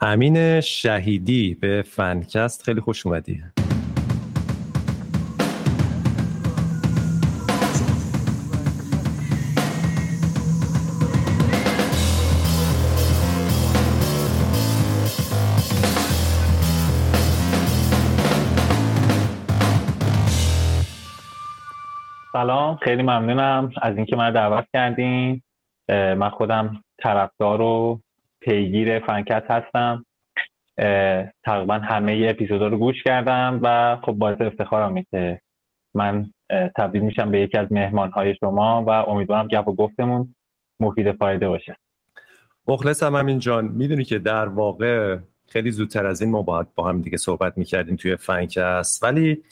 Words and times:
امین 0.00 0.60
شهیدی 0.60 1.54
به 1.54 1.82
فنکست 1.82 2.62
خیلی 2.62 2.80
خوش 2.80 3.06
اومدی. 3.06 3.42
سلام 22.32 22.76
خیلی 22.76 23.02
ممنونم 23.02 23.72
از 23.82 23.96
اینکه 23.96 24.16
من 24.16 24.32
دعوت 24.32 24.66
کردین. 24.72 25.42
من 25.88 26.30
خودم 26.30 26.84
طرفدار 26.98 27.60
و 27.60 28.00
پیگیر 28.48 28.98
فنکت 28.98 29.44
هستم. 29.48 30.04
تقریبا 31.44 31.74
همه 31.74 32.26
اپیزودا 32.30 32.68
رو 32.68 32.78
گوش 32.78 33.02
کردم 33.02 33.60
و 33.62 33.96
خب 34.02 34.12
باعث 34.12 34.40
افتخارم 34.40 35.02
که 35.10 35.40
من 35.94 36.30
تبدیل 36.76 37.02
میشم 37.02 37.30
به 37.30 37.40
یکی 37.40 37.58
از 37.58 37.72
مهمان 37.72 38.10
های 38.10 38.34
شما 38.34 38.84
و 38.84 38.90
امیدوارم 38.90 39.48
گپ 39.48 39.68
و 39.68 39.74
گفتمون 39.74 40.34
مفید 40.80 41.12
فایده 41.12 41.48
باشه. 41.48 41.76
مخلصم 42.68 43.16
همین 43.16 43.38
جان 43.38 43.64
می‌دونی 43.64 44.04
که 44.04 44.18
در 44.18 44.48
واقع 44.48 45.18
خیلی 45.48 45.70
زودتر 45.70 46.06
از 46.06 46.22
این 46.22 46.30
ما 46.30 46.42
باید 46.42 46.66
با 46.74 46.88
هم 46.88 47.02
دیگه 47.02 47.16
صحبت 47.16 47.58
می‌کردیم 47.58 47.96
توی 47.96 48.16
فنکست. 48.16 49.04
ولی 49.04 49.42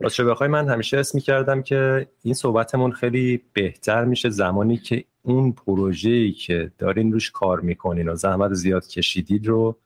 راستش 0.00 0.20
بخوای 0.20 0.50
من 0.50 0.68
همیشه 0.68 0.98
اسم 0.98 1.18
می‌کردم 1.18 1.62
که 1.62 2.06
این 2.22 2.34
صحبتمون 2.34 2.92
خیلی 2.92 3.42
بهتر 3.52 4.04
میشه 4.04 4.30
زمانی 4.30 4.76
که 4.76 5.04
اون 5.22 5.52
پروژه‌ای 5.52 6.32
که 6.32 6.72
دارین 6.78 7.12
روش 7.12 7.30
کار 7.30 7.60
می‌کنین 7.60 8.08
و 8.08 8.14
زحمت 8.14 8.52
زیاد 8.52 8.86
کشیدید 8.86 9.46
رو 9.46 9.76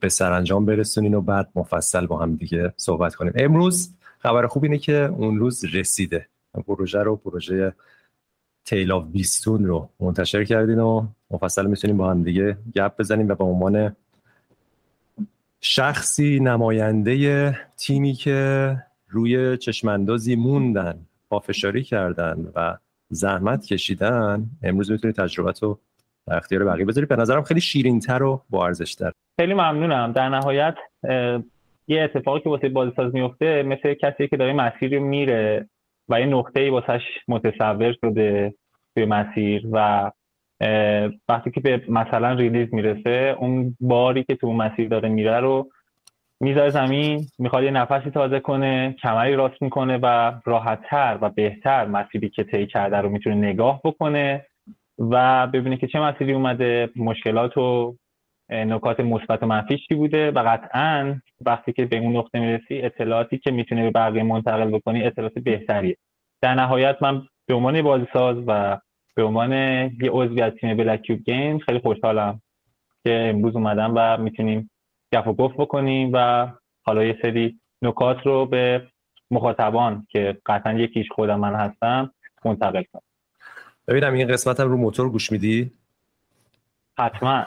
به 0.00 0.08
سرانجام 0.08 0.66
برسونین 0.66 1.14
و 1.14 1.20
بعد 1.20 1.48
مفصل 1.54 2.06
با 2.06 2.18
هم 2.18 2.36
دیگه 2.36 2.72
صحبت 2.76 3.14
کنیم 3.14 3.32
امروز 3.36 3.94
خبر 4.18 4.46
خوب 4.46 4.64
اینه 4.64 4.78
که 4.78 4.94
اون 4.94 5.38
روز 5.38 5.64
رسیده. 5.64 6.28
پروژه 6.66 7.02
رو 7.02 7.16
پروژه 7.16 7.72
تیل 8.64 8.92
آف 8.92 9.04
بیستون 9.04 9.66
رو 9.66 9.88
منتشر 10.00 10.44
کردین 10.44 10.78
و 10.78 11.06
مفصل 11.30 11.66
می‌تونیم 11.66 11.96
با 11.96 12.10
هم 12.10 12.22
دیگه 12.22 12.58
گپ 12.74 12.96
بزنیم 12.98 13.28
و 13.28 13.34
به 13.34 13.44
عنوان 13.44 13.96
شخصی 15.60 16.40
نماینده 16.40 17.58
تیمی 17.76 18.14
که 18.14 18.76
روی 19.08 19.56
چشماندازی 19.56 20.36
موندن 20.36 21.06
پافشاری 21.30 21.82
کردن 21.82 22.52
و 22.54 22.76
زحمت 23.10 23.66
کشیدن 23.66 24.46
امروز 24.62 24.90
می‌تونی 24.90 25.12
تجربت 25.12 25.62
رو 25.62 25.78
در 26.26 26.36
اختیار 26.36 26.64
بقیه 26.64 26.84
بذاری. 26.84 27.06
به 27.06 27.16
نظرم 27.16 27.42
خیلی 27.42 27.60
شیرینتر 27.60 28.22
و 28.22 28.42
با 28.50 28.66
ارزشتر. 28.66 29.12
خیلی 29.40 29.54
ممنونم. 29.54 30.12
در 30.12 30.28
نهایت 30.28 30.74
یه 31.88 32.02
اتفاقی 32.02 32.40
که 32.40 32.48
واسه 32.48 32.68
بازیساز 32.68 33.14
میفته 33.14 33.62
مثل 33.62 33.94
کسی 33.94 34.28
که 34.28 34.36
داره 34.36 34.52
مسیری 34.52 34.98
میره 34.98 35.68
و 36.08 36.20
یه 36.20 36.26
نقطه 36.26 36.70
واسش 36.70 37.02
متصور 37.28 37.92
شده 38.00 38.54
توی 38.94 39.04
مسیر 39.04 39.66
و 39.72 40.10
وقتی 41.28 41.50
که 41.50 41.60
به 41.60 41.82
مثلا 41.88 42.32
ریلیز 42.32 42.74
می‌رسه 42.74 43.36
اون 43.38 43.76
باری 43.80 44.24
که 44.24 44.34
تو 44.34 44.52
مسیر 44.52 44.88
داره 44.88 45.08
میره 45.08 45.40
رو 45.40 45.70
می‌ذاره 46.40 46.70
زمین 46.70 47.26
می‌خواد 47.38 47.64
یه 47.64 47.70
نفسی 47.70 48.10
تازه 48.10 48.40
کنه 48.40 48.96
کمری 49.02 49.34
راست 49.36 49.62
می‌کنه 49.62 49.98
و 50.02 50.32
راحتتر 50.44 51.18
و 51.20 51.28
بهتر 51.30 51.86
مسیری 51.86 52.28
که 52.28 52.44
طی 52.44 52.66
کرده 52.66 52.96
رو 52.96 53.08
می‌تونه 53.08 53.36
نگاه 53.36 53.80
بکنه 53.84 54.46
و 54.98 55.46
ببینه 55.46 55.76
که 55.76 55.86
چه 55.86 56.00
مسیری 56.00 56.32
اومده. 56.32 56.90
مشکلات 56.96 57.58
و 57.58 57.96
نکات 58.50 59.00
مثبت 59.00 59.42
و 59.42 59.46
منفیش 59.46 59.80
چی 59.88 59.94
بوده 59.94 60.30
و 60.30 60.38
قطعا 60.38 61.20
وقتی 61.40 61.72
که 61.72 61.84
به 61.84 61.96
اون 61.96 62.16
نقطه 62.16 62.40
می‌رسی 62.40 62.82
اطلاعاتی 62.82 63.38
که 63.38 63.50
می‌تونه 63.50 63.82
به 63.82 63.90
بقیه 63.90 64.22
منتقل 64.22 64.70
بکنی 64.70 65.04
اطلاعات 65.04 65.38
بهتریه. 65.38 65.96
در 66.42 66.54
نهایت 66.54 66.96
من 67.00 67.22
به 67.46 67.54
عنوان 67.54 67.82
بازیساز 67.82 68.36
و 68.46 68.78
به 69.16 69.22
عنوان 69.22 69.52
یه 70.02 70.10
عضوی 70.10 70.42
از 70.42 70.52
تیم 70.52 70.76
بلک 70.76 71.02
کیوب 71.02 71.20
گیم 71.20 71.58
خیلی 71.58 71.78
خوشحالم 71.78 72.40
که 73.04 73.30
امروز 73.34 73.56
اومدم 73.56 73.92
و 73.96 74.16
می‌تونیم 74.16 74.70
گپ 75.12 75.26
و 75.26 75.32
گفت 75.32 75.54
بکنیم 75.56 76.10
و 76.14 76.48
حالا 76.82 77.04
یه 77.04 77.18
سری 77.22 77.60
نکات 77.82 78.26
رو 78.26 78.46
به 78.46 78.86
مخاطبان 79.30 80.06
که 80.10 80.38
قطعا 80.46 80.72
یکیش 80.72 81.06
خودم 81.10 81.40
من 81.40 81.54
هستم 81.54 82.12
منتقل 82.44 82.82
کنم. 82.92 83.02
ببینم 83.88 84.12
این 84.12 84.28
قسمت 84.28 84.60
هم 84.60 84.68
رو 84.68 84.76
موتور 84.76 85.10
گوش 85.10 85.32
میدی؟ 85.32 85.72
حتما. 86.98 87.44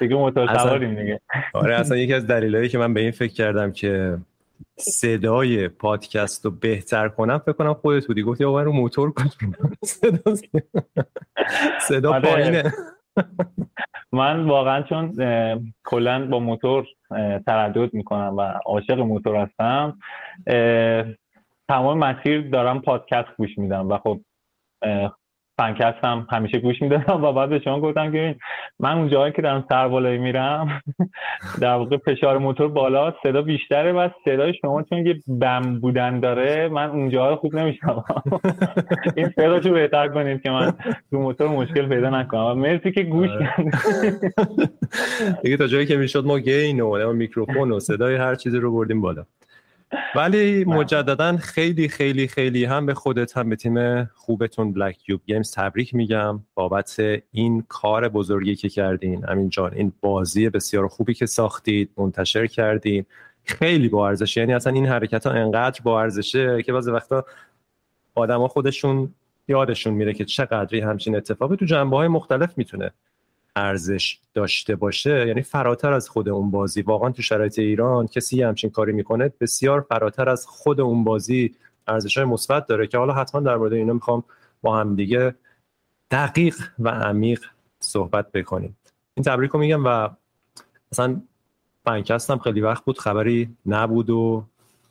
دیگه 0.00 0.16
موتور 0.16 0.58
سواریم 0.58 0.94
دیگه. 0.94 1.20
آره 1.54 1.74
اصلا 1.74 1.96
یکی 1.96 2.14
از 2.14 2.26
دلایلی 2.26 2.68
که 2.68 2.78
من 2.78 2.94
به 2.94 3.00
این 3.00 3.10
فکر 3.10 3.32
کردم 3.32 3.72
که 3.72 4.18
صدای 4.76 5.68
پادکست 5.68 6.44
رو 6.44 6.50
بهتر 6.50 7.08
کنم 7.08 7.38
فکر 7.38 7.52
کنم 7.52 7.74
خودت 7.74 8.06
بودی. 8.06 8.22
گفتی 8.22 8.44
آقا 8.44 8.62
رو 8.62 8.72
موتور 8.72 9.10
گوش 9.10 9.32
صدا 9.82 10.34
صدا 11.88 12.14
آره. 12.14 12.30
پایینه. 12.30 12.72
من 14.12 14.44
واقعا 14.44 14.82
چون 14.82 15.14
کلا 15.84 16.26
با 16.26 16.38
موتور 16.38 16.86
تردد 17.46 17.94
می‌کنم 17.94 18.34
و 18.36 18.40
عاشق 18.66 18.98
موتور 18.98 19.36
هستم 19.36 19.98
تمام 21.68 21.98
مسیر 21.98 22.50
دارم 22.50 22.80
پادکست 22.80 23.36
گوش 23.36 23.58
میدم 23.58 23.88
و 23.88 23.98
خب 23.98 24.20
فنکست 25.58 26.04
هم 26.04 26.26
همیشه 26.30 26.58
گوش 26.58 26.82
می‌دادم 26.82 27.24
و 27.24 27.32
بعد 27.32 27.48
به 27.48 27.58
شما 27.58 27.80
گفتم 27.80 28.12
که 28.12 28.36
من 28.80 28.98
اون 28.98 29.08
جایی 29.08 29.32
که 29.32 29.42
دارم 29.42 29.64
سر 29.68 29.88
بالایی 29.88 30.18
میرم 30.18 30.82
در 31.60 31.74
واقع 31.74 31.96
فشار 31.96 32.38
موتور 32.38 32.68
بالا 32.68 33.14
صدا 33.22 33.42
بیشتره 33.42 33.92
و 33.92 34.08
صدای 34.24 34.54
شما 34.54 34.82
چون 34.82 35.06
یه 35.06 35.20
بم 35.26 35.80
بودن 35.80 36.20
داره 36.20 36.68
من 36.68 36.90
اونجا 36.90 37.36
خوب 37.36 37.54
نمیشم 37.54 38.04
این 39.16 39.28
صدا 39.28 39.56
رو 39.56 39.72
بهتر 39.72 40.08
کنید 40.08 40.42
که 40.42 40.50
من 40.50 40.72
تو 41.10 41.18
موتور 41.18 41.48
مشکل 41.48 41.88
پیدا 41.88 42.10
نکنم. 42.10 42.58
مرسی 42.58 42.92
که 42.92 43.02
گوش 43.02 43.30
آره. 43.30 43.54
دیگه 45.42 45.56
تا 45.56 45.66
جایی 45.66 45.86
که 45.86 45.96
می‌شد 45.96 46.24
ما 46.26 46.38
gain 46.38 46.80
و 46.80 47.12
میکروفون 47.12 47.72
و 47.72 47.80
صدای 47.80 48.16
هر 48.16 48.34
چیزی 48.34 48.58
رو 48.58 48.72
بردیم 48.72 49.00
بالا. 49.00 49.24
ولی 50.14 50.64
مجددا 50.64 51.36
خیلی 51.36 51.88
خیلی 51.88 52.28
خیلی 52.28 52.64
هم 52.64 52.86
به 52.86 52.94
خودت 52.94 53.36
هم 53.36 53.48
به 53.48 53.56
تیم 53.56 54.04
خوبتون 54.04 54.72
Black 54.72 54.98
Cube 54.98 55.20
Games 55.26 55.52
تبریک 55.52 55.94
میگم 55.94 56.40
بابت 56.54 56.96
این 57.32 57.64
کار 57.68 58.08
بزرگی 58.08 58.56
که 58.56 58.68
کردین. 58.68 59.24
همین 59.24 59.48
جانِ 59.48 59.74
این 59.74 59.92
بازی 60.00 60.48
بسیار 60.48 60.88
خوبی 60.88 61.14
که 61.14 61.26
ساختید 61.26 61.90
منتشر 61.96 62.46
کردین. 62.46 63.04
خیلی 63.44 63.88
با 63.88 64.08
ارزشه 64.08 64.40
یعنی 64.40 64.54
اصلا 64.54 64.72
این 64.72 64.86
حرکت 64.86 65.26
ها 65.26 65.32
انقدر 65.32 65.80
با 65.84 66.00
ارزشه 66.00 66.62
که 66.62 66.72
بعضی 66.72 66.90
وقتا 66.90 67.24
آدما 68.14 68.48
خودشون 68.48 69.14
یادشون 69.48 69.94
میره 69.94 70.14
که 70.14 70.24
چقدری 70.24 70.80
همچین 70.80 71.16
اتفاقی 71.16 71.56
تو 71.56 71.64
جنبه 71.64 71.96
های 71.96 72.08
مختلف 72.08 72.58
می‌تونه 72.58 72.90
ارزش 73.58 74.20
داشته 74.34 74.76
باشه 74.76 75.26
یعنی 75.26 75.42
فراتر 75.42 75.92
از 75.92 76.08
خود 76.08 76.28
اون 76.28 76.50
بازی. 76.50 76.82
واقعا 76.82 77.10
تو 77.10 77.22
شرایط 77.22 77.58
ایران 77.58 78.06
کسی 78.06 78.42
همچین 78.42 78.70
کاری 78.70 78.92
می‌کنه 78.92 79.32
بسیار 79.40 79.80
فراتر 79.80 80.28
از 80.28 80.46
خود 80.46 80.80
اون 80.80 81.04
بازی 81.04 81.54
ارزش 81.86 82.16
های 82.16 82.26
مثبت 82.26 82.66
داره 82.66 82.86
که 82.86 82.98
حالا 82.98 83.14
حتما 83.14 83.40
در 83.40 83.56
مورد 83.56 83.72
اینا 83.72 83.92
می‌خوام 83.92 84.24
با 84.62 84.76
هم 84.76 84.96
دیگه 84.96 85.34
دقیق 86.10 86.56
و 86.78 86.88
عمیق 86.88 87.44
صحبت 87.80 88.32
بکنیم. 88.32 88.76
این 89.14 89.24
تبریک 89.24 89.50
رو 89.50 89.60
میگم 89.60 89.84
و 89.84 90.08
مثلا 90.92 91.22
فنکست 91.84 92.30
هم 92.30 92.38
خیلی 92.38 92.60
وقت 92.60 92.84
بود 92.84 92.98
خبری 92.98 93.56
نبود 93.66 94.10
و 94.10 94.44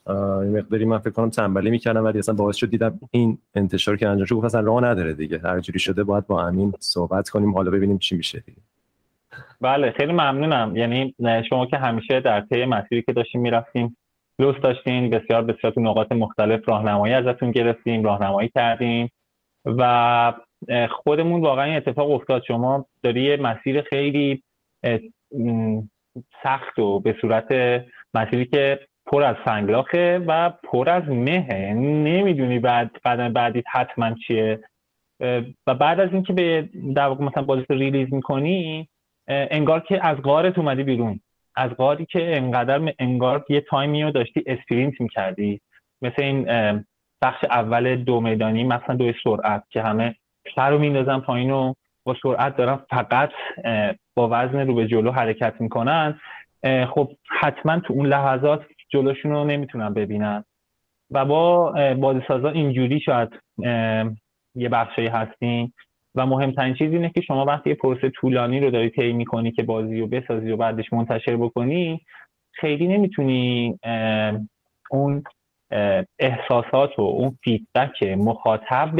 این 0.09 0.57
مقداری 0.57 0.85
من 0.85 0.97
فکر 0.97 1.09
کنم 1.09 1.29
تنبلی 1.29 1.69
می‌کردم 1.69 2.03
ولی 2.03 2.19
اصلا 2.19 2.35
باعث 2.35 2.56
شد 2.56 2.69
دیدم 2.69 3.00
این 3.12 3.38
انتشار 3.56 3.97
که 3.97 4.07
انجام 4.07 4.25
شد 4.25 4.41
اصلا 4.44 4.62
راه 4.62 4.84
نداره 4.84 5.13
دیگه 5.13 5.40
هر 5.44 5.59
جوری 5.59 5.79
شده 5.79 6.03
باید 6.03 6.28
با 6.28 6.47
امین 6.47 6.73
صحبت 6.79 7.29
کنیم 7.29 7.53
حالا 7.53 7.72
ببینیم 7.72 7.97
چی 7.97 8.16
میشه 8.18 8.40
دیگه. 8.40 8.57
بله 9.62 9.92
خیلی 9.92 10.12
ممنونم. 10.12 10.75
یعنی 10.75 11.15
شما 11.50 11.65
که 11.65 11.77
همیشه 11.77 12.19
در 12.19 12.42
طی 12.42 12.65
مسیری 12.65 13.01
که 13.01 13.13
داشتیم 13.13 13.42
می‌رفتیم 13.42 13.98
لوست 14.39 14.62
داشتین 14.62 15.09
بسیار 15.09 15.44
بسیار 15.44 15.74
تو 15.74 15.81
نقاط 15.81 16.12
مختلف 16.12 16.69
راهنمایی 16.69 17.13
ازتون 17.13 17.51
گرفتیم 17.51 18.04
راهنمایی 18.04 18.51
کردیم 18.56 19.12
و 19.65 20.33
خودمون 20.89 21.42
واقعا 21.42 21.65
این 21.65 21.75
اتفاق 21.75 22.12
افتاد. 22.12 22.44
شما 22.48 22.86
داری 23.04 23.24
یه 23.24 23.38
مسیر 23.38 23.81
خیلی 23.81 24.44
سخت 26.44 26.80
و 26.80 27.00
به 27.00 27.15
صورت 27.21 27.45
مسیری 28.13 28.45
که 28.45 28.80
پر 29.07 29.24
از 29.24 29.36
سنگلاخه 29.45 30.19
و 30.27 30.50
پر 30.50 30.89
از 30.89 31.04
مهه. 31.09 31.59
یعنی 31.62 31.88
نمی‌دونی 31.88 32.59
بعد 32.59 32.92
قدم 33.06 33.33
بعدی 33.33 33.63
حتما 33.71 34.12
چیه. 34.27 34.59
و 35.68 35.75
بعد 35.80 36.00
از 36.00 36.09
اینکه 36.13 36.33
به 36.33 36.69
در 36.95 37.07
واقع 37.07 37.25
مثلا 37.25 37.44
بازی 37.44 37.65
release 37.69 38.13
می‌کنی 38.13 38.89
انگار 39.27 39.80
که 39.80 40.07
از 40.07 40.18
غار 40.21 40.57
اومدی 40.57 40.83
بیرون. 40.83 41.19
از 41.56 41.71
غاری 41.71 42.06
که 42.06 42.38
انقدر 42.38 42.94
انگار 43.00 43.45
یه 43.50 43.62
تایمی 43.62 44.04
رو 44.04 44.12
داشتی 44.12 44.44
sprint 44.45 45.01
می‌کردی. 45.01 45.62
مثل 46.01 46.24
این 46.24 46.45
بخش 47.21 47.44
اول 47.44 47.95
دو 47.95 48.21
میدانی 48.21 48.63
مثلا 48.63 48.95
دو 48.95 49.12
سرعت 49.24 49.63
که 49.69 49.81
همه 49.81 50.15
سر 50.56 50.69
رو 50.69 50.80
میندازن 50.80 51.19
پایین 51.19 51.51
و 51.51 51.74
با 52.04 52.15
سرعت 52.24 52.56
دارن 52.57 52.80
فقط 52.89 53.30
با 54.15 54.30
وزن 54.31 54.68
رو 54.68 54.75
به 54.75 54.88
جلو 54.88 55.12
حرکت 55.12 55.54
می‌کنن. 55.59 56.19
خب 56.89 57.12
حتما 57.39 57.80
تو 57.80 57.94
اون 57.94 58.06
لحظات 58.06 58.62
جلوشون 58.89 59.31
رو 59.31 59.44
نمی‌تونن 59.44 59.94
ببینن. 59.94 60.44
و 61.12 61.25
با 61.25 61.72
بازیسازا 61.94 62.50
اینجوری 62.50 63.00
شاید 63.00 63.30
یه 64.56 64.69
بخشی 64.72 65.07
هستین. 65.07 65.74
و 66.16 66.25
مهمترین 66.25 66.74
چیز 66.74 66.92
اینه 66.92 67.10
که 67.10 67.22
شما 67.22 67.45
وقتی 67.45 67.69
یه 67.69 67.75
پروسه 67.75 68.10
طولانی 68.10 68.60
رو 68.60 68.72
داری 68.72 68.89
طی 68.89 69.13
می‌کنی 69.13 69.51
که 69.51 69.63
بازی 69.63 70.00
رو 70.00 70.07
بسازی 70.07 70.51
و 70.51 70.57
بعدش 70.57 70.94
منتشر 70.94 71.36
بکنی 71.36 72.01
خیلی 72.51 72.88
نمی‌تونی 72.88 73.80
اون 74.92 75.24
احساسات 76.19 77.00
و 77.00 77.01
اون 77.01 77.38
feedback 77.44 78.04
مخاطب 78.04 78.94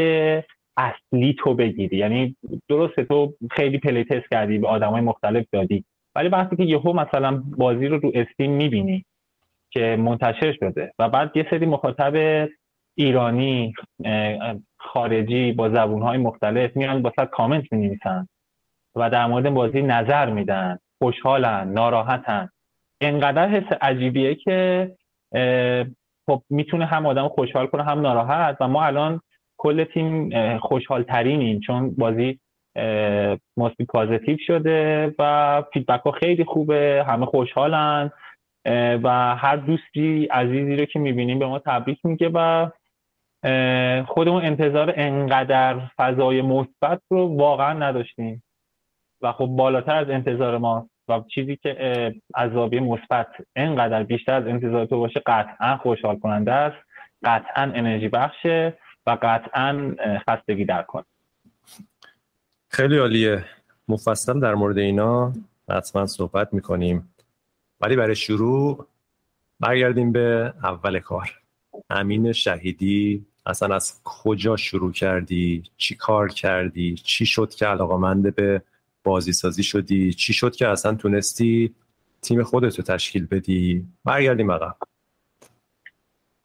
اصلی 0.78 1.36
تو 1.40 1.54
بگیری. 1.54 1.98
یعنی 1.98 2.36
درسته 2.70 3.04
تو 3.04 3.34
خیلی 3.52 3.78
playtest 3.78 4.30
کردی 4.32 4.58
به 4.58 4.68
آدمای 4.68 5.02
مختلف 5.02 5.46
دادی. 5.52 5.84
ولی 6.16 6.30
وقتی 6.30 6.56
که 6.56 6.64
یهو 6.64 6.94
مثلا 6.94 7.44
بازی 7.58 7.88
رو 7.88 7.98
رو 7.98 8.12
Steam 8.16 8.52
می‌بینی 8.52 9.06
که 9.70 9.96
منتشر 10.00 10.54
شده. 10.60 10.94
و 11.00 11.10
بعد 11.10 11.38
یه 11.38 11.48
سری 11.50 11.66
مخاطب 11.66 12.48
ایرانی 12.96 13.74
خارجی 14.78 15.52
با 15.52 15.70
زبونهای 15.70 16.18
مختلف 16.18 16.78
میان 16.78 17.02
با 17.02 17.12
کامنت 17.32 17.74
می 17.74 18.00
و 18.96 19.10
در 19.10 19.26
مورد 19.26 19.50
بازی 19.50 19.82
نظر 19.82 20.30
میدن. 20.30 20.78
خوشحالن 21.00 21.74
ناراحتن. 21.74 22.50
انقدر 23.02 23.50
حس 23.50 23.78
عجیبیه 23.82 24.36
که 24.36 24.92
خب 26.26 26.42
می‌تونه 26.50 26.86
هم 26.86 27.06
آدم 27.06 27.28
خوشحال 27.28 27.68
کنه 27.68 27.84
هم 27.84 28.02
ناراحت. 28.02 28.58
و 28.60 28.68
ما 28.68 28.86
الان 28.86 29.22
کل 29.58 29.84
تیم 29.84 30.30
خوشحال 30.58 31.04
ترینیم 31.04 31.60
چون 31.60 31.96
بازی 31.96 32.40
ماسبی 33.58 33.86
پازیتیو 33.86 34.38
شده 34.48 35.14
و 35.20 35.64
فیدبک 35.74 36.02
ها 36.02 36.12
خیلی 36.12 36.44
خوبه 36.44 37.06
همه 37.08 37.26
خوشحالن. 37.26 38.12
و 39.04 39.36
هر 39.36 39.56
دوستی 39.56 40.26
عزیزی 40.26 40.76
رو 40.76 40.86
که 40.86 41.00
می‌بینیم 41.00 41.40
به 41.40 41.46
ما 41.46 41.60
تبریک 41.60 42.00
میگه 42.04 42.30
و 42.34 42.70
خودمون 44.04 44.46
انتظار 44.46 44.94
انقدر 44.96 45.82
فضای 45.98 46.42
مثبت 46.42 47.02
رو 47.10 47.38
واقعا 47.38 47.74
نداشتیم. 47.74 48.44
و 49.22 49.32
خب 49.32 49.46
بالاتر 49.46 49.96
از 49.96 50.10
انتظار 50.10 50.58
ما 50.58 50.90
و 51.08 51.22
چیزی 51.36 51.56
که 51.56 52.14
عذابی 52.36 52.80
مثبت 52.80 53.28
انقدر 53.56 54.04
بیشتر 54.04 54.34
از 54.34 54.48
انتظار 54.48 54.86
تو 54.86 55.00
باشه 55.00 55.22
قطعا 55.26 55.78
خوشحال 55.78 56.20
کننده 56.20 56.52
است. 56.52 56.78
قطعا 57.24 57.64
انرژی 57.64 58.08
بخشه 58.08 58.78
و 59.06 59.18
قطعا 59.22 59.96
خستگی 60.30 60.66
در 60.66 60.82
کن 60.82 61.04
خیلی 62.70 62.98
عالیه. 62.98 63.44
مفصل 63.88 64.40
در 64.40 64.56
مورد 64.56 64.78
اینا 64.78 65.34
حتما 65.70 66.06
صحبت 66.06 66.54
می‌کنیم. 66.54 67.14
ولی 67.82 67.96
برای 67.96 68.16
شروع 68.16 68.88
برگردیم 69.60 70.12
به 70.12 70.54
اول 70.64 71.00
کار. 71.00 71.42
امین 71.90 72.32
شهیدی 72.32 73.26
اصلا 73.46 73.76
از 73.76 74.02
کجا 74.04 74.56
شروع 74.56 74.92
کردی؟ 74.92 75.64
چی 75.78 75.96
کار 75.96 76.30
کردی؟ 76.30 76.96
چی 76.96 77.26
شد 77.26 77.50
که 77.50 77.66
علاقمند 77.66 78.36
به 78.36 78.62
بازی 79.04 79.34
سازی 79.34 79.64
شدی؟ 79.64 80.14
چی 80.14 80.34
شد 80.34 80.56
که 80.56 80.68
اصلا 80.68 80.96
تونستی 80.96 81.76
تیم 82.22 82.44
خودت 82.44 82.78
رو 82.78 82.84
تشکیل 82.84 83.26
بدی؟ 83.26 83.88
برگردیم 84.06 84.52
عقب. 84.52 84.76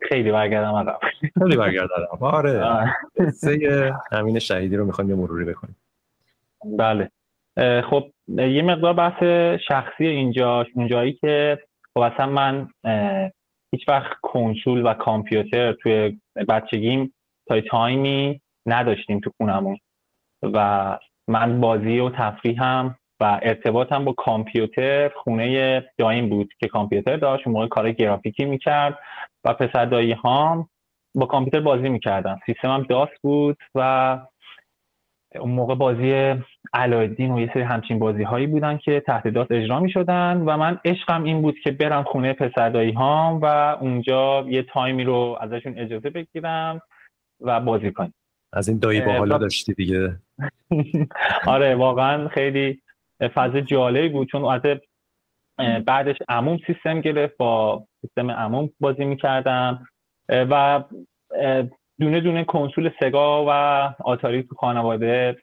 خیلی 0.09 0.33
برگردم 0.33 0.75
عقب. 0.75 0.99
خیلی 1.39 1.57
برگردم. 1.57 2.19
آره. 2.21 2.95
قصه 3.17 3.95
امین 4.13 4.39
شهیدی 4.39 4.77
رو 4.77 4.85
می‌خوایم 4.85 5.11
یه 5.11 5.17
مروری 5.17 5.45
بکنیم. 5.45 5.77
بله. 6.79 7.11
خب 7.59 8.11
یه 8.29 8.63
مقدار 8.63 8.93
بحث 8.93 9.23
شخصی 9.69 10.07
اینجا 10.07 10.67
اونجایی 10.75 11.13
که 11.13 11.59
خب 11.95 12.01
اصلا 12.01 12.27
من 12.27 12.69
هیچ 13.75 13.89
وقت 13.89 14.13
کنسول 14.23 14.87
و 14.87 14.95
کامپیوتر 14.95 15.73
توی 15.73 16.21
بچگیم 16.49 17.15
تا 17.49 17.61
تایمی 17.61 18.41
نداشتیم 18.67 19.21
تو 19.21 19.31
خونمون. 19.37 19.79
و 20.43 20.99
من 21.29 21.61
بازی 21.61 21.99
و 21.99 22.11
تفریحم 22.11 22.97
و 23.21 23.41
ارتباطم 23.43 24.05
با 24.05 24.13
کامپیوتر 24.13 25.09
خونه 25.09 25.85
دایم 25.99 26.29
بود 26.29 26.53
که 26.61 26.69
کامپیوتر 26.69 27.17
داشت 27.17 27.47
اون 27.47 27.57
موقع 27.57 27.69
کار 27.69 27.93
گرافیکی 27.93 28.45
می‌کرد 28.45 28.99
و 29.45 29.55
پسر 29.55 29.85
دایی 29.85 30.13
هام 30.13 30.69
با 31.15 31.27
کامپیوتر 31.27 31.61
بازی 31.61 31.89
می‌کردن. 31.89 32.39
سیستمم 32.47 32.83
داس 32.83 33.09
بود 33.23 33.57
و 33.75 34.19
اون 35.41 35.51
موقع 35.51 35.75
بازی 35.75 36.35
علایالدین 36.75 37.33
و 37.33 37.41
یه 37.41 37.51
سری 37.55 37.63
همچین 37.63 37.99
بازی 37.99 38.23
هایی 38.23 38.47
بودن 38.47 38.79
که 38.79 39.01
تحت 39.01 39.29
داس 39.29 39.47
اجرا 39.51 39.81
می 39.81 39.91
شدن 39.91 40.37
و 40.37 40.57
من 40.57 40.81
عشقم 40.85 41.25
این 41.25 41.43
بود 41.43 41.59
که 41.65 41.71
برم 41.71 42.03
خونه 42.03 42.33
پسردایی 42.33 42.93
هام 42.93 43.41
و 43.41 43.47
اونجا 43.81 44.45
یه 44.49 44.63
تایمی 44.63 45.05
رو 45.05 45.39
ازشون 45.41 45.79
اجازه 45.79 46.11
بگیرم 46.11 46.81
و 47.41 47.61
بازی 47.61 47.93
کنیم. 47.93 48.15
از 48.53 48.69
این 48.69 48.79
دایی 48.79 49.01
با 49.01 49.13
حالا 49.13 49.39
داشتی 49.39 49.75
دیگه. 49.75 50.17
آره 51.47 51.75
واقعا 51.75 52.29
خیلی 52.29 52.83
فاز 53.35 53.53
جالبی 53.53 54.09
بود 54.09 54.29
چون 54.29 54.45
از 54.45 54.61
بعدش 55.87 56.17
عموم 56.29 56.59
سیستم 56.67 57.01
گرفت 57.01 57.37
با 57.37 57.85
سیستم 58.01 58.31
عموم 58.31 58.71
بازی 58.81 59.05
می‌کردم 59.05 59.87
و 60.29 60.85
دونه 62.01 62.21
دونه 62.21 62.45
کنسول 62.45 62.91
سگا 63.01 63.45
و 63.49 63.51
آتاری 64.05 64.43
تو 64.43 64.55
خانواده 64.55 65.37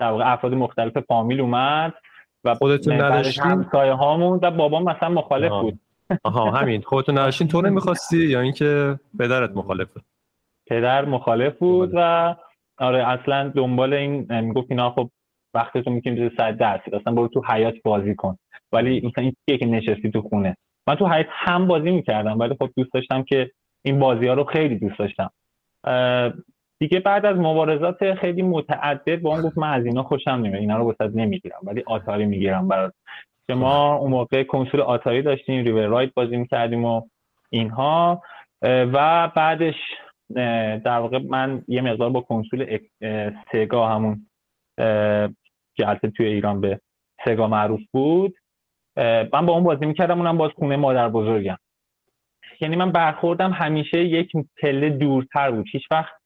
در 0.00 0.10
واقع 0.10 0.32
افراد 0.32 0.54
مختلف 0.54 0.98
فامیل 0.98 1.40
اومد 1.40 1.94
و 2.44 2.54
خودتون 2.54 3.00
نداشتین؟ 3.00 3.66
سایه 3.72 3.92
هامون 3.92 4.40
و 4.42 4.50
بابام 4.50 4.82
مثلا 4.82 5.08
مخالف 5.08 5.52
بود. 5.52 5.80
آها 6.24 6.50
همین. 6.50 6.82
خودتون 6.82 7.18
نداشتین 7.18 7.48
تو 7.48 7.62
نمی‌خواستی 7.62 8.26
یا 8.32 8.40
اینکه 8.40 8.98
پدرت 9.18 9.50
مخالف 9.50 9.88
بود؟ 9.92 10.04
پدر 10.66 11.04
مخالف 11.04 11.58
بود 11.58 11.90
و 11.94 12.34
آره 12.78 13.08
اصلا 13.08 13.48
دنبال 13.48 13.94
این 13.94 14.40
می‌گفت 14.40 14.66
اینا 14.70 14.90
خب 14.90 15.10
وقتتون 15.54 15.92
می‌کنیم 15.92 16.16
بزر 16.16 16.36
ساعت 16.36 16.56
درس 16.56 16.80
اصلا 16.92 17.14
برو 17.14 17.28
تو 17.28 17.42
حیات 17.48 17.74
بازی 17.84 18.14
کن. 18.14 18.36
ولی 18.72 19.00
مثلا 19.06 19.24
این 19.24 19.58
که 19.58 19.66
نشستی 19.66 20.10
تو 20.10 20.22
خونه. 20.22 20.56
من 20.86 20.94
تو 20.94 21.08
حیات 21.08 21.26
هم 21.30 21.66
بازی 21.66 21.90
می‌کردم 21.90 22.38
ولی 22.38 22.54
خب 22.58 22.70
دوست 22.76 22.92
داشتم 22.94 23.22
که 23.22 23.50
این 23.84 23.98
بازی 23.98 24.26
ها 24.26 24.34
رو 24.34 24.44
خیلی 24.44 24.78
دوست 24.78 24.98
داشتم. 24.98 25.30
دیگه 26.80 27.00
بعد 27.00 27.26
از 27.26 27.36
مبارزات 27.36 28.14
خیلی 28.14 28.42
متعدد 28.42 29.20
با 29.20 29.30
اون 29.30 29.42
گفت 29.42 29.58
من 29.58 29.72
از 29.72 29.84
اینا 29.84 30.02
خوشم 30.02 30.30
نمیاد. 30.30 30.54
اینا 30.54 30.76
رو 30.76 30.90
وسط 30.90 31.10
نمی‌گیرم 31.14 31.58
ولی 31.62 31.82
آتاری 31.86 32.26
می‌گیرم 32.26 32.68
برات. 32.68 32.94
که 33.46 33.54
ما 33.54 33.94
اون 33.94 34.10
موقع 34.10 34.42
کنسول 34.42 34.80
آتاری 34.80 35.22
داشتیم 35.22 35.64
ریور 35.64 35.86
رایت 35.86 36.14
بازی 36.14 36.36
می‌کردیم 36.36 36.84
و 36.84 37.02
اینها. 37.50 38.22
و 38.62 39.28
بعدش 39.28 39.74
در 40.84 40.98
واقع 40.98 41.18
من 41.18 41.62
یه 41.68 41.80
مقدار 41.80 42.10
با 42.10 42.20
کنسول 42.20 42.78
سگا 43.52 43.88
همون 43.88 44.26
که 45.76 45.88
البته 45.88 46.10
توی 46.10 46.26
ایران 46.26 46.60
به 46.60 46.80
سگا 47.24 47.48
معروف 47.48 47.80
بود. 47.92 48.36
من 49.32 49.46
با 49.46 49.52
اون 49.52 49.64
بازی 49.64 49.86
می‌کردم 49.86 50.18
اونم 50.18 50.38
باز 50.38 50.50
خونه 50.50 50.76
مادر 50.76 51.08
بزرگم. 51.08 51.58
یعنی 52.60 52.76
من 52.76 52.92
برخوردم 52.92 53.52
همیشه 53.52 53.98
یک 53.98 54.32
پله 54.62 54.90
دورتر 54.90 55.50
بود. 55.50 55.66
هیچ 55.72 55.82
وقت 55.90 56.19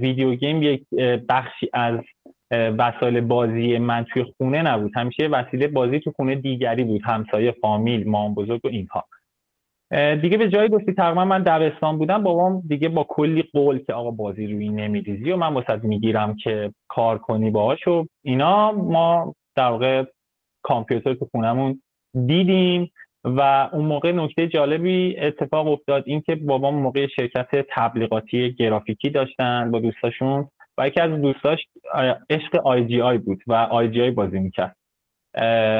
ویدیو 0.00 0.34
گیم 0.34 0.62
یک 0.62 0.86
بخشی 1.28 1.70
از 1.72 2.00
وسایل 2.50 3.20
بازی 3.20 3.78
من 3.78 4.04
توی 4.04 4.24
خونه 4.36 4.62
نبود. 4.62 4.92
همیشه 4.96 5.26
وسیله 5.26 5.68
بازی 5.68 6.00
تو 6.00 6.12
خونه 6.16 6.34
دیگری 6.34 6.84
بود. 6.84 7.02
همسایه 7.04 7.52
فامیل 7.52 8.08
مام 8.08 8.34
بزرگ 8.34 8.60
و 8.64 8.68
اینها. 8.68 9.04
دیگه 10.22 10.38
به 10.38 10.48
جای 10.48 10.68
گفتی 10.68 10.92
تقریبا 10.92 11.24
من 11.24 11.42
دبستان 11.42 11.98
بودم. 11.98 12.22
بابام 12.22 12.62
دیگه 12.68 12.88
با 12.88 13.06
کلی 13.08 13.42
قول 13.52 13.78
که 13.78 13.92
آقا 13.92 14.10
بازی 14.10 14.46
روی 14.46 14.68
نمیریزی 14.68 15.32
و 15.32 15.36
من 15.36 15.54
واسه 15.54 15.86
می‌گیرم 15.86 16.36
که 16.36 16.72
کار 16.88 17.18
کنی 17.18 17.50
باهاش 17.50 17.88
و 17.88 18.06
اینا 18.22 18.72
ما 18.72 19.34
در 19.56 19.68
واقع 19.68 20.04
کامپیوتر 20.62 21.14
تو 21.14 21.28
خونمون 21.32 21.82
دیدیم. 22.26 22.90
و 23.24 23.68
اون 23.72 23.84
موقع 23.84 24.12
نکته 24.12 24.46
جالبی 24.46 25.16
اتفاق 25.18 25.66
افتاد 25.66 26.04
اینکه 26.06 26.34
بابام 26.34 26.58
اون 26.58 26.74
موقع 26.74 27.06
شرکت 27.06 27.66
تبلیغاتی 27.68 28.54
گرافیکی 28.54 29.10
داشتن 29.10 29.70
با 29.70 29.80
دوستاشون 29.80 30.48
و 30.78 30.88
یکی 30.88 31.00
از 31.00 31.10
دوستاش 31.10 31.58
عشق 32.30 32.66
آی 32.66 32.84
جی 32.84 33.00
آی 33.00 33.18
بود 33.18 33.42
و 33.46 33.52
آی 33.52 33.88
جی 33.88 34.00
آی 34.02 34.10
بازی 34.10 34.38
می‌کرد. 34.38 34.76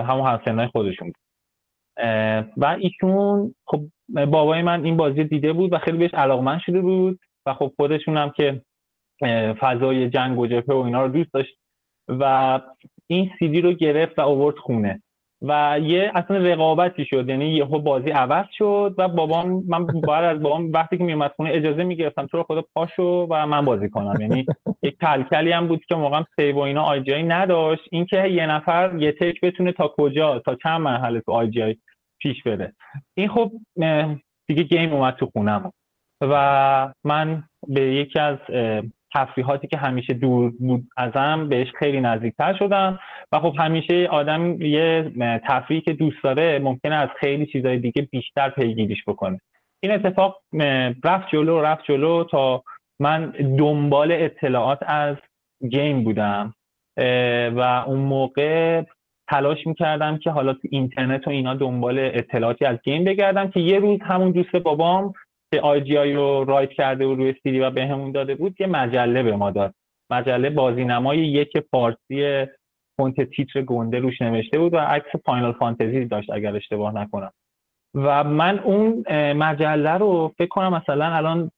همون 0.06 0.26
همسنای 0.26 0.66
خودشون 0.66 1.06
بود. 1.06 1.16
و 2.56 2.76
ایشون 2.78 3.54
خب 3.66 3.80
بابای 4.26 4.62
من 4.62 4.84
این 4.84 4.96
بازی 4.96 5.24
دیده 5.24 5.52
بود 5.52 5.72
و 5.72 5.78
خیلی 5.78 5.98
بهش 5.98 6.14
علاقمند 6.14 6.60
شده 6.60 6.80
بود 6.80 7.20
و 7.46 7.54
خب 7.54 7.72
خودشون 7.76 8.16
هم 8.16 8.30
که 8.30 8.62
فضای 9.60 10.10
جنگ 10.10 10.38
و 10.38 10.46
جبهه 10.46 10.76
و 10.76 10.80
اینا 10.84 11.06
رو 11.06 11.12
دوست 11.12 11.32
داشت 11.32 11.56
و 12.08 12.60
این 13.06 13.30
سیدی 13.38 13.60
رو 13.60 13.72
گرفت 13.72 14.18
و 14.18 14.22
آورد 14.22 14.56
خونه. 14.56 15.02
و 15.48 15.78
یه 15.82 16.12
اصلا 16.14 16.36
رقابتی 16.36 17.04
شد 17.04 17.28
یعنی 17.28 17.48
یهو 17.48 17.78
بازی 17.78 18.10
عوض 18.10 18.46
شد 18.58 18.94
و 18.98 19.08
بابام 19.08 19.64
من 19.68 19.86
باید 19.86 20.24
از 20.24 20.42
بابام 20.42 20.72
وقتی 20.72 20.98
که 20.98 21.04
میومد 21.04 21.32
خونه 21.36 21.50
اجازه 21.52 21.84
می‌گرفتم 21.84 22.26
تو 22.26 22.36
رو 22.36 22.42
خدا 22.42 22.64
پاشو 22.74 23.26
و 23.30 23.46
من 23.46 23.64
بازی 23.64 23.88
کنم. 23.88 24.20
یعنی 24.20 24.46
یک 24.82 24.96
کلکلی 25.00 25.52
هم 25.52 25.68
بود 25.68 25.84
که 25.84 25.94
اون 25.94 26.04
موقعا 26.04 26.24
save 26.36 26.56
و 26.56 26.58
اینا 26.58 26.82
IGI 26.82 27.22
نداشت. 27.22 27.82
اینکه 27.90 28.28
یه 28.28 28.46
نفر 28.46 28.96
یه 28.98 29.12
تک 29.12 29.40
بتونه 29.40 29.72
تا 29.72 29.94
کجا 29.98 30.38
تا 30.38 30.54
چند 30.54 30.80
مرحله 30.80 31.20
تو 31.20 31.32
IGI 31.32 31.78
پیش 32.18 32.42
بره. 32.42 32.72
این 33.14 33.28
خب 33.28 33.52
دیگه 34.46 34.62
game 34.62 34.92
اومد 34.92 35.14
تو 35.14 35.26
خونم 35.26 35.72
و 36.20 36.92
من 37.04 37.42
به 37.68 37.80
یکی 37.80 38.18
از 38.18 38.38
تفریحاتی 39.14 39.66
که 39.66 39.76
همیشه 39.76 40.14
دور 40.14 40.50
بود 40.50 40.84
ازم 40.96 41.48
بهش 41.48 41.68
خیلی 41.78 42.00
نزدیکتر 42.00 42.56
شدم. 42.58 42.98
و 43.32 43.38
خب 43.38 43.54
همیشه 43.58 44.08
آدم 44.10 44.62
یه 44.62 45.12
تفریحی 45.48 45.82
که 45.82 45.92
دوست 45.92 46.22
داره 46.24 46.58
ممکنه 46.58 46.94
از 46.94 47.08
خیلی 47.20 47.46
چیزهای 47.46 47.78
دیگه 47.78 48.02
بیشتر 48.02 48.48
پیگیریش 48.48 49.04
بکنه. 49.06 49.40
این 49.82 49.92
اتفاق 49.92 50.40
رفت 51.04 51.28
جلو 51.32 51.60
رفت 51.60 51.84
جلو 51.84 52.24
تا 52.24 52.62
من 53.00 53.30
دنبال 53.58 54.12
اطلاعات 54.12 54.78
از 54.86 55.16
گیم 55.70 56.04
بودم. 56.04 56.54
و 57.56 57.84
اون 57.86 57.98
موقع 57.98 58.82
تلاش 59.28 59.66
می‌کردم 59.66 60.18
که 60.18 60.30
حالا 60.30 60.52
تو 60.52 60.68
اینترنت 60.70 61.26
و 61.26 61.30
اینا 61.30 61.54
دنبال 61.54 61.98
اطلاعاتی 61.98 62.64
از 62.64 62.78
گیم 62.84 63.04
بگردم 63.04 63.50
که 63.50 63.60
یه 63.60 63.78
روز 63.78 63.98
همون 64.02 64.30
دوست 64.30 64.56
بابام 64.56 65.12
که 65.54 65.60
IGI 65.60 66.12
رو 66.12 66.44
write 66.44 66.70
کرده 66.70 67.06
و 67.06 67.14
روی 67.14 67.34
سیدی 67.42 67.60
و 67.60 67.70
بهمون 67.70 68.12
داده 68.12 68.34
بود 68.34 68.60
یه 68.60 68.66
مجله 68.66 69.22
به 69.22 69.36
ما 69.36 69.50
داد. 69.50 69.74
مجله 70.10 70.50
بازینمای 70.50 71.18
یک 71.18 71.52
فارسی 71.70 72.46
font 72.96 73.22
تیتر 73.22 73.62
گنده 73.62 73.98
روش 73.98 74.22
نوشته 74.22 74.58
بود 74.58 74.74
و 74.74 74.78
عکس 74.78 75.06
Final 75.24 75.52
Fantasy 75.52 76.04
داشت 76.04 76.30
اگر 76.30 76.56
اشتباه 76.56 76.94
نکنم. 76.94 77.32
و 77.94 78.24
من 78.24 78.58
اون 78.58 79.04
مجله 79.32 79.90
رو 79.90 80.34
فکر 80.38 80.48
کنم 80.48 80.72
مثلا 80.72 81.06
الان 81.06 81.50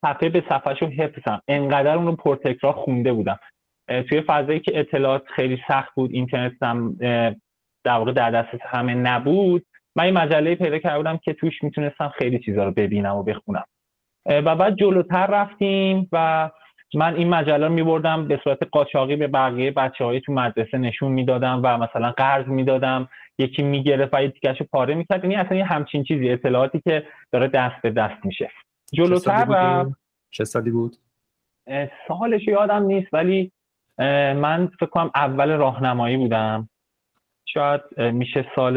صفحه 0.00 0.28
به 0.28 0.44
صفحهش 0.48 0.82
رو 0.82 0.88
حفظم. 0.88 1.42
انقدر 1.48 1.96
اون 1.96 2.06
رو 2.06 2.16
پرتکرار 2.16 2.72
خونده 2.72 3.12
بودم. 3.12 3.38
توی 4.08 4.20
فضایی 4.20 4.60
که 4.60 4.78
اطلاعات 4.78 5.22
خیلی 5.26 5.58
سخت 5.68 5.94
بود 5.94 6.10
اینترنت 6.12 6.62
هم 6.62 6.96
در 7.84 7.94
واقع 7.98 8.12
در 8.12 8.30
دست 8.30 8.62
همه 8.62 8.94
نبود 8.94 9.66
من 9.98 10.04
این 10.04 10.18
مجله 10.18 10.54
پیدا 10.54 10.78
کرده 10.78 10.96
بودم 10.96 11.16
که 11.16 11.32
توش 11.32 11.62
می‌تونستم 11.62 12.08
خیلی 12.08 12.38
چیزا 12.38 12.64
رو 12.64 12.70
ببینم 12.70 13.16
و 13.16 13.22
بخونم. 13.22 13.64
و 14.26 14.56
بعد 14.56 14.76
جلوتر 14.76 15.26
رفتیم 15.26 16.08
و 16.12 16.50
من 16.94 17.14
این 17.14 17.28
مجله 17.28 17.66
رو 17.66 17.72
میبردم 17.72 18.28
به 18.28 18.40
صورت 18.44 18.58
قاچاقی 18.70 19.16
به 19.16 19.26
بقیه 19.26 19.70
بچه 19.70 20.04
های 20.04 20.20
تو 20.20 20.32
مدرسه 20.32 20.78
نشون 20.78 21.12
می‌دادم 21.12 21.60
و 21.64 21.78
مثلا 21.78 22.10
قرض 22.10 22.46
می‌دادم. 22.46 23.08
یکی 23.38 23.62
می‌گرفت 23.62 24.14
و 24.14 24.22
یه 24.22 24.28
تیکش 24.28 24.62
پاره 24.62 24.94
می‌کرد. 24.94 25.24
یعنی 25.24 25.36
اصلا 25.36 25.56
یه 25.56 25.64
همچین 25.64 26.04
چیزی 26.04 26.30
اطلاعاتی 26.30 26.80
که 26.80 27.06
داره 27.32 27.48
دست 27.48 27.82
به 27.82 27.90
دست 27.90 28.26
میشه. 28.26 28.50
جلوتر 28.92 29.46
و 29.48 29.86
چه 30.30 30.44
سالی 30.44 30.70
بود؟ 30.70 30.96
سالش 32.08 32.48
یادم 32.48 32.82
نیست 32.82 33.08
ولی 33.14 33.52
من 33.98 34.70
فکر 34.80 34.86
کنم 34.86 35.10
اول 35.14 35.50
راهنمایی 35.50 36.16
بودم. 36.16 36.68
شاید 37.46 38.00
میشه 38.00 38.46
سال 38.56 38.76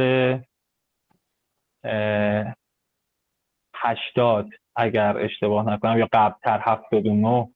هشتاد 3.75 4.50
اگر 4.75 5.17
اشتباه 5.17 5.73
نکنم 5.73 6.00
یا 6.00 6.07
قبلتر 6.13 6.59
هفتاد 6.63 7.05
و 7.05 7.15
نه 7.15 7.50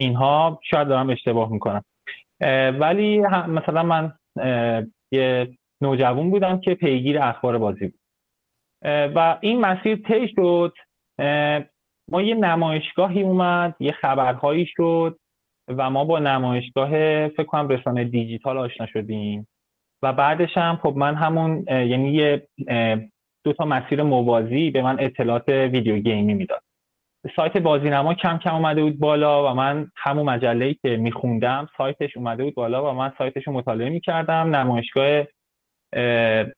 اینها 0.00 0.60
شاید 0.70 0.88
دارم 0.88 1.10
اشتباه 1.10 1.52
می‌کنم. 1.52 1.84
ولی 2.80 3.18
مثلا 3.48 3.82
من 3.82 4.12
یه 5.12 5.56
نوجوان 5.82 6.30
بودم 6.30 6.60
که 6.60 6.74
پیگیر 6.74 7.18
اخبار 7.22 7.58
بازی 7.58 7.86
بود. 7.86 8.00
و 8.84 9.38
این 9.40 9.60
مسیر 9.60 9.96
طی 9.96 10.28
شد. 10.36 10.74
ما 12.10 12.22
یه 12.22 12.34
نمایشگاهی 12.34 13.22
اومد 13.22 13.76
یه 13.80 13.92
خبرهایی 13.92 14.66
شد 14.66 15.18
و 15.68 15.90
ما 15.90 16.04
با 16.04 16.18
نمایشگاه 16.18 16.90
فکر 17.28 17.44
کنم 17.44 17.68
رسانه 17.68 18.04
دیجیتال 18.04 18.58
آشنا 18.58 18.86
شدیم. 18.86 19.48
و 20.02 20.12
بعدش 20.12 20.56
هم 20.56 20.76
خب 20.82 20.94
من 20.96 21.14
همون 21.14 21.64
یعنی 21.68 22.12
یه 22.12 22.48
دو 23.44 23.52
تا 23.52 23.64
مسیر 23.64 24.02
موازی 24.02 24.70
به 24.70 24.82
من 24.82 24.96
اطلاعات 25.00 25.48
ویدیو 25.48 25.98
گیمی 25.98 26.34
می‌داد. 26.34 26.62
سایت 27.36 27.56
بازینما 27.56 28.14
کم 28.14 28.38
کم 28.38 28.54
اومده 28.54 28.82
بود 28.82 28.98
بالا 28.98 29.52
و 29.52 29.54
من 29.54 29.90
همون 29.96 30.26
مجله 30.26 30.74
که 30.74 30.96
میخوندم 30.96 31.68
سایتش 31.78 32.16
اومده 32.16 32.44
بود 32.44 32.54
بالا 32.54 32.90
و 32.90 32.94
من 32.94 33.12
سایتش 33.18 33.46
رو 33.46 33.52
مطالعه 33.52 33.88
می‌کردم. 33.88 34.56
نمایشگاه 34.56 35.24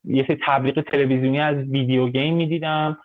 یه 0.04 0.24
سری 0.26 0.38
تبلیغ 0.46 0.80
تلویزیونی 0.80 1.40
از 1.40 1.56
ویدیو 1.56 2.08
گیم 2.08 2.34
می‌دیدم. 2.36 2.98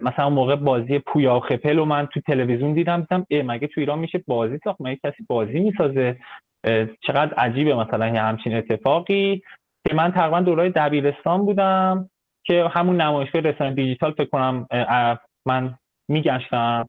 مثلا 0.00 0.30
موقع 0.30 0.56
بازی 0.56 0.98
پویا 0.98 1.40
خپل 1.40 1.76
رو 1.76 1.84
من 1.84 2.06
تو 2.06 2.20
تلویزیون 2.20 2.72
دیدم. 2.72 3.06
دیدم 3.10 3.46
مگه 3.46 3.66
تو 3.66 3.80
ایران 3.80 3.98
میشه 3.98 4.24
بازی 4.26 4.58
ساخت؟ 4.64 4.80
مگه 4.80 5.00
کسی 5.04 5.24
بازی 5.28 5.60
می‌سازه؟ 5.60 6.16
چقدر 7.00 7.34
عجیبه 7.34 7.74
مثلا 7.74 8.08
یه 8.08 8.20
همچین 8.20 8.56
اتفاقی. 8.56 9.42
که 9.88 9.94
من 9.94 10.12
تقریبا 10.12 10.40
دورای 10.40 10.70
دبیرستان 10.70 11.44
بودم. 11.44 12.10
که 12.46 12.68
همون 12.72 13.00
نمایشگاه 13.00 13.42
رسانه 13.42 13.74
دیجیتال 13.74 14.12
فکر 14.12 14.28
کنم 14.28 14.66
من 15.46 15.74
میگشتم 16.08 16.86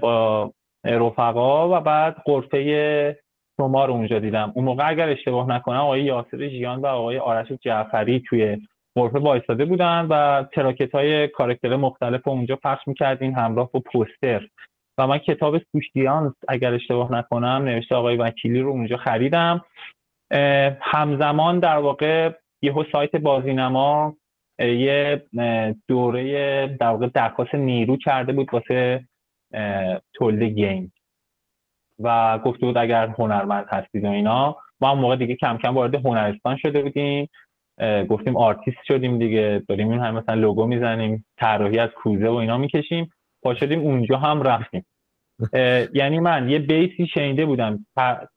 با 0.00 0.52
رفقا 0.84 1.76
و 1.76 1.80
بعد 1.80 2.16
قرفه 2.24 3.18
شما 3.56 3.84
رو 3.84 3.92
اونجا 3.92 4.18
دیدم. 4.18 4.52
اون 4.54 4.64
موقع 4.64 4.88
اگر 4.88 5.08
اشتباه 5.08 5.48
نکنم 5.48 5.76
آقای 5.76 6.02
یاسر 6.02 6.48
ژیان 6.48 6.80
و 6.80 6.86
آقای 6.86 7.18
آرش 7.18 7.52
جعفری 7.52 8.22
توی 8.28 8.58
غرفه 8.96 9.18
وایستاده 9.18 9.64
بودن 9.64 10.06
و 10.10 10.44
تراکت 10.52 10.94
های 10.94 11.28
کارکتر 11.28 11.76
مختلف 11.76 12.28
اونجا 12.28 12.56
پخش 12.56 12.88
می‌کردین 12.88 13.34
همراه 13.34 13.70
با 13.72 13.80
پوستر. 13.80 14.48
و 14.98 15.06
من 15.06 15.18
کتاب 15.18 15.58
سوشتیانس 15.72 16.32
اگر 16.48 16.74
اشتباه 16.74 17.12
نکنم 17.12 17.62
نوشته 17.64 17.94
آقای 17.94 18.16
وکیلی 18.16 18.60
رو 18.60 18.70
اونجا 18.70 18.96
خریدم. 18.96 19.64
همزمان 20.80 21.58
در 21.58 21.76
واقع 21.76 22.30
یهو 22.62 22.84
سایت 22.92 23.16
بازینما 23.16 24.16
یه 24.58 25.22
دوره 25.88 26.66
در 26.66 26.88
واقع 26.88 27.06
درخواست 27.14 27.54
نیرو 27.54 27.96
کرده 27.96 28.32
بود 28.32 28.54
واسه 28.54 29.04
تولید 30.14 30.52
game. 30.54 30.92
و 31.98 32.38
گفته 32.38 32.66
بود 32.66 32.78
اگر 32.78 33.06
هنرمند 33.06 33.66
هستید 33.68 34.04
و 34.04 34.08
اینا. 34.08 34.56
ما 34.80 34.90
هم 34.90 34.94
اون 34.94 34.98
موقع 34.98 35.16
دیگه 35.16 35.34
کم 35.34 35.58
کم 35.58 35.74
وارد 35.74 35.94
هنرستان 35.94 36.56
شده 36.56 36.82
بودیم. 36.82 37.28
گفتیم 38.08 38.36
آرتیست 38.36 38.84
شدیم 38.84 39.18
دیگه. 39.18 39.62
داریم 39.68 39.90
این 39.90 40.00
هم 40.00 40.14
مثلا 40.14 40.34
logo 40.34 40.66
می‌زنیم 40.66 41.26
طراحی 41.36 41.78
از 41.78 41.90
کوزه 41.90 42.28
و 42.28 42.34
اینا 42.34 42.58
می‌کشیم. 42.58 43.10
پا 43.42 43.54
شدیم 43.54 43.80
اونجا 43.80 44.18
هم 44.18 44.42
رفتیم. 44.42 44.86
یعنی 45.94 46.20
من 46.20 46.48
یه 46.48 46.58
بیسی 46.58 47.06
شنیده 47.06 47.46
بودم. 47.46 47.86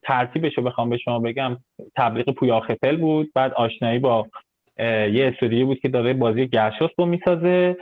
ترتیبش 0.03 0.57
رو 0.57 0.63
بخوام 0.63 0.89
به 0.89 0.97
شما 0.97 1.19
بگم. 1.19 1.57
تبلیغ 1.95 2.29
پویا 2.29 2.59
خپل 2.59 2.97
بود. 2.97 3.31
بعد 3.35 3.53
آشنایی 3.53 3.99
با 3.99 4.27
یه 4.81 5.31
استودیو 5.33 5.65
بود 5.65 5.79
که 5.79 5.89
داره 5.89 6.13
بازی 6.13 6.47
گرشاست 6.47 6.93
رو 6.97 7.05
می‌سازه 7.05 7.77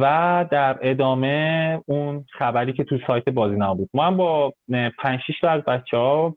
و 0.00 0.46
در 0.50 0.78
ادامه 0.82 1.80
اون 1.86 2.24
خبری 2.32 2.72
که 2.72 2.84
تو 2.84 2.98
سایت 3.06 3.28
بازی 3.28 3.56
بود. 3.56 3.90
ما 3.94 4.06
هم 4.06 4.16
با 4.16 4.52
5 4.98 5.20
6 5.26 5.40
تا 5.40 5.50
از 5.50 5.62
بچه 5.62 5.96
ها 5.96 6.36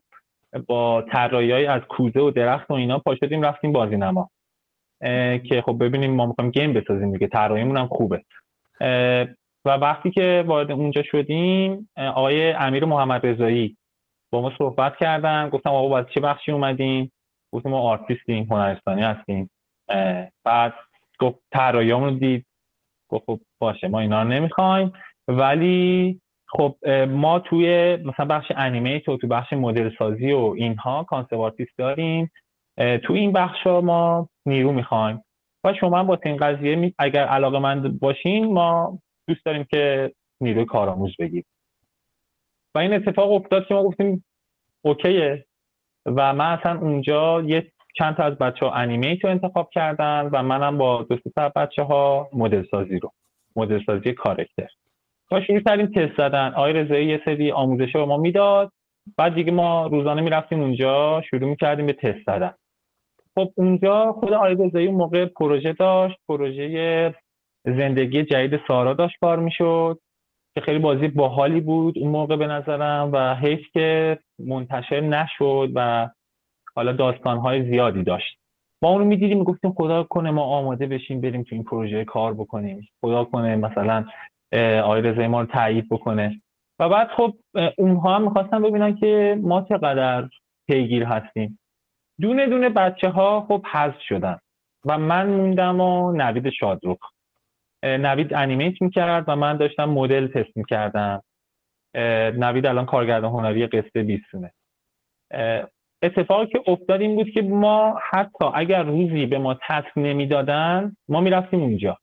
با 0.66 1.02
طراحی 1.02 1.66
از 1.66 1.82
کوزه 1.82 2.20
و 2.20 2.30
درخت 2.30 2.70
و 2.70 2.74
اینا 2.74 2.98
پا 2.98 3.14
شدیم 3.14 3.42
رفتیم 3.42 3.72
بازی 3.72 3.96
نما. 3.96 4.30
که 5.44 5.62
خب 5.66 5.76
ببینیم 5.80 6.14
ما 6.14 6.26
می‌خوایم 6.26 6.50
game 6.50 6.72
بسازیم 6.72 7.12
دیگه 7.12 7.26
طراحیمون 7.26 7.76
هم 7.76 7.86
خوبه. 7.86 8.22
و 9.64 9.70
وقتی 9.70 10.10
که 10.10 10.44
وارد 10.46 10.72
اونجا 10.72 11.02
شدیم 11.02 11.90
آقای 11.96 12.52
امیر 12.52 12.84
محمد 12.84 13.26
رضایی 13.26 13.76
با 14.32 14.42
ما 14.42 14.52
صحبت 14.58 14.96
کردن 14.96 15.48
گفتم 15.48 15.70
آقا 15.70 15.88
باز 15.88 16.04
چه 16.14 16.20
بخشی 16.20 16.52
اومدیم 16.52 17.12
گفتیم 17.52 17.70
ما 17.70 17.80
آرتیستیم 17.80 18.44
هنرستانی 18.50 19.02
هستیم. 19.02 19.50
بعد 20.44 20.74
گفت 21.18 21.38
طراحیامون 21.52 22.18
دید. 22.18 22.46
گفت 23.08 23.24
خب 23.26 23.40
باشه 23.58 23.88
ما 23.88 24.00
اینا 24.00 24.22
رو 24.22 24.28
نمی‌خوایم. 24.28 24.92
ولی 25.28 26.20
خب 26.48 26.88
ما 27.08 27.38
توی 27.38 27.96
مثلا 27.96 28.26
بخش 28.26 28.52
animate 28.56 29.08
و 29.08 29.16
تو 29.16 29.26
بخش 29.26 29.52
مدل 29.52 29.90
سازی 29.98 30.32
و 30.32 30.54
اینها 30.56 31.04
concept 31.04 31.54
داریم. 31.78 32.30
تو 32.76 33.12
این 33.12 33.32
بخش 33.32 33.66
ها 33.66 33.80
ما 33.80 34.28
نیرو 34.46 34.72
می‌خوایم. 34.72 35.24
و 35.64 35.74
شما 35.74 36.04
با 36.04 36.18
این 36.24 36.36
قضیه 36.36 36.94
اگر 36.98 37.24
علاقه 37.24 37.58
من 37.58 37.98
باشین 37.98 38.52
ما 38.52 38.98
دوست 39.28 39.44
داریم 39.44 39.64
که 39.64 40.12
نیروی 40.40 40.64
کارآموز 40.64 41.16
بگیریم 41.18 41.44
و 42.74 42.78
این 42.78 42.92
اتفاق 42.92 43.32
افتاد 43.32 43.66
که 43.66 43.74
ما 43.74 43.82
گفتیم 43.82 44.24
اوکیه. 44.82 45.46
و 46.06 46.34
من 46.34 46.58
اصلا 46.58 46.80
اونجا 46.80 47.42
یه 47.42 47.72
چند 47.98 48.16
تا 48.16 48.22
از 48.22 48.38
بچه 48.38 48.66
ها 48.66 48.72
انیمیت 48.72 49.24
رو 49.24 49.30
انتخاب 49.30 49.70
کردن 49.70 50.28
و 50.32 50.42
منم 50.42 50.78
با 50.78 51.02
دو 51.02 51.16
تا 51.36 51.48
بچه 51.48 51.82
ها 51.82 52.28
مدل 52.32 52.64
سازی 52.70 52.98
رو 52.98 53.12
مدل 53.56 53.80
سازی 53.86 54.12
کارکتر 54.12 54.68
تا 55.30 55.40
شروع 55.40 55.60
کردیم 55.60 55.86
تست 55.86 56.16
زدن. 56.16 56.52
آقای 56.56 56.72
رضایی 56.72 57.06
یه 57.06 57.20
سری 57.24 57.52
آموزش 57.52 57.92
به 57.92 58.04
ما 58.04 58.16
می‌داد. 58.16 58.72
بعد 59.16 59.34
دیگه 59.34 59.52
ما 59.52 59.86
روزانه 59.86 60.22
می‌رفتیم 60.22 60.60
اونجا 60.60 61.22
شروع 61.30 61.50
می‌کردیم 61.50 61.86
به 61.86 61.92
تست 61.92 62.24
زدن. 62.26 62.54
خب 63.34 63.44
خب 63.44 63.52
اونجا 63.54 64.12
خود 64.12 64.32
آقای 64.32 64.54
رضایی 64.54 64.86
اون 64.86 64.96
موقع 64.96 65.24
پروژه 65.26 65.72
داشت 65.72 66.16
پروژه 66.28 67.14
زندگی 67.64 68.22
جدید 68.22 68.60
سارا 68.68 68.94
داشت 68.94 69.16
کار 69.20 69.38
می‌شد 69.38 70.00
که 70.54 70.60
خیلی 70.60 70.78
بازی 70.78 71.08
باحالی 71.08 71.60
بود 71.60 71.98
اون 71.98 72.10
موقع 72.10 72.36
به 72.36 72.46
نظرم 72.46 73.10
و 73.12 73.34
حیف 73.34 73.60
که 73.72 74.18
منتشر 74.38 75.00
نشد 75.00 75.68
و 75.74 76.08
حالا 76.76 76.92
داستانهای 76.92 77.70
زیادی 77.70 78.02
داشت. 78.02 78.38
ما 78.82 78.88
اونو 78.90 79.04
می‌دیدیم 79.04 79.38
می‌گفتیم 79.38 79.72
خدا 79.72 80.02
کنه 80.02 80.30
ما 80.30 80.42
آماده 80.42 80.86
بشیم 80.86 81.20
بریم 81.20 81.42
تو 81.42 81.54
این 81.54 81.64
پروژه 81.64 82.04
کار 82.04 82.34
بکنیم. 82.34 82.88
خدا 83.00 83.24
کنه 83.24 83.56
مثلا 83.56 84.04
آقای 84.82 85.26
ما 85.26 85.40
رو 85.40 85.46
تایید 85.46 85.88
بکنه. 85.88 86.42
و 86.78 86.88
بعد 86.88 87.08
خب 87.08 87.34
اونها 87.78 88.16
هم 88.16 88.22
می‌خواستن 88.22 88.62
ببینن 88.62 88.96
که 88.96 89.38
ما 89.42 89.66
چقدر 89.68 90.28
پیگیر 90.68 91.04
هستیم. 91.04 91.58
دونه 92.20 92.46
دونه 92.46 92.68
بچه 92.68 93.08
ها 93.08 93.46
خب 93.48 93.66
حذف 93.72 94.00
شدن 94.00 94.38
و 94.84 94.98
من 94.98 95.26
موندم 95.26 95.80
و 95.80 96.12
نوید 96.12 96.50
شادروخ. 96.50 96.98
نوید 97.84 98.34
انیمیت 98.34 98.82
می‌کرد 98.82 99.24
و 99.28 99.36
من 99.36 99.56
داشتم 99.56 99.84
مدل 99.84 100.26
تست 100.26 100.56
می‌کردم. 100.56 101.22
نوید 102.34 102.66
الان 102.66 102.86
کارگردان 102.86 103.30
هنری 103.32 103.66
قصه 103.66 104.02
بیستونه. 104.02 104.52
اتفاقی 106.02 106.46
که 106.46 106.60
افتاد 106.66 107.00
این 107.00 107.14
بود 107.14 107.30
که 107.30 107.42
ما 107.42 107.98
حتی 108.10 108.44
اگر 108.54 108.82
روزی 108.82 109.26
به 109.26 109.38
ما 109.38 109.54
تسک 109.54 109.92
نمی‌دادن 109.96 110.96
ما 111.08 111.20
می‌رفتیم 111.20 111.60
اونجا. 111.60 111.98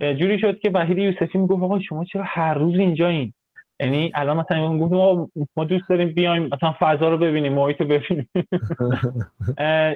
جوری 0.00 0.38
شد 0.38 0.58
که 0.58 0.70
وحید 0.70 0.98
یوسفی 0.98 1.38
می‌گفت 1.38 1.62
آقا 1.62 1.80
شما 1.80 2.04
چرا 2.04 2.22
هر 2.26 2.54
روز 2.54 2.78
اینجا 2.78 3.08
این 3.08 3.32
یعنی 3.80 4.12
الان 4.14 4.36
مثلا 4.36 4.78
گفتم 4.78 4.96
ما, 4.96 5.28
ما 5.56 5.64
دوست 5.64 5.88
داریم 5.88 6.08
بیایم 6.08 6.42
مثلا 6.52 6.74
فضا 6.80 7.08
رو 7.08 7.18
ببینیم 7.18 7.52
محیط 7.52 7.80
رو 7.80 7.86
ببینیم. 7.86 8.28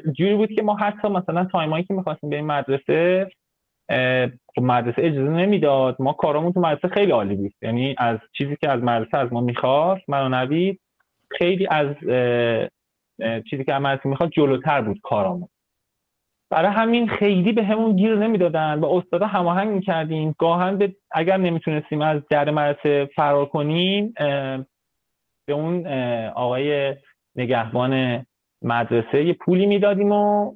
جوری 0.18 0.34
بود 0.34 0.52
که 0.52 0.62
ما 0.62 0.76
حتی 0.76 1.08
مثلا 1.08 1.44
تایمایی 1.44 1.84
که 1.84 1.94
می‌خواستیم 1.94 2.30
بریم 2.30 2.46
مدرسه 2.46 3.30
خب 4.54 4.62
مدرسه 4.62 5.02
اجازه 5.02 5.30
نمی‌داد. 5.30 5.96
ما 5.98 6.12
کارامون 6.12 6.52
تو 6.52 6.60
مدرسه 6.60 6.88
خیلی 6.88 7.12
عالی 7.12 7.34
بود. 7.34 7.52
یعنی 7.62 7.94
از 7.98 8.18
چیزی 8.32 8.56
که 8.60 8.70
از 8.70 8.82
مدرسه 8.82 9.18
از 9.18 9.32
ما 9.32 9.40
می‌خواست 9.40 10.08
من 10.08 10.26
و 10.26 10.28
نوید 10.28 10.80
خیلی 11.30 11.66
از 11.70 11.86
چیزی 13.50 13.64
که 13.64 13.72
مدرسه 13.72 14.08
می‌خواد 14.08 14.30
جلوتر 14.30 14.80
بود 14.80 15.00
کارامون. 15.02 15.48
برای 16.50 16.72
همین 16.72 17.08
خیلی 17.08 17.52
به 17.52 17.64
همون 17.64 17.96
گیر 17.96 18.16
نمی‌دادن 18.16 18.80
و 18.80 18.86
استادا 18.86 19.26
هماهنگ 19.26 19.68
می‌کردیم. 19.68 20.34
گاهن 20.38 20.94
اگر 21.12 21.36
نمی‌تونستیم 21.36 22.02
از 22.02 22.22
در 22.30 22.50
مدرسه 22.50 23.10
فرار 23.16 23.46
کنیم 23.46 24.14
به 25.46 25.52
اون 25.52 25.86
آقای 26.28 26.94
نگهبان 27.36 28.26
مدرسه 28.62 29.24
یه 29.24 29.32
پولی 29.32 29.66
می‌دادیم 29.66 30.12
و 30.12 30.54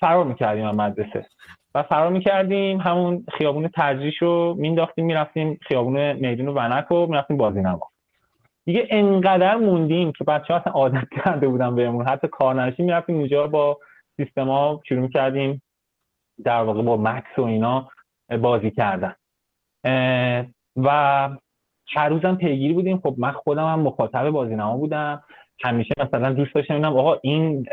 فرار 0.00 0.24
می‌کردیم 0.24 0.64
از 0.64 0.74
مدرسه. 0.74 1.26
و 1.74 1.82
فرار 1.82 2.12
می‌کردیم 2.12 2.80
همون 2.80 3.24
خیابون 3.38 3.68
ترجیش 3.68 4.22
رو 4.22 4.54
مینداختیم 4.58 5.06
می‌رفتیم 5.06 5.58
خیابون 5.62 6.12
میدون 6.12 6.48
ونک 6.48 6.84
رو 6.90 7.06
می‌رفتیم 7.06 7.36
بازی 7.36 7.60
نما. 7.60 7.90
دیگه 8.68 8.86
انقدر 8.90 9.56
موندیم 9.56 10.12
که 10.12 10.24
بچه 10.24 10.54
ها 10.54 10.70
عادت 10.70 11.08
کرده 11.24 11.48
بودن 11.48 11.74
بهمون. 11.74 12.08
حتی 12.08 12.28
کارنشین 12.28 12.84
می‌رفتیم 12.84 13.16
اونجا 13.16 13.46
با 13.46 13.78
سیستما 14.16 14.80
شروع 14.88 15.00
می‌کردیم 15.00 15.62
در 16.44 16.62
واقع 16.62 16.82
با 16.82 16.96
مکس 16.96 17.38
و 17.38 17.42
اینا 17.42 17.88
بازی 18.42 18.70
کردن. 18.70 19.14
و 20.76 20.88
هر 21.96 22.08
روزم 22.08 22.34
پیگیری 22.36 22.74
بودیم. 22.74 22.98
خب 22.98 23.14
من 23.18 23.32
خودم 23.32 23.66
هم 23.66 23.80
مخاطب 23.80 24.30
بازینما 24.30 24.76
بودم. 24.76 25.22
همیشه 25.64 25.94
مثلا 26.00 26.32
دوست 26.32 26.54
داشتم 26.54 26.74
ببینم 26.74 26.96
آقا 26.96 27.18
این 27.22 27.66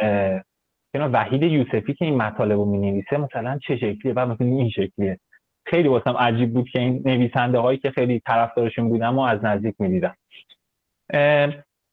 وحید 0.94 1.44
یوسفی 1.44 1.94
که 1.94 2.06
این 2.06 2.18
مطالب 2.18 2.60
رو 2.60 2.66
می 2.66 2.78
نویسه 2.78 3.18
مثلا 3.18 3.60
چه 3.68 3.78
شکلیه؟ 3.78 4.14
و 4.16 4.26
مثلا 4.26 4.48
این 4.48 4.70
شکلیه. 4.70 5.20
خیلی 5.66 5.88
واسم 5.88 6.18
عجیب 6.18 6.54
بود 6.54 6.70
که 6.70 6.80
این 6.80 7.02
نویسنده 7.06 7.60
هایی 7.60 7.78
که 7.78 7.92
خیلی 7.92 8.20
طرفدارشون 8.20 8.90
بودم 8.90 9.18
و 9.18 9.22
از 9.22 9.46
نزدیک 9.46 9.76
می‌دیدم 9.80 10.16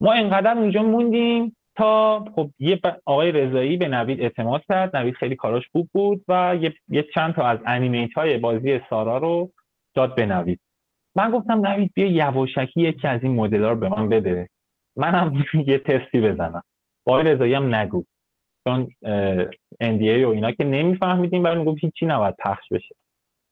ما 0.00 0.12
انقدر 0.12 0.58
اونجا 0.58 0.82
موندیم 0.82 1.56
تا 1.76 2.24
خب 2.34 2.50
یه 2.58 2.80
آقای 3.06 3.32
رضایی 3.32 3.76
به 3.76 3.88
نوید 3.88 4.20
اعتماد 4.20 4.62
کرد. 4.68 4.96
نوید 4.96 5.14
خیلی 5.14 5.36
کاراش 5.36 5.68
خوب 5.72 5.88
بود 5.92 6.24
و 6.28 6.56
یه, 6.60 6.74
یه 6.88 7.06
چند 7.14 7.34
تا 7.34 7.46
از 7.46 7.58
انیمیت 7.66 8.12
های 8.12 8.38
بازی 8.38 8.80
سارا 8.90 9.18
رو 9.18 9.52
داد 9.94 10.14
به 10.14 10.26
نوید. 10.26 10.60
من 11.16 11.30
گفتم 11.30 11.66
نوید 11.66 11.90
بیا 11.94 12.06
یواشکی 12.06 12.80
یکی 12.80 13.08
از 13.08 13.20
این 13.22 13.34
مدل 13.34 13.62
رو 13.62 13.76
به 13.76 13.88
من 13.88 14.08
بده. 14.08 14.48
منم 14.96 15.44
یه 15.66 15.78
تستی 15.78 16.20
بزنم. 16.20 16.62
آقای 17.06 17.24
رضایی 17.24 17.54
هم 17.54 17.74
نگو. 17.74 18.04
چون 18.64 18.88
NDA 19.82 20.24
و 20.24 20.28
اینا 20.28 20.52
که 20.52 20.64
نمیفهمیدیم 20.64 21.42
برای 21.42 21.64
گفت 21.64 21.84
هیچی 21.84 22.06
نباید 22.06 22.34
پخش 22.36 22.68
بشه. 22.70 22.94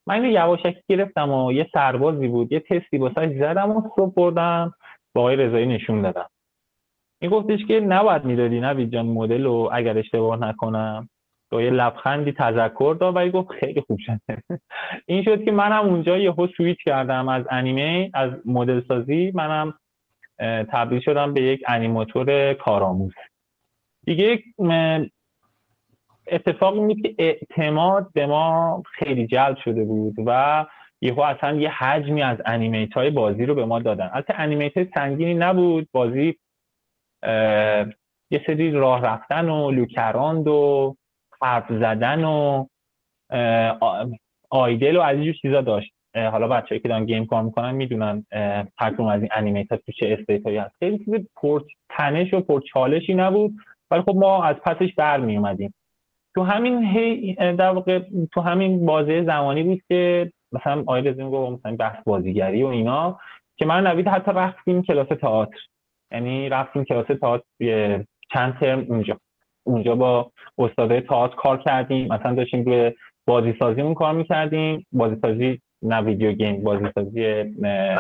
من 0.07 0.15
اینو 0.15 0.31
یواشکی 0.31 0.83
گرفتم 0.89 1.31
و 1.31 1.53
یه 1.53 1.67
سربازی 1.73 2.29
بود 2.29 2.53
یه 2.53 2.61
تستی 2.61 2.99
واسه 2.99 3.39
زدم 3.39 3.71
و 3.71 3.83
صبح 3.97 4.15
بردم. 4.15 4.75
با 5.15 5.21
آقای 5.21 5.37
رضایی 5.37 5.67
نشون 5.67 6.03
دادم. 6.03 6.29
این 7.21 7.31
گفتش 7.31 7.65
که 7.69 7.81
نباید 7.81 8.25
می‌دادی 8.25 8.61
نوید 8.61 8.93
جان 8.93 9.07
مدل 9.07 9.45
رو 9.45 9.71
اگر 9.73 9.99
اشتباه 9.99 10.37
نکنم. 10.41 11.09
با 11.51 11.63
یه 11.63 11.71
لبخندی 11.71 12.33
تذکر 12.33 12.97
داد 13.01 13.17
ولی 13.17 13.31
گفت 13.31 13.51
خیلی 13.51 13.81
خوب 13.81 13.99
شده 13.99 14.43
این 15.07 15.23
شد 15.25 15.45
که 15.45 15.53
منم 15.53 15.87
اونجا 15.87 16.19
یهو 16.19 16.47
سویچ 16.57 16.79
کردم 16.85 17.29
از 17.29 17.45
انیمه 17.51 18.11
از 18.15 18.31
مدل 18.45 18.83
سازی 18.89 19.33
منم 19.35 19.75
تبدیل 20.73 21.01
شدم 21.01 21.35
به 21.35 21.43
یک 21.43 21.63
انیماتور 21.69 22.55
کارآموز. 22.55 23.13
دیگه 24.05 24.43
اتفاق 26.27 26.75
این 26.75 27.03
که 27.03 27.15
اعتماد 27.19 28.11
به 28.13 28.27
ما 28.27 28.83
خیلی 28.93 29.27
جلب 29.27 29.57
شده 29.65 29.85
بود 29.85 30.15
و 30.27 30.67
یهو 31.01 31.21
اصلا 31.21 31.57
یه 31.57 31.71
حجمی 31.71 32.23
از 32.23 32.39
animate 32.47 32.93
های 32.93 33.11
بازی 33.11 33.47
رو 33.47 33.55
به 33.55 33.65
ما 33.65 33.79
دادن. 33.79 34.11
البته 34.13 34.41
animate 34.41 34.95
سنگینی 34.95 35.35
نبود. 35.35 35.89
بازی 35.93 36.37
یه 38.31 38.43
سری 38.47 38.71
راه 38.71 39.03
رفتن 39.03 39.49
و 39.49 39.71
look 39.71 40.02
around 40.02 40.49
و 40.49 40.97
حرف 41.43 41.67
زدن 41.69 42.25
و 42.25 42.67
idle 44.51 44.97
و 44.97 45.01
از 45.01 45.17
اینجور 45.17 45.35
چیزا 45.35 45.61
داشت. 45.61 45.93
حالا 46.15 46.49
بچه‌ای 46.49 46.81
که 46.81 46.89
دارن 46.89 47.05
game 47.05 47.27
کار 47.27 47.43
می‌کنن 47.43 47.71
می‌دونن 47.71 48.27
هر 48.79 48.95
از 49.11 49.21
این 49.21 49.29
animate 49.33 49.73
ها 49.73 49.77
تو 49.77 49.93
چه 49.93 50.17
state 50.19 50.46
ایی 50.46 50.57
هست. 50.57 50.75
خیلی 50.79 50.99
چیز 50.99 51.15
پر 51.37 51.63
تنش 51.91 52.35
و 52.35 52.41
پر 52.41 52.61
چالشی 52.61 53.15
نبود. 53.15 53.55
ولی 53.91 54.03
خب 54.03 54.15
ما 54.17 54.45
از 54.45 54.57
پسش 54.57 54.95
برمی 54.95 55.37
اومدیم 55.37 55.75
تو 56.35 56.43
همین 56.43 56.85
هی 56.85 57.35
در 57.35 57.71
واقع 57.71 58.01
تو 58.33 58.41
همین 58.41 58.87
بازه 58.87 59.25
زمانی 59.25 59.63
بود 59.63 59.83
که 59.89 60.33
مثلا 60.53 60.81
آقای 60.81 61.03
رزین 61.03 61.31
گفت 61.31 61.59
مثلا 61.59 61.77
بحث 61.77 62.05
بازیگری 62.05 62.63
و 62.63 62.67
اینا 62.67 63.19
که 63.57 63.67
من 63.67 63.87
نوید 63.87 64.09
حتی 64.09 64.31
رفتیم 64.35 64.83
کلاس 64.83 65.09
تئاتر. 65.09 65.59
یعنی 66.13 66.49
رفتیم 66.49 66.85
کلاس 66.85 67.07
تئاتر 67.07 68.05
چند 68.33 68.59
ترم 68.61 68.87
اونجا. 68.89 69.17
اونجا 69.65 69.95
با 69.95 70.31
استادای 70.59 71.01
تئاتر 71.01 71.37
کار 71.37 71.59
کردیم. 71.59 72.13
مثلا 72.13 72.35
داشتیم 72.35 72.65
روی 72.65 72.93
بازی 73.27 73.55
سازیمون 73.59 73.95
کار 73.95 74.15
می‌کردیم. 74.15 74.87
بازی 74.93 75.17
سازی 75.23 75.61
نه 75.83 76.01
ویدیو 76.01 76.33
گیم 76.33 76.63
بازی 76.63 76.85
سازی 76.95 77.43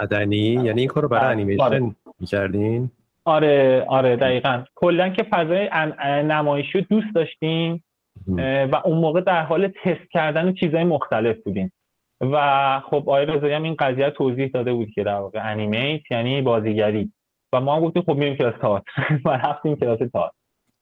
مدنی 0.02 0.36
یعنی 0.36 0.80
این 0.80 0.88
کارو 0.88 1.08
برای 1.08 1.24
آره. 1.24 1.32
انیمیشن 1.32 1.62
آره. 1.62 1.80
می‌کردین؟ 2.20 2.90
آره 3.24 3.84
آره 3.88 4.16
دقیقا. 4.16 4.64
کلا 4.74 5.08
که 5.08 5.22
فضای 5.22 5.68
نمایشی 6.22 6.80
دوست 6.80 7.14
داشتیم 7.14 7.84
و 8.72 8.76
اون 8.84 8.98
موقع 8.98 9.20
در 9.20 9.42
حال 9.42 9.68
تست 9.68 10.10
کردن 10.10 10.52
چیزهای 10.52 10.84
مختلف 10.84 11.36
بودیم. 11.44 11.72
و 12.20 12.80
خب 12.80 12.96
آقای 12.96 13.26
رضایی 13.26 13.54
هم 13.54 13.62
این 13.62 13.74
قضیه 13.74 14.10
توضیح 14.10 14.46
داده 14.46 14.72
بود 14.72 14.90
که 14.94 15.04
در 15.04 15.18
واقع 15.18 15.50
انیمیت 15.50 16.10
یعنی 16.10 16.42
بازیگری. 16.42 17.12
و 17.52 17.60
ما 17.60 17.76
هم 17.76 17.82
گفتیم 17.82 18.02
خب 18.02 18.14
میریم 18.14 18.36
کلاس 18.36 18.54
تئاتر 18.60 18.92
و 19.24 19.30
رفتیم 19.30 19.76
کلاس 19.76 19.98
تئاتر 19.98 20.34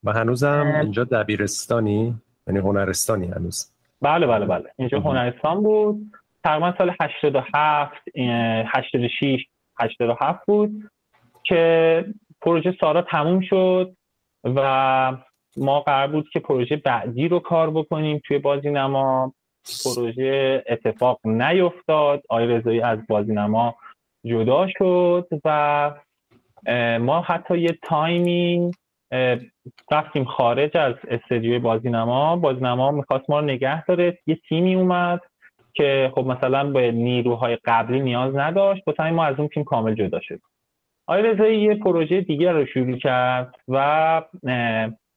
و 0.04 0.12
هنوزم 0.12 0.80
اینجا 0.82 1.04
دبیرستانی 1.04 2.14
یعنی 2.46 2.60
هنرستانی 2.60 3.26
هنوز. 3.26 3.72
بله 4.02 4.26
بله 4.26 4.46
بله. 4.46 4.70
اینجا 4.76 5.00
هنرستان 5.00 5.62
بود. 5.62 6.12
تقریبا 6.44 6.74
سال 6.78 6.94
87 7.00 7.94
86 8.74 9.46
87 9.80 10.46
بود 10.46 10.90
که 11.42 12.04
پروژه 12.40 12.76
سارا 12.80 13.02
تموم 13.02 13.40
شد 13.40 13.96
و 14.44 15.16
ما 15.56 15.80
قرار 15.80 16.08
بود 16.08 16.28
که 16.32 16.40
پروژه 16.40 16.76
بعدی 16.76 17.28
رو 17.28 17.38
کار 17.38 17.70
بکنیم 17.70 18.20
توی 18.24 18.38
بازی 18.38 18.70
نما. 18.70 19.34
پروژه 19.84 20.64
اتفاق 20.68 21.20
نیفتاد. 21.24 22.22
آی 22.28 22.46
رضایی 22.46 22.80
از 22.80 22.98
بازی 23.08 23.32
نما 23.32 23.76
جدا 24.26 24.66
شد 24.78 25.28
و 25.44 25.90
ما 27.00 27.20
حتی 27.20 27.58
یه 27.58 27.78
تایمی 27.82 28.70
رفتیم 29.90 30.24
خارج 30.24 30.76
از 30.76 30.94
استدیوی 31.08 31.58
بازینما. 31.58 32.36
بازینما 32.36 32.90
می‌خواست 32.90 33.30
ما 33.30 33.40
رو 33.40 33.46
نگه 33.46 33.84
داره. 33.84 34.18
یه 34.26 34.38
تیمی 34.48 34.74
اومد 34.74 35.20
که 35.74 36.12
خب 36.14 36.26
مثلا 36.26 36.70
به 36.70 36.92
نیروهای 36.92 37.58
قبلی 37.64 38.00
نیاز 38.00 38.36
نداشت. 38.36 38.84
با 38.84 39.10
ما 39.10 39.24
از 39.24 39.38
اون 39.38 39.48
تیم 39.48 39.64
کامل 39.64 39.94
جدا 39.94 40.20
شد. 40.20 40.40
آقای 41.06 41.22
رضایی 41.22 41.60
یه 41.60 41.74
پروژه 41.74 42.20
دیگر 42.20 42.52
رو 42.52 42.66
شروع 42.66 42.96
کرد 42.96 43.54
و 43.68 44.22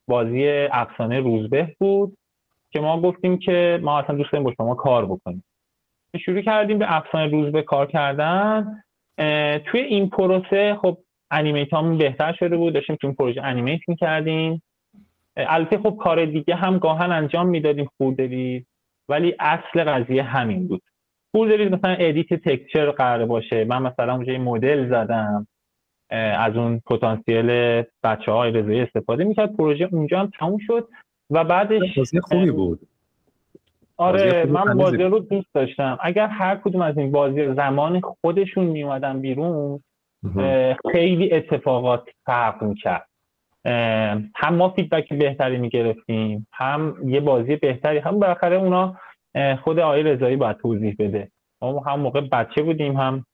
بازی 0.08 0.48
افسانه 0.72 1.20
روزبه 1.20 1.76
بود. 1.80 2.16
که 2.72 2.80
ما 2.80 3.00
گفتیم 3.00 3.38
که 3.38 3.80
ما 3.82 3.98
اصلا 3.98 4.16
دوست 4.16 4.32
داریم 4.32 4.44
با 4.44 4.52
شما 4.56 4.74
کار 4.74 5.06
بکنیم. 5.06 5.44
شروع 6.24 6.40
کردیم 6.40 6.78
به 6.78 6.96
افسانه 6.96 7.30
روز 7.30 7.52
به 7.52 7.62
کار 7.62 7.86
کردن. 7.86 8.82
توی 9.66 9.80
این 9.80 10.10
پروسه 10.10 10.78
خب 10.82 10.98
انیمیت 11.30 11.68
بهتر 11.98 12.32
شده 12.32 12.56
بود. 12.56 12.74
داشتیم 12.74 12.96
تو 12.96 13.06
این 13.06 13.16
پروژه 13.16 13.42
انیمیت 13.42 13.80
می‌کردیم. 13.88 14.62
البته 15.36 15.78
خب 15.78 15.96
کار 16.00 16.24
دیگه 16.24 16.54
هم 16.54 16.78
گاهن 16.78 17.12
انجام 17.12 17.46
می‌دادیم 17.46 17.90
خوردوید 17.96 18.66
ولی 19.08 19.34
اصل 19.40 19.84
قضیه 19.84 20.22
همین 20.22 20.68
بود. 20.68 20.82
خوردوید 21.30 21.74
مثلا 21.74 21.94
ادیت 21.98 22.34
تکچر 22.34 22.90
قرار 22.90 23.26
باشه. 23.26 23.64
من 23.64 23.82
مثلا 23.82 24.14
اونجا 24.14 24.38
مدل 24.38 24.88
زدم. 24.88 25.46
از 26.10 26.56
اون 26.56 26.80
پتانسیل 26.86 27.48
بچه 28.04 28.32
های 28.32 28.50
رضایی 28.50 28.80
استفاده 28.80 29.24
می‌کرد. 29.24 29.56
پروژه 29.56 29.88
اونجا 29.92 30.20
هم 30.20 30.30
تموم 30.38 30.58
شد. 30.66 30.88
و 31.32 31.44
بعدش 31.44 31.98
خوبی 32.22 32.50
بود. 32.50 32.80
آره 33.96 34.44
من 34.44 34.76
بازی 34.76 34.96
رو 34.96 35.18
دوست 35.18 35.54
داشتم. 35.54 35.98
اگر 36.02 36.26
هر 36.26 36.56
کدوم 36.56 36.82
از 36.82 36.98
این 36.98 37.12
بازی 37.12 37.54
زمان 37.54 38.00
خودشون 38.00 38.64
میومدن 38.64 39.20
بیرون 39.20 39.80
خیلی 40.92 41.32
اتفاقات 41.32 42.08
فرق 42.26 42.62
می‌کرد. 42.62 43.08
هم 44.34 44.54
ما 44.54 44.68
فیدبک 44.68 45.12
بهتری 45.12 45.58
می‌گرفتیم 45.58 46.46
هم 46.52 46.96
یه 47.06 47.20
بازی 47.20 47.56
بهتری 47.56 47.98
هم 47.98 48.18
بالاخره 48.18 48.56
اونا 48.56 48.96
خود 49.64 49.78
آقای 49.78 50.02
رضایی 50.02 50.36
باید 50.36 50.56
توضیح 50.56 50.96
بده. 50.98 51.30
ما 51.62 51.80
هم 51.80 51.90
اون 51.90 52.00
موقع 52.00 52.20
بچه 52.20 52.62
بودیم 52.62 52.96
هم 52.96 53.26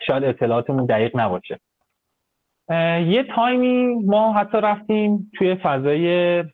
شاید 0.00 0.24
اطلاعاتمون 0.24 0.86
دقیق 0.86 1.16
نباشه. 1.16 1.60
یه 3.10 3.24
تایمی 3.34 3.94
ما 4.04 4.32
حتی 4.32 4.58
رفتیم 4.60 5.30
توی 5.38 5.54
فضای 5.54 6.44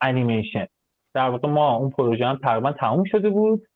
انیمیشن 0.00 0.66
در 1.14 1.28
واقع 1.28 1.48
ما 1.48 1.76
اون 1.76 1.90
پروژه 1.90 2.26
هم 2.26 2.36
تقریبا 2.36 2.72
تموم 2.72 3.04
شده 3.04 3.30
بود 3.30 3.66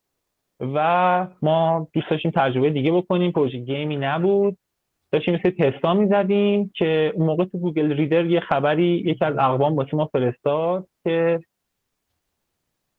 و 0.60 1.26
ما 1.42 1.88
دوست 1.92 2.10
داشتیم 2.10 2.30
تجربه 2.30 2.70
دیگه 2.70 2.92
بکنیم. 2.92 3.32
پروژه 3.32 3.58
game 3.58 3.89
ی 3.89 3.96
نبود. 3.96 4.58
داشتیم 5.12 5.34
مثلا 5.34 5.50
تستا 5.50 5.94
می‌زدیم 5.94 6.70
که 6.76 7.12
اون 7.14 7.26
موقع 7.26 7.44
تو 7.44 7.58
Google 7.58 7.92
Reader 7.92 8.24
یه 8.24 8.40
خبری 8.40 9.02
یکی 9.06 9.24
از 9.24 9.38
اقوام 9.38 9.76
واسه 9.76 9.96
ما 9.96 10.06
فرستاد 10.06 10.88
که 11.04 11.40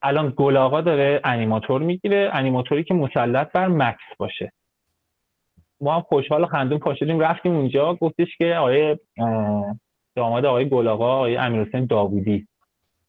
الان 0.02 0.34
گل 0.36 0.82
داره 0.82 1.20
انیماتور 1.24 1.82
می‌گیره. 1.82 2.30
انیماتوری 2.32 2.84
که 2.84 2.94
مسلط 2.94 3.52
بر 3.52 3.68
مکس 3.68 4.16
باشه. 4.18 4.52
ما 5.80 5.94
هم 5.94 6.00
خوشحال 6.00 6.42
و 6.42 6.46
خندون 6.46 6.78
پاشدیم 6.78 7.20
رفتیم 7.20 7.52
اونجا. 7.52 7.94
گفتش 7.94 8.36
که 8.36 8.54
آقای 8.54 8.96
داماد 10.18 10.44
آقای 10.44 10.68
گلاغا 10.68 11.16
آقای 11.16 11.36
امیرحسین 11.36 11.86
داوودی. 11.86 12.46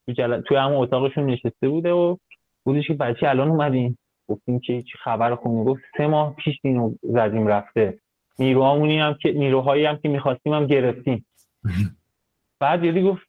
تو 0.06 0.12
جل... 0.12 0.42
توی 0.42 0.58
همون 0.58 0.78
اتاقشون 0.78 1.26
نشسته 1.26 1.70
بوده 1.70 1.92
و 1.92 2.18
بودش 2.64 2.88
که 2.88 2.94
بچه 2.94 3.30
الان 3.30 3.50
اومدیم 3.50 3.98
گفتیم 4.28 4.60
که 4.60 4.82
چی 4.82 4.98
خبر 5.04 5.36
خونه 5.36 5.64
گفت 5.64 5.82
سه 5.98 6.08
ماه 6.08 6.36
پیش 6.36 6.60
اینو 6.64 6.94
زدیم 7.04 7.48
رفته. 7.48 8.00
نیروهامونی 8.40 9.00
هم 9.00 9.14
که 9.22 9.32
نیروهایی 9.32 9.86
هم 9.86 9.98
که 9.98 10.10
می‌خواستیم 10.10 10.54
هم 10.54 10.68
گرفتیم. 10.68 11.26
بعد 12.60 12.84
یادی 12.84 13.04
گفت 13.04 13.28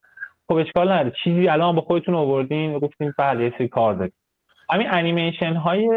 خب 0.49 0.55
اشکال 0.55 0.93
نداره. 0.93 1.13
چیزی 1.25 1.49
الان 1.49 1.75
با 1.75 1.81
خودتون 1.81 2.15
آوردین؟ 2.15 2.79
گفتیم 2.79 3.15
بله 3.19 3.45
یه 3.45 3.53
سری 3.59 3.69
کار 3.69 3.95
داریم. 3.95 4.13
همین 4.71 4.87
انیمیشن 4.91 5.55
های 5.55 5.89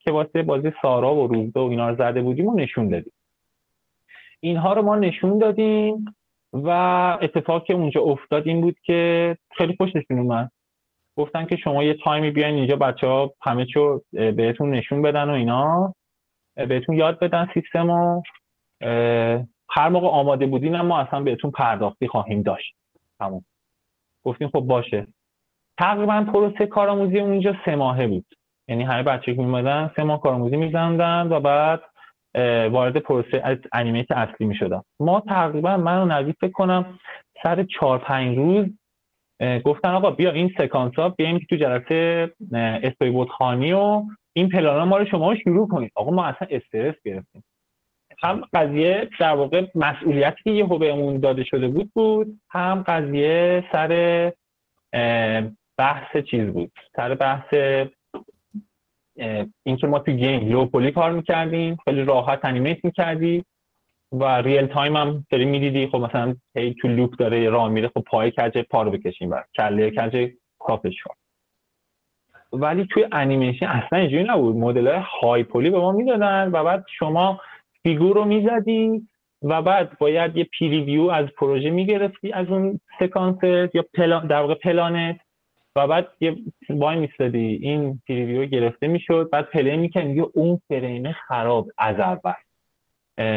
که 0.00 0.12
واسه 0.12 0.42
بازی 0.42 0.72
سارا 0.82 1.14
و 1.14 1.26
روزده 1.26 1.60
و 1.60 1.62
اینا 1.62 1.90
رو 1.90 1.96
زده 1.96 2.22
بودیم 2.22 2.46
و 2.46 2.54
نشون 2.54 2.88
دادیم. 2.88 3.12
اینها 4.40 4.72
رو 4.72 4.82
ما 4.82 4.96
نشون 4.96 5.38
دادیم. 5.38 6.04
و 6.54 6.68
اتفاق 7.22 7.64
که 7.64 7.74
اونجا 7.74 8.00
افتاد 8.00 8.48
این 8.48 8.60
بود 8.60 8.76
که 8.84 9.36
خیلی 9.56 9.76
خوششون 9.76 10.18
اومد. 10.18 10.50
گفتن 11.16 11.46
که 11.46 11.56
شما 11.56 11.84
یه 11.84 11.94
تایمی 11.94 12.30
بیاین 12.30 12.54
اینجا 12.54 12.76
بچه 12.76 13.06
ها 13.06 13.34
همه 13.42 13.66
چو 13.66 14.00
بهتون 14.12 14.70
نشون 14.70 15.02
بدن 15.02 15.30
و 15.30 15.32
اینا. 15.32 15.94
بهتون 16.54 16.96
یاد 16.96 17.18
بدن 17.18 17.48
سیستم 17.54 17.90
و 17.90 18.22
هر 19.70 19.88
موقع 19.88 20.08
آماده 20.08 20.46
بودین 20.46 20.80
ما 20.80 20.98
اصلا 20.98 21.20
بهتون 21.20 21.50
پرداختی 21.50 22.08
خواهیم 22.08 22.42
داشت. 22.42 22.74
همون 23.20 23.44
گفتیم 24.24 24.48
خب 24.48 24.60
باشه. 24.60 25.06
تقریبا 25.78 26.26
پروسه 26.32 26.66
کارآموزی 26.66 27.20
اونجا 27.20 27.54
سه 27.64 27.76
ماهه 27.76 28.06
بود. 28.06 28.26
یعنی 28.68 28.84
همه 28.84 29.02
بچه 29.02 29.34
که 29.34 29.42
میمدن 29.42 29.90
سه 29.96 30.02
ماه 30.02 30.20
کارآموزی 30.20 30.56
میزندن 30.56 31.28
و 31.30 31.40
بعد 31.40 31.82
وارد 32.70 32.96
پروسه 32.96 33.40
از 33.44 33.58
انیمیت 33.72 34.10
اصلی 34.10 34.46
می‌شدم. 34.46 34.84
ما 35.00 35.20
تقریبا 35.20 35.76
من 35.76 35.98
رو 35.98 36.04
نزدیک 36.04 36.36
فکر 36.40 36.52
کنم 36.52 36.98
سر 37.42 37.62
چهار 37.62 37.98
پنج 37.98 38.38
روز 38.38 38.66
گفتن 39.64 39.88
آقا 39.88 40.10
بیا 40.10 40.30
این 40.30 40.54
سکانس 40.58 40.94
ها 40.94 41.08
بیایم 41.08 41.38
تو 41.50 41.56
جلسه 41.56 42.30
استوری 42.52 43.10
بود 43.10 43.28
خانی 43.28 43.72
و 43.72 44.02
این 44.32 44.48
پلان 44.48 44.88
ما 44.88 44.96
رو 44.96 45.04
شما 45.04 45.34
شروع 45.34 45.68
کنید 45.68 45.92
آقا 45.94 46.10
ما 46.10 46.24
اصلا 46.24 46.48
استرس 46.50 46.94
گرفتیم. 47.04 47.44
هم 48.22 48.44
قضیه 48.52 49.08
در 49.20 49.34
واقع 49.34 49.66
مسئولیتی 49.74 50.42
که 50.44 50.50
یه 50.50 50.64
بهمون 50.64 51.20
داده 51.20 51.44
شده 51.44 51.68
بود 51.68 51.90
بود. 51.94 52.40
هم 52.50 52.84
قضیه 52.86 53.64
سر 53.72 54.32
بحث 55.78 56.16
چیز 56.30 56.52
بود. 56.52 56.72
سر 56.96 57.14
بحث 57.14 57.54
اینکه 59.62 59.86
ما 59.86 59.98
تو 59.98 60.12
game 60.12 60.48
low 60.48 60.67
poly 60.67 60.92
کار 60.92 61.12
می‌کردیم 61.12 61.76
خیلی 61.84 62.04
راحت 62.04 62.44
animate 62.44 62.84
می‌کردی 62.84 63.44
و 64.12 64.24
real 64.24 64.66
time 64.66 64.96
هم 64.96 65.26
داری 65.30 65.44
می‌دیدی. 65.44 65.86
خب 65.86 65.98
مثلا 65.98 66.36
هی 66.56 66.74
تو 66.74 66.88
loop 66.88 67.16
داره 67.16 67.50
راه 67.50 67.68
میره 67.68 67.88
خب 67.88 68.00
پای 68.00 68.30
کج 68.30 68.58
پا 68.58 68.82
رو 68.82 68.90
بکشیم 68.90 69.30
و 69.30 69.40
کله 69.56 69.90
کج 69.90 70.30
کافیش 70.58 71.02
کن. 71.04 71.14
ولی 72.52 72.86
توی 72.90 73.06
انیمیشن 73.12 73.66
اصلا 73.66 73.98
اینجوری 73.98 74.24
نبود. 74.24 74.56
مدل 74.56 74.86
های 74.86 75.02
high 75.22 75.42
poly 75.44 75.70
به 75.70 75.78
ما 75.78 75.92
می‌دادن 75.92 76.50
و 76.52 76.64
بعد 76.64 76.84
شما 76.98 77.40
فیگور 77.82 78.16
رو 78.16 78.24
می‌زدی 78.24 79.08
و 79.42 79.62
بعد 79.62 79.98
باید 79.98 80.36
یه 80.36 80.44
preview 80.44 81.02
از 81.02 81.26
پروژه 81.26 81.70
می‌گرفتی 81.70 82.32
از 82.32 82.48
اون 82.48 82.80
سکانس 82.98 83.38
یا 83.74 83.84
پلان 83.94 84.26
در 84.26 84.40
واقع 84.40 84.54
پلانت. 84.54 85.20
و 85.76 85.86
بعد 85.86 86.08
یه 86.20 86.36
وای 86.70 86.96
میستادی 86.96 87.58
این 87.62 88.02
preview 88.08 88.44
گرفته 88.44 88.86
می‌شد 88.86 89.28
بعد 89.32 89.50
play 89.50 89.76
می‌کنی 89.76 90.04
میگه 90.04 90.26
اون 90.34 90.60
فریم 90.68 91.12
خراب 91.12 91.68
از 91.78 92.00
اول. 92.00 92.32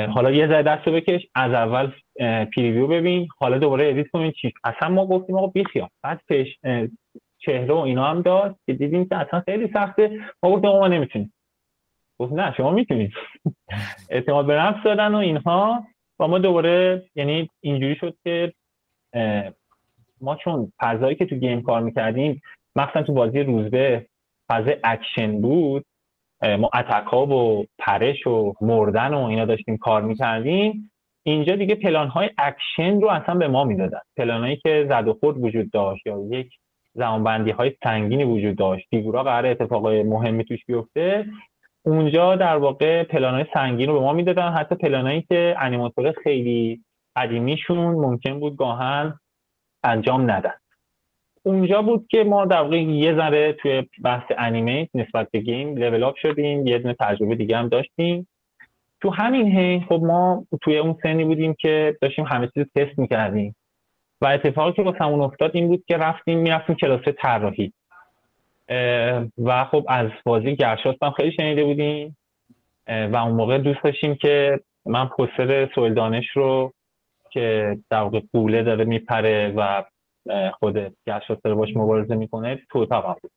حالا 0.07 0.31
یه 0.31 0.47
ذره 0.47 0.63
دستو 0.63 0.91
بکش 0.91 1.27
از 1.35 1.53
اول 1.53 1.91
preview 2.55 2.87
ببین 2.87 3.27
حالا 3.37 3.57
دوباره 3.57 3.89
edit 3.89 4.07
کنین 4.07 4.31
چی؟ 4.31 4.53
اصلا 4.63 4.89
ما 4.89 5.07
گفتیم 5.07 5.35
آقا 5.35 5.47
بیخیال. 5.47 5.89
بعد 6.03 6.21
پیش 6.27 6.57
چهره 7.39 7.73
و 7.73 7.77
اینا 7.77 8.05
هم 8.05 8.21
داد 8.21 8.55
که 8.65 8.73
دیدیم 8.73 9.09
که 9.09 9.15
اصلا 9.15 9.39
خیلی 9.39 9.69
سخته. 9.73 10.19
ما 10.43 10.51
گفتیم 10.51 10.69
ما 10.69 10.87
نمی‌تونیم. 10.87 11.33
گفت 12.19 12.33
نه 12.33 12.53
شما 12.57 12.71
می‌تونید. 12.71 13.11
اعتماد 14.09 14.45
به 14.45 14.53
نفس 14.53 14.83
دادن 14.83 15.15
و 15.15 15.17
اینها. 15.17 15.83
و 16.19 16.27
ما 16.27 16.39
دوباره 16.39 17.03
یعنی 17.15 17.49
اینجوری 17.61 17.95
شد 17.95 18.17
که 18.23 18.53
ما 20.21 20.35
چون 20.35 20.71
فضایی 20.79 21.15
که 21.15 21.25
تو 21.25 21.35
game 21.35 21.61
کار 21.61 21.81
می‌کردیم 21.81 22.41
مخصوصا 22.75 23.03
تو 23.03 23.13
بازی 23.13 23.39
روزبه 23.39 24.05
فضای 24.49 24.77
اکشن 24.83 25.41
بود. 25.41 25.85
ما 26.59 26.69
attack 26.73 27.07
ها 27.07 27.25
و 27.25 27.65
پرش 27.79 28.27
و 28.27 28.53
مردن 28.61 29.13
و 29.13 29.23
اینا 29.23 29.45
داشتیم 29.45 29.77
کار 29.77 30.01
می‌کردیم. 30.01 30.91
اینجا 31.23 31.55
دیگه 31.55 31.75
پلان 31.75 32.07
های 32.07 32.29
اکشن 32.37 33.01
رو 33.01 33.07
اصلا 33.09 33.35
به 33.35 33.47
ما 33.47 33.63
می‌دادن. 33.63 33.99
پلان 34.17 34.41
هایی 34.41 34.55
که 34.55 34.85
زد 34.89 35.07
و 35.07 35.13
خورد 35.13 35.37
وجود 35.37 35.71
داشت 35.71 36.07
یا 36.07 36.19
یک 36.29 36.49
زمانبندی 36.93 37.51
های 37.51 37.71
سنگینی 37.83 38.23
وجود 38.23 38.57
داشت. 38.57 38.87
فیگورا 38.89 39.23
قرار 39.23 39.45
اتفاق 39.45 39.87
مهمی 39.87 40.43
توش 40.43 40.65
بیفته. 40.65 41.25
اونجا 41.85 42.35
در 42.35 42.57
واقع 42.57 43.03
پلان 43.03 43.33
های 43.33 43.45
سنگین 43.53 43.87
رو 43.87 43.93
به 43.93 43.99
ما 43.99 44.13
می‌دادن. 44.13 44.51
حتی 44.51 44.75
پلان 44.75 45.21
که 45.21 45.55
انیماتور 45.59 46.11
خیلی 46.23 46.81
قدیمیشون 47.15 47.77
ممکن 47.77 48.39
بود 48.39 48.57
گاهن 48.57 49.19
انجام 49.83 50.31
ندن. 50.31 50.53
اونجا 51.43 51.81
بود 51.81 52.07
که 52.09 52.23
ما 52.23 52.45
در 52.45 52.61
واقع 52.61 52.77
یه 52.77 53.15
ذره 53.15 53.53
توی 53.53 53.83
بحث 54.03 54.31
انیمیت 54.37 54.89
نسبت 54.93 55.27
به 55.31 55.39
گیم 55.39 55.77
لول 55.77 56.03
اپ 56.03 56.15
شدیم 56.15 56.67
یه 56.67 56.79
دونه 56.79 56.95
تجربه 56.99 57.35
دیگه 57.35 57.57
هم 57.57 57.67
داشتیم. 57.69 58.27
تو 59.01 59.09
همین 59.09 59.59
هی 59.59 59.85
خب 59.89 60.01
ما 60.03 60.45
توی 60.61 60.77
اون 60.77 60.97
سنی 61.03 61.25
بودیم 61.25 61.53
که 61.53 61.97
داشتیم 62.01 62.25
همه 62.25 62.49
چیز 62.53 62.65
تست 62.75 62.99
می‌کردیم. 62.99 63.55
و 64.21 64.25
اتفاقی 64.25 64.71
که 64.71 64.81
واسمون 64.81 65.21
افتاد 65.21 65.51
این 65.53 65.67
بود 65.67 65.83
که 65.87 65.97
رفتیم 65.97 66.39
می‌رفتیم 66.39 66.75
کلاس 66.75 67.01
طراحی. 67.21 67.73
و 69.37 69.65
خب 69.71 69.85
از 69.87 70.09
بازی 70.25 70.55
گرشاست 70.55 71.03
هم 71.03 71.11
خیلی 71.11 71.31
شنیده 71.31 71.63
بودیم. 71.63 72.17
و 72.87 73.15
اون 73.15 73.31
موقع 73.31 73.57
دوست 73.57 73.83
داشتیم 73.83 74.15
که 74.15 74.59
من 74.85 75.07
پوستر 75.07 75.69
سویل 75.75 75.93
دانش 75.93 76.25
رو 76.33 76.73
که 77.37 77.77
در 77.89 78.01
واقع 78.01 78.21
قوله 78.33 78.63
داره 78.63 78.85
میپره 78.85 79.53
و 79.57 79.83
خود 80.51 80.77
گشت 81.07 81.27
داره 81.43 81.55
باش 81.55 81.69
مبارزه 81.75 82.15
می‌کنه 82.15 82.59
تو 82.69 82.79
اتاق 82.79 83.19
بود. 83.21 83.31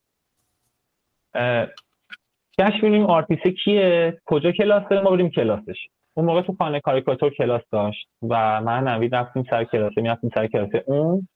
گشت 2.59 2.81
بینیم 2.81 3.07
آرتیسه 3.07 3.51
کیه؟ 3.51 4.19
کجا 4.27 4.53
کلاس 4.53 4.89
داره 4.91 5.03
ما 5.03 5.11
بریم 5.11 5.31
کلاسش. 5.31 5.89
اون 6.15 6.27
موقع 6.27 6.43
تو 6.43 6.57
خانه 6.59 6.81
کاریکاتور 6.81 7.35
کلاس 7.35 7.63
داشت 7.73 8.09
و 8.23 8.61
من 8.61 8.89
نوید 8.89 9.15
رفتیم 9.15 9.45
سر 9.51 9.65
کلاسه 9.65 10.01
می‌رفتیم 10.03 10.31
سر 10.35 10.47
کلاسه 10.47 10.85
اون. 10.87 11.29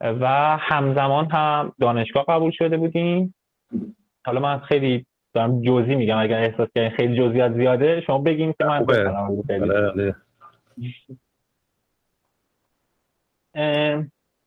و 0.00 0.26
همزمان 0.60 1.30
هم 1.30 1.72
دانشگاه 1.80 2.24
قبول 2.28 2.50
شده 2.50 2.76
بودیم. 2.76 3.34
حالا 4.26 4.40
من 4.40 4.58
خیلی 4.58 5.06
دارم 5.34 5.62
جزئی 5.62 5.96
میگم 5.96 6.18
اگر 6.18 6.38
احساس 6.38 6.68
کردین 6.74 6.90
خیلی 6.90 7.18
جزئیات 7.18 7.52
زیاده 7.52 8.00
شما 8.00 8.18
بگین 8.18 8.54
که 8.58 8.64
من. 8.64 8.86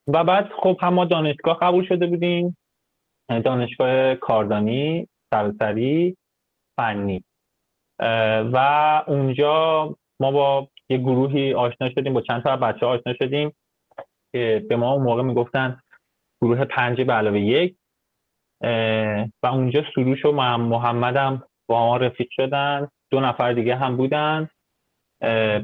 و 0.08 0.24
بعد 0.24 0.50
خب 0.64 0.78
هم 0.82 0.94
ما 0.94 1.06
دانشگاه 1.06 1.60
قبول 1.62 1.88
شده 1.88 2.08
بودیم. 2.08 2.58
دانشگاه 3.30 4.16
کاردانی 4.16 5.08
سرسری 5.34 6.18
فنی. 6.80 7.24
و 8.54 8.58
اونجا 9.08 9.96
ما 10.20 10.32
با 10.32 10.68
یه 10.90 10.98
گروهی 10.98 11.54
آشنا 11.54 11.90
شدیم 11.90 12.14
با 12.14 12.22
چند 12.22 12.44
تا 12.44 12.58
بچه 12.58 12.86
آشنا 12.86 13.14
شدیم 13.14 13.54
که 14.34 14.66
به 14.70 14.76
ما 14.76 14.94
اون 14.94 15.04
موقع 15.04 15.22
می‌گفتن 15.22 15.82
گروه 16.42 16.66
پنج 16.66 17.02
به 17.02 17.14
علاوه 17.14 17.40
یک. 17.40 17.76
و 19.44 19.48
اونجا 19.48 19.84
سروش 19.96 20.26
و 20.26 20.32
محمدم 20.32 21.44
با 21.70 21.86
ما 21.86 21.98
رفیق 21.98 22.28
شدن. 22.32 22.88
دو 23.12 23.20
نفر 23.20 23.54
دیگه 23.54 23.76
هم 23.76 23.98
بودن. 23.98 24.50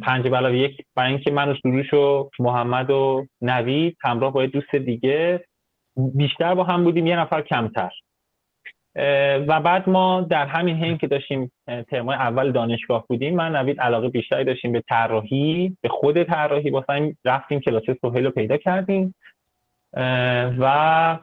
پنج 0.02 0.28
به 0.28 0.38
علاوه 0.38 0.58
یک 0.58 0.86
برای 0.96 1.10
اینکه 1.10 1.32
من 1.32 1.50
و 1.50 1.56
سروش 1.64 1.94
و 1.94 2.30
محمد 2.40 2.90
و 2.90 3.26
نوید 3.42 3.98
همراه 4.02 4.34
با 4.34 4.46
دوست 4.46 4.76
دیگه 4.76 5.46
بیشتر 5.98 6.56
با 6.56 6.64
هم 6.64 6.84
بودیم 6.84 7.08
یه 7.08 7.20
نفر 7.20 7.42
کمتر. 7.42 7.92
و 9.48 9.62
بعد 9.62 9.90
ما 9.90 10.22
در 10.22 10.46
همین 10.46 10.76
حین 10.76 10.98
که 10.98 11.08
داشتیم 11.08 11.52
ترمای 11.90 12.16
اول 12.16 12.52
دانشگاه 12.52 13.06
بودیم 13.08 13.36
من 13.36 13.56
نوید 13.56 13.82
علاقه 13.82 14.10
بیشتری 14.10 14.44
داشتیم 14.44 14.72
به 14.72 14.84
طراحی 14.90 15.78
به 15.82 15.90
خود 15.90 16.24
طراحی 16.24 16.70
واسه 16.70 17.16
رفتیم 17.26 17.60
کلاس 17.60 17.84
سهیل 18.02 18.26
رو 18.26 18.32
پیدا 18.32 18.58
کردیم. 18.58 19.16
و 20.60 21.20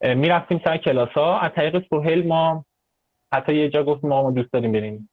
می‌رفتیم 0.00 0.60
سر 0.64 0.76
کلاس 0.76 1.08
ها 1.08 1.38
از 1.40 1.52
طریق 1.52 1.84
سهیل 1.90 2.26
ما 2.26 2.64
حتی 3.32 3.54
یه 3.54 3.68
جا 3.68 3.84
گفت 3.84 4.04
ما 4.04 4.30
دوست 4.30 4.52
داریم 4.52 4.72
بریم. 4.72 5.08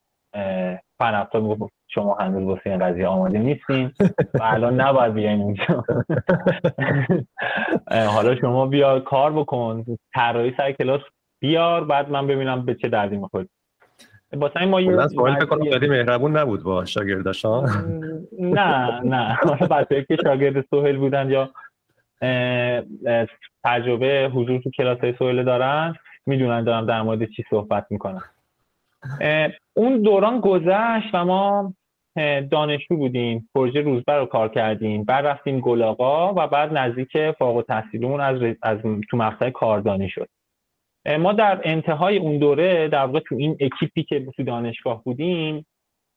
فن 0.99 1.13
افتا 1.15 1.57
شما 1.87 2.15
هنوز 2.15 2.43
واسه 2.43 2.69
این 2.69 2.79
قضیه 2.79 3.07
آماده 3.07 3.39
نیستین. 3.39 3.91
و 4.33 4.43
الان 4.43 4.81
نباید 4.81 5.13
بیاین 5.13 5.41
اونجا 5.41 5.83
حالا 7.91 8.35
شما 8.35 8.65
بیا 8.65 8.99
کار 8.99 9.31
بکن. 9.31 9.85
طراحی 10.13 10.53
سر 10.57 10.71
کلاس 10.71 11.01
بیار 11.39 11.83
بعد 11.83 12.09
من 12.09 12.27
ببینم 12.27 12.65
به 12.65 12.75
چه 12.75 12.89
دردی 12.89 13.17
می‌خواد 13.17 13.47
واسه 14.33 14.61
این 14.61 14.69
ما 14.69 14.81
یه 14.81 15.07
سوال 15.07 15.35
فکر 15.35 15.45
کنم 15.45 15.71
خیلی 15.71 15.87
مهربون 15.87 16.37
نبود 16.37 16.63
با 16.63 16.85
شاگرداش 16.85 17.45
نه 18.39 19.01
نه. 19.03 19.37
بچه‌ای 19.71 20.05
که 20.05 20.17
شاگرد 20.23 20.65
سهیل 20.69 20.97
بودن 20.97 21.29
یا 21.29 21.49
تجربه 23.63 24.31
حضور 24.33 24.61
تو 24.61 24.69
کلاس 24.69 24.99
های 24.99 25.13
سهیل 25.19 25.43
دارن 25.43 25.95
می‌دونن 26.25 26.63
دارم 26.63 26.85
در 26.85 27.01
مورد 27.01 27.25
چی 27.25 27.43
صحبت 27.49 27.85
می‌کنم. 27.89 28.23
اون 29.73 30.01
دوران 30.01 30.39
گذشت 30.39 31.09
و 31.13 31.25
ما 31.25 31.73
دانشجو 32.51 32.97
بودیم 32.97 33.49
پروژه 33.55 33.81
روزبر 33.81 34.19
رو 34.19 34.25
کار 34.25 34.49
کردیم. 34.49 35.03
بعد 35.03 35.25
رفتیم 35.25 35.59
گلاغا 35.59 36.33
و 36.33 36.47
بعد 36.47 36.77
نزدیک 36.77 37.31
فوق 37.31 37.55
التحصیلیمون 37.55 38.21
از, 38.21 38.41
از 38.61 38.77
تو 39.09 39.17
مقطع 39.17 39.49
کاردانی 39.49 40.09
شد. 40.09 40.27
ما 41.19 41.33
در 41.33 41.61
انتهای 41.63 42.17
اون 42.17 42.37
دوره 42.37 42.87
در 42.87 43.05
واقع 43.05 43.19
تو 43.19 43.35
این 43.35 43.57
اکیپی 43.59 44.03
که 44.03 44.25
تو 44.35 44.43
دانشگاه 44.43 45.03
بودیم 45.03 45.65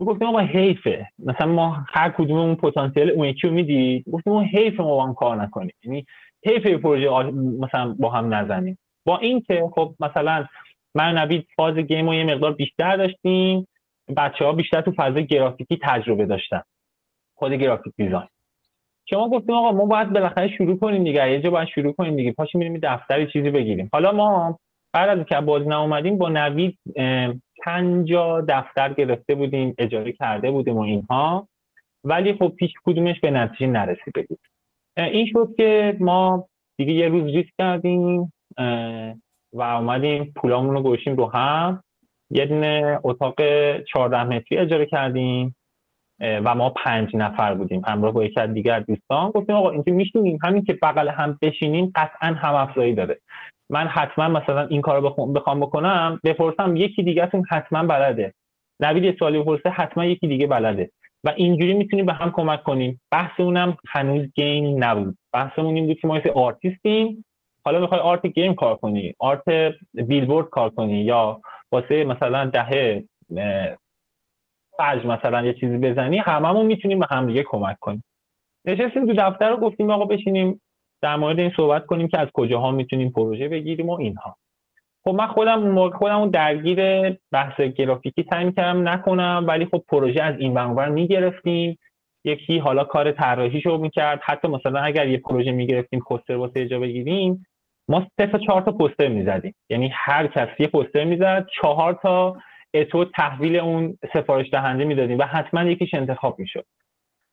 گفتیم 0.01 0.29
ما 0.29 0.38
حیفه. 0.38 1.07
مثلا 1.18 1.47
ما 1.47 1.85
هر 1.88 2.11
کدوم 2.11 2.38
اون 2.38 2.55
پتانسیل 2.55 3.11
اون 3.11 3.29
یکی 3.29 3.49
رو 3.49 3.55
می‌دید. 3.55 4.05
گفتیم 4.12 4.33
ما 4.33 4.40
حیف 4.40 4.81
ما 4.81 4.87
با 4.87 5.07
هم 5.07 5.14
کار 5.14 5.42
نکنیم. 5.42 5.75
یعنی 5.85 6.07
حیف 6.47 6.66
پروژه 6.66 7.31
مثلا 7.61 7.97
با 7.99 8.11
هم 8.11 8.35
نزنیم. 8.35 8.79
با 9.07 9.18
اینکه 9.18 9.70
خب 9.75 9.94
مثلا 10.01 10.47
من 10.95 11.19
نبید 11.19 11.47
فاز 11.57 11.77
گیم 11.77 12.07
رو 12.07 12.15
یه 12.15 12.25
مقدار 12.25 12.53
بیشتر 12.53 12.97
داشتیم. 12.97 13.67
بچه 14.17 14.45
ها 14.45 14.53
بیشتر 14.53 14.81
تو 14.81 14.93
فاز 14.93 15.15
گرافیکی 15.15 15.79
تجربه 15.83 16.27
داشتن. 16.27 16.63
خود 17.35 17.53
گرافیک 17.53 17.93
دیزاین. 17.97 18.29
شما 19.11 19.29
گفتیم 19.29 19.55
آقا 19.55 19.73
ما 19.73 19.85
باید 19.85 20.13
بالاخره 20.13 20.57
شروع 20.57 20.79
کنیم 20.79 21.05
دیگه. 21.05 21.31
یه 21.31 21.41
جا 21.41 21.51
باید 21.51 21.69
شروع 21.69 21.93
کنیم 21.93 22.17
دیگه. 22.17 22.33
پاشیم 22.33 22.59
میریم 22.59 22.79
دفتری 22.83 23.27
چیزی 23.27 23.51
بگیریم. 23.51 23.89
حالا 23.93 24.13
ما 24.13 24.59
بعد 24.93 25.19
از 25.19 25.27
که 25.27 25.41
باز 25.41 25.63
اومدیم 25.63 26.19
با 26.19 26.29
نوید 26.29 26.79
پنجا 27.65 28.41
دفتر 28.49 28.93
گرفته 28.93 29.35
بودیم 29.35 29.75
اجاره 29.79 30.13
کرده 30.13 30.51
بودیم 30.51 30.77
و 30.77 30.81
اینها. 30.81 31.49
ولی 32.05 32.35
خب 32.35 32.49
پیش 32.49 32.73
کدومش 32.85 33.21
به 33.21 33.31
نتیجه 33.31 33.67
نرسیده 33.67 34.23
بود. 34.23 34.41
این 34.97 35.27
شد 35.33 35.55
که 35.57 35.97
ما 36.01 36.49
دیگه 36.77 36.93
یه 36.93 37.09
روز 37.09 37.25
ریس 37.25 37.47
کردیم. 37.59 38.33
و 39.55 39.62
اومدیم 39.62 40.33
پولامون 40.37 40.75
رو 40.75 40.83
گوشیم 40.83 41.17
رو 41.17 41.27
هم. 41.27 41.83
یه 42.31 42.47
دونه 42.47 43.01
اتاق 43.05 43.35
14 43.83 44.25
متری 44.25 44.59
اجاره 44.59 44.87
کردیم 44.87 45.57
و 46.21 46.55
ما 46.55 46.71
پنج 46.71 47.17
نفر 47.17 47.55
بودیم. 47.55 47.83
همراه 47.87 48.12
با 48.12 48.25
یکی 48.25 48.40
از 48.40 48.51
دیگر 48.51 48.81
دوستان 48.81 49.31
گفتیم 49.31 49.55
آقا 49.57 49.71
اینکه 49.71 49.90
میشینیم. 49.90 50.38
همین 50.43 50.64
که 50.64 50.79
بغل 50.83 51.09
هم 51.09 51.38
بشینیم 51.43 51.93
قطعا 51.95 52.29
هم 52.29 52.55
افزایی 52.55 52.95
داره. 52.95 53.21
من 53.71 53.87
حتما 53.87 54.29
مثلا 54.29 54.67
این 54.67 54.81
کار 54.81 55.01
رو 55.01 55.11
بخوام 55.33 55.61
بکنم 55.61 56.21
بپرسم 56.25 56.77
یکی 56.77 57.03
دیگه 57.03 57.27
تون 57.27 57.45
حتما 57.51 57.83
بلده. 57.83 58.35
نوید 58.81 59.05
یه 59.05 59.17
سوالی 59.19 59.38
بپرسه 59.38 59.71
حتما 59.71 60.05
یکی 60.05 60.29
دیگه 60.29 60.47
بلده. 60.47 60.90
و 61.25 61.33
اینجوری 61.37 61.75
می‌تونیم 61.75 62.07
به 62.07 62.12
هم 62.12 62.31
کمک 62.31 62.62
کنیم. 62.62 63.01
بحث 63.11 63.40
اونم 63.40 63.77
هنوز 63.88 64.27
game 64.35 64.85
نبود. 64.85 65.17
بحثمون 65.33 65.75
این 65.75 65.87
بود 65.87 65.99
که 65.99 66.09
ما 66.09 66.21
آرتیستیم. 66.35 67.25
حالا 67.64 67.81
می‌خوای 67.81 68.00
art 68.01 68.27
game 68.27 68.55
کار 68.55 68.77
کنی 68.77 69.14
art 69.19 69.43
بیلبورد 69.94 70.48
کار 70.48 70.70
کنی 70.70 71.00
یا 71.00 71.40
واسه 71.72 72.05
مثلا 72.05 72.44
دهه 72.44 73.05
فجر 74.79 75.07
مثلا 75.07 75.42
یه 75.46 75.55
چیزی 75.55 75.79
بزنی 75.79 76.18
هممون 76.18 76.66
می‌تونیم 76.66 76.98
به 76.98 77.07
هم 77.11 77.27
دیگه 77.27 77.42
کمک 77.42 77.77
کنیم. 77.81 78.05
نشستیم 78.64 79.07
تو 79.07 79.14
دفتر 79.18 79.50
رو 79.50 79.57
گفتیم 79.57 79.90
آقا 79.90 80.05
بشینیم 80.05 80.61
در 81.03 81.16
مورد 81.16 81.38
این 81.38 81.53
صحبت 81.57 81.87
کنیم 81.87 82.09
که 82.09 82.20
از 82.20 82.29
کجاها 82.35 82.70
می‌تونیم 82.70 83.11
پروژه 83.11 83.48
بگیریم 83.48 83.88
و 83.88 83.92
اینها. 83.92 84.37
خب 85.05 85.11
من 85.11 85.27
خودم 85.27 85.68
موقع 85.68 85.96
خودم 85.96 86.31
درگیر 86.31 87.11
بحث 87.33 87.61
گرافیکی 87.61 88.27
سعی 88.31 88.53
کردم 88.53 88.88
نکنم 88.88 89.44
ولی 89.48 89.66
خب 89.66 89.85
پروژه 89.88 90.22
از 90.22 90.35
این 90.38 90.55
برانور 90.55 90.88
می‌گرفتیم. 90.88 91.79
یکی 92.24 92.59
حالا 92.59 92.85
کار 92.85 93.12
طراحیشو 93.12 93.79
می‌کرد. 93.79 94.20
حتی 94.22 94.48
مثلا 94.48 94.81
اگر 94.81 95.09
یه 95.09 95.18
پروژه 95.18 95.53
می‌گرفتیم 95.53 96.00
پوستر 96.00 96.37
واسه 96.37 96.61
اجا 96.61 96.79
بگیریم 96.81 97.46
ما 97.88 98.07
سه 98.20 98.27
تا 98.27 98.38
چهار 98.38 98.62
تا 98.62 98.73
پوستر 98.73 99.09
می‌زدیم. 99.09 99.55
یعنی 99.70 99.90
هر 99.94 100.27
کس 100.27 100.49
یه 100.59 100.66
پوستر 100.66 101.05
می‌زد 101.05 101.47
چهار 101.62 101.99
تا 102.03 102.37
اتو 102.75 103.05
تحویل 103.05 103.57
اون 103.57 103.99
سفارش 104.12 104.51
دهنده 104.51 104.85
می‌دادیم 104.85 105.18
و 105.18 105.23
حتما 105.23 105.62
یکیش 105.62 105.94
انتخاب 105.94 106.38
می‌شد. 106.38 106.64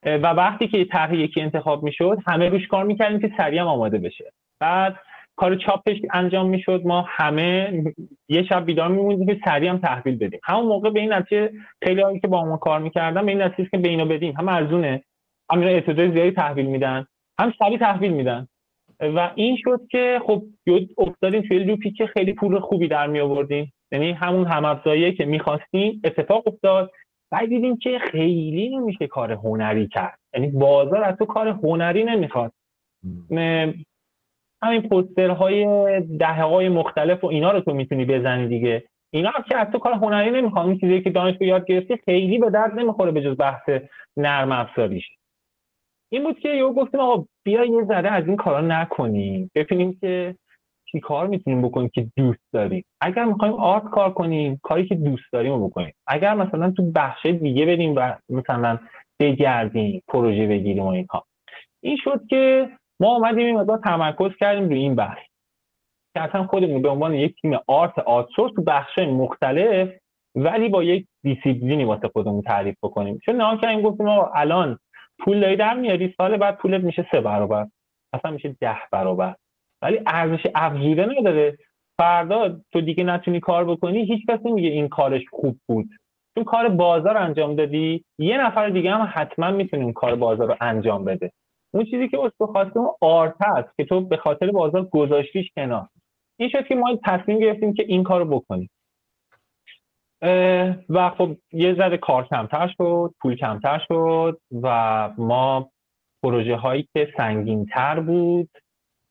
و 0.06 0.28
وقتی 0.34 0.68
که 0.68 0.86
طرح 0.86 1.16
یکی 1.16 1.42
انتخاب 1.42 1.84
می‌شد 1.84 2.18
همه 2.28 2.50
روش 2.50 2.68
کار 2.68 2.84
می‌کردیم 2.84 3.20
که 3.20 3.32
سریع 3.38 3.62
آماده 3.62 3.98
بشه. 3.98 4.32
بعد 4.60 4.96
کار 5.36 5.56
چاپش 5.56 5.98
انجام 6.14 6.50
می‌شد 6.50 6.82
ما 6.86 7.06
همه 7.08 7.84
یه 8.30 8.44
شب 8.44 8.66
بیدار 8.66 8.88
میموندیم 8.88 9.28
که 9.28 9.40
سریع 9.46 9.70
هم 9.70 9.78
تحویل 9.78 10.18
بدیم. 10.18 10.40
همون 10.44 10.66
موقع 10.66 10.90
به 10.90 11.00
این 11.00 11.14
نتیجه 11.14 11.52
خیلی 11.84 12.02
هایی 12.02 12.20
که 12.20 12.28
با 12.28 12.46
ما 12.46 12.58
کار 12.58 12.80
می‌کردن 12.80 13.26
به 13.26 13.32
این 13.32 13.42
نتیجه 13.42 13.70
که 13.70 13.78
به 13.78 13.90
اینو 13.90 14.06
بدیم. 14.06 14.34
هم 14.38 14.50
ارزونه 14.50 15.04
هم 15.52 15.60
اینا 15.60 15.94
زیادی 15.94 16.32
تحویل 16.32 16.66
میدن 16.66 17.06
هم 17.40 17.54
سریع 17.60 17.78
تحویل 17.78 18.12
میدن. 18.12 18.48
و 19.02 19.32
این 19.36 19.58
شد 19.64 19.82
که 19.92 20.22
خب 20.26 20.44
افتادیم 20.98 21.42
توی 21.42 21.60
لوپی 21.60 21.92
که 21.92 22.06
خیلی 22.06 22.34
پول 22.34 22.60
خوبی 22.60 22.88
در 22.88 23.08
می 23.08 23.20
آوردیم. 23.20 23.74
یعنی 23.92 24.12
همون 24.12 24.48
هم 24.48 24.82
که 25.18 25.26
می‌خواستیم 25.26 26.02
اتفاق 26.04 26.48
افتاد 26.48 26.92
بعد 27.32 27.50
دیدیم 27.50 27.78
که 27.78 28.00
خیلی 28.00 28.78
نمیشه 28.78 29.08
کار 29.08 29.32
هنری 29.32 29.88
کرد. 29.88 30.20
یعنی 30.34 30.48
بازار 30.48 31.04
از 31.04 31.18
تو 31.18 31.26
کار 31.26 31.48
هنری 31.48 32.04
نمی‌خواد. 32.04 32.52
همین 34.64 34.82
پوسترهای 34.90 35.66
دهه 36.20 36.44
های 36.44 36.70
مختلف 36.70 37.24
و 37.24 37.28
اینا 37.28 37.52
رو 37.52 37.60
تو 37.60 37.74
می‌تونی 37.74 38.06
بزنی 38.06 38.48
دیگه. 38.48 38.84
اینا 39.14 39.30
هم 39.30 39.44
که 39.50 39.58
از 39.58 39.68
تو 39.72 39.80
کار 39.80 39.94
هنری 39.94 40.32
نمی‌خواد 40.32 40.68
این 40.68 40.80
چیزی 40.80 41.02
که 41.02 41.10
دانشگاه 41.10 41.48
یاد 41.48 41.66
گرفتی 41.66 41.98
خیلی 42.06 42.38
به 42.38 42.50
درد 42.50 42.80
نمی‌خوره 42.80 43.12
به 43.12 43.22
جز 43.22 43.38
بحث 43.38 43.70
نرم 44.18 44.52
افزاریش 44.52 45.10
این 46.12 46.24
بود 46.24 46.40
که 46.40 46.50
یهو 46.50 46.74
گفتیم 46.74 47.00
آقا 47.00 47.26
بیا 47.44 47.66
یه 47.66 47.84
ذره 47.84 48.12
از 48.12 48.28
این 48.28 48.36
کارا 48.36 48.62
نکنیم. 48.62 49.52
ببینیم 49.56 49.98
که 50.02 50.36
چی 50.92 51.00
کار 51.00 51.28
می‌تونیم 51.28 51.62
بکنیم 51.62 51.90
که 51.94 52.08
دوست 52.16 52.44
داریم. 52.54 52.84
اگر 53.02 53.26
می‌خوایم 53.26 53.54
art 53.54 53.84
کار 53.84 54.14
کنیم 54.14 54.60
کاری 54.64 54.88
که 54.88 54.96
دوست 54.96 55.24
داریم 55.34 55.54
رو 55.54 55.68
بکنیم. 55.68 55.94
اگر 56.08 56.34
مثلا 56.34 56.72
تو 56.72 56.92
بخش 56.92 57.26
دیگه 57.26 57.66
بریم 57.66 57.96
و 57.96 58.14
مثلا 58.30 58.80
بگردیم 59.20 60.04
پروژه 60.08 60.48
بگیریم 60.48 60.84
و 60.84 60.88
اینها. 60.88 61.26
این 61.84 61.98
شد 62.04 62.22
که 62.30 62.70
ما 63.00 63.16
اومدیم 63.16 63.46
این 63.46 63.60
مقدار 63.60 63.78
تمرکز 63.78 64.32
کردیم 64.40 64.70
روی 64.70 64.80
این 64.80 64.96
بحث 64.96 65.18
که 66.14 66.22
اصلا 66.22 66.44
خودمون 66.44 66.82
به 66.82 66.90
عنوان 66.90 67.14
یک 67.14 67.36
تیم 67.42 67.60
art 67.68 68.00
outsource 68.00 68.54
تو 68.54 68.64
بخش 68.64 69.00
مختلف 69.00 69.90
ولی 70.36 70.70
با 70.70 70.84
یک 70.84 71.06
دیسیپلینی 71.24 71.84
واسه 71.84 72.08
خودمون 72.08 72.42
تعریف 72.42 72.76
بکنیم. 72.84 73.20
چون 73.26 73.36
نگاه 73.36 73.58
کردیم 73.58 73.82
گفتیم 73.82 74.08
الان 74.34 74.80
پول 75.22 75.42
داری 75.42 75.56
در 75.56 75.74
میاری 75.74 76.14
سال 76.18 76.38
بعد 76.38 76.58
پولت 76.58 76.84
میشه 76.84 77.08
سه 77.12 77.22
برابر. 77.22 77.68
اصلا 78.14 78.32
میشه 78.32 78.56
ده 78.62 78.78
برابر. 78.92 79.36
ولی 79.82 80.00
ارزش 80.08 80.48
افزوده 80.56 81.06
نداره. 81.06 81.58
فردا 81.98 82.60
تو 82.72 82.82
دیگه 82.82 83.04
نتونی 83.04 83.40
کار 83.40 83.66
بکنی 83.66 84.06
هیچ 84.06 84.26
کسی 84.30 84.50
نمیگه 84.50 84.70
این 84.70 84.88
کارش 84.88 85.22
خوب 85.32 85.58
بود. 85.68 85.90
چون 86.36 86.44
کار 86.44 86.70
بازار 86.70 87.18
انجام 87.18 87.56
دادی 87.56 88.04
یه 88.20 88.38
نفر 88.38 88.70
دیگه 88.70 88.92
هم 88.92 89.12
حتما 89.14 89.52
می‌تونه 89.52 89.84
اون 89.84 89.94
کار 89.94 90.16
بازار 90.16 90.48
رو 90.48 90.56
انجام 90.62 91.06
بده. 91.06 91.32
اون 91.74 91.86
چیزی 91.86 92.08
که 92.08 92.20
اسکو 92.20 92.46
خواسته 92.46 92.78
اون 92.78 92.90
آرت 93.02 93.36
است 93.42 93.78
که 93.78 93.86
تو 93.86 94.02
به 94.02 94.18
خاطر 94.18 94.52
بازار 94.52 94.84
گذاشتیش 94.86 95.52
کنار. 95.56 95.88
این 96.40 96.50
شد 96.50 96.68
که 96.68 96.76
ما 96.76 97.00
تصمیم 97.06 97.40
گرفتیم 97.40 97.74
که 97.74 97.84
این 97.88 98.04
کار 98.04 98.24
رو 98.24 98.40
بکنیم. 98.40 98.70
و 100.90 101.10
خب 101.18 101.38
یه 101.52 101.74
ذره 101.74 101.98
کار 101.98 102.28
کمتر 102.28 102.74
شد 102.78 103.14
پول 103.22 103.36
کمتر 103.36 103.82
شد 103.88 104.40
و 104.62 105.10
ما 105.18 105.72
پروژه 106.24 106.56
هایی 106.56 106.88
که 106.94 107.14
سنگین 107.18 107.66
تر 107.66 108.00
بود 108.00 108.50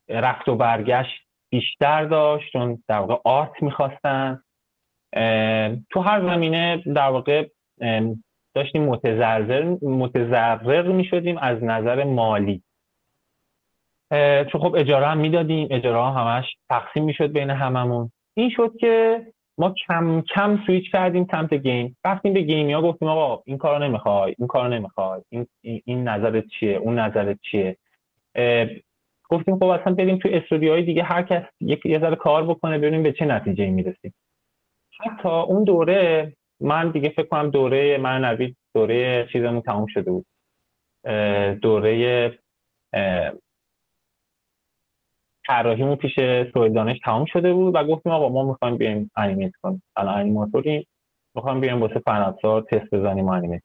رفت 0.09 0.49
و 0.49 0.57
برگشت 0.57 1.21
بیشتر 1.53 2.05
داشت 2.05 2.53
چون 2.53 2.83
در 2.89 2.99
واقع 2.99 3.17
آرت 3.25 3.63
می‌خواستن. 3.63 4.43
تو 5.91 6.01
هر 6.01 6.21
زمینه 6.21 6.77
در 6.77 7.09
واقع 7.09 7.49
داشتیم 8.55 8.85
متضرر 8.85 9.77
متضرر 9.83 10.93
می‌شدیم 10.93 11.39
از 11.39 11.65
نظر 11.65 12.05
مالی. 12.05 12.63
چون 14.53 14.61
خب 14.61 14.75
اجاره 14.79 15.07
هم 15.07 15.19
می‌دادیم 15.19 15.69
اجاره 15.71 16.05
هم 16.05 16.27
همش 16.27 16.57
تقسیم 16.71 17.05
می‌شد 17.05 17.33
بین 17.33 17.51
هممون. 17.51 18.13
این 18.37 18.51
شد 18.51 18.77
که 18.81 19.27
ما 19.61 19.75
کم 19.89 20.23
کم 20.35 20.59
سویچ 20.67 20.93
کردیم 20.93 21.27
سمت 21.31 21.55
گیم. 21.55 21.97
رفتیم 22.05 22.33
به 22.33 22.41
گیمی 22.41 22.73
ها 22.73 22.83
گفتیم 22.83 23.09
آقا 23.09 23.43
این 23.47 23.59
کارو 23.59 23.85
نمی‌خوای 23.85 24.35
این 24.39 24.49
کارو 24.49 24.69
نمی‌خوای. 24.69 25.21
این 25.31 25.47
این 25.85 26.09
نظرت 26.09 26.45
چیه؟ 26.47 26.77
اون 26.77 26.99
نظرت 26.99 27.39
چیه؟ 27.51 27.77
گفتیم 29.29 29.59
خب 29.59 29.65
اصلا 29.65 29.95
بریم 29.95 30.19
تو 30.19 30.29
استودیوهای 30.33 30.83
دیگه 30.83 31.03
هر 31.03 31.23
کس 31.23 31.43
یک 31.61 31.87
یه 31.87 31.99
ذره 31.99 32.17
کار 32.17 32.47
بکنه 32.47 32.79
ببینیم 32.79 33.03
به 33.03 33.13
چه 33.13 33.25
نتیجه 33.25 33.71
می‌رسیم. 33.71 34.15
حتی 35.01 35.29
اون 35.29 35.65
دوره 35.65 36.33
من 36.61 36.91
دیگه 36.91 37.09
فکر 37.09 37.27
کنم 37.27 37.51
دوره 37.51 37.99
من 37.99 38.25
نوید 38.25 38.57
دوره 38.75 39.29
چیزمون 39.33 39.61
تموم 39.61 39.87
شده 39.87 40.11
بود. 40.11 40.27
دوره 41.63 42.39
طراحیمون 45.51 45.97
پیش 45.97 46.15
سویل 46.53 46.73
دانش 46.73 46.99
تمام 46.99 47.25
شده 47.25 47.53
بود 47.53 47.75
و 47.75 47.85
گفتیم 47.85 48.13
آقا 48.13 48.29
ما 48.29 48.45
می‌خوایم 48.45 48.77
بیایم 48.77 49.11
انیمیت 49.17 49.53
کنیم. 49.63 49.83
الان 49.97 50.19
انیماتوریم 50.19 50.87
می‌خوایم 51.35 51.61
بیایم 51.61 51.81
واسه 51.81 51.99
فن 52.07 52.35
تست 52.71 52.95
بزنیم 52.95 53.29
animate. 53.29 53.63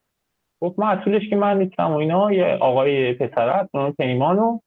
گفت 0.61 0.79
مسئولش 0.79 1.29
که 1.29 1.35
من 1.35 1.59
نیستم 1.59 1.91
و 1.91 1.95
اینا 1.95 2.31
یه 2.31 2.45
آقای 2.45 3.13
پسر 3.13 3.49
هست 3.49 3.75
اون 3.75 3.91
پیمانو 3.91 4.59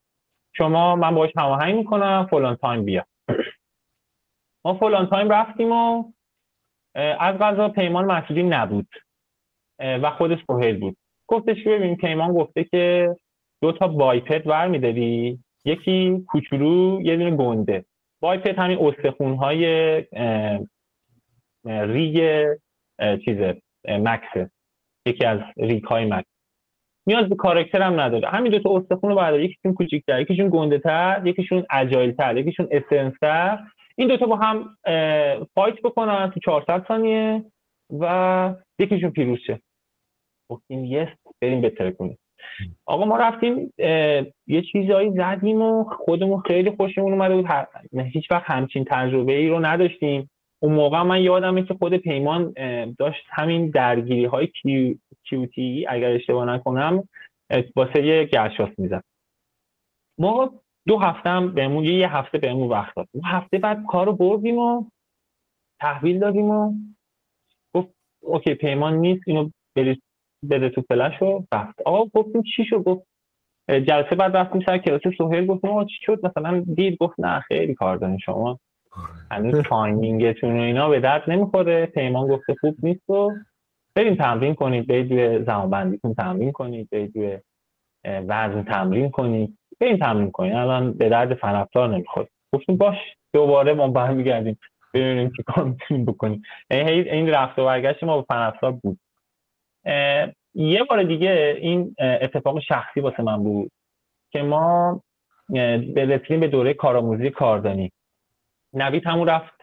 شما 0.57 0.97
من 0.97 1.15
باش 1.15 1.31
هماهنگ 1.37 1.75
می‌کنم 1.75 2.27
فلان 2.31 2.57
تایم 2.57 2.85
بیا. 2.85 3.05
ما 4.65 4.75
فلان 4.75 5.07
تایم 5.07 5.31
رفتیم 5.31 5.73
و 5.73 6.05
از 6.95 7.39
قضا 7.39 7.69
پیمان 7.69 8.05
مسئولی 8.05 8.43
نبود 8.43 8.89
و 9.79 10.11
خودش 10.11 10.39
سهیل 10.47 10.81
بود. 10.81 10.97
گفتش 11.27 11.65
که 11.65 11.71
ببین 11.71 11.97
پیمان 11.97 12.33
گفته 12.33 12.65
که 12.65 13.17
دو 13.63 13.73
تا 13.73 13.89
biped 13.89 14.47
ور 14.47 14.69
میداری 14.69 15.39
یکی 15.69 16.25
کوچولو 16.29 17.01
یه 17.03 17.17
دونه 17.17 17.37
گنده. 17.37 17.85
biped 18.21 18.59
همین 18.59 18.79
استخون 18.81 19.35
های 19.35 19.65
rig 21.65 22.47
چیزه 23.25 23.63
Max 23.89 24.35
ه 24.35 24.51
یکی 25.07 25.25
از 25.25 25.41
rig 25.57 25.85
های 25.85 26.05
Max. 26.05 26.29
نیاز 27.07 27.29
به 27.29 27.37
character 27.37 27.83
هم 27.83 28.01
نداره. 28.01 28.29
همین 28.29 28.53
دو 28.53 28.59
تا 28.59 28.77
استخون 28.77 29.11
رو 29.11 29.17
بردار. 29.17 29.41
یکیشون 29.41 29.75
کوچیک‌تر 29.75 30.21
یکیشون 30.21 30.49
گنده 30.53 30.79
تر 30.79 31.23
یکیشون 31.27 31.67
agile 31.71 32.13
تر 32.13 32.37
یکیشون 32.37 32.69
اسنس 32.71 33.13
تر 33.21 33.59
این 33.97 34.09
دوتا 34.09 34.27
با 34.27 34.37
هم 34.37 34.77
fight 35.55 35.83
بکنن 35.85 36.31
تو 36.31 36.41
400 36.41 36.85
ثانیه 36.89 37.45
و 38.01 38.55
یکیشون 38.79 39.11
پیروز 39.11 39.39
شه 39.47 39.61
گفتیم 40.51 40.85
yes. 40.85 41.09
بریم 41.43 41.61
بهتر 41.61 41.91
کنیم 41.91 42.19
آقا 42.87 43.05
ما 43.05 43.17
رفتیم 43.17 43.73
یه 44.47 44.63
چیزایی 44.73 45.11
زدیم 45.11 45.63
و 45.63 45.85
خودمون 45.85 46.41
خیلی 46.41 46.71
خوشمون 46.71 47.13
اومده 47.13 47.37
بود. 47.37 47.47
هیچ 48.13 48.31
وقت 48.31 48.51
همچین 48.51 48.85
تجربه 48.85 49.33
ای 49.33 49.49
رو 49.49 49.61
نداشتیم. 49.61 50.31
اون 50.63 50.75
موقع 50.75 51.03
من 51.03 51.23
یادمه 51.23 51.63
که 51.65 51.75
خود 51.75 51.97
پیمان 51.97 52.55
داشت 52.99 53.27
همین 53.29 53.71
درگیری 53.71 54.25
های 54.25 54.49
کیوتی 55.25 55.87
اگر 55.89 56.11
اشتباه 56.11 56.47
نکنم 56.47 57.09
واسه 57.77 58.07
یه 58.07 58.25
گرشاس 58.25 58.71
می‌زد. 58.79 59.05
ما 60.19 60.53
دو 60.87 60.99
هفته 60.99 61.31
هم 61.31 61.55
بهمون 61.55 61.85
یه 61.85 62.17
هفته 62.17 62.39
بهمون 62.39 62.69
وقت 62.69 62.95
داد. 62.97 63.09
هفته 63.25 63.59
بعد 63.59 63.85
کارو 63.89 64.13
بردیم 64.13 64.59
و 64.59 64.85
تحویل 65.81 66.19
دادیم 66.19 66.51
و 66.51 66.75
گفت 67.75 67.89
اوکی 68.21 68.55
پیمان 68.55 68.95
نیست 68.95 69.23
اینو 69.27 69.51
برید 69.77 70.03
بده 70.51 70.69
تو 70.69 70.83
فلش 70.89 71.23
و 71.23 71.45
رفت. 71.53 71.83
آقا 71.87 72.05
گفتیم 72.15 72.43
چی 72.43 72.65
شد 72.65 72.77
گفت 72.77 73.07
جلسه 73.69 74.17
بعد 74.17 74.37
رفتیم 74.37 74.63
سر 74.67 74.79
کلاس 74.79 75.01
سهیل 75.19 75.47
گفتیم 75.47 75.71
آقا 75.71 75.85
چی 75.85 75.99
شد؟ 76.01 76.27
مثلا 76.27 76.65
دید 76.75 76.97
گفت 77.01 77.21
نه 77.21 77.41
خیلی 77.41 77.75
کار 77.75 77.97
دارین 77.97 78.19
شما. 78.19 78.59
هنوز 79.31 79.63
timing 79.63 80.27
تون 80.27 80.59
و 80.59 80.63
اینا 80.63 80.89
به 80.89 81.01
درد 81.01 81.31
نمی‌خوره. 81.31 81.87
پیمان 81.87 82.27
گفته 82.29 82.55
خوب 82.61 82.77
نیست 82.83 83.11
و 83.11 83.31
بریم 83.95 84.15
تمرین 84.15 84.55
کنید. 84.55 84.87
برید 84.87 85.13
روی 85.13 85.45
زمانبندیتون 85.45 86.15
تمرین 86.15 86.53
کنید. 86.53 86.89
برید 86.91 87.17
روی 87.17 87.39
وزن 88.05 88.63
تمرین 88.63 89.11
کنید. 89.11 89.59
بریم 89.81 89.97
تمرین 89.97 90.31
کنید. 90.31 90.55
الان 90.55 90.93
به 90.93 91.09
درد 91.09 91.35
فن‌افزار 91.35 91.89
نمی‌خوره. 91.89 92.29
گفتیم 92.55 92.77
باشه 92.77 92.97
دوباره 93.33 93.75
ما 93.75 93.89
برمیگردیم. 93.89 94.59
ببینیم 94.95 95.33
چی 95.37 95.43
کار 95.43 95.65
می‌تونیم 95.65 96.05
بکنیم. 96.05 96.43
این 96.71 97.29
رفت 97.29 97.59
و 97.59 97.65
برگشت 97.65 98.05
ما 98.05 98.21
به 98.21 98.27
فنفتار 98.29 98.73
بود. 98.73 98.99
یه 100.55 100.85
بار 100.91 101.03
دیگه 101.03 101.59
این 101.61 101.95
اتفاق 101.99 102.61
شخصی 102.61 103.01
واسه 103.01 103.23
من 103.23 103.43
بود 103.43 103.71
که 104.33 104.43
ما 104.43 105.03
رسیدیم 105.97 106.41
به 106.41 106.49
دوره 106.49 106.75
کارآموزی 106.75 107.31
کاردانی. 107.31 107.93
نوید 108.73 109.07
همون 109.07 109.29
رفت 109.29 109.61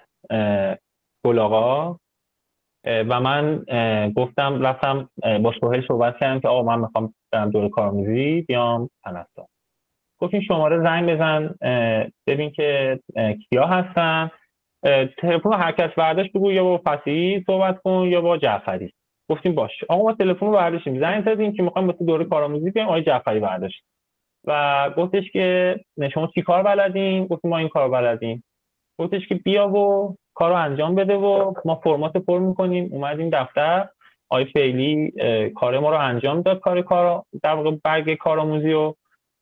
گلاغا 1.25 1.99
و 2.85 3.19
من 3.19 3.63
گفتم 4.15 4.61
رفتم 4.61 5.09
با 5.43 5.53
سوهل 5.59 5.87
صحبت 5.87 6.17
کردم 6.19 6.39
که 6.39 6.47
آقا 6.47 6.63
من 6.63 6.79
می‌خوام 6.79 7.13
برم 7.31 7.49
دوره 7.49 7.69
کارآموزی 7.69 8.41
بیام 8.41 8.89
پنستا 9.03 9.47
گفتیم 10.19 10.41
شماره 10.41 10.83
زنگ 10.83 11.09
بزن 11.09 11.55
ببین 12.27 12.51
که 12.51 12.99
کیا 13.49 13.67
هستن. 13.67 14.31
تلفن 15.17 15.53
هر 15.53 15.71
کس 15.71 15.89
برداشت 15.97 16.33
بگو 16.33 16.51
یا 16.51 16.63
با 16.63 16.81
فسی 16.85 17.43
صحبت 17.47 17.81
کن 17.81 18.07
یا 18.07 18.21
با 18.21 18.37
جعفری. 18.37 18.93
گفتیم 19.29 19.55
باش 19.55 19.71
آقا 19.89 20.03
ما 20.03 20.13
تلفن 20.13 20.45
رو 20.45 20.51
برداشتیم. 20.51 20.99
زنگ 20.99 21.25
زدیم 21.25 21.53
که 21.53 21.63
می‌خوایم 21.63 21.87
واسه 21.87 22.05
دوره 22.05 22.25
کارآموزی 22.25 22.71
بیام 22.71 22.87
آقای 22.87 23.03
جعفری 23.03 23.39
برداشت. 23.39 23.83
و 24.47 24.89
گفتش 24.97 25.31
که 25.31 25.75
شما 26.13 26.27
چی 26.27 26.41
کار 26.41 26.63
بلدین؟ 26.63 27.25
گفتیم 27.25 27.51
ما 27.51 27.57
این 27.57 27.67
کار 27.67 27.89
بلدیم. 27.89 28.43
گفتش 28.99 29.27
که 29.27 29.35
بیا 29.35 29.67
و 29.67 30.15
کار 30.33 30.49
رو 30.49 30.55
انجام 30.55 30.95
بده 30.95 31.15
و 31.15 31.53
ما 31.65 31.75
فرمات 31.75 32.17
پر 32.17 32.39
می‌کنیم. 32.39 32.89
اومدیم 32.91 33.29
دفتر. 33.29 33.87
آی 34.29 34.45
فعلی 34.45 35.11
کار 35.55 35.79
ما 35.79 35.89
رو 35.89 35.97
انجام 35.97 36.41
داد 36.41 36.59
کار 36.59 36.81
کار 36.81 37.23
در 37.43 37.53
واقع 37.53 37.77
برگ 37.83 38.13
کارآموزی 38.13 38.73
و 38.73 38.93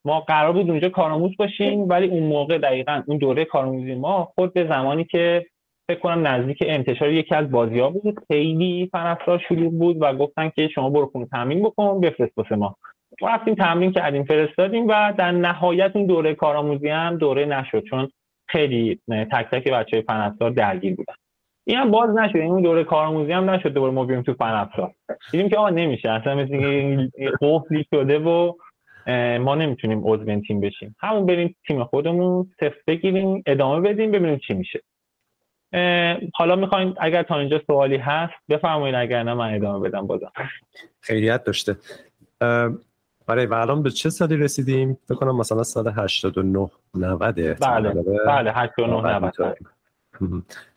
ما 0.04 0.20
قرار 0.20 0.52
بود 0.52 0.70
اونجا 0.70 0.88
کارآموز 0.88 1.36
باشیم 1.38 1.88
ولی 1.88 2.08
اون 2.08 2.22
موقع 2.22 2.58
دقیقا 2.58 3.02
اون 3.06 3.18
دوره 3.18 3.44
کارآموزی 3.44 3.94
ما 3.94 4.24
خود 4.34 4.52
به 4.52 4.68
زمانی 4.68 5.04
که 5.04 5.46
فکر 5.88 5.98
کنم 5.98 6.26
نزدیک 6.26 6.58
انتشار 6.66 7.10
یکی 7.10 7.34
از 7.34 7.50
بازی 7.50 7.78
ها 7.78 7.90
بود. 7.90 8.20
خیلی 8.28 8.88
فنفرا 8.92 9.38
شروع 9.38 9.70
بود 9.70 9.96
و 10.00 10.14
گفتن 10.14 10.48
که 10.48 10.68
شما 10.68 10.90
برو 10.90 11.06
خونه 11.06 11.26
تمرین 11.26 11.62
بکن 11.62 12.00
بفرست 12.00 12.38
واسه 12.38 12.56
ما. 12.56 12.76
رفتیم 13.22 13.54
تمرین 13.54 13.92
کردیم 13.92 14.24
فرستادیم 14.24 14.88
و 14.88 15.12
در 15.18 15.30
نهایت 15.30 15.96
اون 15.96 16.06
دوره 16.06 16.34
کارآموزی 16.34 16.88
هم 16.88 17.16
دوره 17.16 17.44
نشد 17.44 17.84
چون 17.84 18.08
خیلی 18.48 19.00
تک 19.08 19.46
تک 19.52 19.72
بچه 19.72 20.02
فن 20.02 20.36
درگیر 20.56 20.94
بودن. 20.96 21.14
این 21.66 21.78
هم 21.78 21.90
باز 21.90 22.10
نشد 22.10 22.36
این 22.36 22.62
دوره 22.62 22.84
کارآموزی 22.84 23.32
هم 23.32 23.50
نشد 23.50 23.68
دوباره 23.68 23.92
ما 23.92 24.04
بیایم 24.04 24.22
تو 24.22 24.34
فن 24.34 24.68
دیدیم 25.32 25.48
که 25.48 25.56
آقا 25.56 25.70
نمیشه. 25.70 26.10
اصلا 26.10 26.34
مثل 26.34 27.08
قفلی 27.40 27.86
شده 27.94 28.18
و 28.18 28.52
ما 29.38 29.54
نمی‌تونیم 29.54 30.02
عضو 30.04 30.40
تیم 30.40 30.60
بشیم. 30.60 30.96
همون 31.00 31.26
بریم 31.26 31.56
تیم 31.66 31.84
خودمون 31.84 32.50
صفر 32.60 32.76
بگیریم 32.86 33.42
ادامه 33.46 33.80
بدیم 33.80 34.10
ببینیم 34.10 34.38
چی 34.38 34.54
میشه. 34.54 34.80
حالا 36.34 36.56
می‌خواین 36.56 36.94
اگر 37.00 37.22
تا 37.22 37.38
اینجا 37.38 37.60
سوالی 37.66 37.96
هست 37.96 38.34
بفرمایید 38.48 38.94
اگر 38.94 39.22
نه 39.22 39.34
من 39.34 39.54
ادامه 39.54 39.88
بدم 39.88 40.06
بازم. 40.06 40.32
خیلیت 41.00 41.44
داشته. 41.44 41.76
آره 43.26 43.46
و 43.46 43.54
الان 43.54 43.82
به 43.82 43.90
چه 43.90 44.10
سالی 44.10 44.36
رسیدیم؟ 44.36 44.98
فکر 45.08 45.14
کنم 45.14 45.36
مثلا 45.36 45.62
سال 45.62 45.92
89 45.96 46.70
90 46.94 47.34
بله 47.60 47.94
بله 48.26 48.52
89 48.52 49.14
90 49.14 49.56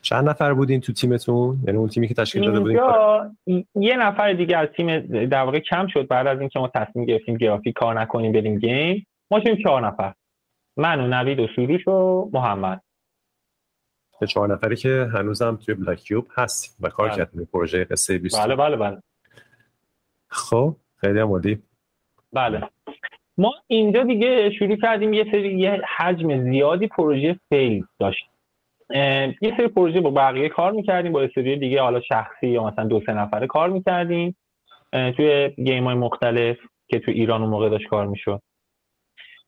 چند 0.01 0.29
نفر 0.29 0.53
بودین 0.53 0.81
تو 0.81 0.93
تیمتون؟ 0.93 1.57
یعنی 1.65 1.77
اون 1.79 1.87
تیمی 1.87 2.07
که 2.07 2.13
تشکیل 2.13 2.45
داده 2.45 2.59
بودین؟ 2.59 3.65
یه 3.75 3.97
نفر 3.97 4.33
دیگه 4.33 4.57
از 4.57 4.67
تیم 4.77 4.99
در 5.25 5.43
واقع 5.43 5.59
کم 5.59 5.87
شد. 5.87 6.07
بعد 6.07 6.27
از 6.27 6.39
اینکه 6.39 6.59
ما 6.59 6.67
تصمیم 6.67 7.05
گرفتیم 7.05 7.37
گرافیک 7.37 7.75
کار 7.75 8.01
نکنیم 8.01 8.31
بریم 8.31 8.59
گیم 8.59 9.07
ما 9.31 9.39
شدیم 9.39 9.57
چهار 9.63 9.87
نفر. 9.87 10.13
من 10.77 10.99
و 10.99 11.07
نوید 11.07 11.39
و 11.39 11.47
سروش 11.55 11.87
و 11.87 12.29
محمد. 12.33 12.81
به 14.19 14.27
چهار 14.27 14.53
نفری 14.53 14.75
که 14.75 15.09
هنوزم 15.13 15.55
توی 15.55 15.75
بلک 15.75 15.97
کیوب 15.97 16.27
هستیم 16.37 16.75
و 16.79 16.89
کار 16.89 17.09
بله. 17.09 17.17
کردیم 17.17 17.47
پروژه 17.53 17.83
قصه 17.83 18.17
20 18.17 18.45
بله 18.45 18.55
بله 18.55 18.75
بله. 18.75 19.03
خب 20.27 20.75
خیلی 20.97 21.19
هم 21.19 21.41
بله. 22.33 22.61
ما 23.37 23.53
اینجا 23.67 24.03
دیگه 24.03 24.51
شروع 24.59 24.75
کردیم 24.75 25.13
یه 25.13 25.23
سری 25.31 25.59
یه 25.59 25.81
حجم 25.97 26.51
زیادی 26.51 26.87
پروژه 26.87 27.39
فیل 27.49 27.85
داشت 27.99 28.23
یه 29.41 29.53
سری 29.57 29.67
پروژه 29.67 30.01
با 30.01 30.09
بقیه 30.09 30.49
کار 30.49 30.71
می‌کردیم 30.71 31.11
با 31.11 31.27
سری 31.35 31.57
دیگه 31.57 31.81
حالا 31.81 32.01
شخصی 32.01 32.47
یا 32.47 32.63
مثلا 32.63 32.85
دو 32.85 33.01
سه 33.05 33.13
نفره 33.13 33.47
کار 33.47 33.69
می‌کردیم. 33.69 34.35
توی 34.91 35.49
گیم 35.49 35.83
های 35.83 35.95
مختلف 35.95 36.57
که 36.87 36.99
تو 36.99 37.11
ایران 37.11 37.41
اون 37.41 37.49
موقع 37.49 37.69
داشت 37.69 37.87
کار 37.87 38.07
می‌شد. 38.07 38.41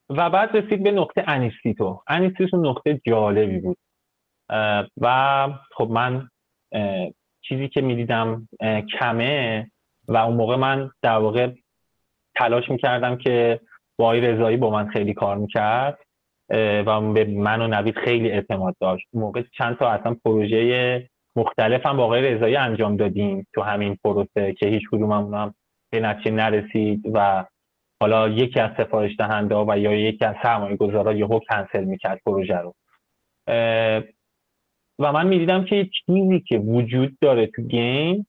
و 0.09 0.29
بعد 0.29 0.57
رسید 0.57 0.83
به 0.83 0.91
نقطه 0.91 1.23
انیستیتو 1.27 2.01
انیستیتو 2.07 2.57
نقطه 2.57 3.01
جالبی 3.07 3.59
بود. 3.59 3.77
و 5.01 5.47
خب 5.71 5.87
من 5.91 6.29
چیزی 7.41 7.67
که 7.67 7.81
می‌دیدم 7.81 8.47
کمه 8.99 9.71
و 10.07 10.17
اون 10.17 10.35
موقع 10.35 10.55
من 10.55 10.91
در 11.01 11.17
واقع 11.17 11.51
تلاش 12.35 12.69
می‌کردم 12.69 13.17
که 13.17 13.59
با 13.97 14.13
رضایی 14.13 14.57
با 14.57 14.69
من 14.69 14.87
خیلی 14.87 15.13
کار 15.13 15.37
می‌کرد 15.37 15.99
و 16.85 17.13
به 17.13 17.25
من 17.25 17.61
و 17.61 17.67
نوید 17.67 17.97
خیلی 17.97 18.31
اعتماد 18.31 18.75
داشت. 18.79 19.07
موقع 19.13 19.43
چند 19.57 19.77
تا 19.77 19.89
اصلا 19.89 20.15
پروژه 20.25 21.09
مختلف 21.35 21.85
هم 21.85 21.97
با 21.97 22.03
آقای 22.03 22.21
رضایی 22.21 22.55
انجام 22.55 22.97
دادیم 22.97 23.47
تو 23.53 23.61
همین 23.61 23.97
پروسه 24.03 24.53
که 24.53 24.67
هیچ 24.67 24.83
کدوم 24.91 25.11
هم 25.11 25.53
به 25.91 25.99
نتیجه 25.99 26.31
نرسید 26.31 27.01
و 27.13 27.45
حالا 28.01 28.29
یکی 28.29 28.59
از 28.59 28.71
سفارش 28.77 29.11
دهنده 29.19 29.55
و 29.55 29.77
یا 29.77 29.93
یکی 29.93 30.25
از 30.25 30.35
سرمایه 30.43 30.75
گذارا 30.75 31.13
یهو 31.13 31.39
کنسل 31.49 31.83
می‌کرد 31.83 32.21
پروژه 32.25 32.57
رو. 32.57 32.75
و 34.99 35.11
من 35.11 35.27
می‌دیدم 35.27 35.65
که 35.65 35.89
چیزی 36.05 36.39
که 36.39 36.57
وجود 36.57 37.17
داره 37.21 37.47
تو 37.47 37.61
گیم 37.61 38.27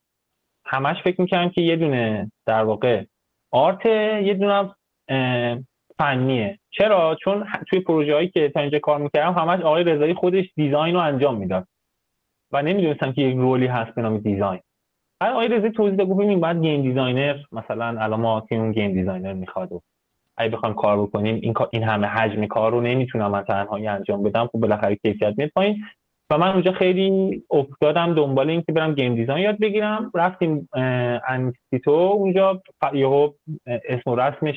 همش 0.64 1.02
فکر 1.04 1.20
می‌کردم 1.20 1.50
که 1.50 1.60
یه 1.60 1.76
دونه 1.76 2.32
در 2.46 2.64
واقع 2.64 3.04
آرت 3.50 3.86
یه 3.86 4.34
دونه 4.34 4.74
فنیه. 5.98 6.58
چرا؟ 6.70 7.16
چون 7.24 7.46
توی 7.68 7.80
پروژه 7.80 8.14
هایی 8.14 8.28
که 8.28 8.48
تا 8.48 8.60
اینجا 8.60 8.78
کار 8.78 8.98
می‌کردم 8.98 9.32
همش 9.32 9.60
آقای 9.60 9.84
رضایی 9.84 10.14
خودش 10.14 10.44
design 10.56 10.94
رو 10.94 11.00
انجام 11.00 11.36
می‌داد. 11.36 11.66
و 12.52 12.62
نمی‌دونستم 12.62 13.12
که 13.12 13.22
یک 13.22 13.36
role 13.36 13.60
ی 13.60 13.66
هست 13.66 13.94
به 13.94 14.02
نام 14.02 14.18
design. 14.18 14.60
بعد 15.20 15.32
آقای 15.32 15.48
رضایی 15.48 15.72
توضیح 15.72 15.96
داد 15.96 16.08
گفت 16.08 16.40
بعد 16.40 16.62
game 16.62 16.82
designer 16.82 17.36
مثلا 17.52 17.86
الان 17.86 18.20
ما 18.20 18.40
تیم 18.40 18.72
game 18.72 18.92
designer 18.92 19.32
می‌خواد 19.32 19.72
و 19.72 19.80
اگه 20.36 20.50
بخوایم 20.50 20.74
کار 20.74 21.02
بکنیم 21.02 21.34
این 21.34 21.54
این 21.72 21.82
همه 21.82 22.06
حجم 22.06 22.46
کار 22.46 22.72
رو 22.72 22.80
نمی‌تونم 22.80 23.30
من 23.30 23.42
تنهایی 23.42 23.86
انجام 23.86 24.22
بدم. 24.22 24.46
خب 24.46 24.58
بالاخره 24.58 24.96
کیفیت 24.96 25.34
میاد 25.36 25.50
پایین. 25.50 25.84
و 26.30 26.38
من 26.38 26.52
اونجا 26.52 26.72
خیلی 26.72 27.42
افتادم 27.50 28.14
دنبال 28.14 28.50
این 28.50 28.62
که 28.62 28.72
برم 28.72 28.94
game 28.94 29.14
design 29.14 29.44
یاد 29.44 29.58
بگیرم. 29.58 30.10
رفتیم 30.14 30.68
انستیتو. 31.28 31.90
اونجا 31.90 32.62
یهو 32.92 33.32
اسم 33.66 34.10
و 34.10 34.16
رسمش 34.16 34.56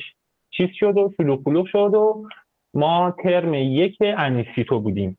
چیز 0.50 0.68
شد 0.74 0.96
و 0.96 1.12
شلوغ 1.16 1.66
شد 1.66 1.94
و 1.94 2.26
ما 2.74 3.14
ترم 3.22 3.54
یک 3.54 3.96
انیستیتو 4.00 4.80
بودیم. 4.80 5.18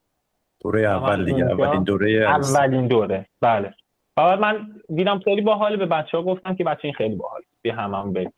دوره 0.62 0.80
اول 0.80 1.24
دیگه 1.24 1.44
اولین 1.44 1.82
دوره 1.82 2.10
اولین 2.10 2.86
دوره. 2.86 3.26
بله. 3.40 3.74
بعد 4.16 4.40
من 4.40 4.68
دیدم 4.94 5.18
خیلی 5.18 5.40
باحال 5.40 5.76
به 5.76 5.86
بچه 5.86 6.16
ها 6.16 6.22
گفتم 6.22 6.54
که 6.54 6.64
بچه 6.64 6.80
این 6.84 6.94
خیلی 6.94 7.14
باحال. 7.14 7.40
بی 7.62 7.70
هم 7.70 7.94
هم 7.94 8.12
بریم 8.12 8.32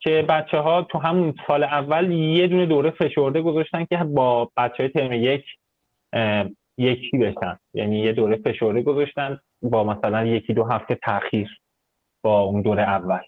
که 0.00 0.24
بچه 0.28 0.58
ها 0.58 0.82
تو 0.82 0.98
همون 0.98 1.34
سال 1.46 1.64
اول 1.64 2.12
یه 2.12 2.46
دونه 2.46 2.66
دوره 2.66 2.90
فشرده 2.90 3.42
گذاشتن 3.42 3.84
که 3.84 3.96
با 3.96 4.50
بچه 4.56 4.76
های 4.78 4.88
ترم 4.88 5.12
یک 5.12 5.44
یکی 6.78 7.18
بشن 7.18 7.58
یعنی 7.74 7.98
یه 7.98 8.12
دوره 8.12 8.36
فشرده 8.36 8.82
گذاشتن 8.82 9.40
با 9.62 9.84
مثلا 9.84 10.24
یکی 10.26 10.54
دو 10.54 10.64
هفته 10.64 10.94
تاخیر 10.94 11.60
با 12.22 12.40
اون 12.40 12.62
دوره 12.62 12.82
اول. 12.82 13.20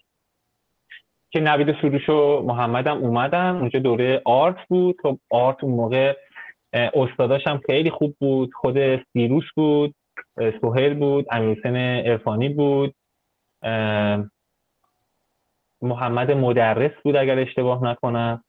که 1.29 1.39
نوید 1.39 1.81
سروش 1.81 2.09
و 2.09 2.41
محمدم 2.41 2.97
اومدن. 2.97 3.55
اونجا 3.55 3.79
دوره 3.79 4.21
آرت 4.25 4.67
بود. 4.67 4.95
خب 5.03 5.19
آرت 5.29 5.63
اون 5.63 5.73
موقع 5.73 6.15
استاداش 6.73 7.47
هم 7.47 7.61
خیلی 7.65 7.89
خوب 7.89 8.15
بود. 8.19 8.53
خود 8.53 9.03
سیروس 9.13 9.45
بود 9.55 9.95
سوهل 10.61 10.93
بود 10.93 11.25
امیرسن 11.31 11.75
ارفانی 12.05 12.49
بود. 12.49 12.95
محمد 15.81 16.31
مدرس 16.31 16.91
بود 17.03 17.15
اگر 17.15 17.39
اشتباه 17.39 17.83
نکنم. 17.83 18.43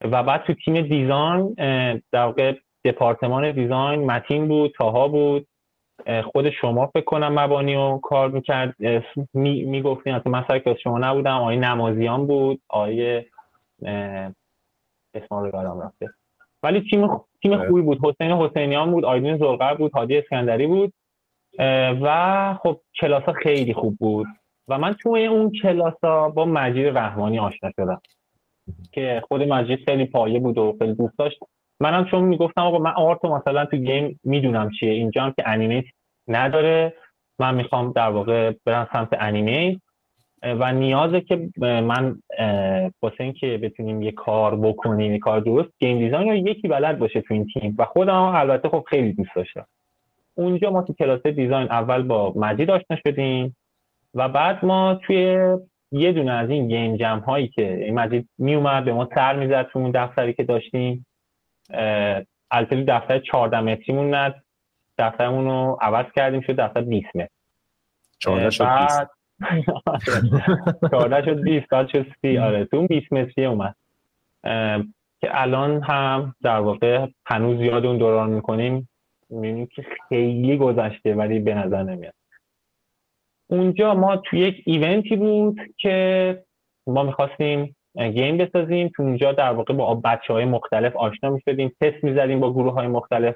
و 0.00 0.22
بعد 0.22 0.42
تو 0.42 0.54
تیم 0.54 0.80
دیزاین 0.80 1.54
در 2.12 2.24
واقع 2.24 2.54
دپارتمان 2.90 3.52
دیزاین 3.52 4.04
متین 4.04 4.48
بود 4.48 4.72
تاها 4.78 5.08
بود. 5.08 5.46
خود 6.24 6.50
شما 6.50 6.86
فکر 6.86 7.04
کنم 7.04 7.38
مبانی 7.38 7.74
رو 7.74 8.00
کار 8.02 8.30
می‌کرد. 8.30 8.76
می‌گفتین 9.34 10.14
می 10.14 10.30
من 10.30 10.44
سر 10.48 10.74
شما 10.82 10.98
نبودم. 10.98 11.36
آقای 11.36 11.56
نمازیان 11.56 12.26
بود 12.26 12.60
آقای 12.68 13.24
اسم 15.14 15.30
رو 15.30 15.80
رفته. 15.82 16.10
ولی 16.62 16.80
تیم 16.90 17.08
تیم 17.42 17.66
خوبی 17.66 17.82
بود. 17.82 17.98
حسین 18.04 18.32
حسینیان 18.32 18.90
بود 18.90 19.04
آیدین 19.04 19.38
زرقر 19.38 19.74
بود 19.74 19.92
هادی 19.92 20.18
اسکندری 20.18 20.66
بود. 20.66 20.92
و 22.02 22.58
خب 22.62 22.80
کلاس 23.00 23.22
ها 23.22 23.32
خیلی 23.32 23.74
خوب 23.74 23.96
بود. 23.96 24.26
و 24.68 24.78
من 24.78 24.96
توی 25.02 25.26
اون 25.26 25.52
کلاس 25.62 25.94
ها 26.02 26.30
با 26.30 26.44
مجید 26.44 26.86
رحمانی 26.86 27.38
آشنا 27.38 27.70
شدم. 27.76 28.00
که 28.92 29.22
خود 29.28 29.42
مجید 29.42 29.84
خیلی 29.84 30.06
پایه 30.06 30.40
بود 30.40 30.58
و 30.58 30.76
خیلی 30.78 30.94
دوست 30.94 31.18
داشت. 31.18 31.38
منم 31.80 32.04
چون 32.04 32.24
می‌گفتم 32.24 32.60
آقا 32.60 32.78
من 32.78 32.90
art 32.90 33.24
مثلا 33.24 33.64
تو 33.64 33.76
game 33.76 34.20
می‌دونم 34.24 34.70
چیه. 34.70 34.92
اینجا 34.92 35.22
هم 35.22 35.32
که 35.32 35.42
animate 35.46 35.84
نداره. 36.28 36.94
من 37.38 37.54
می‌خوام 37.54 37.92
در 37.92 38.08
واقع 38.08 38.52
برم 38.64 38.88
سمت 38.92 39.08
animate. 39.12 39.80
و 40.42 40.72
نیازه 40.72 41.20
که 41.20 41.48
من 41.60 42.18
واسه 43.02 43.24
اینکه 43.24 43.58
بتونیم 43.58 44.02
یه 44.02 44.12
کار 44.12 44.56
بکنیم 44.56 45.12
یه 45.12 45.18
کار 45.18 45.40
درست 45.40 45.68
game 45.80 45.98
design 45.98 46.28
رو 46.28 46.34
یکی 46.34 46.68
بلد 46.68 46.98
باشه 46.98 47.20
تو 47.20 47.34
این 47.34 47.46
تیم. 47.54 47.74
و 47.78 47.84
خودم 47.84 48.22
البته 48.22 48.68
خب 48.68 48.84
خیلی 48.88 49.12
دوست 49.12 49.30
داشتم. 49.36 49.66
اونجا 50.34 50.70
ما 50.70 50.82
تو 50.82 50.92
کلاس 50.92 51.22
design 51.26 51.70
اول 51.70 52.02
با 52.02 52.32
مجید 52.36 52.70
آشنا 52.70 52.96
شدیم. 53.06 53.56
و 54.14 54.28
بعد 54.28 54.64
ما 54.64 54.94
توی 54.94 55.38
یه 55.92 56.12
دونه 56.12 56.32
از 56.32 56.50
این 56.50 56.68
game 56.68 56.96
jam 56.96 57.18
هایی 57.18 57.48
که 57.48 57.84
این 57.84 57.94
مجید 57.94 58.28
میومد 58.38 58.84
به 58.84 58.92
ما 58.92 59.08
سر 59.14 59.36
می‌زد 59.36 59.68
تو 59.72 59.78
اون 59.78 59.90
دفتری 59.90 60.32
که 60.32 60.44
داشتیم. 60.44 61.06
البته 62.50 62.84
دفتر 62.84 63.18
14 63.18 63.60
متریمون 63.60 64.14
ند 64.14 64.44
دفترمون 64.98 65.44
رو 65.44 65.78
عوض 65.80 66.06
کردیم 66.16 66.40
شد 66.40 66.56
دفتر 66.56 66.80
20 66.80 67.16
متر. 67.16 67.28
14 68.18 68.50
شد 68.50 68.64
20 68.64 69.16
14 70.90 71.24
شد 71.26 71.42
20 71.42 71.68
بعد 71.68 71.88
شد 71.88 72.06
30 72.22 72.38
آره 72.38 72.64
تو 72.64 72.86
20 72.86 73.12
متری 73.12 73.44
اومد. 73.44 73.74
که 75.20 75.28
الان 75.30 75.82
هم 75.82 76.34
در 76.42 76.58
واقع 76.58 77.06
هنوز 77.26 77.60
یاد 77.60 77.86
اون 77.86 77.98
دوران 77.98 78.30
می‌کنیم. 78.30 78.88
می‌بینیم 79.30 79.66
که 79.66 79.86
خیلی 80.08 80.56
گذشته 80.56 81.14
ولی 81.14 81.38
به 81.38 81.54
نظر 81.54 81.82
نمیاد. 81.82 82.14
اونجا 83.46 83.94
ما 83.94 84.16
تو 84.16 84.36
یک 84.36 84.62
ایونتی 84.66 85.16
بود 85.16 85.60
که 85.78 86.44
ما 86.86 87.02
می‌خواستیم 87.02 87.75
گیم 87.96 88.36
بسازیم 88.36 88.90
تو 88.96 89.02
اونجا 89.02 89.32
در 89.32 89.52
واقع 89.52 89.74
با 89.74 89.94
بچه 89.94 90.32
های 90.32 90.44
مختلف 90.44 90.96
آشنا 90.96 91.30
می‌شدیم 91.30 91.72
تست 91.80 92.04
می‌زدیم 92.04 92.40
با 92.40 92.52
گروه 92.52 92.72
های 92.72 92.86
مختلف 92.86 93.34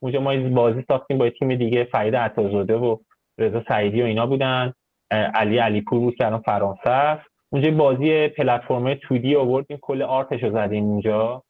اونجا 0.00 0.20
ما 0.20 0.36
بازی 0.36 0.84
ساختیم 0.88 1.18
با 1.18 1.30
تیم 1.30 1.54
دیگه 1.54 1.84
فرید 1.84 2.16
عطازاده 2.16 2.76
و 2.76 2.96
رضا 3.38 3.62
سعیدی 3.68 4.02
و 4.02 4.04
اینا 4.04 4.26
بودن 4.26 4.72
علی 5.10 5.58
علیپور 5.58 6.00
بود 6.00 6.14
که 6.14 6.26
الان 6.26 6.40
فرانسه 6.40 6.90
است. 6.90 7.26
اونجا 7.50 7.70
بازی 7.70 8.28
پلتفرم 8.28 8.94
2D 8.94 9.36
آوردیم 9.36 9.78
کل 9.80 10.02
آرتش 10.02 10.42
رو 10.42 10.52
زدیم 10.52 10.84
اونجا 10.84 11.42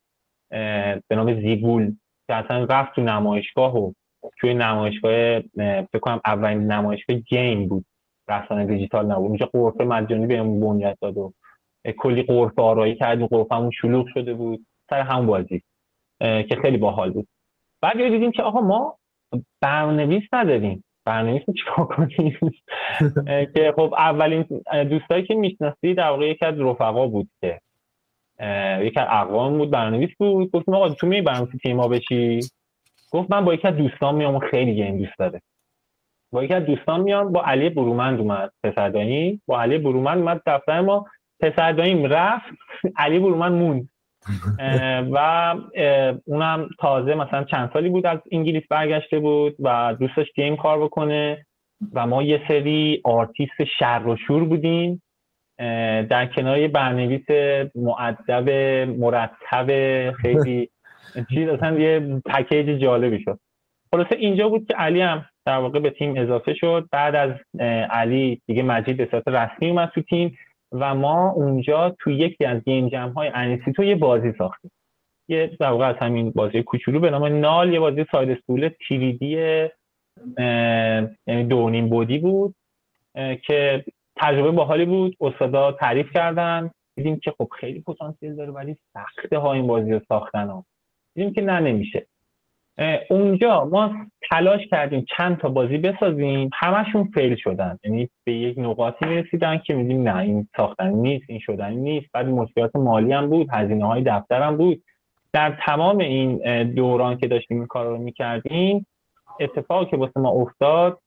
به 1.08 1.16
نام 1.16 1.40
زیگول 1.40 1.92
که 2.26 2.34
اصلا 2.34 2.64
رفت 2.64 2.94
تو 2.94 3.02
نمایشگاه 3.02 3.78
و 3.78 3.92
توی 4.40 4.54
نمایشگاه 4.54 5.40
فکر 5.92 5.98
کنم 6.00 6.20
اولین 6.26 6.72
نمایشگاه 6.72 7.16
گیم 7.16 7.68
بود 7.68 7.84
رسانه 8.28 8.66
دیجیتال 8.66 9.06
نبود. 9.06 9.28
اونجا 9.28 9.46
قرفه 9.52 9.84
مجانی 9.84 10.26
بهمون 10.26 10.60
بنیاد 10.60 10.98
داد 11.00 11.16
و 11.16 11.32
کلی 11.92 12.22
قرفه 12.22 12.62
آرایی 12.62 12.94
کردیم 12.94 13.26
قرفمون 13.26 13.70
شلوغ 13.70 14.06
شده 14.14 14.34
بود 14.34 14.66
سر 14.90 15.00
همون 15.00 15.26
بازی 15.26 15.62
که 16.20 16.58
خیلی 16.62 16.76
باحال 16.76 17.10
بود. 17.10 17.28
بعد 17.80 17.96
دیدیم 17.96 18.32
که 18.32 18.42
آقا 18.42 18.60
ما 18.60 18.98
برنامه‌نویس 19.60 20.22
نداریم. 20.32 20.84
برنامه‌نویس 21.04 21.42
چیکار 21.58 21.86
کنیم؟ 21.86 22.38
که 23.26 23.74
خب 23.76 23.94
اولین 23.98 24.44
دوستایی 24.90 25.22
که 25.26 25.34
می‌شناسی 25.34 25.94
در 25.94 26.08
واقع 26.08 26.28
یکی 26.28 26.44
از 26.44 26.60
رفقا 26.60 27.06
بود 27.06 27.28
که 27.40 27.60
یکی 28.80 29.00
از 29.00 29.06
اقوام 29.10 29.58
بود 29.58 29.70
برنامه‌نویس 29.70 30.10
بود. 30.18 30.50
گفتم 30.50 30.74
آقا 30.74 30.88
تو 30.88 31.06
می 31.06 31.22
برنامه‌نویس 31.22 31.62
تیم 31.62 31.76
ما 31.76 31.88
بشی؟ 31.88 32.40
گفت 33.10 33.30
من 33.30 33.44
با 33.44 33.54
یکی 33.54 33.68
از 33.68 33.76
دوستان 33.76 34.14
میام 34.14 34.38
خیلی 34.38 34.74
گیم 34.74 34.98
دوست 34.98 35.18
داره. 35.18 35.42
با 36.32 36.44
یکی 36.44 36.54
از 36.54 36.64
دوستان 36.64 37.00
میام 37.00 37.32
با 37.32 37.42
علی 37.42 37.68
برومند 37.68 38.20
اومد 38.20 38.52
پسردانی 38.62 39.40
با 39.46 39.62
علی 39.62 39.78
برومند 39.78 40.18
اومد 40.18 40.42
دفتر 40.46 40.80
ما 40.80 41.06
پسردانیم 41.40 42.04
رفت 42.06 42.52
علی 42.96 43.18
برومند 43.18 43.52
موند. 43.52 43.88
و 45.14 45.18
اونم 46.24 46.68
تازه 46.78 47.14
مثلا 47.14 47.44
چند 47.44 47.70
سالی 47.72 47.88
بود 47.88 48.06
از 48.06 48.18
انگلیس 48.32 48.62
برگشته 48.70 49.18
بود 49.18 49.56
و 49.58 49.96
دوستش 50.00 50.26
game 50.34 50.56
کار 50.56 50.84
بکنه 50.84 51.46
و 51.92 52.06
ما 52.06 52.22
یه 52.22 52.42
سری 52.48 53.00
آرتیست 53.04 53.64
شر 53.78 54.02
و 54.06 54.16
شور 54.16 54.44
بودیم. 54.44 55.02
در 56.08 56.26
کنار 56.26 56.58
یه 56.58 56.68
برنامه‌نویس 56.68 57.26
مؤدب 57.74 58.50
مرتب 58.88 59.66
خیلی 60.12 60.70
چیز 61.34 61.48
اصلا 61.48 61.78
یه 61.78 62.20
پکیج 62.26 62.80
جالبی 62.80 63.22
شد. 63.24 63.38
خلاصه 63.92 64.16
اینجا 64.16 64.48
بود 64.48 64.66
که 64.68 64.74
علی 64.74 65.00
هم 65.00 65.24
در 65.46 65.58
واقع 65.58 65.78
به 65.78 65.90
تیم 65.90 66.16
اضافه 66.16 66.54
شد. 66.54 66.88
بعد 66.92 67.14
از 67.14 67.60
علی 67.90 68.42
دیگه 68.46 68.62
مجید 68.62 68.96
به 68.96 69.08
صورت 69.10 69.28
رسمی 69.28 69.70
اومد 69.70 69.90
تو 69.94 70.02
تیم. 70.02 70.38
و 70.80 70.94
ما 70.94 71.30
اونجا 71.30 71.96
تو 71.98 72.10
یکی 72.10 72.44
از 72.44 72.64
game 72.64 72.88
jam 72.88 73.08
های 73.08 73.30
انستیتو 73.34 73.84
یه 73.84 73.94
بازی 73.94 74.32
ساختیم. 74.38 74.70
یه 75.28 75.56
در 75.60 75.72
از 75.72 75.96
همین 75.96 76.30
بازی 76.30 76.62
کوچولو 76.62 77.00
به 77.00 77.10
نام 77.10 77.24
Null 77.24 77.72
یه 77.72 77.80
بازی 77.80 78.06
side 78.12 78.30
scroll 78.30 78.70
2D 78.88 79.26
یعنی 81.26 81.44
دو 81.48 81.70
بعدی 81.88 82.18
بود 82.18 82.54
که 83.42 83.84
تجربه 84.16 84.50
باحالی 84.50 84.84
بود. 84.84 85.16
استادا 85.20 85.72
تعریف 85.72 86.12
کردن. 86.12 86.70
دیدیم 86.96 87.20
که 87.20 87.30
خب 87.38 87.48
خیلی 87.60 87.80
پتانسیل 87.80 88.34
داره 88.34 88.50
ولی 88.50 88.76
سخته 88.94 89.38
ها 89.38 89.52
این 89.52 89.66
بازی 89.66 89.92
رو 89.92 90.00
ساختن 90.08 90.48
ها. 90.48 90.64
دیدیم 91.14 91.32
که 91.32 91.40
نه 91.40 91.60
نمیشه. 91.60 92.06
اونجا 93.10 93.64
ما 93.64 93.94
تلاش 94.30 94.66
کردیم 94.70 95.04
چند 95.16 95.38
تا 95.38 95.48
بازی 95.48 95.78
بسازیم 95.78 96.50
همشون 96.54 97.10
فیل 97.14 97.36
شدن. 97.36 97.78
یعنی 97.84 98.08
به 98.24 98.32
یک 98.32 98.58
نقاطی 98.58 99.06
می‌رسیدن 99.06 99.58
که 99.58 99.74
میدیم 99.74 100.08
نه 100.08 100.16
این 100.16 100.48
ساختن 100.56 100.88
نیست 100.88 101.24
این 101.28 101.38
شدنی 101.38 101.76
نیست. 101.76 102.06
بعد 102.12 102.26
مشکلات 102.26 102.76
مالی 102.76 103.12
هم 103.12 103.30
بود 103.30 103.48
هزینه 103.52 103.86
های 103.86 104.02
دفتر 104.02 104.42
هم 104.42 104.56
بود. 104.56 104.82
در 105.32 105.58
تمام 105.66 105.98
این 105.98 106.64
دوران 106.72 107.18
که 107.18 107.28
داشتیم 107.28 107.56
این 107.56 107.66
کار 107.66 107.86
رو 107.86 107.98
می‌کردیم 107.98 108.86
اتفاقی 109.40 109.86
که 109.86 109.96
واسه 109.96 110.20
ما 110.20 110.30
افتاد 110.30 111.00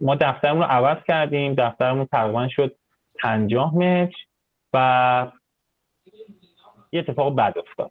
ما 0.00 0.14
دفترمون 0.14 0.62
رو 0.62 0.68
عوض 0.68 0.98
کردیم. 1.08 1.54
دفترمون 1.54 2.06
تقریبا 2.06 2.48
شد 2.48 2.76
پنجاه 3.22 3.74
متر 3.74 4.16
و 4.72 5.26
یه 6.92 7.00
اتفاق 7.00 7.36
بد 7.36 7.54
افتاد. 7.58 7.90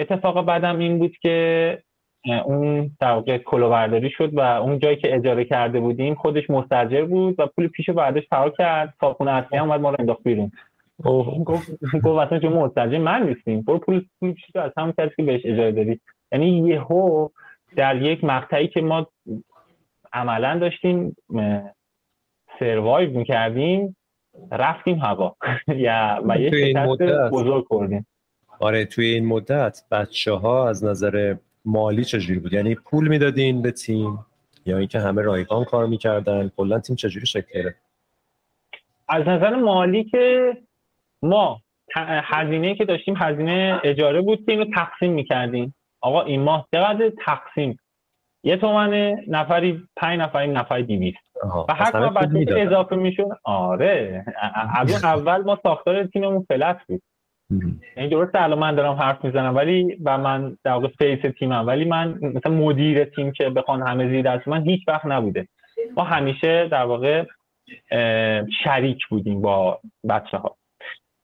اتفاق 0.00 0.44
بعدم 0.44 0.78
این 0.78 0.98
بود 0.98 1.16
که 1.16 1.82
اون 2.44 2.90
در 3.00 3.12
واقع 3.12 3.38
کلوبرداری 3.38 4.10
شد 4.10 4.34
و 4.34 4.40
اون 4.40 4.78
جایی 4.78 4.96
که 4.96 5.14
اجاره 5.14 5.44
کرده 5.44 5.80
بودیم 5.80 6.14
خودش 6.14 6.50
مستجر 6.50 7.04
بود 7.04 7.34
و 7.38 7.46
پول 7.46 7.68
پیش 7.68 7.90
بعدش 7.90 8.22
فرار 8.30 8.50
کرد. 8.50 8.94
صاحبخونه 9.00 9.30
اصلی 9.30 9.58
هم 9.58 9.64
اومد 9.64 9.80
ما 9.80 9.90
رو 9.90 9.96
انداخت 9.98 10.22
بیرون. 10.22 10.50
گفت 11.44 12.06
اصلا 12.06 12.40
شما 12.40 12.66
مستجر 12.66 12.98
من 12.98 13.28
نیستیم. 13.28 13.62
برو 13.62 13.78
پول 13.78 14.04
پول 14.20 14.32
پیش 14.32 14.44
از 14.54 14.72
همون 14.76 14.92
کسی 14.98 15.14
که 15.16 15.22
بهش 15.22 15.40
اجاره 15.44 15.72
دادی. 15.72 16.00
یعنی 16.32 16.68
یهو 16.68 17.28
در 17.76 18.02
یک 18.02 18.24
مقطعی 18.24 18.68
که 18.68 18.80
ما 18.80 19.06
عملا 20.12 20.58
داشتیم 20.58 21.16
سروایو 22.58 23.18
می‌کردیم 23.18 23.96
رفتیم 24.52 24.98
هوا. 24.98 25.36
یا 25.68 26.22
و 26.24 26.38
یه 26.38 26.50
شکست 26.50 27.02
بزرگ 27.32 27.66
کردیم 27.70 28.06
آره 28.60 28.84
توی 28.84 29.04
این 29.04 29.26
مدت 29.26 29.82
بچه 29.90 30.32
ها 30.32 30.68
از 30.68 30.84
نظر 30.84 31.36
مالی 31.64 32.04
چجوری 32.04 32.38
بود؟ 32.38 32.52
یعنی 32.52 32.74
پول 32.74 33.08
می‌دادین 33.08 33.62
به 33.62 33.70
تیم 33.70 34.26
یا 34.66 34.78
اینکه 34.78 35.00
همه 35.00 35.22
رایگان 35.22 35.64
کار 35.64 35.86
می‌کردن؟ 35.86 36.50
کلا 36.56 36.78
تیم 36.78 36.96
چجوری 36.96 37.26
شکل 37.26 37.70
از 39.08 39.28
نظر 39.28 39.56
مالی 39.56 40.04
که 40.04 40.56
ما 41.22 41.60
هزینه 42.24 42.74
که 42.74 42.84
داشتیم 42.84 43.14
هزینه 43.18 43.80
اجاره 43.84 44.20
بود 44.20 44.46
که 44.46 44.52
اینو 44.52 44.64
تقسیم 44.74 45.12
می‌کردیم. 45.12 45.74
آقا 46.00 46.22
این 46.22 46.40
ماه 46.42 46.68
چقدر 46.72 47.12
تقسیم؟ 47.24 47.78
یه 48.44 48.56
تومنه 48.56 49.24
نفری 49.28 49.82
پنج 49.96 50.20
نفری 50.20 50.48
نفری 50.48 50.82
دیویست 50.82 51.36
و 51.68 51.74
هر 51.74 51.90
کار 51.90 52.10
بچه 52.10 52.60
اضافه 52.60 52.96
میشون 52.96 53.36
آره 53.44 54.24
اول 55.02 55.42
ما 55.42 55.58
ساختار 55.62 56.06
تیممون 56.06 56.46
flat 56.48 56.80
بود. 56.88 57.02
یعنی 57.96 58.08
درست 58.08 58.34
الان 58.34 58.58
من 58.58 58.74
دارم 58.74 58.92
حرف 58.92 59.24
می‌زنم 59.24 59.56
ولی 59.56 59.96
و 60.04 60.18
من 60.18 60.56
در 60.64 60.72
واقع 60.72 60.88
face 60.88 61.32
تیمم 61.38 61.66
ولی 61.66 61.84
من 61.84 62.18
مثلا 62.22 62.52
مدیر 62.52 63.04
تیم 63.04 63.32
که 63.32 63.50
بخوان 63.50 63.82
همه 63.82 64.08
زیر 64.08 64.22
دست 64.22 64.48
من 64.48 64.62
هیچ 64.62 64.88
وقت 64.88 65.06
نبوده. 65.06 65.48
ما 65.96 66.04
همیشه 66.04 66.68
در 66.68 66.84
واقع 66.84 67.24
شریک 68.64 69.06
بودیم 69.10 69.40
با 69.40 69.80
بچه 70.08 70.36
ها 70.36 70.56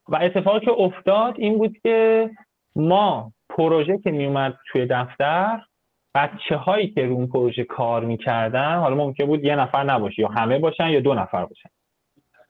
و 0.09 0.15
اتفاقی 0.21 0.65
که 0.65 0.71
افتاد 0.71 1.35
این 1.37 1.57
بود 1.57 1.77
که 1.83 2.29
ما 2.75 3.31
پروژه 3.49 3.97
که 3.97 4.11
میومد 4.11 4.57
توی 4.71 4.85
دفتر 4.85 5.61
بچه 6.15 6.55
هایی 6.55 6.87
که 6.87 7.05
رو 7.05 7.13
اون 7.13 7.27
پروژه 7.27 7.63
کار 7.63 8.05
می‌کردن 8.05 8.75
حالا 8.75 8.95
ممکن 8.95 9.25
بود 9.25 9.43
یه 9.43 9.55
نفر 9.55 9.83
نباشه 9.83 10.21
یا 10.21 10.27
همه 10.27 10.59
باشن 10.59 10.89
یا 10.89 10.99
دو 10.99 11.13
نفر 11.13 11.45
باشن. 11.45 11.69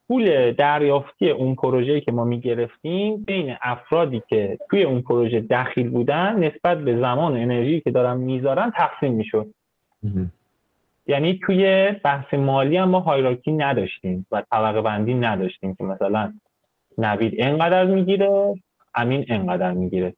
پول 0.08 0.52
دریافتی 0.52 1.30
اون 1.30 1.56
پروژه 1.56 2.02
که 2.02 2.12
ما 2.12 2.24
می‌گرفتیم 2.24 3.18
بین 3.18 3.56
افرادی 3.62 4.22
که 4.30 4.58
توی 4.70 4.84
اون 4.84 5.02
پروژه 5.02 5.40
دخیل 5.40 5.90
بودن 5.90 6.40
نسبت 6.40 6.78
به 6.78 7.00
زمان 7.00 7.32
و 7.32 7.36
انرژی 7.36 7.82
که 7.82 7.92
دارن 7.92 8.18
می‌ذارن 8.18 8.72
تقسیم 8.72 9.14
می‌شد. 9.14 9.48
یعنی 11.08 11.40
توی 11.46 11.92
بحث 12.04 12.34
مالی 12.34 12.78
هم 12.78 12.90
ما 12.90 13.00
هایراکی 13.00 13.52
نداشتیم 13.52 14.26
و 14.32 14.44
طبقه 14.52 14.82
بندی 14.82 15.14
نداشتیم 15.14 15.76
که 15.76 15.84
مثلا 15.84 16.34
نوید 16.98 17.34
انقدر 17.38 17.86
می‌گیره 17.86 18.56
امین 18.96 19.26
انقدر 19.30 19.72
می‌گیره. 19.72 20.14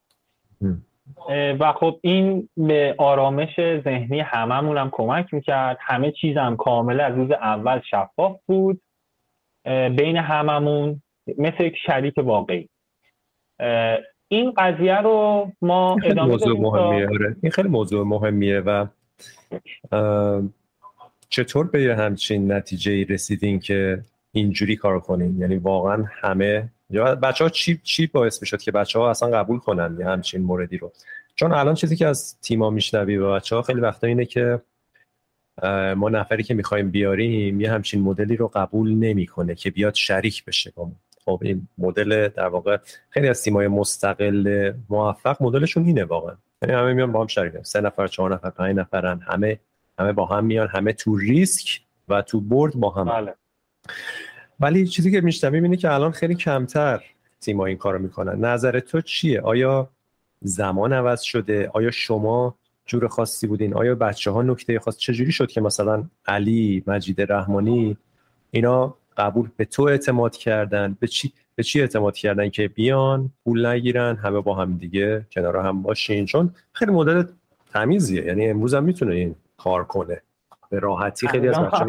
و 1.60 1.74
خب 1.74 2.00
این 2.02 2.50
به 2.58 2.96
آرامش 2.98 3.56
ذهنی 3.58 4.20
هممون 4.20 4.78
هم 4.78 4.90
کمک 4.92 5.34
می‌کرد. 5.34 5.78
همه 5.82 6.12
چیزم 6.12 6.56
کاملا 6.56 7.06
از 7.06 7.16
روز 7.16 7.32
اول 7.32 7.80
شفاف 7.92 8.40
بود. 8.46 8.82
بین 9.66 10.18
هممون 10.18 11.02
مثل 11.38 11.64
یک 11.64 11.76
شریک 11.86 12.14
واقعی. 12.18 12.70
این 14.28 14.52
قضیه 14.58 14.96
رو 14.96 15.52
ما 15.62 15.98
ادامه 16.04 16.32
موضوع 16.32 16.60
مهمیه 16.60 17.08
آره. 17.08 17.36
این 17.44 17.52
خیلی 17.52 17.70
موضوع 17.70 18.06
مهمیه 18.06 18.60
و 18.60 18.86
چطور 21.30 21.68
به 21.68 21.84
یه 21.84 21.96
همچین 21.96 22.52
نتیجه 22.52 23.04
رسیدین 23.04 23.60
که 23.60 24.04
اینجوری 24.32 24.76
کار 24.76 25.00
کنین؟ 25.00 25.38
یعنی 25.40 25.56
واقعا 25.56 26.06
همه 26.22 26.70
یا 26.90 27.16
بچه 27.16 27.44
ها 27.44 27.50
چی, 27.50 27.80
چی 27.84 28.08
باعث 28.08 28.42
می‌شد 28.42 28.62
که 28.62 28.72
بچه 28.72 29.00
ها 29.00 29.10
اصلا 29.10 29.30
قبول 29.30 29.60
کنن 29.60 29.98
یه 30.00 30.06
همچین 30.06 30.42
موردی 30.42 30.78
رو؟ 30.78 30.92
چون 31.36 31.52
الان 31.52 31.76
چیزی 31.76 31.96
که 31.96 32.08
از 32.08 32.40
تیما 32.42 32.70
میشنوی 32.70 33.18
و 33.18 33.34
بچه 33.34 33.56
ها 33.56 33.62
خیلی 33.62 33.80
وقتا 33.80 34.08
اینه 34.08 34.26
که 34.26 34.62
ما 35.98 36.10
نفری 36.10 36.44
که 36.44 36.54
می‌خوایم 36.54 36.92
بیاریم 36.92 37.62
یه 37.62 37.72
همچین 37.72 38.02
مدلی 38.02 38.36
رو 38.36 38.48
قبول 38.54 38.96
نمی‌کنه 38.96 39.56
که 39.56 39.72
بیاد 39.72 39.94
شریک 39.94 40.46
بشه 40.46 40.74
با 40.76 40.92
خب 41.26 41.40
این 41.42 41.68
مدل 41.78 42.28
در 42.28 42.48
واقع 42.48 42.78
خیلی 43.10 43.28
از 43.28 43.44
تیمای 43.44 43.68
مستقل 43.68 44.74
موفق 44.90 45.44
مدلشون 45.44 45.86
اینه 45.86 46.04
واقعا. 46.04 46.36
یعنی 46.62 46.76
همه 46.76 46.94
میان 46.94 47.12
با 47.12 47.22
هم 47.22 47.28
شریک 47.28 47.54
سه 47.64 47.82
نفر 47.82 48.08
چهار 48.08 48.34
نفر 48.34 48.50
پنج 48.50 48.76
نفرن 48.76 49.20
همه 49.20 49.60
همه 50.00 50.14
با 50.14 50.26
هم 50.26 50.46
میان 50.46 50.68
همه 50.68 50.94
تو 50.94 51.18
ریسک 51.18 51.82
و 52.08 52.22
تو 52.22 52.42
برد 52.42 52.76
با 52.76 52.90
هم. 52.90 53.06
بله. 53.06 53.36
ولی 54.60 54.88
چیزی 54.88 55.12
که 55.12 55.22
میشنویم 55.22 55.64
اینه 55.64 55.78
که 55.78 55.92
الان 55.92 56.12
خیلی 56.12 56.36
کمتر 56.36 57.04
تیم‌ها 57.42 57.66
این 57.66 57.78
کارو 57.78 58.00
می‌کنن. 58.00 58.46
نظر 58.46 58.80
تو 58.80 59.02
چیه؟ 59.02 59.42
آیا 59.42 59.90
زمان 60.42 60.94
عوض 60.94 61.22
شده؟ 61.22 61.70
آیا 61.74 61.92
شما 61.92 62.56
جور 62.90 63.08
خاصی 63.08 63.48
بودین؟ 63.48 63.74
آیا 63.74 63.96
بچه 63.96 64.32
ها 64.32 64.42
نکته 64.42 64.80
خاص 64.80 64.98
چجوری 64.98 65.32
شد 65.32 65.52
که 65.52 65.62
مثلا 65.62 66.04
علی 66.26 66.84
مجید 66.88 67.32
رحمانی 67.32 67.98
اینا 68.52 68.94
قبول 69.18 69.50
به 69.58 69.66
تو 69.66 69.84
اعتماد 69.84 70.38
کردن؟ 70.38 70.98
به 71.00 71.08
چی 71.08 71.34
به 71.56 71.64
چی 71.64 71.82
اعتماد 71.82 72.16
کردن 72.16 72.50
که 72.50 72.68
بیان 72.68 73.30
پول 73.44 73.66
نگیرن 73.66 74.16
همه 74.16 74.42
با 74.42 74.56
هم 74.56 74.78
دیگه 74.78 75.26
کنار 75.32 75.58
هم 75.58 75.82
باشین؟ 75.82 76.26
چون 76.26 76.54
خیلی 76.74 76.92
مدل 76.92 77.24
تمیزیه. 77.74 78.26
یعنی 78.26 78.50
امروز 78.50 78.74
هم 78.74 78.84
می‌تونه 78.84 79.16
این 79.16 79.36
کار 79.58 79.84
کنه. 79.84 80.22
به 80.70 80.80
راحتی 80.80 81.28
خیلی 81.28 81.48
از 81.48 81.60
بچه‌ها 81.60 81.86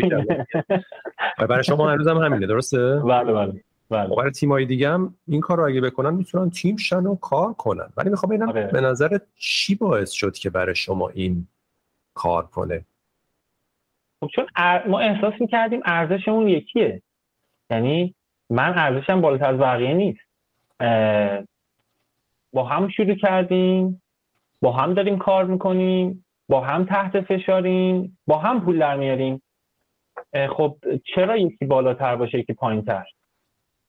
برای 1.49 1.65
شما 1.65 1.91
هنوز 1.91 2.09
هم 2.09 2.17
همینه 2.17 2.47
درسته؟ 2.47 2.97
بله 2.97 3.33
بله. 3.33 3.63
بله. 3.91 4.17
برای 4.17 4.31
تیمایی 4.31 4.67
دیگه 4.67 4.91
هم 4.91 5.15
این 5.29 5.41
کار 5.41 5.59
رو 5.59 5.67
اگه 5.67 5.81
بکنن 5.81 6.15
می‌تونن 6.15 6.51
تیم 6.51 6.77
شن 6.77 7.07
و 7.07 7.17
کار 7.17 7.53
کنن. 7.53 7.89
ولی 7.97 8.11
می‌خوام 8.11 8.31
ببینم 8.31 8.49
آره. 8.49 8.67
به 8.67 8.81
نظر 8.81 9.19
چی 9.37 9.75
باعث 9.75 10.11
شد 10.11 10.35
که 10.35 10.51
برای 10.51 10.75
شما 10.75 11.09
این 11.09 11.47
کار 12.15 12.47
کنه؟ 12.47 12.85
خب 14.21 14.31
چون 14.35 14.47
ما 14.89 15.01
احساس 15.01 15.35
می‌کردیم 15.41 15.81
ارزشمون 15.85 16.49
یکیه. 16.49 17.03
یعنی 17.71 18.15
من 18.51 18.79
ارزشم 18.79 19.21
بالاتر 19.21 19.55
از 19.55 19.59
بقیه 19.59 19.95
نیست. 19.95 20.21
با 22.53 22.65
هم 22.65 22.89
شروع 22.89 23.15
کردیم 23.15 24.03
با 24.61 24.73
هم 24.73 24.95
داریم 24.95 25.19
کار 25.19 25.45
می‌کنیم 25.45 26.25
با 26.49 26.61
هم 26.61 26.85
تحت 26.85 27.21
فشاریم 27.21 28.19
با 28.27 28.39
هم 28.39 28.65
پول 28.65 28.79
در 28.79 28.97
میاریم. 28.97 29.43
خب 30.57 30.77
چرا 31.15 31.37
یکی 31.37 31.65
بالاتر 31.65 32.17
باشه 32.17 32.39
یکی 32.39 32.53
پایین 32.53 32.85
تر 32.85 33.05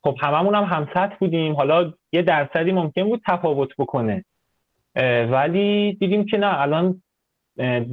خب 0.03 0.17
هممون 0.21 0.55
هم 0.55 0.63
همسط 0.63 1.17
بودیم. 1.19 1.53
حالا 1.53 1.93
یه 2.11 2.21
درصدی 2.21 2.71
ممکن 2.71 3.03
بود 3.03 3.21
تفاوت 3.27 3.69
بکنه. 3.77 4.25
ولی 5.31 5.93
دیدیم 5.93 6.25
که 6.25 6.37
نه 6.37 6.61
الان 6.61 7.01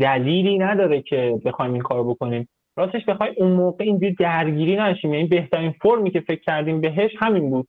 دلیلی 0.00 0.59
نداره 0.59 1.02
که 1.02 1.40
بخوایم 1.44 1.72
این 1.72 1.82
کار 1.82 2.04
بکنیم. 2.04 2.48
راستش 2.76 3.04
بخوای 3.04 3.30
اون 3.36 3.52
موقع 3.52 3.84
اینجوری 3.84 4.14
درگیری 4.14 4.76
نشیم. 4.76 5.14
یعنی 5.14 5.26
بهترین 5.26 5.74
فرمی 5.82 6.11
که 6.11 6.20
فکر 6.20 6.40
کردیم 6.40 6.80
بهش 6.80 7.11
همین 7.18 7.50
بود. 7.50 7.68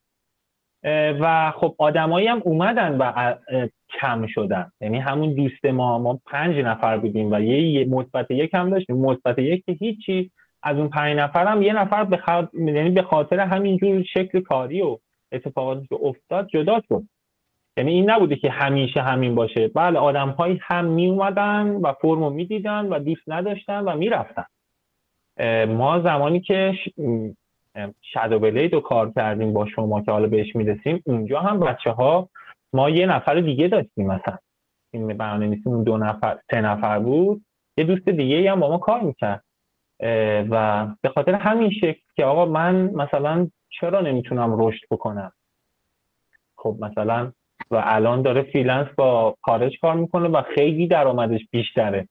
و 1.20 1.52
خب 1.52 1.76
آدمایی 1.78 2.28
هم 2.28 2.42
اومدن 2.46 2.98
و 2.98 3.34
کم 4.00 4.28
شدن. 4.28 4.72
یعنی 4.82 5.00
همون 5.00 5.34
دوست 5.34 5.66
ما 5.66 6.00
ما 6.00 6.20
پنج 6.26 6.58
نفر 6.58 6.98
بودیم 6.98 7.32
و 7.32 7.40
یه 7.40 7.86
مثبت 7.86 8.32
یک 8.32 8.54
هم 8.54 8.70
داشتیم. 8.70 8.98
مثبت 8.98 9.40
یک 9.40 9.66
که 9.66 9.72
هیچی. 9.72 10.32
از 10.64 10.78
اون 10.78 10.90
پنج 10.90 11.18
نفر 11.18 11.48
هم 11.48 11.62
یه 11.62 11.74
نفر 11.74 12.04
به 12.04 12.18
خاطر 12.18 12.50
یعنی 12.54 12.90
به 12.90 13.02
خاطر 13.02 13.40
همینجور 13.40 14.04
شکل 14.04 14.42
کاری 14.42 14.82
و 14.82 14.98
اتفاقاتی 15.32 15.88
که 15.88 15.96
افتاد 16.02 16.48
جدا 16.48 16.82
شد. 16.90 17.04
یعنی 17.78 17.92
این 17.92 18.10
نبوده 18.10 18.36
که 18.36 18.50
همیشه 18.50 19.02
همین 19.02 19.36
باشه. 19.36 19.68
بله 19.68 20.00
آدم 20.00 20.30
هایی 20.30 20.60
هم 20.62 20.86
می 20.86 21.08
اومدن 21.08 21.68
و 21.68 21.94
فرمو 21.94 22.30
می 22.30 22.46
دیدن 22.46 22.86
و 22.86 23.00
دوست 23.00 23.22
نداشتن 23.28 23.80
و 23.80 23.96
می‌رفتن. 23.98 24.46
ما 25.68 26.02
زمانی 26.02 26.40
که 26.40 26.74
Shadow 28.02 28.40
Blade 28.40 28.74
رو 28.74 28.80
کار 28.80 29.12
کردیم 29.16 29.54
با 29.54 29.66
شما 29.66 30.02
که 30.02 30.12
حالا 30.12 30.28
بهش 30.28 30.56
می‌رسیم 30.56 31.04
اونجا 31.06 31.40
هم 31.40 31.60
بچه 31.60 31.92
ها 31.92 32.30
ما 32.74 32.90
یه 32.90 33.06
نفر 33.06 33.36
دیگه 33.40 33.68
داشتیم 33.68 34.08
مثلا. 34.08 34.38
این 34.94 35.08
برنامه 35.08 35.58
اون 35.66 35.84
دو 35.84 35.98
نفر 35.98 36.40
سه 36.52 36.62
نفر 36.62 37.00
بود. 37.00 37.46
یه 37.78 37.84
دوست 37.84 38.10
دیگه 38.10 38.52
هم 38.52 38.60
با 38.60 38.70
ما 38.70 38.78
کار 38.78 39.02
می‌کرد. 39.02 39.44
و 40.50 40.88
به 41.02 41.10
خاطر 41.10 41.34
همین 41.34 41.72
شکل 41.72 42.00
که 42.16 42.26
آقا 42.26 42.46
من 42.46 42.76
مثلا 42.76 43.48
چرا 43.70 44.02
نمی‌تونم 44.02 44.62
رشد 44.62 44.82
بکنم؟ 44.92 45.32
خب 46.56 46.78
مثلا 46.80 47.32
و 47.72 47.82
الان 47.86 48.22
داره 48.22 48.42
freelance 48.42 48.88
با 48.98 49.36
خارج 49.42 49.80
کار 49.80 49.96
می‌کنه 49.96 50.30
و 50.30 50.42
خیلی 50.56 50.88
درآمدش 50.88 51.42
بیشتره. 51.52 52.08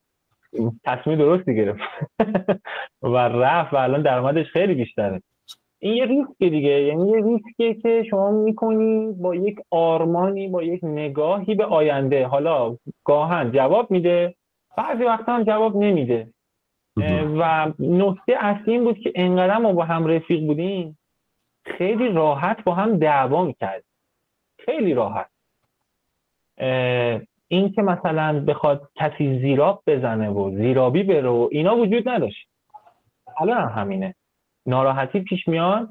تصمیم 0.84 1.18
درستی 1.18 1.54
گرفت. 1.54 1.80
و 3.02 3.16
رفت 3.16 3.72
و 3.72 3.76
الان 3.76 4.02
درآمدش 4.02 4.46
خیلی 4.52 4.74
بیشتره. 4.74 5.22
این 5.78 5.94
یه 5.94 6.04
ریسک 6.04 6.38
دیگه. 6.38 6.70
یعنی 6.70 7.10
یه 7.10 7.24
ریسکیه 7.24 7.74
که 7.74 8.04
شما 8.10 8.30
می‌کنی 8.30 9.12
با 9.12 9.34
یک 9.34 9.58
آرمانی 9.70 10.48
با 10.48 10.62
یک 10.62 10.84
نگاهی 10.84 11.54
به 11.54 11.64
آینده. 11.64 12.26
حالا 12.26 12.76
گاهن 13.04 13.52
جواب 13.52 13.90
میده 13.90 14.34
بعضی 14.76 15.04
وقتا 15.04 15.32
هم 15.32 15.44
جواب 15.44 15.76
نمیده. 15.76 16.28
و 17.38 17.72
نکته 17.78 18.36
اصلی 18.40 18.72
این 18.72 18.84
بود 18.84 18.98
که 18.98 19.12
انقدر 19.14 19.58
ما 19.58 19.72
با 19.72 19.84
هم 19.84 20.06
رفیق 20.06 20.46
بودیم 20.46 20.98
خیلی 21.64 22.08
راحت 22.08 22.64
با 22.64 22.74
هم 22.74 22.96
دعوا 22.96 23.44
می‌کرد 23.44 23.84
خیلی 24.58 24.94
راحت. 24.94 25.28
این 27.48 27.72
که 27.72 27.82
مثلا 27.82 28.40
بخواد 28.40 28.88
کسی 28.94 29.38
زیراب 29.38 29.82
بزنه 29.86 30.30
و 30.30 30.56
زیرابی 30.56 31.02
بره 31.02 31.28
و 31.28 31.48
اینا 31.52 31.76
وجود 31.76 32.08
نداشت. 32.08 32.48
الان 33.40 33.56
هم 33.56 33.80
همینه. 33.80 34.14
ناراحتی 34.66 35.20
پیش 35.20 35.48
میاد 35.48 35.88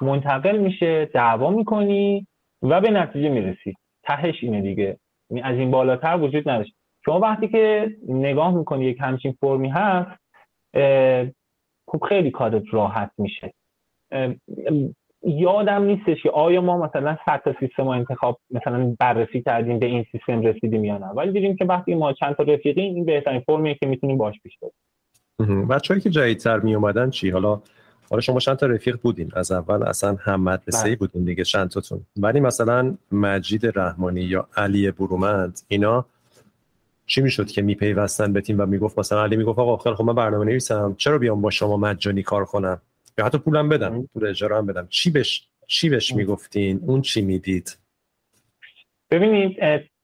منتقل 0.00 0.58
میشه 0.58 1.04
دعوا 1.04 1.50
می‌کنی 1.50 2.26
و 2.62 2.80
به 2.80 2.90
نتیجه 2.90 3.28
می‌رسی. 3.28 3.76
تهش 4.02 4.34
اینه 4.42 4.60
دیگه. 4.60 4.96
از 5.42 5.56
این 5.56 5.70
بالاتر 5.70 6.16
وجود 6.16 6.48
نداشت. 6.48 6.74
شما 7.04 7.20
وقتی 7.20 7.48
که 7.48 7.90
نگاه 8.08 8.54
می‌کنی 8.54 8.84
یک 8.84 8.96
همچین 9.00 9.36
فرمی 9.40 9.68
هست 9.68 10.20
خب 11.86 12.04
خیلی 12.08 12.30
کارت 12.30 12.62
راحت 12.72 13.10
میشه. 13.18 13.54
یادم 15.24 15.82
نیستش 15.82 16.22
که 16.22 16.30
آیا 16.30 16.60
ما 16.60 16.86
مثلا 16.86 17.18
صد 17.26 17.40
تا 17.44 17.54
سیستم 17.60 17.88
انتخاب 17.88 18.40
مثلا 18.50 18.96
بررسی 18.98 19.42
کردیم 19.42 19.78
به 19.78 19.86
این 19.86 20.06
سیستم 20.12 20.40
رسیدیم 20.40 20.84
یا 20.84 20.98
نه؟ 20.98 21.06
ولی 21.06 21.32
دیدیم 21.32 21.56
که 21.56 21.64
وقتی 21.64 21.94
ما 21.94 22.12
چند 22.12 22.34
تا 22.34 22.42
رفیقیم 22.42 22.94
این 22.94 23.04
بهترین 23.04 23.40
فرمیه 23.40 23.74
که 23.74 23.86
می‌تونیم 23.86 24.18
باش 24.18 24.40
پیش 24.42 24.58
بریم. 24.58 25.68
بچه‌ای 25.68 26.00
که 26.00 26.10
جدیدتر 26.10 26.58
می 26.58 26.74
اومدن 26.74 27.10
چی؟ 27.10 27.30
حالا 27.30 27.60
حالا 28.10 28.20
شما 28.20 28.38
چند 28.38 28.56
تا 28.56 28.66
رفیق 28.66 28.96
بودین؟ 29.02 29.30
از 29.36 29.52
اول 29.52 29.82
اصلا 29.82 30.16
هم 30.20 30.42
مدرسه 30.42 30.84
ای 30.84 30.90
بله. 30.90 30.98
بودین 30.98 31.24
دیگه 31.24 31.44
چند 31.44 31.68
تاتون. 31.68 32.00
ولی 32.16 32.40
مثلا 32.40 32.96
مجید 33.12 33.78
رحمانی 33.78 34.20
یا 34.20 34.48
علی 34.56 34.90
برومند 34.90 35.60
اینا 35.68 36.06
چی 37.12 37.20
می‌شد 37.20 37.46
که 37.46 37.62
میپیوستن 37.62 38.32
به 38.32 38.40
تیم 38.40 38.60
و 38.60 38.66
می‌گفت 38.66 38.98
مثلا 38.98 39.22
علی 39.22 39.36
می‌گفت 39.36 39.58
آقا 39.58 39.76
خیلی 39.76 39.94
خب 39.94 40.04
من 40.04 40.14
برنامه 40.14 40.44
نویسم 40.44 40.94
چرا 40.98 41.18
بیام 41.18 41.42
با 41.42 41.50
شما 41.50 41.76
مجانی 41.76 42.22
کار 42.22 42.44
کنم؟ 42.44 42.80
یا 43.18 43.24
حتی 43.24 43.38
پولم 43.38 43.68
بدم 43.68 44.06
پول 44.12 44.26
اجاره 44.26 44.56
هم 44.56 44.66
بدم. 44.66 44.86
چی 44.90 45.10
بش 45.10 45.48
چی 45.66 45.88
بهش 45.88 46.14
می‌گفتین؟ 46.14 46.80
اون 46.86 47.00
چی 47.02 47.22
می‌دید؟ 47.22 47.78
ببینید 49.10 49.56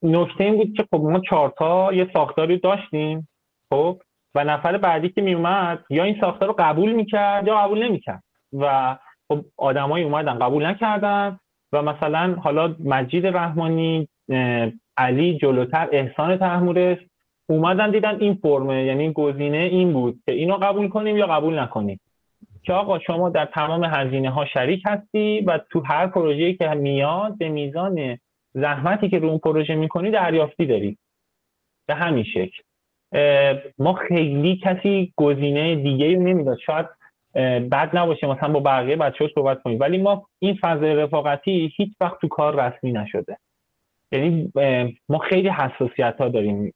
نکته 0.03 0.45
این 0.45 0.57
بود 0.57 0.77
که 0.77 0.87
خب 0.91 0.97
ما 0.97 1.21
چهارتا 1.21 1.93
یه 1.93 2.11
ساختاری 2.13 2.59
داشتیم 2.59 3.29
خب؟ 3.71 4.03
و 4.35 4.45
نفر 4.45 4.79
بعدی 4.79 5.09
که 5.09 5.21
میومد 5.21 5.85
یا 5.91 6.05
این 6.05 6.17
ساختار 6.21 6.49
رو 6.49 6.55
قبول 6.59 6.93
می‌کرد 6.93 7.47
یا 7.47 7.59
قبول 7.59 7.83
نمی‌کرد. 7.83 8.23
و 8.53 8.97
خب 9.29 9.45
آدمایی 9.57 10.05
اومدن 10.05 10.39
قبول 10.39 10.67
نکردن 10.67 11.39
و 11.73 11.83
مثلا 11.83 12.35
حالا 12.35 12.77
مجید 12.85 13.27
رحمانی 13.27 14.09
علی 14.99 15.39
جلوتر 15.39 15.89
احسان 15.93 16.37
تحمورس 16.37 16.99
اومدن 17.49 17.91
دیدن 17.91 18.21
این 18.21 18.35
فرمه 18.35 18.85
یعنی 18.85 19.13
گزینه 19.13 19.57
این 19.57 19.93
بود 19.93 20.21
که 20.27 20.33
اینو 20.33 20.57
قبول 20.57 20.89
کنیم 20.89 21.17
یا 21.17 21.27
قبول 21.27 21.59
نکنیم. 21.59 22.01
که 22.63 22.73
آقا 22.73 22.99
شما 22.99 23.31
در 23.31 23.45
تمام 23.45 23.85
هزینه 23.85 24.31
ها 24.31 24.47
شریک 24.47 24.83
هستی 24.87 25.41
و 25.41 25.59
تو 25.71 25.81
هر 25.81 26.07
پروژه‌ای 26.07 26.55
که 26.55 26.69
میاد 26.69 27.39
به 27.39 27.49
میزان 27.49 28.19
زحمتی 28.55 29.09
که 29.09 29.19
رو 29.19 29.29
اون 29.29 29.39
پروژه 29.39 29.75
می‌کنی 29.75 30.11
دریافتی 30.11 30.67
داری. 30.67 30.99
به 31.87 31.95
همین 31.95 32.25
شکل. 32.25 32.63
ما 33.79 33.93
خیلی 33.93 34.61
کسی 34.65 35.13
گزینه 35.17 35.77
دیگه 35.77 36.15
رو 36.15 36.23
نمی‌داد. 36.23 36.59
شاید 36.67 36.87
بد 37.71 37.97
نباشه 37.97 38.27
مثلا 38.27 38.49
با 38.49 38.61
بقیه 38.61 38.97
بچه 38.97 39.31
صحبت 39.35 39.63
کنیم. 39.63 39.81
ولی 39.81 39.99
ما 39.99 40.27
این 40.39 40.59
فضای 40.61 40.95
رفاقتی 40.95 41.73
هیچ 41.77 41.93
وقت 42.01 42.21
تو 42.21 42.29
کار 42.29 42.67
رسمی 42.67 42.93
نشده. 42.93 43.39
یعنی 44.13 44.53
ما 45.09 45.19
خیلی 45.19 45.49
حساسیت 45.49 46.15
ها 46.19 46.29
داریم 46.29 46.75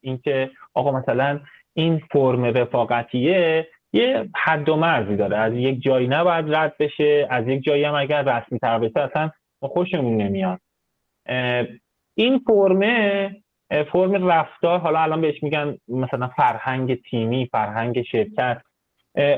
اینکه 0.00 0.50
آقا 0.74 0.92
مثلا 0.92 1.40
این 1.74 2.02
فرم 2.10 2.44
رفاقتیه 2.44 3.68
یه 3.92 4.28
حد 4.36 4.68
و 4.68 4.76
مرزی 4.76 5.16
داره. 5.16 5.36
از 5.36 5.52
یک 5.52 5.82
جایی 5.82 6.08
نباید 6.08 6.54
رد 6.54 6.76
بشه 6.78 7.26
از 7.30 7.48
یک 7.48 7.62
جایی 7.62 7.84
هم 7.84 7.94
اگر 7.94 8.22
رسمی 8.22 8.58
تر 8.58 8.78
بشه 8.78 9.00
اصلا 9.00 9.30
ما 9.62 9.68
خوشمون 9.68 10.16
نمیاد. 10.16 10.60
این 12.14 12.38
فرمه 12.38 13.30
فرم 13.92 14.28
رفتار 14.28 14.78
حالا 14.78 15.00
الان 15.00 15.20
بهش 15.20 15.42
میگن 15.42 15.76
مثلا 15.88 16.28
فرهنگ 16.28 17.02
تیمی 17.02 17.48
فرهنگ 17.52 18.02
شرکت. 18.02 18.62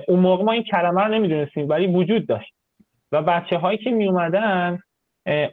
اون 0.08 0.20
موقع 0.20 0.44
ما 0.44 0.52
این 0.52 0.62
کلمه 0.62 1.04
رو 1.04 1.14
نمی‌دونستیم 1.14 1.68
ولی 1.68 1.86
وجود 1.86 2.26
داشت. 2.26 2.54
و 3.12 3.22
بچه 3.22 3.58
هایی 3.58 3.78
که 3.78 3.90
می 3.90 4.08
اومدن 4.08 4.78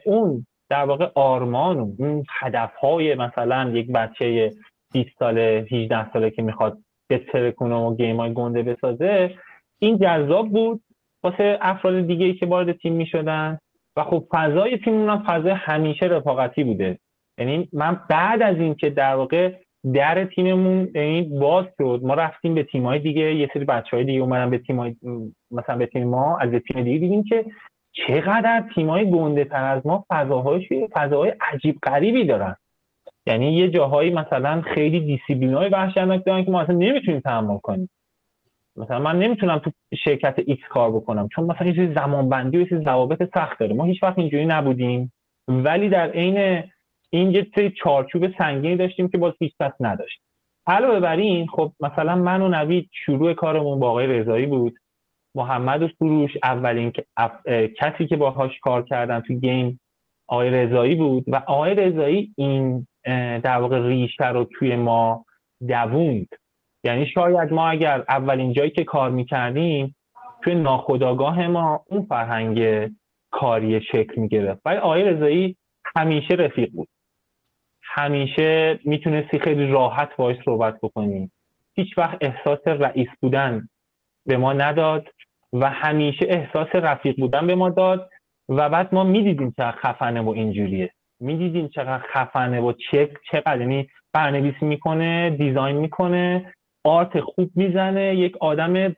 اون 0.04 0.46
در 0.70 0.84
واقع 0.84 1.10
آرمان 1.14 1.80
و 1.80 1.92
اون 1.98 2.24
هدف 2.40 2.74
های 2.74 3.14
مثلا 3.14 3.70
یک 3.70 3.92
بچه 3.92 4.52
20 4.92 5.08
ساله 5.18 5.66
18 5.72 6.12
ساله 6.12 6.30
که 6.30 6.42
می‌خواد 6.42 6.78
بتره 7.10 7.52
کنه 7.52 7.74
و 7.74 7.94
گیم 7.94 8.16
های 8.16 8.34
گنده 8.34 8.62
بسازه 8.62 9.34
این 9.78 9.98
جذاب 9.98 10.48
بود 10.48 10.82
واسه 11.24 11.58
افراد 11.60 12.06
دیگه 12.06 12.26
ای 12.26 12.34
که 12.34 12.46
وارد 12.46 12.72
تیم 12.72 12.92
می‌شدن. 12.92 13.58
و 13.96 14.04
خب 14.04 14.26
فضای 14.30 14.78
تیم 14.78 15.10
هم 15.10 15.22
فضای 15.26 15.52
همیشه 15.52 16.06
رفاقتی 16.06 16.64
بوده. 16.64 16.98
یعنی 17.38 17.68
من 17.72 18.00
بعد 18.08 18.42
از 18.42 18.56
این 18.56 18.74
که 18.74 18.90
در 18.90 19.14
واقع 19.14 19.52
در 19.94 20.24
تیممون 20.24 20.88
یعنی 20.94 21.22
باز 21.22 21.64
شد 21.78 22.00
ما 22.02 22.14
رفتیم 22.14 22.54
به 22.54 22.62
تیمای 22.62 22.98
دیگه 22.98 23.34
یه 23.34 23.50
سری 23.54 23.64
بچه 23.64 23.96
های 23.96 24.04
دیگه 24.04 24.20
اومدن 24.20 24.50
به 24.50 24.58
تیمای 24.58 24.96
مثلا 25.50 25.76
به 25.76 25.86
تیم 25.86 26.08
ما 26.08 26.38
از 26.38 26.50
تیم 26.50 26.82
دیگه 26.82 26.98
دیدیم 26.98 27.24
که 27.24 27.44
چقدر 27.92 28.64
تیمای 28.74 29.10
گنده 29.10 29.44
تر 29.44 29.64
از 29.64 29.86
ما 29.86 30.04
فضاهای 30.10 30.88
فضاهای 30.92 31.32
عجیب 31.40 31.78
غریبی 31.82 32.24
دارن. 32.24 32.56
یعنی 33.26 33.52
یه 33.52 33.70
جاهایی 33.70 34.10
مثلا 34.10 34.62
خیلی 34.62 35.00
دیسیپلین 35.00 35.54
های 35.54 35.68
وحشتناک 35.68 36.24
دارن 36.26 36.44
که 36.44 36.50
ما 36.50 36.60
اصلا 36.60 36.74
نمی‌تونیم 36.74 37.20
تحمل 37.20 37.58
کنیم. 37.58 37.90
مثلا 38.76 38.98
من 38.98 39.18
نمی‌تونم 39.18 39.58
تو 39.58 39.70
شرکت 40.04 40.34
X 40.46 40.68
کار 40.68 40.90
بکنم 40.90 41.28
چون 41.28 41.44
مثلا 41.44 41.66
یه 41.66 41.74
چیز 41.74 41.94
زمان 41.94 42.28
بندی 42.28 42.58
و 42.58 42.60
یه 42.60 42.82
ضوابط 42.84 43.30
سخت 43.34 43.58
داره. 43.58 43.74
ما 43.74 43.84
هیچ 43.84 44.02
وقت 44.02 44.18
اینجوری 44.18 44.46
نبودیم. 44.46 45.12
ولی 45.48 45.88
در 45.88 46.10
عین 46.10 46.62
این 47.10 47.30
یه 47.30 47.46
سری 47.54 47.70
چارچوب 47.70 48.38
سنگینی 48.38 48.76
داشتیم 48.76 49.08
که 49.08 49.18
باز 49.18 49.34
هیچ 49.38 49.52
نداشت. 49.80 50.20
علاوه 50.66 51.00
بر 51.00 51.16
این 51.16 51.46
خب 51.46 51.72
مثلا 51.80 52.16
من 52.16 52.42
و 52.42 52.48
نوید 52.48 52.90
شروع 52.92 53.32
کارمون 53.32 53.80
با 53.80 53.90
آقای 53.90 54.06
رضایی 54.06 54.46
بود. 54.46 54.74
محمد 55.34 55.90
سروش 55.98 56.30
اولین 56.42 56.92
کسی 57.78 58.06
که 58.06 58.16
باهاش 58.16 58.58
کار 58.58 58.82
کردن 58.82 59.20
تو 59.20 59.34
game 59.34 59.80
آقای 60.26 60.50
رضایی 60.50 60.94
بود 60.94 61.24
و 61.26 61.36
آقای 61.36 61.74
رضایی 61.74 62.34
این 62.36 62.86
در 63.40 63.58
واقع 63.58 63.86
ریشه 63.86 64.28
رو 64.28 64.44
توی 64.44 64.76
ما 64.76 65.24
دووند. 65.68 66.28
یعنی 66.84 67.06
شاید 67.06 67.52
ما 67.52 67.68
اگر 67.68 68.04
اولین 68.08 68.52
جایی 68.52 68.70
که 68.70 68.84
کار 68.84 69.10
می‌کردیم 69.10 69.96
توی 70.42 70.54
ناخودآگاه 70.54 71.46
ما 71.46 71.84
اون 71.86 72.02
فرهنگ 72.02 72.90
کاری 73.30 73.80
شکل 73.80 74.20
می‌گرفت. 74.20 74.60
ولی 74.64 74.76
آقای 74.76 75.04
رضایی 75.04 75.56
همیشه 75.96 76.34
رفیق 76.34 76.70
بود. 76.72 76.88
همیشه 77.82 78.78
می‌تونستی 78.84 79.38
خیلی 79.38 79.66
راحت 79.66 80.16
باش 80.16 80.36
صحبت 80.44 80.78
بکنی. 80.82 81.30
هیچ 81.74 81.98
وقت 81.98 82.18
احساس 82.20 82.58
رئیس 82.66 83.08
بودن 83.20 83.68
به 84.26 84.36
ما 84.36 84.52
نداد. 84.52 85.08
و 85.52 85.70
همیشه 85.70 86.26
احساس 86.28 86.68
رفیق 86.74 87.16
بودن 87.16 87.46
به 87.46 87.54
ما 87.54 87.70
داد 87.70 88.10
و 88.48 88.68
بعد 88.68 88.94
ما 88.94 89.04
می‌دیدیم 89.04 89.54
چقدر 89.56 89.76
خفنه 89.76 90.20
و 90.20 90.28
اینجوریه. 90.28 90.90
می‌دیدیم 91.20 91.68
چقدر 91.68 92.04
خفنه 92.14 92.60
و 92.60 92.72
چه 92.72 93.10
چقدر 93.32 93.60
یعنی 93.60 93.88
برنویسی 94.12 94.64
می‌کنه 94.64 95.30
دیزاین 95.30 95.76
می‌کنه 95.76 96.54
آرت 96.84 97.20
خوب 97.20 97.50
می‌زنه 97.54 98.16
یک 98.16 98.36
آدم 98.40 98.96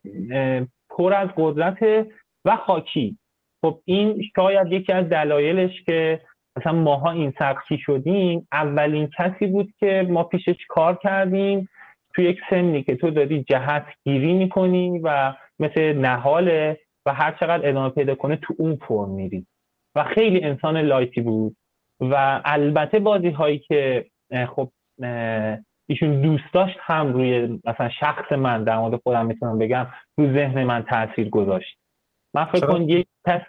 پر 0.91 1.15
از 1.15 1.29
قدرت 1.37 2.07
و 2.45 2.57
خاکی. 2.57 3.19
خب 3.65 3.81
این 3.85 4.23
شاید 4.37 4.73
یکی 4.73 4.93
از 4.93 5.09
دلایلش 5.09 5.83
که 5.87 6.21
مثلا 6.57 6.73
ماها 6.73 7.11
این 7.11 7.33
سبکی 7.39 7.79
شدیم 7.79 8.49
اولین 8.53 9.11
کسی 9.19 9.47
بود 9.47 9.73
که 9.81 10.07
ما 10.11 10.25
پیشش 10.25 10.57
کار 10.69 10.99
کردیم 11.03 11.69
تو 12.15 12.23
یک 12.23 12.39
سنی 12.51 12.83
که 12.83 12.97
تو 12.97 13.11
داری 13.11 13.43
جهت 13.43 13.87
گیری 14.05 14.33
می‌کنی 14.33 14.99
و 14.99 15.35
مثل 15.63 15.93
نهاله 15.93 16.81
و 17.07 17.15
هر 17.15 17.37
چقدر 17.41 17.69
ادامه 17.69 17.91
پیدا 17.91 18.15
کنه 18.15 18.37
تو 18.37 18.55
اون 18.59 18.77
فرم 18.77 19.11
میری. 19.11 19.47
و 19.95 20.05
خیلی 20.05 20.45
انسان 20.45 20.77
لایتی 20.77 21.21
بود. 21.21 21.57
و 22.01 22.43
البته 22.45 22.99
بازی 22.99 23.31
هایی 23.31 23.59
که 23.59 24.07
خب 24.57 24.73
ایشون 25.89 26.21
دوست 26.21 26.55
داشت 26.55 26.79
هم 26.81 27.13
روی 27.13 27.61
مثلا 27.65 27.89
شخص 27.89 28.33
من 28.33 28.65
در 28.65 28.79
مورد 28.79 29.01
خودم 29.03 29.27
می‌تونم 29.27 29.59
بگم 29.59 29.87
رو 30.19 30.33
ذهن 30.33 30.65
من 30.65 30.83
تاثیر 30.83 31.29
گذاشت. 31.29 31.79
من 32.35 32.45
فکر 32.45 32.67
کن 32.67 32.83
یک 32.83 33.07
کس 33.27 33.41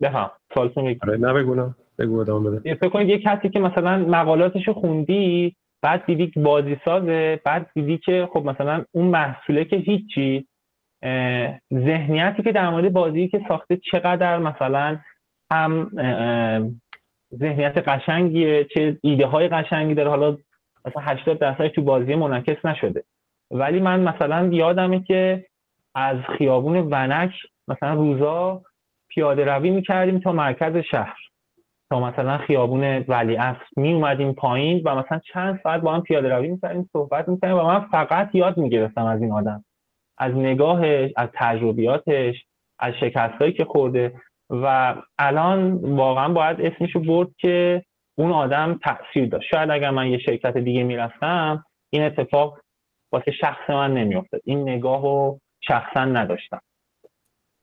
بفهم 0.00 0.30
سوالتون 0.54 0.96
آره، 1.02 1.16
نه 1.16 1.32
بگو 1.32 1.70
بگو 1.98 2.24
بده. 2.24 2.74
فکر 2.74 2.88
کنید 2.88 3.08
یک 3.08 3.22
کسی 3.22 3.48
که 3.48 3.60
مثلا 3.60 3.98
مقالاتشو 3.98 4.72
خوندی 4.72 5.56
بعد 5.82 6.06
دیدی 6.06 6.26
که 6.26 6.40
بازی 6.40 6.76
سازه 6.84 7.40
بعد 7.44 7.70
دیدی 7.74 7.98
که 7.98 8.28
خب 8.32 8.44
مثلا 8.44 8.84
اون 8.92 9.06
محصوله 9.06 9.64
که 9.64 9.76
هیچی 9.76 10.46
ذهنیتی 11.74 12.42
که 12.42 12.52
در 12.52 12.70
مورد 12.70 12.92
بازی 12.92 13.28
که 13.28 13.44
ساخته 13.48 13.76
چقدر 13.76 14.38
مثلا 14.38 14.98
هم 15.52 15.90
ذهنیت 17.34 17.88
قشنگیه 17.88 18.64
چه 18.64 18.98
ایده 19.02 19.26
های 19.26 19.48
قشنگی 19.48 19.94
داره. 19.94 20.10
حالا 20.10 20.36
مثلا 20.84 21.02
80 21.02 21.38
درصد 21.38 21.68
تو 21.68 21.82
بازی 21.82 22.14
منعکس 22.14 22.64
نشده. 22.64 23.04
ولی 23.50 23.80
من 23.80 24.00
مثلا 24.00 24.48
یادمه 24.52 25.02
که 25.02 25.46
از 25.94 26.16
خیابون 26.38 26.76
ونک 26.76 27.32
مثلا 27.68 27.94
روزا 27.94 28.62
پیاده 29.08 29.44
روی 29.44 29.70
می‌کردیم 29.70 30.18
تا 30.18 30.32
مرکز 30.32 30.76
شهر. 30.76 31.16
تا 31.90 32.00
مثلا 32.00 32.38
خیابون 32.38 33.04
ولی 33.08 33.36
اصر 33.36 33.64
می 33.76 33.92
اومدیم 33.92 34.32
پایین 34.32 34.82
و 34.84 34.94
مثلا 34.94 35.20
چند 35.32 35.60
ساعت 35.62 35.80
با 35.80 35.94
هم 35.94 36.02
پیاده 36.02 36.28
روی 36.28 36.48
می‌کردیم 36.48 36.88
صحبت 36.92 37.28
می‌کردیم 37.28 37.56
و 37.56 37.62
من 37.62 37.80
فقط 37.80 38.34
یاد 38.34 38.56
می‌گرفتم 38.56 39.04
از 39.04 39.22
این 39.22 39.32
آدم. 39.32 39.64
از 40.18 40.34
نگاهش 40.34 41.12
از 41.16 41.28
تجربیاتش 41.34 42.34
از 42.78 42.94
شکستهایی 43.00 43.52
که 43.52 43.64
خورده 43.64 44.20
و 44.50 44.94
الان 45.18 45.72
واقعا 45.72 46.28
باید 46.28 46.60
اسمشو 46.60 47.00
برد 47.00 47.28
که 47.38 47.84
اون 48.14 48.32
آدم 48.32 48.80
تاثیر 48.84 49.28
داشت. 49.28 49.48
شاید 49.50 49.70
اگر 49.70 49.90
من 49.90 50.06
یه 50.06 50.18
شرکت 50.18 50.56
دیگه 50.56 50.82
می‌رفتم 50.82 51.64
این 51.90 52.02
اتفاق 52.02 52.60
واسه 53.12 53.30
شخص 53.40 53.70
من 53.70 53.94
نمیافتاد. 53.94 54.40
این 54.44 54.68
نگاه 54.68 55.02
رو 55.02 55.40
شخصا 55.60 56.04
نداشتم. 56.04 56.60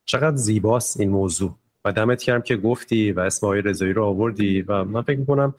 چقدر 0.06 0.36
زیباست 0.36 1.00
این 1.00 1.10
موضوع. 1.10 1.56
و 1.86 1.92
دمت 1.92 2.24
کردم 2.24 2.42
که 2.42 2.58
گفتی 2.58 3.12
و 3.12 3.20
اسم 3.20 3.48
آقای 3.48 3.62
رضایی 3.62 3.94
رو 3.94 4.06
آوردی 4.06 4.62
و 4.62 4.84
من 4.84 5.02
فکر 5.02 5.20
می‌کنم 5.20 5.56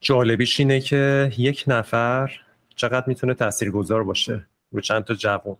جالبیش 0.00 0.60
اینه 0.60 0.80
که 0.80 1.30
یک 1.38 1.64
نفر 1.66 2.40
چقدر 2.76 3.04
می‌تونه 3.06 3.34
تاثیرگذار 3.34 4.04
باشه. 4.04 4.46
رو 4.74 4.80
چند 4.80 5.04
تا 5.04 5.14
جوان. 5.14 5.56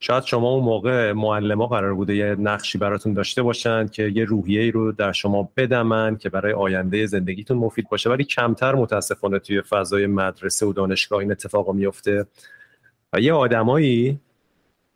شاید 0.00 0.24
شما 0.24 0.50
اون 0.50 0.64
موقع 0.64 1.12
معلم 1.12 1.66
قرار 1.66 1.94
بوده 1.94 2.16
یه 2.16 2.34
نقشی 2.34 2.78
براتون 2.78 3.12
داشته 3.12 3.42
باشن 3.42 3.88
که 3.88 4.02
یه 4.02 4.24
روحیه 4.24 4.70
رو 4.70 4.92
در 4.92 5.12
شما 5.12 5.50
بدمن 5.56 6.16
که 6.16 6.28
برای 6.28 6.52
آینده 6.52 7.06
زندگیتون 7.06 7.56
مفید 7.58 7.88
باشه 7.88 8.10
ولی 8.10 8.24
کمتر 8.24 8.74
متاسفانه 8.74 9.38
توی 9.38 9.62
فضای 9.62 10.06
مدرسه 10.06 10.66
و 10.66 10.72
دانشگاه 10.72 11.18
این 11.18 11.32
اتفاق 11.32 11.70
میفته 11.70 12.26
و 13.12 13.20
یه 13.20 13.32
آدمایی 13.32 14.20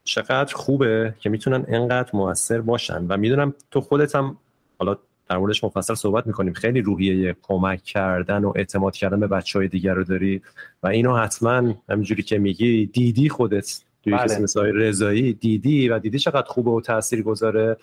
چقدر 0.04 0.54
خوبه 0.54 1.14
که 1.18 1.30
می‌تونن 1.30 1.64
انقدر 1.68 2.10
موثر 2.12 2.60
باشن. 2.60 3.06
و 3.08 3.16
می‌دونم 3.16 3.54
تو 3.70 3.80
خودت 3.80 4.14
هم 4.14 4.36
حالا 4.78 4.96
در 5.28 5.36
موردش 5.38 5.64
مفصل 5.64 5.94
صحبت 5.94 6.26
می‌کنیم. 6.26 6.52
خیلی 6.52 6.80
روحیه 6.80 7.36
کمک 7.42 7.82
کردن 7.82 8.44
و 8.44 8.52
اعتماد 8.56 8.94
کردن 8.94 9.20
به 9.20 9.26
بچه 9.26 9.58
های 9.58 9.68
دیگر 9.68 9.94
رو 9.94 10.04
داری 10.04 10.42
و 10.82 10.86
اینو 10.86 11.16
حتما 11.16 11.74
همینجوری 11.88 12.22
که 12.22 12.38
میگی 12.38 12.86
دیدی 12.86 13.28
خودت. 13.28 13.80
توی 14.02 14.12
بله. 14.12 14.24
کسی 14.24 14.42
مثل 14.42 14.60
رضایی 14.60 15.32
دیدی 15.32 15.88
و 15.88 15.98
دیدی 15.98 16.18
چقدر 16.18 16.46
خوبه 16.46 16.70
و 16.70 16.80
تاثیر 16.80 17.22
گذاره 17.22 17.76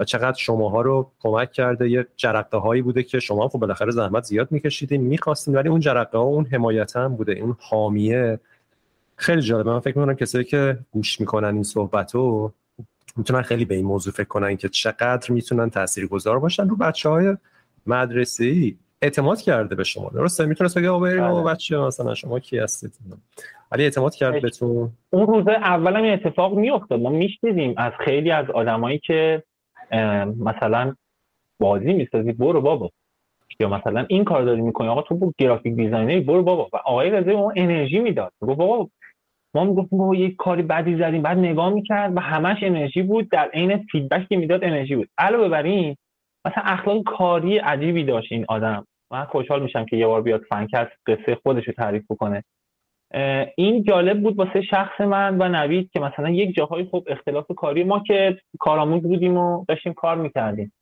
و 0.00 0.04
چقدر 0.04 0.36
شماها 0.38 0.80
رو 0.80 1.10
کمک 1.20 1.52
کرده. 1.52 1.90
یه 1.90 2.06
جرقه 2.16 2.58
هایی 2.58 2.82
بوده 2.82 3.02
که 3.02 3.20
شما 3.20 3.48
خب 3.48 3.58
بالاخره 3.58 3.90
زحمت 3.90 4.24
زیاد 4.24 4.52
میکشیدین 4.52 5.00
می‌خواستین 5.00 5.54
ولی 5.54 5.68
اون 5.68 5.80
جرقه 5.80 6.18
ها 6.18 6.24
اون 6.24 6.46
حمایت 6.46 6.96
هم 6.96 7.16
بوده 7.16 7.32
اون 7.32 7.56
حامیه. 7.60 8.40
خیلی 9.16 9.42
جالبه. 9.42 9.70
من 9.70 9.80
فکر 9.80 9.98
می‌کنم 9.98 10.14
کسایی 10.14 10.44
که 10.44 10.78
گوش 10.92 11.20
می‌کنن 11.20 11.54
این 11.54 11.62
صحبت 11.62 12.14
رو 12.14 12.52
می‌تونن 13.16 13.42
خیلی 13.42 13.64
به 13.64 13.74
این 13.74 13.86
موضوع 13.86 14.12
فکر 14.12 14.28
کنن 14.28 14.56
که 14.56 14.68
چقدر 14.68 15.32
می‌تونن 15.32 15.70
گذار 16.10 16.38
باشن 16.38 16.68
رو 16.68 16.76
بچه 16.76 17.08
های 17.08 17.36
مدرسه 17.86 18.44
ای 18.44 18.76
اعتماد 19.02 19.40
کرده 19.40 19.74
به 19.74 19.84
شما 19.84 20.10
درسته؟ 20.14 20.46
می‌تونست 20.46 20.78
بگه 20.78 20.88
آقا 20.88 21.00
بریم 21.00 21.28
بله. 21.28 21.42
بچه 21.42 21.78
مثلا 21.78 22.14
شما 22.14 22.40
کی 22.40 22.58
هستید؟ 22.58 22.92
ولی 23.72 23.84
اعتماد 23.84 24.14
کرد 24.14 24.42
بهتون. 24.42 24.92
اون 25.10 25.26
روز 25.26 25.48
اول 25.48 25.96
این 25.96 26.12
اتفاق 26.12 26.54
میافتاد. 26.54 27.00
ما 27.00 27.10
میشنیدیم 27.10 27.74
از 27.76 27.92
خیلی 28.04 28.30
از 28.30 28.50
آدمایی 28.50 28.98
که 28.98 29.42
مثلا 30.38 30.94
بازی 31.60 31.92
می‌سازی 31.92 32.32
برو 32.32 32.60
بابا. 32.60 32.90
یا 33.60 33.68
مثلا 33.68 34.06
این 34.08 34.24
کار 34.24 34.42
داری 34.42 34.60
می‌کنی 34.60 34.88
آقا 34.88 35.02
تو 35.02 35.14
برو 35.14 35.32
graphic 35.38 35.74
designer 35.74 36.15
ی 36.15 36.20
برو 36.20 36.42
بابا. 36.42 36.68
و 36.72 36.76
آقای 36.76 37.10
رضایی 37.10 37.36
ما 37.36 37.52
انرژی 37.56 37.98
می‌داد. 37.98 38.32
گفت 38.40 38.58
بابا 38.58 38.90
ما 39.54 39.64
می‌گفتیم 39.64 39.98
ما 39.98 40.14
یک 40.14 40.36
کاری 40.36 40.62
بدی 40.62 40.96
زدیم 40.96 41.22
بعد 41.22 41.38
نگاه 41.38 41.72
می‌کرد 41.72 42.16
و 42.16 42.20
همش 42.20 42.58
انرژی 42.62 43.02
بود. 43.02 43.30
در 43.30 43.48
عین 43.48 43.86
فیدبک 43.92 44.28
که 44.28 44.36
می‌داد 44.36 44.64
انرژی 44.64 44.96
بود. 44.96 45.08
علاوه 45.18 45.48
بر 45.48 45.62
این 45.62 45.96
مثلا 46.46 46.62
اخلاق 46.66 47.02
کاری 47.02 47.58
عجیبی 47.58 48.04
داشت 48.04 48.32
این 48.32 48.44
آدم. 48.48 48.86
من 49.12 49.24
خوشحال 49.24 49.62
میشم 49.62 49.84
که 49.84 49.96
یه 49.96 50.06
بار 50.06 50.22
بیاد 50.22 50.42
فنکست 50.42 50.92
قصه 51.06 51.38
خودش 51.42 51.68
رو 51.68 51.72
تعریف 51.72 52.04
بکنه. 52.10 52.44
این 53.56 53.82
جالب 53.82 54.22
بود 54.22 54.38
واسه 54.38 54.62
شخص 54.62 55.00
من 55.00 55.42
و 55.42 55.48
نوید 55.48 55.90
که 55.90 56.00
مثلا 56.00 56.30
یک 56.30 56.54
جاهای 56.54 56.84
خب 56.84 57.04
اختلاف 57.06 57.46
کاری 57.56 57.84
ما 57.84 58.00
که 58.00 58.38
کارآموز 58.58 59.02
بودیم 59.02 59.36
و 59.36 59.64
داشتیم 59.68 59.92
کار 59.92 60.16
می‌کردیم. 60.16 60.72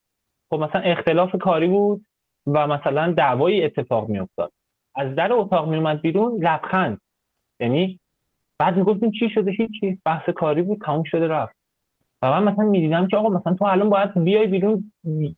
خب 0.50 0.58
مثلا 0.58 0.80
اختلاف 0.80 1.36
کاری 1.36 1.66
بود 1.66 2.06
و 2.46 2.66
مثلا 2.66 3.12
دعوایی 3.12 3.64
اتفاق 3.64 4.08
میافتاد. 4.08 4.52
از 4.94 5.14
در 5.14 5.32
اتاق 5.32 5.68
میومد 5.68 6.00
بیرون 6.00 6.44
لبخند. 6.44 7.00
یعنی 7.60 8.00
بعد 8.58 8.76
می‌گفتیم 8.76 9.10
چی 9.10 9.30
شده؟ 9.30 9.50
هیچی 9.50 9.98
بحث 10.04 10.28
کاری 10.30 10.62
بود 10.62 10.78
تموم 10.86 11.02
شده 11.02 11.28
رفت. 11.28 11.56
و 12.22 12.30
من 12.30 12.52
مثلا 12.52 12.64
می‌دیدم 12.64 13.06
که 13.06 13.16
آقا 13.16 13.28
مثلا 13.28 13.54
تو 13.54 13.64
الان 13.64 13.90
باید 13.90 14.24
بیای 14.24 14.46
بیرون 14.46 14.92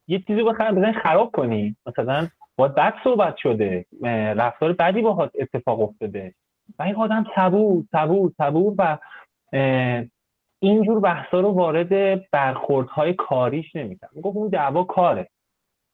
یه 0.09 0.19
چیزی 0.19 0.43
بخیر 0.43 0.71
بزنی 0.71 0.93
خراب 0.93 1.31
کنی. 1.31 1.77
مثلا 1.87 2.29
باید 2.57 2.75
بد 2.75 2.95
صحبت 3.05 3.37
شده 3.37 3.87
رفتار 4.37 4.73
بدی 4.73 5.03
باهات 5.03 5.31
اتفاق 5.39 5.81
افتاده. 5.81 6.35
و 6.79 6.83
این 6.83 6.97
آدم 6.97 7.27
صبور 7.37 7.85
صبور 7.93 8.33
صبور 8.39 8.75
و 8.79 8.99
اینجور 10.63 11.01
بحثا 11.01 11.41
رو 11.41 11.51
وارد 11.51 12.31
برخوردهای 12.31 13.15
کاریش 13.15 13.77
نمی‌کنم 13.77 14.11
می‌گفت 14.15 14.37
اون 14.37 14.49
دعوا 14.49 14.85
کاره. 14.85 15.29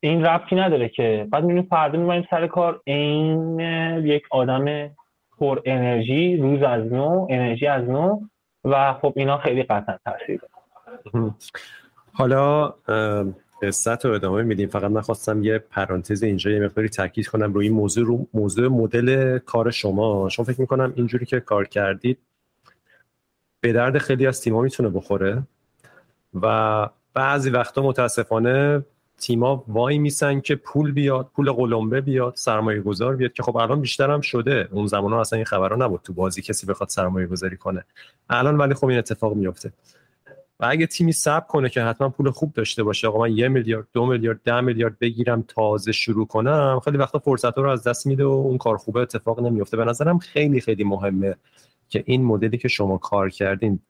این 0.03 0.25
ربطی 0.25 0.57
نداره 0.57 0.89
که. 0.89 1.29
بعد 1.31 1.45
می‌بینیم 1.45 1.69
فردا 1.71 1.99
می‌بینیم 1.99 2.27
سر 2.31 2.47
کار 2.47 2.81
این 2.85 3.61
یک 4.01 4.23
آدم 4.31 4.91
پر 5.39 5.61
انرژی 5.65 6.37
روز 6.37 6.63
از 6.63 6.93
نو 6.93 7.27
انرژی 7.31 7.67
از 7.67 7.89
نو 7.89 8.21
و 8.65 8.93
خب 8.93 9.13
اینا 9.17 9.39
خیلی 9.39 9.63
قطعا 9.63 9.99
تاثیر 10.05 10.41
حالا 12.13 12.75
قصت 13.63 14.05
رو 14.05 14.15
ادامه 14.15 14.43
میدیم. 14.43 14.69
فقط 14.69 14.91
نخواستم 14.91 15.45
یه 15.45 15.59
پرانتز 15.59 16.23
اینجا 16.23 16.51
یه 16.51 16.61
مقداری 16.61 16.89
تاکید 16.89 17.27
کنم 17.27 17.53
روی 17.53 17.67
این 17.67 17.77
موضوع 17.77 18.07
رو 18.07 18.27
موضوع 18.35 18.69
مدل 18.69 19.39
کار 19.39 19.71
شما. 19.71 20.29
شما 20.29 20.45
فکر 20.45 20.61
می‌کنم 20.61 20.93
اینجوری 20.97 21.27
که 21.27 21.41
کار 21.41 21.69
کردید 21.69 22.19
به 23.61 23.73
درد 23.73 23.99
خیلی 23.99 24.27
از 24.27 24.41
تیما 24.41 24.63
می‌تونه 24.63 24.89
بخوره 24.89 25.43
و 26.43 26.89
بعضی 27.15 27.51
وقتا 27.51 27.83
متاسفانه 27.83 28.85
تیما 29.19 29.65
وای 29.69 29.99
میسن 29.99 30.41
که 30.41 30.57
پول 30.57 30.93
بیاد 30.93 31.31
پول 31.35 31.53
قلمبه 31.53 32.01
بیاد 32.01 32.33
سرمایه 32.37 32.81
گذار 32.81 33.17
بیاد 33.17 33.33
که 33.33 33.43
خب 33.43 33.57
الان 33.57 33.81
بیشتر 33.81 34.11
هم 34.11 34.21
شده. 34.21 34.69
اون 34.73 34.87
زمان 34.87 35.13
ها 35.13 35.21
اصلا 35.21 35.37
این 35.37 35.47
خبرها 35.47 35.87
نبود 35.87 36.01
تو 36.05 36.13
بازی 36.13 36.43
کسی 36.43 36.67
بخواد 36.67 36.89
سرمایه 36.89 37.27
گذاری 37.27 37.57
کنه. 37.57 37.85
الان 38.31 38.57
ولی 38.57 38.75
خب 38.75 38.87
این 38.87 38.99
اتفاق 38.99 39.35
میفته 39.35 39.73
و 40.61 40.67
اگه 40.71 40.87
تیمی 40.87 41.13
سب 41.13 41.47
کنه 41.47 41.69
که 41.69 41.83
حتما 41.83 42.09
پول 42.09 42.31
خوب 42.31 42.53
داشته 42.53 42.83
باشه 42.83 43.09
آقا 43.09 43.19
من 43.19 43.37
یه 43.37 43.49
میلیارد 43.49 43.87
دو 43.93 44.07
میلیارد 44.07 44.41
ده 44.45 44.61
میلیارد 44.61 44.99
بگیرم 44.99 45.45
تازه 45.49 45.93
شروع 45.93 46.27
کنم 46.27 46.81
خیلی 46.85 46.97
وقتا 46.97 47.19
فرصت 47.19 47.59
رو 47.59 47.71
از 47.71 47.83
دست 47.83 48.07
میده 48.07 48.25
و 48.25 48.29
اون 48.29 48.59
کار 48.59 48.77
خوبه 48.77 49.01
اتفاق 49.01 49.41
نمیفته 49.41 49.77
به 49.77 49.85
نظرم 49.85 50.19
خیلی 50.19 50.61
خیلی 50.61 50.85
مهمه 50.85 51.35
که 51.89 52.05
این 52.07 52.25
مدلی 52.25 52.59
که 52.59 52.69
شما 52.69 52.99
کار 52.99 53.31
کردین 53.31 53.81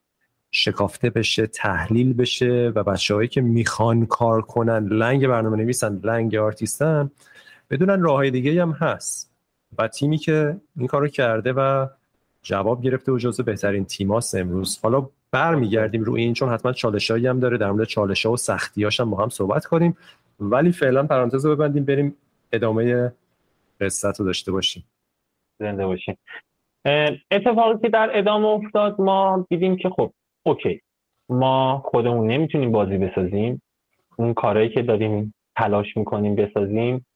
شکافته 0.50 1.10
بشه 1.10 1.46
تحلیل 1.46 2.12
بشه 2.12 2.72
و 2.74 2.84
بچههایی 2.84 3.28
که 3.28 3.40
می‌خوان 3.40 4.06
کار 4.06 4.42
کنن 4.42 4.86
لنگ 4.86 5.26
برنامه 5.26 5.56
نویسن 5.56 6.00
لنگ 6.04 6.34
آرتیستن 6.34 7.10
بدونن 7.70 8.02
راه 8.02 8.30
دیگه 8.30 8.62
هم 8.62 8.70
هست. 8.70 9.32
و 9.78 9.88
تیمی 9.88 10.18
که 10.18 10.56
این 10.76 10.86
کارو 10.86 11.08
کرده 11.08 11.52
و 11.52 11.86
جواب 12.42 12.82
گرفته 12.82 13.12
و 13.12 13.18
جزو 13.18 13.42
بهترین 13.42 13.84
تیماست 13.84 14.34
امروز. 14.34 14.78
حالا 14.82 15.08
برمیگردیم 15.30 16.04
رو 16.04 16.14
این 16.14 16.34
چون 16.34 16.48
حتما 16.48 16.72
چالشایی 16.72 17.26
هم 17.26 17.40
داره. 17.40 17.58
در 17.58 17.70
مورد 17.70 17.86
چالش 17.86 18.26
ها 18.26 18.32
و 18.32 18.36
سختیاش 18.36 19.00
هم 19.00 19.10
با 19.10 19.22
هم 19.22 19.28
صحبت 19.28 19.66
کنیم. 19.66 19.96
ولی 20.40 20.72
فعلا 20.72 21.06
پرانتز 21.06 21.46
رو 21.46 21.56
ببندیم 21.56 21.84
بریم 21.84 22.14
ادامه 22.52 23.12
قصت 23.80 24.20
رو 24.20 24.26
داشته 24.26 24.52
باشیم. 24.52 24.84
زنده 25.58 25.86
باشیم. 25.86 26.18
اتفاقی 27.30 27.78
که 27.82 27.88
در 27.88 28.10
ادامه 28.14 28.46
افتاد 28.46 29.00
ما 29.00 29.46
دیدیم 29.50 29.76
که 29.76 29.88
خب 29.88 30.12
OK. 30.46 30.80
ما 31.28 31.82
خودمون 31.84 32.26
نمی‌تونیم 32.26 32.72
بازی 32.72 32.98
بسازیم. 32.98 33.62
اون 34.16 34.34
کارهایی 34.34 34.68
که 34.68 34.82
داریم 34.82 35.34
تلاش 35.56 35.96
می‌کنیم 35.96 36.34
بسازیم 36.34 37.06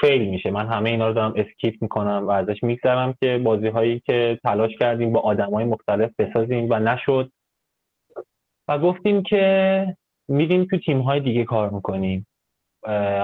fail 0.00 0.28
میشه. 0.28 0.50
من 0.50 0.66
همه 0.66 0.90
اینا 0.90 1.08
رو 1.08 1.14
دارم 1.14 1.34
skip 1.36 1.82
می‌کنم 1.82 2.24
و 2.26 2.30
ازش 2.30 2.62
میگذرم 2.62 3.14
که 3.20 3.38
بازی 3.38 3.68
هایی 3.68 4.00
که 4.06 4.38
تلاش 4.44 4.70
کردیم 4.80 5.12
با 5.12 5.20
آدم 5.20 5.50
های 5.50 5.64
مختلف 5.64 6.10
بسازیم 6.18 6.66
و 6.70 6.78
نشد. 6.78 7.30
و 8.68 8.78
گفتیم 8.78 9.22
که 9.22 9.96
میریم 10.28 10.64
تو 10.64 10.78
تیم 10.78 11.00
های 11.00 11.20
دیگه 11.20 11.44
کار 11.44 11.70
می‌کنیم. 11.70 12.26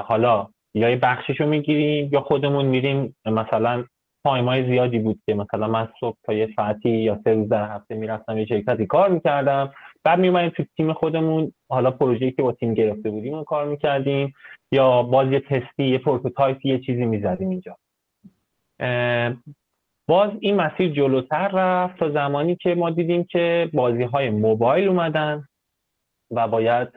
حالا 0.05 0.49
یا 0.75 0.91
یه 0.91 1.01
رو 1.39 1.47
می‌گیریم 1.47 2.11
یا 2.13 2.21
خودمون 2.21 2.67
میریم 2.67 3.17
مثلا 3.27 3.85
time 4.25 4.49
های 4.49 4.67
زیادی 4.67 4.99
بود 4.99 5.21
که 5.27 5.35
مثلا 5.35 5.69
من 5.69 5.89
صبح 6.01 6.17
تا 6.25 6.33
یه 6.33 6.49
ساعتی 6.57 6.91
یا 6.91 7.21
سه 7.25 7.35
روز 7.35 7.49
در 7.49 7.69
هفته 7.75 7.95
می‌رفتم 7.95 8.39
یه 8.39 8.47
شرکتی 8.47 8.87
کار 8.87 9.09
می‌کردم. 9.11 9.73
بعد 10.05 10.19
میومدیم 10.19 10.51
تو 10.51 10.65
تیم 10.77 10.93
خودمون 10.93 11.53
حالا 11.69 11.91
پروژه‌ای 11.91 12.33
که 12.33 12.43
با 12.43 12.53
تیم 12.53 12.75
گرفته 12.75 13.11
بودیم 13.11 13.35
رو 13.35 13.45
کار 13.45 13.67
می‌کردیم 13.67 14.35
یا 14.73 15.03
باز 15.03 15.33
یه 15.33 15.41
تستی 15.41 15.85
یه 15.85 15.99
prototype 15.99 16.62
ی 16.62 16.69
یه 16.69 16.79
چیزی 16.79 17.07
می‌زدیم 17.07 17.51
اینجا. 17.51 17.77
باز 20.09 20.31
این 20.41 20.57
مسیر 20.57 20.93
جلوتر 20.93 21.49
رفت 21.49 21.99
تا 21.99 22.11
زمانی 22.11 22.57
که 22.57 22.75
ما 22.75 22.91
دیدیم 22.91 23.25
که 23.25 23.71
بازی 23.73 24.03
های 24.03 24.31
موبایل 24.31 24.89
اومدن 24.89 25.45
و 26.31 26.49
باید 26.49 26.89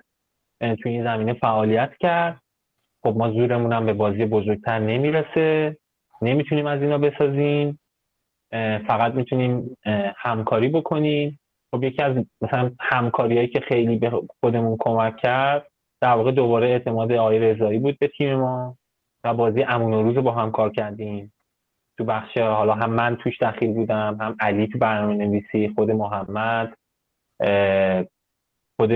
تو 0.61 0.89
این 0.89 1.03
زمینه 1.03 1.33
فعالیت 1.33 1.91
کرد. 1.99 2.41
خب 3.03 3.13
ما 3.17 3.31
زورمون 3.31 3.73
هم 3.73 3.85
به 3.85 3.93
بازی 3.93 4.25
بزرگتر 4.25 4.79
نمی‌رسه. 4.79 5.77
نمی‌تونیم 6.23 6.65
از 6.67 6.81
اینا 6.81 6.97
بسازیم 6.97 7.79
فقط 8.87 9.13
می‌تونیم 9.13 9.77
همکاری 10.17 10.69
بکنیم. 10.69 11.39
خب 11.71 11.83
یکی 11.83 12.01
از 12.01 12.25
مثلا 12.41 12.71
همکاریهایی 12.79 13.47
که 13.47 13.59
خیلی 13.59 13.97
به 13.97 14.21
خودمون 14.39 14.77
کمک 14.79 15.17
کرد 15.17 15.67
در 16.01 16.13
واقع 16.13 16.31
دوباره 16.31 16.67
اعتماد 16.67 17.11
آقای 17.11 17.39
رضایی 17.39 17.79
بود 17.79 17.99
به 17.99 18.07
تیم 18.07 18.35
ما 18.35 18.77
و 19.23 19.33
بازی 19.33 19.63
امون 19.63 19.93
روز 19.93 20.17
با 20.17 20.31
هم 20.31 20.51
کار 20.51 20.69
کردیم. 20.71 21.33
تو 21.97 22.03
بخش 22.03 22.37
حالا 22.37 22.73
هم 22.73 22.89
من 22.89 23.15
توش 23.15 23.41
دخیل 23.41 23.73
بودم 23.73 24.17
هم 24.21 24.35
علی 24.39 24.67
تو 24.67 24.77
برنامه 24.77 25.15
نویسی 25.15 25.73
خود 25.75 25.91
محمد 25.91 26.73
خود 28.79 28.91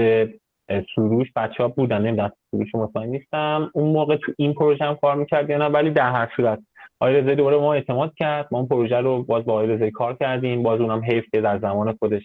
سروش 0.96 1.32
بچه 1.36 1.64
ها 1.64 1.68
بودن 1.68 2.02
نمی‌دونم 2.02 2.32
سروش 2.52 2.76
مطمئن 2.76 3.10
نیستم. 3.10 3.72
اون 3.74 3.92
موقع 3.92 4.16
تو 4.16 4.32
این 4.38 4.54
پروژه 4.54 4.86
هم 4.86 4.96
کار 4.96 5.16
می‌کرد 5.16 5.50
یا 5.50 5.58
نه 5.58 5.66
ولی 5.66 5.92
در 5.92 6.12
هر 6.12 6.32
صورت 6.36 6.60
آقای 7.00 7.16
رضایی 7.16 7.36
دوباره 7.36 7.58
ما 7.58 7.74
اعتماد 7.74 8.14
کرد. 8.16 8.48
ما 8.52 8.60
اون 8.60 8.68
پروژه 8.68 8.98
رو 8.98 9.24
باز 9.24 9.46
با 9.46 9.54
آقای 9.54 9.68
رضایی 9.68 9.92
کار 9.92 10.18
کردیم. 10.18 10.64
باز 10.64 10.82
اونم 10.82 11.04
حیف 11.04 11.26
که 11.32 11.42
در 11.42 11.60
زمان 11.60 11.98
خودش 12.00 12.24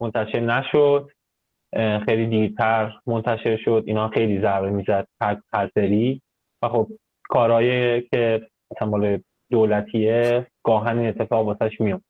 منتشر 0.00 0.40
نشد. 0.40 1.10
خیلی 2.06 2.26
دیرتر 2.26 2.92
منتشر 3.06 3.56
شد. 3.56 3.84
اینا 3.86 4.08
خیلی 4.08 4.40
ضربه 4.40 4.70
می‌زد 4.70 5.08
پرسری 5.52 6.22
و 6.62 6.68
خب 6.68 6.88
کارهایی 7.28 8.00
که 8.00 8.48
مثلا 8.70 9.18
دولتیه 9.50 10.46
گاهن 10.64 10.98
اتفاق 10.98 11.46
واسش 11.46 11.80
میاد 11.80 12.02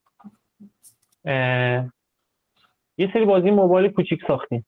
یه 2.98 3.10
سری 3.12 3.24
بازی 3.24 3.50
موبایل 3.50 3.88
کوچیک 3.88 4.20
ساختیم. 4.28 4.66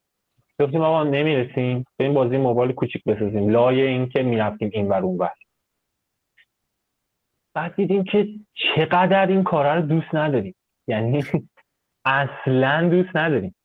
گفتیم 0.59 0.81
آقا 0.81 1.03
نمی‌رسیم. 1.03 1.85
این 1.99 2.13
بازی 2.13 2.37
موبایل 2.37 2.71
کوچیک 2.71 3.03
بسازیم. 3.03 3.49
لایه 3.49 3.85
این 3.85 4.09
که 4.09 4.23
می‌رفتیم 4.23 4.69
این 4.73 4.87
ور 4.87 5.01
اون 5.01 5.17
ور 5.17 5.31
بعد 7.53 7.75
دیدیم 7.75 8.03
که 8.03 8.27
چقدر 8.53 9.27
این 9.27 9.43
کارا 9.43 9.75
رو 9.75 9.81
دوست 9.81 10.15
نداریم. 10.15 10.55
یعنی 10.87 11.23
اصلا 12.05 12.89
دوست 12.89 13.15
نداریم. 13.15 13.55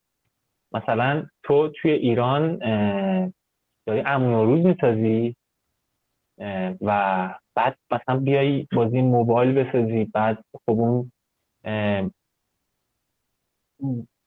مثلا 0.72 1.26
تو 1.42 1.68
توی 1.68 1.90
ایران 1.90 2.56
داری 3.86 4.00
امون 4.06 4.34
و 4.34 4.44
روز 4.44 4.66
می‌سازی 4.66 5.36
و 6.80 7.28
بعد 7.54 7.78
مثلا 7.90 8.20
بیای 8.20 8.66
بازی 8.72 9.02
موبایل 9.02 9.52
بسازی 9.52 10.04
بعد 10.04 10.44
خب 10.66 10.80
اون 10.80 11.12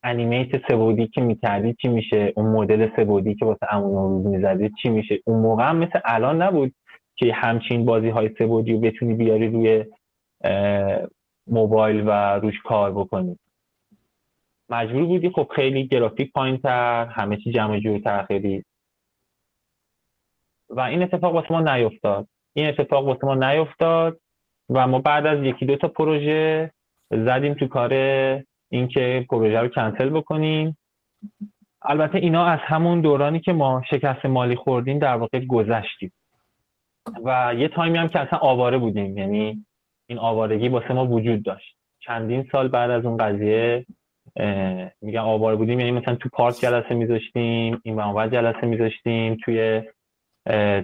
انیمیت 0.03 0.67
سبودی 0.71 1.07
که 1.07 1.21
می‌کردی 1.21 1.75
چی 1.81 1.87
میشه؟ 1.87 2.33
اون 2.35 2.45
مدل 2.45 2.89
سبودی 2.95 3.35
که 3.35 3.45
واسه 3.45 3.73
امون 3.73 4.23
روز 4.23 4.25
می‌زدی 4.25 4.69
چی 4.81 4.89
میشه؟ 4.89 5.19
اون 5.25 5.39
موقع 5.41 5.69
هم 5.69 5.77
مثل 5.77 5.99
الان 6.05 6.41
نبود. 6.41 6.73
که 7.19 7.33
همچین 7.33 7.85
بازی 7.85 8.09
های 8.09 8.29
سبودی 8.39 8.73
رو 8.73 8.79
بتونی 8.79 9.13
بیاری 9.13 9.47
روی 9.47 9.85
موبایل 11.47 12.03
و 12.07 12.39
روش 12.39 12.61
کار 12.63 12.91
بکنی. 12.91 13.39
مجبور 14.69 15.05
بودی؟ 15.05 15.29
خب 15.29 15.51
خیلی 15.55 15.87
گرافیک 15.87 16.31
پایین 16.31 16.57
تر 16.57 17.05
همه 17.05 17.37
چی 17.37 17.51
جمع 17.51 17.79
جورتر 17.79 18.23
خیلی. 18.23 18.63
و 20.69 20.81
این 20.81 21.03
اتفاق 21.03 21.33
واسه 21.33 21.51
ما 21.51 21.61
نیفتاد. 21.75 22.27
این 22.53 22.67
اتفاق 22.67 23.05
واسه 23.05 23.25
ما 23.25 23.35
نیفتاد 23.35 24.19
و 24.69 24.87
ما 24.87 24.99
بعد 24.99 25.25
از 25.25 25.43
یکی 25.43 25.65
دو 25.65 25.75
تا 25.75 25.87
پروژه 25.87 26.71
زدیم 27.11 27.53
تو 27.53 27.67
کار 27.67 27.93
اینکه 28.69 29.25
پروژه 29.29 29.59
رو 29.59 29.67
کنسل 29.67 30.09
بکنیم. 30.09 30.77
البته 31.81 32.17
اینا 32.17 32.45
از 32.45 32.59
همون 32.63 33.01
دورانی 33.01 33.39
که 33.39 33.53
ما 33.53 33.81
شکست 33.89 34.25
مالی 34.25 34.55
خوردیم 34.55 34.99
در 34.99 35.15
واقع 35.15 35.45
گذشتیم. 35.45 36.11
و 37.23 37.53
یه 37.57 37.67
تایمی 37.67 37.97
هم 37.97 38.07
که 38.07 38.19
اصلا 38.19 38.39
آواره 38.39 38.77
بودیم. 38.77 39.17
یعنی 39.17 39.65
این 40.07 40.19
آوارگی 40.19 40.69
واسه 40.69 40.93
ما 40.93 41.05
وجود 41.05 41.43
داشت. 41.43 41.75
چندین 41.99 42.49
سال 42.51 42.67
بعد 42.67 42.91
از 42.91 43.05
اون 43.05 43.17
قضیه 43.17 43.85
میگم 45.01 45.23
آواره 45.23 45.55
بودیم. 45.55 45.79
یعنی 45.79 45.91
مثلا 45.91 46.15
تو 46.15 46.29
پارک 46.29 46.55
جلسه 46.55 46.95
میذاشتیم 46.95 47.81
این 47.83 47.99
و 47.99 48.27
جلسه 48.27 48.67
میذاشتیم 48.67 49.37
توی 49.45 49.81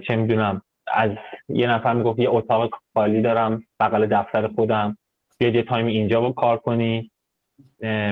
چه 0.06 0.16
می‌دونم 0.16 0.62
از 0.92 1.10
یه 1.48 1.66
نفر 1.66 1.92
می‌گفت 1.92 2.18
یه 2.18 2.30
اتاق 2.30 2.70
خالی 2.94 3.22
دارم 3.22 3.64
بغل 3.80 4.06
دفتر 4.06 4.48
خودم. 4.48 4.98
بیا 5.38 5.48
یه 5.48 5.62
تایم 5.62 5.86
اینجا 5.86 6.20
با 6.20 6.32
کار 6.32 6.56
کنی. 6.56 7.10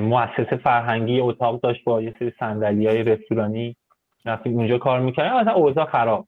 مؤسسه 0.02 0.56
فرهنگی 0.56 1.20
اتاق 1.20 1.60
داشت 1.60 1.84
با 1.84 2.02
یه 2.02 2.14
سری 2.18 2.32
صندلی 2.38 2.86
های 2.86 3.02
رستورانی. 3.02 3.76
رفتیم 4.24 4.56
اونجا 4.56 4.78
کار 4.78 5.00
می‌کردیم. 5.00 5.40
مثلا 5.40 5.52
اوضاع 5.52 5.84
خراب. 5.84 6.26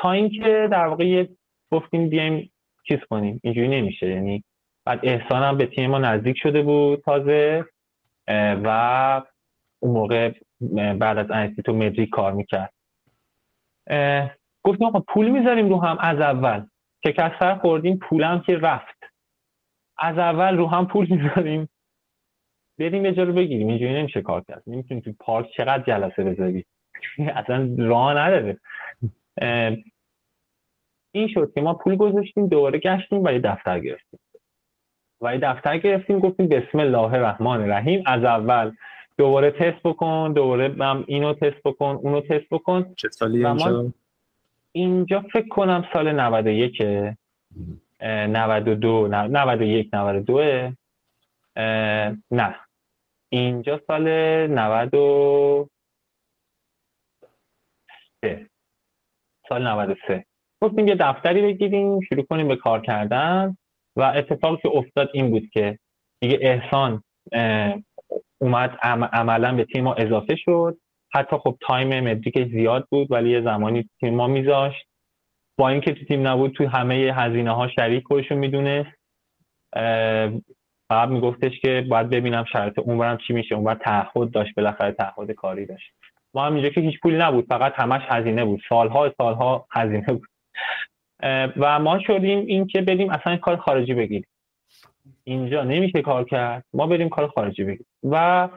تا 0.00 0.12
اینکه 0.12 0.68
در 0.72 0.86
واقع 0.86 1.26
گفتیم 1.72 2.08
بیایم 2.08 2.52
چیز 2.88 2.98
کنیم. 3.10 3.40
اینجوری 3.42 3.68
نمیشه. 3.68 4.08
یعنی 4.08 4.44
بعد 4.84 5.00
احسان 5.02 5.42
هم 5.42 5.56
به 5.56 5.66
تیم 5.66 5.90
ما 5.90 5.98
نزدیک 5.98 6.36
شده 6.38 6.62
بود 6.62 7.00
تازه 7.00 7.64
و 8.64 9.22
اون 9.80 9.92
موقع 9.92 10.32
بعد 10.98 11.18
از 11.18 11.30
انستیتو 11.30 11.72
مدریک 11.72 12.08
کار 12.08 12.32
می‌کرد. 12.32 12.72
گفتیم 14.62 14.86
آقا 14.86 15.00
پول 15.00 15.28
می‌ذاریم 15.28 15.68
رو 15.68 15.80
هم 15.80 15.98
از 16.00 16.20
اول. 16.20 16.66
شکستر 17.06 17.54
خوردیم 17.54 17.96
پولم 17.96 18.40
که 18.40 18.56
رفت. 18.56 18.96
از 19.98 20.18
اول 20.18 20.56
رو 20.56 20.66
هم 20.66 20.86
پول 20.86 21.06
می‌ذاریم. 21.14 21.68
بریم 22.78 23.04
یه 23.04 23.10
رو 23.24 23.32
بگیریم. 23.32 23.68
اینجوری 23.68 23.92
نمیشه 23.92 24.22
کار 24.22 24.44
کرد. 24.48 24.62
نمی‌تونیم 24.66 25.02
تو 25.02 25.12
پارک 25.20 25.46
چقدر 25.56 25.82
جلسه 25.82 26.24
بذاری 26.24 26.64
اصلا 27.36 27.74
راه 27.78 28.14
نداره. 28.14 28.58
این 31.12 31.28
شد 31.28 31.52
که 31.54 31.60
ما 31.60 31.74
پول 31.74 31.96
گذاشتیم 31.96 32.46
دوباره 32.46 32.78
گشتیم 32.78 33.24
و 33.24 33.32
یه 33.32 33.38
دفتر 33.38 33.80
گرفتیم. 33.80 34.20
و 35.20 35.34
یه 35.34 35.40
دفتر 35.40 35.78
گرفتیم 35.78 36.18
گفتیم 36.18 36.48
بسم 36.48 36.78
الله 36.80 37.12
الرحمن 37.12 37.60
الرحیم. 37.60 38.02
از 38.06 38.24
اول 38.24 38.72
دوباره 39.18 39.50
تست 39.50 39.82
بکن 39.84 40.32
دوباره 40.32 40.74
هم 40.84 41.04
اینو 41.06 41.34
تست 41.34 41.62
بکن 41.64 41.98
اونو 42.02 42.20
تست 42.20 42.48
بکن. 42.50 42.94
چه 42.94 43.08
سالی 43.08 43.46
اینجا؟ 43.46 43.92
اینجا 44.72 45.20
فکر 45.32 45.48
کنم 45.48 45.88
سال 45.92 46.12
91 46.12 46.82
92 48.00 49.08
91 49.08 49.88
92 49.92 50.72
نه 52.30 52.56
اینجا 53.28 53.80
سال 53.86 54.08
90 54.46 55.68
سال 59.52 59.66
93 59.66 60.24
گفتیم 60.62 60.88
یه 60.88 60.94
دفتری 60.94 61.42
بگیریم 61.42 62.00
شروع 62.00 62.22
کنیم 62.22 62.48
به 62.48 62.56
کار 62.56 62.80
کردن 62.80 63.56
و 63.96 64.02
اتفاقی 64.02 64.56
که 64.62 64.68
افتاد 64.68 65.10
این 65.14 65.30
بود 65.30 65.48
که 65.52 65.78
دیگه 66.20 66.38
احسان 66.40 67.02
اومد 68.40 68.78
عملا 69.12 69.54
به 69.54 69.64
تیم 69.64 69.84
ما 69.84 69.94
اضافه 69.94 70.36
شد. 70.36 70.78
حتی 71.14 71.36
خب 71.36 71.56
تایم 71.60 72.00
مدریک 72.00 72.48
زیاد 72.52 72.86
بود 72.90 73.12
ولی 73.12 73.30
یه 73.30 73.40
زمانی 73.42 73.88
تیم 74.00 74.14
ما 74.14 74.26
میذاشت. 74.26 74.86
با 75.58 75.68
اینکه 75.68 75.94
تو 75.94 76.04
تیم 76.04 76.28
نبود 76.28 76.52
تو 76.52 76.68
همه 76.68 76.94
هزینه 76.94 77.50
ها 77.50 77.68
شریک 77.68 78.04
خودشون 78.04 78.38
می‌دونست 78.38 78.90
فقط 80.88 81.08
میگفتش 81.08 81.60
که 81.60 81.86
باید 81.90 82.10
ببینم 82.10 82.44
شرط 82.52 82.78
اونورم 82.78 83.18
چی 83.26 83.32
میشه. 83.32 83.54
اونور 83.54 83.74
تعهد 83.74 84.30
داشت 84.30 84.54
بالاخره 84.54 84.92
تعهد 84.92 85.30
کاری 85.30 85.66
داشت. 85.66 85.92
ما 86.34 86.46
هم 86.46 86.54
اینجا 86.54 86.68
که 86.68 86.80
هیچ 86.80 87.00
پولی 87.00 87.16
نبود 87.16 87.46
فقط 87.48 87.72
همش 87.76 88.02
هزینه 88.08 88.44
بود. 88.44 88.60
سالها 88.68 89.14
سالها 89.18 89.66
هزینه 89.70 90.06
بود. 90.06 90.28
و 91.56 91.78
ما 91.78 91.98
شدیم 91.98 92.46
این 92.46 92.66
که 92.66 92.80
بریم 92.80 93.10
اصلا 93.10 93.36
کار 93.36 93.56
خارجی 93.56 93.94
بگیریم. 93.94 94.26
اینجا 95.24 95.64
نمیشه 95.64 96.02
کار 96.02 96.24
کرد 96.24 96.64
ما 96.74 96.86
بریم 96.86 97.08
کار 97.08 97.28
خارجی 97.28 97.64
بگیریم. 97.64 97.86
و 98.04 98.48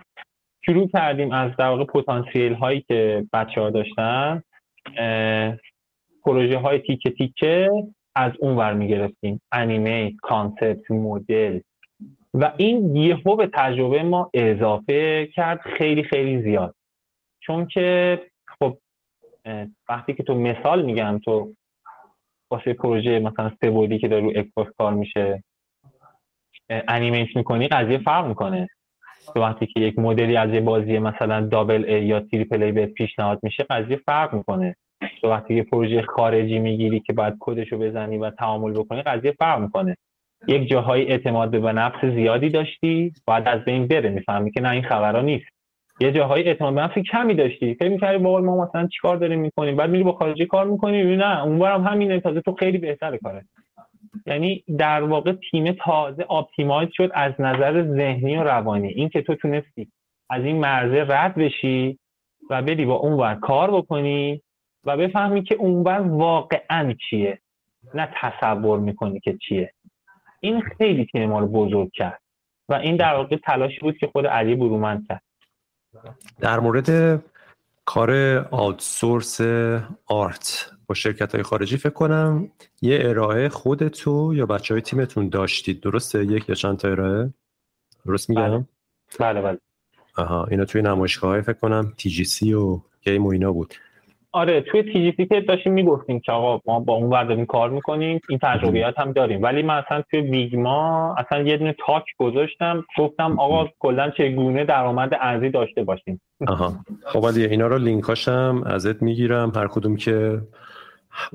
شروع 0.65 0.87
کردیم 0.87 1.31
از 1.31 1.51
در 1.57 1.67
واقع 1.67 1.83
پتانسیل 1.83 2.53
هایی 2.53 2.81
که 2.81 3.25
بچه 3.33 3.61
ها 3.61 3.69
داشتن 3.69 4.43
پروژه 6.25 6.57
های 6.57 6.79
تیکه 6.79 7.09
تیکه 7.09 7.69
از 8.15 8.31
اون 8.39 8.55
ور 8.57 8.73
می‌گرفتیم. 8.73 9.41
انیمه 9.51 10.13
کانسپت 10.21 10.91
مدل. 10.91 11.59
و 12.33 12.53
این 12.57 12.95
یهو 12.95 13.35
به 13.35 13.49
تجربه 13.53 14.03
ما 14.03 14.29
اضافه 14.33 15.25
کرد 15.25 15.59
خیلی 15.61 16.03
خیلی 16.03 16.41
زیاد. 16.41 16.75
چون 17.45 17.65
که 17.65 18.19
خب 18.59 18.77
وقتی 19.89 20.13
که 20.13 20.23
تو 20.23 20.35
مثال 20.35 20.81
میگم 20.81 21.19
تو 21.25 21.53
واسه 22.51 22.73
پروژه 22.73 23.19
مثلا 23.19 23.51
سه 23.61 23.97
که 23.97 24.07
داره 24.07 24.23
رو 24.23 24.31
Xbox 24.35 24.71
کار 24.77 24.93
میشه 24.93 25.43
animate 26.69 27.35
می‌کنی 27.35 27.67
قضیه 27.67 27.97
فرق 27.97 28.27
می‌کنه. 28.27 28.69
تو 29.33 29.41
وقتی 29.41 29.65
که 29.65 29.79
یک 29.79 29.99
مدلی 29.99 30.37
از 30.37 30.53
یه 30.53 30.61
بازی 30.61 30.99
مثلا 30.99 31.41
double 31.41 31.85
A 31.87 32.05
یا 32.05 32.19
triple 32.19 32.63
A 32.63 32.71
بهت 32.71 32.85
پیشنهاد 32.85 33.39
میشه 33.43 33.63
قضیه 33.69 33.95
فرق 34.05 34.33
می‌کنه. 34.33 34.75
تو 35.21 35.29
وقتی 35.29 35.53
یه 35.53 35.63
پروژه 35.63 36.01
خارجی 36.01 36.59
می‌گیری 36.59 36.99
که 36.99 37.13
باید 37.13 37.33
کدشو 37.39 37.77
بزنی 37.77 38.17
و 38.17 38.29
تعامل 38.29 38.73
بکنی 38.73 39.01
قضیه 39.01 39.31
فرق 39.31 39.59
می‌کنه. 39.59 39.97
یک 40.47 40.69
جاهای 40.69 41.07
اعتماد 41.07 41.61
به 41.61 41.73
نفس 41.73 42.05
زیادی 42.05 42.49
داشتی 42.49 43.13
باید 43.27 43.47
از 43.47 43.65
بین 43.65 43.87
بره. 43.87 44.09
می‌فهمی 44.09 44.51
که 44.51 44.61
نه 44.61 44.69
این 44.69 44.83
خبرها 44.83 45.21
نیست. 45.21 45.45
یه 45.99 46.11
جاهای 46.11 46.43
اعتماد 46.43 46.93
به 46.95 47.01
کمی 47.01 47.35
داشتی. 47.35 47.73
فکر 47.73 47.89
می‌کردی 47.89 48.23
با 48.23 48.41
ما 48.41 48.65
مثلا 48.65 48.87
چیکار 48.87 49.17
داریم 49.17 49.39
می‌کنیم؟ 49.39 49.75
بعد 49.75 49.89
میری 49.89 50.03
با 50.03 50.11
خارجی 50.11 50.45
کار 50.45 50.67
می‌کنی؟ 50.67 51.15
نه 51.15 51.43
اونورم 51.43 51.87
همینه. 51.87 52.19
تازه 52.19 52.41
تو 52.41 52.53
خیلی 52.53 52.77
بهتر 52.77 53.17
کاره. 53.17 53.45
یعنی 54.25 54.63
در 54.77 55.01
واقع 55.01 55.33
تیم 55.51 55.71
تازه 55.71 56.23
آپتیمایز 56.23 56.89
شد 56.93 57.11
از 57.13 57.33
نظر 57.39 57.83
ذهنی 57.83 58.37
و 58.37 58.43
روانی. 58.43 58.87
این 58.87 59.09
که 59.09 59.21
تو 59.21 59.35
تونستی 59.35 59.87
از 60.29 60.43
این 60.43 60.55
مرزه 60.55 61.05
رد 61.09 61.35
بشی 61.35 61.99
و 62.49 62.61
بری 62.61 62.85
با 62.85 62.95
اونور 62.95 63.35
کار 63.35 63.71
بکنی 63.71 64.41
و 64.83 64.97
بفهمی 64.97 65.43
که 65.43 65.55
اونور 65.55 65.99
واقعا 65.99 66.93
چیه. 67.09 67.39
نه 67.93 68.09
تصور 68.21 68.79
می‌کنی 68.79 69.19
که 69.19 69.37
چیه. 69.47 69.73
این 70.39 70.61
خیلی 70.61 71.05
تیم 71.05 71.29
ما 71.29 71.39
رو 71.39 71.47
بزرگ 71.47 71.89
کرد. 71.93 72.19
و 72.69 72.73
این 72.73 72.95
در 72.95 73.15
واقع 73.15 73.35
تلاشی 73.35 73.79
بود 73.79 73.97
که 73.97 74.07
خود 74.07 74.27
علی 74.27 74.55
برومند 74.55 75.07
کرد. 75.07 75.21
در 76.39 76.59
مورد 76.59 77.21
کار 77.85 78.37
outsource 78.51 79.41
art 80.05 80.71
با 80.87 80.95
شرکت 80.95 81.35
های 81.35 81.43
خارجی 81.43 81.77
فکر 81.77 81.93
کنم 81.93 82.51
یه 82.81 82.99
ارائه 83.01 83.49
خودتو 83.49 84.33
یا 84.35 84.45
بچه 84.45 84.73
های 84.73 84.81
تیمتون 84.81 85.29
داشتید. 85.29 85.81
درسته؟ 85.81 86.25
یک 86.25 86.49
یا 86.49 86.55
چند 86.55 86.77
تا 86.77 86.87
ارائه؟ 86.87 87.33
درست 88.05 88.29
میگم؟ 88.29 88.49
بله. 88.49 88.65
بله, 89.19 89.41
بله. 89.41 89.59
آها 90.17 90.45
اینا 90.45 90.65
توی 90.65 90.81
نمایشگاه 90.81 91.41
فکر 91.41 91.53
کنم 91.53 91.93
TGC 91.97 92.53
و 92.53 92.81
game 93.01 93.25
و 93.25 93.29
اینا 93.29 93.51
بود. 93.51 93.73
آره 94.35 94.61
توی 94.61 94.83
TGC 94.83 95.25
که 95.25 95.41
داشتیم 95.41 95.73
می‌گفتیم 95.73 96.19
که 96.19 96.31
آقا 96.31 96.61
ما 96.65 96.79
با 96.79 96.93
اون 96.93 97.09
ور 97.09 97.45
کار 97.45 97.69
می‌کنیم 97.69 98.21
این 98.29 98.39
تجربیات 98.41 98.99
هم 98.99 99.11
داریم. 99.11 99.43
ولی 99.43 99.61
من 99.61 99.83
اصلا 99.85 100.03
توی 100.11 100.21
ویگما 100.21 101.15
اصلا 101.17 101.41
یه 101.41 101.57
دونه 101.57 101.75
talk 101.87 102.03
گذاشتم 102.17 102.85
گفتم 102.97 103.39
آقا 103.39 103.69
کلا 103.79 104.09
چگونه 104.09 104.65
درآمد 104.65 105.11
ارزی 105.21 105.49
داشته 105.49 105.83
باشیم. 105.83 106.21
آها. 106.47 106.73
خب 107.05 107.25
اینا 107.25 107.67
رو 107.67 107.77
لینکاشم 107.77 108.63
ازت 108.65 109.01
می‌گیرم. 109.01 109.51
هر 109.55 109.67
کدوم 109.67 109.95
که 109.95 110.41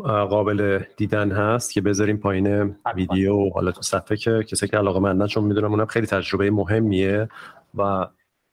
قابل 0.05 0.81
دیدن 0.97 1.31
هست 1.31 1.73
که 1.73 1.81
بذاریم 1.81 2.17
پایین 2.17 2.77
ویدیو 2.95 3.37
و 3.37 3.51
حالا 3.51 3.73
تو 3.73 3.83
صفحه 3.83 4.17
که 4.17 4.43
کسی 4.43 4.69
که 4.69 4.77
علاقه 4.77 5.01
مندن 5.01 5.27
چون 5.27 5.45
می‌دونم 5.45 5.71
اونم 5.71 5.87
خیلی 5.87 6.07
تجربه 6.07 6.51
مهمیه 6.51 7.29
و 7.75 8.07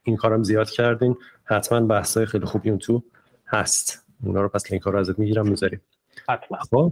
این 0.03 0.15
کارم 0.15 0.43
زیاد 0.43 0.69
کردین 0.69 1.15
حتما 1.45 1.79
بحثای 1.81 2.25
خیلی 2.25 2.45
خوبی 2.45 2.69
اون 2.69 2.79
تو 2.79 3.03
هست. 3.47 4.04
اونا 4.26 4.41
رو 4.41 4.49
پس 4.49 4.71
لینک 4.71 4.84
ها 4.84 4.91
رو 4.91 4.99
ازت 4.99 5.19
می‌گیرم 5.19 5.47
می‌ذاریم. 5.47 5.82
خب؟ 6.71 6.91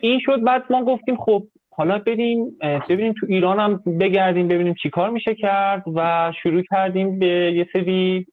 این 0.00 0.20
شد 0.24 0.42
بعد 0.42 0.62
ما 0.70 0.84
گفتیم 0.84 1.16
خب 1.16 1.46
حالا 1.70 1.98
بریم 1.98 2.56
ببینیم 2.88 3.12
تو 3.20 3.26
ایران 3.28 3.60
هم 3.60 3.76
بگردیم 4.00 4.48
ببینیم 4.48 4.74
چی 4.82 4.90
کار 4.90 5.10
میشه 5.10 5.34
کرد 5.34 5.82
و 5.94 6.32
شروع 6.42 6.62
کردیم 6.70 7.18
به 7.18 7.26
یه 7.26 7.68
سری 7.72 8.26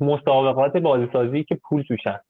مسابقات 0.00 0.76
بازیسازی 0.76 1.44
که 1.44 1.54
پول 1.54 1.82
توشن. 1.82 2.20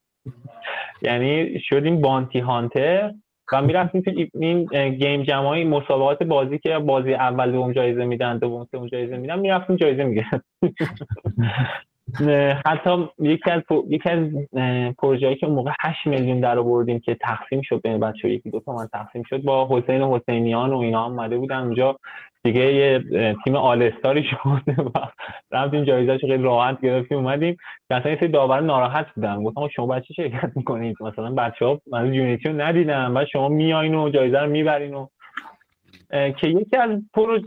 یعنی 1.02 1.60
شدیم 1.60 2.00
بانتی 2.00 2.38
هانتر 2.38 3.12
و 3.52 3.62
می‌رفتیم 3.62 4.00
تو 4.00 4.10
این 4.34 4.64
گیم 4.90 5.22
جمعی 5.22 5.64
مسابقات 5.64 6.22
بازی 6.22 6.58
که 6.58 6.78
بازی 6.78 7.14
اول 7.14 7.52
دوم 7.52 7.72
جایزه 7.72 8.04
میدن 8.04 8.38
دوم 8.38 8.68
سوم 8.70 8.86
جایزه 8.86 9.16
میدن 9.16 9.38
می‌رفتیم 9.38 9.76
جایزه 9.76 10.04
می‌گرفتیم. 10.04 10.74
حتی 12.66 13.08
یکی 13.18 13.50
از 13.50 13.62
یکی 13.88 14.10
از 14.10 14.28
پروژه‌ای 14.98 15.36
که 15.36 15.46
موقع 15.46 15.72
8 15.80 16.06
میلیون 16.06 16.40
در 16.40 16.58
آوردیم 16.58 17.00
که 17.00 17.14
تقسیم 17.14 17.62
شد 17.62 17.80
بین 17.84 18.00
بچه‌ها 18.00 18.34
یکی 18.34 18.50
دو 18.50 18.60
تا 18.60 18.72
من 18.72 18.86
تقسیم 18.92 19.22
شد 19.22 19.42
با 19.42 19.68
حسین 19.70 20.02
حسینیان 20.02 20.72
و 20.72 20.78
اینا 20.78 21.04
هم 21.04 21.10
اومده 21.10 21.38
بودن 21.38 21.58
اونجا. 21.58 21.98
دیگه 22.44 22.74
یه 22.74 23.04
تیم 23.44 23.56
all-star 23.56 23.82
ی 23.82 24.24
شد 24.24 24.62
و 24.94 25.00
رفتیم 25.50 25.84
جایزه‌اش 25.84 26.20
خیلی 26.20 26.42
راحت 26.42 26.80
گرفتیم 26.80 27.18
اومدیم. 27.18 27.56
مثلا 27.90 28.10
یه 28.10 28.16
داور 28.16 28.60
ناراحت 28.60 29.06
بودن. 29.14 29.44
گفتم 29.44 29.68
شما 29.68 29.86
بچه 29.86 30.14
شرکت 30.14 30.52
می‌کنید؟ 30.56 30.96
مثلا 31.00 31.30
بچه‌ها 31.30 31.80
من 31.92 32.14
Unity 32.14 32.48
رو 32.48 32.60
ندیدم. 32.60 33.12
و 33.16 33.24
شما 33.32 33.48
میایین 33.48 33.94
و 33.94 34.10
جایزه 34.10 34.38
رو 34.38 34.50
می‌برین 34.50 34.94
و 34.94 35.06
که 36.10 36.48
یکی 36.48 36.76
از 36.76 36.90
پرو 37.14 37.38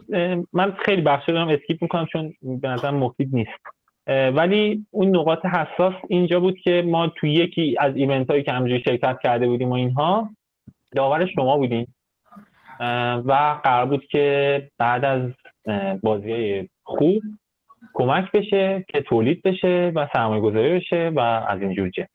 من 0.53 0.72
خیلی 0.72 1.01
بخش 1.01 1.30
دارم 1.30 1.47
skip 1.47 1.82
می‌کنم 1.82 2.05
چون 2.05 2.34
به 2.62 2.68
نظر 2.68 2.91
مفید 2.91 3.30
نیست. 3.34 3.81
ولی 4.12 4.86
اون 4.91 5.16
نقاط 5.16 5.45
حساس 5.45 5.93
اینجا 6.09 6.39
بود 6.39 6.59
که 6.59 6.84
ما 6.88 7.07
تو 7.07 7.28
یکی 7.28 7.76
از 7.80 7.95
event 7.95 8.30
هایی 8.30 8.43
که 8.43 8.51
همینجوری 8.52 8.84
شرکت 8.84 9.18
کرده 9.24 9.47
بودیم 9.47 9.70
و 9.70 9.74
اینها 9.74 10.30
داور 10.95 11.26
شما 11.26 11.57
بودیم. 11.57 11.95
و 13.26 13.59
قرار 13.64 13.86
بود 13.86 14.05
که 14.05 14.70
بعد 14.78 15.05
از 15.05 15.32
بازی 16.01 16.70
خوب 16.84 17.22
کمک 17.93 18.32
بشه 18.32 18.86
که 18.88 19.01
تولید 19.01 19.41
بشه 19.41 19.91
و 19.95 20.07
سرمایه 20.14 20.41
گذاری 20.41 20.76
بشه 20.76 21.12
و 21.16 21.20
از 21.20 21.62
اینجور 21.62 21.89
جنگ 21.89 22.07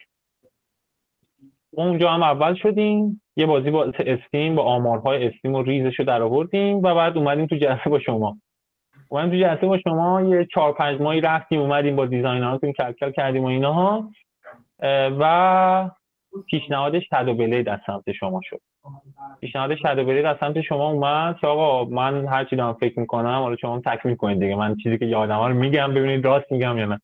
ما 1.76 1.88
اونجا 1.88 2.10
هم 2.10 2.22
اول 2.22 2.54
شدیم 2.54 3.22
یه 3.36 3.46
بازی 3.46 3.70
با 3.70 3.84
استیم 3.84 4.54
با 4.54 4.62
آمارهای 4.62 5.26
استیم 5.26 5.54
و 5.54 5.62
ریزش 5.62 5.98
رو 5.98 6.04
در 6.04 6.22
آوردیم 6.22 6.76
و 6.76 6.94
بعد 6.94 7.18
اومدیم 7.18 7.46
تو 7.46 7.56
جلسه 7.56 7.90
با 7.90 7.98
شما. 7.98 8.36
اومدیم 9.08 9.30
تو 9.30 9.36
جلسه 9.36 9.66
با 9.66 9.78
شما 9.78 10.22
یه 10.22 10.48
چهار 10.54 10.72
پنج 10.72 11.00
ماهی 11.00 11.20
رفتیم 11.20 11.60
اومدیم 11.60 11.96
با 11.96 12.06
کل 12.92 13.10
کردیم 13.10 13.44
و 13.44 13.46
اینها. 13.46 14.10
و 15.20 15.90
پیشنهاد 16.46 16.98
شادو 16.98 17.34
بلید 17.34 17.68
از 17.68 17.78
سمت 17.86 18.12
شما 18.12 18.40
شد. 18.44 18.60
پیشنهاد 19.40 19.74
شادو 19.74 20.04
بلید 20.04 20.24
از 20.24 20.36
سمت 20.40 20.60
شما 20.60 20.90
اومد 20.90 21.38
که 21.40 21.46
آقا 21.46 21.84
من 21.84 22.26
هر 22.26 22.44
چی 22.44 22.56
دارم 22.56 22.72
فکر 22.72 23.00
می‌کنم 23.00 23.42
حالا 23.42 23.56
شما 23.56 23.80
تکمیل 23.80 24.14
کنید 24.14 24.40
دیگه. 24.40 24.54
من 24.54 24.76
چیزی 24.76 24.98
که 24.98 25.06
یادم 25.06 25.40
رو 25.40 25.54
میگم 25.54 25.94
ببینید 25.94 26.24
راست 26.24 26.52
میگم 26.52 26.78
یا 26.78 26.86
نه. 26.86 27.00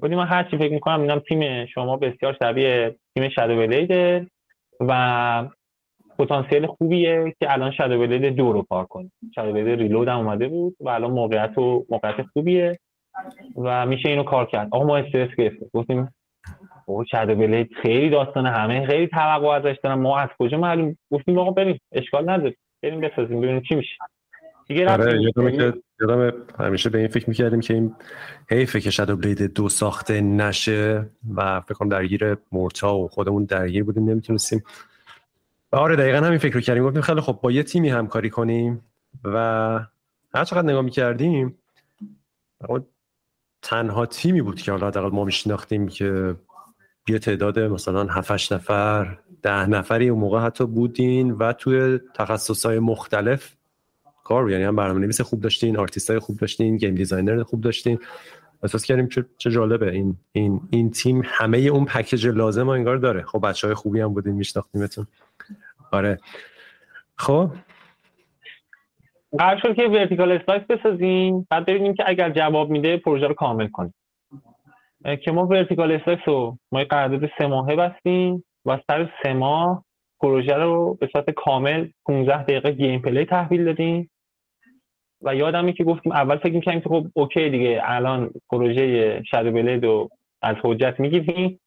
بودی 0.00 0.14
من 0.14 0.26
هر 0.26 0.44
چی 0.44 0.58
فکر 0.58 0.72
می‌کنم 0.72 1.00
اینم 1.00 1.18
تیم 1.18 1.66
شما 1.66 1.96
بسیار 1.96 2.36
شبیه 2.42 2.96
تیم 3.14 3.28
شادو 3.28 3.56
بلیده. 3.56 4.26
و 4.80 5.48
پتانسیل 6.18 6.66
خوبیه 6.66 7.34
که 7.40 7.52
الان 7.52 7.70
شادو 7.70 7.98
بلید 7.98 8.36
دو 8.36 8.52
رو 8.52 8.62
کار 8.62 8.84
کنیم 8.84 9.12
شادو 9.34 9.52
بلید 9.52 9.78
ریلود 9.78 10.08
هم 10.08 10.18
اومده 10.18 10.48
بود 10.48 10.76
و 10.80 10.88
الان 10.88 11.10
موقعیت 11.10 11.58
و 11.58 11.86
موقعیت 11.90 12.16
خوبیه 12.32 12.78
و 13.56 13.86
میشه 13.86 14.08
اینو 14.08 14.22
کار 14.22 14.46
کرد. 14.46 14.68
آقا 14.70 14.84
ما 14.84 14.96
استرس 14.96 15.30
گرفتیم. 15.38 15.70
گفتیم 15.74 16.08
او 16.86 17.04
شادو 17.04 17.34
بلید 17.34 17.70
خیلی 17.82 18.10
داستان 18.10 18.46
همه 18.46 18.86
خیلی 18.86 19.06
توقع 19.06 19.48
ازش 19.48 19.76
دارن. 19.82 19.98
ما 19.98 20.18
از 20.18 20.28
کجا 20.38 20.58
معلوم؟ 20.58 20.96
گفتیم 21.10 21.38
آقا 21.38 21.50
بریم 21.50 21.80
اشکال 21.92 22.30
نداره. 22.30 22.56
بریم 22.82 23.00
بسازیم 23.00 23.40
ببینیم 23.40 23.62
چی 23.68 23.74
میشه. 23.74 23.96
دیگه 24.68 24.90
آره 24.90 25.20
یادم 26.00 26.32
همیشه 26.58 26.90
به 26.90 26.98
این 26.98 27.08
فکر 27.08 27.28
می‌کردیم 27.28 27.60
که 27.60 27.74
این 27.74 27.94
حیفه 28.50 28.80
که 28.80 28.90
شادو 28.90 29.16
بلید 29.16 29.42
دو 29.54 29.68
ساخته 29.68 30.20
نشه 30.20 31.06
و 31.34 31.60
فکر 31.60 31.74
کنم 31.74 31.88
درگیر 31.88 32.36
مورتا 32.52 32.96
و 32.96 33.08
خودمون 33.08 33.44
درگیر 33.44 33.84
بودیم. 33.84 34.10
نمی‌تونستیم 34.10 34.62
آره 35.70 35.96
دقیقا 35.96 36.26
همین 36.26 36.38
فکر 36.38 36.54
رو 36.54 36.60
کردیم. 36.60 36.84
گفتیم 36.84 37.02
خیلی 37.02 37.20
خب 37.20 37.38
با 37.42 37.50
یه 37.50 37.62
تیمی 37.62 37.88
همکاری 37.88 38.30
کنیم 38.30 38.84
و 39.24 39.38
هر 40.34 40.44
چقدر 40.44 40.62
نگاه 40.62 40.82
می‌کردیم 40.82 41.58
تنها 43.62 44.06
تیمی 44.06 44.42
بود 44.42 44.62
که 44.62 44.72
حالا 44.72 45.08
ما 45.08 45.24
میشناختیم 45.24 45.88
که 45.88 46.36
یه 47.08 47.18
تعداد 47.18 47.58
مثلا 47.58 48.04
7 48.04 48.52
نفر 48.52 49.18
ده 49.42 49.66
نفری 49.66 50.08
اون 50.08 50.20
موقع 50.20 50.40
حتی 50.40 50.66
بودین 50.66 51.30
و 51.30 51.52
توی 51.52 51.98
های 52.64 52.78
مختلف 52.78 53.56
کار 54.24 54.50
یعنی 54.50 54.64
هم 54.64 54.76
برنامه 54.76 55.00
نویس 55.00 55.20
خوب 55.20 55.40
داشتین 55.40 55.76
آرتیست 55.76 56.10
های 56.10 56.18
خوب 56.18 56.36
داشتین 56.36 56.76
game 56.76 56.94
designer 56.94 57.42
خوب 57.42 57.60
داشتین. 57.60 57.98
احساس 58.62 58.84
کردیم 58.84 59.08
چه, 59.38 59.50
جالبه. 59.50 59.90
این 59.90 60.16
این 60.32 60.60
این 60.70 60.90
تیم 60.90 61.22
همه 61.24 61.58
اون 61.58 61.84
package 61.84 62.26
لازم 62.26 62.68
انگار 62.68 62.96
داره. 62.96 63.22
خب 63.22 63.48
بچه 63.48 63.66
های 63.66 63.74
خوبی 63.74 64.00
هم 64.00 64.14
بودین 64.14 64.34
میشناختیمتون. 64.34 65.06
آره. 65.92 66.18
خب؟ 67.18 67.50
قرار 69.38 69.60
شد 69.62 69.74
که 69.74 69.82
vertical 69.82 70.32
slice 70.32 70.62
بسازیم. 70.62 71.46
بعد 71.50 71.66
ببینیم 71.66 71.94
که 71.94 72.04
اگر 72.06 72.30
جواب 72.30 72.70
میده 72.70 72.96
پروژه 72.96 73.26
رو 73.26 73.34
کامل 73.34 73.68
کنیم. 73.68 73.94
که 75.22 75.32
ما 75.32 75.46
vertical 75.46 75.92
slice 75.92 76.20
رو 76.26 76.58
ما 76.72 76.84
قرارداد 76.84 77.30
سه 77.38 77.46
ماهه 77.46 77.76
بستیم 77.76 78.44
و 78.64 78.78
سر 78.86 79.10
سه 79.22 79.32
ماه 79.32 79.84
پروژه 80.20 80.54
رو 80.54 80.94
به 81.00 81.08
صورت 81.12 81.30
کامل 81.30 81.88
15 82.06 82.42
دقیقه 82.42 82.70
gameplay 82.70 83.24
تحویل 83.24 83.64
دادیم. 83.64 84.10
و 85.22 85.34
یادمه 85.34 85.72
که 85.72 85.84
گفتیم 85.84 86.12
اول 86.12 86.36
فکر 86.36 86.52
می‌کردیم 86.52 86.80
که 86.80 86.88
خب 86.88 87.06
OK 87.14 87.50
دیگه 87.50 87.80
الان 87.84 88.30
پروژه 88.50 89.22
Shadow 89.30 89.52
Blade 89.52 89.84
رو 89.84 90.08
از 90.42 90.56
حجت 90.64 91.00
می‌گیریم. 91.00 91.60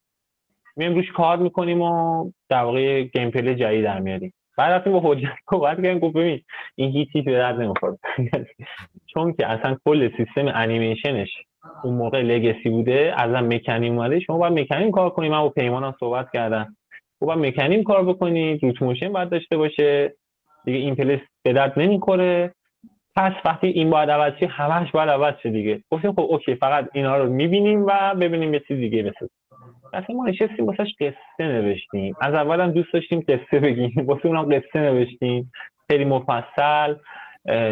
میایم 0.79 0.95
روش 0.95 1.11
کار 1.11 1.37
می‌کنیم 1.37 1.81
و 1.81 2.23
در 2.49 2.63
واقع 2.63 3.03
gameplay 3.03 3.55
جدید 3.55 3.83
در 3.83 3.99
میاریم. 3.99 4.33
بعد 4.57 4.71
رفتیم 4.71 4.93
با 4.93 5.01
حجت 5.03 5.29
صحبت 5.49 5.77
کردیم 5.77 5.99
گفت 5.99 6.15
ببین 6.15 6.41
این 6.75 6.91
هیچی 6.91 7.21
به 7.21 7.31
درد 7.31 7.61
نمی‌خوره. 7.61 7.97
چون 9.13 9.33
که 9.33 9.47
اصلا 9.47 9.77
کل 9.85 10.09
سیستم 10.17 10.51
انیمیشنش 10.53 11.29
اون 11.83 11.93
موقع 11.93 12.21
legacy 12.21 12.69
بوده 12.69 13.13
الان 13.17 13.45
Mecanim 13.45 13.97
اومده. 13.99 14.19
شما 14.19 14.37
باید 14.37 14.59
Mecanim 14.59 14.91
کار 14.91 15.09
کنید 15.09 15.31
من 15.31 15.41
با 15.41 15.49
پیمانم 15.49 15.95
صحبت 15.99 16.27
کردم. 16.33 16.75
خب 17.19 17.25
باید 17.25 17.39
Mecanim 17.39 17.83
کار 17.83 18.05
بکنید 18.05 18.63
root 18.63 18.81
motion 18.81 19.13
باید 19.13 19.29
داشته 19.29 19.57
باشه. 19.57 20.13
دیگه 20.65 20.77
این 20.77 20.95
پلیس 20.95 21.19
به 21.43 21.53
درد 21.53 21.79
نمی‌خوره. 21.79 22.53
پس 23.15 23.33
وقتی 23.45 23.67
این 23.67 23.89
باید 23.89 24.09
عوض 24.09 24.33
شه 24.39 24.47
همش 24.47 24.91
باید 24.91 25.09
عوض 25.09 25.33
شه 25.43 25.49
دیگه. 25.49 25.83
گفتیم 25.91 26.11
خب 26.11 26.19
OK 26.19 26.55
فقط 26.55 26.89
اینا 26.93 27.17
رو 27.17 27.29
می‌بینیم 27.29 27.85
و 27.85 28.15
ببینیم 28.15 28.53
یه 28.53 28.59
چیز 28.67 28.77
دیگه 28.77 29.03
مثل 29.03 29.27
اصلا 29.93 30.15
ما 30.15 30.25
نشستیم 30.25 30.65
واسش 30.65 30.95
قصه 30.99 31.47
نوشتیم. 31.47 32.15
از 32.21 32.33
اول 32.33 32.61
هم 32.61 32.71
دوست 32.71 32.93
داشتیم 32.93 33.25
قصه 33.27 33.59
بگیم. 33.59 33.93
واسه 34.07 34.25
اونم 34.25 34.45
قصه 34.45 34.79
نوشتیم. 34.79 35.51
خیلی 35.91 36.05
مفصل. 36.05 36.95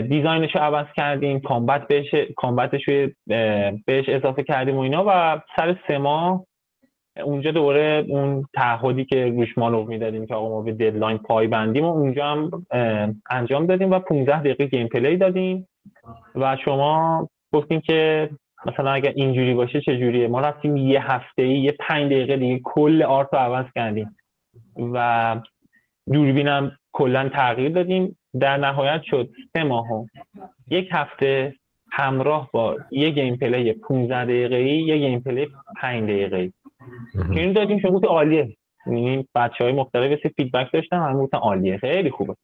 design 0.10 0.44
ش 0.44 0.56
رو 0.56 0.62
عوض 0.62 0.86
کردیم. 0.96 1.40
combat 1.40 1.88
بهش 1.88 2.16
combat 2.36 2.73
ش 2.73 2.86
بهش 3.86 4.10
اضافه 4.10 4.44
کردیم 4.44 4.76
و 4.76 4.80
اینا 4.80 5.06
و 5.08 5.42
سر 5.58 5.76
سه 5.88 5.98
ماه 5.98 6.46
اونجا 7.24 7.52
دوره 7.52 8.06
اون 8.10 8.46
تعهدی 8.54 9.06
که 9.06 9.26
روش 9.26 9.58
مانور 9.58 9.84
می‌دادیم 9.84 10.26
که 10.26 10.36
آقا 10.36 10.50
ما 10.50 10.62
به 10.62 10.72
deadline 10.72 11.18
پای 11.18 11.48
بندیم 11.48 11.86
و 11.86 11.88
اونجا 11.88 12.26
هم 12.26 12.66
انجام 13.30 13.66
دادیم 13.66 13.92
و 13.92 14.00
15 14.00 14.40
دقیقه 14.40 14.66
gameplay 14.66 15.18
دادیم. 15.18 15.68
و 16.36 16.58
شما 16.66 17.30
گفتیم 17.54 17.82
که 17.82 18.30
مثلا 18.68 18.92
اگر 18.92 19.14
اینجوری 19.16 19.54
باشه 19.54 19.82
چه 19.82 19.98
جوریه 19.98 20.28
ما 20.28 20.40
رفتیم 20.40 20.78
یه 20.78 21.12
هفته 21.12 21.42
ای 21.42 21.60
یه 21.60 21.72
پنج 21.72 22.12
دقیقه 22.12 22.38
دیگه 22.38 22.62
کل 22.64 23.04
art 23.04 23.28
رو 23.34 23.40
عوض 23.40 23.66
کردیم. 23.76 24.16
و 24.94 25.36
دوربینم 26.14 26.72
کلا 26.92 27.30
تغییر 27.30 27.72
دادیم. 27.72 28.18
در 28.40 28.58
نهایت 28.58 29.02
شد 29.04 29.30
سه 29.54 29.64
ماه 29.64 30.06
یک 30.70 30.90
هفته 30.92 31.54
همراه 31.92 32.50
با 32.54 32.78
یه 32.92 33.10
gameplay 33.10 33.74
15 33.74 34.26
دقیقه 34.26 34.56
ای 34.56 34.82
یه 34.82 34.98
gameplay 34.98 35.48
5 35.82 36.04
دقیقه 36.04 36.38
ای 36.38 36.52
که 37.34 37.40
این 37.40 37.54
دادیم 37.54 37.80
شما 37.80 38.02
عالیه. 38.08 38.56
یعنی 38.88 39.28
بچه 39.36 39.64
های 39.64 39.74
مختلف 39.74 40.20
feedback 40.38 40.74
داشتن 40.74 40.98
همه 40.98 41.24
گفتن 41.24 41.38
عالیه. 41.38 41.78
خیلی 41.78 42.12
خوبه. 42.12 42.36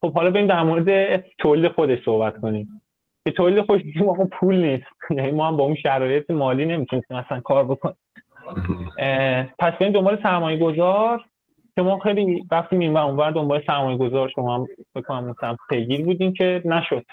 خب 0.00 0.14
حالا 0.14 0.30
بریم 0.30 0.46
در 0.46 0.62
مورد 0.62 1.20
تولید 1.38 1.72
خودش 1.72 2.04
صحبت 2.04 2.40
کنیم. 2.40 2.81
که 3.24 3.30
تولید 3.30 3.66
خودش 3.66 3.82
ما 3.96 4.14
پول 4.14 4.56
نیست. 4.56 4.86
یعنی 5.16 5.30
ما 5.30 5.48
هم 5.48 5.56
با 5.56 5.64
اون 5.64 5.74
شرایط 5.74 6.30
مالی 6.30 6.64
نمی‌تونستیم 6.64 7.16
اصلا 7.16 7.40
کار 7.40 7.64
بکنیم. 7.64 7.96
پس 9.58 9.72
بریم 9.80 9.92
دنبال 9.92 10.18
سرمایه 10.22 10.58
گذار 10.58 11.24
که 11.76 11.82
ما 11.82 11.98
خیلی 11.98 12.44
رفتیم 12.52 12.78
این 12.78 12.92
و 12.92 12.96
اونور 12.96 13.30
دنبال 13.30 13.62
سرمایه 13.66 13.98
گذار 13.98 14.28
شما 14.28 14.54
هم 14.54 14.66
بکنم 14.94 15.24
مثلا 15.24 15.56
پیگیر 15.70 16.04
بودیم 16.04 16.32
که 16.32 16.62
نشد. 16.64 17.04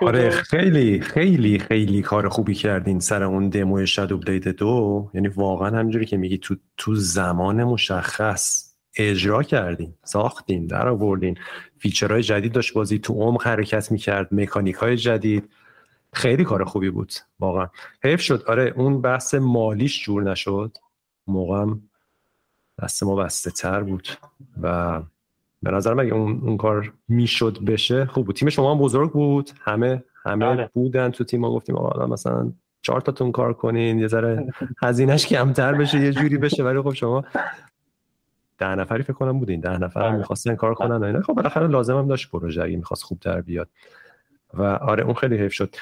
آره 0.00 0.30
خیلی 0.30 1.00
خیلی 1.00 1.58
خیلی 1.58 2.02
کار 2.02 2.28
خوبی 2.28 2.54
کردین 2.54 3.00
سر 3.00 3.22
اون 3.22 3.48
دمو 3.48 3.86
شادو 3.86 4.18
بلید 4.18 4.48
دو. 4.48 5.10
یعنی 5.14 5.28
واقعا 5.28 5.78
همینجوری 5.78 6.06
که 6.06 6.16
میگی 6.16 6.38
تو 6.38 6.56
تو 6.76 6.94
زمان 6.94 7.64
مشخص 7.64 8.74
اجرا 8.96 9.42
کردین 9.42 9.94
ساختین 10.04 10.66
در 10.66 10.88
آوردین 10.88 11.38
فیچرهای 11.80 12.22
جدید 12.22 12.52
داشت 12.52 12.74
بازی 12.74 12.98
تو 12.98 13.14
عمق 13.14 13.46
حرکت 13.46 13.92
می‌کرد 13.92 14.34
مکانیک 14.34 14.74
های 14.74 14.96
جدید. 14.96 15.48
خیلی 16.12 16.44
کار 16.44 16.64
خوبی 16.64 16.90
بود 16.90 17.12
واقعا. 17.40 17.68
حیف 18.04 18.20
شد. 18.20 18.44
آره 18.46 18.74
اون 18.76 19.00
بحث 19.00 19.34
مالیش 19.34 20.04
جور 20.04 20.22
نشد. 20.22 20.76
موقع 21.26 21.66
دست 22.82 23.02
ما 23.02 23.16
بسته 23.16 23.50
تر 23.50 23.82
بود 23.82 24.08
و 24.62 25.00
به 25.62 25.70
نظر 25.70 26.00
اگه 26.00 26.14
اون, 26.14 26.40
اون 26.42 26.56
کار 26.56 26.92
می‌شد 27.08 27.64
بشه 27.64 28.06
خوب 28.06 28.26
بود. 28.26 28.36
تیم 28.36 28.50
شما 28.50 28.74
هم 28.74 28.78
بزرگ 28.78 29.12
بود. 29.12 29.50
همه 29.60 30.04
همه 30.24 30.46
بله. 30.46 30.70
بودن 30.74 31.10
تو 31.10 31.24
تیم. 31.24 31.40
ما 31.40 31.50
گفتیم 31.50 31.76
آقا 31.76 32.06
مثلا 32.06 32.52
چهار 32.82 33.00
تاتون 33.00 33.32
کار 33.32 33.52
کنین 33.52 33.98
یه 33.98 34.06
ذره 34.06 34.52
هزینهش 34.82 35.26
کمتر 35.26 35.74
بشه 35.74 36.00
یه 36.00 36.12
جوری 36.12 36.38
بشه. 36.38 36.64
ولی 36.64 36.82
خب 36.82 36.92
شما 36.92 37.24
ده 38.60 38.74
نفری 38.74 39.02
فکر 39.02 39.12
کنم 39.12 39.38
بودین. 39.38 39.60
ده 39.60 39.78
نفر 39.78 40.00
هم 40.00 40.08
بله. 40.08 40.18
می‌خواستن 40.18 40.54
کار 40.54 40.74
کنن 40.74 41.02
اینا. 41.02 41.20
خب 41.20 41.32
بالاخره 41.32 41.66
لازم 41.66 41.98
هم 41.98 42.08
داشت 42.08 42.30
پروژه 42.30 42.62
اگه 42.62 42.76
می‌خواست 42.76 43.02
خوب 43.02 43.20
در 43.20 43.40
بیاد. 43.40 43.68
و 44.54 44.62
آره 44.62 45.04
اون 45.04 45.14
خیلی 45.14 45.36
حیف 45.38 45.52
شد. 45.52 45.76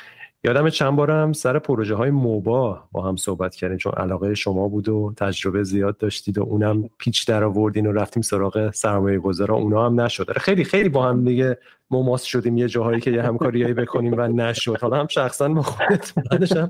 یادم 0.44 0.68
چند 0.68 0.96
بارم 0.96 1.32
سر 1.32 1.58
پروژه 1.58 1.94
های 1.94 2.10
موبا 2.10 2.88
با 2.92 3.02
هم 3.02 3.16
صحبت 3.16 3.54
کردیم. 3.54 3.76
چون 3.76 3.92
علاقه 3.92 4.34
شما 4.34 4.68
بود 4.68 4.88
و 4.88 5.14
تجربه 5.16 5.62
زیاد 5.62 5.98
داشتید 5.98 6.38
و 6.38 6.42
اونم 6.42 6.88
پیچ 6.98 7.28
در 7.28 7.44
آوردین 7.44 7.86
و 7.86 7.92
رفتیم 7.92 8.22
سراغ 8.22 8.70
سرمایه 8.70 9.18
گذارا 9.18 9.54
اونا 9.54 9.86
هم 9.86 10.00
نشد. 10.00 10.30
آره، 10.30 10.40
خیلی 10.40 10.64
خیلی 10.64 10.88
با 10.88 11.08
هم 11.08 11.24
دیگه 11.24 11.58
مماس 11.90 12.22
شدیم 12.22 12.58
یه 12.58 12.68
جاهایی 12.68 13.00
که 13.00 13.10
یه 13.10 13.22
همکاریایی 13.22 13.74
بکنیم 13.74 14.14
و 14.18 14.28
نشد. 14.28 14.80
حالا 14.80 14.96
هم 15.00 15.06
شخصا 15.06 15.48
با 15.48 15.62
خودت 15.62 16.14
بعدش 16.14 16.52
هم 16.52 16.68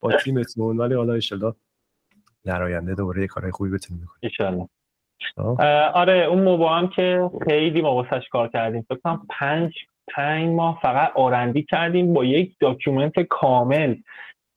با 0.00 0.12
تیمتون. 0.24 0.76
ولی 0.76 0.94
حالا 0.94 1.12
ان 1.12 1.52
در 2.44 2.62
آینده 2.62 2.94
دوباره 2.94 3.20
یه 3.20 3.26
کارهای 3.26 3.52
خوبی 3.52 3.70
بتونیم 3.70 4.02
بکنیم. 4.04 4.68
آره 5.94 6.14
اون 6.14 6.42
MOBA 6.42 6.68
هم 6.68 6.88
که 6.88 7.30
خیلی 7.48 7.82
ما 7.82 8.06
کار 8.30 8.48
کردیم. 8.48 8.82
فکر 8.82 8.98
کنم 9.04 9.26
پنج 9.28 9.74
پنج 10.14 10.48
ماه 10.48 10.78
فقط 10.82 11.12
R&D 11.14 11.62
کردیم 11.62 12.14
با 12.14 12.24
یک 12.24 12.56
document 12.60 13.20
کامل 13.20 13.94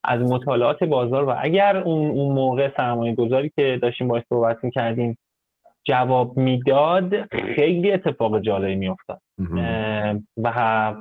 از 0.03 0.21
مطالعات 0.21 0.83
بازار. 0.83 1.23
و 1.23 1.35
اگر 1.39 1.77
اون, 1.77 2.11
اون 2.11 2.35
موقع 2.35 2.71
سرمایه 2.77 3.15
گذاری 3.15 3.51
که 3.55 3.79
داشتیم 3.81 4.07
باش 4.07 4.23
صحبت 4.29 4.63
می‌کردیم 4.63 5.17
جواب 5.83 6.37
می‌داد 6.37 7.35
خیلی 7.55 7.91
اتفاق 7.91 8.39
جالبی 8.39 8.75
میافتاد. 8.75 9.21
و 10.37 10.95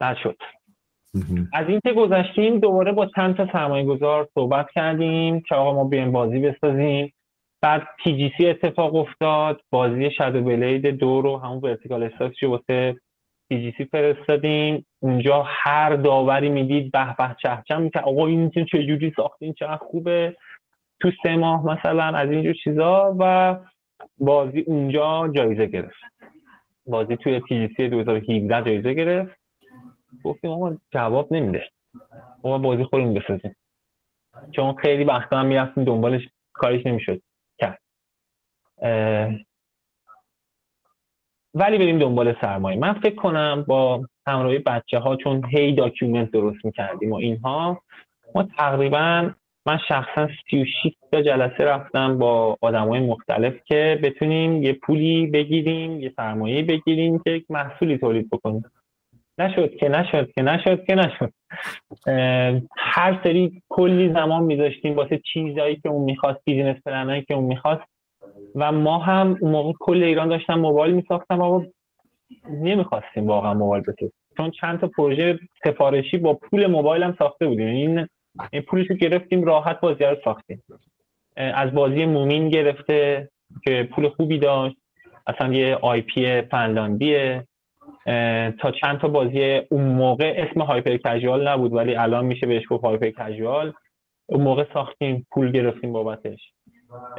نشد 0.00 0.36
از 1.52 1.68
این 1.68 1.80
که 1.84 1.92
گذشتیم 1.92 2.58
دوباره 2.58 2.92
با 2.92 3.06
چند 3.06 3.36
تا 3.36 3.48
سرمایه 3.52 3.84
گذار 3.84 4.28
صحبت 4.34 4.66
کردیم 4.74 5.40
که 5.40 5.54
آقا 5.54 5.74
ما 5.74 5.84
بیایم 5.84 6.12
بازی 6.12 6.38
بسازیم. 6.38 7.12
بعد 7.62 7.82
PGC 7.98 8.46
اتفاق 8.46 8.94
افتاد. 8.94 9.60
بازی 9.70 10.10
Shadow 10.10 10.42
Blade 10.42 10.86
دو 10.86 11.20
رو 11.20 11.38
همون 11.38 11.58
vertical 11.58 12.02
slice 12.02 12.39
ای 12.39 12.46
واسه 12.46 12.96
PGC 13.48 13.84
فرستادیم. 13.84 14.86
اونجا 15.00 15.42
هر 15.46 15.96
داوری 15.96 16.48
می‌دید 16.48 16.92
به 16.92 17.14
به 17.18 17.36
چه 17.42 17.62
چه‌م 17.62 17.88
که 17.88 18.00
آقا 18.00 18.26
این 18.26 18.50
چجوری 18.50 19.12
ساختین؟ 19.16 19.52
چقدر 19.52 19.76
خوبه. 19.76 20.36
تو 21.00 21.10
سه 21.22 21.36
ماه 21.36 21.66
مثلا 21.66 22.04
از 22.04 22.30
اینجور 22.30 22.54
چیزا 22.64 23.16
و 23.18 23.56
بازی 24.18 24.60
اونجا 24.60 25.28
جایزه 25.28 25.66
گرفت. 25.66 26.02
بازی 26.86 27.16
توی 27.16 27.40
PGC 27.40 27.88
2017 27.88 28.62
جایزه 28.64 28.94
گرفت. 28.94 29.36
گفتیم 30.24 30.50
آقا 30.50 30.76
جواب 30.92 31.32
نمیده. 31.32 31.64
ما 32.44 32.58
بازی 32.58 32.84
خودمون 32.84 33.14
بسازیم. 33.14 33.56
چون 34.50 34.74
خیلی 34.74 35.04
وقتا 35.04 35.38
هم 35.38 35.46
می‌رفتیم 35.46 35.84
دنبالش 35.84 36.28
کارش 36.52 36.86
نمی‌شد. 36.86 37.22
ولی 41.54 41.78
بریم 41.78 41.98
دنبال 41.98 42.34
سرمایه. 42.40 42.78
من 42.78 42.92
فکر 42.92 43.14
کنم 43.14 43.64
با 43.68 44.04
همراهی 44.26 44.58
بچه 44.58 44.98
ها 44.98 45.16
چون 45.16 45.42
هی 45.50 45.72
document 45.72 46.30
درست 46.30 46.64
می‌کردیم 46.64 47.12
و 47.12 47.14
اینها 47.14 47.82
ما 48.34 48.42
تقریبا 48.42 49.30
من 49.66 49.78
شخصا 49.88 50.28
36 50.50 50.94
تا 51.12 51.22
جلسه 51.22 51.64
رفتم 51.64 52.18
با 52.18 52.58
های 52.62 53.00
مختلف 53.00 53.54
که 53.64 54.00
بتونیم 54.02 54.62
یه 54.62 54.72
پولی 54.72 55.26
بگیریم 55.26 56.00
یه 56.00 56.12
سرمایه 56.16 56.62
بگیریم 56.62 57.18
که 57.18 57.30
یک 57.30 57.50
محصولی 57.50 57.98
تولید 57.98 58.30
بکنیم. 58.30 58.64
نشد 59.38 59.76
که 59.76 59.88
نشد 59.88 60.32
که 60.32 60.42
نشد 60.42 60.84
که 60.84 60.94
نشد. 60.94 61.32
هر 62.76 63.20
سری 63.24 63.62
کلی 63.68 64.12
زمان 64.12 64.42
میذاشتیم 64.42 64.96
واسه 64.96 65.20
چیزایی 65.32 65.76
که 65.76 65.88
اون 65.88 66.04
می‌خواست 66.04 66.40
بیزینس 66.44 66.76
پلنایی 66.86 67.22
که 67.22 67.34
اون 67.34 67.44
می‌خواست. 67.44 67.91
و 68.54 68.72
ما 68.72 68.98
هم 68.98 69.36
اون 69.40 69.52
موقع 69.52 69.72
کل 69.80 70.02
ایران 70.02 70.28
داشتم 70.28 70.58
موبایل 70.58 70.94
میساختم 70.94 71.40
و 71.40 71.64
نمی‌خواستیم 72.50 73.26
واقعا 73.26 73.54
موبایل 73.54 73.82
بسازیم 73.82 74.12
چون 74.36 74.50
چند 74.50 74.80
تا 74.80 74.88
پروژه 74.88 75.38
سفارشی 75.64 76.18
با 76.18 76.34
پول 76.34 76.66
موبایل 76.66 77.02
هم 77.02 77.16
ساخته 77.18 77.46
بودیم. 77.46 77.66
این 77.66 78.08
این 78.52 78.62
پولش 78.62 78.90
رو 78.90 78.96
گرفتیم 78.96 79.44
راحت 79.44 79.80
بازی 79.80 80.04
رو 80.04 80.16
ساختیم. 80.24 80.62
از 81.36 81.72
بازی 81.72 82.06
مومین 82.06 82.48
گرفته 82.48 83.28
که 83.64 83.88
پول 83.92 84.08
خوبی 84.08 84.38
داشت. 84.38 84.76
اصلا 85.26 85.52
یه 85.52 85.74
IP 85.74 86.42
فنلاندیه 86.42 87.46
تا 88.60 88.70
چند 88.80 88.98
تا 89.00 89.08
بازی 89.08 89.60
اون 89.70 89.84
موقع 89.84 90.34
اسم 90.36 90.60
hyper 90.60 90.96
casual 90.96 91.48
نبود 91.48 91.72
ولی 91.72 91.94
الان 91.94 92.24
میشه 92.24 92.46
بهش 92.46 92.62
گفت 92.70 92.84
hyper 92.84 93.10
casual. 93.10 93.72
اون 94.26 94.42
موقع 94.42 94.64
ساختیم 94.74 95.26
پول 95.30 95.52
گرفتیم 95.52 95.92
بابتش. 95.92 96.52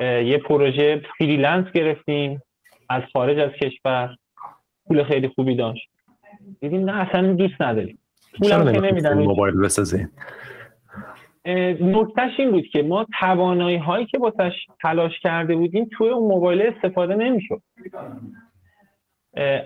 یه 0.01 0.37
پروژه 0.37 1.01
freelance 1.17 1.71
گرفتیم 1.71 2.41
از 2.89 3.03
خارج 3.13 3.39
از 3.39 3.51
کشور. 3.51 4.15
پول 4.87 5.03
خیلی 5.03 5.27
خوبی 5.27 5.55
داشت. 5.55 5.89
دیدیم 6.61 6.89
نه 6.89 7.09
اصلا 7.09 7.33
دوست 7.33 7.61
نداریم. 7.61 7.99
پولم 8.41 8.71
که 8.73 8.79
نمیدن 8.79 9.17
موبایل 9.23 9.55
بسازیم 9.55 10.11
نکتهش 11.81 12.39
این 12.39 12.51
بود 12.51 12.67
که 12.67 12.83
ما 12.83 13.05
توانایی 13.19 13.77
هایی 13.77 14.05
که 14.05 14.17
واسش 14.17 14.53
تلاش 14.81 15.19
کرده 15.19 15.55
بودیم 15.55 15.89
توی 15.97 16.09
اون 16.09 16.27
موبایل 16.27 16.61
استفاده 16.61 17.15
نمی‌شد. 17.15 17.61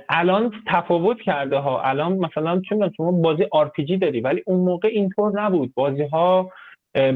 الان 0.10 0.54
تفاوت 0.68 1.22
کرده 1.22 1.58
ها. 1.58 1.82
الان 1.82 2.14
مثلا 2.18 2.62
چون 2.62 2.92
شما 2.98 3.12
بازی 3.12 3.46
آر 3.52 3.72
داری 4.02 4.22
ولی 4.22 4.44
اون 4.46 4.60
موقع 4.60 4.88
اینطور 4.88 5.42
نبود. 5.42 5.74
بازی 5.74 6.04
ها 6.04 6.52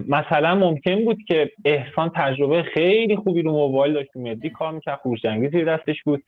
مثلا 0.07 0.55
ممکن 0.55 1.05
بود 1.05 1.17
که 1.27 1.51
احسان 1.65 2.11
تجربه 2.15 2.63
خیلی 2.63 3.15
خوبی 3.15 3.41
رو 3.41 3.51
موبایل 3.51 3.93
داشت 3.93 4.17
مدی 4.17 4.49
کار 4.49 4.71
می‌کرد 4.73 4.99
خوشجنگی 4.99 5.49
زیر 5.49 5.77
دستش 5.77 6.03
بود. 6.03 6.23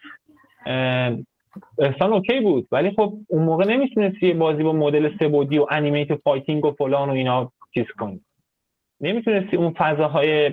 احسان 1.79 2.13
اوکی 2.13 2.39
بود 2.39 2.67
ولی 2.71 2.91
خب 2.91 3.13
اون 3.27 3.43
موقع 3.43 3.65
نمی‌تونستی 3.65 4.27
یه 4.27 4.33
بازی 4.33 4.63
با 4.63 4.73
مدل 4.73 5.17
سه 5.19 5.27
بودی 5.27 5.57
و 5.57 5.67
انیمیت 5.71 6.15
فایتینگ 6.15 6.65
و 6.65 6.71
فلان 6.71 7.09
و 7.09 7.13
اینا 7.13 7.51
چیز 7.73 7.85
کنی. 7.99 8.21
نمی‌تونستی 9.01 9.57
اون 9.57 9.73
فضاهای 9.77 10.45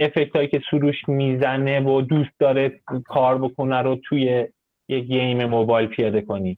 افکت 0.00 0.36
هایی 0.36 0.48
که 0.48 0.60
سروش 0.70 1.08
می‌زنه 1.08 1.80
و 1.80 2.00
دوست 2.00 2.30
داره 2.38 2.80
کار 3.04 3.38
بکنه 3.38 3.82
رو 3.82 3.96
توی 3.96 4.46
یه 4.88 5.00
گیم 5.00 5.44
موبایل 5.44 5.88
پیاده 5.88 6.20
کنی. 6.20 6.56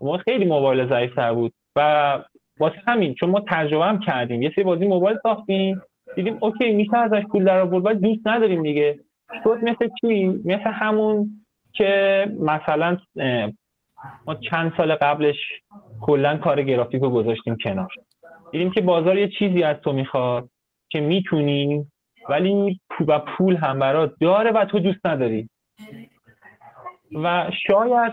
ما 0.00 0.18
خیلی 0.18 0.44
موبایل 0.44 0.88
ضعیفتر 0.88 1.34
بود 1.34 1.52
و 1.76 2.18
واسه 2.60 2.76
همین 2.86 3.14
چون 3.14 3.30
ما 3.30 3.44
تجربه 3.48 3.84
هم 3.84 4.00
کردیم. 4.00 4.42
یه 4.42 4.52
سری 4.54 4.64
بازی 4.64 4.86
موبایل 4.86 5.18
ساختیم. 5.22 5.82
دیدیم 6.16 6.38
اوکی 6.40 6.72
میشه 6.72 6.96
ازش 6.96 7.22
پول 7.22 7.44
در 7.44 7.60
آورد 7.60 7.86
ولی 7.86 7.98
دوست 7.98 8.26
نداریم 8.26 8.62
دیگه. 8.62 8.98
شد 9.44 9.58
مثل 9.62 9.88
چی؟ 10.00 10.24
مثل 10.44 10.70
همون 10.70 11.30
که 11.72 12.24
مثلا 12.40 12.98
ما 14.26 14.34
چند 14.34 14.72
سال 14.76 14.94
قبلش 14.94 15.36
کلا 16.00 16.36
کار 16.36 16.62
گرافیک 16.62 17.02
رو 17.02 17.10
گذاشتیم 17.10 17.56
کنار. 17.64 17.88
دیدیم 18.52 18.70
که 18.70 18.80
بازار 18.80 19.18
یه 19.18 19.28
چیزی 19.28 19.62
از 19.62 19.76
تو 19.76 19.92
می‌خواد 19.92 20.48
که 20.90 21.00
می‌تونی 21.00 21.86
ولی 22.28 22.80
و 23.08 23.18
پول 23.18 23.56
هم 23.56 23.78
برات 23.78 24.12
داره 24.20 24.50
و 24.50 24.64
تو 24.64 24.78
دوست 24.78 25.06
نداری. 25.06 25.48
و 27.14 27.50
شاید 27.66 28.12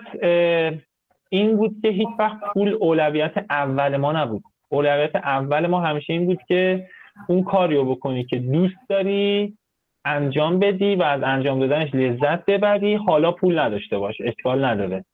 این 1.34 1.58
بود 1.58 1.76
که 1.82 1.90
هیچ 1.90 2.10
وقت 2.20 2.38
پول 2.54 2.78
اولویت 2.80 3.34
اول 3.50 3.98
ما 3.98 4.12
نبود. 4.12 4.44
اولویت 4.70 5.16
اول 5.16 5.68
ما 5.68 5.82
همیشه 5.82 6.14
این 6.14 6.26
بود 6.26 6.40
که 6.48 6.88
اون 7.28 7.44
کاریو 7.44 7.84
بکنی 7.84 8.24
که 8.24 8.38
دوست 8.38 8.76
داری 8.90 9.58
انجام 10.06 10.60
بدی 10.60 10.96
و 10.96 11.04
از 11.04 11.22
انجام 11.24 11.60
دادنش 11.60 11.96
لذت 11.96 12.46
ببری. 12.46 12.96
حالا 12.96 13.32
پول 13.32 13.60
نداشته 13.60 13.98
باش 13.98 14.16
اشکال 14.22 14.66
نداره. 14.66 15.06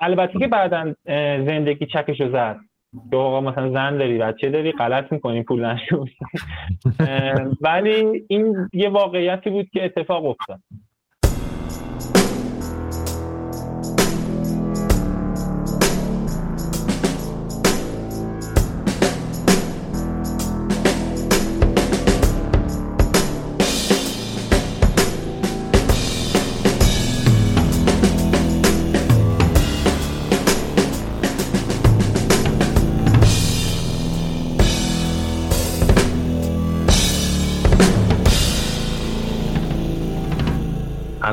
البته 0.00 0.38
که 0.38 0.46
بعدا 0.46 0.94
زندگی 1.46 1.86
چکشو 1.86 2.32
زد. 2.32 2.56
که 3.10 3.16
آقا 3.16 3.40
مثلا 3.40 3.70
زن 3.70 3.98
داری 3.98 4.18
بچه 4.18 4.50
داری 4.50 4.72
غلط 4.72 5.12
می‌کنی 5.12 5.42
پول 5.42 5.64
نشون 5.64 6.08
ولی 7.60 8.24
این 8.28 8.68
یه 8.72 8.88
واقعیتی 8.88 9.50
بود 9.50 9.68
که 9.72 9.84
اتفاق 9.84 10.24
افتاد. 10.24 10.60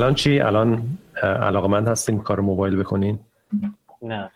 الان 0.01 0.15
چی؟ 0.15 0.39
الان 0.39 0.83
علاقمند 1.23 1.87
هستین 1.87 2.19
کار 2.19 2.39
موبایل 2.39 2.75
بکنین؟ 2.75 3.19
نه. 4.01 4.31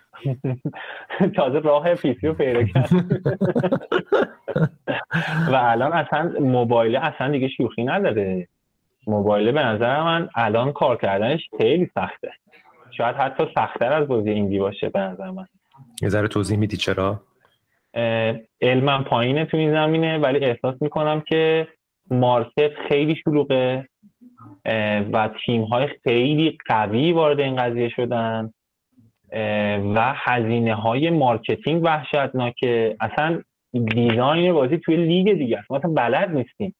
تازه 1.35 1.59
راه 1.59 1.95
پیسی 1.95 2.27
رو 2.27 2.33
پیدا 2.33 2.63
کرد 2.63 2.89
و 5.51 5.55
الان 5.55 5.93
اصلا 5.93 6.33
موبایل 6.39 6.95
اصلا 6.95 7.31
دیگه 7.31 7.47
شوخی 7.47 7.83
نداره. 7.83 8.47
موبایل 9.07 9.51
به 9.51 9.63
نظر 9.63 10.03
من 10.03 10.29
الان 10.35 10.71
کار 10.71 10.97
کردنش 10.97 11.49
خیلی 11.57 11.91
سخته. 11.95 12.31
شاید 12.91 13.15
حتی 13.15 13.43
سختتر 13.55 13.93
از 13.93 14.07
بازی 14.07 14.29
ایندی 14.29 14.59
باشه 14.59 14.89
به 14.89 14.99
نظر 14.99 15.31
من. 15.31 15.47
یه 16.01 16.09
ذره 16.09 16.27
توضیح 16.27 16.57
میدی 16.57 16.77
چرا؟ 16.77 17.21
علمم 18.61 19.03
پایینه 19.03 19.45
تو 19.45 19.57
این 19.57 19.71
زمینه 19.71 20.17
ولی 20.17 20.45
احساس 20.45 20.81
می‌کنم 20.81 21.21
که 21.21 21.67
market 22.11 22.71
خیلی 22.89 23.15
شلوغه. 23.15 23.89
و 25.13 25.29
تیم 25.45 25.63
های 25.63 25.87
خیلی 26.03 26.57
قوی 26.65 27.11
وارد 27.11 27.39
این 27.39 27.55
قضیه 27.55 27.89
شدن 27.89 28.53
و 29.95 30.13
هزینه 30.15 30.75
های 30.75 31.09
marketing 31.09 31.83
وحشتناکه. 31.83 32.95
اصلا 32.99 33.41
design 33.73 34.53
بازی 34.53 34.77
توی 34.77 34.97
لیگ 34.97 35.33
دیگه 35.33 35.57
است. 35.57 35.71
ما 35.71 35.77
اصلا 35.77 35.91
بلد 35.91 36.29
نیستیم. 36.29 36.75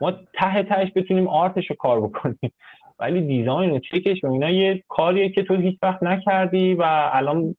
ما 0.00 0.12
ته 0.12 0.62
تهش 0.62 0.88
بتونیم 0.96 1.28
art 1.28 1.53
ش 1.53 1.70
رو 1.70 1.76
کار 1.76 2.00
بکنیم. 2.00 2.52
ولی 2.98 3.20
design 3.20 3.70
و 3.70 3.78
چکش 3.78 4.24
و 4.24 4.32
اینا 4.32 4.50
یه 4.50 4.84
کاریه 4.88 5.28
که 5.28 5.42
تو 5.42 5.56
هیچ 5.56 5.78
وقت 5.82 6.02
نکردی 6.02 6.74
و 6.74 6.82
الان 7.12 7.54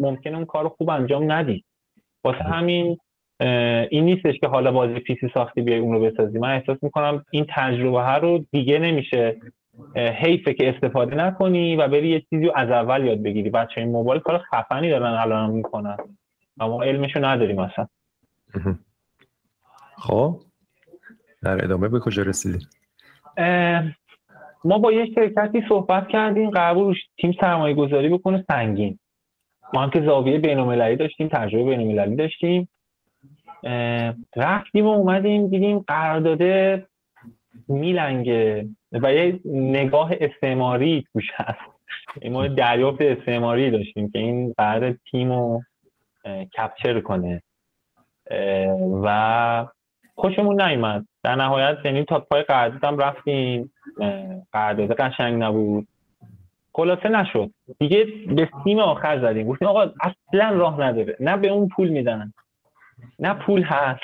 ممکنه 0.00 0.36
اون 0.36 0.44
کار 0.44 0.68
خوب 0.68 0.90
انجام 0.90 1.32
ندی. 1.32 1.64
واسه 2.24 2.44
همین 2.44 2.98
این 3.90 4.04
نیستش 4.04 4.38
که 4.38 4.46
حالا 4.46 4.72
بازی 4.72 4.94
پیسی 4.94 5.30
ساختی 5.34 5.62
بیای 5.62 5.78
اون 5.78 5.92
رو 5.92 6.00
بسازی. 6.00 6.38
من 6.38 6.54
احساس 6.54 6.78
می‌کنم 6.82 7.24
این 7.30 7.46
تجربه 7.48 8.00
ها 8.00 8.18
رو 8.18 8.44
دیگه 8.50 8.78
نمیشه 8.78 9.36
حیفه 9.96 10.54
که 10.54 10.74
استفاده 10.74 11.16
نکنی 11.16 11.76
و 11.76 11.88
بری 11.88 12.08
یه 12.08 12.20
چیزی 12.20 12.46
رو 12.46 12.52
از 12.56 12.70
اول 12.70 13.04
یاد 13.04 13.22
بگیری. 13.22 13.50
بچه 13.50 13.80
این 13.80 13.90
موبایل 13.90 14.20
کار 14.20 14.38
خفنی 14.38 14.90
دارن 14.90 15.12
الان 15.12 15.50
می‌کنن. 15.50 15.96
اما 16.60 16.82
علمشو 16.82 17.24
نداریم 17.24 17.58
اصلا. 17.58 17.86
خب. 19.96 20.36
در 21.42 21.64
ادامه 21.64 21.88
به 21.88 22.00
کجا 22.00 22.22
رسیدیم؟ 22.22 22.68
ما 24.64 24.78
با 24.78 24.92
یه 24.92 25.06
شرکتی 25.14 25.62
صحبت 25.68 26.08
کردیم. 26.08 26.50
قرار 26.50 26.96
تیم 27.18 27.36
سرمایه 27.40 27.74
گذاری 27.74 28.08
بکنه 28.08 28.44
سنگین. 28.48 28.98
ما 29.74 29.82
هم 29.82 29.90
که 29.90 30.00
زاویه 30.00 30.38
بینالمللی 30.38 30.96
داشتیم 30.96 31.28
تجربه 31.28 31.64
بینالمللی 31.64 32.16
داشتیم. 32.16 32.68
رفتیم 34.36 34.86
و 34.86 34.88
اومدیم 34.88 35.48
دیدیم 35.48 35.78
قرارداده 35.78 36.86
میلنگه 37.68 38.68
و 38.92 39.14
یه 39.14 39.40
نگاه 39.44 40.10
استعماری 40.20 41.04
توش 41.12 41.24
هست. 41.34 41.70
ما 42.30 42.46
دریافت 42.46 43.00
استعماری 43.00 43.70
داشتیم 43.70 44.10
که 44.10 44.18
این 44.18 44.54
قرار 44.58 44.94
تیم 45.10 45.32
رو 45.32 45.62
کپچر 46.56 47.00
کنه. 47.00 47.42
و 49.02 49.66
خوشمون 50.14 50.62
نیومد. 50.62 51.06
در 51.22 51.34
نهایت 51.34 51.78
یعنی 51.84 52.04
تا 52.04 52.20
پای 52.20 52.42
قرارداد 52.42 52.84
هم 52.84 52.98
رفتیم. 52.98 53.72
قرارداد 54.52 54.92
قشنگ 54.92 55.42
نبود. 55.42 55.88
خلاصه 56.72 57.08
نشد. 57.08 57.50
دیگه 57.78 58.06
به 58.36 58.50
سیم 58.64 58.78
آخر 58.78 59.20
زدیم. 59.20 59.46
گفتیم 59.46 59.68
آقا 59.68 59.80
اصلا 60.00 60.50
راه 60.50 60.80
نداره. 60.80 61.16
نه 61.20 61.36
به 61.36 61.48
اون 61.48 61.68
پول 61.68 61.88
میدنن 61.88 62.32
نه 63.18 63.34
پول 63.34 63.62
هست. 63.62 64.00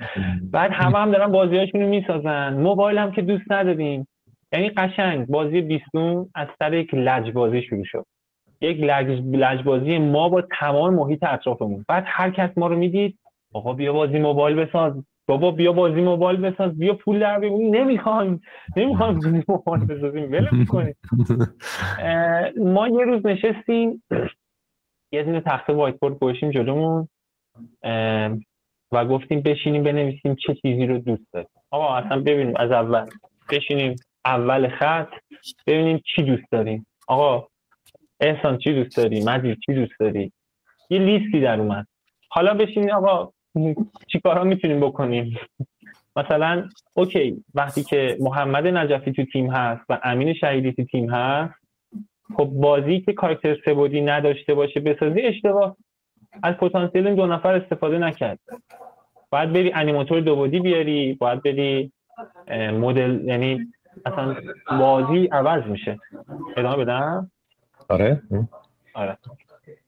بعد 0.52 0.70
همه 0.72 0.98
هم 0.98 1.10
دارن 1.12 1.32
بازیاشون 1.32 1.80
رو 1.80 1.88
می‌سازن. 1.88 2.54
موبایل 2.54 2.98
هم 2.98 3.12
که 3.12 3.22
دوست 3.22 3.52
نداریم. 3.52 4.08
یعنی 4.52 4.70
قشنگ 4.70 5.26
بازی 5.26 5.60
بیستون 5.60 6.28
از 6.34 6.48
سر 6.58 6.74
یک 6.74 6.94
لجبازی 6.94 7.62
شروع 7.62 7.84
شد. 7.84 8.06
یک 8.60 8.80
لجبازی 9.32 9.98
ما 9.98 10.28
با 10.28 10.42
تمام 10.60 10.94
محیط 10.94 11.24
اطرافمون. 11.24 11.84
بعد 11.88 12.04
هر 12.06 12.30
کس 12.30 12.50
ما 12.56 12.66
رو 12.66 12.76
می‌دید 12.76 13.18
آقا 13.52 13.72
بیا 13.72 13.92
بازی 13.92 14.18
موبایل 14.18 14.56
بساز. 14.56 14.92
بابا 15.26 15.50
بیا 15.50 15.72
بازی 15.72 16.00
موبایل 16.00 16.40
بساز. 16.40 16.78
بیا 16.78 16.94
پول 16.94 17.20
در 17.20 17.38
بگیم 17.38 17.74
نمی‌خوایم 17.74 18.40
نمی‌خوایم 18.76 19.14
بازی 19.14 19.42
موبایل 19.48 19.84
بسازیم. 19.84 20.32
ول 20.32 20.48
می‌کنیم. 20.52 20.96
ما 22.74 22.88
یه 22.88 23.04
روز 23.04 23.26
نشستیم. 23.26 24.02
یه 25.12 25.22
دونه 25.22 25.40
تخته 25.40 25.72
وایت 25.72 25.98
بورد 25.98 26.14
گوشیم 26.18 26.50
جلومون. 26.50 27.08
و 28.92 29.04
گفتیم 29.04 29.40
بشینیم 29.40 29.82
بنویسیم 29.82 30.34
چه 30.34 30.54
چیزی 30.54 30.86
رو 30.86 30.98
دوست 30.98 31.32
داریم. 31.32 31.48
آقا 31.70 31.94
اصلا 31.94 32.20
ببینیم 32.20 32.56
از 32.56 32.70
اول 32.70 33.06
بشینیم 33.50 33.96
اول 34.24 34.68
خط 34.68 35.08
ببینیم 35.66 36.02
چی 36.06 36.22
دوست 36.22 36.44
داریم. 36.50 36.86
آقا 37.08 37.48
احسان 38.20 38.58
چی 38.58 38.74
دوست 38.74 38.96
داری؟ 38.96 39.24
مجید 39.24 39.58
چی 39.66 39.74
دوست 39.74 40.00
داری؟ 40.00 40.32
یه 40.90 40.98
لیستی 40.98 41.40
در 41.40 41.60
اومد. 41.60 41.86
حالا 42.28 42.54
بشینیم 42.54 42.90
آقا 42.90 43.32
چی 44.08 44.20
کارا 44.20 44.44
می‌تونیم 44.44 44.80
بکنیم؟ 44.80 45.38
مثلا 46.16 46.68
اوکی 46.94 47.44
وقتی 47.54 47.82
که 47.82 48.16
محمد 48.20 48.66
نجفی 48.66 49.12
تو 49.12 49.24
تیم 49.24 49.50
هست 49.50 49.84
و 49.88 50.00
امین 50.02 50.34
شهیدی 50.34 50.72
تو 50.72 50.84
تیم 50.84 51.10
هست 51.10 51.54
خب 52.36 52.44
بازی 52.44 53.00
که 53.00 53.12
کاراکتر 53.12 53.56
سبودی 53.64 54.00
نداشته 54.00 54.54
باشه 54.54 54.80
بسازی 54.80 55.20
اشتباه. 55.20 55.76
از 56.42 56.54
پتانسیل 56.54 57.06
این 57.06 57.16
دو 57.16 57.26
نفر 57.26 57.54
استفاده 57.54 57.98
نکرد. 57.98 58.38
باید 59.30 59.52
بری 59.52 59.72
انیماتور 59.72 60.20
دو 60.20 60.36
بودی 60.36 60.60
بیاری 60.60 61.14
باید 61.14 61.42
بری 61.42 61.92
مدل 62.72 63.20
یعنی 63.24 63.72
اصلا 64.04 64.36
بازی 64.78 65.26
عوض 65.32 65.64
میشه. 65.64 65.98
ادامه 66.56 66.76
بدم؟ 66.76 67.30
آره. 67.88 68.22
آره. 68.94 69.18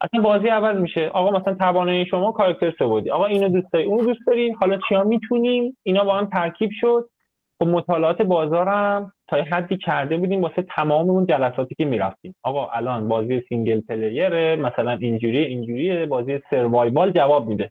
اصلا 0.01 0.21
بازی 0.23 0.49
عوض 0.49 0.77
میشه. 0.77 1.09
آقا 1.09 1.39
مثلا 1.39 1.55
توانایی 1.55 2.07
شما 2.07 2.33
character 2.33 2.73
سه 2.79 2.90
بعدی 2.90 3.11
آقا 3.11 3.27
اینو 3.27 3.49
دوست 3.49 3.73
داری 3.73 3.85
اونو 3.85 4.05
دوست 4.05 4.21
داری 4.27 4.51
حالا 4.51 4.79
چیا 4.89 5.05
می‌تونیم؟ 5.05 5.77
اینا 5.83 6.05
با 6.05 6.19
هم 6.19 6.27
ترکیب 6.27 6.71
شد. 6.81 7.09
خب 7.59 7.67
مطالعات 7.67 8.23
بازارم 8.23 9.13
تا 9.29 9.37
حدی 9.37 9.77
کرده 9.77 10.17
بودیم 10.17 10.43
واسه 10.43 10.63
تمام 10.63 11.11
اون 11.11 11.27
جلساتی 11.27 11.75
که 11.75 11.85
می‌رفتیم. 11.85 12.35
آقا 12.43 12.69
الان 12.69 13.09
بازی 13.09 13.41
single 13.49 13.81
player 13.81 14.46
ه 14.46 14.57
مثلا 14.57 14.93
اینجوری 14.93 15.39
اینجوری 15.39 16.07
بازی 16.07 16.41
survival 16.51 17.11
جواب 17.11 17.49
میده. 17.49 17.71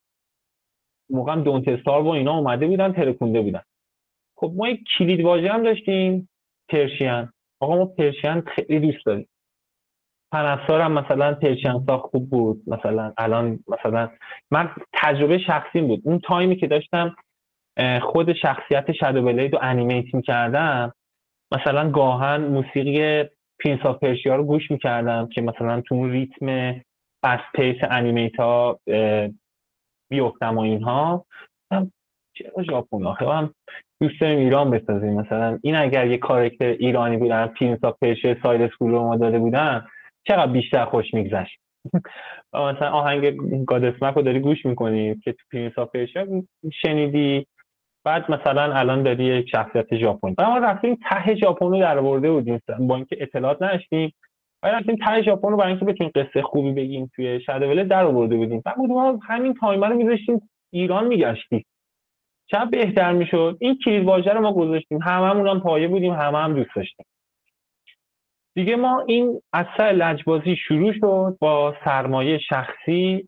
موقع 1.10 1.32
هم 1.32 1.44
Don't 1.44 1.68
Starve 1.68 2.02
و 2.02 2.08
اینا 2.08 2.38
اومده 2.38 2.68
بودن 2.68 2.94
ترکونده 2.94 3.42
بودن. 3.42 3.62
خب 4.38 4.54
ما 4.56 4.70
یک 4.70 4.80
کلید 4.98 5.22
واژه 5.22 5.50
هم 5.50 5.64
داشتیم 5.64 6.30
Persian. 6.70 7.30
آقا 7.60 7.76
ما 7.76 7.86
Persian 7.86 8.42
خیلی 8.42 8.92
دوست 8.92 9.06
داریم. 9.06 9.28
Prince 10.32 10.53
of 10.53 10.60
Persia 10.60 10.82
هم 10.82 10.92
مثلا 10.92 11.34
Persian 11.34 11.86
ساخت 11.88 12.06
خوب 12.06 12.30
بود. 12.30 12.64
مثلا 12.68 13.14
الان 13.18 13.60
مثلا 13.68 14.10
من 14.52 14.70
تجربه 14.94 15.38
شخصیم 15.38 15.88
بود. 15.88 16.02
اون 16.06 16.20
تایمی 16.20 16.56
که 16.56 16.68
داشتم 16.68 17.16
خود 18.02 18.34
شخصیت 18.34 18.92
Shadow 18.92 19.22
Blade 19.22 19.54
رو 19.54 19.60
animate 19.62 20.16
می‌کردم. 20.16 20.94
مثلا 21.52 21.92
گاهن 21.92 22.42
موسیقی 22.42 23.30
Prince 23.60 23.86
of 23.86 24.00
Persia 24.00 24.36
رو 24.36 24.44
گوش 24.44 24.72
می‌کردم 24.72 25.28
که 25.28 25.42
مثلا 25.42 25.82
تو 25.82 25.96
اون 25.96 26.12
ریتم 26.12 26.74
fast 27.26 27.52
pace 27.56 27.76
animate 27.82 28.36
ها 28.36 28.80
بیفتم 30.10 30.58
و 30.58 30.60
اینها. 30.60 31.26
چرا 32.38 32.64
ژاپن 32.64 33.06
آخه؟ 33.06 33.26
هم 33.26 33.54
دوست 34.02 34.22
داریم 34.22 34.40
ایران 34.40 34.72
بسازیم 34.72 35.14
مثلا. 35.14 35.60
این 35.64 35.76
اگر 35.76 36.08
یه 36.08 36.18
character 36.18 36.66
ایرانی 36.68 37.18
بودن 37.18 37.48
Prince 37.48 37.84
of 37.84 37.96
Persia 38.02 38.36
side 38.44 38.62
scroll 38.62 38.92
رو 38.92 39.04
ما 39.04 39.18
داده 39.18 39.40
بودن 39.40 39.86
چقدر 40.28 40.52
بیشتر 40.52 40.86
خوش 40.86 41.14
میگذشت. 41.14 41.60
مثلا 42.54 42.90
آهنگ 42.90 43.36
Godsmack 43.66 44.14
رو 44.16 44.22
داری 44.22 44.40
گوش 44.40 44.66
می‌کنی 44.66 45.16
که 45.16 45.32
تو 45.32 45.46
Prince 45.52 45.80
of 45.80 45.90
شنیدی. 46.82 47.48
بعد 48.04 48.32
مثلا 48.32 48.74
الان 48.74 49.04
داری 49.04 49.24
یک 49.24 49.50
شخصیت 49.50 49.96
ژاپنی. 49.96 50.36
ما 50.40 50.58
رفتیم 50.58 51.00
ته 51.10 51.36
ژاپن 51.36 51.66
رو 51.66 51.80
در 51.80 51.98
آورده 51.98 52.32
بودیم. 52.32 52.62
با 52.80 52.96
اینکه 52.96 53.18
اطلاعات 53.20 53.62
نداشتیم. 53.62 54.14
و 54.64 54.68
رفتیم 54.68 54.96
ته 54.96 55.22
ژاپن 55.22 55.50
رو 55.50 55.58
برای 55.58 55.72
اینکه 55.72 55.86
بتونیم 55.86 56.12
قصه 56.16 56.42
خوبی 56.42 56.72
بگیم 56.72 57.12
توی 57.16 57.42
Shadow 57.42 57.65
Blade 57.65 57.84
در 57.84 58.04
آورده 58.04 58.36
بودیم. 58.36 58.62
بعد 58.66 58.78
ما 58.78 59.20
همین 59.28 59.54
تایم 59.54 59.88
رو 59.88 59.96
میذاشتیم 59.96 60.50
ایران 60.74 61.08
میگشتیم. 61.08 61.66
چه 62.48 62.58
بهتر 62.72 63.12
می‌شد. 63.12 63.58
این 63.60 63.80
کلید 63.86 64.06
واژه 64.06 64.32
رو 64.32 64.42
ما 64.42 64.54
گذاشتیم. 64.54 65.02
هممون 65.02 65.48
هم 65.48 65.60
پایه 65.60 65.88
بودیم. 65.88 66.14
همه 66.14 66.38
هم 66.38 66.54
دوست 66.54 66.76
داشتیم. 66.76 67.06
دیگه 68.56 68.76
ما 68.76 69.04
این 69.08 69.42
اثر 69.54 69.92
لجبازی 69.92 70.56
شروع 70.56 70.94
شد 70.94 71.38
با 71.40 71.76
سرمایه 71.86 72.38
شخصی 72.38 73.28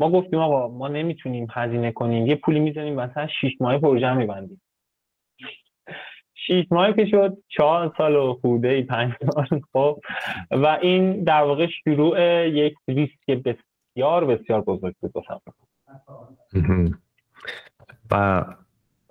ما 0.00 0.10
گفتیم 0.10 0.38
آقا 0.38 0.68
ما 0.68 0.88
نمی‌تونیم 0.88 1.46
هزینه 1.50 1.92
کنیم. 1.92 2.26
یه 2.26 2.34
پولی 2.34 2.60
می‌زنیم 2.60 2.94
مثلا 2.94 3.28
شیش 3.40 3.52
ماه 3.60 3.78
پروژه 3.78 4.14
میبندیم. 4.14 4.60
شیش 6.34 6.66
ماه 6.70 6.92
که 6.92 7.06
شد 7.06 7.38
چهار 7.48 7.94
سال 7.98 8.16
و 8.16 8.34
خوده 8.34 8.68
ای 8.68 8.82
پنج 8.82 9.12
سال. 9.34 9.60
خب. 9.72 10.00
و 10.50 10.66
این 10.82 11.24
در 11.24 11.42
واقع 11.42 11.66
شروع 11.84 12.46
یک 12.48 12.74
ریسک 12.88 13.30
بسیار 13.30 14.24
بسیار 14.24 14.60
بزرگ 14.60 14.94
بود 15.00 15.12
و 18.10 18.44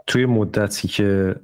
توی 0.08 0.26
مدتی 0.26 0.88
که 0.88 1.36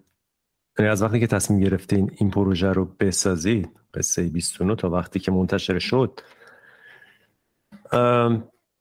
یعنی 0.80 0.91
از 0.91 1.03
وقتی 1.03 1.20
که 1.20 1.28
تصمیم 1.28 1.60
گرفتین 1.60 2.11
این 2.20 2.30
پروژه 2.30 2.74
رو 2.74 2.86
بسازید 2.99 3.70
قصه 3.94 4.30
29 4.30 4.76
تا 4.76 4.90
وقتی 4.90 5.20
که 5.20 5.32
منتشر 5.32 5.80
شد 5.80 6.20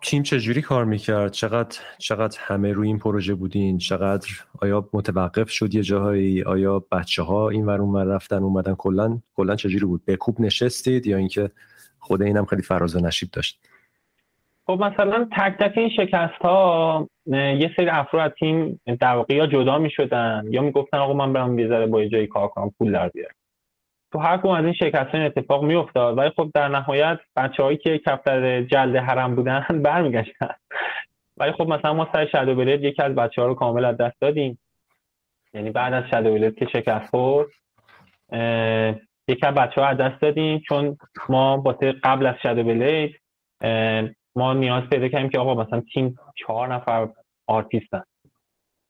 تیم 0.02 0.22
چجوری 0.22 0.62
کار 0.62 0.84
می‌کرد؟ 0.84 1.32
چقدر 1.32 1.78
چقدر 1.98 2.38
همه 2.40 2.72
روی 2.72 2.88
این 2.88 2.98
پروژه 2.98 3.34
بودین؟ 3.34 3.78
چقدر 3.78 4.28
آیا 4.60 4.88
متوقف 4.92 5.50
شد 5.50 5.74
یه 5.74 5.82
جاهایی؟ 5.82 6.42
آیا 6.42 6.84
بچه 6.92 7.22
ها 7.22 7.48
این 7.48 7.66
ور 7.66 7.80
اون 7.80 8.08
رفتن 8.08 8.42
اومدن؟ 8.42 8.74
کلا 8.74 9.18
کلا 9.34 9.56
چجوری 9.56 9.84
بود؟ 9.84 10.04
به 10.04 10.16
کوب 10.16 10.40
نشستید 10.40 11.06
یا 11.06 11.16
اینکه 11.16 11.50
خود 11.98 12.22
اینم 12.22 12.44
خیلی 12.44 12.62
فراز 12.62 12.96
و 12.96 13.00
نشیب 13.00 13.30
داشت؟ 13.30 13.60
خب 14.66 14.72
مثلا 14.72 15.28
تک 15.36 15.56
تک 15.60 15.78
این 15.78 15.90
شکست 15.96 16.42
ها 16.42 17.08
یه 17.26 17.70
سری 17.76 17.88
افراد 17.88 18.34
تیم 18.38 18.80
در 19.00 19.14
واقع 19.14 19.46
جدا 19.46 19.78
می 19.78 19.90
شدن 19.90 20.44
یا 20.50 20.62
می‌گفتن 20.62 20.98
آقا 20.98 21.14
من 21.14 21.32
برم 21.32 21.58
یه 21.58 21.86
با 21.86 22.04
جایی 22.04 22.26
کار 22.26 22.48
کنم 22.48 22.70
پول 22.78 22.92
در 22.92 23.08
بیارم. 23.08 23.34
تو 24.12 24.18
هر 24.18 24.36
کدوم 24.36 24.50
از 24.50 24.64
این 24.64 24.74
شکست 24.74 25.14
این 25.14 25.22
اتفاق 25.22 25.64
می 25.64 25.74
افتاد 25.74 26.18
ولی 26.18 26.30
خب 26.30 26.50
در 26.54 26.68
نهایت 26.68 27.18
بچههایی 27.36 27.76
که 27.76 27.98
کفتر 27.98 28.62
جلد 28.62 28.96
حرم 28.96 29.34
بودن 29.34 29.66
برمیگشتن. 29.84 30.54
ولی 31.36 31.52
خب 31.52 31.68
مثلا 31.68 31.94
ما 31.94 32.08
سر 32.12 32.26
شادو 32.26 32.54
بلد 32.54 32.84
یکی 32.84 33.02
از 33.02 33.14
بچه 33.14 33.42
ها 33.42 33.48
رو 33.48 33.54
کامل 33.54 33.84
از 33.84 33.96
دست 33.96 34.20
دادیم. 34.20 34.58
یعنی 35.54 35.70
بعد 35.70 35.92
از 35.92 36.04
شادو 36.10 36.34
بلد 36.34 36.54
که 36.54 36.66
شکست 36.72 37.10
خورد 37.10 37.46
یکی 39.28 39.46
از 39.46 39.54
بچه 39.54 39.80
ها 39.80 39.86
از 39.86 39.98
دست 39.98 40.20
دادیم. 40.20 40.62
چون 40.68 40.96
ما 41.28 41.58
واسه 41.58 41.92
قبل 41.92 42.26
از 42.26 42.34
Shadow 42.42 42.64
Blade 42.64 43.10
ما 44.36 44.54
نیاز 44.54 44.82
پیدا 44.82 45.08
کردیم 45.08 45.28
که 45.28 45.38
آقا 45.38 45.54
مثلا 45.54 45.82
تیم 45.94 46.16
چهار 46.34 46.74
نفر 46.74 47.08
آرتیستن. 47.46 48.02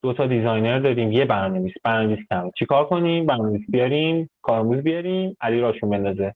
دو 0.02 0.12
تا 0.12 0.26
designer 0.26 0.78
داریم. 0.78 1.12
یه 1.12 1.24
برنامه‌نویس 1.24 1.74
برنامه‌نویس 1.84 2.26
کم 2.30 2.50
چیکار 2.58 2.84
کنیم؟ 2.84 3.26
برنامه‌نویس 3.26 3.64
بیاریم 3.68 4.30
کارآموز 4.42 4.78
بیاریم 4.78 5.36
علی 5.40 5.60
راشون 5.60 5.90
بندازه. 5.90 6.34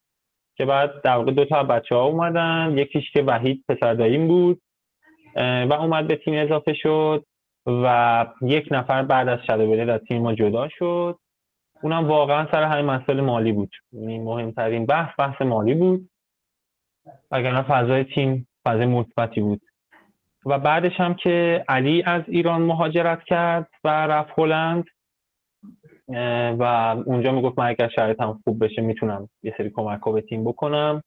که 0.56 0.64
بعد 0.64 1.02
در 1.02 1.16
واقع 1.16 1.32
دو 1.32 1.44
تا 1.44 1.62
بچه 1.62 1.94
ها 1.94 2.04
اومدن. 2.04 2.74
یکیش 2.78 3.10
که 3.10 3.22
وحید 3.22 3.64
پسر 3.68 3.94
داییم 3.94 4.28
بود 4.28 4.60
و 5.36 5.72
اومد 5.80 6.06
به 6.06 6.16
تیم 6.16 6.34
اضافه 6.34 6.74
شد 6.74 7.24
و 7.66 8.26
یک 8.42 8.68
نفر 8.70 9.02
بعد 9.02 9.28
از 9.28 9.38
شده 9.46 9.84
در 9.84 9.98
تیم 9.98 10.22
ما 10.22 10.34
جدا 10.34 10.68
شد. 10.68 11.18
اونم 11.82 12.08
واقعا 12.08 12.48
سر 12.52 12.62
همین 12.62 12.84
مسئله 12.84 13.22
مالی 13.22 13.52
بود. 13.52 13.70
یعنی 13.92 14.18
مهمترین 14.18 14.86
بحث 14.86 15.14
بحث 15.18 15.42
مالی 15.42 15.74
بود. 15.74 16.10
اگر 17.30 17.62
فضای 17.62 18.04
تیم 18.04 18.48
فضای 18.66 18.86
مثبتی 18.86 19.40
بود. 19.40 19.60
و 20.46 20.58
بعدش 20.58 21.00
هم 21.00 21.14
که 21.14 21.64
علی 21.68 22.02
از 22.02 22.22
ایران 22.28 22.62
مهاجرت 22.62 23.24
کرد 23.24 23.68
و 23.84 23.88
رفت 23.88 24.38
هلند 24.38 24.84
و 26.58 26.62
اونجا 27.06 27.32
می‌گفت 27.32 27.58
من 27.58 27.66
اگر 27.66 28.16
هم 28.20 28.40
خوب 28.44 28.64
بشه 28.64 28.82
می‌تونم 28.82 29.28
یه 29.42 29.54
سری 29.58 29.70
کمک 29.70 30.00
ها 30.00 30.12
به 30.12 30.20
تیم 30.20 30.44
بکنم. 30.44 31.02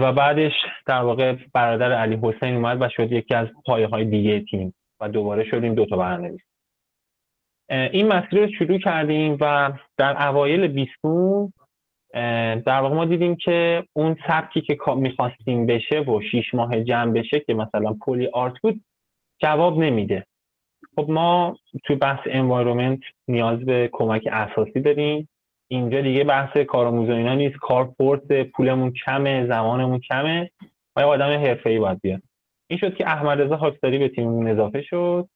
و 0.00 0.12
بعدش 0.12 0.52
در 0.86 1.02
واقع 1.02 1.36
برادر 1.54 1.92
علی 1.92 2.18
حسین 2.22 2.54
اومد 2.54 2.82
و 2.82 2.88
شد 2.88 3.12
یکی 3.12 3.34
از 3.34 3.48
پایه 3.66 3.86
های 3.86 4.04
دیگه 4.04 4.40
تیم 4.40 4.74
و 5.00 5.08
دوباره 5.08 5.44
شدیم 5.44 5.74
دوتا 5.74 5.96
برنامه 5.96 6.38
این 7.68 8.08
مسیر 8.08 8.40
رو 8.40 8.52
شروع 8.58 8.78
کردیم 8.78 9.36
و 9.40 9.72
در 9.96 10.28
اوایل 10.28 10.66
بیستون 10.66 11.52
در 12.14 12.80
واقع 12.80 12.94
ما 12.94 13.04
دیدیم 13.04 13.36
که 13.36 13.84
اون 13.92 14.16
سبکی 14.28 14.60
که 14.60 14.76
می‌خواستیم 14.96 15.66
بشه 15.66 16.00
و 16.00 16.20
شیش 16.30 16.54
ماه 16.54 16.80
جمع 16.80 17.12
بشه 17.12 17.40
که 17.40 17.54
مثلا 17.54 17.92
پولی 17.92 18.26
آرت 18.26 18.60
بود 18.62 18.80
جواب 19.42 19.78
نمیده. 19.78 20.26
خب 20.96 21.10
ما 21.10 21.56
توی 21.84 21.96
بحث 21.96 22.20
انوایرومنت 22.26 23.00
نیاز 23.28 23.58
به 23.58 23.88
کمک 23.92 24.28
اساسی 24.32 24.80
داریم. 24.80 25.28
اینجا 25.68 26.00
دیگه 26.00 26.24
بحث 26.24 26.56
کارآموز 26.56 27.10
اینا 27.10 27.34
نیست. 27.34 27.56
کار 27.56 27.94
پولمون 28.54 28.92
کمه 29.06 29.46
زمانمون 29.46 30.00
کمه. 30.00 30.50
و 30.96 31.00
آدم 31.00 31.30
حرفه‌ای 31.30 31.78
باید 31.78 32.00
بیاد. 32.00 32.22
این 32.70 32.78
شد 32.78 32.96
که 32.96 33.06
احمد 33.06 33.40
رضا 33.40 33.56
خاکساری 33.56 33.98
به 33.98 34.08
تیممون 34.08 34.48
اضافه 34.48 34.82
شد. 34.82 35.28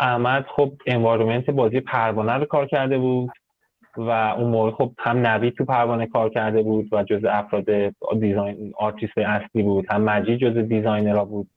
احمد 0.00 0.46
خب 0.46 0.72
environment 0.86 1.50
بازی 1.50 1.80
پروانه 1.80 2.32
رو 2.32 2.44
کار 2.44 2.66
کرده 2.66 2.98
بود. 2.98 3.30
و 3.98 4.10
اون 4.10 4.50
موقع 4.50 4.70
خب 4.70 4.92
هم 4.98 5.26
نوید 5.26 5.54
تو 5.54 5.64
پروانه 5.64 6.06
کار 6.06 6.28
کرده 6.28 6.62
بود 6.62 6.88
و 6.92 7.02
جز 7.02 7.24
افراد 7.24 7.64
design 8.20 8.72
artist 8.76 9.18
اصلی 9.18 9.62
بود 9.62 9.86
هم 9.90 10.02
مجید 10.02 10.38
جز 10.38 10.56
designer 10.68 11.18
ها 11.18 11.24
بود 11.24 11.48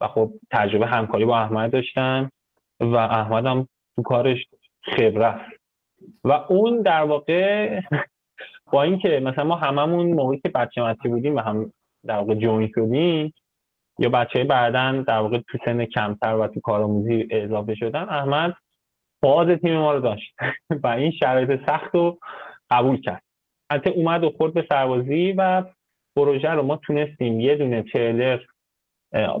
و 0.00 0.08
خب 0.08 0.32
تجربه 0.50 0.86
همکاری 0.86 1.24
با 1.24 1.38
احمد 1.38 1.72
داشتن 1.72 2.30
و 2.80 2.96
احمد 2.96 3.46
هم 3.46 3.68
تو 3.96 4.02
کارش 4.02 4.46
خبره 4.82 5.40
و 6.24 6.32
اون 6.32 6.82
در 6.82 7.02
واقع 7.02 7.80
با 8.72 8.82
اینکه 8.82 9.20
مثلا 9.24 9.44
ما 9.44 9.56
هممون 9.56 10.06
موقعی 10.06 10.40
که 10.40 10.48
بچه 10.48 10.94
بودیم 11.04 11.36
و 11.36 11.40
هم 11.40 11.72
در 12.06 12.16
واقع 12.16 12.34
جوین 12.34 12.70
شدیم 12.74 13.34
یا 13.98 14.08
بچه 14.08 14.44
بعدا 14.44 15.04
در 15.06 15.18
واقع 15.18 15.38
تو 15.38 15.58
سن 15.64 15.84
کمتر 15.84 16.36
و 16.36 16.46
تو 16.46 16.60
کارآموزی 16.60 17.28
اضافه 17.30 17.74
شدن 17.74 18.02
احمد 18.02 18.54
باز 19.22 19.48
تیم 19.58 19.78
ما 19.78 19.92
رو 19.92 20.00
داشت. 20.00 20.34
و 20.82 20.86
این 20.86 21.10
شرایط 21.10 21.66
سخت 21.66 21.94
رو 21.94 22.18
قبول 22.70 23.00
کرد. 23.00 23.22
حتی 23.72 23.90
اومد 23.90 24.24
و 24.24 24.30
خورد 24.30 24.54
به 24.54 24.66
سربازی 24.68 25.32
و 25.32 25.64
پروژه 26.16 26.50
رو 26.50 26.62
ما 26.62 26.76
تونستیم 26.76 27.40
یه 27.40 27.56
دونه 27.56 27.82
تریلر 27.82 28.38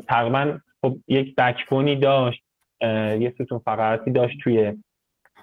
تقریبا 0.08 0.58
خب 0.82 0.96
یک 1.08 1.34
بکفونی 1.34 1.96
داشت 1.96 2.42
یه 3.20 3.34
ستون 3.34 3.58
فقراتی 3.58 4.10
داشت 4.10 4.38
توی 4.42 4.72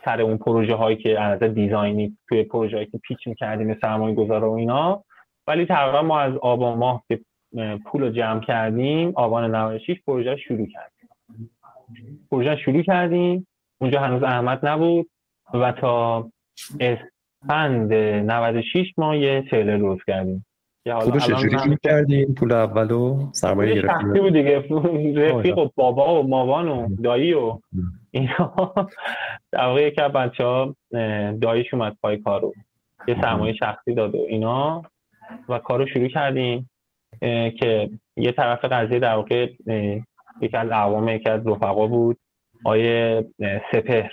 سر 0.05 0.22
اون 0.22 0.38
پروژه 0.38 0.76
هایی 0.76 0.97
که 0.97 1.22
از 1.22 1.43
دیزاینی 1.43 2.18
توی 2.30 2.43
پروژه 2.43 2.76
هایی 2.76 2.88
که 2.88 2.97
پیچ 2.97 3.27
می‌کردیم 3.27 3.77
سرمایه 3.81 4.15
گذار 4.15 4.43
و 4.43 4.51
اینا. 4.51 5.03
ولی 5.47 5.65
تقریبا 5.65 6.01
ما 6.01 6.19
از 6.19 6.34
آبان 6.35 6.77
ماه 6.77 7.03
که 7.07 7.19
پول 7.85 8.01
رو 8.01 8.09
جمع 8.09 8.39
کردیم 8.39 9.11
آبان 9.15 9.55
96 9.55 10.01
پروژه 10.07 10.35
شروع 10.35 10.68
کردیم. 10.68 11.09
پروژه 12.31 12.55
شروع 12.55 12.81
کردیم. 12.81 13.47
اونجا 13.81 14.01
هنوز 14.01 14.23
احمد 14.23 14.65
نبود 14.65 15.09
و 15.53 15.71
تا 15.71 16.29
اسفند 16.79 17.93
96 17.93 18.93
ما 18.97 19.15
یه 19.15 19.43
تیلر 19.49 19.77
روز 19.77 19.99
کردیم. 20.07 20.45
پولو 21.01 21.19
چجوری 21.19 21.77
کردین 21.83 22.35
پول 22.35 22.51
اولو 22.51 23.29
سرمایه 23.31 23.75
گرفتیم 23.75 24.13
بود 24.13 24.33
دیگه. 24.33 24.59
رفیق 25.15 25.57
و 25.57 25.69
بابا 25.75 26.23
و 26.23 26.27
مامان 26.27 26.67
و 26.67 26.95
دایی 27.03 27.33
و 27.33 27.59
اینا. 28.11 28.73
در 29.51 29.65
واقع 29.65 29.87
یکی 29.87 30.01
از 30.01 30.11
بچه 30.11 30.43
ها 30.43 30.75
داییش 31.41 31.73
اومد 31.73 31.97
پای 32.01 32.17
کارو 32.17 32.53
یه 33.07 33.21
سرمایه 33.21 33.53
شخصی 33.53 33.93
داد 33.93 34.15
و 34.15 34.25
اینا. 34.27 34.83
و 35.49 35.59
کارو 35.59 35.87
شروع 35.87 36.07
کردیم 36.07 36.69
که 37.59 37.89
یه 38.17 38.31
طرف 38.31 38.65
قضیه 38.65 38.99
در 38.99 39.15
واقع 39.15 39.49
یکی 40.41 40.57
از 40.57 40.69
اعوام 40.69 41.07
یکی 41.07 41.29
از 41.29 41.47
رفقا 41.47 41.87
بود. 41.87 42.17
آیه 42.65 43.25
سپهر. 43.71 44.11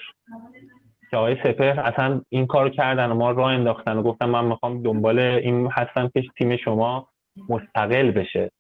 که 1.10 1.16
آقای 1.16 1.36
سپهر 1.44 1.80
اصلا 1.80 2.20
این 2.28 2.46
کار 2.46 2.70
کردن 2.70 3.10
و 3.10 3.14
ما 3.14 3.30
راه 3.30 3.52
انداختن 3.52 3.96
و 3.96 4.02
گفتم 4.02 4.30
من 4.30 4.44
می‌خوام 4.44 4.82
دنبال 4.82 5.18
این 5.18 5.68
هستم 5.72 6.10
که 6.14 6.22
تیم 6.38 6.56
شما 6.56 7.08
مستقل 7.48 8.10
بشه. 8.10 8.50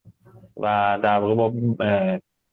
و 0.56 0.98
در 1.02 1.18
واقع 1.18 1.34
با 1.34 1.52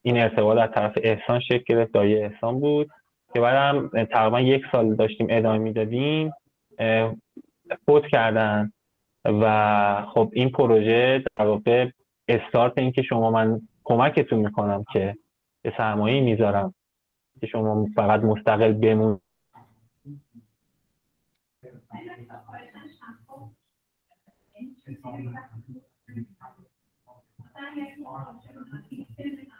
این 0.02 0.18
ارتباط 0.18 0.58
از 0.58 0.70
طرف 0.74 0.98
احسان 1.02 1.40
شکل 1.40 1.62
گرفت 1.66 1.92
دایه 1.92 2.24
احسان 2.24 2.60
بود. 2.60 2.88
که 3.34 3.40
بعدم 3.40 4.04
تقریبا 4.04 4.40
یک 4.40 4.62
سال 4.72 4.94
داشتیم 4.94 5.26
ادامه 5.30 5.58
می‌دادیم 5.58 6.32
فوت 7.86 8.06
کردن. 8.06 8.72
و 9.24 10.06
خب 10.14 10.30
این 10.32 10.50
پروژه 10.50 11.24
در 11.36 11.46
واقع 11.46 11.90
استارت 12.28 12.78
این 12.78 12.92
که 12.92 13.02
شما 13.02 13.30
من 13.30 13.60
کمکتون 13.84 14.38
می‌کنم 14.38 14.84
که 14.92 15.16
به 15.62 15.72
سرمایه 15.76 16.20
می‌ذارم. 16.20 16.74
که 17.42 17.48
شما 17.48 17.86
فقط 17.96 18.20
مستقل 18.20 18.72
بمون 18.72 19.20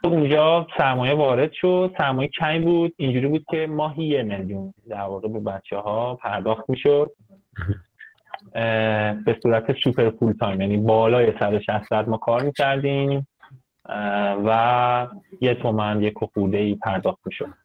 اونجا 0.04 0.66
سرمایه 0.78 1.14
وارد 1.14 1.52
شد 1.52 1.94
سرمایه 1.98 2.28
کمی 2.28 2.58
بود 2.58 2.94
اینجوری 2.96 3.28
بود 3.28 3.44
که 3.50 3.66
ماهی 3.66 4.04
یه 4.04 4.22
میلیون 4.22 4.74
در 4.88 5.00
واقع 5.00 5.28
به 5.28 5.40
بچه 5.40 5.76
ها 5.76 6.14
پرداخت 6.14 6.70
می‌شد. 6.70 7.10
به 9.24 9.38
صورت 9.42 9.80
super 9.84 10.10
full 10.10 10.32
time 10.32 10.60
یعنی 10.60 10.76
بالای 10.76 11.32
160 11.40 11.92
ما 11.92 12.16
کار 12.16 12.42
می‌کردیم 12.42 13.26
و 14.44 15.08
یه 15.40 15.54
تومن 15.54 16.02
یک 16.02 16.14
خورده 16.34 16.58
ای 16.58 16.74
پرداخت 16.74 17.26
می‌شد. 17.26 17.61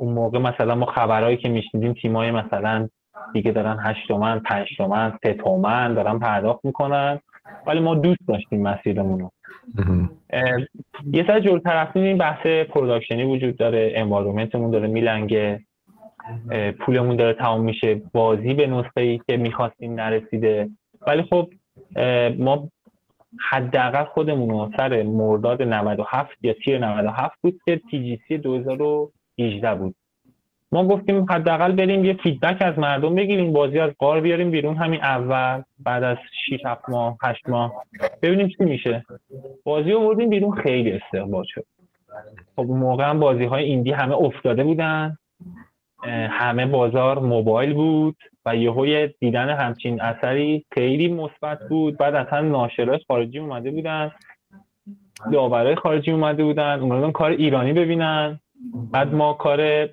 اون 0.00 0.12
موقع 0.12 0.38
مثلا 0.38 0.74
ما 0.74 0.86
خبرهایی 0.86 1.36
که 1.36 1.48
میشنیدیم 1.48 1.92
تیمای 1.92 2.30
مثلا 2.30 2.88
دیگه 3.32 3.52
دارن 3.52 3.78
8 3.80 4.08
تومن 4.08 4.38
5 4.38 4.68
تومن 4.76 5.18
3 5.22 5.34
تومن 5.34 5.94
دارن 5.94 6.18
پرداخت 6.18 6.64
می‌کنن 6.64 7.20
ولی 7.66 7.80
ما 7.80 7.94
دوست 7.94 8.20
داشتیم 8.28 8.62
مسیرمون 8.62 9.20
رو 9.20 9.30
یه 11.12 11.26
سر 11.26 11.40
جور 11.40 11.58
طرف 11.58 11.96
این 11.96 12.18
بحث 12.18 12.46
production 12.46 13.17
ی 13.17 13.24
وجود 13.24 13.56
داره 13.56 13.92
environment 13.94 14.54
مون 14.54 14.70
داره 14.70 14.88
میلنگه 14.88 15.60
پولمون 16.80 17.16
داره 17.16 17.34
تمام 17.34 17.60
میشه 17.60 18.02
بازی 18.12 18.54
به 18.54 18.66
نسخه 18.66 19.00
ای 19.00 19.20
که 19.28 19.36
می‌خواستیم 19.36 19.94
نرسیده. 19.94 20.68
ولی 21.06 21.22
خب 21.22 21.50
ما 22.38 22.68
حداقل 23.50 24.04
خودمون 24.04 24.72
سر 24.76 25.02
مرداد 25.02 25.62
97 25.62 26.30
یا 26.42 26.52
تیر 26.52 26.78
97 26.78 27.34
بود 27.42 27.60
که 27.64 27.80
TGC 27.90 28.38
2018 29.40 29.74
بود. 29.74 29.94
ما 30.72 30.88
گفتیم 30.88 31.26
حداقل 31.30 31.72
بریم 31.72 32.04
یه 32.04 32.14
feedback 32.14 32.62
از 32.62 32.78
مردم 32.78 33.14
بگیریم 33.14 33.52
بازی 33.52 33.78
از 33.78 33.90
غار 33.98 34.20
بیاریم 34.20 34.50
بیرون 34.50 34.76
همین 34.76 35.00
اول 35.00 35.62
بعد 35.78 36.02
از 36.02 36.16
6 36.50 36.66
7 36.66 36.88
ماه 36.88 37.16
8 37.22 37.48
ماه. 37.48 37.84
ببینیم 38.22 38.48
چی 38.48 38.64
میشه. 38.64 39.04
بازی 39.64 39.92
آوردیم 39.92 40.28
بیرون 40.28 40.52
خیلی 40.52 40.92
استقبال 40.92 41.44
شد. 41.48 41.64
خب 42.56 42.62
موقع 42.62 43.10
هم 43.10 43.20
بازی 43.20 43.44
های 43.44 43.64
ایندی 43.64 43.90
همه 43.90 44.14
افتاده 44.14 44.64
بودن. 44.64 45.16
همه 46.30 46.66
بازار 46.66 47.18
موبایل 47.18 47.74
بود 47.74 48.16
و 48.46 48.56
یهو 48.56 49.06
دیدن 49.20 49.50
همچین 49.50 50.00
اثری 50.00 50.64
خیلی 50.72 51.08
مثبت 51.08 51.58
بود. 51.68 51.98
بعد 51.98 52.14
اصلا 52.14 52.40
ناشرای 52.40 53.00
خارجی 53.08 53.38
اومده 53.38 53.70
بودن. 53.70 54.12
داورای 55.32 55.74
خارجی 55.74 56.10
اومده 56.10 56.44
بودن. 56.44 56.80
اومدن 56.80 57.12
کار 57.12 57.30
ایرانی 57.30 57.72
ببینن. 57.72 58.40
بعد 58.92 59.14
ما 59.14 59.32
کار 59.32 59.86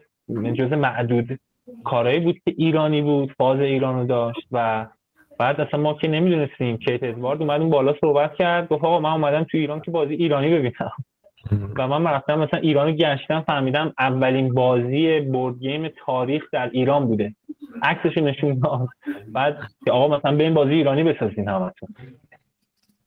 جز 0.53 0.71
معدود 0.71 1.39
کارهایی 1.83 2.19
بود 2.19 2.39
که 2.45 2.53
ایرانی 2.57 3.01
بود 3.01 3.31
فاز 3.37 3.59
ایرانو 3.59 4.05
داشت 4.05 4.47
و 4.51 4.87
بعد 5.39 5.61
اصلا 5.61 5.79
ما 5.79 5.93
که 5.93 6.07
نمی‌دونستیم 6.07 6.77
کیت 6.77 7.03
ادوارد 7.03 7.41
اومد 7.41 7.61
اون 7.61 7.69
بالا 7.69 7.95
صحبت 8.01 8.35
کرد 8.35 8.67
گفت 8.67 8.83
آقا 8.83 8.99
من 8.99 9.11
اومدم 9.11 9.43
تو 9.43 9.57
ایران 9.57 9.81
که 9.81 9.91
بازی 9.91 10.13
ایرانی 10.13 10.49
ببینم. 10.49 10.91
و 11.77 11.87
من 11.87 12.03
رفتم 12.03 12.39
مثلا 12.39 12.59
ایرانو 12.59 12.91
گشتم 12.91 13.41
فهمیدم 13.41 13.93
اولین 13.99 14.53
بازی 14.53 15.19
بورد 15.19 15.59
گیم 15.59 15.87
تاریخ 16.05 16.43
در 16.51 16.69
ایران 16.69 17.07
بوده. 17.07 17.35
عکسش 17.81 18.17
نشون 18.17 18.59
داد. 18.59 18.87
بعد 19.31 19.57
که 19.85 19.91
آقا 19.91 20.17
مثلا 20.17 20.35
به 20.35 20.43
این 20.43 20.53
بازی 20.53 20.73
ایرانی 20.73 21.03
بسازین 21.03 21.49
همتون. 21.49 21.89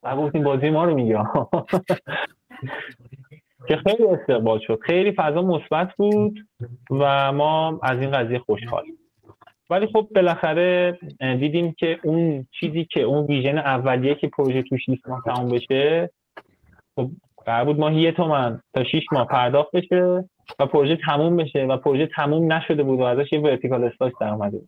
و 0.02 0.16
گفتیم 0.16 0.42
بازی 0.42 0.70
ما 0.70 0.84
رو 0.84 0.94
میگه. 0.94 1.18
که 3.68 3.76
خیلی 3.76 4.06
استقبال 4.06 4.58
شد. 4.66 4.78
خیلی 4.82 5.12
فضا 5.12 5.42
مثبت 5.42 5.88
بود 5.96 6.38
و 6.90 7.32
ما 7.32 7.80
از 7.82 8.00
این 8.00 8.10
قضیه 8.10 8.38
خوشحالیم. 8.38 8.94
ولی 9.70 9.86
خب 9.86 10.08
بالاخره 10.14 10.98
دیدیم 11.20 11.74
که 11.78 11.98
اون 12.04 12.46
چیزی 12.60 12.84
که 12.84 13.00
اون 13.00 13.26
vision 13.26 13.58
اولیه 13.58 14.14
که 14.14 14.28
پروژه 14.28 14.62
توش 14.62 14.88
نیست 14.88 15.08
ما 15.08 15.22
تمام 15.26 15.48
بشه 15.48 16.10
خب 16.96 17.10
قرار 17.46 17.64
بود 17.64 17.78
ما 17.78 17.90
یه 17.90 18.12
تومن 18.12 18.60
تا 18.74 18.84
6 18.84 19.02
ماه 19.12 19.26
پرداخت 19.26 19.70
بشه 19.72 20.24
و 20.58 20.66
پروژه 20.66 20.96
تموم 20.96 21.36
بشه 21.36 21.64
و 21.64 21.76
پروژه 21.76 22.06
تموم 22.06 22.52
نشده 22.52 22.82
بود 22.82 23.00
و 23.00 23.02
ازش 23.02 23.32
یه 23.32 23.40
vertical 23.40 23.84
slice 23.84 24.12
در 24.20 24.28
اومده 24.28 24.60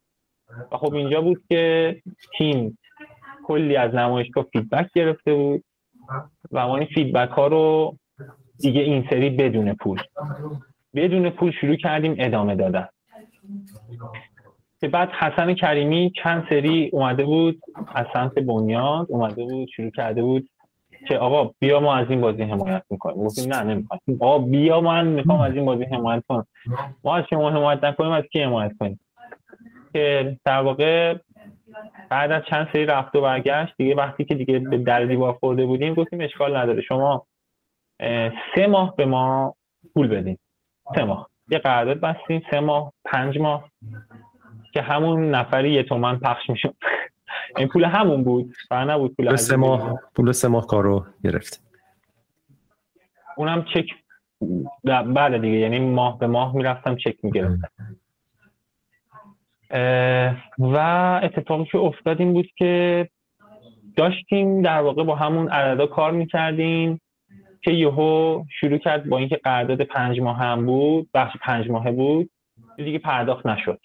و 0.73 0.77
خب 0.77 0.94
اینجا 0.94 1.20
بود 1.20 1.43
که 1.48 1.97
تیم 2.39 2.78
کلی 3.44 3.77
از 3.77 3.94
نمایشگاه 3.94 4.47
feedback 4.53 4.90
گرفته 4.94 5.35
بود 5.35 5.64
و 6.52 6.69
ما 6.69 6.77
این 6.77 6.89
feedback 6.94 7.31
ها 7.31 7.47
رو 7.47 7.97
دیگه 8.62 8.80
این 8.80 9.06
سری 9.10 9.30
بدون 9.30 9.74
پول. 9.74 10.01
بدون 10.94 11.30
پول 11.30 11.52
شروع 11.60 11.76
کردیم 11.76 12.14
ادامه 12.18 12.55
دادن. 12.55 12.89
که 14.80 14.89
بعد 14.89 15.10
حسن 15.10 15.55
کریمی 15.55 16.12
چند 16.22 16.47
سری 16.51 16.90
اومده 16.93 17.24
بود 17.24 17.60
از 17.94 18.06
سمت 18.12 18.34
بنیاد 18.34 19.06
اومده 19.10 19.44
بود 19.44 19.68
شروع 19.68 19.90
کرده 19.90 20.22
بود 20.22 20.48
که 21.09 21.18
آقا 21.18 21.51
بیا 21.59 21.80
ما 21.80 21.94
از 21.94 22.10
این 22.10 22.20
بازی 22.20 22.43
حمایت 22.43 22.82
می‌کنیم. 22.90 23.16
گفتیم 23.16 23.55
نه 23.55 23.62
نمی‌خوایم. 23.62 24.02
آقا 24.20 24.39
بیا 24.39 24.80
من 24.80 25.06
می‌خوام 25.06 25.40
از 25.40 25.55
این 25.55 25.64
بازی 25.64 25.84
حمایت 25.84 26.22
کنم. 26.28 26.47
ما 27.05 27.16
از 27.16 27.24
شما 27.30 27.51
حمایت 27.51 27.84
نکنیم 27.84 28.12
از 28.12 28.24
کی 28.24 28.43
حمایت 28.43 28.72
کنیم؟ 28.80 29.01
که 29.93 30.36
در 30.44 30.60
واقع 30.62 31.16
بعد 32.09 32.32
از 32.32 32.43
چند 32.51 32.68
سری 32.72 32.86
رفت 32.86 33.16
و 33.16 33.20
برگشت 33.20 33.74
دیگه 33.78 33.94
وقتی 33.94 34.24
که 34.24 34.34
دیگه 34.34 34.59
به 34.59 34.78
در 34.78 35.05
دیوار 35.05 35.32
خورده 35.32 35.66
بودیم 35.66 35.94
گفتیم 35.94 36.20
اشکال 36.20 36.56
نداره. 36.56 36.82
شما 36.82 37.26
سه 38.55 38.66
ماه 38.66 38.97
به 38.97 39.07
ما 39.07 39.55
پول 39.95 40.09
بدین. 40.09 40.39
سه 40.95 41.05
ماه. 41.05 41.31
یه 41.49 41.59
قرارداد 41.59 42.01
بستیم. 42.01 42.43
سه 42.51 42.61
ماه 42.61 42.93
پنج 43.05 43.39
ماه. 43.39 43.69
که 44.73 44.83
همون 44.83 45.31
نفری 45.31 45.73
یه 45.73 45.83
تومن 45.83 46.19
پخش 46.19 46.51
می‌شد. 46.51 46.74
این 47.59 47.69
پول 47.69 47.85
همون 47.85 48.24
بود. 48.24 48.53
فقط 48.69 48.89
نبود 48.89 49.16
پول 49.16 49.37
سه 49.37 49.57
ماه 49.57 50.01
پول 50.15 50.33
سه 50.33 50.49
ماه 50.49 50.66
کارو 50.66 51.07
گرفت. 51.24 51.65
اونم 53.37 53.65
چک 53.74 53.87
بله 54.85 55.39
دیگه. 55.39 55.59
یعنی 55.59 55.79
ماه 55.79 56.19
به 56.19 56.27
ماه 56.27 56.57
می‌رفتم 56.57 56.97
چک 56.97 57.16
می‌گرفتم. 57.23 57.69
و 60.59 60.77
اتفاقی 61.23 61.65
که 61.65 61.79
افتاد 61.79 62.20
این 62.20 62.33
بود 62.33 62.49
که 62.57 63.09
داشتیم 63.97 64.62
در 64.62 64.81
واقع 64.81 65.05
با 65.05 65.15
همون 65.15 65.49
عددا 65.49 65.87
کار 65.87 66.12
می‌کردیم. 66.12 67.01
که 67.62 67.70
یهو 67.70 68.44
شروع 68.60 68.78
کرد 68.78 69.09
با 69.09 69.18
اینکه 69.18 69.36
قرارداد 69.36 69.82
پنج 69.82 70.20
ماه 70.20 70.39
هم 70.39 70.66
بود 70.66 71.10
بخش 71.14 71.36
پنج 71.40 71.70
ماهه 71.70 71.93
بود 71.93 72.30
دیگه 72.76 72.98
پرداخت 72.98 73.47
نشد. 73.47 73.80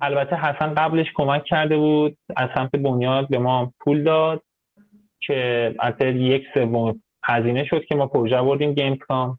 البته 0.00 0.36
حسن 0.36 0.74
قبلش 0.74 1.06
کمک 1.14 1.44
کرده 1.44 1.76
بود 1.76 2.16
از 2.36 2.48
سمت 2.54 2.70
بنیاد 2.70 3.28
به 3.28 3.38
ما 3.38 3.72
پول 3.80 4.02
داد 4.02 4.42
که 5.20 5.74
از 5.78 5.94
یک 6.00 6.44
سوم 6.54 7.02
هزینه 7.24 7.64
شد 7.64 7.84
که 7.84 7.94
ما 7.94 8.06
پروژه 8.06 8.42
بردیم 8.42 8.74
Gamescom 8.74 9.38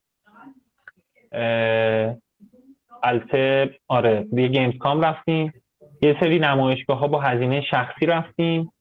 البته 3.03 3.75
آره 3.87 4.27
یه 4.33 4.47
Gamescom 4.47 5.01
رفتیم. 5.01 5.53
یه 6.01 6.17
سری 6.19 6.39
نمایشگاه 6.39 6.99
ها 6.99 7.07
با 7.07 7.21
هزینه 7.21 7.61
شخصی 7.61 8.05
رفتیم. 8.05 8.71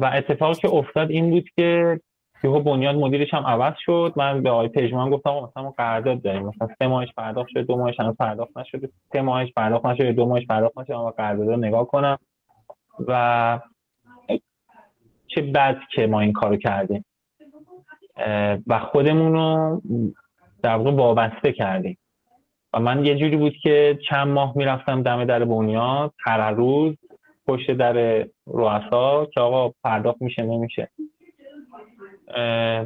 و 0.00 0.10
اتفاقی 0.14 0.54
که 0.54 0.68
افتاد 0.68 1.10
این 1.10 1.30
بود 1.30 1.48
که 1.56 2.00
یهو 2.44 2.60
بنیاد 2.60 2.96
مدیرش 2.96 3.34
هم 3.34 3.46
عوض 3.46 3.74
شد. 3.78 4.12
من 4.16 4.42
به 4.42 4.50
آقای 4.50 4.68
پژمان 4.68 5.10
گفتم 5.10 5.30
مثلا 5.30 5.62
ما 5.62 5.70
قرارداد 5.70 6.22
داریم. 6.22 6.46
مثلا 6.46 6.68
سه 6.78 6.86
ماهش 6.86 7.12
پرداخت 7.16 7.48
شد 7.48 7.66
دو 7.66 7.76
ماهش 7.76 8.00
هنوز 8.00 8.16
پرداخت 8.16 8.58
نشده. 8.58 8.88
سه 9.12 9.20
ماهش 9.22 9.52
پرداخت 9.52 9.86
نشده 9.86 10.12
دو 10.12 10.26
ماهش 10.26 10.46
پرداخت 10.46 10.78
نشده. 10.78 10.96
ما 10.96 11.10
قرارداد 11.10 11.48
رو 11.48 11.56
نگاه 11.56 11.86
کنم. 11.86 12.18
و 13.08 13.60
چه 15.26 15.42
بد 15.42 15.78
که 15.94 16.06
ما 16.06 16.20
این 16.20 16.32
کارو 16.32 16.56
کردیم. 16.56 17.04
و 18.66 18.78
خودمون 18.78 19.32
رو 19.32 19.82
در 20.62 20.76
واقع 20.76 20.90
وابسته 20.90 21.52
کردیم. 21.52 21.98
و 22.74 22.80
من 22.80 23.04
یه 23.04 23.14
جوری 23.14 23.36
بود 23.36 23.52
که 23.62 23.98
چند 24.10 24.28
ماه 24.28 24.52
می‌رفتم 24.56 25.02
دم 25.02 25.24
در 25.24 25.44
بنیاد 25.44 26.12
هر 26.24 26.50
روز 26.50 26.96
پشت 27.46 27.70
در 27.70 28.26
رؤسا 28.46 29.26
که 29.26 29.40
آقا 29.40 29.74
پرداخت 29.84 30.22
میشه 30.22 30.42
نمیشه. 30.42 30.88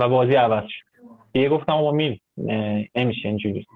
و 0.00 0.08
بازی 0.08 0.34
عوض 0.34 0.64
شد. 0.68 0.86
دیگه 1.32 1.48
گفتم 1.48 1.72
آقا 1.72 1.92
میری 1.92 2.20
نمیشه 2.94 3.28
اینجوری. 3.28 3.66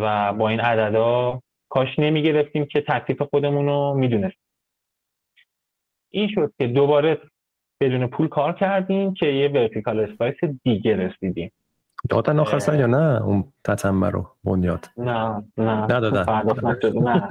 و 0.00 0.32
با 0.32 0.48
این 0.48 0.60
عددا 0.60 1.40
کاش 1.68 1.98
نمی‌گرفتیم 1.98 2.64
که 2.66 2.80
تکلیف 2.80 3.22
خودمون 3.22 3.66
رو 3.66 3.94
می‌دونست 3.94 4.36
این 6.10 6.28
شد 6.34 6.52
که 6.58 6.66
دوباره 6.66 7.18
بدون 7.80 8.06
پول 8.06 8.28
کار 8.28 8.52
کردیم 8.52 9.14
که 9.14 9.26
یه 9.26 9.48
vertical 9.48 10.00
slice 10.00 10.36
دیگه 10.64 10.96
رسیدیم. 10.96 11.52
دادن 12.10 12.38
آخر 12.38 12.74
یا 12.74 12.86
نه؟ 12.86 13.22
اون 13.22 13.44
تتمه 13.64 14.10
رو 14.10 14.26
بنیاد. 14.44 14.86
نه 14.96 15.44
نه. 15.58 15.82
ندادن. 15.82 16.24
پرداخت 16.24 16.64
نشد. 16.64 16.96
نه. 16.96 17.28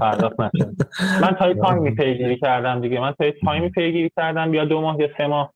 پرداخت 0.00 0.40
نشد. 0.40 0.74
من 1.22 1.32
تا 1.38 1.54
time 1.64 1.85
ی 1.85 1.90
پیگیری 1.90 2.38
کردم 2.38 2.80
دیگه. 2.80 3.00
من 3.00 3.12
تا 3.12 3.30
time 3.30 3.60
ی 3.60 3.68
پیگیری 3.70 4.10
کردم 4.16 4.54
یا 4.54 4.64
دو 4.64 4.80
ماه 4.80 5.00
یا 5.00 5.08
سه 5.18 5.26
ماه. 5.26 5.52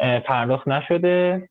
پرداخت 0.00 0.68
نشده. 0.68 1.48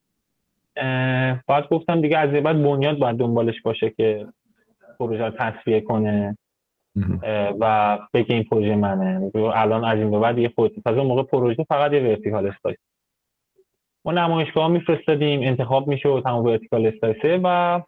باید 1.47 1.67
گفتم 1.71 2.01
دیگه 2.01 2.17
از 2.17 2.29
بعد 2.29 2.63
بنیاد 2.63 2.97
باید 2.97 3.17
دنبالش 3.17 3.61
باشه 3.61 3.89
که 3.89 4.27
پروژه 4.99 5.31
تسویه 5.31 5.81
کنه. 5.81 6.37
و 7.59 7.99
بگه 8.13 8.35
این 8.35 8.43
پروژه 8.43 8.75
منه. 8.75 9.31
الان 9.35 9.85
از 9.85 9.99
این 9.99 10.11
به 10.11 10.19
بعد 10.19 10.35
دیگه 10.35 10.51
خود 10.55 10.83
پس 10.85 10.93
اون 10.93 11.07
موقع 11.07 11.23
پروژه 11.23 11.63
فقط 11.63 11.93
یه 11.93 12.01
vertical 12.01 12.47
slice 12.47 12.77
ما 14.05 14.11
نمایشگاه 14.11 14.67
میفرستادیم 14.67 15.41
انتخاب 15.41 15.87
می‌شد 15.87 16.23
همون 16.25 16.45
vertical 16.45 16.85
slice 16.85 17.30
ه 17.30 17.39
و 17.43 17.81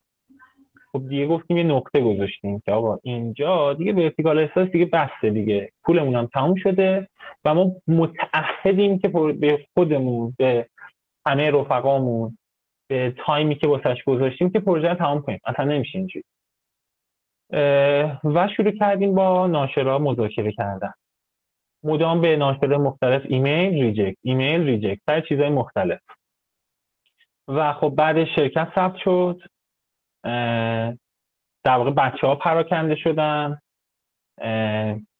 خب 0.91 1.10
دیگه 1.10 1.27
گفتیم 1.27 1.57
یه 1.57 1.64
نقطه 1.64 2.02
گذاشتیم 2.02 2.60
که 2.60 2.72
آقا 2.72 2.98
اینجا 3.03 3.73
دیگه 3.73 3.94
vertical 3.94 4.40
slice 4.40 4.70
دیگه 4.69 4.86
بسته 4.86 5.30
دیگه. 5.30 5.72
پولمون 5.84 6.15
هم 6.15 6.26
تموم 6.34 6.56
شده. 6.56 7.07
و 7.46 7.54
ما 7.54 7.76
متعهدیم 7.88 9.00
که 9.00 9.08
به 9.40 9.68
خودمون 9.74 10.36
به 10.38 10.70
همه 11.28 11.52
رفقامون 11.52 12.38
به 12.90 13.16
time 13.26 13.49
ی 13.49 13.56
که 13.56 13.68
واسش 13.68 14.04
گذاشتیم 14.04 14.50
که 14.50 14.60
پروژه 14.60 14.88
رو 14.88 14.96
تمام 14.96 15.22
کنیم. 15.22 15.40
اصلا 15.46 15.66
نمیشه 15.66 15.98
اینجوری. 15.98 16.26
و 18.24 18.50
شروع 18.58 18.72
کردیم 18.72 19.16
با 19.16 19.48
ناشرا 19.48 20.00
مذاکره 20.00 20.52
کردن. 20.52 20.94
مدام 21.84 22.22
به 22.22 22.38
ناشر 22.38 22.78
مختلف 22.78 23.22
ایمیل 23.26 23.74
reject 23.74 24.18
ایمیل 24.22 24.62
reject 24.62 25.10
هر 25.10 25.22
چیزهای 25.22 25.50
مختلف. 25.50 26.00
و 27.48 27.74
خب 27.74 27.90
بعد 27.90 28.26
شرکت 28.26 28.72
ثبت 28.76 28.96
شد. 28.96 29.42
در 31.64 31.78
واقع 31.78 31.92
بچه 31.92 32.28
ها 32.28 32.36
پراکنده 32.36 32.96
شدن. 32.96 33.60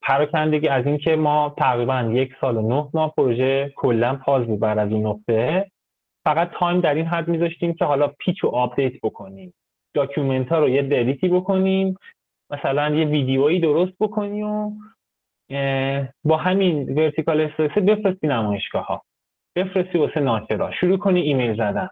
پراکندگی 0.06 0.68
از 0.68 0.86
اینکه 0.86 1.16
ما 1.16 1.56
تقریبا 1.58 2.02
یک 2.02 2.34
سال 2.42 2.58
و 2.58 2.62
نه 2.62 2.90
ماه 2.94 3.14
پروژه 3.18 3.74
کلا 3.76 4.16
pause 4.16 4.46
بود 4.46 4.60
بعد 4.60 4.78
از 4.78 4.92
اون 4.92 5.08
نقطه. 5.08 5.72
فقط 6.26 6.52
time 6.60 6.82
در 6.82 6.94
این 6.94 7.06
حد 7.06 7.28
میذاشتیم 7.28 7.74
که 7.74 7.86
حالا 7.86 8.08
pitch 8.08 8.44
و 8.44 8.48
update 8.48 8.94
بکنیم. 9.04 9.54
document 9.94 10.50
ها 10.50 10.60
رو 10.60 10.70
یه 10.70 10.82
دلیتی 10.82 11.28
بکنیم 11.28 11.98
مثلا 12.50 12.96
یه 12.96 13.06
ویدیویی 13.06 13.60
درست 13.60 13.94
بکنیم 14.00 14.48
و 14.48 14.72
با 16.24 16.38
همین 16.38 17.00
vertical 17.00 17.42
slice 17.42 17.78
بفرستی 17.78 18.28
نمایشگاه 18.28 18.86
ها 18.86 19.02
بفرستی 19.56 19.98
واسه 19.98 20.20
ناشرا 20.20 20.72
شروع 20.72 20.98
کنی 20.98 21.22
ایمیل 21.22 21.54
زدن. 21.54 21.90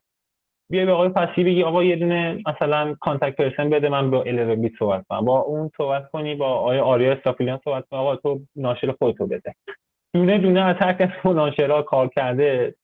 بیا 0.69 0.85
به 0.85 0.91
آقای 0.91 1.10
فسی 1.10 1.44
بگی 1.44 1.64
آقا 1.64 1.84
یه 1.84 1.95
دونه 1.95 2.38
مثلا 2.48 2.95
contact 3.00 3.36
person 3.36 3.70
بده 3.69 3.90
من 3.90 4.11
با 4.11 4.27
11 4.27 4.56
bit 4.56 4.72
صحبت 4.80 5.06
کنم. 5.10 5.26
با 5.26 5.40
اون 5.40 5.72
صحبت 5.77 6.10
کنی 6.11 6.35
با 6.35 6.48
آقای 6.48 6.80
آریا 6.80 7.11
اسرافیلیان 7.12 7.60
صحبت 7.64 7.85
کنی. 7.91 7.99
آقا 7.99 8.15
تو 8.15 8.40
ناشر 8.56 8.91
خودتو 8.91 9.27
بده. 9.27 9.56
دونه 10.14 10.38
دونه 10.38 10.61
از 10.61 10.76
هر 10.80 10.94
کس 10.94 11.10
ناشرا 11.26 11.81
کار 11.81 12.07
کرده 12.07 12.76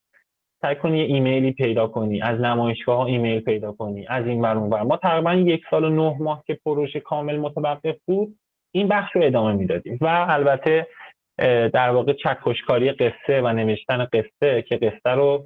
سعی 0.61 0.75
کنی 0.75 0.97
یه 0.97 1.05
ایمیلی 1.05 1.51
پیدا 1.51 1.87
کنی. 1.87 2.21
از 2.21 2.39
نمایشگاه 2.39 2.97
ها 2.97 3.05
ایمیل 3.05 3.39
پیدا 3.39 3.71
کنی. 3.71 4.07
از 4.07 4.25
این 4.25 4.41
ور 4.41 4.57
اون 4.57 4.81
ما 4.81 4.97
تقریبا 4.97 5.33
یک 5.33 5.61
سال 5.71 5.83
و 5.83 5.89
نه 5.89 6.15
ماه 6.19 6.43
که 6.47 6.59
پروژه 6.65 6.99
کامل 6.99 7.37
متوقف 7.37 7.95
بود 8.05 8.35
این 8.71 8.87
بخش 8.87 9.15
رو 9.15 9.23
ادامه 9.23 9.53
می‌دادیم. 9.53 9.97
و 10.01 10.25
البته 10.29 10.87
در 11.73 11.89
واقع 11.89 12.13
چکشکاری 12.13 12.91
قصه 12.91 13.41
و 13.41 13.53
نوشتن 13.53 14.07
قصه 14.13 14.61
که 14.61 14.77
قصه 14.77 15.09
رو 15.09 15.45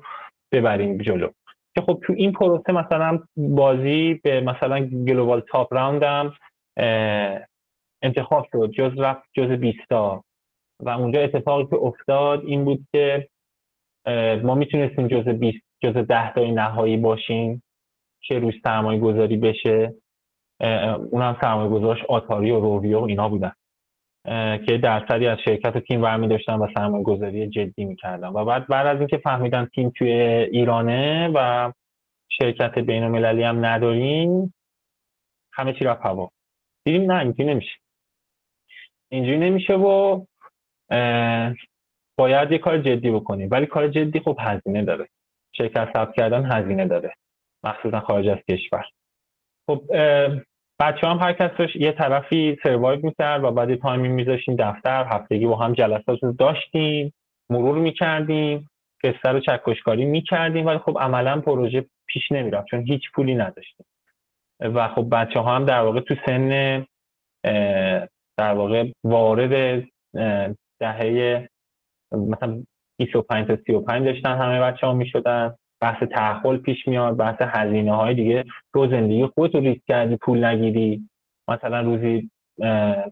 ببریم 0.51 0.97
جلو. 0.97 1.27
که 1.75 1.81
خب 1.81 1.99
تو 2.03 2.13
این 2.13 2.31
پروسه 2.31 2.73
مثلا 2.73 3.19
بازی 3.37 4.13
به 4.13 4.41
مثلا 4.41 4.79
گلوبال 4.79 5.39
تاپ 5.51 5.73
راوندم 5.73 6.33
انتخاب 8.01 8.47
شد. 8.51 8.71
جز 8.71 8.99
رفت 8.99 9.29
جز 9.33 9.51
بیستا 9.51 10.23
و 10.79 10.89
اونجا 10.89 11.21
اتفاقی 11.21 11.65
که 11.65 11.75
افتاد 11.75 12.45
این 12.45 12.65
بود 12.65 12.87
که 12.91 13.27
ما 14.43 14.55
می‌تونستیم 14.55 15.07
جز 15.07 15.27
20 15.27 15.57
جز 15.83 15.93
10 15.93 16.33
تای 16.33 16.51
نهایی 16.51 16.97
باشیم 16.97 17.63
که 18.21 18.39
روز 18.39 18.53
سرمایه 18.63 18.99
گذاری 18.99 19.37
بشه 19.37 19.93
اونم 21.11 21.37
سرمایه 21.41 21.69
گذارش 21.69 22.03
آتاری 22.09 22.51
و 22.51 22.59
روویو 22.59 22.99
و 22.99 23.03
اینا 23.03 23.29
بودن. 23.29 23.51
که 24.65 24.79
درصدی 24.83 25.27
از 25.27 25.37
شرکت 25.45 25.75
و 25.75 25.79
تیم 25.79 26.01
برمی 26.01 26.27
داشتن 26.27 26.53
و 26.53 26.67
سرمایه 26.75 27.03
گذاری 27.03 27.47
جدی 27.47 27.85
می‌کردن. 27.85 28.27
و 28.27 28.45
بعد 28.45 28.67
بعد 28.67 28.87
از 28.87 28.97
اینکه 28.97 29.17
فهمیدن 29.17 29.65
تیم 29.65 29.89
توی 29.89 30.11
ایرانه 30.51 31.31
و 31.35 31.71
شرکت 32.29 32.79
بین 32.79 33.03
المللی 33.03 33.43
هم 33.43 33.65
نداریم 33.65 34.53
همه 35.53 35.73
چی 35.73 35.85
رفت 35.85 36.05
هوا. 36.05 36.31
دیدیم 36.85 37.11
نه 37.11 37.19
اینجوری 37.19 37.49
نمیشه. 37.49 37.77
اینجوری 39.09 39.37
نمیشه 39.37 39.73
و 39.73 40.25
باید 42.17 42.51
یه 42.51 42.57
کار 42.57 42.77
جدی 42.77 43.11
بکنیم. 43.11 43.47
ولی 43.51 43.65
کار 43.65 43.87
جدی 43.87 44.19
خب 44.19 44.37
هزینه 44.39 44.85
داره. 44.85 45.07
شرکت 45.57 45.93
ثبت 45.93 46.15
کردن 46.15 46.51
هزینه 46.51 46.87
داره. 46.87 47.13
مخصوصا 47.63 47.99
خارج 47.99 48.27
از 48.27 48.37
کشور. 48.49 48.85
خب 49.67 49.83
بچه 50.79 51.07
هم 51.07 51.17
هر 51.17 51.33
کس 51.33 51.51
یه 51.75 51.91
طرفی 51.91 52.57
سروایو 52.63 52.99
می‌کرد 53.05 53.43
و 53.43 53.51
بعد 53.51 53.75
تایمی 53.75 54.07
میذاشیم 54.07 54.55
دفتر 54.55 55.05
هفتگی 55.05 55.45
با 55.45 55.55
هم 55.55 55.73
جلسات 55.73 56.23
رو 56.23 56.31
داشتیم 56.31 57.13
مرور 57.49 57.77
می‌کردیم 57.77 58.69
قصه 59.03 59.29
رو 59.29 59.39
چکشکاری 59.39 60.05
می‌کردیم 60.05 60.65
ولی 60.65 60.77
خب 60.77 60.97
عملا 60.99 61.41
پروژه 61.41 61.85
پیش 62.07 62.31
نمی‌رفت 62.31 62.67
چون 62.67 62.87
هیچ 62.87 63.01
پولی 63.13 63.35
نداشتیم. 63.35 63.85
و 64.59 64.87
خب 64.87 65.07
بچه 65.11 65.39
ها 65.39 65.55
هم 65.55 65.65
در 65.65 65.81
واقع 65.81 65.99
تو 65.99 66.15
سن 66.25 66.85
در 68.37 68.53
واقع 68.53 68.91
وارد 69.03 69.83
دهه 70.79 71.47
مثلا 72.11 72.63
25 72.99 73.47
تا 73.47 73.57
35 73.67 74.05
داشتن 74.05 74.37
همه 74.37 74.59
بچه 74.61 74.87
ها 74.87 74.93
می 74.93 75.11
بحث 75.83 76.03
تحول 76.03 76.57
پیش 76.57 76.87
میاد 76.87 77.17
بحث 77.17 77.41
هزینه 77.41 77.95
های 77.95 78.13
دیگه. 78.13 78.45
تو 78.73 78.87
زندگی 78.87 79.25
خودت 79.25 79.55
رو 79.55 79.61
ریسک 79.61 79.81
کردی 79.87 80.17
پول 80.17 80.45
نگیری. 80.45 81.09
مثلا 81.47 81.81
روزی 81.81 82.29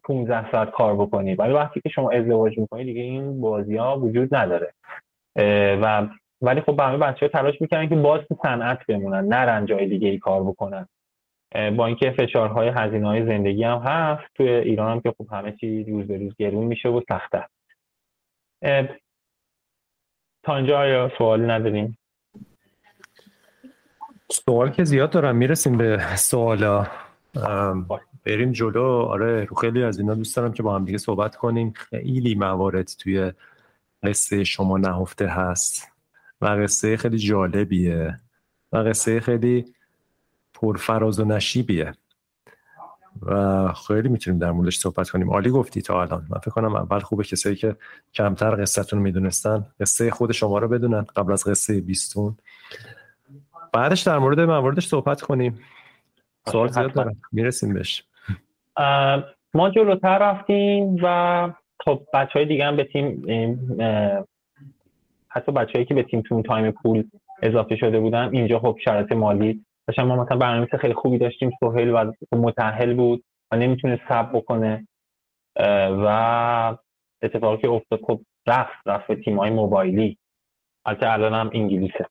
15 0.03 0.51
ساعت 0.51 0.71
کار 0.71 0.95
بکنی. 0.95 1.35
ولی 1.35 1.53
وقتی 1.53 1.81
که 1.81 1.89
شما 1.89 2.11
ازدواج 2.11 2.57
می‌کنی 2.57 2.83
دیگه 2.83 3.01
این 3.01 3.41
بازی 3.41 3.77
ها 3.77 3.99
وجود 3.99 4.35
نداره. 4.35 4.73
و 5.81 6.07
ولی 6.41 6.61
خب 6.61 6.81
همه 6.81 6.97
بچه 6.97 7.25
ها 7.25 7.27
تلاش 7.27 7.61
می‌کنن 7.61 7.89
که 7.89 7.95
باز 7.95 8.21
تو 8.21 8.37
صنعت 8.43 8.85
بمونن 8.87 9.27
نرن 9.27 9.65
جای 9.65 9.87
دیگه 9.87 10.07
ای 10.07 10.17
کار 10.17 10.43
بکنن. 10.43 10.87
با 11.77 11.85
اینکه 11.85 12.11
فشارهای 12.11 12.71
هزینه 12.75 13.07
های 13.07 13.25
زندگی 13.25 13.63
هم 13.63 13.77
هست 13.77 14.23
توی 14.35 14.49
ایران 14.49 14.91
هم 14.91 15.01
که 15.01 15.13
خب 15.17 15.27
همه 15.31 15.51
چی 15.51 15.83
روز 15.83 16.07
به 16.07 16.17
روز 16.17 16.35
گرون 16.37 16.65
میشه 16.65 16.89
و 16.89 17.01
سخته. 17.09 17.45
تا 20.43 20.55
اینجا 20.55 20.79
آیا 20.79 21.11
سوالی 21.17 21.47
نداریم؟ 21.47 21.97
سوال 24.31 24.69
که 24.71 24.83
زیاد 24.83 25.09
دارم 25.09 25.35
می‌رسیم 25.35 25.77
به 25.77 26.15
سوالا. 26.15 26.87
بریم 28.25 28.51
جلو. 28.51 28.83
آره 28.83 29.45
رو 29.45 29.55
خیلی 29.55 29.83
از 29.83 29.99
اینا 29.99 30.13
دوست 30.13 30.35
دارم 30.35 30.53
که 30.53 30.63
با 30.63 30.75
هم 30.75 30.85
دیگه 30.85 30.97
صحبت 30.97 31.35
کنیم. 31.35 31.73
خیلی 31.75 32.35
موارد 32.35 32.91
توی 32.99 33.31
قصه 34.03 34.43
شما 34.43 34.77
نهفته 34.77 35.27
هست 35.27 35.87
و 36.41 36.45
قصه 36.45 36.97
خیلی 36.97 37.17
جالبیه 37.17 38.19
و 38.71 38.77
قصه 38.77 39.19
خیلی 39.19 39.65
پرفراز 40.53 41.19
و 41.19 41.25
نشیبیه 41.25 41.93
و 43.21 43.73
خیلی 43.73 44.09
می‌تونیم 44.09 44.39
در 44.39 44.51
موردش 44.51 44.77
صحبت 44.77 45.09
کنیم. 45.09 45.29
عالی 45.29 45.49
گفتی 45.49 45.81
تا 45.81 46.01
الان. 46.01 46.25
من 46.29 46.39
فکر 46.39 46.51
کنم 46.51 46.75
اول 46.75 46.99
خوبه 46.99 47.23
کسایی 47.23 47.55
که 47.55 47.75
کمتر 48.13 48.61
قصهتون 48.61 48.99
رو 48.99 49.03
می‌دونستن 49.03 49.65
قصه 49.79 50.11
خود 50.11 50.31
شما 50.31 50.57
رو 50.57 50.67
بدونن 50.67 51.01
قبل 51.01 51.33
از 51.33 51.43
قصه 51.47 51.81
بیستون. 51.81 52.37
بعدش 53.73 54.01
در 54.01 54.17
مورد 54.17 54.39
مواردش 54.39 54.87
صحبت 54.87 55.21
کنیم. 55.21 55.59
سوال 56.45 56.67
زیاد 56.67 56.93
دارم. 56.93 57.21
می‌رسیم 57.31 57.73
بهش. 57.73 58.03
ما 59.53 59.69
جلوتر 59.69 60.17
رفتیم 60.17 60.97
و 61.03 61.49
خب 61.85 62.01
بچه 62.13 62.31
های 62.33 62.45
دیگه 62.45 62.65
هم 62.65 62.75
به 62.75 62.83
تیم 62.83 63.25
حتی 65.27 65.51
بچههایی 65.51 65.85
که 65.85 65.93
به 65.93 66.03
تیم 66.03 66.21
تون 66.21 66.43
تایم 66.43 66.71
پول 66.71 67.03
اضافه 67.41 67.75
شده 67.75 67.99
بودن 67.99 68.29
اینجا 68.31 68.59
خب 68.59 68.77
شرایط 68.83 69.11
مالی 69.11 69.65
داشتن. 69.87 70.03
ما 70.03 70.23
مثلا 70.23 70.37
برنامه 70.37 70.67
خیلی 70.81 70.93
خوبی 70.93 71.17
داشتیم. 71.17 71.51
سهیل 71.59 71.89
و 71.89 72.11
متحل 72.31 72.93
بود 72.93 73.23
و 73.51 73.55
نمی‌تونه 73.55 74.01
صبر 74.09 74.29
بکنه. 74.33 74.87
و 75.89 76.77
اتفاقی 77.21 77.61
که 77.61 77.69
افتاد 77.69 77.99
خب 78.07 78.21
رفت 78.47 78.87
رفت 78.87 79.07
به 79.07 79.15
تیم 79.15 79.39
های 79.39 79.49
موبایلی. 79.49 80.17
البته 80.85 81.11
الان 81.11 81.33
هم 81.33 81.49
انگلیسه. 81.53 82.05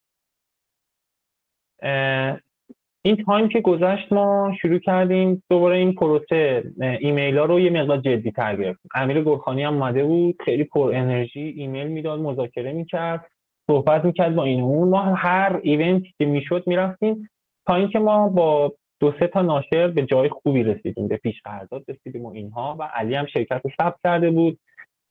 این 3.02 3.16
time 3.26 3.48
که 3.48 3.60
گذشت 3.60 4.12
ما 4.12 4.52
شروع 4.62 4.78
کردیم 4.78 5.42
دوباره 5.50 5.76
این 5.76 5.94
پروسه 5.94 6.64
ایمیل 7.00 7.38
ها 7.38 7.44
رو 7.44 7.60
یه 7.60 7.70
مقدار 7.70 7.98
جدی 7.98 8.30
تر 8.30 8.56
گرفتیم. 8.56 8.90
امیر 8.94 9.22
گرخانی 9.22 9.62
هم 9.62 9.74
اومده 9.74 10.04
بود 10.04 10.36
خیلی 10.44 10.64
پر 10.64 10.92
انرژی 10.94 11.40
ایمیل 11.40 11.86
می‌داد 11.86 12.20
مذاکره 12.20 12.72
می‌کرد 12.72 13.26
صحبت 13.70 14.04
می‌کرد 14.04 14.34
با 14.34 14.44
این 14.44 14.60
اون. 14.60 14.88
ما 14.88 15.02
هر 15.02 15.60
event 15.62 16.05
ی 16.05 16.14
که 16.18 16.24
می‌شد 16.24 16.64
می‌رفتیم. 16.66 17.30
تا 17.66 17.74
اینکه 17.74 17.98
ما 17.98 18.28
با 18.28 18.72
دو 19.00 19.12
سه 19.20 19.26
تا 19.26 19.42
ناشر 19.42 19.88
به 19.88 20.02
جای 20.02 20.28
خوبی 20.28 20.62
رسیدیم 20.62 21.08
به 21.08 21.16
پیش 21.16 21.42
قرارداد 21.42 21.84
رسیدیم 21.88 22.24
و 22.24 22.32
اینها. 22.32 22.76
و 22.78 22.82
علی 22.82 23.14
هم 23.14 23.26
شرکت 23.26 23.60
رو 23.64 23.70
ثبت 23.80 23.96
کرده 24.04 24.30
بود 24.30 24.58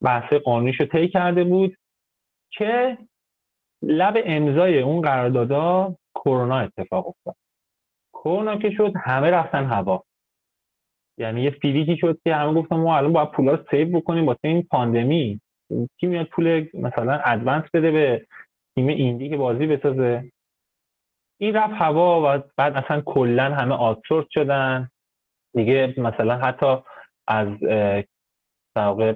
بحث 0.01 0.33
قانونیش 0.33 0.79
رو 0.79 0.85
طی 0.85 1.07
کرده 1.07 1.43
بود 1.43 1.75
که 2.51 2.97
لب 3.81 4.17
امضای 4.25 4.81
اون 4.81 5.01
قراردادا 5.01 5.95
کرونا 6.15 6.59
اتفاق 6.59 7.07
افتاد. 7.07 7.35
کرونا 8.13 8.57
که 8.57 8.69
شد 8.71 8.93
همه 8.95 9.31
رفتن 9.31 9.65
هوا. 9.65 10.03
یعنی 11.17 11.41
یه 11.41 11.49
فیلیکی 11.49 11.97
شد 11.97 12.19
که 12.23 12.35
همه 12.35 12.61
گفتن 12.61 12.75
ما 12.75 12.97
الان 12.97 13.13
باید 13.13 13.31
پولا 13.31 13.51
رو 13.51 13.65
save 13.71 13.99
بکنیم 13.99 14.25
واسه 14.25 14.39
این 14.43 14.63
پاندمی. 14.63 15.41
کی 15.99 16.07
میاد 16.07 16.25
پول 16.25 16.67
مثلا 16.73 17.21
advance 17.25 17.63
بده 17.73 17.91
به 17.91 18.27
تیم 18.75 18.87
ایندی 18.87 19.29
که 19.29 19.37
بازی 19.37 19.67
بسازه؟ 19.67 20.31
این 21.37 21.55
رفت 21.55 21.73
هوا 21.73 22.21
و 22.21 22.43
بعد 22.57 22.73
اصلا 22.73 23.01
کلا 23.01 23.55
همه 23.55 23.75
آتسورس 23.75 24.25
شدن. 24.29 24.89
دیگه 25.53 25.93
مثلا 25.97 26.37
حتی 26.37 26.77
از 27.27 27.47
واقع 28.75 29.13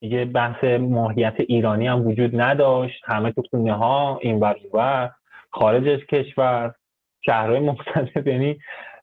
دیگه 0.00 0.24
بحث 0.24 0.64
ماهیت 0.64 1.34
ایرانی 1.38 1.86
هم 1.86 2.06
وجود 2.06 2.40
نداشت. 2.40 3.02
همه 3.04 3.32
تو 3.32 3.42
خونه 3.50 3.72
ها 3.72 4.18
این 4.22 4.40
و 4.74 5.10
خارج 5.50 5.88
از 5.88 6.00
کشور. 6.00 6.74
شهرهای 7.24 7.60
مختلف 7.60 8.26
یعنی 8.26 8.58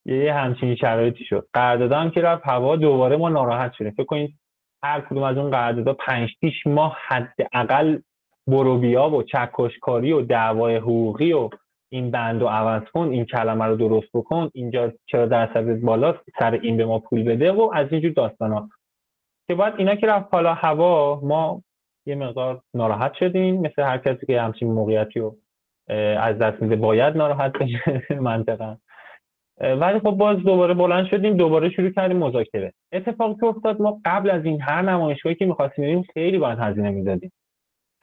یه 0.05 0.33
همچین 0.33 0.75
شرایطی 0.75 1.23
شد. 1.23 1.47
قرارداد 1.53 2.13
که 2.13 2.21
رفت 2.21 2.41
هوا 2.45 2.75
دوباره 2.75 3.17
ما 3.17 3.29
ناراحت 3.29 3.73
شدیم. 3.73 3.91
فکر 3.91 4.03
کنید 4.03 4.39
هر 4.83 5.01
کدوم 5.01 5.23
از 5.23 5.37
اون 5.37 5.51
قراردادها 5.51 5.93
5 5.93 6.29
6 6.41 6.67
ماه 6.67 6.97
حداقل 7.07 7.99
بروبیا 8.47 9.09
و 9.09 9.23
چکشکاری 9.23 10.11
و 10.11 10.21
دعوای 10.21 10.75
حقوقی 10.75 11.33
و 11.33 11.49
این 11.91 12.11
بند 12.11 12.41
و 12.41 12.47
عوض 12.47 12.83
کن 12.93 13.07
این 13.07 13.25
کلمه 13.25 13.65
رو 13.65 13.75
درست 13.75 14.07
بکن. 14.13 14.49
اینجا 14.53 14.93
چرا 15.05 15.25
درصد 15.25 15.81
بالاست؟ 15.81 16.19
سر 16.39 16.51
این 16.51 16.77
به 16.77 16.85
ما 16.85 16.99
پول 16.99 17.23
بده 17.23 17.51
و 17.51 17.71
از 17.73 17.87
اینجور 17.91 18.11
داستان 18.11 18.51
ها 18.51 18.69
که 19.47 19.55
باید 19.55 19.73
اینا 19.77 19.95
که 19.95 20.07
رفت 20.07 20.27
حالا 20.31 20.53
هوا 20.53 21.19
ما 21.23 21.61
یه 22.05 22.15
مقدار 22.15 22.61
ناراحت 22.73 23.13
شدیم 23.13 23.61
مثل 23.61 23.81
هر 23.81 23.97
کسی 23.97 24.25
که 24.25 24.41
همچین 24.41 24.71
موقعیتی 24.71 25.19
رو 25.19 25.37
از 26.19 26.37
دست 26.37 26.61
میده 26.61 26.75
باید 26.75 27.17
ناراحت 27.17 27.51
بشه 27.51 28.03
منطقا. 28.29 28.77
ولی 29.61 29.99
خب 29.99 30.11
باز 30.11 30.37
دوباره 30.37 30.73
بلند 30.73 31.07
شدیم 31.07 31.37
دوباره 31.37 31.69
شروع 31.69 31.89
کردیم 31.89 32.17
مذاکره. 32.17 32.73
اتفاقی 32.91 33.35
که 33.35 33.45
افتاد 33.45 33.81
ما 33.81 34.01
قبل 34.05 34.29
از 34.29 34.45
این 34.45 34.61
هر 34.61 34.81
نمایشگاهی 34.81 35.35
که 35.35 35.45
می‌خواستیم 35.45 35.85
بریم 35.85 36.01
خیلی 36.13 36.37
باید 36.37 36.59
هزینه 36.59 36.89
می‌دادیم. 36.89 37.31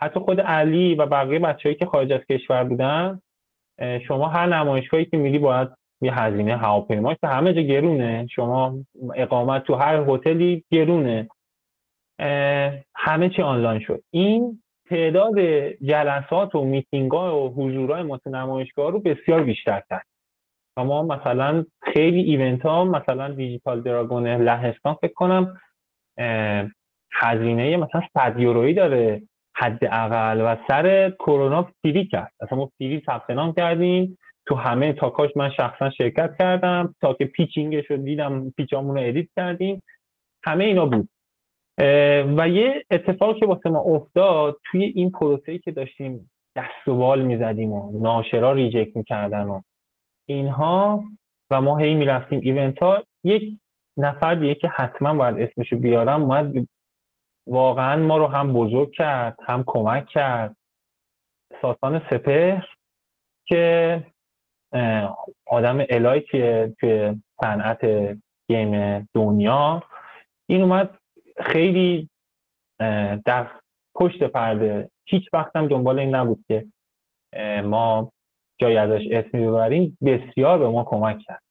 حتی 0.00 0.20
خود 0.20 0.40
علی 0.40 0.94
و 0.94 1.06
بقیه 1.06 1.38
بچههایی 1.38 1.74
که 1.78 1.86
خارج 1.86 2.12
از 2.12 2.20
کشور 2.30 2.64
بودن 2.64 3.20
شما 4.08 4.28
هر 4.28 4.46
نمایشگاهی 4.46 5.04
که 5.04 5.16
میری 5.16 5.38
باید 5.38 5.68
یه 6.00 6.20
هزینه 6.20 6.56
هواپیما 6.56 7.14
که 7.14 7.26
همه 7.26 7.52
جا 7.54 7.60
گرونه. 7.60 8.26
شما 8.30 8.74
اقامت 9.14 9.64
تو 9.64 9.74
هر 9.74 10.04
هتلی 10.08 10.64
گرونه. 10.70 11.28
همه 12.94 13.28
چی 13.36 13.42
آنلاین 13.42 13.80
شد. 13.80 14.02
این 14.10 14.62
تعداد 14.88 15.38
جلسات 15.82 16.54
و 16.54 16.64
میتینگ 16.64 17.10
ها 17.10 17.40
و 17.40 17.54
حضورهای 17.54 18.02
ما 18.02 18.20
رو 18.76 19.00
بسیار 19.00 19.42
بیشتر 19.42 19.82
کرد. 19.90 20.06
و 20.76 20.84
ما 20.84 21.02
مثلا 21.02 21.64
خیلی 21.82 22.20
ایونت 22.20 22.62
ها 22.62 22.84
مثلا 22.84 23.28
دیجیتال 23.28 23.80
دراگون 23.80 24.26
لهستان 24.26 24.94
فکر 24.94 25.12
کنم 25.12 25.60
هزینه 27.12 27.76
مثلا 27.76 28.02
100 28.14 28.40
یورویی 28.40 28.74
داره 28.74 29.22
حداقل 29.56 30.40
و 30.40 30.56
سر 30.68 31.10
کرونا 31.10 31.68
free 31.82 32.06
کرد. 32.06 32.32
اصلا 32.40 32.58
ما 32.58 32.70
free 32.78 33.02
ثبت 33.06 33.30
نام 33.30 33.52
کردیم. 33.52 34.18
تو 34.46 34.54
همه 34.54 34.92
talk 34.92 35.18
اش 35.18 35.30
من 35.36 35.50
شخصا 35.50 35.90
شرکت 35.90 36.36
کردم. 36.38 36.94
talk 37.00 37.14
pitching 37.14 37.24
ش 37.24 37.90
رو 37.90 37.96
دیدم 37.96 38.50
pitch 38.50 38.79
امون 38.79 38.96
رو 38.96 39.08
edit 39.08 39.28
کردیم. 39.36 39.82
همه 40.44 40.64
اینا 40.64 40.86
بود. 40.86 41.08
و 42.36 42.48
یه 42.48 42.84
اتفاق 42.90 43.38
که 43.38 43.46
واسه 43.46 43.70
ما 43.70 43.80
افتاد 43.80 44.56
توی 44.64 44.84
این 44.84 45.10
پروسه‌ای 45.10 45.58
که 45.58 45.72
داشتیم 45.72 46.30
دست 46.56 46.88
و 46.88 46.96
بال 46.96 47.22
می‌زدیم 47.22 47.72
و 47.72 48.00
ناشرا 48.00 48.52
reject 48.52 48.96
می‌کردن 48.96 49.42
و 49.42 49.60
اینها 50.28 51.04
و 51.50 51.60
ما 51.60 51.76
هی 51.78 51.94
می‌رفتیم 51.94 52.40
event 52.42 52.78
ها 52.78 53.02
یک 53.24 53.58
نفر 53.96 54.34
دیگه 54.34 54.54
که 54.54 54.68
حتما 54.68 55.14
باید 55.14 55.40
اسمشو 55.40 55.76
بیارم 55.76 56.22
اومد 56.22 56.68
واقعا 57.46 57.96
ما 58.02 58.16
رو 58.16 58.26
هم 58.26 58.52
بزرگ 58.52 58.92
کرد 58.92 59.36
هم 59.42 59.64
کمک 59.66 60.06
کرد. 60.06 60.56
ساسان 61.62 62.02
سپهر 62.10 62.66
که 63.46 64.04
آدم 65.46 65.84
الایتیه 65.90 66.74
توی 66.80 67.14
صنعت 67.40 67.80
گیم 68.48 69.00
دنیا 69.14 69.82
این 70.48 70.62
اومد 70.62 70.98
خیلی 71.40 72.08
در 73.24 73.50
پشت 73.94 74.22
پرده 74.22 74.90
هیچ 75.06 75.28
وقت 75.32 75.56
هم 75.56 75.68
دنبال 75.68 75.98
این 75.98 76.14
نبود 76.14 76.44
که 76.48 76.66
ما 77.64 78.12
جای 78.58 78.76
ازش 78.76 79.02
اسمی 79.10 79.46
ببریم 79.46 79.98
بسیار 80.04 80.58
به 80.58 80.68
ما 80.68 80.84
کمک 80.84 81.18
کرد. 81.18 81.42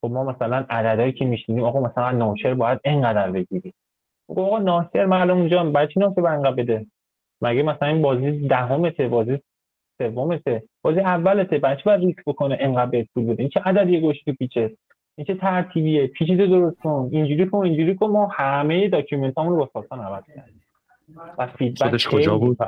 خب 0.00 0.10
ما 0.10 0.24
مثلا 0.24 0.66
عددهایی 0.70 1.12
که 1.12 1.24
میشنیم 1.24 1.64
آقا 1.64 1.80
مثلا 1.80 2.10
ناشر 2.10 2.54
باید 2.54 2.80
اینقدر 2.84 3.30
بگیریم. 3.30 3.74
خب 4.26 4.38
آقا 4.38 4.58
ناشر 4.58 5.06
معلوم 5.06 5.38
اونجا 5.38 5.64
برای 5.64 5.88
چی 5.88 6.00
ناشر 6.00 6.26
انقدر 6.26 6.50
بده. 6.50 6.86
مگه 7.42 7.62
مثلا 7.62 7.88
این 7.88 8.02
بازی 8.02 8.48
دهمته 8.48 9.08
بازی 9.08 9.38
سومته؟ 9.98 10.62
بازی 10.82 11.00
اولته. 11.00 11.58
بچه 11.58 11.82
باید 11.84 12.00
ریسک 12.00 12.24
بکنه 12.26 12.56
انقدر 12.60 12.90
بهت 12.90 13.06
پول 13.14 13.24
بده. 13.24 13.42
این 13.42 13.48
چه 13.48 13.60
عددیه 13.60 14.00
گذاشتی 14.00 14.22
تو 14.24 14.32
pitch 14.32 14.63
ه؟ 14.63 14.76
این 15.16 15.26
چه 15.26 15.34
ترتیبیه؟ 15.34 16.06
pitch 16.06 16.28
deck 16.28 16.46
درست 16.46 16.80
کن. 16.80 17.08
اینجوری 17.12 17.46
کن 17.46 17.58
اینجوری 17.58 17.94
کن. 17.94 18.06
ما 18.06 18.26
همه 18.26 18.88
document 18.88 19.38
رو 19.38 19.56
با 19.56 19.70
ساسان 19.72 20.00
عوض 20.00 20.24
کردیم. 20.26 20.62
و 21.38 21.46
feedback 21.46 22.08
کجا 22.10 22.38
بود؟ 22.38 22.58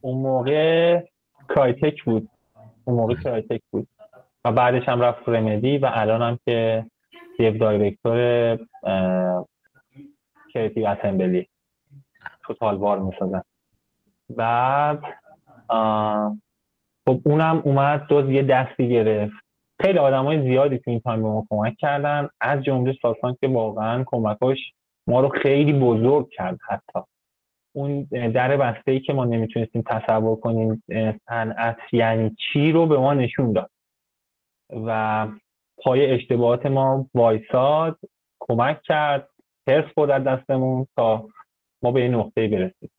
اون 0.00 0.22
موقع 0.22 1.00
Crytek 1.48 2.04
بود. 2.04 2.28
اون 2.84 2.96
موقع 2.96 3.14
Crytek 3.14 3.60
بود. 3.70 3.88
و 4.44 4.52
بعدش 4.52 4.88
هم 4.88 5.00
رفت 5.00 5.28
Remedy 5.28 5.78
و 5.78 5.90
الان 5.92 6.22
هم 6.22 6.38
که 6.44 6.86
dev 7.38 7.58
director 7.58 8.58
Creative 10.52 10.86
Assembly 10.86 11.48
Total 12.42 12.76
War 12.76 12.98
می‌سازن. 12.98 13.42
بعد 14.30 15.02
خب 17.06 17.20
اونم 17.24 17.62
اومد 17.64 18.06
دوز 18.06 18.30
یه 18.30 18.42
دستی 18.42 18.88
گرفت. 18.88 19.47
خیلی 19.80 19.98
آدم 19.98 20.24
های 20.24 20.42
زیادی 20.42 20.78
تو 20.78 20.90
این 20.90 21.00
تایم 21.00 21.22
به 21.22 21.28
ما 21.28 21.46
کمک 21.50 21.76
کردن. 21.76 22.28
از 22.40 22.64
جمله 22.64 22.96
ساسان 23.02 23.36
که 23.40 23.48
واقعا 23.48 24.04
کمکاش 24.06 24.58
ما 25.06 25.20
رو 25.20 25.28
خیلی 25.28 25.72
بزرگ 25.72 26.30
کرد 26.30 26.58
حتی. 26.68 27.00
اون 27.72 28.02
در 28.34 28.56
بسته 28.56 28.92
ای 28.92 29.00
که 29.00 29.12
ما 29.12 29.24
نمی‌تونستیم 29.24 29.82
تصور 29.86 30.36
کنیم 30.36 30.82
صنعت 31.28 31.76
یعنی 31.92 32.36
چی 32.38 32.72
رو 32.72 32.86
به 32.86 32.98
ما 32.98 33.14
نشون 33.14 33.52
داد. 33.52 33.70
و 34.70 35.28
پای 35.78 36.10
اشتباهات 36.10 36.66
ما 36.66 37.06
وایساد 37.14 37.98
کمک 38.40 38.82
کرد 38.82 39.28
حرف 39.68 39.94
بود 39.94 40.10
از 40.10 40.24
دستمون 40.24 40.86
تا 40.96 41.28
ما 41.82 41.92
به 41.92 42.00
این 42.00 42.14
نقطه 42.14 42.48
برسیم. 42.48 42.90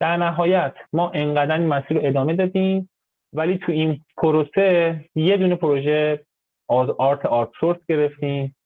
در 0.00 0.16
نهایت 0.16 0.74
ما 0.92 1.10
انقدر 1.10 1.58
این 1.58 1.66
مسیر 1.66 1.96
رو 1.96 2.06
ادامه 2.06 2.36
دادیم 2.36 2.90
ولی 3.32 3.58
تو 3.58 3.72
این 3.72 4.04
پروسه 4.16 5.00
یه 5.14 5.36
دونه 5.36 5.56
پروژه 5.56 6.26
از 6.70 6.90
آرت 6.90 7.26
آرت 7.26 7.50
سورس 7.60 7.78
گرفتیم 7.88 8.56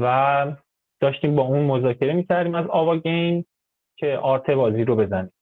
و 0.00 0.56
داشتیم 1.00 1.36
با 1.36 1.42
اون 1.42 1.64
مذاکره 1.64 2.12
می‌کردیم 2.12 2.54
از 2.54 2.66
آوا 2.66 2.96
گیم 2.96 3.46
که 3.96 4.16
art 4.16 4.50
بازی 4.50 4.84
رو 4.84 4.96
بزنیم. 4.96 5.32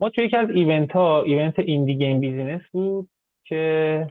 ما 0.00 0.08
توی 0.08 0.24
یکی 0.24 0.36
از 0.36 0.50
event 0.50 0.92
ها 0.92 1.22
event 1.22 1.58
Indie 1.58 1.94
Game 1.94 2.20
Business 2.20 2.62
بود 2.72 3.08
که 3.46 4.06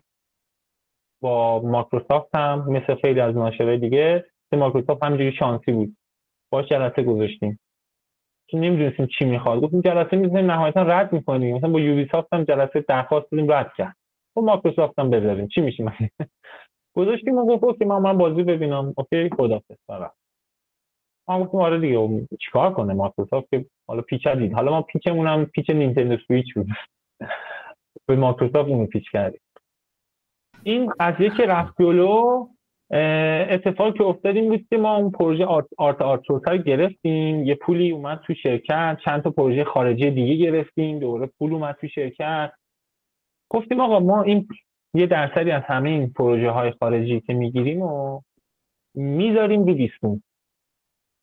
با 1.22 1.62
مایکروسافت 1.62 2.36
هم 2.36 2.72
مثل 2.72 2.96
خیلی 2.96 3.20
از 3.20 3.36
ناشرهای 3.36 3.78
دیگه 3.78 4.26
مایکروسافت 4.54 5.04
همینجوری 5.04 5.32
شانسی 5.32 5.72
بود. 5.72 5.98
باش 6.52 6.70
جلسه 6.70 7.04
گذاشتیم. 7.04 7.52
که 7.52 7.63
نمی‌دونستیم 8.60 9.06
چی 9.06 9.26
می‌خواد. 9.26 9.62
گفتیم 9.62 9.82
جلسه 9.82 10.18
می‌زنیم 10.18 10.52
نهایتا 10.52 10.82
رد 10.82 11.14
می‌کنیم. 11.14 11.56
مثلا 11.56 11.70
با 11.70 11.80
Ubi 11.80 12.10
هم 12.34 12.44
جلسه 12.44 12.86
درخواست 12.88 13.32
دادیم 13.32 13.52
رد 13.52 13.74
کرد. 13.78 13.96
با 14.36 14.42
مایکروسافت 14.42 15.00
هم 15.00 15.10
بذاریم. 15.10 15.48
چی 15.48 15.62
میشیم؟ 15.62 15.92
گذاشتیم 16.98 17.38
و 17.38 17.58
گفت 17.58 17.80
که 17.80 17.86
من 17.86 17.98
من 17.98 18.18
بازی 18.18 18.44
ببینم. 18.44 18.94
اوکی 18.98 19.30
خدافظ. 19.30 19.76
فقط 19.88 20.12
ما 21.28 21.44
گفتیم 21.44 21.60
آره 21.60 21.80
دیگه 21.80 22.28
چیکار 22.40 22.74
کنه 22.74 22.94
مایکروسافت 22.94 23.50
که 23.50 23.66
حالا 23.88 24.02
pitch 24.02 24.28
دید 24.28 24.54
حالا 24.54 24.72
ما 24.72 24.82
pitch 24.82 25.11
مون 25.11 25.28
هم 25.28 25.46
pitch 25.46 25.70
Nintendo 25.70 26.18
Switch 26.18 26.54
بود. 26.54 26.68
به 28.08 28.16
مایکروسافت 28.16 28.70
اونو 28.70 28.86
pitch 28.86 29.12
کردیم. 29.12 29.42
این 30.64 30.94
قضیه 31.00 31.30
که 31.30 31.46
رفت 31.46 31.74
جلو 31.80 32.48
اتفاقی 32.96 33.98
که 33.98 34.04
افتاد 34.04 34.36
این 34.36 34.50
بود 34.50 34.66
که 34.70 34.78
ما 34.78 34.96
اون 34.96 35.12
پروژه 35.12 35.46
art 35.46 35.66
art, 35.78 36.02
art 36.02 36.64
گرفتیم. 36.64 37.44
یه 37.44 37.56
پولی 37.56 37.92
اومد 37.92 38.20
تو 38.28 38.34
شرکت 38.34 38.98
چند 39.06 39.24
تا 39.24 39.32
پروژه 39.32 39.64
خارجی 39.64 40.12
دیگه 40.12 40.36
گرفتیم 40.36 41.00
دوره 41.00 41.30
پول 41.40 41.54
اومد 41.54 41.78
تو 41.82 41.88
شرکت. 41.88 42.52
گفتیم 43.50 43.80
آقا 43.80 44.00
ما 44.00 44.22
این 44.22 44.48
یه 44.94 45.06
درصدی 45.06 45.52
از 45.52 45.64
همه 45.66 45.90
این 45.90 46.10
پروژه 46.10 46.50
های 46.50 46.72
خارجی 46.80 47.20
که 47.20 47.34
می‌گیریم 47.34 47.82
و 47.82 48.22
می‌ذاریم 48.96 49.66
رو 49.66 49.74
بیستون 49.74 50.24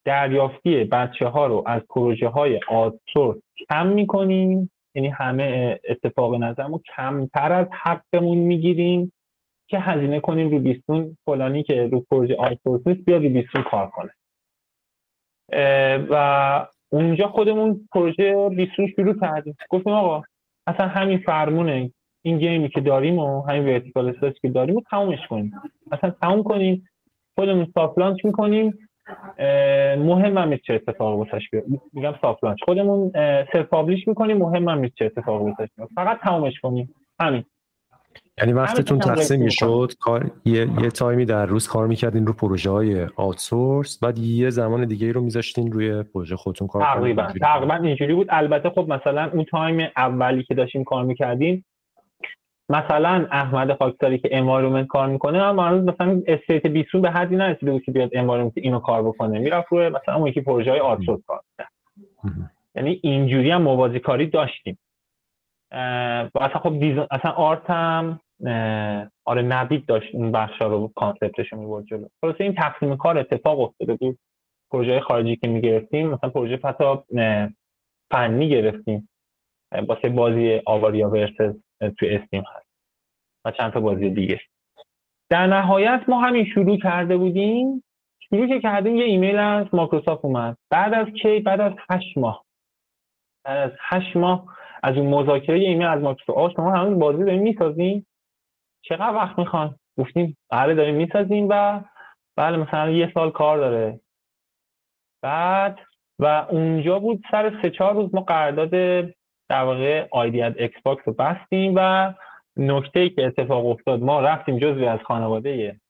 دریافتی 0.05 0.84
بچه 0.84 1.26
ها 1.26 1.47
رو 1.47 1.62
از 1.66 1.82
پروژه 1.88 2.28
های 2.28 2.60
آتسورس 2.68 3.38
کم 3.68 3.86
می‌کنیم 3.86 4.70
یعنی 4.94 5.09
همه 5.09 5.80
اتفاق 5.88 6.34
نظرمو 6.34 6.80
کمتر 6.97 7.52
از 7.52 7.66
حقمون 7.82 8.38
می‌گیریم. 8.38 9.12
که 9.70 9.78
هزینه 9.78 10.20
کنیم 10.20 10.51
رو 10.51 10.59
بیستون 10.59 11.16
فلانی 11.24 11.62
که 11.62 11.88
رو 11.92 12.01
پروژه 12.01 12.36
آیسورس 12.36 12.86
نیست 12.86 13.05
بیاد 13.05 13.22
رو 13.22 13.28
بیستون 13.28 13.62
کار 13.62 13.90
کنه. 13.90 14.10
و 16.10 16.66
اونجا 16.92 17.28
خودمون 17.28 17.88
پروژه 17.92 18.48
بیستون 18.48 18.86
شروع 18.97 19.20
کردیم. 19.20 19.56
گفتیم 19.70 19.92
آقا 19.92 20.22
اصلا 20.66 20.88
همین 20.88 21.18
فرمونه 21.18 21.90
این 22.22 22.38
game 22.39 22.62
ی 22.62 22.69
که 22.68 22.80
داریم 22.80 23.18
و 23.18 23.42
همین 23.42 23.64
vertical 23.65 24.32
که 24.42 24.48
داریم 24.48 24.74
رو 24.74 24.82
تمومش 24.90 25.26
کنیم. 25.28 25.52
اصلا 25.92 26.10
تموم 26.10 26.42
کنیم 26.42 26.88
خودمون 27.34 27.72
soft 27.74 27.98
launch 27.98 28.24
می‌کنیم. 28.24 28.78
مهم 29.98 30.38
هم 30.38 30.56
چه 30.56 30.74
اتفاق 30.74 31.18
واسش 31.18 31.51
بیاد 31.51 31.64
میگم 31.92 32.14
soft 32.23 32.44
launch 32.44 32.59
خودمون 32.64 33.10
self 33.52 33.66
publish 33.66 34.09
می‌کنیم 34.09 34.36
مهم 34.36 34.68
هم 34.68 34.88
چه 34.88 35.05
اتفاق 35.05 35.42
واسش 35.42 35.68
بیاد 35.76 35.88
فقط 35.94 36.20
تمومش 36.20 36.60
کنیم. 36.60 36.94
همین. 37.20 37.44
یعنی 38.41 38.53
وقتتون 38.53 38.99
تقسیم 38.99 39.43
می‌شد 39.43 39.93
کار 40.01 40.31
یه،, 40.45 40.55
یه 40.83 40.91
تایمی 40.91 41.25
در 41.25 41.47
روز 41.47 41.69
کار 41.69 41.87
می‌کردین 41.87 42.27
رو 42.27 42.33
پروژه 42.33 42.71
های 42.71 43.07
outsource 43.16 43.98
بعد 43.99 44.19
یه 44.19 44.51
زمان 44.51 44.85
دیگه 44.85 45.12
رو 45.12 45.21
میذاشتین 45.21 45.73
روی 45.73 46.03
پروژه 46.03 46.37
خودتون 46.37 46.69
کار 46.69 46.83
تقریبا. 46.83 47.27
تقریبا 47.41 47.75
اینجوری 47.75 48.15
بود. 48.15 48.27
البته 48.31 48.71
خب 48.71 48.87
مثلا 48.89 49.31
اون 49.33 49.45
تایم 49.45 49.89
اولی 49.97 50.43
که 50.43 50.55
داشتیم 50.55 50.85
کار 50.85 51.05
می‌کردیم 51.05 51.65
مثلا 52.69 53.27
احمد 53.31 53.79
خاکساری 53.79 54.19
که 54.19 54.29
environment 54.32 54.86
کار 54.87 55.09
می‌کنه 55.09 55.43
هم 55.43 55.59
هنوز 55.59 55.85
مثلا 55.85 56.23
state 56.27 56.66
بیستون 56.66 57.02
به 57.03 57.11
حدی 57.11 57.37
نرسیده 57.37 57.73
بود 57.73 57.83
که 57.83 57.93
بیاد 57.93 58.11
environment 58.12 58.52
اینو 58.57 58.79
کار 58.79 59.03
بکنه. 59.03 59.39
می‌رفت 59.39 59.69
روی 59.71 59.89
مثلا 59.89 60.15
اون 60.15 60.27
یکی 60.27 60.41
پروژه 60.41 60.71
های 60.71 60.81
outsource 60.81 61.20
کار 61.27 61.41
یعنی 62.75 63.01
اینجوری 63.03 63.51
هم 63.51 63.62
موازی 63.62 64.01
کاری 64.01 64.27
داشتیم. 64.27 64.79
و 66.35 66.39
اصلا 66.41 66.61
خب 66.62 66.75
اصلا 67.11 67.31
art 67.31 67.70
هم 67.71 68.21
آره 69.25 69.43
نبید 69.43 69.87
داشت 69.87 70.15
این 70.15 70.33
بخشا 70.33 70.67
رو 70.67 70.93
concept 70.97 71.40
ش 71.40 71.52
رو 71.53 71.59
می‌برد 71.59 71.85
جلو. 71.85 72.07
خلاصه 72.21 72.45
این 72.45 72.55
تقسیم 72.55 72.97
کار 72.97 73.19
اتفاق 73.19 73.61
افتاده 73.61 73.95
بود. 73.95 74.19
پروژه 74.73 75.01
خارجی 75.01 75.37
که 75.37 75.49
می‌گرفتیم 75.49 76.09
مثلا 76.09 76.31
پروژه 76.31 76.57
فتا 76.57 77.05
فنی 78.11 78.49
گرفتیم 78.49 79.09
واسه 79.89 80.09
بازی 80.09 80.61
Avaria 80.66 81.11
Versus 81.11 81.55
تو 81.81 82.07
Steam 82.07 82.43
هست. 82.57 82.67
و 83.45 83.51
چند 83.51 83.73
تا 83.73 83.81
بازی 83.81 84.11
دیگه. 84.11 84.41
در 85.31 85.47
نهایت 85.47 86.01
ما 86.09 86.21
همین 86.21 86.45
شروع 86.45 86.79
کرده 86.79 87.17
بودیم. 87.17 87.85
شروع 88.21 88.47
که 88.49 88.61
کردیم 88.61 88.97
یه 88.97 89.05
ایمیل 89.05 89.39
از 89.39 89.67
مایکروسافت 89.73 90.25
اومد. 90.25 90.57
بعد 90.71 90.95
از 90.95 91.07
کی؟ 91.07 91.41
بعد 91.41 91.61
از 91.61 91.73
هشت 91.91 92.19
ماه. 92.19 92.45
بعد 93.45 93.71
از 93.71 93.79
هشت 93.81 94.17
ماه 94.17 94.57
از 94.83 94.97
اون 94.97 95.07
مذاکره 95.07 95.59
ایمیل 95.59 95.87
از 95.87 96.03
مایکروسافت. 96.03 96.57
شما 96.57 96.73
همون 96.73 96.99
بازی 96.99 97.25
داریم 97.25 97.43
می‌سازیم 97.43 98.07
چقدر 98.82 99.15
وقت 99.15 99.39
می‌خوان؟ 99.39 99.77
گفتیم 99.98 100.36
بله 100.51 100.74
داریم 100.74 100.94
می‌سازیم 100.94 101.47
و 101.51 101.81
بله 102.36 102.57
مثلا 102.57 102.90
یه 102.90 103.11
سال 103.15 103.31
کار 103.31 103.59
داره. 103.59 104.01
بعد 105.23 105.78
و 106.19 106.47
اونجا 106.51 106.98
بود 106.98 107.23
سر 107.31 107.62
سه 107.62 107.70
چهار 107.70 107.94
روز 107.94 108.15
ما 108.15 108.20
قرارداد 108.20 108.70
در 109.48 109.62
واقع 109.65 110.09
ID@Xbox 110.12 111.02
رو 111.07 111.12
بستیم 111.12 111.73
و 111.77 112.12
نکته 112.57 113.01
ای 113.01 113.11
که 113.11 113.27
اتفاق 113.27 113.66
افتاد 113.66 114.01
ما 114.01 114.20
رفتیم 114.20 114.59
جزوی 114.59 114.86
از 114.86 115.01
خانواده 115.05 115.81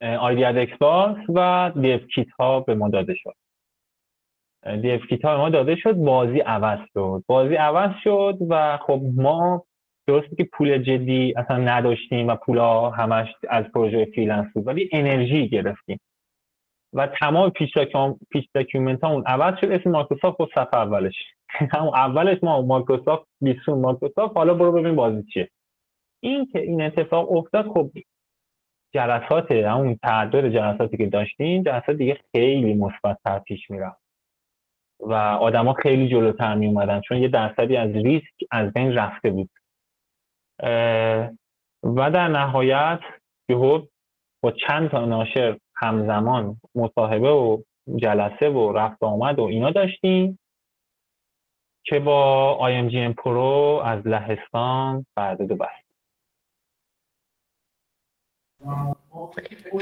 ID@Xbox 0.00 1.20
و 1.28 1.72
dev 1.80 2.06
kit 2.14 2.30
ها 2.38 2.60
به 2.60 2.74
ما 2.74 2.88
داده 2.88 3.14
شد. 3.14 3.34
dev 4.82 5.06
kit 5.06 5.24
ها 5.24 5.36
به 5.36 5.42
ما 5.42 5.48
داده 5.48 5.76
شد 5.76 5.92
بازی 5.92 6.40
عوض 6.40 6.78
شد. 6.94 7.24
بازی 7.26 7.54
عوض 7.54 7.90
شد 8.04 8.38
و 8.48 8.76
خب 8.76 9.00
ما 9.14 9.64
درسته 10.08 10.36
که 10.36 10.44
پول 10.44 10.78
جدی 10.78 11.34
اصلا 11.36 11.56
نداشتیم 11.56 12.28
و 12.28 12.36
پولا 12.36 12.90
همش 12.90 13.28
از 13.48 13.64
پروژه 13.64 14.04
freelance 14.14 14.46
بود 14.54 14.66
ولی 14.66 14.90
انرژی 14.92 15.48
گرفتیم. 15.48 16.00
و 16.92 17.06
تمام 17.06 17.50
پیش, 17.50 17.70
document 18.54 19.04
اون 19.04 19.24
عوض 19.26 19.54
شد 19.60 19.70
اسم 19.70 19.90
مایکروسافت 19.90 20.38
با 20.38 20.48
صفحه 20.54 20.74
اولش. 20.74 21.14
همون 21.72 21.94
اولش 21.94 22.38
ما 22.42 22.62
Microsoft 22.62 23.28
بیستون 23.40 23.78
Microsoft 23.78 24.36
حالا 24.36 24.54
برو 24.54 24.72
ببین 24.72 24.96
بازی 24.96 25.22
چیه. 25.22 25.50
این 26.20 26.46
که 26.52 26.60
این 26.60 26.82
اتفاق 26.82 27.32
افتاد 27.32 27.66
خب 27.66 27.90
جلسات 28.94 29.52
همون 29.52 29.96
تعداد 30.02 30.48
جلساتی 30.48 30.96
که 30.96 31.06
داشتیم 31.06 31.62
جلسات 31.62 31.96
دیگه 31.96 32.18
خیلی 32.32 32.74
مثبت 32.74 33.44
پیش 33.44 33.70
می‌رفت. 33.70 34.02
و 35.00 35.12
آدما 35.14 35.72
خیلی 35.72 36.08
جلوتر 36.08 36.54
می 36.54 36.66
اومدن 36.66 37.00
چون 37.00 37.18
یه 37.18 37.28
درصدی 37.28 37.76
از 37.76 37.90
ریسک 37.90 38.34
از 38.50 38.72
بین 38.72 38.94
رفته 38.94 39.30
بود. 39.30 39.50
و 41.82 42.10
در 42.10 42.28
نهایت 42.28 43.00
یهو 43.48 43.82
با 44.42 44.52
چند 44.66 44.90
تا 44.90 45.04
ناشر 45.06 45.58
همزمان 45.76 46.56
مصاحبه 46.74 47.30
و 47.30 47.62
جلسه 47.96 48.48
و 48.48 48.72
رفت 48.72 49.02
آمد 49.02 49.38
و 49.38 49.42
اینا 49.42 49.70
داشتیم 49.70 50.38
که 51.84 51.98
با 51.98 52.68
IMGN.PRO 52.68 53.82
از 53.84 54.06
لهستان 54.06 55.06
بعد 55.16 55.58
بست. 55.58 55.88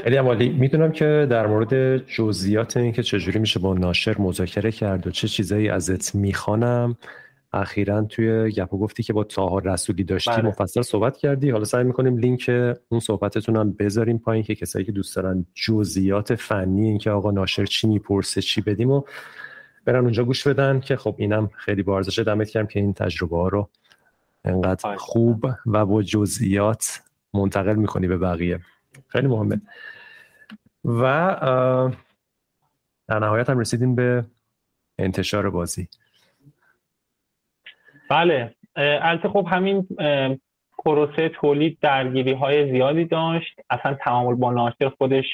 خیلی 0.03 0.15
عمالی 0.15 0.49
می‌دونم 0.49 0.91
که 0.91 1.27
در 1.31 1.47
مورد 1.47 1.97
جزئیات 1.97 2.77
این 2.77 2.91
که 2.91 3.03
چجوری 3.03 3.39
میشه 3.39 3.59
با 3.59 3.73
ناشر 3.73 4.15
مذاکره 4.19 4.71
کرد 4.71 5.07
و 5.07 5.11
چه 5.11 5.27
چیزایی 5.27 5.69
ازت 5.69 6.15
می‌خوانم. 6.15 6.97
اخیرا 7.53 8.01
توی 8.01 8.51
گپ 8.51 8.68
و 8.68 8.77
گفتی 8.77 9.03
که 9.03 9.13
با 9.13 9.23
تاها 9.23 9.59
رسولی 9.59 10.03
داشتی 10.03 10.31
بله. 10.31 10.41
مفصل 10.41 10.81
صحبت 10.81 11.17
کردی. 11.17 11.49
حالا 11.49 11.65
سعی 11.65 11.83
می‌کنیم 11.83 12.17
لینک 12.17 12.51
اون 12.89 12.99
صحبتتون 12.99 13.55
هم 13.55 13.71
بذاریم 13.71 14.17
پایین 14.17 14.43
که 14.43 14.55
کسایی 14.55 14.85
که 14.85 14.91
دوست 14.91 15.15
دارن 15.15 15.45
جزئیات 15.53 16.35
فنی 16.35 16.87
این 16.87 16.97
که 16.97 17.11
آقا 17.11 17.31
ناشر 17.31 17.65
چی 17.65 17.87
می‌پرسه 17.87 18.41
چی 18.41 18.61
بدیم 18.61 18.91
و 18.91 19.03
برن 19.85 20.03
اونجا 20.03 20.23
گوش 20.23 20.47
بدن 20.47 20.79
که 20.79 20.95
خب 20.95 21.15
اینم 21.17 21.49
خیلی 21.55 21.83
با 21.83 21.95
ارزش. 21.95 22.19
دمت 22.19 22.49
کردم 22.49 22.67
که 22.67 22.79
این 22.79 22.93
تجربه 22.93 23.37
ها 23.37 23.47
رو 23.47 23.69
انقدر 24.45 24.95
خوب 24.95 25.45
و 25.65 25.85
با 25.85 26.03
جزئیات 26.03 27.01
منتقل 27.33 27.75
می‌کنی 27.75 28.07
به 28.07 28.17
بقیه. 28.17 28.59
خیلی 29.07 29.27
مهمه. 29.27 29.61
و 30.85 31.01
در 33.07 33.19
نهایت 33.19 33.49
هم 33.49 33.59
رسیدیم 33.59 33.95
به 33.95 34.25
انتشار 34.99 35.49
بازی. 35.49 35.87
بله. 38.09 38.55
البته 38.75 39.29
خب 39.29 39.47
همین 39.51 39.87
پروسه 40.85 41.29
تولید 41.29 41.77
درگیری 41.81 42.33
های 42.33 42.71
زیادی 42.71 43.05
داشت. 43.05 43.59
اصلا 43.69 43.93
تعامل 43.93 44.35
با 44.35 44.51
ناشر 44.51 44.89
خودش 44.97 45.25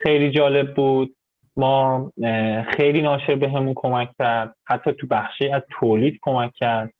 خیلی 0.00 0.30
جالب 0.30 0.74
بود. 0.74 1.16
ما 1.56 2.12
خیلی 2.76 3.02
ناشر 3.02 3.34
بهمون 3.34 3.72
کمک 3.76 4.10
کرد. 4.18 4.56
حتی 4.64 4.92
تو 4.92 5.06
بخشی 5.06 5.48
از 5.48 5.62
تولید 5.70 6.18
کمک 6.22 6.52
کرد. 6.54 6.92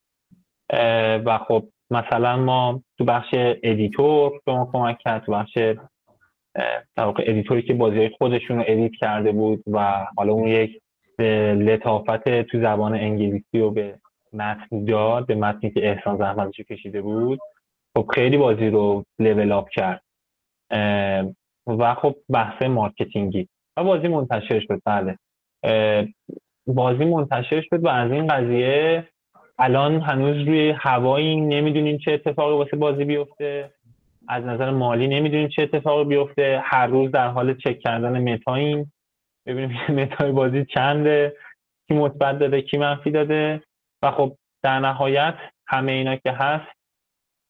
و 1.27 1.39
خب 1.49 1.65
مثلا 1.91 2.37
ما 2.37 2.83
تو 2.99 3.05
بخش 3.05 3.29
editor 3.62 4.33
به 4.47 4.53
ما 4.53 4.71
کمک 4.73 4.99
کرد. 4.99 5.25
تو 5.25 5.33
بخش 5.33 5.59
در 6.97 7.05
واقع 7.05 7.25
editor 7.27 7.57
ی 7.57 7.62
که 7.63 7.75
بازی 7.75 8.09
خودشون 8.09 8.57
رو 8.57 8.65
edit 8.67 8.93
کرده 9.01 9.33
بود 9.33 9.63
و 9.67 10.07
حالا 10.17 10.33
اون 10.33 10.49
یک 10.49 10.83
لطافت 11.59 12.43
تو 12.43 12.61
زبان 12.61 12.95
انگلیسی 12.95 13.59
رو 13.59 13.71
به 13.71 13.99
متن 14.32 14.85
داد 14.85 15.27
به 15.27 15.35
متنی 15.35 15.70
که 15.70 15.90
احسان 15.90 16.16
زحمتشو 16.19 16.62
کشیده 16.62 17.02
بود. 17.02 17.39
خب 17.97 18.07
خیلی 18.15 18.36
بازی 18.36 18.70
رو 18.70 19.05
level 19.19 19.53
up 19.53 19.71
کرد. 19.70 20.02
و 21.66 21.94
خب 21.94 22.16
بحث 22.28 22.62
marketing 22.62 23.33
ی. 23.33 23.49
و 23.77 23.85
بازی 23.85 24.09
منتشر 24.09 24.61
شد 24.61 24.81
بله. 24.85 25.19
بازی 26.66 27.05
منتشر 27.05 27.61
شد 27.61 27.85
و 27.85 27.89
از 27.89 28.12
این 28.12 28.27
قضیه 28.27 29.09
الان 29.59 30.01
هنوز 30.01 30.48
روی 30.48 30.70
هوایی 30.70 31.40
نمی‌دونیم 31.40 31.98
چه 31.98 32.12
اتفاقی 32.12 32.55
واسه 32.57 32.77
بازی 32.77 33.05
بیفته. 33.05 33.70
از 34.28 34.44
نظر 34.44 34.70
مالی 34.70 35.09
نمی‌دونیم 35.09 35.48
چه 35.48 35.62
اتفاقی 35.62 36.05
بیفته. 36.05 36.61
هر 36.65 36.86
روز 36.86 37.11
در 37.11 37.28
حال 37.28 37.55
چک 37.55 37.78
کردن 37.81 38.32
Meta 38.33 38.67
ییم 38.67 38.93
ببینیم 39.47 39.78
متای 39.98 40.32
بازی 40.32 40.65
چنده 40.65 41.36
کی 41.89 41.94
مثبت 41.94 42.39
داده 42.39 42.62
کی 42.62 42.78
منفی 42.78 43.11
داده. 43.11 43.62
و 44.03 44.11
خب 44.11 44.37
در 44.63 44.81
نهایت 44.81 45.35
همه 45.67 45.93
اینا 45.93 46.17
که 46.17 46.33
هست 46.33 46.77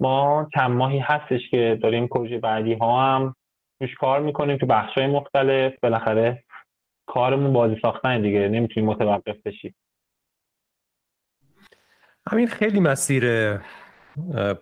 ما 0.01 0.49
چند 0.55 0.71
ماهی 0.71 0.99
هستش 0.99 1.41
که 1.51 1.79
داریم 1.83 2.07
پروژه 2.07 2.39
بعدی 2.39 2.75
ها 2.75 3.17
هم 3.17 3.35
روش 3.81 3.95
کار 3.95 4.21
می‌کنیم 4.21 4.57
تو 4.59 4.67
بخش 4.67 4.99
های 4.99 5.07
مختلف. 5.07 5.73
بالاخره 5.83 6.45
کارمون 7.07 7.53
بازی 7.53 7.79
ساختن 7.83 8.23
دیگه 8.23 8.49
نمی‌تونیم 8.49 8.91
متوقف 8.91 9.37
بشیم. 9.45 9.75
همین 12.31 12.47
خیلی 12.47 12.81
مسیر 12.81 13.57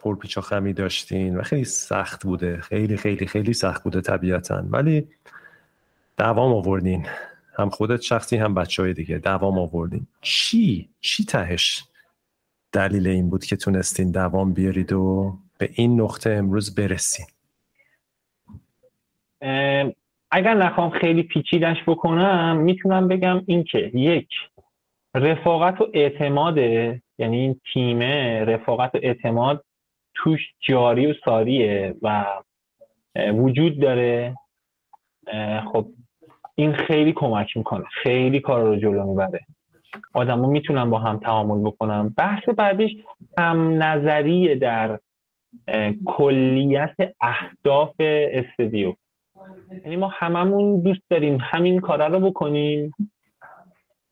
پرپیچ 0.02 0.38
و 0.38 0.40
خمی 0.40 0.72
داشتین 0.72 1.36
و 1.36 1.42
خیلی 1.42 1.64
سخت 1.64 2.24
بوده. 2.24 2.60
خیلی 2.60 2.96
خیلی 2.96 3.26
خیلی 3.26 3.52
سخت 3.52 3.84
بوده 3.84 4.00
طبیعتا. 4.00 4.62
ولی 4.70 5.08
دوام 6.18 6.52
آوردین. 6.52 7.06
هم 7.58 7.70
خودت 7.70 8.00
شخصی 8.00 8.36
هم 8.36 8.54
بچه 8.54 8.82
های 8.82 8.94
دیگه. 8.94 9.18
دوام 9.18 9.58
آوردین 9.58 10.06
چی؟ 10.20 10.88
چی 11.00 11.24
تهش 11.24 11.84
دلیل 12.72 13.06
این 13.06 13.30
بود 13.30 13.44
که 13.44 13.56
تونستین 13.56 14.10
دوام 14.10 14.52
بیارید 14.52 14.92
و 14.92 15.32
به 15.58 15.70
این 15.74 16.00
نقطه 16.00 16.30
امروز 16.30 16.74
برسین؟ 16.74 17.26
اگر 20.30 20.54
نخوام 20.54 20.90
خیلی 20.90 21.22
پیچیدش 21.22 21.76
بکنم 21.86 22.56
می‌تونم 22.56 23.08
بگم 23.08 23.42
این 23.46 23.64
که 23.64 23.78
یک 23.94 24.28
رفاقت 25.14 25.80
و 25.80 25.88
اعتماده 25.94 27.02
یعنی 27.18 27.38
این 27.38 27.60
تیمه 27.72 28.44
رفاقت 28.44 28.94
و 28.94 28.98
اعتماد 29.02 29.64
توش 30.14 30.40
جاری 30.60 31.06
و 31.06 31.14
ساریه 31.24 31.94
و 32.02 32.24
وجود 33.16 33.80
داره. 33.80 34.36
خب 35.72 35.88
این 36.58 36.72
خیلی 36.72 37.12
کمک 37.12 37.56
می‌کنه. 37.56 37.84
خیلی 38.02 38.40
کار 38.40 38.62
رو 38.62 38.76
جلو 38.76 39.06
می‌بره. 39.06 39.40
آدم 40.14 40.48
می‌تونن 40.48 40.90
با 40.90 40.98
هم 40.98 41.18
تعامل 41.18 41.70
بکنن 41.70 42.08
بحث 42.08 42.48
بعدش 42.48 42.90
هم 43.38 43.82
نظریه 43.82 44.54
در 44.54 44.98
کلیت 46.06 46.96
اهداف 47.20 47.94
استودیو. 48.00 48.94
یعنی 49.84 49.96
ما 49.96 50.10
هممون 50.12 50.80
دوست 50.80 51.00
داریم 51.10 51.38
همین 51.40 51.80
کارا 51.80 52.06
رو 52.06 52.20
بکنیم 52.20 52.90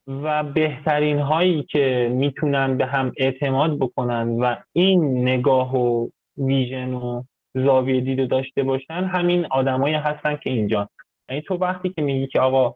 و 0.06 0.44
بهترین 0.44 1.18
هایی 1.18 1.62
که 1.62 2.10
می‌تونن 2.12 2.76
به 2.76 2.86
هم 2.86 3.12
اعتماد 3.16 3.78
بکنن 3.78 4.28
و 4.28 4.56
این 4.72 5.28
نگاه 5.28 5.76
و 5.76 6.08
ویژن 6.38 6.94
و 6.94 7.22
زاویه 7.54 8.00
دید 8.00 8.30
داشته 8.30 8.62
باشن 8.62 9.04
همین 9.04 9.46
آدمایی 9.50 9.94
هستن 9.94 10.36
که 10.36 10.50
اینجا. 10.50 10.88
یعنی 11.30 11.42
تو 11.42 11.54
وقتی 11.54 11.88
که 11.88 12.02
میگی 12.02 12.26
که 12.26 12.40
آقا 12.40 12.74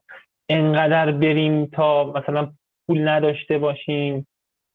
انقدر 0.49 1.13
بریم 1.13 1.67
تا 1.67 2.13
مثلا 2.13 2.53
پول 2.89 3.09
نداشته 3.09 3.59
باشیم 3.59 4.27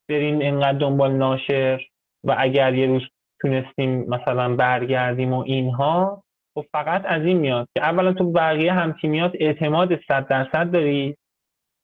بریم 0.09 0.39
انقدر 0.41 0.77
دنبال 0.77 1.11
ناشر 1.13 1.81
و 2.23 2.35
اگر 2.39 2.73
یه 2.73 2.87
روز 2.87 3.01
تونستیم 3.41 4.05
مثلا 4.09 4.55
برگردیم 4.55 5.33
و 5.33 5.39
اینها 5.39 6.23
و 6.57 6.61
خب 6.61 6.67
فقط 6.71 7.01
از 7.05 7.25
این 7.25 7.37
میاد 7.37 7.67
که 7.77 7.83
اولا 7.83 8.13
تو 8.13 8.31
بقیه 8.31 8.73
هم 8.73 8.95
تیمیات 9.01 9.31
اعتماد 9.39 9.99
صد 10.07 10.27
درصد 10.27 10.71
داری 10.71 11.17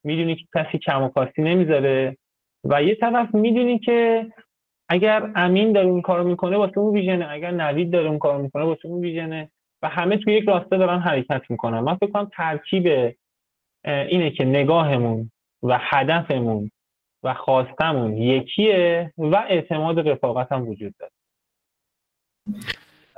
می‌دونی 0.04 0.36
که 0.36 0.46
کسی 0.56 0.78
کم 0.78 1.04
و 1.04 1.10
کاستی 1.10 1.42
نمی‌ذاره 1.42 2.18
و 2.64 2.84
یه 2.84 2.96
طرف 2.96 3.36
می‌دونی 3.36 3.80
که 3.80 4.28
اگر 4.90 5.32
امین 5.36 5.72
داره 5.74 5.88
اون 5.88 6.02
کارو 6.02 6.24
می‌کنه 6.28 6.58
واسه 6.58 6.78
اون 6.78 6.94
ویژنه 6.94 7.28
اگر 7.30 7.52
نوید 7.52 7.92
داره 7.92 8.10
اون 8.10 8.20
کارو 8.20 8.42
می‌کنه 8.44 8.64
واسه 8.64 8.86
اون 8.86 9.02
ویژنه. 9.02 9.52
و 9.82 9.90
همه 9.90 10.18
توی 10.18 10.34
یک 10.34 10.48
راسته 10.48 10.78
دارن 10.78 11.00
حرکت 11.00 11.42
می‌کنن. 11.50 11.80
من 11.80 11.96
فکر 11.96 12.12
کنم 12.12 12.32
ترکیب 12.38 13.16
اینه 13.86 14.32
که 14.32 14.46
نگاهمون 14.46 15.32
و 15.64 15.78
هدفمون 15.82 16.72
و 17.24 17.34
خواستمون 17.34 18.18
یکیه 18.18 19.14
و 19.18 19.36
اعتماد 19.36 20.10
رفاقت 20.10 20.52
هم 20.52 20.68
وجود 20.68 20.94
داره. 21.00 21.12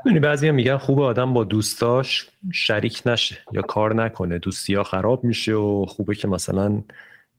ببینی 0.05 0.19
بعضی 0.19 0.47
هم 0.47 0.55
میگن 0.55 0.77
خوب 0.77 1.01
آدم 1.01 1.33
با 1.33 1.43
دوستاش 1.43 2.29
شریک 2.53 3.01
نشه 3.05 3.37
یا 3.51 3.61
کار 3.61 3.95
نکنه. 3.95 4.39
دوستی 4.39 4.73
ها 4.73 4.83
خراب 4.83 5.23
میشه 5.23 5.53
و 5.53 5.85
خوبه 5.85 6.15
که 6.15 6.27
مثلا 6.27 6.67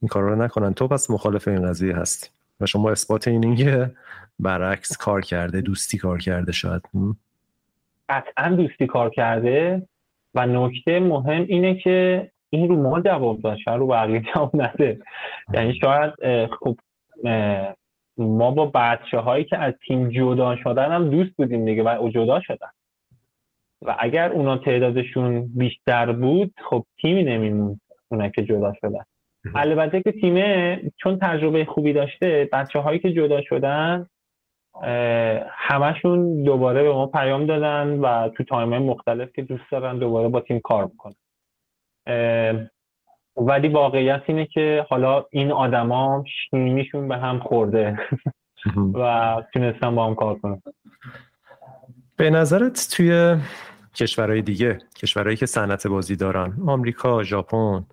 این 0.03 0.09
کار 0.11 0.23
رو 0.23 0.43
نکنن. 0.43 0.75
تو 0.75 0.89
پس 0.89 1.11
مخالف 1.11 1.49
این 1.49 1.69
قضیه 1.69 1.97
هستی 1.97 2.29
و 2.61 2.67
شما 2.67 2.91
اثبات 2.91 3.29
این 3.29 3.91
برعکس 4.39 4.97
کار 4.97 5.21
کرده 5.21 5.61
دوستی 5.61 5.99
کار 5.99 6.19
کرده 6.19 6.53
شاید. 6.53 6.83
قطعا 8.09 8.49
دوستی 8.49 8.87
کار 8.87 9.11
کرده 9.11 9.83
و 10.35 10.47
نکته 10.47 11.01
مهم 11.01 11.45
اینه 11.49 11.75
که 11.75 12.31
این 12.51 12.69
رو 12.69 12.83
ما 12.83 13.01
جواب 13.01 13.41
داشت 13.41 13.69
رو 13.69 13.87
بقیه 13.87 14.23
جواب 14.35 14.51
نده. 14.63 14.99
یعنی 15.55 15.75
شاید 15.75 16.13
خب 16.47 16.77
ما 18.19 18.51
با 18.51 18.71
بچه 18.75 19.19
هایی 19.19 19.45
که 19.45 19.59
از 19.59 19.75
تیم 19.87 20.11
جدا 20.11 20.57
شدن 20.57 20.93
هم 20.93 21.11
دوست 21.11 21.37
بودیم 21.37 21.65
دیگه 21.65 21.83
و 21.83 21.89
او 21.89 22.09
جدا 22.09 22.41
شدن. 22.41 22.71
و 23.83 23.97
اگر 23.99 24.33
اونا 24.33 24.59
تعدادشون 24.59 25.51
بیشتر 25.57 26.13
بود 26.13 26.55
خب 26.71 26.85
تیمی 27.03 27.25
نمیمون 27.25 27.81
اونا 28.09 28.29
که 28.29 28.45
جدا 28.45 28.73
شدن. 28.81 29.05
البته 29.55 30.03
که 30.03 30.13
تیمه 30.13 30.81
چون 30.97 31.19
تجربه 31.19 31.65
خوبی 31.65 31.93
داشته 31.93 32.49
بچه 32.53 32.79
هایی 32.79 32.99
که 32.99 33.13
جدا 33.13 33.43
شدن 33.43 34.07
همشون 35.51 36.43
دوباره 36.43 36.83
به 36.83 36.93
ما 36.93 37.07
پیام 37.07 37.47
دادن 37.47 37.99
و 37.99 38.29
تو 38.29 38.45
تایم 38.45 38.79
مختلف 38.79 39.33
که 39.33 39.43
دوست 39.43 39.65
دارن 39.73 39.99
دوباره 39.99 40.29
با 40.29 40.41
تیم 40.41 40.61
کار 40.61 40.87
بکنن. 40.87 41.15
ولی 43.37 43.69
واقعیت 43.69 44.23
اینه 44.27 44.47
که 44.47 44.87
حالا 44.91 45.25
این 45.31 45.53
آدما 45.53 46.25
شیمیشون 46.51 47.09
به 47.09 47.17
هم 47.17 47.39
خورده 47.39 47.99
و 48.95 49.43
تونستن 49.53 49.95
با 49.95 50.07
هم 50.07 50.15
کار 50.15 50.39
کنن. 50.39 50.63
به 52.17 52.31
نظرت 52.31 52.89
توی 52.97 53.37
کشورهای 53.95 54.43
دیگه 54.43 54.79
کشورهایی 54.97 55.37
که 55.37 55.47
صنعت 55.47 55.87
بازی 55.87 56.17
دارن 56.17 56.57
آمریکا 56.67 57.23
ژاپن 57.23 57.85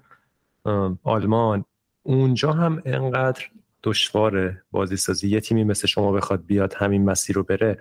آلمان 1.04 1.66
اونجا 2.04 2.52
هم 2.52 2.82
انقدر 2.86 3.46
دشوار 3.84 4.58
بازی 4.72 4.98
سازی 4.98 5.30
یه 5.30 5.40
تیمی 5.40 5.64
مثل 5.64 5.88
شما 5.88 6.12
بخواد 6.12 6.46
بیاد 6.46 6.74
همین 6.74 7.06
مسیر 7.06 7.36
رو 7.36 7.44
بره 7.44 7.78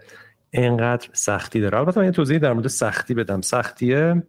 انقدر 0.53 1.09
سختی 1.13 1.61
داره. 1.61 1.79
البته 1.79 2.01
من 2.01 2.07
یه 2.07 2.13
توضیحی 2.13 2.39
در 2.39 2.53
مورد 2.53 2.69
سختی 2.69 3.15
بدم. 3.15 3.41
سختیه؟ 3.41 4.23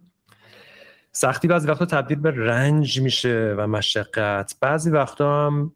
سختی 1.11 1.47
بعضی 1.47 1.67
وقتا 1.67 1.85
تبدیل 1.85 2.19
به 2.19 2.31
رنج 2.31 3.01
میشه 3.01 3.55
و 3.57 3.67
مشقت. 3.67 4.55
بعضی 4.61 4.91
وقتا 4.91 5.47
هم 5.47 5.73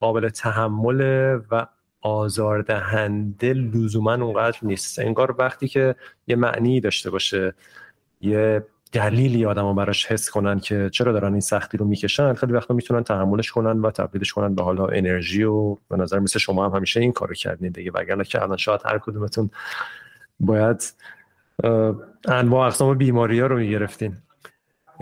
قابل 0.00 0.28
تحمل 0.28 1.38
و 1.50 1.66
آزاردهنده 2.00 3.52
لزوما 3.52 4.14
اونقدر 4.14 4.58
نیست. 4.62 4.98
انگار 4.98 5.36
وقتی 5.38 5.68
که 5.68 5.94
یه 6.26 6.36
معنی 6.36 6.80
داشته 6.80 7.10
باشه 7.10 7.54
یه 8.20 8.66
دلیلی 8.92 9.44
آدم 9.44 9.74
براش 9.74 10.06
حس 10.06 10.30
کنن 10.30 10.60
که 10.60 10.90
چرا 10.92 11.12
دارن 11.12 11.32
این 11.32 11.40
سختی 11.40 11.78
رو 11.78 11.86
می‌کشن 11.86 12.34
خیلی 12.34 12.52
وقتا 12.52 12.74
می‌تونن 12.74 13.04
تحملش 13.04 13.50
کنن 13.50 13.80
و 13.80 13.90
تبدیلش 13.90 14.32
کنن 14.32 14.54
به 14.54 14.62
حالا 14.62 14.86
انرژی 14.86 15.42
و 15.42 15.74
به 15.74 15.96
نظر 15.96 16.18
مثل 16.18 16.38
شما 16.38 16.68
هم 16.68 16.76
همیشه 16.76 17.00
این 17.00 17.12
کارو 17.12 17.34
کردین 17.34 17.70
دیگه. 17.70 17.90
وگرنه 17.94 18.24
که 18.24 18.42
الان 18.42 18.56
شاید 18.56 18.80
هر 18.84 18.98
کدومتون 18.98 19.50
باید 20.40 20.92
انواع 22.28 22.66
اقسام 22.66 22.98
بیماری 22.98 23.40
ها 23.40 23.46
رو 23.46 23.58
می‌گرفتین. 23.58 24.16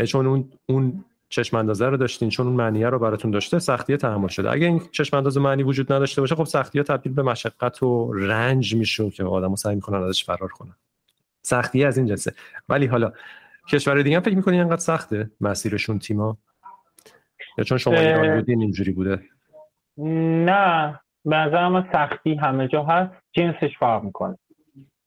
چون 0.06 0.26
اون 0.26 0.48
اون 0.66 1.04
چشم 1.28 1.56
اندازه 1.56 1.86
رو 1.86 1.96
داشتین 1.96 2.28
چون 2.28 2.46
اون 2.46 2.56
معنیه 2.56 2.88
رو 2.88 2.98
براتون 2.98 3.30
داشته 3.30 3.58
سختی 3.58 3.96
تحمل 3.96 4.28
شده. 4.28 4.50
اگه 4.50 4.66
این 4.66 4.82
چشم 4.92 5.16
اندازه 5.16 5.40
معنی 5.40 5.62
وجود 5.62 5.92
نداشته 5.92 6.20
باشه 6.20 6.34
خب 6.34 6.44
سختی 6.44 6.78
ها 6.78 6.84
تبدیل 6.84 7.12
به 7.12 7.22
مشقت 7.22 7.82
و 7.82 8.12
رنج 8.12 8.74
میشه 8.74 9.10
که 9.10 9.24
آدمو 9.24 9.56
سعی 9.56 9.74
می‌کنن 9.74 10.02
ازش 10.02 10.24
فرار 10.24 10.48
کنن. 10.48 10.74
سختی 11.42 11.84
از 11.84 11.98
این 11.98 12.06
جنسه. 12.06 12.32
ولی 12.68 12.86
حالا 12.86 13.12
کشور 13.72 14.02
دیگه 14.02 14.16
هم 14.16 14.22
فکر 14.22 14.36
می‌کنی 14.36 14.58
اینقدر 14.58 14.76
سخته 14.76 15.30
مسیرشون 15.40 15.98
تیما 15.98 16.36
یا 17.58 17.64
چون 17.64 17.78
شما 17.78 17.94
ایران 17.94 18.34
بودین 18.34 18.60
اینجوری 18.60 18.92
بوده؟ 18.92 19.22
نه 19.96 21.00
به 21.24 21.84
سختی 21.92 22.34
همه 22.34 22.68
جا 22.68 22.82
هست. 22.82 23.12
جنسش 23.32 23.78
فرق 23.78 24.02
می‌کنه. 24.02 24.38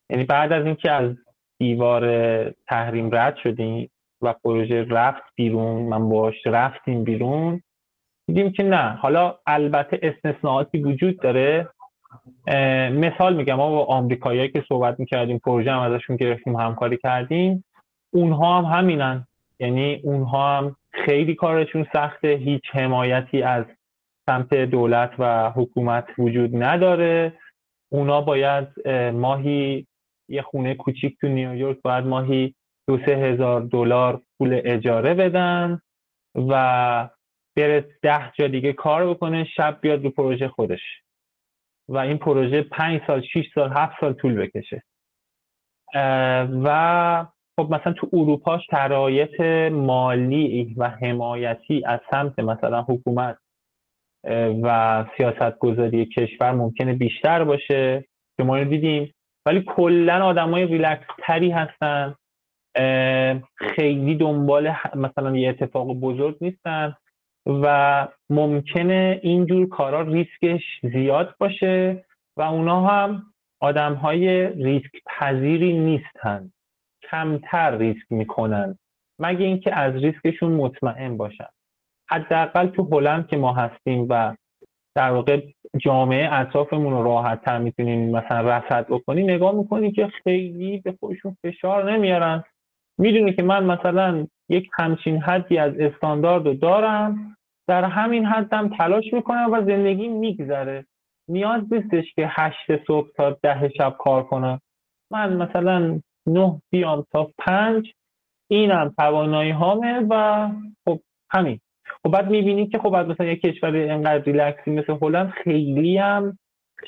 یعنی 0.09 0.23
بعد 0.23 0.51
از 0.51 0.65
اینکه 0.65 0.91
از 0.91 1.15
دیوار 1.59 2.03
تحریم 2.49 3.15
رد 3.15 3.35
شدیم 3.43 3.91
و 4.21 4.33
پروژه 4.33 4.83
رفت 4.83 5.23
بیرون 5.35 5.81
من 5.81 6.09
باش 6.09 6.35
رفتیم 6.45 7.03
بیرون 7.03 7.61
دیدیم 8.27 8.51
که 8.51 8.63
نه. 8.63 8.89
حالا 8.91 9.37
البته 9.45 9.99
استثناءاتی 10.01 10.83
وجود 10.83 11.19
داره. 11.19 11.69
مثال 12.91 13.35
میگم 13.35 13.55
ما 13.55 13.69
با 13.69 13.85
آمریکاییایی 13.85 14.51
که 14.51 14.63
صحبت 14.69 14.99
می‌کردیم 14.99 15.39
پروژه 15.39 15.71
هم 15.71 15.79
ازشون 15.79 16.15
گرفتیم 16.15 16.55
همکاری 16.55 16.97
کردیم. 16.97 17.63
اونها 18.11 18.61
هم 18.61 18.79
همینن. 18.79 19.27
یعنی 19.59 20.01
اونها 20.03 20.57
هم 20.57 20.75
خیلی 20.91 21.35
کارشون 21.35 21.87
سخته. 21.93 22.27
هیچ 22.27 22.63
حمایتی 22.71 23.43
از 23.43 23.65
سمت 24.25 24.53
دولت 24.53 25.11
و 25.19 25.49
حکومت 25.49 26.07
وجود 26.17 26.63
نداره. 26.63 27.33
اونا 27.89 28.21
باید 28.21 28.87
ماهی 29.13 29.87
یه 30.29 30.41
خونه 30.41 30.75
کوچیک 30.75 31.17
تو 31.21 31.27
نیویورک 31.27 31.81
باید 31.81 32.05
ماهی 32.05 32.55
دو 32.87 32.97
سه 33.05 33.15
هزار 33.15 33.61
دلار 33.61 34.21
پول 34.37 34.61
اجاره 34.63 35.13
بدن 35.13 35.81
و 36.35 37.09
بره 37.55 37.85
ده 38.01 38.31
جا 38.31 38.47
دیگه 38.47 38.73
کار 38.73 39.09
بکنه 39.09 39.43
شب 39.43 39.77
بیاد 39.81 40.03
رو 40.03 40.09
پروژه 40.09 40.47
خودش. 40.47 40.81
و 41.89 41.97
این 41.97 42.17
پروژه 42.17 42.61
پنج 42.61 43.01
سال 43.07 43.21
شیش 43.21 43.45
سال 43.55 43.71
هفت 43.75 43.99
سال 44.01 44.13
طول 44.13 44.35
بکشه. 44.35 44.83
و 46.63 47.25
خب 47.59 47.75
مثلا 47.75 47.93
تو 47.93 48.09
اروپا 48.13 48.59
شرایط 48.71 49.41
مالی 49.71 50.73
و 50.77 50.89
حمایتی 50.89 51.83
از 51.85 51.99
سمت 52.11 52.39
مثلا 52.39 52.81
حکومت 52.81 53.37
و 54.63 55.05
سیاست 55.17 55.59
گذاری 55.59 56.05
کشور 56.05 56.51
ممکنه 56.51 56.93
بیشتر 56.93 57.43
باشه. 57.43 58.05
که 58.37 58.43
ما 58.43 58.63
دیدیم. 58.63 59.13
ولی 59.45 59.63
کلا 59.67 60.25
آدمای 60.25 60.65
ریلکس 60.65 61.05
تری 61.19 61.51
هستن 61.51 62.15
خیلی 63.55 64.15
دنبال 64.15 64.73
مثلا 64.95 65.37
یه 65.37 65.49
اتفاق 65.49 65.93
بزرگ 65.93 66.37
نیستن 66.41 66.95
و 67.45 68.07
ممکنه 68.29 69.19
اینجور 69.23 69.69
کارا 69.69 70.01
ریسکش 70.01 70.63
زیاد 70.83 71.35
باشه 71.39 72.05
و 72.37 72.41
اونا 72.41 72.87
هم 72.87 73.23
آدم 73.59 73.93
های 73.93 74.47
ریسک 74.47 74.91
پذیری 75.05 75.79
نیستن. 75.79 76.51
کمتر 77.11 77.77
ریسک 77.77 78.05
می‌کنن. 78.09 78.77
مگه 79.19 79.45
اینکه 79.45 79.75
از 79.75 79.95
ریسکشون 79.95 80.51
مطمئن 80.51 81.17
باشن. 81.17 81.47
حداقل 82.09 82.67
تو 82.67 82.87
هلند 82.91 83.27
که 83.27 83.37
ما 83.37 83.53
هستیم 83.53 84.07
و 84.09 84.35
در 84.95 85.11
واقع 85.11 85.41
جامعه 85.77 86.33
اطرافمون 86.33 86.93
رو 86.93 87.03
راحت 87.03 87.41
تر 87.41 87.57
می‌تونیم 87.57 88.09
مثلا 88.09 88.57
رصد 88.57 88.87
بکنیم 88.87 89.29
نگاه 89.29 89.55
می‌کنیم 89.55 89.91
که 89.91 90.07
خیلی 90.07 90.77
به 90.77 90.95
خودشون 90.99 91.37
فشار 91.43 91.91
نمیارن. 91.91 92.43
می‌دونی 92.97 93.33
که 93.33 93.43
من 93.43 93.65
مثلا 93.65 94.27
یک 94.49 94.69
همچین 94.73 95.21
حدی 95.21 95.57
از 95.57 95.73
استاندارد 95.79 96.45
رو 96.45 96.53
دارم 96.53 97.37
در 97.67 97.83
همین 97.83 98.25
حدم 98.25 98.69
تلاش 98.77 99.13
می‌کنم 99.13 99.49
و 99.51 99.61
زندگی 99.65 100.07
میگذره. 100.07 100.85
نیاز 101.29 101.61
نیستش 101.73 102.13
که 102.15 102.27
هشت 102.29 102.85
صبح 102.87 103.07
تا 103.15 103.37
ده 103.43 103.69
شب 103.77 103.95
کار 103.99 104.23
کنم. 104.23 104.61
من 105.11 105.35
مثلا 105.37 105.99
نه 106.27 106.61
بیام 106.69 107.05
تا 107.11 107.31
پنج. 107.37 107.93
اینم 108.47 108.93
توانایی 108.97 109.51
هامه 109.51 109.99
و 110.09 110.49
خب 110.85 110.99
همین. 111.29 111.59
خب 112.03 112.09
بعد 112.09 112.29
می‌بینی 112.29 112.67
که 112.67 112.79
خب 112.79 112.95
مثلا 112.95 113.25
یک 113.25 113.41
کشور 113.41 113.75
انقدر 113.75 114.23
ریلکسی 114.23 114.71
مثل 114.71 114.97
هلند 115.01 115.29
خیلی 115.29 115.97
هم 115.97 116.39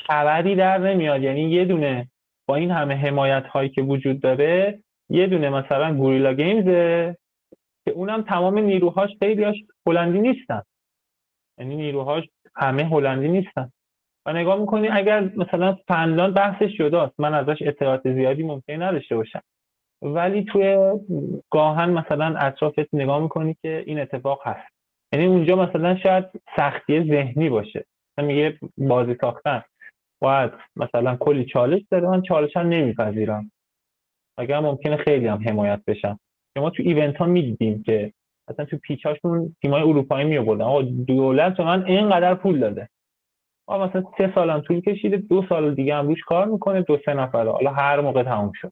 خبری 0.08 0.56
در 0.56 0.78
نمیاد. 0.78 1.24
یعنی 1.24 1.42
یه 1.42 1.66
دونه 1.66 2.08
با 2.48 2.56
این 2.56 2.72
همه 2.72 2.96
حمایت 2.96 3.44
هایی 3.48 3.70
که 3.70 3.82
وجود 3.82 4.22
داره 4.22 4.80
یه 5.10 5.28
دونه 5.28 5.50
مثلا 5.50 5.94
گوریلا 5.94 6.34
گیمزه 6.34 7.18
که 7.86 7.92
اونم 7.92 8.22
تمام 8.22 8.60
نیروهاش 8.60 9.10
خیلیاش 9.20 9.56
هلندی 9.88 10.20
نیستن. 10.20 10.62
یعنی 11.58 11.76
نیروهاش 11.76 12.24
همه 12.56 12.86
هلندی 12.86 13.28
نیستن. 13.28 13.72
و 14.26 14.34
نگاه 14.34 14.60
می‌کنی 14.60 14.88
اگر 14.88 15.30
مثلا 15.36 15.78
فنلاند 15.88 16.34
بحثش 16.34 16.78
جداست 16.78 17.20
من 17.20 17.34
ازش 17.34 17.62
اطلاعات 17.62 18.14
زیادی 18.14 18.44
ممکن 18.44 18.82
نداشته 18.82 19.16
باشم. 19.16 19.42
ولی 20.02 20.44
توی 20.44 20.92
گاهن 21.52 21.90
مثلا 21.90 22.38
اطرافت 22.38 22.94
نگاه 22.94 23.20
می‌کنی 23.20 23.58
که 23.62 23.84
این 23.88 24.00
اتفاق 24.00 24.48
هست. 24.48 24.74
یعنی 25.14 25.26
اونجا 25.26 25.56
مثلا 25.56 25.98
شاید 25.98 26.26
سختی 26.56 27.04
ذهنی 27.04 27.50
باشه. 27.50 27.86
میگه 28.18 28.58
بازی 28.78 29.16
ساختن. 29.22 29.64
باید 30.22 30.52
مثلا 30.76 31.16
کلی 31.16 31.46
چالش 31.46 31.82
داره 31.92 32.08
من 32.08 32.22
چالش 32.22 32.58
هم 32.58 32.68
نمیپذیرم. 32.68 33.52
اگر 34.38 34.60
ممکنه 34.60 34.98
خیلی 34.98 35.28
هم 35.28 35.50
حمایت 35.50 35.82
بشن 35.88 36.18
ما 36.58 36.70
تو 36.70 36.84
ایونت 36.84 37.18
ها 37.18 37.26
می‌دیدیم 37.26 37.84
که 37.84 38.14
مثلا 38.50 38.66
تو 38.66 38.78
پیچ 38.78 39.06
هاشون 39.06 39.56
تیمای 39.62 39.82
اروپایی 39.82 40.26
می 40.26 40.38
آوردن 40.38 40.64
آقا 40.64 40.82
دولت 40.82 41.60
من 41.60 41.86
اینقدر 41.86 42.36
پول 42.36 42.60
داده. 42.60 42.90
آقا 43.68 43.88
مثلا 43.88 44.04
سه 44.18 44.32
سالم 44.36 44.60
طول 44.60 44.82
کشیده 44.82 45.18
دو 45.18 45.46
سال 45.50 45.76
دیگه 45.76 45.96
هم 45.96 46.08
روش 46.08 46.22
کار 46.22 46.46
می‌کنه 46.46 46.82
دو 46.82 46.98
سه 47.06 47.14
نفره. 47.14 47.52
حالا 47.52 47.72
هر 47.72 48.02
موقع 48.02 48.24
تموم 48.24 48.52
شد. 48.56 48.72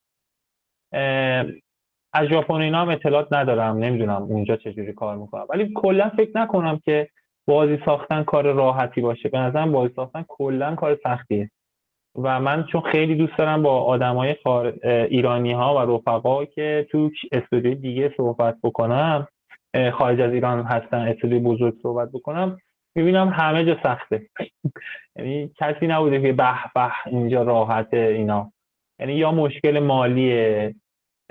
از 2.14 2.28
ژاپن 2.28 2.54
اینا 2.54 2.82
هم 2.82 2.90
اطلاعات 2.90 3.34
ندارم 3.34 3.78
نمی‌دونم 3.78 4.24
اونجا 4.24 4.56
چجوری 4.56 4.94
کار 4.94 5.18
می‌کنم. 5.18 5.46
ولی 5.50 5.72
کلا 5.76 6.10
فکر 6.10 6.32
نکنم 6.36 6.80
که 6.86 7.10
بازی 7.48 7.80
ساختن 7.86 8.24
کار 8.24 8.52
راحتی 8.52 9.02
باشه. 9.02 9.30
به 9.30 9.38
نظرم 9.38 9.72
بازی 9.72 9.94
ساختن 9.96 10.26
کلا 10.28 10.76
کار 10.76 10.98
سختیه. 11.04 11.50
و 12.16 12.40
من 12.40 12.64
چون 12.64 12.82
خیلی 12.82 13.16
دوست 13.16 13.38
دارم 13.38 13.64
با 13.64 13.84
آدمای 13.84 14.36
خار... 14.44 14.74
ایرانی 14.84 15.52
ها 15.52 15.76
و 15.76 15.96
رفقا 15.96 16.46
که 16.46 16.88
تو 16.92 17.10
استودیو 17.32 17.74
دیگه 17.74 18.14
صحبت 18.18 18.58
بکنم 18.64 19.28
خارج 19.94 20.22
از 20.22 20.34
ایران 20.34 20.64
هستن 20.64 20.98
استودیو 20.98 21.40
بزرگ 21.40 21.74
صحبت 21.84 22.12
بکنم 22.12 22.58
می‌بینم 22.96 23.30
همه 23.30 23.66
جا 23.66 23.78
سخته. 23.84 24.30
یعنی 25.16 25.52
کسی 25.58 25.88
نبوده 25.88 26.22
که 26.22 26.34
به 26.34 26.54
به 26.76 26.92
اینجا 27.06 27.44
راحته 27.44 27.98
اینا. 27.98 28.52
یعنی 29.00 29.14
یا 29.14 29.32
مشکل 29.32 29.80
مالیه 29.80 30.76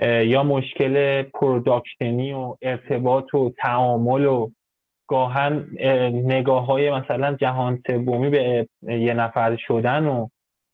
یا 0.01 0.43
مشکل 0.43 1.23
production 1.23 2.23
ی 2.23 2.33
و 2.33 2.55
ارتباط 2.61 3.33
و 3.33 3.53
تعامل 3.57 4.25
و 4.25 4.49
گاهن 5.07 5.67
نگاه 6.25 6.65
های 6.65 6.91
مثلا 6.91 7.33
جهان 7.35 7.83
سومی 7.87 8.29
به 8.29 8.67
یه 8.83 9.13
نفر 9.13 9.55
شدن 9.55 10.05
و 10.05 10.27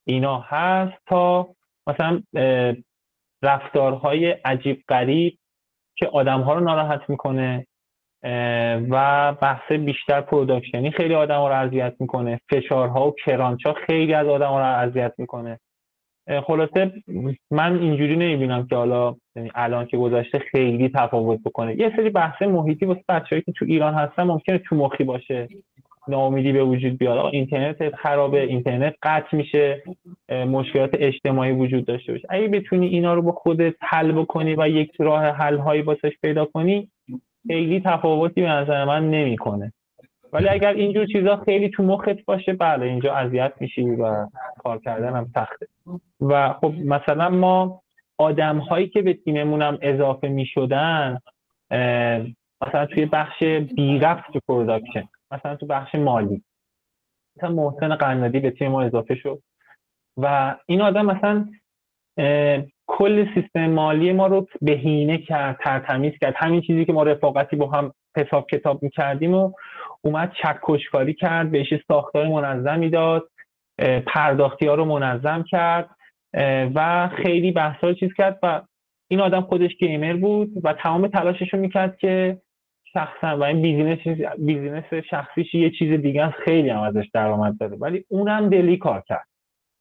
اینا 0.06 0.40
هست 0.40 1.02
تا 1.06 1.48
مثلا 1.86 2.22
رفتارهای 3.42 4.30
عجیب 4.30 4.84
غریب 4.88 5.38
که 5.96 6.06
آدم 6.06 6.40
ها 6.40 6.54
رو 6.54 6.60
ناراحت 6.60 7.10
می‌کنه. 7.10 7.66
و 8.90 9.34
بحث 9.42 9.72
بیشتر 9.72 10.20
production 10.20 10.84
ی 10.84 10.90
خیلی 10.90 11.14
آدم 11.14 11.38
رو 11.38 11.52
اذیت 11.52 11.94
می‌کنه. 12.00 12.40
فشارها 12.50 13.08
و 13.08 13.14
crunch 13.24 13.66
ها 13.66 13.74
خیلی 13.86 14.14
از 14.14 14.26
آدم 14.26 14.48
رو 14.48 14.64
اذیت 14.64 15.12
می‌کنه. 15.18 15.58
خلاصه 16.46 16.92
من 17.50 17.78
اینجوری 17.78 18.16
نمی‌بینم 18.16 18.66
که 18.66 18.76
حالا 18.76 19.14
یعنی 19.36 19.50
الان 19.54 19.86
که 19.86 19.96
گذاشته 19.96 20.38
خیلی 20.38 20.88
تفاوت 20.88 21.40
بکنه. 21.44 21.80
یه 21.80 21.92
سری 21.96 22.10
بحث 22.10 22.42
محیطی 22.42 22.86
واسه 22.86 23.04
بچه‌ای 23.08 23.42
که 23.42 23.52
تو 23.52 23.64
ایران 23.64 23.94
هستن 23.94 24.22
ممکنه 24.22 24.58
تو 24.58 24.76
مخی 24.76 25.04
باشه. 25.04 25.48
ناامیدی 26.08 26.52
به 26.52 26.64
وجود 26.64 26.98
بیاد. 26.98 27.26
اینترنت 27.32 27.94
خرابه 27.94 28.42
اینترنت 28.42 28.94
قطع 29.02 29.36
میشه. 29.36 29.82
مشکلات 30.28 30.90
اجتماعی 30.98 31.52
وجود 31.52 31.84
داشته 31.84 32.12
باشه. 32.12 32.26
اگه 32.30 32.48
بتونی 32.48 32.86
اینا 32.86 33.14
رو 33.14 33.22
با 33.22 33.32
خودت 33.32 33.74
حل 33.80 34.12
بکنی 34.12 34.54
و 34.58 34.68
یک 34.68 34.92
راه 34.98 35.24
حل 35.24 35.56
هایی 35.56 35.82
واسش 35.82 36.12
پیدا 36.22 36.44
کنی 36.44 36.88
خیلی 37.46 37.80
تفاوتی 37.80 38.40
به 38.40 38.48
نظر 38.48 38.84
من 38.84 39.10
نمی‌کنه. 39.10 39.72
ولی 40.32 40.48
اگر 40.48 40.72
اینجور 40.72 41.06
چیزا 41.06 41.36
خیلی 41.36 41.68
تو 41.68 41.82
مخت 41.82 42.24
باشه 42.24 42.52
بله 42.52 42.86
اینجا 42.86 43.14
اذیت 43.14 43.52
میشی 43.60 43.84
و 43.84 44.26
کار 44.58 44.78
کردن 44.78 45.16
هم 45.16 45.30
سخته. 45.34 45.66
و 46.20 46.52
خب 46.52 46.74
مثلا 46.84 47.28
ما 47.28 47.82
آدم 48.18 48.58
هایی 48.58 48.88
که 48.88 49.02
به 49.02 49.14
تیممون 49.14 49.62
هم 49.62 49.78
اضافه 49.82 50.28
می‌شدن 50.28 51.18
مثلا 52.60 52.86
توی 52.86 53.06
بخش 53.06 53.42
بی 53.42 53.98
رفت 53.98 54.36
production 54.48 55.08
مثلا 55.30 55.56
تو 55.56 55.66
بخش 55.66 55.94
مالی 55.94 56.42
مثلا 57.36 57.50
محسن 57.50 57.94
قنادی 57.94 58.40
به 58.40 58.50
تیم 58.50 58.70
ما 58.70 58.82
اضافه 58.82 59.14
شد. 59.14 59.42
و 60.16 60.56
این 60.66 60.80
آدم 60.80 61.06
مثلا 61.06 61.48
کل 62.88 63.26
سیستم 63.34 63.66
مالی 63.66 64.12
ما 64.12 64.26
رو 64.26 64.46
بهینه 64.62 65.18
کرد 65.18 65.58
ترتمیز 65.64 66.12
کرد. 66.20 66.34
همین 66.36 66.60
چیزی 66.60 66.84
که 66.84 66.92
ما 66.92 67.02
رفاقتی 67.02 67.56
با 67.56 67.66
هم 67.66 67.92
حساب 68.16 68.46
کتاب 68.46 68.82
می‌کردیم 68.82 69.34
و 69.34 69.52
اومد 70.04 70.32
چکشکاری 70.42 71.14
کرد 71.14 71.50
بهش 71.50 71.74
ساختار 71.88 72.28
منظمی 72.28 72.90
داد 72.90 73.28
پرداختی 74.06 74.66
ها 74.66 74.74
رو 74.74 74.84
منظم 74.84 75.44
کرد 75.50 75.90
و 76.74 77.08
خیلی 77.22 77.52
بحث 77.52 77.84
چیز 78.00 78.12
کرد 78.16 78.38
و 78.42 78.62
این 79.10 79.20
آدم 79.20 79.40
خودش 79.40 79.70
gamer 79.74 80.16
بود 80.16 80.52
و 80.64 80.72
تمام 80.72 81.08
تلاشش 81.08 81.54
رو 81.54 81.58
می‌کرد 81.58 81.96
که 81.96 82.38
شخصا 82.92 83.38
و 83.38 83.42
این 83.42 83.62
business 83.62 83.98
business 84.38 84.94
شخصیش 85.10 85.54
یه 85.54 85.70
چیز 85.70 86.00
دیگه 86.00 86.24
است 86.24 86.38
خیلی 86.38 86.68
هم 86.68 86.80
ازش 86.80 87.08
درآمد 87.14 87.58
داره 87.58 87.76
ولی 87.76 88.04
اونم 88.08 88.48
دلی 88.48 88.76
کار 88.76 89.02
کرد. 89.08 89.26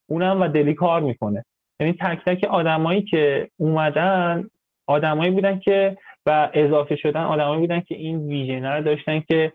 اونم 0.09 0.41
و 0.41 0.47
دلی 0.47 0.73
کار 0.73 1.01
می‌کنه. 1.01 1.45
یعنی 1.79 1.93
تک 1.93 2.19
تک 2.25 2.43
آدمایی 2.43 3.01
که 3.01 3.49
اومدن 3.57 4.49
آدمایی 4.87 5.31
بودن 5.31 5.59
که 5.59 5.97
و 6.25 6.49
اضافه 6.53 6.95
شدن 6.95 7.21
آدمایی 7.21 7.59
بودن 7.59 7.79
که 7.79 7.95
این 7.95 8.27
ویژنر 8.27 8.77
رو 8.77 8.83
داشتن 8.83 9.19
که 9.19 9.53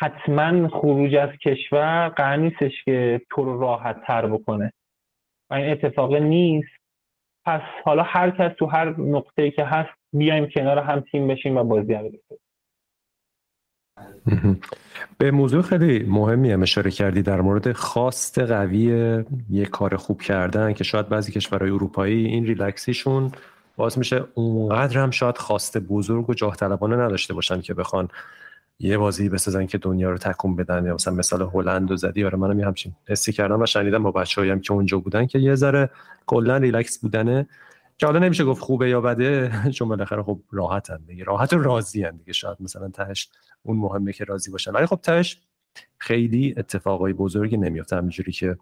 حتما 0.00 0.68
خروج 0.68 1.14
از 1.14 1.30
کشور 1.30 2.08
قرار 2.08 2.36
نیستش 2.36 2.84
که 2.84 3.20
تو 3.30 3.44
رو 3.44 3.60
راحت 3.60 4.06
تر 4.06 4.26
بکنه. 4.26 4.72
و 5.50 5.54
این 5.54 5.70
اتفاق 5.70 6.14
نیست. 6.14 6.68
پس 7.46 7.60
حالا 7.84 8.02
هر 8.02 8.30
کس 8.30 8.52
تو 8.58 8.66
هر 8.66 9.00
نقطه 9.00 9.50
که 9.50 9.64
هست 9.64 9.90
بیایم 10.12 10.46
کنار 10.46 10.78
هم 10.78 11.00
تیم 11.00 11.28
بشیم 11.28 11.56
و 11.56 11.64
بازی 11.64 11.94
رو 11.94 12.10
به 15.18 15.30
موضوع 15.30 15.62
خیلی 15.62 15.98
مهمی 15.98 16.52
هم 16.52 16.62
اشاره 16.62 16.90
کردی 16.90 17.22
در 17.22 17.40
مورد 17.40 17.72
خواست 17.72 18.38
قوی 18.38 18.84
یه 19.50 19.66
کار 19.66 19.96
خوب 19.96 20.22
کردن 20.22 20.72
که 20.72 20.84
شاید 20.84 21.08
بعضی 21.08 21.32
کشورهای 21.32 21.70
اروپایی 21.70 22.26
این 22.26 22.46
ریلکسیشون 22.46 23.32
باز 23.76 23.98
میشه 23.98 24.24
اونقدر 24.34 24.98
هم 24.98 25.10
شاید 25.10 25.38
خواست 25.38 25.78
بزرگ 25.78 26.30
و 26.30 26.34
جاه 26.34 26.56
طلبانه 26.56 26.96
نداشته 26.96 27.34
باشن 27.34 27.60
که 27.60 27.74
بخوان 27.74 28.08
یه 28.78 28.98
بازی 28.98 29.28
بسازن 29.28 29.66
که 29.66 29.78
دنیا 29.78 30.10
رو 30.10 30.18
تکون 30.18 30.56
بدن. 30.56 30.86
یا 30.86 30.94
مثلا 30.94 31.14
مثال 31.14 31.50
هلند 31.54 31.90
و 31.90 31.96
زدی. 31.96 32.24
آره 32.24 32.38
منم 32.38 32.60
همچین 32.60 32.94
حسی 33.08 33.32
کردم 33.32 33.62
و 33.62 33.66
شنیدم 33.66 34.02
با 34.02 34.10
بچه‌هایم 34.10 34.60
که 34.60 34.72
اونجا 34.72 34.98
بودن 34.98 35.26
که 35.26 35.38
یه 35.38 35.54
ذره 35.54 35.90
کلا 36.26 36.56
ریلکس 36.56 36.98
بودنه. 36.98 37.48
که 37.98 38.06
حالا 38.06 38.18
نمیشه 38.18 38.44
گفت 38.44 38.62
خوبه 38.62 38.88
یا 38.88 39.00
بده. 39.00 39.52
چون 39.76 39.88
بالاخره 39.88 40.22
خب 40.22 40.40
راحتن 40.52 40.98
دیگه. 41.06 41.24
راحت 41.24 41.52
و 41.52 41.58
راضی 41.58 42.10
دیگه. 42.10 42.32
شاید 42.32 42.56
مثلا 42.60 42.88
تهش 42.88 43.28
اون 43.64 43.76
مهمه 43.76 44.12
که 44.12 44.24
راضی 44.24 44.50
باشن 44.50 44.70
ولی 44.70 44.86
خب 44.86 45.00
تهش 45.02 45.40
خیلی 45.98 46.54
اتفاقای 46.56 47.12
بزرگی 47.12 47.56
نمیفته 47.56 47.96
همینجوری 47.96 48.32
که 48.32 48.56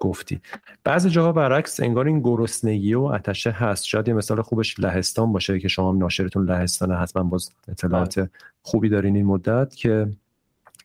گفتی. 0.00 0.40
بعضی 0.84 1.10
جاها 1.10 1.32
برعکس 1.32 1.80
انگار 1.80 2.06
این 2.06 2.20
گرسنگی 2.20 2.94
و 2.94 3.00
آتشه 3.00 3.50
هست. 3.50 3.84
شاید 3.84 4.08
یه 4.08 4.14
مثال 4.14 4.42
خوبش 4.42 4.80
لهستان 4.80 5.32
باشه 5.32 5.58
که 5.58 5.68
شما 5.68 5.90
هم 5.90 5.98
ناشرتون 5.98 6.44
لهستان 6.44 6.92
حتما 6.92 7.22
باز 7.22 7.50
اطلاعات 7.68 8.18
بله. 8.18 8.30
خوبی 8.62 8.88
دارین 8.88 9.16
این 9.16 9.26
مدت 9.26 9.74
که 9.74 10.08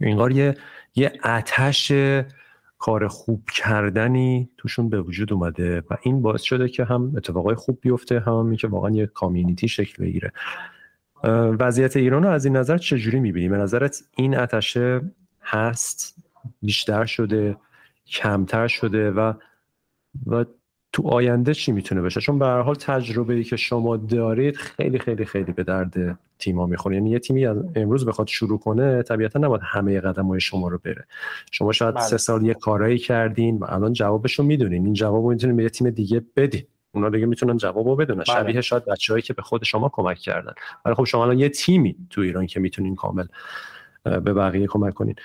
انگار 0.02 0.32
یه 0.32 0.58
یه 0.96 1.14
آتش 1.24 1.92
کار 2.80 3.08
خوب 3.08 3.44
کردنی 3.56 4.50
توشون 4.58 4.90
به 4.90 5.02
وجود 5.02 5.34
اومده 5.34 5.84
و 5.90 5.98
این 6.02 6.22
باعث 6.22 6.42
شده 6.42 6.70
که 6.70 6.84
هم 6.84 7.14
اتفاقای 7.18 7.56
خوب 7.56 7.78
بیفته 7.82 8.20
هم 8.20 8.56
که 8.56 8.68
واقعا 8.68 8.92
یه 8.92 9.06
کامیونیتی 9.06 9.68
شکل 9.68 10.04
بگیره. 10.04 10.32
وضعیت 11.60 11.98
ایران 11.98 12.24
رو 12.24 12.30
از 12.30 12.46
این 12.46 12.58
نظر 12.58 12.78
چجوری 12.78 13.20
می‌بینی؟ 13.20 13.50
به 13.50 13.58
نظرت 13.58 14.04
این 14.16 14.38
اتشه 14.38 15.02
هست 15.42 16.16
بیشتر 16.62 17.06
شده 17.06 17.58
کمتر 18.08 18.68
شده 18.68 19.12
و 19.12 19.34
و 20.28 20.46
تو 20.92 21.08
آینده 21.08 21.54
چی 21.54 21.72
می‌تونه 21.72 22.02
بشه؟ 22.02 22.22
چون 22.22 22.40
به 22.40 22.46
هر 22.46 22.62
حال 22.62 22.76
تجربه 22.76 23.34
ای 23.34 23.44
که 23.44 23.56
شما 23.56 23.98
دارید 23.98 24.56
خیلی 24.56 25.00
خیلی 25.00 25.26
خیلی 25.26 25.52
به 25.52 25.64
درد 25.64 26.20
تیما 26.40 26.66
می‌خوره. 26.66 26.96
یعنی 26.96 27.10
یه 27.10 27.20
تیمی 27.20 27.46
امروز 27.46 28.06
بخواد 28.06 28.28
شروع 28.28 28.60
کنه 28.60 29.04
طبیعتا 29.04 29.40
نباید 29.40 29.62
همه 29.64 30.00
قدم 30.00 30.26
های 30.26 30.40
شما 30.40 30.68
رو 30.68 30.80
بره. 30.86 31.06
شما 31.52 31.72
شاید 31.72 31.96
بله. 31.96 32.04
سه 32.04 32.18
سال 32.18 32.46
یه 32.46 32.54
کارایی 32.54 32.98
کردین 32.98 33.58
و 33.58 33.66
الان 33.70 33.94
جوابش 33.94 34.40
رو 34.40 34.46
می‌دونین. 34.46 34.86
این 34.86 34.94
جواب 34.94 35.24
رو 35.24 35.30
می‌تونین 35.30 35.56
به 35.56 35.64
یه 35.64 35.70
تیم 35.70 35.90
دیگه 35.90 36.22
بدین. 36.36 36.64
اونا 36.92 37.10
دیگه 37.10 37.26
می‌تونن 37.26 37.58
جواب 37.58 37.88
رو 37.88 37.96
بدونن 37.96 38.24
بله. 38.28 38.36
شبیه 38.36 38.62
شاید 38.62 38.86
بچه‌هایی 38.86 39.22
که 39.22 39.34
به 39.34 39.42
خود 39.42 39.64
شما 39.64 39.90
کمک 39.94 40.18
کردن. 40.18 40.54
ولی 40.86 40.96
خب 40.96 41.04
شما 41.04 41.24
الان 41.24 41.40
یه 41.40 41.50
تیمی 41.50 41.96
تو 42.10 42.22
ایران 42.22 42.46
که 42.46 42.60
می‌تونین 42.60 42.96
کامل 42.96 43.26
به 44.04 44.34
بقیه 44.34 44.68
کمک 44.68 44.94
کنین. 44.94 45.16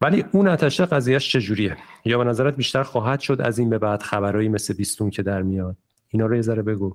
ولی 0.00 0.24
اون 0.32 0.48
اتشه 0.48 0.86
قضیهش 0.86 1.32
چجوریه؟ 1.32 1.76
یا 2.04 2.18
به 2.18 2.24
نظرت 2.24 2.56
بیشتر 2.56 2.82
خواهد 2.82 3.20
شد 3.20 3.40
از 3.40 3.58
این 3.58 3.70
به 3.70 3.78
بعد 3.78 4.02
خبرهایی 4.02 4.48
مثل 4.48 4.74
بیستون 4.74 5.10
که 5.10 5.22
در 5.22 5.42
میاد؟ 5.42 5.76
اینا 6.08 6.26
رو 6.26 6.34
یه 6.34 6.42
ذره 6.42 6.62
بگو. 6.62 6.94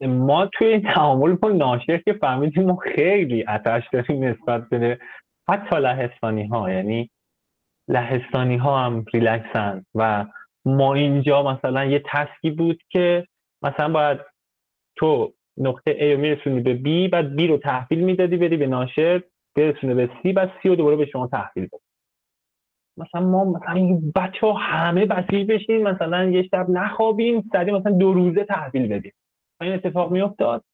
ما 0.00 0.46
توی 0.46 0.66
این 0.66 0.82
تعامل 0.94 1.32
با 1.32 1.48
ناشر 1.48 1.98
که 1.98 2.12
فهمیدیم 2.12 2.64
ما 2.64 2.78
خیلی 2.94 3.44
اتش 3.48 3.82
داریم 3.92 4.24
نسبت 4.24 4.68
به 4.68 4.98
حتی 5.48 5.76
لهستانی 5.76 6.46
ها 6.46 6.70
یعنی 6.70 7.10
لهستانی 7.88 8.56
ها 8.56 8.84
هم 8.84 9.04
ریلکسن 9.14 9.84
و 9.94 10.24
ما 10.68 10.94
اینجا 10.94 11.42
مثلا 11.42 11.84
یه 11.84 12.02
تسکی 12.12 12.50
بود 12.50 12.82
که 12.90 13.26
مثلا 13.62 13.88
باید 13.88 14.18
تو 14.96 15.32
نقطه 15.58 15.94
A 15.94 16.02
رو 16.02 16.20
میرسونی 16.20 16.60
به 16.60 16.74
B 16.74 17.10
بعد 17.12 17.38
B 17.38 17.42
رو 17.42 17.58
تحویل 17.58 18.00
می‌دادی 18.00 18.36
بدی 18.36 18.56
به 18.56 18.66
ناشر 18.66 19.22
برسونه 19.56 19.94
به 19.94 20.10
سی 20.22 20.32
بعد 20.32 20.52
سی 20.62 20.68
و 20.68 20.74
دوباره 20.74 20.96
به 20.96 21.06
شما 21.06 21.26
تحویل 21.26 21.66
بده 21.66 21.82
مثلا 22.98 23.20
ما 23.20 23.44
مثلا 23.44 24.00
بچه 24.16 24.46
ها 24.46 24.52
همه 24.52 25.06
بسیج 25.06 25.48
بشین 25.48 25.82
مثلا 25.82 26.24
یه 26.24 26.42
شب 26.42 26.66
نخوابیم 26.70 27.50
سریع 27.52 27.74
مثلا 27.74 27.92
دو 27.92 28.12
روزه 28.12 28.44
تحویل 28.44 28.88
بدیم. 28.88 29.12
این 29.60 29.72
اتفاق 29.72 30.12
میافتاد. 30.12 30.64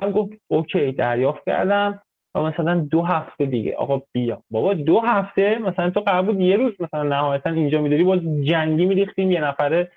من 0.00 0.12
گفت 0.12 0.32
اوکی 0.48 0.92
دریافت 0.92 1.44
کردم. 1.46 2.02
و 2.36 2.42
مثلا 2.42 2.74
دو 2.90 3.02
هفته 3.02 3.46
دیگه. 3.46 3.74
آقا 3.76 4.02
بیا. 4.12 4.42
بابا 4.50 4.74
دو 4.74 5.00
هفته 5.00 5.58
مثلا 5.58 5.90
تو 5.90 6.00
قرار 6.00 6.22
بود 6.22 6.40
یه 6.40 6.56
روز 6.56 6.72
مثلا 6.80 7.02
نهایتا 7.02 7.50
اینجا 7.50 7.82
میداری. 7.82 8.04
باز 8.04 8.20
جنگی 8.44 8.86
میریختیم 8.86 9.30
یه 9.30 9.40
نفره 9.40 9.90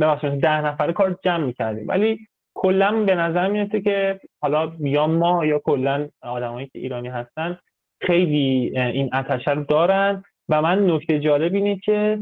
ببخشید 0.00 0.40
ده 0.40 0.60
نفره 0.66 0.92
کار 0.92 1.18
جمع 1.24 1.44
می‌کردیم. 1.44 1.88
ولی 1.88 2.18
کلا 2.54 3.04
به 3.04 3.14
نظر 3.14 3.48
میاد 3.48 3.82
که 3.82 4.20
حالا 4.42 4.72
یا 4.80 5.06
ما 5.06 5.46
یا 5.46 5.58
کلا 5.58 6.08
آدمایی 6.22 6.66
که 6.66 6.78
ایرانی 6.78 7.08
هستن 7.08 7.58
خیلی 8.02 8.78
این 8.78 9.10
اتشه 9.14 9.50
رو 9.50 9.64
دارن. 9.64 10.24
و 10.48 10.62
من 10.62 10.90
نکته 10.90 11.20
جالب 11.20 11.54
اینه 11.54 11.76
که 11.76 12.18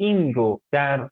این 0.00 0.34
رو 0.34 0.60
در 0.72 1.08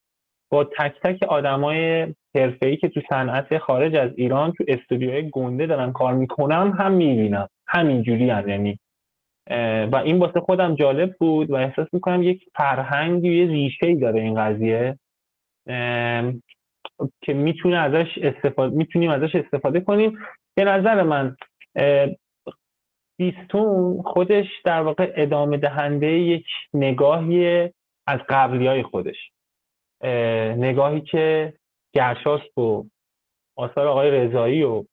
با 0.51 0.65
تک 0.65 0.95
تک 1.03 1.23
آدمای 1.23 2.07
حرفه‌ای 2.37 2.77
که 2.77 2.89
تو 2.89 3.01
صنعت 3.09 3.59
خارج 3.59 3.97
از 3.97 4.11
ایران 4.17 4.53
تو 4.53 4.65
استودیوهای 4.69 5.31
گنده 5.31 5.67
دارن 5.67 5.93
کار 5.93 6.15
می‌کنم 6.15 6.75
هم 6.79 6.93
می‌بینم. 6.93 7.49
همینجوری 7.69 8.31
هم 8.31 8.49
یعنی 8.49 8.79
و 9.93 9.97
این 10.05 10.19
واسه 10.19 10.41
خودم 10.41 10.75
جالب 10.75 11.17
بود 11.21 11.51
و 11.51 11.55
احساس 11.55 11.89
می‌کنم 11.93 12.23
یک 12.23 12.45
فرهنگی 12.55 13.39
یه 13.39 13.47
ریشه 13.47 13.87
ای 13.87 13.95
داره 13.95 14.21
این 14.21 14.35
قضیه. 14.35 14.99
که 17.23 17.35
می‌تونه 17.35 17.77
ازش 17.77 18.19
استفاده 18.23 18.77
می‌تونیم 18.77 19.11
ازش 19.11 19.35
استفاده 19.35 19.81
کنیم. 19.81 20.19
به 20.55 20.65
نظر 20.65 21.03
من 21.03 21.37
بیستون 23.19 24.03
خودش 24.03 24.47
در 24.65 24.81
واقع 24.81 25.13
ادامه 25.17 25.57
دهنده 25.57 26.07
یک 26.07 26.47
نگاهی 26.75 27.71
از 28.07 28.21
قبلی 28.29 28.67
های 28.67 28.83
خودش 28.83 29.17
نگاهی 30.57 31.01
که 31.01 31.53
گرشاست 31.97 32.59
و 32.59 32.85
آثار 33.57 33.87
آقای 33.87 34.11
رضایی 34.11 34.63
و 34.63 34.85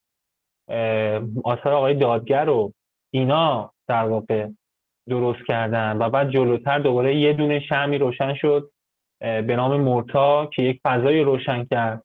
آثار 1.44 1.72
آقای 1.72 1.94
دادگر 1.94 2.48
و 2.48 2.72
اینا 3.10 3.72
در 3.88 4.04
واقع 4.04 4.48
درست 5.08 5.46
کردن 5.48 5.96
و 5.98 6.10
بعد 6.10 6.30
جلوتر 6.30 6.78
دوباره 6.78 7.16
یه 7.16 7.32
دونه 7.32 7.60
شمی 7.60 7.98
روشن 7.98 8.34
شد 8.34 8.70
به 9.20 9.56
نام 9.56 9.80
مورتا 9.80 10.46
که 10.46 10.62
یک 10.62 10.80
فضای 10.84 11.20
روشن 11.20 11.64
کرد. 11.64 12.02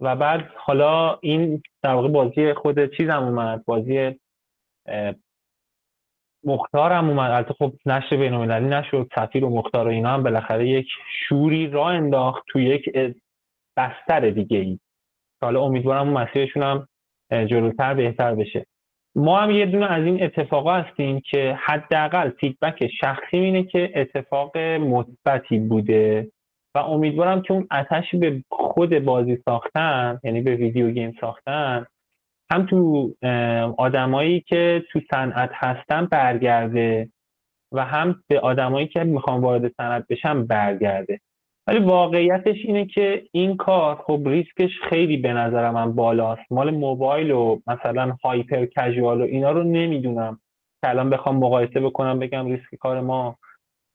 و 0.00 0.16
بعد 0.16 0.50
حالا 0.56 1.18
این 1.22 1.62
در 1.82 1.94
واقع 1.94 2.08
بازی 2.08 2.52
خود 2.52 2.96
چیزم 2.96 3.22
اومد 3.22 3.64
بازی 3.64 4.20
مختار 6.44 6.92
هم 6.92 7.08
اومد. 7.08 7.30
البته 7.30 7.54
خب 7.54 7.72
نشر 7.86 8.16
بین 8.16 8.34
المللی 8.34 8.68
نشد 8.68 9.10
سفیر 9.14 9.44
و 9.44 9.50
مختار 9.50 9.86
و 9.86 9.90
اینا 9.90 10.08
هم 10.08 10.22
بالاخره 10.22 10.68
یک 10.68 10.86
شوری 11.28 11.66
را 11.66 11.88
انداخت 11.88 12.44
تو 12.48 12.60
یک 12.60 12.90
بستر 13.76 14.30
دیگه 14.30 14.58
ای. 14.58 14.78
حالا 15.42 15.60
امیدوارم 15.62 16.08
اون 16.08 16.22
مسیرشون 16.22 16.62
هم 16.62 16.88
جلوتر 17.46 17.94
بهتر 17.94 18.34
بشه. 18.34 18.66
ما 19.16 19.40
هم 19.40 19.50
یه 19.50 19.66
دونه 19.66 19.92
از 19.92 20.04
این 20.04 20.22
اتفاقا 20.22 20.74
هستیم 20.74 21.20
که 21.30 21.58
حداقل 21.64 22.30
فیدبک 22.30 22.90
شخصی 23.00 23.36
اینه 23.36 23.62
که 23.62 23.92
اتفاق 23.94 24.58
مثبتی 24.58 25.58
بوده 25.58 26.30
و 26.74 26.78
امیدوارم 26.78 27.42
که 27.42 27.54
اون 27.54 27.68
اتش 27.72 28.14
به 28.14 28.44
خود 28.50 28.98
بازی 28.98 29.38
ساختن 29.44 30.20
یعنی 30.24 30.40
به 30.40 30.56
ویدیو 30.56 30.90
گیم 30.90 31.12
ساختن 31.20 31.86
هم 32.52 32.66
تو 32.66 33.14
آدمایی 33.78 34.40
که 34.40 34.84
تو 34.92 35.00
صنعت 35.10 35.50
هستن 35.52 36.06
برگرده 36.06 37.08
و 37.72 37.84
هم 37.84 38.22
به 38.28 38.40
آدمایی 38.40 38.86
که 38.86 39.04
می‌خوان 39.04 39.40
وارد 39.40 39.72
صنعت 39.76 40.06
بشن 40.10 40.46
برگرده. 40.46 41.20
ولی 41.66 41.78
واقعیتش 41.78 42.56
اینه 42.64 42.86
که 42.86 43.26
این 43.32 43.56
کار 43.56 43.96
خب 43.96 44.20
ریسکش 44.26 44.70
خیلی 44.88 45.16
به 45.16 45.32
نظر 45.32 45.70
من 45.70 45.92
بالاست. 45.92 46.42
مال 46.50 46.70
موبایل 46.70 47.30
و 47.30 47.60
مثلا 47.66 48.16
هایپر 48.24 48.66
کژوال 48.66 49.20
و 49.20 49.24
اینا 49.24 49.50
رو 49.50 49.62
نمی‌دونم. 49.62 50.40
که 50.82 50.90
الان 50.90 51.10
بخوام 51.10 51.36
مقایسه 51.36 51.80
بکنم 51.80 52.18
بگم 52.18 52.46
ریسک 52.46 52.74
کار 52.74 53.00
ما 53.00 53.38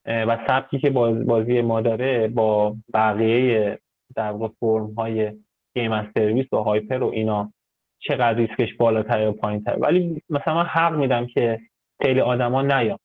و 0.06 0.38
سبکی 0.48 0.80
که 0.80 0.90
بازی 1.26 1.62
ما 1.62 1.82
داره 1.82 2.28
با 2.28 2.76
بقیه 2.94 3.80
در 4.16 4.32
واقع 4.32 4.54
فرم 4.60 4.94
های 4.94 5.32
game 5.76 6.11
service 6.14 6.53
و 6.54 6.58
hyper 6.57 7.03
و 7.04 7.08
اینا 7.08 7.54
چقدر 8.00 8.34
ریسکش 8.34 8.74
بالاتر 8.74 9.22
یا 9.22 9.32
پایینتر. 9.32 9.78
ولی 9.80 10.22
مثلا 10.30 10.56
من 10.56 10.66
حق 10.66 10.96
میدم 10.96 11.26
که 11.26 11.60
خیلی 12.02 12.22
آدما 12.22 12.62
نیان 12.62 13.00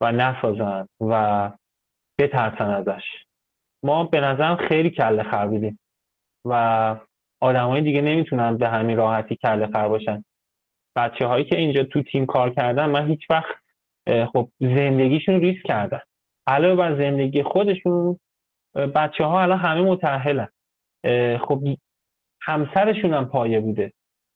و 0.00 0.12
نسازن 0.12 0.88
و 1.00 1.52
بترسن 2.18 2.70
ازش. 2.70 3.27
ما 3.82 4.04
به 4.04 4.20
نظرم 4.20 4.56
خیلی 4.56 4.90
کله 4.90 5.22
خر 5.22 5.46
بودیم 5.46 5.78
و 6.44 6.96
آدمای 7.40 7.80
دیگه 7.80 8.00
نمی‌تونن 8.00 8.56
به 8.56 8.68
همین 8.68 8.96
راحتی 8.96 9.36
کله 9.36 9.66
خر 9.66 9.88
باشن. 9.88 10.24
بچه 10.96 11.26
هایی 11.26 11.44
که 11.44 11.56
اینجا 11.56 11.84
تو 11.84 12.02
تیم 12.02 12.26
کار 12.26 12.50
کردن 12.50 12.86
من 12.90 13.08
هیچ 13.08 13.30
وقت 13.30 13.54
خب 14.32 14.48
زندگیشون 14.60 15.40
ریسک 15.40 15.66
کردن. 15.66 16.00
علاوه 16.46 16.74
بر 16.74 16.96
زندگی 16.96 17.42
خودشون 17.42 18.18
بچه 18.74 19.24
ها 19.24 19.42
الان 19.42 19.58
همه 19.58 19.80
متحلن 19.80 20.48
خب 21.38 21.62
همسرشون 22.42 23.14
هم 23.14 23.28
پایه 23.28 23.60
بوده. 23.60 23.92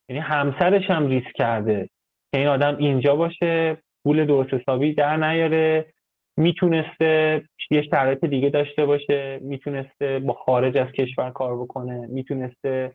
یعنی 0.08 0.20
همسرش 0.20 0.90
هم 0.90 1.06
ریسک 1.06 1.32
کرده 1.34 1.88
که 2.32 2.38
این 2.38 2.48
آدم 2.48 2.76
اینجا 2.76 3.16
باشه 3.16 3.76
پول 4.04 4.26
درست 4.26 4.54
حسابی 4.54 4.94
در 4.94 5.16
نیاره. 5.16 5.92
می‌تونسته 6.36 7.42
یه 7.70 7.82
شرایط 7.82 8.24
دیگه 8.24 8.50
داشته 8.50 8.86
باشه 8.86 9.38
می‌تونسته 9.42 10.18
با 10.18 10.32
خارج 10.32 10.76
از 10.76 10.92
کشور 10.92 11.30
کار 11.30 11.58
بکنه 11.62 12.06
می‌تونسته 12.06 12.92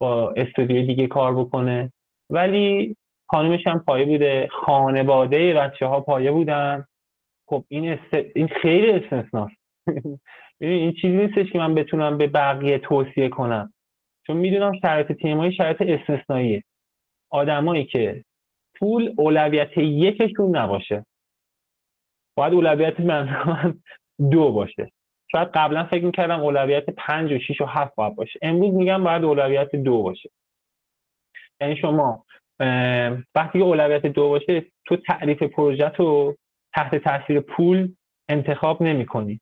با 0.00 0.30
استودیو 0.30 0.86
دیگه 0.86 1.06
کار 1.06 1.34
بکنه. 1.36 1.92
ولی 2.30 2.96
خانمش 3.28 3.66
هم 3.66 3.78
پایه 3.78 4.06
بوده 4.06 4.48
خانواده 4.52 5.54
بچه 5.54 5.86
ها 5.86 6.00
پایه 6.00 6.32
بودن. 6.32 6.84
خب 7.48 7.64
این, 7.68 7.98
این 8.34 8.48
خیلی 8.48 8.90
استثناست. 8.90 9.56
این 10.60 10.92
چیزی 10.92 11.16
نیستش 11.16 11.52
که 11.52 11.58
من 11.58 11.74
بتونم 11.74 12.18
به 12.18 12.26
بقیه 12.26 12.78
توصیه 12.78 13.28
کنم. 13.28 13.72
چون 14.26 14.36
می‌دونم 14.36 14.72
شرایط 14.82 15.12
تیمایی 15.12 15.52
شرایط 15.52 15.82
استثنائیه. 15.82 16.62
آدمایی 17.30 17.84
که 17.84 18.24
پول 18.78 19.14
اولویت 19.18 19.78
یکشون 19.78 20.56
نباشه. 20.56 21.04
باید 22.40 22.54
اولویت 22.54 23.00
من 23.00 23.28
دو 24.30 24.52
باشه. 24.52 24.92
شاید 25.32 25.48
قبلا 25.54 25.84
فکر 25.84 26.04
می‌کردم 26.04 26.40
اولویت 26.40 26.90
پنج 26.90 27.32
و 27.32 27.38
شیش 27.38 27.60
و 27.60 27.64
هفت 27.64 27.94
باید 27.94 28.14
باشه. 28.14 28.38
امروز 28.42 28.74
میگم 28.74 29.04
باید 29.04 29.24
اولویت 29.24 29.76
دو 29.76 30.02
باشه. 30.02 30.30
یعنی 31.60 31.76
شما 31.76 32.24
وقتی 33.34 33.58
که 33.58 33.64
اولویت 33.64 34.06
دو 34.06 34.28
باشه 34.28 34.64
تو 34.86 34.96
تعریف 34.96 35.42
پروژه 35.42 35.88
رو 35.88 36.36
تحت 36.74 36.94
تاثیر 36.94 37.40
پول 37.40 37.94
انتخاب 38.28 38.82
نمی 38.82 39.06
کنی 39.06 39.40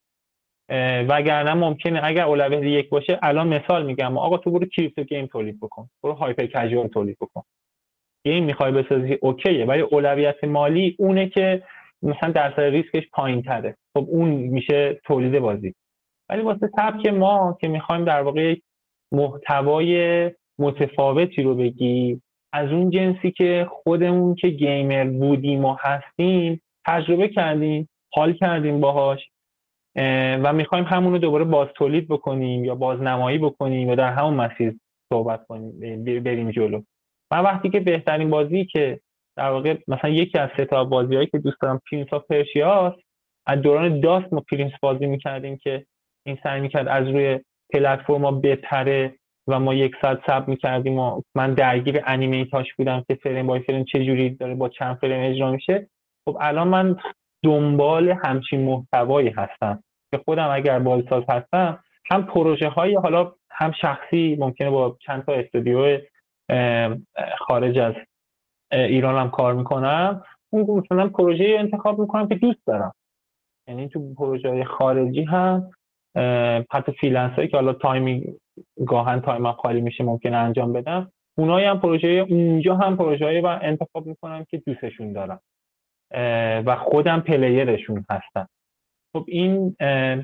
وگرنه 1.09 1.55
ممکنه 1.55 2.01
اگر 2.05 2.25
اولویت 2.25 2.63
یک 2.63 2.89
باشه 2.89 3.19
الان 3.23 3.49
مثال 3.49 3.87
میگم. 3.87 4.19
آقا 4.19 4.39
تو 4.39 4.51
برو 4.51 4.67
crypto 4.67 5.05
game 5.05 5.27
تولید 5.27 5.61
بکن. 5.61 5.89
برو 6.03 6.13
hyper 6.13 6.47
casual 6.47 6.89
تولید 6.89 7.17
بکن. 7.21 7.43
game 8.27 8.45
می‌خوای 8.45 8.73
بسازی 8.73 9.19
اوکیه. 9.23 9.65
ولی 9.65 9.81
اولویت 9.81 10.45
مالی 10.45 10.97
اونه 10.99 11.29
که 11.29 11.63
مثلا 12.03 12.31
درصد 12.31 12.61
ریسکش 12.61 13.09
پایین 13.13 13.43
تره 13.43 13.77
خب 13.95 14.07
اون 14.09 14.29
میشه 14.31 15.01
تولید 15.05 15.39
بازی. 15.39 15.75
ولی 16.29 16.43
واسه 16.43 16.71
سبک 16.77 17.07
ما 17.07 17.59
که 17.61 17.69
می‌خوایم 17.69 18.05
در 18.05 18.23
واقع 18.23 18.57
محتوای 19.13 20.31
متفاوتی 20.59 21.43
رو 21.43 21.55
بگی 21.55 22.21
از 22.53 22.73
اون 22.73 22.91
جنسی 22.91 23.31
که 23.31 23.67
خودمون 23.71 24.35
که 24.35 24.49
gamer 24.49 25.05
بودیم 25.05 25.65
و 25.65 25.77
هستیم 25.81 26.63
تجربه 26.87 27.29
کردیم 27.29 27.89
حال 28.15 28.33
کردیم 28.33 28.81
باهاش 28.81 29.31
و 30.43 30.53
می‌خوایم 30.53 30.85
همون 30.85 31.13
رو 31.13 31.19
دوباره 31.19 31.45
باز 31.45 31.69
تولید 31.75 32.09
بکنیم 32.09 32.65
یا 32.65 32.75
بازنمایی 32.75 33.39
بکنیم 33.39 33.89
و 33.89 33.95
در 33.95 34.13
همون 34.13 34.35
مسیر 34.35 34.75
صحبت 35.13 35.47
کنیم 35.47 36.05
بریم 36.05 36.51
جلو. 36.51 36.83
من 37.33 37.41
وقتی 37.41 37.71
که 37.71 37.81
بهترین 37.81 38.31
بازی 38.31 38.65
که 38.65 39.01
در 39.39 39.51
واقع 39.51 39.77
مثلا 39.89 40.11
یکی 40.11 40.39
از 40.39 40.51
سه 40.57 40.65
بازی 40.65 41.15
هایی 41.15 41.27
که 41.27 41.39
دوست 41.39 41.61
دارم 41.61 41.81
Prince 41.91 42.13
of 42.13 42.27
Persia 42.27 42.81
ست 42.81 42.99
از 43.47 43.63
دوران 43.63 44.01
DOS 44.01 44.33
ما 44.33 44.41
Prince 44.41 44.73
بازی 44.83 45.07
می‌کردیم 45.07 45.57
که 45.57 45.87
این 46.27 46.39
سعی 46.43 46.61
می‌کرد 46.61 46.89
از 46.89 47.09
روی 47.09 47.41
پلتفرما 47.73 48.31
بپره 48.31 49.15
و 49.49 49.61
ما 49.61 49.75
یک 49.75 49.93
ساعت 50.03 50.21
سب 50.27 50.49
می‌کردیم 50.49 50.99
و 50.99 51.23
من 51.35 51.55
درگیر 51.55 52.01
انیمیتاش 52.07 52.75
بودم 52.75 53.05
که 53.09 53.15
فریم 53.15 53.47
بای 53.47 53.61
فریم 53.61 53.85
چجوری 53.85 54.31
داره 54.31 54.55
با 54.55 54.69
چند 54.69 54.97
فریم 54.97 55.31
اجرا 55.31 55.51
میشه. 55.51 55.89
خب 56.25 56.39
الان 56.41 56.69
من 56.69 56.97
دنبال 57.45 58.09
همچین 58.25 58.61
محتوایی 58.61 59.29
هستم 59.29 59.83
که 60.11 60.19
خودم 60.25 60.49
اگر 60.51 60.79
بازیساز 60.79 61.25
هستم 61.29 61.85
هم 62.11 62.27
پروژه 62.27 62.69
های 62.69 62.95
حالا 62.95 63.33
هم 63.51 63.73
شخصی 63.73 64.37
ممکنه 64.41 64.71
با 64.71 64.97
چند 65.07 65.25
تا 65.25 65.33
استودیو 65.33 65.99
خارج 67.39 67.79
از 67.79 67.95
ایران 68.73 69.21
هم 69.21 69.31
کار 69.31 69.55
می‌کنم 69.55 70.23
اون 70.51 70.85
مثلا 70.85 71.09
پروژه 71.09 71.57
انتخاب 71.59 71.99
می‌کنم 71.99 72.29
که 72.29 72.35
دوست 72.35 72.67
دارم. 72.67 72.95
یعنی 73.69 73.89
تو 73.89 74.15
پروژه 74.15 74.65
خارجی 74.65 75.23
هم 75.23 75.71
حتی 76.73 76.93
freelance 76.93 77.33
هایی 77.33 77.49
که 77.49 77.57
حالا 77.57 77.73
تایمی 77.73 78.25
گاهن 78.87 79.21
تایم 79.21 79.53
خالی 79.53 79.81
میشه 79.81 80.05
ممکنه 80.05 80.37
انجام 80.37 80.73
بدم 80.73 81.13
اونایی 81.39 81.67
هم 81.67 81.81
پروژه 81.81 82.09
اونجا 82.09 82.77
هم 82.77 82.97
پروژه 82.97 83.41
و 83.41 83.59
انتخاب 83.63 84.07
می‌کنم 84.07 84.45
که 84.51 84.63
دوستشون 84.67 85.13
دارم. 85.13 85.41
و 86.67 86.77
خودم 86.77 87.21
player 87.21 87.71
شون 87.71 88.05
هستم. 88.11 88.49
خب 89.13 89.25
این 89.29 89.77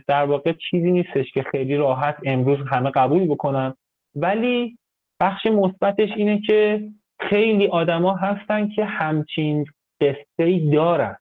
در 0.07 0.25
واقع 0.25 0.53
چیزی 0.53 0.91
نیستش 0.91 1.33
که 1.33 1.43
خیلی 1.43 1.77
راحت 1.77 2.17
امروز 2.25 2.59
همه 2.71 2.91
قبول 2.91 3.27
بکنن. 3.27 3.75
ولی 4.15 4.79
بخش 5.21 5.47
مثبتش 5.47 6.09
اینه 6.17 6.41
که 6.41 6.89
خیلی 7.29 7.67
آدما 7.67 8.17
هستن 8.17 8.69
که 8.69 8.85
همچین 8.85 9.67
قصه 10.01 10.71
دارن. 10.73 11.17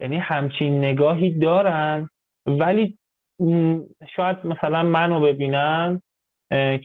یعنی 0.00 0.16
همچین 0.16 0.84
نگاهی 0.84 1.30
دارن 1.38 2.08
ولی 2.46 2.98
شاید 4.16 4.46
مثلا 4.46 4.82
منو 4.82 5.20
ببینن 5.20 6.02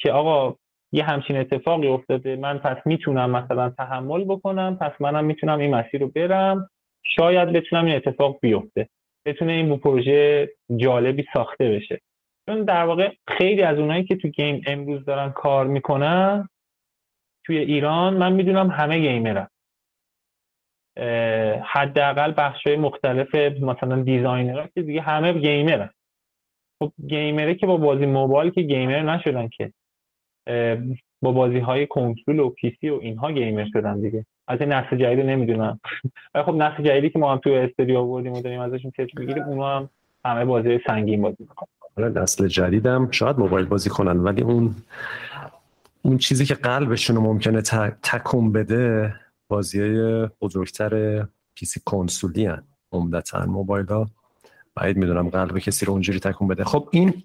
که 0.02 0.12
آقا 0.12 0.56
یه 0.92 1.04
همچین 1.04 1.38
اتفاقی 1.38 1.88
افتاده 1.88 2.36
من 2.36 2.58
پس 2.58 2.78
می‌تونم 2.86 3.30
مثلا 3.30 3.70
تحمل 3.70 4.24
بکنم 4.24 4.78
پس 4.82 4.92
منم 5.00 5.26
می‌تونم 5.26 5.60
این 5.60 5.76
مسیر 5.76 6.02
رو 6.02 6.08
برم. 6.08 6.70
شاید 7.04 7.52
بتونم 7.52 7.86
این 7.86 7.96
اتفاق 7.96 8.38
بیفته 8.42 8.90
بتونه 9.26 9.52
این 9.52 9.78
پروژه 9.78 10.50
جالبی 10.78 11.26
ساخته 11.34 11.70
بشه. 11.70 12.02
چون 12.50 12.64
در 12.64 12.84
واقع 12.84 13.12
خیلی 13.28 13.62
از 13.62 13.80
اونایی 13.80 14.04
که 14.04 14.16
تو 14.16 14.28
گیم 14.28 14.62
امروز 14.68 15.06
دارن 15.06 15.32
کار 15.32 15.68
می‌کنن 15.68 16.50
توی 17.46 17.58
ایران 17.58 18.18
من 18.18 18.34
می‌دونم 18.34 18.70
همه 18.70 19.00
gamer 19.00 19.34
ن. 19.34 19.48
حداقل 21.64 22.34
بخش 22.38 22.68
مختلف 22.68 23.36
مثلا 23.62 24.02
designer 24.02 24.68
که 24.76 24.82
دیگه 24.82 25.02
همه 25.02 25.34
gamer 25.34 25.74
ن. 25.74 25.90
خب 26.80 26.92
gamer 27.08 27.48
ه 27.48 27.56
که 27.56 27.68
با 27.68 27.78
بازی 27.78 28.06
موبایل 28.06 28.52
که 28.52 28.62
gamer 28.62 29.02
نشدن 29.02 29.48
که. 29.48 29.74
با 31.22 31.32
بازی 31.32 31.60
های 31.60 31.88
کنسول 31.88 32.40
و 32.40 32.50
PC 32.50 32.90
و 32.90 33.00
اینها 33.02 33.32
gamer 33.32 33.66
شدن 33.74 34.02
دیگه. 34.02 34.26
از 34.48 34.62
این 34.62 34.72
نسل 34.72 34.98
جدید 34.98 35.26
نمی‌دونم. 35.26 35.80
ولی 36.34 36.44
خب 36.44 36.54
نسل 36.54 36.84
جدیدی 36.84 37.10
که 37.10 37.20
ما 37.20 37.32
هم 37.32 37.38
تو 37.38 37.50
استودیو 37.50 37.98
آوردیم 37.98 38.34
و 38.34 38.42
داریم 38.42 38.60
ازشون 38.60 38.92
تست 38.92 39.20
می‌گیریم 39.20 39.44
اونا 39.44 39.78
هم 39.78 39.90
همه 40.26 40.46
بازی 40.46 40.80
سنگین 40.88 41.22
بازی 41.22 41.38
می‌کنن. 41.40 41.68
نسل 41.98 42.48
جدیدم. 42.48 43.12
شاید 43.12 43.40
موبایل 43.40 43.66
بازی 43.66 43.90
کنن 43.90 44.20
ولی 44.20 44.42
اون 44.42 44.76
اون 46.06 46.18
چیزی 46.18 46.46
که 46.46 46.56
قلبشون 46.56 47.18
ممکنه 47.18 47.62
تکون 48.04 48.52
بده 48.52 49.16
بازی 49.48 49.82
های 49.82 50.30
بزرگتر 50.42 51.24
پیسی 51.56 51.82
کنسولی 51.86 52.46
هن 52.46 52.64
عمدتا 52.92 53.46
موبایل 53.46 53.86
ها 53.86 54.10
باید 54.76 54.98
می‌دونم 54.98 55.30
قلب 55.30 55.60
کسی 55.60 55.86
رو 55.86 55.94
اونجوری 55.94 56.20
تکون 56.20 56.48
بده. 56.48 56.64
خب 56.64 56.90
این 56.92 57.24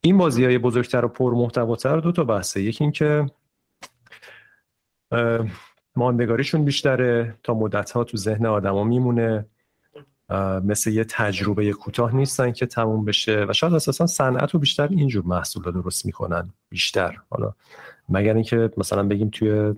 این 0.00 0.18
بازی 0.18 0.44
های 0.44 0.58
بزرگتر 0.58 1.04
و 1.04 1.08
پر 1.08 1.34
محتواتر 1.34 2.00
دو 2.00 2.12
تا 2.12 2.24
بحثه. 2.24 2.62
یکی 2.62 2.84
اینکه 2.84 3.26
ماندگاریشون 5.96 6.64
بیشتره 6.64 7.38
تا 7.42 7.54
مدت 7.54 7.90
ها 7.90 8.04
تو 8.04 8.16
ذهن 8.16 8.46
آدما 8.46 8.84
میمونه. 8.84 9.46
مثل 10.64 10.90
یه 10.90 11.04
تجربه 11.04 11.72
کوتاه 11.72 12.14
نیستن 12.14 12.52
که 12.52 12.66
تموم 12.66 13.04
بشه 13.04 13.46
و 13.48 13.52
شاید 13.52 13.74
اساسا 13.74 14.06
صنعت 14.06 14.50
رو 14.50 14.60
بیشتر 14.60 14.88
اینجور 14.88 15.24
محصول 15.24 15.72
درست 15.72 16.06
می‌کنن 16.06 16.50
بیشتر. 16.68 17.18
حالا 17.30 17.54
مگر 18.08 18.34
اینکه 18.34 18.70
مثلا 18.76 19.02
بگیم 19.02 19.30
توی 19.30 19.74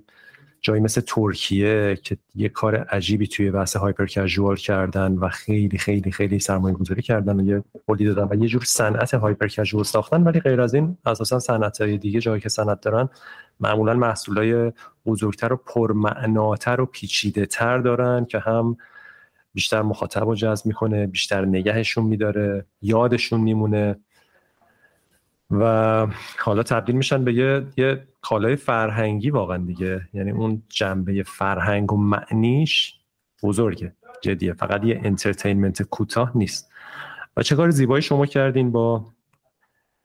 جایی 0.60 0.82
مثل 0.82 1.00
ترکیه 1.00 1.98
که 2.02 2.16
یه 2.34 2.48
کار 2.48 2.76
عجیبی 2.76 3.26
توی 3.26 3.50
بحث 3.50 3.76
هایپر 3.76 4.06
کژوال 4.06 4.56
کردن 4.56 5.12
و 5.12 5.28
خیلی 5.28 5.78
خیلی 5.78 6.10
خیلی 6.10 6.38
سرمایه 6.38 6.74
گذاری 6.74 7.02
کردن 7.02 7.40
و 7.40 7.44
یه 7.44 7.64
قولی 7.86 8.04
دادن 8.04 8.28
و 8.30 8.42
یه 8.42 8.48
جور 8.48 8.64
صنعت 8.64 9.14
هایپر 9.14 9.48
کژوال 9.48 9.84
ساختن 9.84 10.22
ولی 10.22 10.40
غیر 10.40 10.60
از 10.60 10.74
این 10.74 10.96
اساسا 11.06 11.38
صنعت 11.38 11.80
های 11.80 11.98
دیگه 11.98 12.20
جایی 12.20 12.40
که 12.40 12.48
صنعت 12.48 12.80
دارن 12.80 13.08
معمولا 13.60 13.94
محصولای 13.94 14.72
بزرگتر 15.06 15.52
و 15.52 15.56
پرمعناتر 15.56 16.80
و 16.80 16.86
پیچیده 16.86 17.46
تر 17.46 17.78
دارن 17.78 18.24
که 18.24 18.38
هم 18.38 18.76
بیشتر 19.54 19.82
مخاطب 19.82 20.24
رو 20.24 20.34
جذب 20.34 20.66
می‌کنه 20.66 21.06
بیشتر 21.06 21.44
نگهشون 21.44 22.04
میداره 22.04 22.66
یادشون 22.82 23.40
میمونه. 23.40 23.96
و 25.50 26.06
حالا 26.38 26.62
تبدیل 26.62 26.96
میشن 26.96 27.24
به 27.24 27.34
یه, 27.34 27.66
یه 27.76 28.06
کالای 28.20 28.56
فرهنگی 28.56 29.30
واقعا 29.30 29.56
دیگه. 29.56 30.08
یعنی 30.14 30.30
اون 30.30 30.62
جنبه 30.68 31.22
فرهنگ 31.22 31.92
و 31.92 31.96
معنیش 31.96 32.94
بزرگه 33.42 33.92
جدیه. 34.22 34.52
فقط 34.52 34.84
یه 34.84 35.00
entertainment 35.04 35.82
کوتاه 35.82 36.32
نیست. 36.34 36.70
و 37.36 37.42
چه 37.42 37.56
کار 37.56 37.70
زیبایی 37.70 38.02
شما 38.02 38.26
کردین 38.26 38.72
با 38.72 39.06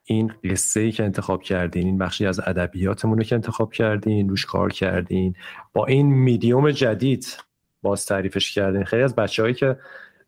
این 0.03 0.33
قصه 0.43 0.79
ای 0.79 0.91
که 0.91 1.03
انتخاب 1.03 1.43
کردین 1.43 1.85
این 1.85 1.97
بخشی 1.97 2.25
از 2.25 2.39
ادبیاتمون 2.39 3.17
رو 3.17 3.23
که 3.23 3.35
انتخاب 3.35 3.73
کردین 3.73 4.29
روش 4.29 4.45
کار 4.45 4.71
کردین. 4.71 5.35
با 5.73 5.85
این 5.85 6.07
میدیوم 6.07 6.71
جدید 6.71 7.37
باز 7.81 8.05
تعریفش 8.05 8.51
کردین. 8.51 8.83
خیلی 8.83 9.03
از 9.03 9.15
بچههایی 9.15 9.53
که 9.53 9.77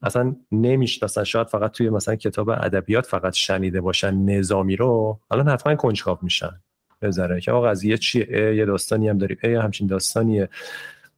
اصلا 0.03 0.35
نمی‌شناسن 0.51 1.23
شاید 1.23 1.47
فقط 1.47 1.71
توی 1.71 1.89
مثلا 1.89 2.15
کتاب 2.15 2.49
ادبیات 2.49 3.05
فقط 3.05 3.33
شنیده 3.33 3.81
باشن 3.81 4.15
نظامی 4.15 4.75
رو. 4.75 5.19
الان 5.31 5.49
حتما 5.49 5.75
کنجکاو 5.75 6.17
میشن. 6.21 6.59
بذاره 7.01 7.41
که 7.41 7.51
آقا 7.51 7.67
قضیه 7.67 7.97
چیه 7.97 8.55
یه 8.55 8.65
داستانی 8.65 9.09
هم 9.09 9.17
داریم 9.17 9.37
ای 9.43 9.55
همچین 9.55 9.87
داستانیه. 9.87 10.49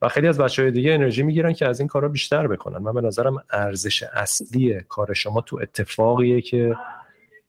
و 0.02 0.08
خیلی 0.08 0.28
از 0.28 0.38
بچه 0.38 0.62
های 0.62 0.72
دیگه 0.72 0.94
انرژی 0.94 1.24
می‌گیرن 1.24 1.54
که 1.54 1.68
از 1.68 1.80
این 1.80 1.88
کارا 1.88 2.10
بیشتر 2.10 2.48
بکنن. 2.48 2.78
من 2.78 2.94
به 2.94 3.02
نظرم 3.02 3.44
ارزش 3.52 4.04
اصلی 4.04 4.82
کار 4.90 5.14
شما 5.14 5.42
تو 5.42 5.60
اتفاقیه 5.62 6.42
که 6.42 6.76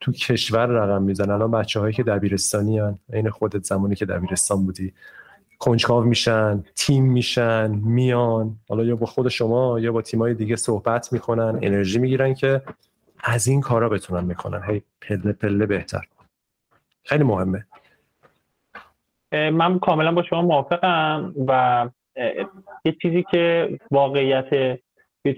تو 0.00 0.12
کشور 0.12 0.66
رقم 0.66 1.02
می‌زنن. 1.02 1.30
الان 1.30 1.50
بچه 1.50 1.80
هایی 1.80 1.94
که 1.94 2.02
دبیرستانی 2.02 2.78
هن 2.78 2.98
این 3.12 3.30
خودت 3.30 3.64
زمانی 3.64 3.94
که 3.94 4.06
دبیرستان 4.06 4.66
بودی. 4.66 4.92
کنجکاو 5.58 6.04
میشن 6.04 6.64
تیم 6.76 7.04
میشن 7.04 7.70
میان. 7.70 8.56
حالا 8.68 8.84
یا 8.84 8.96
با 8.96 9.06
خود 9.06 9.28
شما 9.28 9.80
یا 9.80 9.92
با 9.92 10.02
تیمای 10.02 10.34
دیگه 10.34 10.56
صحبت 10.56 11.12
می‌کنن 11.12 11.58
انرژی 11.62 11.98
می‌گیرن 11.98 12.34
که 12.34 12.62
از 13.24 13.48
این 13.48 13.60
کارا 13.60 13.88
بتونن 13.88 14.24
می‌کنن. 14.24 14.62
هی 14.62 14.82
پله 15.00 15.32
پله 15.32 15.66
بهتر. 15.66 16.06
خیلی 17.04 17.24
مهمه. 17.24 17.66
من 19.32 19.78
کاملا 19.78 20.12
با 20.12 20.22
شما 20.22 20.42
موافقم 20.42 21.34
و 21.46 21.88
یه 22.84 22.96
چیزی 23.02 23.24
که 23.30 23.78
واقعیت 23.90 24.78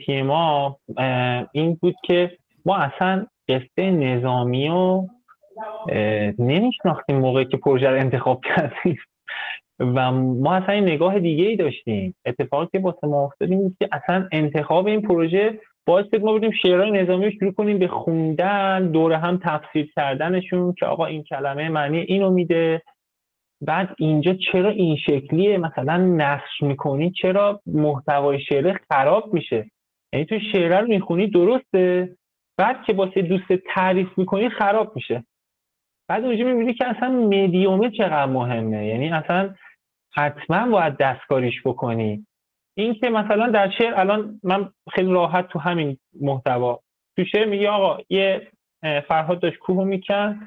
تیم 0.06 0.26
ما 0.26 0.78
این 1.52 1.78
بود 1.82 1.96
که 2.04 2.38
ما 2.66 2.76
اصلا 2.76 3.26
قصه 3.48 3.90
نظامی 3.90 4.68
رو 4.68 5.08
نمیشناختیم 6.38 7.18
موقعی 7.18 7.44
که 7.44 7.56
پروژه 7.56 7.90
رو 7.90 8.00
انتخاب 8.00 8.40
کردیم. 8.44 8.98
و 9.80 10.12
ما 10.12 10.54
اصلا 10.54 10.74
این 10.74 10.84
نگاه 10.84 11.18
دیگه 11.18 11.44
ای 11.44 11.56
داشتیم. 11.56 12.14
اتفاقی 12.26 12.66
که 12.72 12.78
واسه 12.78 13.06
ما 13.06 13.24
افتاد 13.24 13.50
این 13.50 13.76
که 13.78 13.88
اصلا 13.92 14.28
انتخاب 14.32 14.86
این 14.86 15.02
پروژه 15.02 15.60
باعث 15.86 16.06
شد 16.14 16.20
ما 16.20 16.32
بودیم 16.32 16.50
شعرهای 16.50 16.90
نظامی 16.90 17.24
رو 17.24 17.30
شروع 17.30 17.52
کنیم 17.52 17.78
به 17.78 17.88
خوندن 17.88 18.90
دور 18.90 19.12
هم 19.12 19.40
تفسیر 19.44 19.92
کردنشون 19.96 20.74
که 20.78 20.86
آقا 20.86 21.06
این 21.06 21.22
کلمه 21.22 21.68
معنی 21.68 21.98
اینو 21.98 22.30
میده. 22.30 22.82
بعد 23.60 23.94
اینجا 23.98 24.34
چرا 24.34 24.70
این 24.70 24.96
شکلیه؟ 24.96 25.58
مثلا 25.58 25.96
نقش 25.96 26.62
می‌کنی 26.62 27.10
چرا 27.10 27.60
محتوای 27.66 28.40
شعر 28.40 28.78
خراب 28.90 29.34
میشه؟ 29.34 29.70
یعنی 30.12 30.26
تو 30.26 30.38
شعر 30.52 30.80
رو 30.80 30.88
می‌خونی 30.88 31.26
درسته 31.26 32.16
بعد 32.58 32.84
که 32.86 32.92
واسه 32.92 33.22
دوست 33.22 33.52
تعریف 33.74 34.18
می‌کنی 34.18 34.48
خراب 34.48 34.92
میشه. 34.96 35.24
بعد 36.08 36.24
اونجا 36.24 36.44
می‌بینی 36.44 36.74
که 36.74 36.88
اصلا 36.88 37.08
مدیومه 37.08 37.90
چقدر 37.90 38.26
مهمه. 38.26 38.86
یعنی 38.86 39.08
اصلا 39.10 39.54
حتما 40.16 40.68
باید 40.68 40.96
دستکاریش 40.96 41.62
بکنی. 41.64 42.26
این 42.76 42.94
که 42.94 43.10
مثلا 43.10 43.50
در 43.50 43.70
شعر 43.78 43.94
الان 43.94 44.40
من 44.42 44.70
خیلی 44.94 45.12
راحت 45.12 45.48
تو 45.48 45.58
همین 45.58 45.98
محتوا 46.20 46.80
تو 47.16 47.24
شعر 47.24 47.46
میگه 47.46 47.68
آقا 47.68 48.02
یه 48.08 48.48
فرهاد 48.82 49.40
داشت 49.40 49.58
کوه 49.58 49.84
میکن 49.84 50.40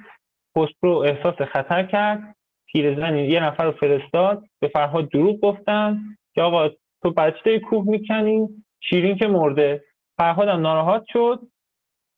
پسترو 0.56 0.98
احساس 0.98 1.42
خطر 1.42 1.84
کرد 1.84 2.36
پیرزنی 2.66 3.28
یه 3.28 3.44
نفر 3.44 3.66
رو 3.66 3.72
فرستاد 3.72 4.44
به 4.60 4.68
فرهاد 4.68 5.10
دروغ 5.10 5.40
گفتن 5.40 6.00
که 6.36 6.42
آقا 6.42 6.70
تو 7.04 7.12
بچه 7.12 7.60
کوه 7.60 7.86
می‌کنی 7.88 8.48
شیرین 8.84 9.18
که 9.18 9.28
مرده. 9.28 9.84
فرهادم 10.18 10.62
ناراحت 10.62 11.04
شد 11.14 11.40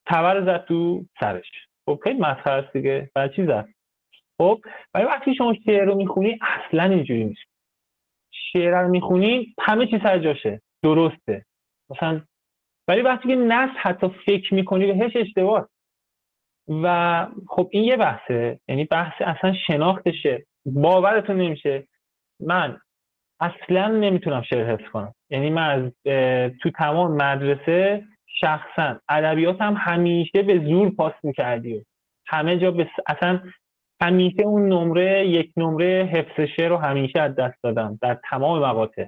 تبر 0.05 0.45
زد 0.45 0.65
تو 0.65 1.05
سرش. 1.19 1.51
خب 1.85 1.99
خیلی 2.03 2.19
مسخره 2.19 2.69
دیگه 2.73 3.09
برای 3.15 3.29
چی 3.35 3.45
زد؟ 3.45 3.72
خب 4.43 4.61
ولی 4.93 5.05
وقتی 5.05 5.35
شما 5.35 5.53
شعر 5.65 5.85
رو 5.85 5.95
می‌خونی 5.95 6.39
اصلا 6.41 6.83
اینجوری 6.83 7.25
نیست. 7.25 7.41
شعر 8.31 8.81
رو 8.81 8.89
می‌خونی 8.89 9.55
همه 9.59 9.87
چیز 9.87 9.99
سر 10.03 10.19
جاشه. 10.19 10.61
درسته. 10.83 11.45
مثلا 11.89 12.21
ولی 12.87 13.01
وقتی 13.01 13.27
که 13.27 13.35
نص 13.35 13.69
حتی 13.77 14.07
فکر 14.25 14.53
می‌کنی 14.53 14.93
بهش 14.93 15.15
اشتباه. 15.15 15.69
و 16.67 17.27
خب 17.47 17.69
این 17.71 17.83
یه 17.83 17.97
بحثه. 17.97 18.59
یعنی 18.67 18.85
بحث 18.85 19.21
اصلا 19.21 19.53
شناختشه 19.67 20.45
باورتون 20.65 21.37
نمیشه. 21.37 21.87
من 22.39 22.77
اصلا 23.39 23.87
نمی‌تونم 23.87 24.41
شعر 24.41 24.71
حفظ 24.71 24.89
کنم. 24.91 25.13
یعنی 25.29 25.49
من 25.49 25.69
از 25.69 25.91
تو 26.61 26.69
تمام 26.69 27.11
مدرسه 27.11 28.03
شخصا 28.27 28.99
ادبیات 29.09 29.61
هم 29.61 29.75
همیشه 29.77 30.41
به 30.41 30.59
زور 30.59 30.89
پاس 30.95 31.13
می‌کردی. 31.23 31.85
همه 32.27 32.57
جا 32.57 32.71
به 32.71 32.89
اصلا 33.07 33.41
همیشه 34.03 34.41
اون 34.41 34.67
نمره 34.73 35.27
یک 35.27 35.51
نمره 35.57 36.09
حفظ 36.13 36.41
شعر 36.55 36.69
رو 36.69 36.77
همیشه 36.77 37.19
از 37.19 37.35
دست 37.35 37.63
دادم 37.63 37.99
در 38.01 38.19
تمام 38.29 38.59
مقاطع. 38.59 39.05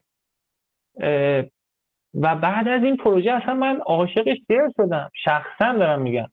و 2.21 2.35
بعد 2.35 2.67
از 2.67 2.83
این 2.83 2.97
پروژه 2.97 3.31
اصلا 3.31 3.53
من 3.53 3.79
عاشق 3.85 4.33
شعر 4.47 4.69
شدم. 4.77 5.11
شخصا 5.23 5.73
دارم 5.73 6.01
میگم. 6.01 6.27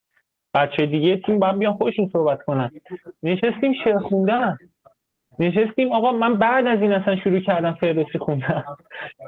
بچه 0.54 0.86
دیگه 0.86 1.16
تیم 1.16 1.38
باید 1.38 1.58
بیان 1.58 1.72
خودشون 1.72 2.10
صحبت 2.12 2.42
کنن. 2.42 2.70
نشستیم 3.22 3.72
شعر 3.84 3.98
خوندن. 3.98 4.58
نشستیم 5.38 5.92
آقا 5.92 6.12
من 6.12 6.34
بعد 6.34 6.66
از 6.66 6.82
این 6.82 6.92
اصلا 6.92 7.16
شروع 7.16 7.40
کردم 7.40 7.72
فردوسی 7.72 8.18
خوندم 8.18 8.64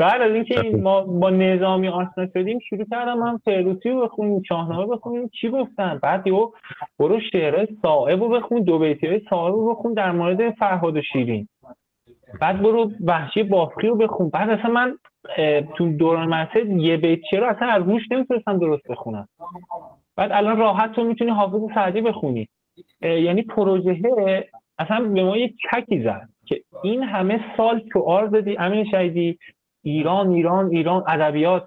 بعد 0.01 0.23
از 0.23 0.33
اینکه 0.33 0.63
ما 0.77 1.01
با 1.01 1.31
نظامی 1.31 1.89
آشنا 1.89 2.27
شدیم 2.35 2.59
شروع 2.59 2.85
کردم 2.91 3.19
من 3.19 3.37
فردوسی 3.37 3.91
رو 3.91 4.05
بخونیم 4.05 4.43
شاهنامه 4.43 4.87
بخونیم. 4.87 5.29
چی 5.29 5.49
گفتن؟ 5.49 5.99
بعد 6.03 6.27
یو 6.27 6.53
برو 6.99 7.21
شعر 7.21 7.67
صاحب 7.83 8.23
رو 8.23 8.29
بخون 8.29 8.63
دو 8.63 8.79
بیتی 8.79 9.27
صاحب 9.31 9.55
رو 9.55 9.75
بخون 9.75 9.93
در 9.93 10.13
مورد 10.13 10.51
فرهاد 10.51 10.97
و 10.97 11.03
شیرین. 11.03 11.49
بعد 12.41 12.63
برو 12.63 12.91
وحشی 13.05 13.43
بافقی 13.43 13.89
رو 13.89 13.97
بخون. 13.97 14.29
بعد 14.29 14.51
اصلا 14.51 14.71
من 14.71 14.99
تو 15.77 15.97
دوران 15.97 16.29
مدرسه 16.29 16.67
یه 16.67 16.97
بیت 16.97 17.35
رو 17.35 17.47
اصلا 17.47 17.69
از 17.69 17.83
روش 17.83 18.03
نمی‌تونستم 18.11 18.59
درست 18.59 18.89
بخونم. 18.89 19.29
بعد 20.17 20.33
الان 20.33 20.59
راحت 20.59 20.93
تو 20.93 21.05
می‌تونی 21.05 21.31
حافظ 21.31 21.61
سعدی 21.75 22.01
بخونی. 22.01 22.49
یعنی 23.01 23.43
پروژه 23.43 23.95
اصلا 24.79 25.01
به 25.05 25.25
ما 25.25 25.37
یک 25.37 25.55
چکی 25.71 26.03
زد 26.03 26.29
که 26.47 26.63
این 26.83 27.03
همه 27.03 27.41
سال 27.57 27.83
تو 27.93 28.01
آر 28.01 28.27
دادی 28.27 28.57
امین 28.59 28.85
شهیدی 28.91 29.39
ایران 29.83 30.31
ایران 30.31 30.71
ایران 30.71 31.05
ادبیات. 31.09 31.67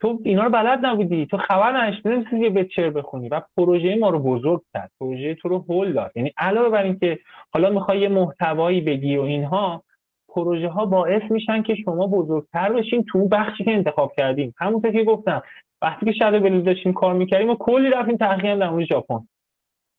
تو 0.00 0.20
اینا 0.24 0.44
رو 0.44 0.50
بلد 0.50 0.86
نبودی. 0.86 1.26
تو 1.26 1.36
خبر 1.36 1.76
نداشتی 1.76 2.08
نمی‌تونی 2.08 2.42
یه 2.42 2.50
بچر 2.50 2.90
بخونی. 2.90 3.28
و 3.28 3.40
پروژه 3.56 3.96
ما 3.96 4.08
رو 4.08 4.18
بزرگ 4.18 4.62
کرد. 4.74 4.90
پروژه 5.00 5.34
تو 5.34 5.48
رو 5.48 5.58
هول 5.58 5.92
داد. 5.92 6.12
یعنی 6.14 6.32
علاوه 6.36 6.68
بر 6.68 6.82
اینکه 6.82 7.18
حالا 7.52 7.70
می‌خوای 7.70 8.00
یه 8.00 8.08
محتوایی 8.08 8.80
بگی 8.80 9.16
و 9.16 9.22
اینها 9.22 9.82
پروژه 10.28 10.68
ها 10.68 10.86
باعث 10.86 11.22
میشن 11.30 11.62
که 11.62 11.74
شما 11.74 12.06
بزرگتر 12.06 12.72
بشین 12.72 13.04
تو 13.04 13.28
بخشی 13.28 13.64
که 13.64 13.72
انتخاب 13.72 14.12
کردیم. 14.16 14.54
همونطور 14.58 14.92
که 14.92 15.04
گفتم 15.04 15.42
وقتی 15.82 16.06
که 16.06 16.12
شب 16.12 16.38
بلیز 16.38 16.64
داشتیم 16.64 16.92
کار 16.92 17.14
می‌کردیم 17.14 17.50
و 17.50 17.54
کلی 17.54 17.90
رفتیم 17.90 18.16
تحقیق 18.16 18.58
در 18.58 18.70
مورد 18.70 18.84
ژاپن. 18.84 19.20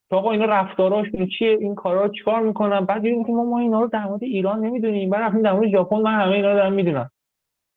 که 0.09 0.15
آقا 0.15 0.31
اینا 0.31 0.45
رفتاراشون 0.45 1.27
چیه؟ 1.27 1.57
این 1.61 1.75
کارا 1.75 2.09
چیکار 2.09 2.41
می‌کنن؟ 2.41 2.85
بعد 2.85 3.01
دیدیم 3.01 3.25
که 3.25 3.31
ما, 3.31 3.43
ما 3.43 3.59
اینا 3.59 3.81
رو 3.81 3.87
در 3.87 4.05
مورد 4.05 4.23
ایران 4.23 4.65
نمی‌دونیم. 4.65 5.09
بعد 5.09 5.21
رفتیم 5.21 5.41
در 5.41 5.53
مورد 5.53 5.69
ژاپن. 5.69 5.97
من 5.97 6.13
همه 6.13 6.31
اینا 6.31 6.51
رو 6.51 6.57
دارم 6.57 6.73
می‌دونم. 6.73 7.09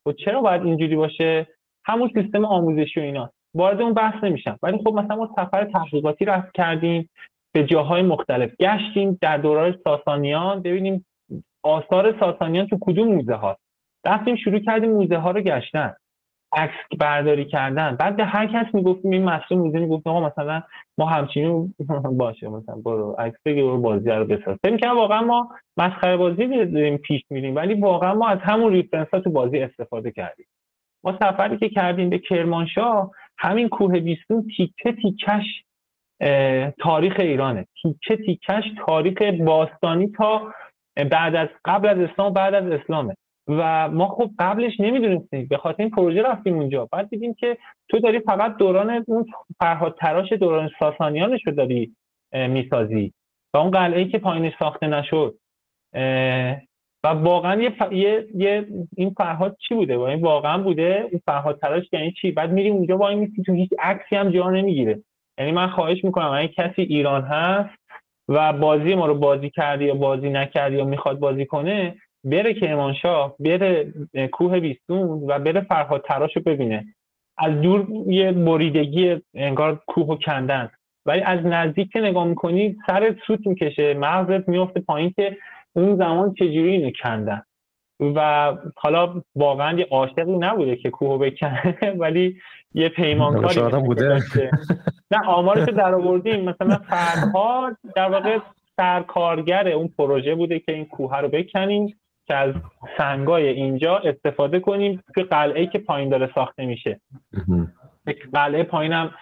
خب 0.07 0.13
چرا 0.13 0.41
باید 0.41 0.65
اینجوری 0.65 0.95
باشه؟ 0.95 1.47
همون 1.85 2.11
سیستم 2.13 2.45
آموزشی 2.45 2.99
و 2.99 3.03
اینا. 3.03 3.31
وارد 3.53 3.81
اون 3.81 3.93
بحث 3.93 4.23
نمیشم. 4.23 4.59
ولی 4.63 4.77
خب 4.77 4.93
مثلا 4.93 5.15
ما 5.15 5.29
سفر 5.35 5.65
تحقیقاتی 5.65 6.25
رفت 6.25 6.51
کردیم 6.53 7.09
به 7.53 7.63
جاهای 7.63 8.01
مختلف 8.01 8.51
گشتیم 8.59 9.17
در 9.21 9.37
دوران 9.37 9.75
ساسانیان. 9.83 10.61
ببینیم 10.61 11.05
آثار 11.63 12.19
ساسانیان 12.19 12.67
تو 12.67 12.77
کدوم 12.81 13.07
موزه 13.07 13.33
ها 13.33 13.57
رفتیم 14.05 14.35
شروع 14.35 14.59
کردیم 14.59 14.91
موزه 14.91 15.17
ها 15.17 15.31
رو 15.31 15.41
گشتن. 15.41 15.93
عکس 16.51 16.75
برداری 16.99 17.45
کردن. 17.45 17.95
بعد 17.95 18.15
به 18.15 18.25
هر 18.25 18.47
کس 18.47 18.75
می‌گفتیم 18.75 19.11
این 19.11 19.23
مسئول 19.23 19.57
موزه 19.57 19.79
می‌گفت 19.79 20.07
آقا 20.07 20.27
مثلا 20.27 20.63
ما 20.97 21.05
همچنین 21.05 21.73
باشه 22.19 22.47
مثلا 22.47 22.75
برو 22.75 23.15
عکس 23.19 23.37
بگیر 23.45 23.63
برو 23.63 23.81
بازی 23.81 24.09
رو 24.09 24.25
بساز 24.25 24.57
فکر 24.63 24.77
کنم 24.77 24.97
واقعا 24.97 25.21
ما 25.21 25.49
مسخره 25.77 26.17
بازی 26.17 26.47
داریم 26.47 26.97
پیش 26.97 27.21
میریم 27.29 27.55
ولی 27.55 27.73
واقعا 27.73 28.13
ما 28.13 28.27
از 28.27 28.39
همون 28.41 28.73
ریفرنس 28.73 29.07
ها 29.13 29.19
تو 29.19 29.29
بازی 29.29 29.59
استفاده 29.59 30.11
کردیم. 30.11 30.45
ما 31.03 31.17
سفری 31.21 31.57
که 31.57 31.69
کردیم 31.69 32.09
به 32.09 32.19
کرمانشاه 32.19 33.11
همین 33.37 33.69
کوه 33.69 33.99
بیستون 33.99 34.47
تیکه 34.57 34.91
تیکش 34.91 35.45
تاریخ 36.79 37.15
ایرانه. 37.19 37.65
تیکه 37.81 38.17
تیکش 38.17 38.63
تاریخ 38.87 39.21
باستانی 39.21 40.07
تا 40.07 40.53
بعد 41.11 41.35
از 41.35 41.47
قبل 41.65 41.87
از 41.87 41.97
اسلام 42.09 42.33
بعد 42.33 42.53
از 42.53 42.71
اسلامه. 42.71 43.15
و 43.49 43.89
ما 43.89 44.07
خب 44.07 44.29
قبلش 44.39 44.79
نمی‌دونستیم. 44.79 45.47
به 45.49 45.57
خاطر 45.57 45.83
این 45.83 45.89
پروژه 45.89 46.21
رفتیم 46.21 46.55
اونجا. 46.55 46.85
بعد 46.91 47.09
دیدیم 47.09 47.33
که 47.33 47.57
تو 47.89 47.99
داری 47.99 48.19
فقط 48.19 48.57
دوران 48.57 49.03
اون 49.07 49.25
فرهاد 49.59 49.97
تراش 49.99 50.31
دوران 50.31 50.69
ساسانیانش 50.79 51.47
رو 51.47 51.53
داری 51.53 51.95
می‌سازی. 52.33 53.13
و 53.53 53.57
اون 53.57 53.71
قلعه 53.71 54.05
که 54.05 54.17
پایینش 54.17 54.53
ساخته 54.59 54.87
نشد. 54.87 55.35
و 57.03 57.07
واقعا 57.07 57.61
یه, 57.61 57.73
یه... 57.91 58.27
یه 58.35 58.67
این 58.97 59.09
فرهاد 59.17 59.57
چی 59.67 59.75
بوده؟ 59.75 59.97
و 59.97 60.01
این 60.01 60.21
واقعا 60.21 60.57
بوده 60.57 61.07
این 61.11 61.21
فرهاد 61.25 61.59
تراش 61.59 61.83
یعنی 61.93 62.11
چی؟ 62.11 62.31
بعد 62.31 62.51
میریم 62.51 62.75
اونجا 62.75 62.97
با 62.97 63.09
این 63.09 63.33
تو 63.45 63.53
هیچ 63.53 63.69
عکسی 63.79 64.15
هم 64.15 64.29
جا 64.29 64.49
نمی‌گیره. 64.49 64.99
یعنی 65.39 65.51
من 65.51 65.67
خواهش 65.67 66.03
می‌کنم 66.03 66.31
اگه 66.31 66.47
کسی 66.47 66.81
ایران 66.81 67.21
هست 67.21 67.79
و 68.29 68.53
بازی 68.53 68.95
ما 68.95 69.05
رو 69.05 69.15
بازی 69.15 69.49
کردی 69.49 69.85
یا 69.85 69.93
بازی 69.95 70.29
نکردی 70.29 70.75
یا 70.75 70.85
می‌خواد 70.85 71.19
بازی 71.19 71.45
کنه 71.45 71.95
بره 72.23 72.53
کرمانشاه 72.53 73.35
بره 73.39 73.93
کوه 74.31 74.59
بیستون 74.59 75.23
و 75.27 75.39
بره 75.39 75.61
فرهاد 75.61 76.05
تراش 76.07 76.35
رو 76.35 76.41
ببینه. 76.45 76.85
از 77.37 77.61
دور 77.61 77.87
یه 78.07 78.31
بریدگی 78.31 79.21
انگار 79.33 79.81
کوه 79.87 80.07
و 80.07 80.15
کندن. 80.15 80.69
ولی 81.05 81.21
از 81.21 81.45
نزدیک 81.45 81.91
که 81.91 81.99
نگاه 81.99 82.25
می‌کنی 82.25 82.77
سرت 82.87 83.15
سوت 83.27 83.47
می‌کشه. 83.47 83.93
مغزت 83.93 84.49
میفته 84.49 84.79
پایین 84.79 85.13
که 85.15 85.37
اون 85.73 85.97
زمان 85.97 86.33
چجوری 86.33 86.69
اینو 86.69 86.91
کندن. 87.03 87.41
و 87.99 88.53
حالا 88.77 89.21
واقعا 89.35 89.79
یه 89.79 89.87
عاشقی 89.91 90.37
نبوده 90.37 90.75
که 90.75 90.89
کوه 90.89 91.29
بکنه 91.29 91.75
ولی 91.99 92.37
یه 92.73 92.89
پیمانکاری 92.89 93.81
بوده. 93.81 94.19
نه 95.11 95.25
آمارش 95.27 95.69
در 95.69 95.95
آوردیم 95.95 96.49
مثلا 96.49 96.77
فرهاد 96.77 97.77
در 97.95 98.09
واقع 98.09 98.39
سرکارگر 98.77 99.67
اون 99.67 99.87
پروژه 99.97 100.35
بوده 100.35 100.59
که 100.59 100.71
این 100.71 100.85
کوه 100.85 101.17
رو 101.17 101.27
بکنیم. 101.27 101.99
که 102.29 102.35
از 102.35 102.55
سنگای 102.97 103.47
اینجا 103.47 103.97
استفاده 103.97 104.59
کنیم 104.59 105.03
توی 105.13 105.23
قلعه 105.23 105.67
که 105.67 105.79
پایین 105.79 106.09
داره 106.09 106.31
ساخته 106.35 106.65
میشه. 106.65 107.01
قلعه 108.33 108.63
پایینم 108.63 109.13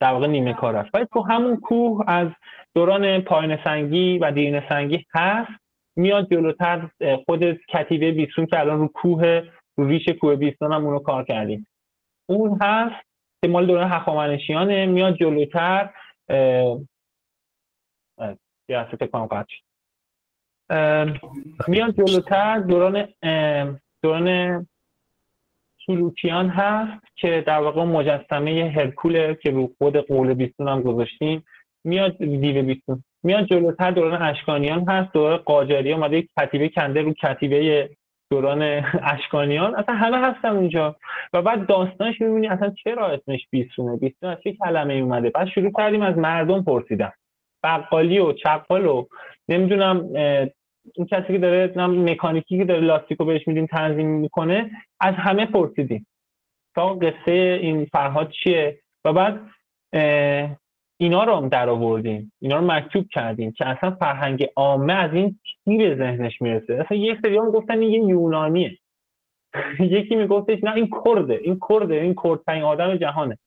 در 0.00 0.12
واقع 0.12 0.26
نیمه 0.26 0.54
کار 0.54 0.76
است. 0.76 0.94
ولی 0.94 1.06
تو 1.12 1.22
همون 1.22 1.56
کوه 1.56 2.04
از 2.06 2.28
دوران 2.74 3.20
پایین 3.20 3.58
سنگی 3.64 4.18
و 4.18 4.30
دیرین 4.30 4.62
سنگی 4.68 5.06
هست 5.14 5.50
میاد 5.96 6.30
جلوتر 6.30 6.88
خود 7.26 7.52
کتیبه 7.68 8.12
بیستون 8.12 8.46
که 8.46 8.60
الان 8.60 8.78
رو 8.78 8.88
کوه 8.88 9.42
رو 9.76 9.88
ریش 9.88 10.08
کوه 10.08 10.36
بیستون 10.36 10.72
هم 10.72 10.86
اونو 10.86 10.98
کار 10.98 11.24
کردیم. 11.24 11.66
اون 12.28 12.58
هست 12.62 13.06
که 13.42 13.48
مال 13.48 13.66
دوران 13.66 13.90
هخامنشیانه 13.90 14.86
میاد 14.86 15.16
جلوتر 15.16 15.90
یه 18.68 18.84
فکر 18.84 19.06
کنم 19.06 19.46
میان 21.68 21.92
جلوتر 21.92 22.58
دوران 22.58 23.08
دوران 24.02 24.66
سلوکیان 25.86 26.48
هست 26.48 27.04
که 27.16 27.44
در 27.46 27.58
واقع 27.58 27.84
مجسمه 27.84 28.72
هرکول 28.76 29.34
که 29.34 29.50
رو 29.50 29.70
خود 29.78 29.96
قول 29.96 30.34
بیستون 30.34 30.68
هم 30.68 30.82
گذاشتیم 30.82 31.44
میاد 31.84 32.16
دیو 32.16 32.62
بیستون. 32.62 33.04
میاد 33.22 33.46
جلوتر 33.46 33.90
دوران 33.90 34.22
اشکانیان 34.22 34.88
هست 34.88 35.12
دوران 35.12 35.36
قاجاری 35.36 35.92
اومده 35.92 36.18
یک 36.18 36.28
کتیبه 36.40 36.68
کنده 36.68 37.02
رو 37.02 37.12
کتیبه 37.12 37.90
دوران 38.30 38.62
اشکانیان. 39.14 39.74
اصلا 39.74 39.94
همه 39.94 40.18
هستن 40.18 40.48
اونجا. 40.48 40.96
و 41.32 41.42
بعد 41.42 41.66
داستانش 41.66 42.20
می‌بینی 42.20 42.48
اصلا 42.48 42.70
چرا 42.84 43.06
اسمش 43.06 43.46
بیستونه؟ 43.50 43.96
بیستون 43.96 44.30
از 44.30 44.38
چه 44.44 44.52
کلمه 44.52 44.94
اومده؟ 44.94 45.30
بعد 45.30 45.48
شروع 45.48 45.72
کردیم 45.76 46.02
از 46.02 46.18
مردم 46.18 46.64
پرسیدن. 46.64 47.12
بقالی 47.62 48.18
و 48.18 48.32
چقال 48.32 48.86
و 48.86 49.06
نمی‌دونم 49.48 50.08
این 50.94 51.06
کسی 51.06 51.32
که 51.32 51.38
داره 51.38 51.86
مکانیکی 51.86 52.58
که 52.58 52.64
داره 52.64 52.80
لاستیکو 52.80 53.24
بهش 53.24 53.48
میدیم 53.48 53.66
تنظیم 53.66 54.06
می‌کنه 54.06 54.70
از 55.00 55.14
همه 55.14 55.46
پرسیدیم. 55.46 56.06
تا 56.74 56.94
قصه 56.94 57.32
این 57.62 57.84
فرهاد 57.84 58.30
چیه؟ 58.30 58.80
و 59.04 59.12
بعد 59.12 59.40
اینا 61.00 61.24
رو 61.24 61.36
هم 61.36 61.48
در 61.48 61.68
آوردیم 61.68 62.32
اینا 62.40 62.58
رو 62.58 62.66
مکتوب 62.66 63.06
کردیم 63.10 63.52
که 63.52 63.68
اصلا 63.68 63.90
فرهنگ 63.90 64.48
عامه 64.56 64.92
از 64.92 65.14
این 65.14 65.38
چی 65.44 65.78
به 65.78 65.96
ذهنش 65.96 66.42
می‌رسه. 66.42 66.74
اصلا 66.74 66.98
یه 66.98 67.18
سری 67.22 67.36
هم 67.36 67.50
گفتن 67.50 67.78
این 67.78 67.90
یه 67.90 68.08
یونانیه. 68.08 68.78
یکی 69.80 70.16
میگفتش 70.16 70.64
نه 70.64 70.74
این 70.74 70.90
کرده 71.04 71.40
این 71.42 71.60
کرده 71.68 71.94
این 71.94 72.14
کردترین 72.24 72.62
آدم 72.62 72.96
جهانه. 72.96 73.38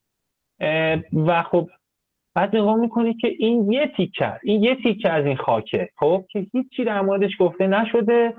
و 1.14 1.44
خب 1.44 1.70
بعد 2.36 2.56
نگاه 2.56 2.76
می‌کنی 2.76 3.14
که 3.14 3.28
این 3.40 3.72
یه 3.72 3.88
تیکه 3.98 4.40
این 4.44 4.64
یه 4.64 4.76
تیکه 4.76 5.10
از 5.10 5.26
این 5.26 5.38
خاکه. 5.38 5.90
خب؟ 5.98 6.26
که 6.32 6.48
هیچی 6.54 6.84
در 6.84 7.02
موردش 7.02 7.32
گفته 7.40 7.68
نشده. 7.68 8.34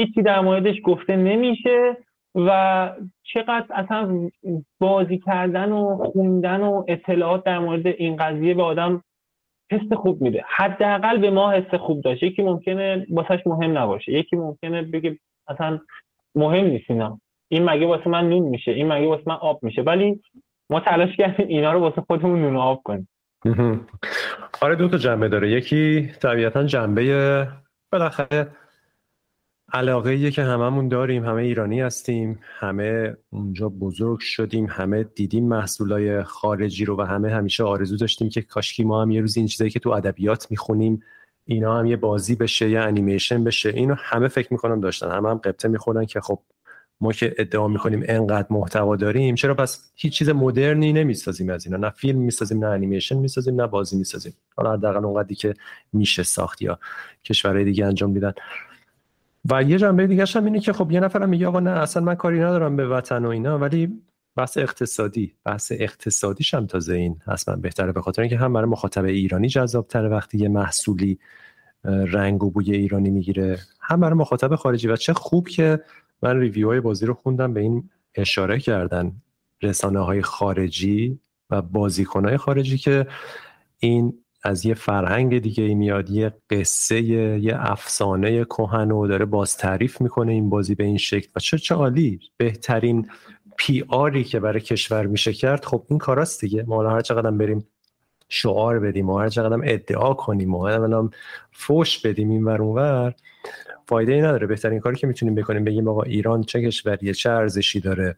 هیچی 0.00 0.22
در 0.22 0.40
موردش 0.40 0.76
گفته 0.84 1.16
نمیشه. 1.16 1.96
و 2.34 2.90
چقدر 3.22 3.66
اصلا 3.70 4.30
بازی 4.80 5.18
کردن 5.18 5.72
و 5.72 5.96
خوندن 5.96 6.60
و 6.60 6.84
اطلاعات 6.88 7.44
در 7.44 7.58
مورد 7.58 7.86
این 7.86 8.16
قضیه 8.16 8.54
به 8.54 8.62
آدم 8.62 9.02
حس 9.72 9.92
خوب 9.92 10.22
میده. 10.22 10.44
حداقل 10.48 11.18
به 11.18 11.30
ما 11.30 11.50
حس 11.50 11.74
خوب 11.74 12.00
داشت 12.00 12.22
یکی 12.22 12.42
ممکنه 12.42 13.06
واسهش 13.10 13.46
مهم 13.46 13.78
نباشه. 13.78 14.12
یکی 14.12 14.36
ممکنه 14.36 14.82
بگه 14.82 15.18
اصلا 15.48 15.80
مهم 16.34 16.64
نیست 16.64 16.90
اینا. 16.90 17.20
این 17.48 17.70
مگه 17.70 17.86
واسه 17.86 18.10
من 18.10 18.28
نون 18.28 18.42
میشه؟ 18.42 18.72
این 18.72 18.92
مگه 18.92 19.06
واسه 19.06 19.22
من 19.26 19.34
آب 19.34 19.62
میشه؟ 19.62 19.82
ولی 19.82 20.20
ما 20.70 20.80
تلاش 20.80 21.16
کردیم 21.16 21.48
اینا 21.48 21.72
رو 21.72 21.80
واسه 21.80 22.00
خودمون 22.00 22.40
نون 22.40 22.56
آب 22.56 22.82
کنیم. 22.82 23.08
آره 24.60 24.76
دو 24.76 24.88
تا 24.88 24.98
جنبه 24.98 25.28
داره. 25.28 25.50
یکی 25.50 26.12
طبیعتا 26.22 26.64
جنبه 26.64 27.48
بالاخره 27.92 28.48
علاقه 29.72 30.30
که 30.30 30.42
هممون 30.42 30.88
داریم 30.88 31.24
همه 31.24 31.42
ایرانی 31.42 31.80
هستیم 31.80 32.40
همه 32.42 33.16
اونجا 33.30 33.68
بزرگ 33.68 34.20
شدیم 34.20 34.66
همه 34.66 35.02
دیدیم 35.02 35.48
محصولای 35.48 36.22
خارجی 36.22 36.84
رو 36.84 36.96
و 36.96 37.02
همه 37.02 37.30
همیشه 37.30 37.64
آرزو 37.64 37.96
داشتیم 37.96 38.28
که 38.28 38.42
کاشکی 38.42 38.84
ما 38.84 39.02
هم 39.02 39.10
یه 39.10 39.20
روز 39.20 39.36
این 39.36 39.46
چیزایی 39.46 39.70
که 39.70 39.78
تو 39.78 39.90
ادبیات 39.90 40.50
می‌خونیم 40.50 41.02
اینا 41.44 41.78
هم 41.78 41.86
یه 41.86 41.96
بازی 41.96 42.36
بشه 42.36 42.70
یا 42.70 42.84
انیمیشن 42.84 43.44
بشه. 43.44 43.68
اینو 43.68 43.94
همه 43.98 44.28
فکر 44.28 44.48
می‌کنم 44.50 44.80
داشتن. 44.80 45.10
همه 45.10 45.30
هم 45.30 45.38
قبطه 45.38 45.68
می‌خورن 45.68 46.04
که 46.04 46.20
خب 46.20 46.38
ما 47.00 47.12
که 47.12 47.34
ادعا 47.38 47.68
می‌کنیم 47.68 48.02
انقدر 48.08 48.46
محتوا 48.50 48.96
داریم 48.96 49.34
چرا 49.34 49.54
پس 49.54 49.90
هیچ 49.94 50.12
چیز 50.12 50.28
مدرنی 50.28 50.92
نمی‌سازیم 50.92 51.50
از 51.50 51.66
اینا؟ 51.66 51.78
نه 51.78 51.90
فیلم 51.90 52.18
می‌سازیم 52.18 52.64
نه 52.64 52.66
انیمیشن 52.66 53.18
می‌سازیم 53.18 53.60
نه 53.60 53.66
بازی 53.66 53.96
می‌سازیم. 53.96 54.32
حالا 54.56 54.72
حداقل 54.72 55.04
اونقدری 55.04 55.34
که 55.34 55.54
میشه 55.92 56.22
ساخت 56.22 56.62
یا 56.62 56.78
کشورهای 57.24 57.64
دیگه 57.64 57.86
انجام 57.86 58.10
میدن. 58.10 58.32
و 59.50 59.62
یه 59.62 59.78
جنبه 59.78 60.06
دیگه 60.06 60.24
هم 60.34 60.44
اینه 60.44 60.60
که 60.60 60.72
خب 60.72 60.92
یه 60.92 61.00
نفرم 61.00 61.28
میگه 61.28 61.46
آقا 61.46 61.60
نه 61.60 61.70
اصلا 61.70 62.02
من 62.02 62.14
کاری 62.14 62.40
ندارم 62.40 62.76
به 62.76 62.88
وطن 62.88 63.24
و 63.24 63.28
اینا 63.28 63.58
ولی 63.58 64.02
بحث 64.36 64.58
اقتصادی 64.58 65.34
بحث 65.44 65.72
اقتصادیش 65.74 66.54
هم 66.54 66.66
تازه 66.66 66.94
این 66.94 67.16
حتما 67.26 67.56
بهتره 67.56 67.92
به 67.92 68.02
خاطر 68.02 68.22
اینکه 68.22 68.36
هم 68.36 68.52
برای 68.52 68.68
مخاطب 68.68 69.04
ایرانی 69.04 69.48
جذاب 69.48 69.88
تره 69.88 70.08
وقتی 70.08 70.38
یه 70.38 70.48
محصولی 70.48 71.18
رنگ 71.84 72.44
و 72.44 72.50
بوی 72.50 72.72
ایرانی 72.72 73.10
می‌گیره 73.10 73.58
هم 73.80 74.00
برای 74.00 74.14
مخاطب 74.14 74.54
خارجی. 74.54 74.88
و 74.88 74.96
چه 74.96 75.12
خوب 75.12 75.48
که 75.48 75.80
من 76.22 76.40
ریویو 76.40 76.68
های 76.68 76.80
بازی 76.80 77.06
رو 77.06 77.14
خوندم 77.14 77.54
به 77.54 77.60
این 77.60 77.90
اشاره 78.14 78.58
کردن 78.58 79.12
رسانه 79.62 80.00
های 80.00 80.22
خارجی 80.22 81.20
و 81.50 81.62
بازیکن 81.62 82.24
های 82.24 82.36
خارجی 82.36 82.78
که 82.78 83.06
این 83.78 84.18
از 84.42 84.66
یه 84.66 84.74
فرهنگ 84.74 85.38
دیگه 85.38 85.64
ای 85.64 85.74
میاد 85.74 86.10
یه 86.10 86.32
قصه 86.50 87.02
یه 87.02 87.54
افسانه 87.58 88.44
کهن 88.44 88.90
و 88.90 89.06
داره 89.06 89.24
باز 89.24 89.56
تعریف 89.56 90.00
می‌کنه 90.00 90.32
این 90.32 90.50
بازی 90.50 90.74
به 90.74 90.84
این 90.84 90.98
شکل. 90.98 91.28
و 91.36 91.40
چه 91.40 91.58
چه 91.58 91.74
عالی. 91.74 92.20
بهترین 92.36 93.10
پی 93.56 93.84
آری 93.88 94.24
که 94.24 94.40
برای 94.40 94.60
کشور 94.60 95.06
میشه 95.06 95.32
کرد 95.32 95.64
خب 95.64 95.86
این 95.88 95.98
کاراست 95.98 96.40
دیگه. 96.40 96.64
ما 96.68 96.90
هر 96.90 97.00
چقدر 97.00 97.30
بریم 97.30 97.66
شعار 98.28 98.80
بدیم 98.80 99.10
و 99.10 99.18
هر 99.18 99.28
چقدر 99.28 99.60
ادعا 99.64 100.14
کنیم 100.14 100.54
و 100.54 101.08
فوش 101.52 101.98
بدیم 101.98 102.30
این 102.30 102.44
ور 102.44 103.14
فایده 103.90 104.12
ای 104.12 104.20
نداره. 104.20 104.46
بهترین 104.46 104.80
کاری 104.80 104.96
که 104.96 105.06
می‌تونیم 105.06 105.34
بکنیم 105.34 105.64
بگیم 105.64 105.88
آقا 105.88 106.02
ایران 106.02 106.42
چه 106.42 106.62
کشوریه 106.62 107.14
چه 107.14 107.30
ارزشی 107.30 107.80
داره؟ 107.80 108.16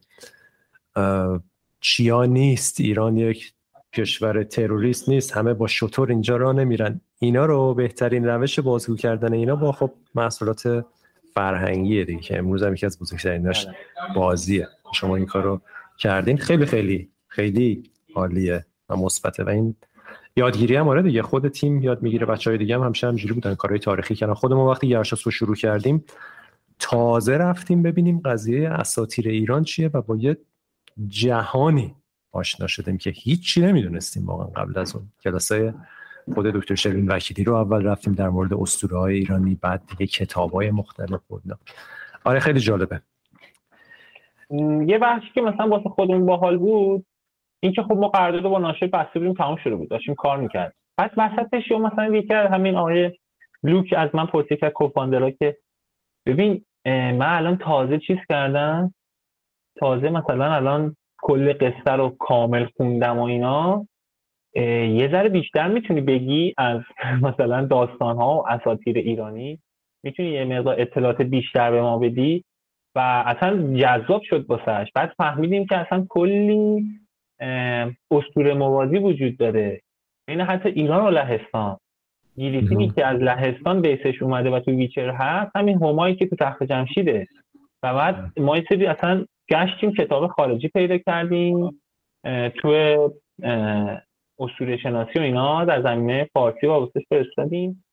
چیا 1.81 2.25
نیست؟ 2.25 2.81
ایران 2.81 3.17
یک 3.17 3.53
کشور 3.93 4.43
تروریست 4.43 5.09
نیست. 5.09 5.37
همه 5.37 5.55
با 5.55 5.67
شطور 5.67 6.11
اینجا 6.11 6.37
را 6.37 6.53
نمیرن. 6.53 7.01
اینا 7.19 7.47
رو 7.47 7.75
بهترین 7.75 8.25
روش 8.25 8.59
بازگو 8.59 8.97
کردن 8.97 9.33
اینا 9.33 9.57
با 9.57 9.73
خب 9.73 9.93
محصولات 10.15 10.85
فرهنگیه 11.35 12.05
دیگه. 12.05 12.21
که 12.21 12.39
امروز 12.39 12.63
هم 12.63 12.73
یکی 12.73 12.87
از 12.87 12.99
بزرگتریناش 12.99 13.67
بله. 13.67 13.75
بازیه. 14.15 14.69
شما 14.95 15.17
این 15.17 15.27
کارو 15.27 15.61
کردین. 15.99 16.37
خیلی 16.37 16.67
خیلی 16.67 17.09
خیلی 17.29 17.91
عالیه 18.15 18.65
و 18.89 18.97
مثبته. 18.97 19.45
و 19.45 19.49
این 19.49 19.75
یادگیری 20.37 20.77
هم 20.77 20.89
آره 20.89 21.03
دیگه 21.03 21.23
خود 21.23 21.49
تیم 21.49 21.83
یاد 21.83 22.03
می‌گیره 22.03 22.27
بچه 22.27 22.51
های 22.51 22.59
دیگه 22.59 22.75
هم 22.75 22.83
همشه 22.83 23.09
همجوری 23.09 23.35
بودن 23.35 23.55
کارهای 23.55 23.79
تاریخی 23.79 24.15
کردن. 24.15 24.35
خودمون 24.35 24.71
وقتی 24.71 24.89
گرشاس 24.89 25.27
رو 25.27 25.31
شروع 25.31 25.57
کردیم 25.57 26.05
تازه 26.79 27.37
رفتیم 27.37 27.83
ببینیم 27.83 28.21
قضیه 28.25 28.71
اساتیر 28.71 29.29
ایران 29.29 29.65
چیه 29.65 29.91
و 29.95 30.03
با 30.03 30.17
یه 30.17 30.37
جهانی 31.09 31.95
آشنا 32.33 32.67
شدیم 32.67 32.99
که 32.99 33.11
هیچی 33.11 33.61
نمی‌دونستیم 33.61 34.27
واقعا 34.27 34.47
قبل 34.47 34.79
از 34.79 34.97
اون. 34.97 35.09
کلاسای 35.25 35.73
خود 36.35 36.47
دکتر 36.47 36.75
شرین 36.75 37.09
وکیلی 37.09 37.45
رو 37.45 37.55
اول 37.55 37.83
رفتیم 37.83 38.15
در 38.15 38.29
مورد 38.29 38.55
اسطوره 38.55 38.99
های 38.99 39.15
ایرانی 39.15 39.55
بعد 39.55 39.83
دیگه 39.91 40.07
کتاب 40.07 40.53
های 40.53 40.71
مختلف 40.71 41.21
بود. 41.29 41.43
آره 42.25 42.41
خیلی 42.41 42.61
جالبه. 42.61 43.01
یه 44.87 44.99
بحثی 44.99 45.27
که 45.35 45.41
مثلا 45.41 45.69
واسه 45.69 45.89
خودمون 45.89 46.27
باحال 46.27 46.59
بود 46.59 47.07
اینکه 47.63 47.83
خب 47.83 47.93
ما 47.93 48.09
قرارداد 48.09 48.43
با 48.43 48.59
ناشر 48.59 48.87
بسته 48.87 49.19
بودیم 49.19 49.35
تمام 49.35 49.57
شده 49.57 49.77
بود 49.77 49.89
داشتیم 49.89 50.15
کار 50.15 50.39
می‌کرد 50.39 50.75
بعد 50.97 51.13
وسطش 51.17 51.71
یا 51.71 51.79
مثلا 51.79 52.17
یکی 52.17 52.35
از 52.35 52.51
همین 52.51 52.77
آقای 52.77 53.13
لوک 53.63 53.95
از 53.97 54.09
من 54.15 54.27
پرسید 54.27 54.61
که 54.61 54.71
کوفاندرا 54.71 55.31
که 55.31 55.57
ببین 56.27 56.65
من 56.87 57.37
الان 57.37 57.57
تازه 57.57 57.99
چیز 57.99 58.19
کردم؟ 58.29 58.95
تازه 59.77 60.11
مثلا 60.11 60.55
الان 60.55 60.97
کل 61.23 61.53
قصه 61.53 61.93
رو 61.93 62.09
کامل 62.09 62.67
خوندم 62.77 63.19
و 63.19 63.23
اینا 63.23 63.87
یه 64.57 65.09
ذره 65.13 65.29
بیشتر 65.29 65.69
می‌تونی 65.69 66.01
بگی 66.01 66.55
از 66.59 66.81
مثلا 67.27 67.67
داستان 67.67 68.17
ها 68.17 68.39
و 68.39 68.49
اساطیر 68.49 68.99
ایرانی؟ 68.99 69.59
می‌تونی 70.05 70.29
یه 70.29 70.45
مقدار 70.45 70.81
اطلاعات 70.81 71.23
بیشتر 71.23 71.71
به 71.71 71.83
ما 71.83 71.99
بدی؟ 71.99 72.45
و 72.95 73.25
اصلا 73.27 73.77
جذاب 73.77 74.23
شد 74.23 74.47
باسش 74.47 74.91
بعد 74.95 75.13
فهمیدیم 75.17 75.67
که 75.67 75.77
اصلا 75.77 76.07
کلی 76.09 76.85
اسطوره 78.11 78.55
موازی 78.55 78.99
وجود 78.99 79.37
داره. 79.37 79.81
این 80.29 80.41
حتی 80.41 80.69
ایران 80.69 81.05
و 81.05 81.11
لهستان. 81.11 81.77
griffin 82.37 82.84
ی 82.84 82.91
که 82.91 83.07
از 83.07 83.21
لهستان 83.21 83.83
base 83.83 84.10
ش 84.10 84.23
اومده 84.23 84.51
و 84.51 84.61
تو 84.61 84.71
Witcher 84.71 85.11
هست 85.11 85.57
همین 85.57 85.83
همایی 85.83 86.15
که 86.17 86.27
تو 86.27 86.37
تخت 86.37 86.63
جمشیده. 86.63 87.29
و 87.83 87.95
بعد 87.95 88.41
ما 88.41 88.57
یه 88.57 88.65
سری 88.69 88.87
اصلا 88.87 89.27
گشتیم 89.51 89.93
کتاب 89.93 90.27
خارجی 90.27 90.69
پیدا 90.69 90.99
کردیم. 90.99 91.83
تو 92.57 92.69
اسطوره 94.39 94.77
شناسی 94.77 95.19
و 95.19 95.23
اینا 95.23 95.65
در 95.65 95.83
زمینه 95.83 96.29
فارسی 96.33 96.67
و 96.67 96.89
فرستادیم. 97.11 97.85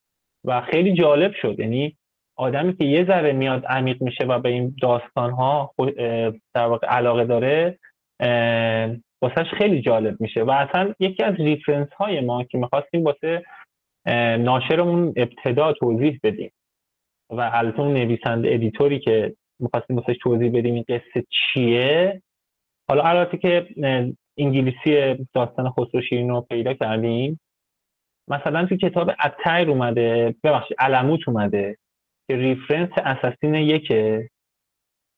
و 0.46 0.62
خیلی 0.62 0.94
جالب 0.94 1.34
شد. 1.34 1.60
یعنی 1.60 1.96
آدمی 2.36 2.76
که 2.76 2.84
یه 2.84 3.06
ذره 3.06 3.32
میاد 3.32 3.66
عمیق 3.66 4.02
میشه 4.02 4.26
و 4.26 4.40
به 4.40 4.50
این 4.50 4.76
داستان 4.82 5.32
ها 5.32 5.74
در 6.54 6.66
واقع 6.66 6.88
علاقه 6.88 7.26
داره 7.26 7.80
واسهش 9.22 9.48
خیلی 9.58 9.82
جالب 9.82 10.22
میشه 10.22 10.44
و 10.44 10.50
اصلا 10.52 10.94
یکی 11.00 11.24
از 11.24 11.36
reference 11.36 11.90
های 11.94 12.22
ما 12.22 12.44
که 12.44 12.58
می‌خواستیم 12.58 13.04
واسه 13.04 13.44
ناشرمون 14.40 15.14
ابتدا 15.16 15.74
توضیح 15.74 16.20
بدیم 16.24 16.52
و 17.30 17.52
البته 17.54 17.82
نویسنده 17.82 18.54
editor 18.54 18.93
ی 18.93 19.00
که 19.00 19.36
می‌خواستیم 19.60 19.96
واسه 19.96 20.14
توضیح 20.14 20.52
بدیم 20.52 20.74
این 20.74 20.86
قصه 20.90 21.26
چیه؟ 21.30 22.22
حالا 22.90 23.04
البته 23.04 23.38
که 23.38 23.68
انگلیسی 24.38 25.26
داستان 25.34 25.70
خسرو 25.70 26.02
شیرین 26.02 26.30
رو 26.30 26.42
پیدا 26.42 26.74
کردیم 26.74 27.40
مثلا 28.30 28.66
تو 28.66 28.76
کتاب 28.76 29.12
اتایر 29.26 29.70
اومده 29.70 30.36
ببخشید 30.44 30.78
الموت 30.80 31.20
اومده 31.28 31.78
که 32.28 32.36
reference 32.36 32.90
Assassin 32.98 33.56
یکه 33.56 34.30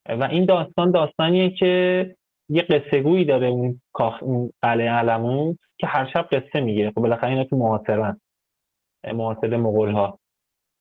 و 0.08 0.24
این 0.24 0.44
داستان 0.44 0.90
داستانیه 0.90 1.50
که 1.50 2.16
یه 2.52 2.62
قصه 2.62 3.00
گویی 3.00 3.24
داره 3.24 3.46
اون 3.46 3.80
کاخ 3.92 4.22
اون 4.22 4.50
قلعه 4.62 4.90
الموت 4.90 5.56
که 5.78 5.86
هر 5.86 6.10
شب 6.12 6.28
قصه 6.32 6.60
میگه 6.60 6.90
خب 6.90 7.00
بالاخره 7.00 7.30
اینا 7.30 7.44
تو 7.44 7.56
معاصرن 7.56 8.20
معاصر 9.12 9.56
مغول 9.56 9.90
ها 9.90 10.18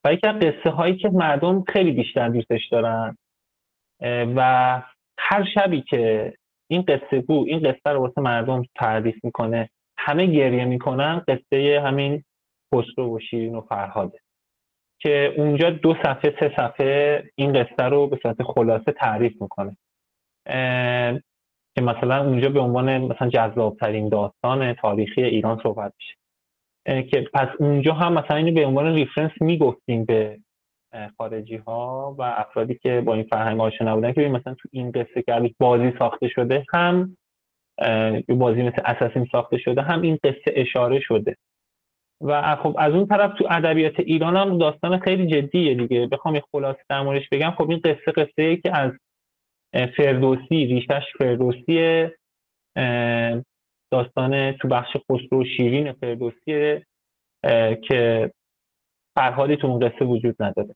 و 0.06 0.14
یکی 0.14 0.28
از 0.28 0.36
قصه 0.36 0.70
هایی 0.70 0.98
که 0.98 1.10
مردم 1.10 1.64
خیلی 1.64 1.92
بیشتر 1.92 2.30
دوستش 2.30 2.68
دارن 2.72 3.18
و 4.36 4.42
هر 5.20 5.46
شبی 5.56 5.82
که 5.82 6.34
این 6.70 6.82
قصه 6.82 7.22
گو 7.22 7.46
این 7.48 7.60
قصه 7.60 7.90
رو 7.90 8.00
واسه 8.00 8.22
مردم 8.22 8.64
تعریف 8.76 9.16
می‌کنه 9.24 9.70
همه 9.98 10.26
گریه 10.26 10.66
می‌کنن 10.66 11.26
قصه 11.28 11.82
همین 11.86 12.24
خسرو 12.76 13.16
و 13.16 13.20
شیرین 13.20 13.56
و 13.56 13.62
فرهاده. 13.62 14.20
که 15.00 15.34
اونجا 15.38 15.70
دو 15.70 15.96
صفحه 16.04 16.36
سه 16.40 16.54
صفحه 16.58 17.24
این 17.36 17.54
قصه 17.54 17.84
رو 17.84 18.08
به 18.08 18.20
صورت 18.22 18.44
خلاصه 18.44 18.92
تعریف 18.92 19.42
می‌کنه. 19.42 19.78
که 21.76 21.82
مثلا 21.82 22.26
اونجا 22.26 22.50
به 22.50 22.60
عنوان 22.60 22.98
مثلا 22.98 23.30
جذابترین 23.30 24.10
داستان 24.10 24.74
تاریخی 24.74 25.24
ایران 25.24 25.60
صحبت 25.64 25.94
میشه. 25.98 26.16
که 27.02 27.30
پس 27.34 27.48
اونجا 27.60 27.94
هم 27.94 28.14
مثلا 28.14 28.38
اینو 28.38 28.52
به 28.52 28.66
عنوان 28.66 28.94
ریفرنس 28.94 29.32
می‌گفتیم 29.42 30.06
به 30.06 30.40
خارجی 31.18 31.56
ها 31.56 32.16
و 32.18 32.22
افرادی 32.22 32.76
که 32.76 33.02
با 33.02 33.14
این 33.14 33.24
فرهنگ 33.24 33.62
آشنا 33.62 33.92
نبودن 33.92 34.14
که 34.14 34.30
مثلا 34.30 34.54
تو 34.54 34.70
این 34.72 34.92
قصه 34.92 35.22
که 35.22 35.54
بازی 35.60 35.94
ساخته 36.00 36.28
شده 36.28 36.66
هم 36.74 37.18
بازی 38.30 38.62
مثل 38.62 38.82
اساسین 38.86 39.28
ساخته 39.32 39.58
شده 39.58 39.82
هم 39.82 40.02
این 40.02 40.20
قصه 40.24 40.54
اشاره 40.56 41.00
شده. 41.00 41.38
و 42.22 42.56
خب 42.56 42.76
از 42.80 42.94
اون 42.94 43.08
طرف 43.08 43.34
تو 43.38 43.48
ادبیات 43.50 44.00
ایران 44.00 44.36
هم 44.36 44.58
داستان 44.58 45.00
خیلی 45.00 45.28
جدیه 45.28 45.76
دیگه. 45.76 46.08
بخوام 46.08 46.36
یه 46.36 46.44
خلاصه 46.52 46.80
در 46.90 47.02
موردش 47.02 47.30
بگم 47.30 47.52
خب 47.52 47.70
این 47.70 47.80
قصه 47.80 48.12
قصه 48.12 48.42
ای 48.42 48.58
که 48.58 48.78
از 48.78 48.92
فردوسی 49.74 50.66
ریشش 50.66 51.04
فردوسی 51.20 52.08
داستان 53.92 54.52
تو 54.52 54.68
بخش 54.68 54.98
خسرو 55.12 55.46
شیرین 55.46 55.94
فردوسی 55.94 56.82
که 57.88 58.32
فرهادی 59.16 59.56
تو 59.56 59.68
اون 59.68 59.80
قصه 59.80 60.06
وجود 60.06 60.36
نداره. 60.40 60.76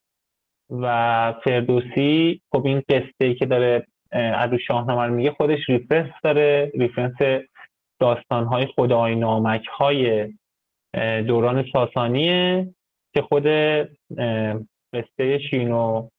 و 0.70 1.34
فردوسی 1.44 2.42
خب 2.52 2.66
این 2.66 2.82
قصه 2.90 3.14
ای 3.22 3.36
که 3.36 3.46
داره 3.46 3.88
از 4.12 4.50
شاهنامه 4.68 5.08
میگه 5.08 5.32
خودش 5.32 5.60
reference 5.70 6.12
داره 6.24 6.72
reference 6.76 7.48
داستان 8.00 8.46
های 8.46 8.68
خدای 8.76 9.16
نامک 9.16 9.68
های 9.68 10.34
دوران 11.28 11.66
ساسانیه 11.74 12.74
که 13.14 13.22
خود 13.22 13.44
قصه 14.94 15.40
شیرین 15.49 15.72
و 15.72 16.10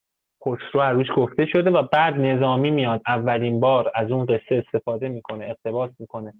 خسرو 0.46 0.80
توش 0.80 1.06
گفته 1.16 1.46
شده 1.46 1.70
و 1.70 1.82
بعد 1.82 2.14
نظامی 2.14 2.70
میاد 2.70 3.00
اولین 3.06 3.60
بار 3.60 3.92
از 3.94 4.10
اون 4.10 4.26
قصه 4.26 4.64
استفاده 4.66 5.08
می‌کنه 5.08 5.44
اقتباس 5.44 5.90
می‌کنه 5.98 6.32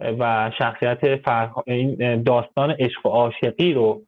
و 0.00 0.50
شخصیت 0.58 1.16
فرح... 1.16 1.52
داستان 2.26 2.70
عشق 2.70 3.06
و 3.06 3.08
عاشقی 3.08 3.72
رو 3.72 4.02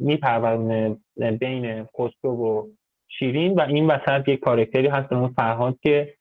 میپرورونه 0.00 0.96
بین 1.40 1.84
خسرو 1.84 2.32
و 2.32 2.66
شیرین 3.08 3.54
و 3.54 3.60
این 3.60 3.86
وسط 3.86 4.28
یک 4.28 4.40
کارکتری 4.40 4.86
هست 4.86 5.08
به 5.08 5.28
فرهاد 5.36 5.78
که 5.82 6.14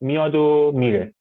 میاد 0.00 0.34
و 0.34 0.72
میره. 0.74 1.14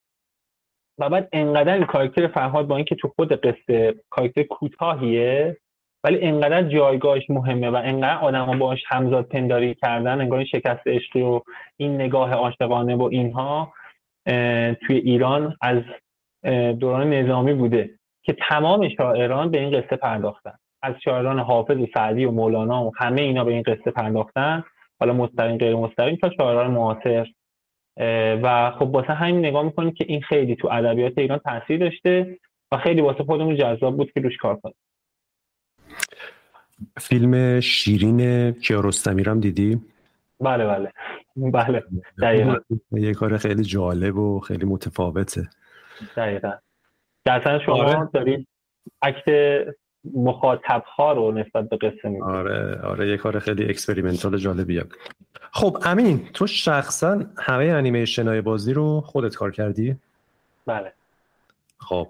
و 0.98 1.10
بعد 1.10 1.30
انقدر 1.34 1.74
این 1.74 1.86
کارکتر 1.86 2.28
فرهاد 2.28 2.68
با 2.68 2.76
اینکه 2.76 2.96
تو 2.96 3.08
خود 3.08 3.34
قصه 3.34 3.96
کارکتر 4.10 4.44
کوتاهیه 4.44 5.58
ولی 6.06 6.22
انقدر 6.22 6.64
جایگاهش 6.64 7.30
مهمه 7.30 7.70
و 7.70 7.76
انقدر 7.76 8.18
آدم 8.18 8.60
باش 8.60 8.84
همزاد 8.88 9.26
پنداری 9.28 9.76
کردن 9.76 10.22
انگار 10.22 10.44
شکست 10.44 10.88
عشقی 10.88 11.22
و 11.22 11.42
این 11.78 11.96
نگاه 11.96 12.34
عاشقانه 12.34 12.96
و 12.96 13.04
اینها 13.04 13.74
توی 14.82 14.98
ایران 15.04 15.56
از 15.62 15.78
دوران 16.80 17.14
نظامی 17.14 17.54
بوده 17.54 17.90
که 18.24 18.36
تمام 18.50 18.90
شاعران 18.90 19.52
به 19.52 19.60
این 19.60 19.82
قصه 19.82 19.96
پرداختن. 19.96 20.54
از 20.82 20.96
شاعران 21.04 21.40
حافظ 21.40 21.78
و 21.78 21.88
سعدی 21.94 22.26
و 22.26 22.32
مولانا 22.32 22.86
و 22.86 22.92
همه 22.98 23.22
اینا 23.22 23.44
به 23.44 23.52
این 23.52 23.62
قصه 23.62 23.92
پرداختن. 23.92 24.64
حالا 25.00 25.14
مستقیم 25.14 25.58
غیر 25.58 25.76
مستقیم 25.76 26.16
تا 26.16 26.30
شاعران 26.38 26.72
معاصر. 26.72 27.28
و 28.44 28.72
خب 28.80 28.96
واسه 28.96 29.14
همین 29.14 29.40
نگاه 29.40 29.64
می‌کنیم 29.64 29.92
که 29.92 30.06
این 30.08 30.22
خیلی 30.22 30.56
تو 30.56 30.68
ادبیات 30.72 31.18
ایران 31.18 31.40
تاثیر 31.40 31.80
داشته 31.80 32.38
و 32.72 32.78
خیلی 32.78 33.02
واسه 33.02 33.24
خودمون 33.24 33.56
جذاب 33.56 33.98
بود 33.98 34.12
که 34.12 34.22
روش 34.22 34.38
کار 34.38 34.56
کنیم. 34.56 34.76
فیلم 37.00 37.60
شیرین 37.60 38.52
کیارستمی 38.52 39.24
هم 39.24 39.40
دیدی؟ 39.40 39.82
بله 40.40 40.68
بله. 40.68 40.92
بله. 41.36 41.84
دقیقا. 42.22 42.56
یه 42.92 43.14
کار 43.14 43.38
خیلی 43.38 43.64
جالب 43.64 44.18
و 44.18 44.40
خیلی 44.40 44.66
متفاوته. 44.66 45.50
دقیقا. 46.18 46.52
در 47.26 47.60
شما 47.66 47.76
آره. 47.76 48.10
دارید 48.14 48.48
act 49.02 49.26
مخاطب 50.14 50.84
ها 50.86 51.12
رو 51.12 51.32
نسبت 51.32 51.70
به 51.70 51.78
قصه 51.78 52.10
میده 52.10 52.24
آره 52.24 52.82
آره. 52.84 53.08
یه 53.08 53.18
کار 53.18 53.40
خیلی 53.40 53.70
experimental 53.70 54.38
جالبیه 54.38 54.84
خب 55.52 55.78
امین 55.86 56.30
تو 56.34 56.48
شخصا 56.48 57.26
همه 57.38 57.66
انیمیشن 57.66 58.28
های 58.28 58.42
بازی 58.42 58.74
رو 58.74 59.02
خودت 59.02 59.36
کار 59.36 59.52
کردی؟ 59.52 59.96
بله. 60.66 60.94
خب. 61.78 62.08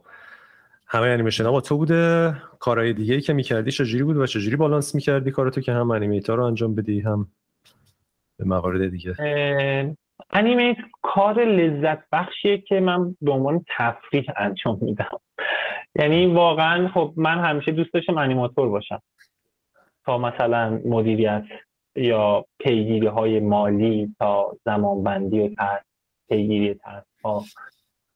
همه 0.88 1.08
انیمیشن 1.08 1.46
ها 1.46 1.52
با 1.52 1.62
تو 1.62 1.78
بوده. 1.78 2.36
کارهای 2.66 2.94
دیگه 2.94 3.16
ای 3.16 3.22
که 3.22 3.34
می‌کردی 3.34 3.72
چجوری 3.72 4.04
بود 4.04 4.18
و 4.18 4.26
چجوری 4.26 4.56
بالانس 4.56 4.96
می‌کردی 4.96 5.32
کارتو 5.32 5.62
که 5.62 5.72
هم 5.72 5.92
animate 5.92 6.36
رو 6.36 6.44
انجام 6.44 6.76
بدی 6.76 7.00
هم 7.00 7.28
به 8.40 8.46
موارد 8.46 8.90
دیگه؟ 8.90 9.16
animate 10.30 10.78
کار 11.02 11.46
لذت 11.46 12.10
بخشیه 12.12 12.58
که 12.58 12.80
من 12.80 13.16
به 13.22 13.32
عنوان 13.32 13.66
تفریح 13.78 14.26
انجام 14.38 14.78
میدم. 14.82 15.20
یعنی 15.96 16.26
واقعا 16.26 16.88
خب 16.88 17.14
من 17.18 17.40
همیشه 17.40 17.72
دوست 17.72 17.94
داشتم 17.94 18.18
انیماتور 18.18 18.70
باشم. 18.70 19.02
تا 20.06 20.18
مثلا 20.18 20.82
مدیریت 20.86 21.44
یا 21.96 22.46
پیگیری 22.60 23.08
های 23.08 23.40
مالی 23.40 24.16
تا 24.20 24.58
زمانبندی 24.66 25.40
و 25.40 25.56
تر 25.56 25.82
پیگیری 26.30 26.80
تا, 27.24 27.44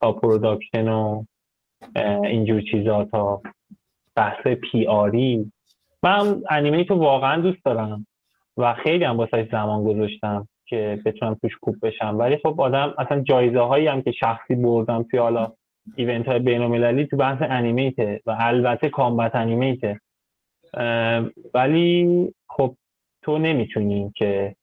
تا 0.00 0.12
production 0.12 0.88
و 0.88 1.24
اینجور 2.24 2.62
چیزا 2.70 3.04
تا 3.04 3.42
بحث 4.20 4.46
پی 4.46 4.86
آری 4.86 5.52
من 6.02 6.42
انیمیت 6.50 6.90
رو 6.90 6.96
واقعا 6.96 7.40
دوست 7.40 7.64
دارم 7.64 8.06
و 8.56 8.74
خیلی 8.74 9.04
هم 9.04 9.16
واسه 9.16 9.48
زمان 9.52 9.84
گذاشتم 9.84 10.48
که 10.66 11.02
بتونم 11.04 11.34
توش 11.34 11.56
خوب 11.62 11.76
بشم. 11.82 12.18
ولی 12.18 12.36
خب 12.36 12.60
آدم 12.60 12.94
اصلا 12.98 13.20
جایزه 13.20 13.60
هایی 13.60 13.86
هم 13.86 14.02
که 14.02 14.12
شخصی 14.12 14.54
بردم 14.54 15.02
توی 15.02 15.18
حالا 15.18 15.52
ایونت 15.96 16.28
های 16.28 16.38
بین 16.38 17.04
تو 17.04 17.16
بحث 17.16 17.42
انیمیته 17.42 18.20
و 18.26 18.36
البته 18.40 18.88
کامبت 18.88 19.34
انیمیته. 19.34 20.00
ولی 21.54 22.34
خب 22.48 22.76
تو 23.22 23.38
نمی‌تونی 23.38 24.12
که 24.16 24.56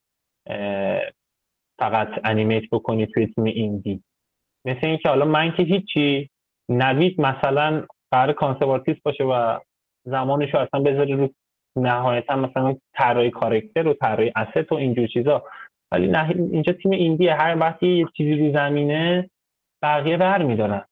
فقط 1.80 2.08
انیمیت 2.24 2.64
بکنی 2.72 3.06
توی 3.06 3.28
تیم 3.28 3.44
ایندی. 3.44 4.04
مثل 4.66 4.88
اینکه 4.88 5.10
حالا 5.10 5.26
من 5.26 5.52
که 5.52 5.64
هیچی 5.64 6.30
نوید 6.70 7.22
مثلا 7.22 7.84
قرار 8.12 8.34
کانسرواتیست 8.34 9.04
باشه 9.04 9.24
و 9.24 9.60
زمانش 10.06 10.54
رو 10.54 10.60
اصلا 10.60 10.80
بذاره 10.80 11.16
رو 11.16 11.30
نهایتا 11.78 12.36
مثلا 12.36 12.76
طراحی 12.94 13.32
کارکتر 13.32 13.88
و 13.88 13.94
طراحی 13.94 14.32
اسست 14.36 14.72
و 14.72 14.76
اینجور 14.76 15.08
چیزا. 15.08 15.44
ولی 15.92 16.08
نه 16.08 16.30
اینجا 16.30 16.74
تیم 16.74 16.92
ایندی 16.92 17.28
هر 17.28 17.58
وقتی 17.60 17.88
یه 17.88 18.06
چیزی 18.18 18.48
رو 18.48 18.54
زمینه 18.54 19.30
بقیه 19.84 20.18
بر 20.18 20.44
میدارن. 20.44 20.86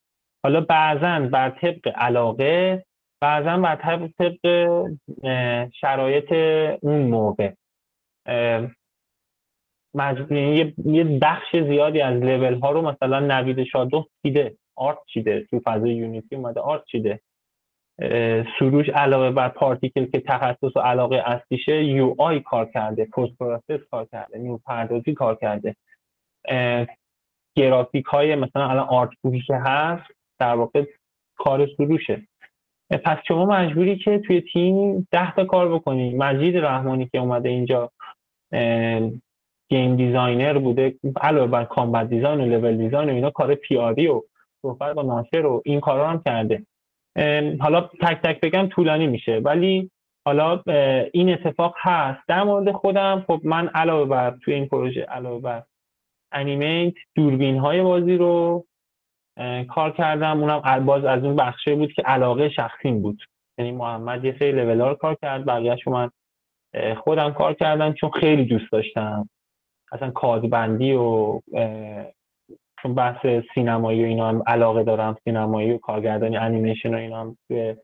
حالا 0.43 0.61
بعضا 0.61 1.19
بر 1.19 1.49
طبق 1.49 1.93
علاقه 1.95 2.85
بعضا 3.21 3.57
بر 3.57 3.75
طبق 3.75 4.39
شرایط 5.73 6.31
اون 6.81 7.01
موقع. 7.01 7.51
یعنی 10.29 10.73
یه 10.85 11.19
بخش 11.21 11.55
زیادی 11.55 12.01
از 12.01 12.23
لیول 12.23 12.59
ها 12.59 12.71
رو 12.71 12.81
مثلا 12.81 13.19
نوید 13.19 13.63
شادو 13.63 14.07
چیده 14.23 14.55
art 14.75 14.97
چیده؟ 15.13 15.47
تو 15.49 15.61
فضای 15.65 15.93
Unity 15.93 16.35
اومده 16.35 16.59
art 16.59 16.85
چیده؟ 16.85 17.19
سروش 18.59 18.89
علاوه 18.89 19.31
بر 19.31 19.49
particle 19.49 20.05
که 20.05 20.19
تخصص 20.19 20.75
و 20.75 20.79
علاقه 20.79 21.23
اصلیشه 21.25 21.83
UI 21.83 22.39
کار 22.39 22.65
کرده 22.65 23.05
post 23.05 23.37
process 23.39 23.89
کار 23.91 24.05
کرده 24.11 24.37
نورپردازی 24.37 25.13
کار 25.13 25.35
کرده. 25.35 25.75
گرافیک 27.55 28.05
های 28.05 28.35
مثلا 28.35 28.69
الان 28.69 28.87
art 28.87 29.09
book 29.21 29.37
ی 29.37 29.41
که 29.41 29.55
هست 29.55 30.11
در 30.39 30.55
واقع 30.55 30.85
کار 31.37 31.67
سروشه. 31.77 32.21
پس 32.89 33.17
شما 33.27 33.45
مجبوری 33.45 33.97
که 33.97 34.19
توی 34.19 34.41
تیم 34.41 35.07
ده 35.11 35.35
تا 35.35 35.45
کار 35.45 35.73
بکنی. 35.73 36.13
مجید 36.13 36.57
رحمانی 36.57 37.05
که 37.05 37.17
اومده 37.17 37.49
اینجا 37.49 37.91
game 39.69 39.95
designer 39.95 40.57
بوده 40.57 40.95
علاوه 41.21 41.51
بر 41.51 41.63
combat 41.63 42.09
design 42.09 42.41
و 42.41 42.45
level 42.45 42.77
design 42.77 43.09
و 43.09 43.13
اینا 43.13 43.29
کار 43.29 43.55
PR 43.55 43.90
ی 43.90 44.07
و 44.07 44.21
صحبت 44.73 44.95
با 44.95 45.01
ناشر 45.01 45.45
و 45.45 45.61
این 45.65 45.79
کارا 45.79 46.09
هم 46.09 46.21
کرده. 46.25 46.65
حالا 47.59 47.81
تک 47.81 48.21
تک 48.23 48.39
بگم 48.39 48.67
طولانی 48.67 49.07
میشه. 49.07 49.37
ولی 49.37 49.91
حالا 50.25 50.61
این 51.13 51.33
اتفاق 51.33 51.75
هست. 51.77 52.27
در 52.27 52.43
مورد 52.43 52.71
خودم 52.71 53.25
خب 53.27 53.41
من 53.43 53.67
علاوه 53.67 54.09
بر 54.09 54.37
توی 54.41 54.53
این 54.53 54.67
پروژه 54.67 55.01
علاوه 55.01 55.41
بر 55.41 55.63
animate 56.31 56.93
دوربین 57.15 57.57
های 57.57 57.81
بازی 57.81 58.17
رو 58.17 58.65
کار 59.69 59.91
کردم. 59.91 60.43
اونم 60.43 60.85
باز 60.85 61.05
از 61.05 61.23
اون 61.23 61.35
بخشه 61.35 61.75
بود 61.75 61.93
که 61.93 62.01
علاقه 62.01 62.49
شخصیم 62.49 63.01
بود. 63.01 63.21
یعنی 63.57 63.71
محمد 63.71 64.25
یه 64.25 64.35
سری 64.39 64.51
لول 64.51 64.93
کار 64.93 65.17
کرد 65.21 65.45
بقیهش 65.45 65.87
من 65.87 66.09
خودم 66.97 67.33
کار 67.33 67.53
کردم 67.53 67.93
چون 67.93 68.09
خیلی 68.09 68.45
دوست 68.45 68.71
داشتم. 68.71 69.29
اصلا 69.91 70.11
کادربندی 70.11 70.93
و 70.93 71.41
چون 72.85 72.95
بحث 72.95 73.25
سینمایی 73.55 74.03
و 74.03 74.05
اینا 74.05 74.29
هم 74.29 74.43
علاقه 74.47 74.83
دارم 74.83 75.17
سینمایی 75.23 75.71
و 75.71 75.77
کارگردانی 75.77 76.37
انیمیشن 76.37 76.93
و 76.93 76.97
اینا 76.97 77.21
هم 77.21 77.37
توی 77.47 77.75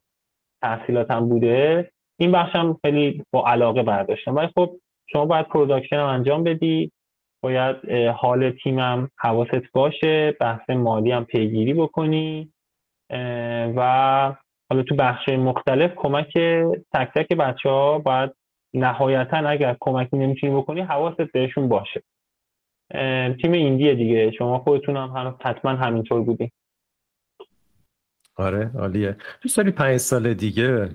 تحصیلاتم 0.61 1.29
بوده. 1.29 1.91
این 2.19 2.31
بخشم 2.31 2.77
خیلی 2.85 3.23
با 3.31 3.47
علاقه 3.47 3.83
برداشتم. 3.83 4.35
ولی 4.35 4.47
خب 4.55 4.71
شما 5.07 5.25
باید 5.25 5.47
production 5.47 5.95
هم 5.95 6.05
انجام 6.05 6.43
بدی 6.43 6.91
باید 7.43 7.91
حال 8.15 8.51
تیمم 8.51 9.09
حواست 9.17 9.71
باشه 9.73 10.31
بحث 10.39 10.69
مالی 10.69 11.11
هم 11.11 11.25
پیگیری 11.25 11.73
بکنی 11.73 12.53
و 13.75 13.81
حالا 14.69 14.83
تو 14.83 14.95
بخش 14.95 15.29
مختلف 15.29 15.91
کمک 15.95 16.33
تک 16.93 17.09
تک 17.15 17.33
بچه 17.33 17.69
ها 17.69 17.99
باید 17.99 18.31
نهایتا 18.73 19.37
اگر 19.37 19.77
کمکی 19.79 20.17
نمی‌تونی 20.17 20.55
بکنی 20.55 20.81
حواست 20.81 21.21
بهشون 21.21 21.67
باشه. 21.69 22.01
تیم 23.41 23.51
ایندیه 23.51 23.95
دیگه. 23.95 24.31
شما 24.31 24.59
خودتون 24.59 24.97
هم 24.97 25.37
حتما 25.41 25.71
همینطور 25.71 26.21
بودی. 26.21 26.51
آره 28.35 28.71
عالیه. 28.79 29.17
دوست 29.41 29.57
داری 29.57 29.71
پنج 29.71 29.97
سال 29.97 30.33
دیگه 30.33 30.89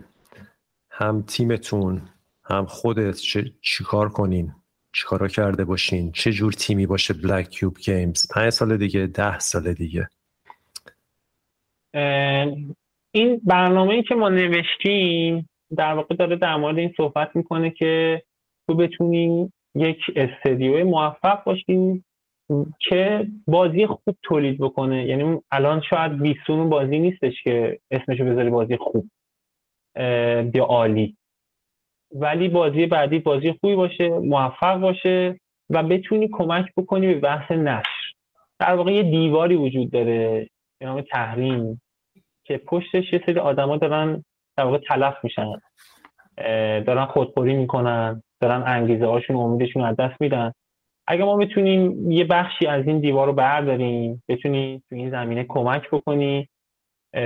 هم 0.90 1.22
تیمتون 1.22 2.02
هم 2.44 2.66
خودت 2.66 3.16
چیکار 3.60 4.08
کنین؟ 4.08 4.52
چیکارا 4.92 5.28
کرده 5.28 5.64
باشین؟ 5.64 6.12
چه 6.12 6.32
جور 6.32 6.52
تیمی 6.52 6.86
باشه 6.86 7.14
بلک 7.14 7.48
کیوب 7.48 7.78
گیمز 7.78 8.26
پنج 8.34 8.50
سال 8.50 8.76
دیگه 8.76 9.06
ده 9.06 9.38
سال 9.38 9.72
دیگه. 9.72 10.08
این 13.10 13.40
برنامه 13.44 13.94
ای 13.94 14.02
که 14.02 14.14
ما 14.14 14.28
نوشتیم 14.28 15.48
در 15.76 15.92
واقع 15.92 16.14
داره 16.14 16.36
در 16.36 16.56
مورد 16.56 16.78
این 16.78 16.94
صحبت 16.96 17.36
می‌کنه 17.36 17.70
که 17.70 18.22
تو 18.66 18.74
بتونی 18.74 19.52
یک 19.76 19.98
استدیو 20.16 20.84
موفق 20.84 21.44
باشی 21.44 22.04
که 22.78 23.26
بازی 23.46 23.86
خوب 23.86 24.16
تولید 24.22 24.58
بکنه. 24.58 25.06
یعنی 25.06 25.40
الان 25.50 25.80
شاید 25.80 26.18
بیستون 26.22 26.68
بازی 26.68 26.98
نیستش 26.98 27.42
که 27.42 27.80
اسمشو 27.90 28.24
بذاری 28.24 28.50
بازی 28.50 28.76
خوب 28.76 29.06
یا 30.54 30.64
عالی. 30.64 31.16
ولی 32.14 32.48
بازی 32.48 32.86
بعدی 32.86 33.18
بازی 33.18 33.52
خوبی 33.52 33.74
باشه 33.74 34.08
موفق 34.08 34.80
باشه 34.80 35.40
و 35.70 35.82
بتونی 35.82 36.28
کمک 36.32 36.66
بکنی 36.76 37.06
به 37.06 37.20
بحث 37.20 37.50
نشر. 37.50 38.12
در 38.58 38.74
واقع 38.74 38.92
یه 38.92 39.02
دیواری 39.02 39.56
وجود 39.56 39.90
داره 39.90 40.48
به 40.78 40.86
نام 40.86 41.00
تحریم 41.00 41.80
که 42.44 42.58
پشتش 42.58 43.12
یه 43.12 43.22
سری 43.26 43.38
آدما 43.38 43.76
دارن 43.76 44.24
در 44.56 44.64
واقع 44.64 44.78
تلف 44.78 45.14
میشن. 45.22 45.52
دارن 46.86 47.04
خودخوری 47.04 47.54
می‌کنن 47.54 48.22
دارن 48.40 48.62
انگیزه 48.66 49.06
هاشون 49.06 49.36
امیدشون 49.36 49.82
از 49.82 49.96
دست 49.96 50.20
میدن. 50.20 50.52
اگه 51.08 51.24
ما 51.24 51.36
بتونیم 51.36 52.10
یه 52.10 52.24
بخشی 52.24 52.66
از 52.66 52.86
این 52.86 53.00
دیوار 53.00 53.26
رو 53.26 53.32
برداریم 53.32 54.22
بتونی 54.28 54.82
تو 54.88 54.94
این 54.94 55.10
زمینه 55.10 55.44
کمک 55.48 55.90
بکنی 55.90 56.48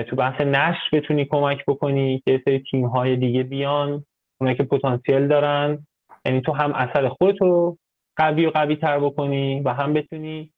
تو 0.08 0.16
بحث 0.16 0.40
نشر 0.40 0.88
بتونی 0.92 1.24
کمک 1.24 1.64
بکنی 1.66 2.22
که 2.26 2.42
سری 2.44 2.64
تیم 2.70 2.86
های 2.86 3.16
دیگه 3.16 3.42
بیان 3.42 4.04
اونایی 4.40 4.56
که 4.56 4.62
پتانسیل 4.62 5.28
دارن. 5.28 5.86
یعنی 6.24 6.40
تو 6.40 6.52
هم 6.52 6.72
اثر 6.72 7.08
خودت 7.08 7.40
رو 7.40 7.78
قوی 8.16 8.46
و 8.46 8.50
قوی 8.50 8.76
تر 8.76 8.98
بکنی 8.98 9.60
و 9.60 9.74
هم 9.74 9.92
بتونی 9.92 10.52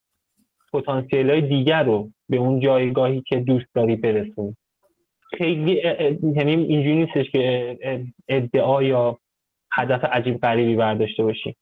پتانسیل 0.73 1.31
های 1.31 1.41
دیگر 1.41 1.83
رو 1.83 2.11
به 2.29 2.37
اون 2.37 2.61
جایگاهی 2.61 3.23
که 3.27 3.37
دوست 3.37 3.67
داری 3.75 3.97
برسونی. 3.97 4.57
خیلی 5.39 5.83
یعنی 6.23 6.51
اینجوری 6.51 6.97
نیستش 6.97 7.31
که 7.31 7.79
ادعا 8.29 8.83
یا 8.83 9.19
هدف 9.73 10.05
عجیب 10.05 10.41
غریبی 10.41 10.77
برداشته 10.77 11.23
باشیم. 11.23 11.57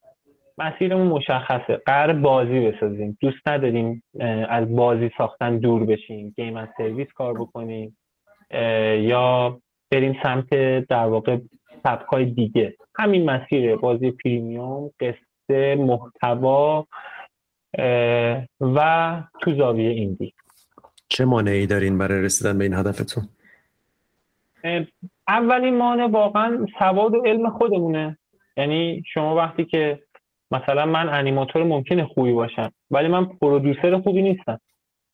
مسیرمون 0.59 1.07
مشخصه. 1.07 1.77
قرار 1.87 2.13
بازی 2.13 2.61
بسازیم. 2.61 3.19
دوست 3.21 3.49
نداریم 3.49 4.03
از 4.49 4.77
بازی 4.77 5.11
ساختن 5.19 5.59
دور 5.59 5.85
بشیم. 5.85 6.35
گیم 6.37 6.57
از 6.57 6.69
سرویس 6.77 7.09
کار 7.15 7.35
بکنیم 7.35 7.97
یا 8.99 9.61
بریم 9.91 10.17
سمت 10.23 10.55
در 10.89 11.07
واقع 11.07 11.39
سبکای 11.83 12.25
دیگه. 12.25 12.77
همین 12.99 13.31
مسیر 13.31 13.77
بازی 13.77 14.11
پریمیوم 14.11 14.91
قصه 15.01 15.75
محتوا 15.75 16.87
و 18.61 19.23
تو 19.41 19.55
زاویه 19.55 19.91
ایندی. 19.91 20.35
چه 21.09 21.25
مانعی 21.25 21.67
دارین 21.67 21.99
برای 21.99 22.23
رسیدن 22.23 22.59
به 22.59 22.65
این 22.65 22.75
هدفتون؟ 22.75 23.25
اولین 25.29 25.77
مانع 25.77 26.07
واقعا 26.07 26.67
سواد 26.79 27.15
و 27.15 27.23
علم 27.23 27.51
خودمونه. 27.51 28.19
یعنی 28.57 29.03
شما 29.07 29.35
وقتی 29.35 29.65
که 29.65 30.03
مثلا 30.51 30.87
من 30.87 31.09
انیماتور 31.09 31.63
ممکنه 31.63 32.07
خوبی 32.07 32.33
باشم 32.33 32.73
ولی 32.91 33.09
من 33.09 33.25
پرودوسر 33.25 34.01
خوبی 34.01 34.23
نیستم. 34.23 34.61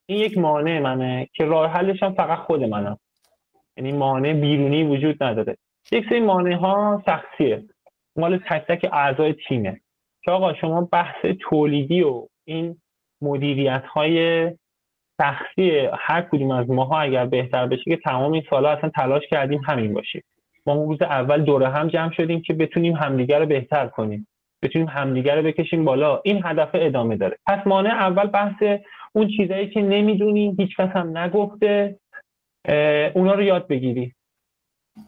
این 0.06 0.18
یک 0.18 0.38
مانع 0.38 0.80
منه 0.80 1.28
که 1.32 1.44
راه 1.44 1.70
حلش 1.70 2.02
هم 2.02 2.14
فقط 2.14 2.38
خود 2.38 2.64
منم. 2.64 2.98
یعنی 3.76 3.92
مانع 3.92 4.32
بیرونی 4.32 4.84
وجود 4.84 5.22
نداره. 5.22 5.56
یک 5.92 6.04
سری 6.08 6.20
مانع 6.20 6.54
ها 6.54 7.02
شخصیه 7.06 7.64
مال 8.16 8.38
تک 8.38 8.66
تک 8.68 8.88
اعضای 8.92 9.34
تیمه. 9.48 9.80
که 10.22 10.30
آقا 10.30 10.54
شما 10.54 10.88
بحث 10.92 11.26
تولیدی 11.40 12.02
و 12.02 12.28
این 12.44 12.76
مدیریت 13.22 13.84
های 13.84 14.50
شخصی 15.22 15.88
هر 15.98 16.22
کدوم 16.22 16.50
از 16.50 16.70
ماها 16.70 17.00
اگر 17.00 17.26
بهتر 17.26 17.66
بشه 17.66 17.82
که 17.84 17.96
تمام 17.96 18.32
این 18.32 18.42
سالها 18.50 18.72
اصلا 18.72 18.90
تلاش 18.90 19.22
کردیم 19.30 19.60
همین 19.66 19.94
باشیم. 19.94 20.22
ما 20.66 20.74
روز 20.74 21.02
اول 21.02 21.42
دوره 21.44 21.68
هم 21.68 21.88
جمع 21.88 22.12
شدیم 22.12 22.42
که 22.42 22.54
بتونیم 22.54 22.94
همدیگر 22.94 23.38
رو 23.38 23.46
بهتر 23.46 23.86
کنیم. 23.86 24.26
بتونیم 24.62 24.88
همدیگر 24.88 25.36
رو 25.36 25.42
بکشیم 25.42 25.84
بالا. 25.84 26.20
این 26.24 26.40
هدف 26.44 26.70
ادامه 26.74 27.16
داره. 27.16 27.36
پس 27.46 27.66
مانع 27.66 27.90
اول 27.90 28.26
بحث 28.26 28.62
اون 29.12 29.28
چیزایی 29.36 29.68
که 29.68 29.82
نمی‌دونیم 29.82 30.56
هیچ 30.58 30.76
کس 30.76 30.88
هم 30.88 31.18
نگفته 31.18 31.98
اونا 33.14 33.34
رو 33.34 33.42
یاد 33.42 33.68
بگیری. 33.68 34.12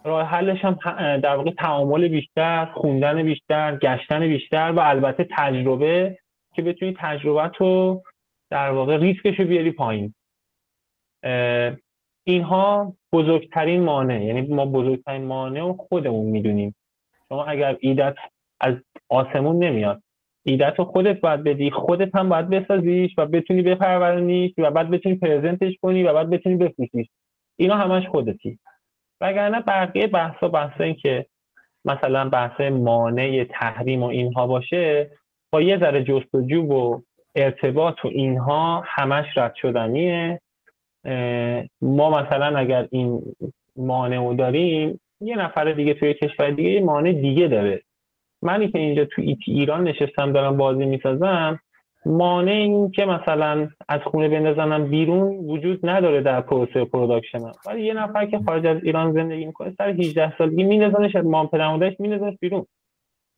راه 0.05 0.27
حلش 0.27 0.65
هم 0.65 0.79
در 1.17 1.37
واقع 1.37 1.51
تعامل 1.51 2.09
بیشتر 2.09 2.65
خوندن 2.65 3.23
بیشتر 3.23 3.77
گشتن 3.77 4.29
بیشتر 4.29 4.73
و 4.73 4.81
البته 4.81 5.27
تجربه. 5.37 6.19
که 6.55 6.63
بتونی 6.63 6.97
تجربه 6.99 7.49
تو 7.49 8.03
در 8.51 8.71
واقع 8.71 8.97
ریسکش 8.97 9.41
رو 9.41 9.47
بیاری 9.47 9.71
پایین. 9.71 10.15
اینها 12.25 12.97
بزرگترین 13.13 13.83
مانع 13.83 14.25
یعنی 14.25 14.41
ما 14.41 14.67
بزرگترین 14.67 15.25
مانع 15.25 15.63
و 15.63 15.73
خودمون 15.73 16.27
می‌دونیم. 16.27 16.75
شما 17.29 17.45
اگر 17.45 17.77
ایدت 17.81 18.15
از 18.61 18.75
آسمون 19.09 19.65
نمیاد 19.65 20.03
ایدت 20.47 20.75
رو 20.79 20.85
خودت 20.85 21.21
باید 21.21 21.45
بدی 21.45 21.71
خودت 21.71 22.15
هم 22.15 22.29
باید 22.29 22.49
بسازیش 22.49 23.15
و 23.19 23.27
بتونی 23.27 23.63
بپرورونیش 23.63 24.55
و 24.59 24.71
بعد 24.71 24.91
بتونی 24.91 25.15
پرزنتش 25.15 25.75
کنی 25.83 26.03
و 26.03 26.15
بعد 26.15 26.31
بتونی 26.31 26.57
بفروشیش. 26.57 27.09
اینا 27.57 27.77
همش 27.77 28.07
خودتی. 28.09 28.59
وگرنه 29.21 29.61
بقیه 29.61 30.07
بحثا 30.07 30.49
بحثا 30.49 30.85
این 30.85 30.95
که 30.95 31.27
مثلا 31.85 32.29
بحث 32.29 32.61
مانع 32.61 33.45
تحریم 33.51 34.03
و 34.03 34.07
اینها 34.07 34.47
باشه 34.47 35.11
با 35.53 35.63
یه 35.63 35.79
ذره 35.79 36.05
جستجو 36.05 36.63
و 36.63 37.01
ارتباط 37.35 38.05
و 38.05 38.09
اینها 38.09 38.83
همش 38.87 39.27
رد 39.37 39.55
شدنیه. 39.55 40.41
ما 41.83 42.11
مثلا 42.11 42.59
اگر 42.59 42.89
این 42.91 43.23
مانع 43.77 44.17
رو 44.17 44.35
داریم 44.35 45.01
یه 45.21 45.37
نفر 45.37 45.73
دیگه 45.73 45.95
توی 45.95 46.15
کشور 46.15 46.51
دیگه 46.51 46.71
یه 46.71 46.81
مانع 46.81 47.13
دیگه 47.13 47.49
داره. 47.49 47.83
منی 48.43 48.69
که 48.69 48.79
اینجا 48.79 49.05
تو 49.05 49.23
ایران 49.47 49.89
نشستم 49.89 50.33
دارم 50.33 50.57
بازی 50.57 50.87
می‌سازم 50.87 51.61
مانع 52.07 52.53
این 52.53 52.91
که 52.91 53.05
مثلا 53.05 53.69
از 53.89 54.01
خونه 54.01 54.29
بندازنم 54.29 54.91
بیرون 54.91 55.37
وجود 55.37 55.89
نداره 55.89 56.21
در 56.21 56.41
پروسه 56.41 56.85
production. 56.85 57.39
ولی 57.67 57.87
یه 57.87 57.95
نفر 57.95 58.27
که 58.27 58.39
خارج 58.47 58.67
از 58.67 58.85
ایران 58.85 59.13
زندگی 59.13 59.47
می‌کنه 59.47 59.75
سر 59.79 59.89
18 59.89 60.39
سالگی 60.39 60.65
میندازنش 60.65 61.17
از 61.17 61.25
مام 61.25 61.47
پدرمادرش 61.47 62.01
میندازنش 62.01 62.35
بیرون. 62.41 62.67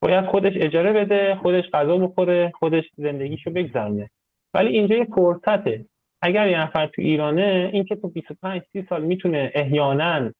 باید 0.01 0.27
خودش 0.27 0.53
اجاره 0.57 0.93
بده 0.93 1.35
خودش 1.35 1.65
غذا 1.71 1.97
بخوره 1.99 2.53
خودش 2.59 2.85
زندگیشو 2.97 3.51
بگذرونه. 3.51 4.11
ولی 4.55 4.69
اینجا 4.69 4.97
یه 4.97 5.05
فرصته. 5.05 5.87
اگر 6.23 6.49
یه 6.49 6.61
نفر 6.61 6.87
تو 6.87 7.03
ایرانه 7.03 7.71
این 7.73 7.85
که 7.85 7.97
تو 7.97 8.09
25 8.09 8.63
30 8.73 8.87
سال 8.89 9.03
می‌تونه 9.03 9.53
احیانا 9.55 10.31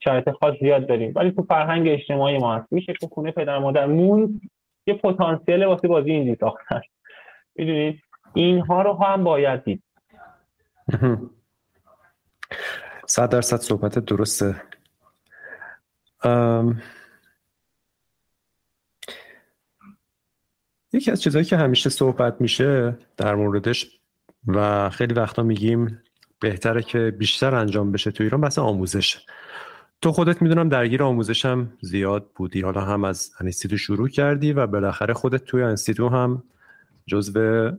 شرایط 0.00 0.30
خاص 0.30 0.54
زیاد 0.60 0.88
داریم. 0.88 1.12
ولی 1.16 1.30
تو 1.30 1.42
فرهنگ 1.42 1.88
اجتماعی 1.88 2.38
ما 2.38 2.56
هست. 2.56 2.72
میشه 2.72 2.92
تو 2.92 3.06
خونه 3.06 3.30
پدر 3.30 3.58
مادر 3.58 3.86
مون 3.86 4.40
یه 4.86 4.94
پتانسیل 4.94 5.64
واسه 5.64 5.88
بازی 5.88 6.10
اینجوری 6.10 6.36
ساختن 6.40 6.80
می‌دونید 7.54 8.02
اینها 8.34 8.82
رو 8.82 8.92
هم 8.94 9.24
باید 9.24 9.64
دید. 9.64 9.82
صد 13.06 13.30
درصد 13.30 13.56
صحبت 13.56 13.98
درسته. 13.98 14.54
یکی 20.92 21.10
از 21.10 21.22
چیزهایی 21.22 21.44
که 21.44 21.56
همیشه 21.56 21.90
صحبت 21.90 22.40
میشه 22.40 22.98
در 23.16 23.34
موردش 23.34 23.86
و 24.46 24.90
خیلی 24.90 25.14
وقتا 25.14 25.42
میگیم 25.42 26.02
بهتره 26.40 26.82
که 26.82 27.14
بیشتر 27.18 27.54
انجام 27.54 27.92
بشه 27.92 28.10
تو 28.10 28.24
ایران 28.24 28.40
بحث 28.40 28.58
آموزش. 28.58 29.18
تو 30.02 30.12
خودت 30.12 30.42
می‌دونم 30.42 30.68
درگیر 30.68 31.02
آموزشم 31.02 31.72
زیاد 31.80 32.30
بودی. 32.36 32.60
حالا 32.60 32.80
هم 32.80 33.04
از 33.04 33.30
انستیتو 33.40 33.76
شروع 33.76 34.08
کردی 34.08 34.52
و 34.52 34.66
بالاخره 34.66 35.14
خودت 35.14 35.44
توی 35.44 35.62
انستیتو 35.62 36.08
هم 36.08 36.42
جزو 37.06 37.70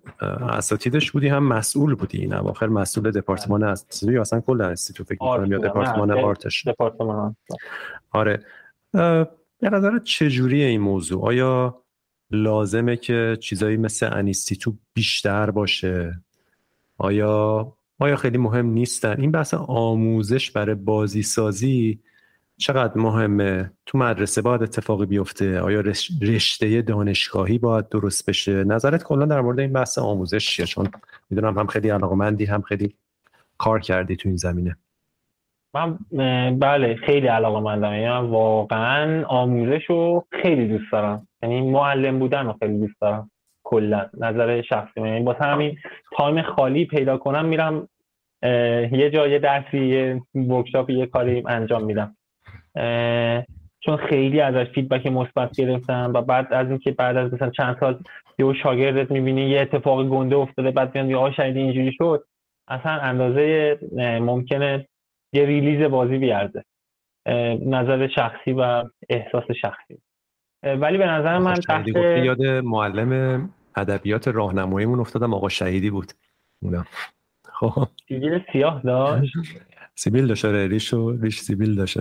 اساتیدش 0.49 1.11
بودی 1.11 1.27
هم 1.27 1.43
مسئول 1.43 1.95
بودی. 1.95 2.17
این 2.17 2.33
اواخر 2.33 2.67
مسئول 2.67 3.11
دپارتمان 3.11 3.63
art 3.63 4.03
یا 4.03 4.21
اصلا 4.21 4.41
کل 4.41 4.61
انستیتو 4.61 5.03
فکر 5.03 5.23
می‌کنم 5.23 5.51
یا 5.51 5.57
دپارتمان 5.57 6.11
art 6.11 6.39
ش. 6.39 6.67
دپارتمان 6.67 7.35
آره. 8.11 8.45
به 9.61 9.69
نظر 9.71 9.99
چجوری 9.99 10.63
این 10.63 10.81
موضوع؟ 10.81 11.25
آیا 11.25 11.81
لازمه 12.31 12.95
که 12.95 13.37
چیزایی 13.39 13.77
مثل 13.77 14.09
انستیتو 14.13 14.73
بیشتر 14.93 15.51
باشه. 15.51 16.21
آیا 16.97 17.73
آیا 17.99 18.15
خیلی 18.15 18.37
مهم 18.37 18.65
نیستن؟ 18.65 19.21
این 19.21 19.31
بحث 19.31 19.53
آموزش 19.53 20.51
برای 20.51 20.75
بازی 20.75 21.23
سازی 21.23 21.99
چقدر 22.57 22.97
مهمه؟ 22.97 23.71
تو 23.85 23.97
مدرسه 23.97 24.41
باید 24.41 24.63
اتفاقی 24.63 25.05
بیفته. 25.05 25.59
آیا 25.59 25.83
رشته 26.21 26.81
دانشگاهی 26.81 27.57
باید 27.57 27.89
درست 27.89 28.29
بشه؟ 28.29 28.63
نظرت 28.63 29.03
کلا 29.03 29.25
در 29.25 29.41
مورد 29.41 29.59
این 29.59 29.73
بحث 29.73 29.97
آموزش 29.97 30.49
چیه؟ 30.49 30.65
چون 30.65 30.89
می‌دونم 31.29 31.59
هم 31.59 31.67
خیلی 31.67 31.89
علاقمندی 31.89 32.45
هم 32.45 32.61
خیلی 32.61 32.95
کار 33.57 33.79
کردی 33.79 34.15
تو 34.15 34.29
این 34.29 34.37
زمینه. 34.37 34.77
من 35.73 35.97
بله 36.59 36.95
خیلی 36.95 37.27
علاقه 37.27 37.69
یعنی 37.69 38.09
من 38.09 38.29
واقعا 38.29 39.25
آموزش 39.25 39.85
رو 39.89 40.25
خیلی 40.41 40.67
دوست 40.67 40.91
دارم. 40.91 41.27
یعنی 41.43 41.61
معلم 41.61 42.19
بودن 42.19 42.45
رو 42.45 42.55
خیلی 42.59 42.79
دوست 42.79 43.01
دارم. 43.01 43.31
کلا. 43.63 44.09
نظر 44.19 44.61
شخصی 44.61 44.99
من. 44.99 45.07
یعنی 45.07 45.23
با 45.23 45.33
همین 45.33 45.77
time 46.17 46.41
خالی 46.41 46.85
پیدا 46.85 47.17
کنم 47.17 47.45
میرم 47.45 47.87
یه 48.91 49.09
جای 49.13 49.39
درسی 49.39 49.77
یه 49.77 50.21
workshop 50.35 50.89
یه 50.89 51.05
کاری 51.05 51.43
انجام 51.47 51.83
میدم. 51.83 52.15
چون 53.79 53.97
خیلی 53.97 54.41
ازش 54.41 54.69
feedback 54.71 55.07
مثبت 55.07 55.51
گرفتم 55.57 56.11
و 56.15 56.21
بعد 56.21 56.53
از 56.53 56.67
اینکه 56.69 56.91
بعد 56.91 57.17
از 57.17 57.33
مثلا 57.33 57.49
چند 57.49 57.77
سال 57.79 58.03
یه 58.39 58.53
شاگردت 58.63 59.11
می‌بینی 59.11 59.41
یه 59.41 59.61
اتفاق 59.61 60.07
گنده 60.07 60.35
افتاده 60.35 60.71
بعد 60.71 60.97
میاد 60.97 61.27
یه 61.27 61.33
شاید 61.37 61.57
اینجوری 61.57 61.91
شد 61.97 62.23
اصلا 62.67 62.91
اندازه 62.91 63.77
ممکنه 64.21 64.87
یه 65.33 65.45
release 65.45 65.89
بازی 65.89 66.17
بیارده 66.17 66.63
نظر 67.65 68.07
شخصی 68.07 68.53
و 68.53 68.83
احساس 69.09 69.51
شخصی. 69.61 69.97
ولی 70.63 70.97
به 70.97 71.05
نظر 71.05 71.37
من 71.37 71.55
بحث 71.69 71.87
یاد 72.25 72.45
معلم 72.45 73.49
ادبیات 73.75 74.27
راهنماییمون 74.27 74.99
افتادم. 74.99 75.33
آقا 75.33 75.49
شهیدی 75.49 75.89
بود. 75.89 76.11
خب. 77.53 77.87
سیاه 78.53 78.81
داشت. 78.83 79.33
سیبیل 79.95 80.27
داشت 80.27 80.45
ریش 80.45 80.93
و 80.93 81.11
ریش 81.21 81.39
سیبیل 81.39 81.75
داشت 81.75 81.97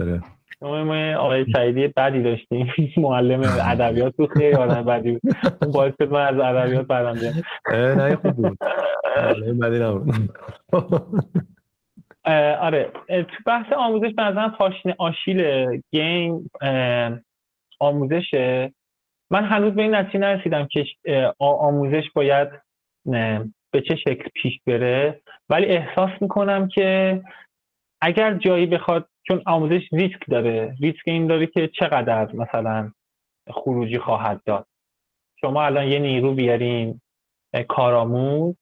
ما 0.63 1.15
آقای 1.17 1.47
شهیدی 1.53 1.89
بدی 1.89 2.23
داشتیم. 2.23 2.73
معلم 2.97 3.41
ادبیات 3.67 4.17
بود. 4.17 4.31
خیلی 4.31 4.55
آدم 4.55 4.83
بدی 4.83 5.13
بود. 5.13 5.35
باعث 5.73 5.95
شد 6.03 6.13
من 6.13 6.27
از 6.27 6.57
ادبیات 6.57 6.87
برم 6.87 7.15
بیام 7.15 7.35
نه 7.73 8.17
خوب 8.17 8.33
بود. 8.33 8.59
بدی 9.63 9.79
نبود. 9.79 10.15
آره. 12.61 12.91
تو 13.09 13.37
بحث 13.47 13.73
آموزش 13.73 14.15
به 14.17 14.23
نظرم 14.23 14.57
آشیل 14.99 15.67
گیم 15.91 16.51
آموزشه. 17.81 18.73
من 19.31 19.45
هنوز 19.45 19.73
به 19.73 19.83
این 19.83 19.95
نتیجه 19.95 20.19
نرسیدم 20.19 20.69
که 20.71 20.85
آموزش 21.39 22.11
باید 22.15 22.49
به 23.73 23.81
چه 23.89 23.97
شکل 23.97 24.29
پیش 24.35 24.61
بره. 24.67 25.21
ولی 25.49 25.67
احساس 25.67 26.11
می‌کنم 26.21 26.69
که 26.69 27.21
اگر 28.03 28.35
جایی 28.35 28.67
بخواد 28.67 29.09
چون 29.29 29.43
آموزش 29.47 29.83
ریسک 29.93 30.21
داره. 30.29 30.77
ریسک 30.81 31.03
این 31.05 31.27
داره 31.27 31.47
که 31.47 31.69
چقدر 31.69 32.33
مثلا 32.33 32.93
خروجی 33.51 33.99
خواهد 33.99 34.41
داد. 34.47 34.67
شما 35.41 35.65
الان 35.65 35.89
یه 35.89 35.99
نیرو 35.99 36.35
بیارین 36.35 37.01
کارآموز 37.69 38.57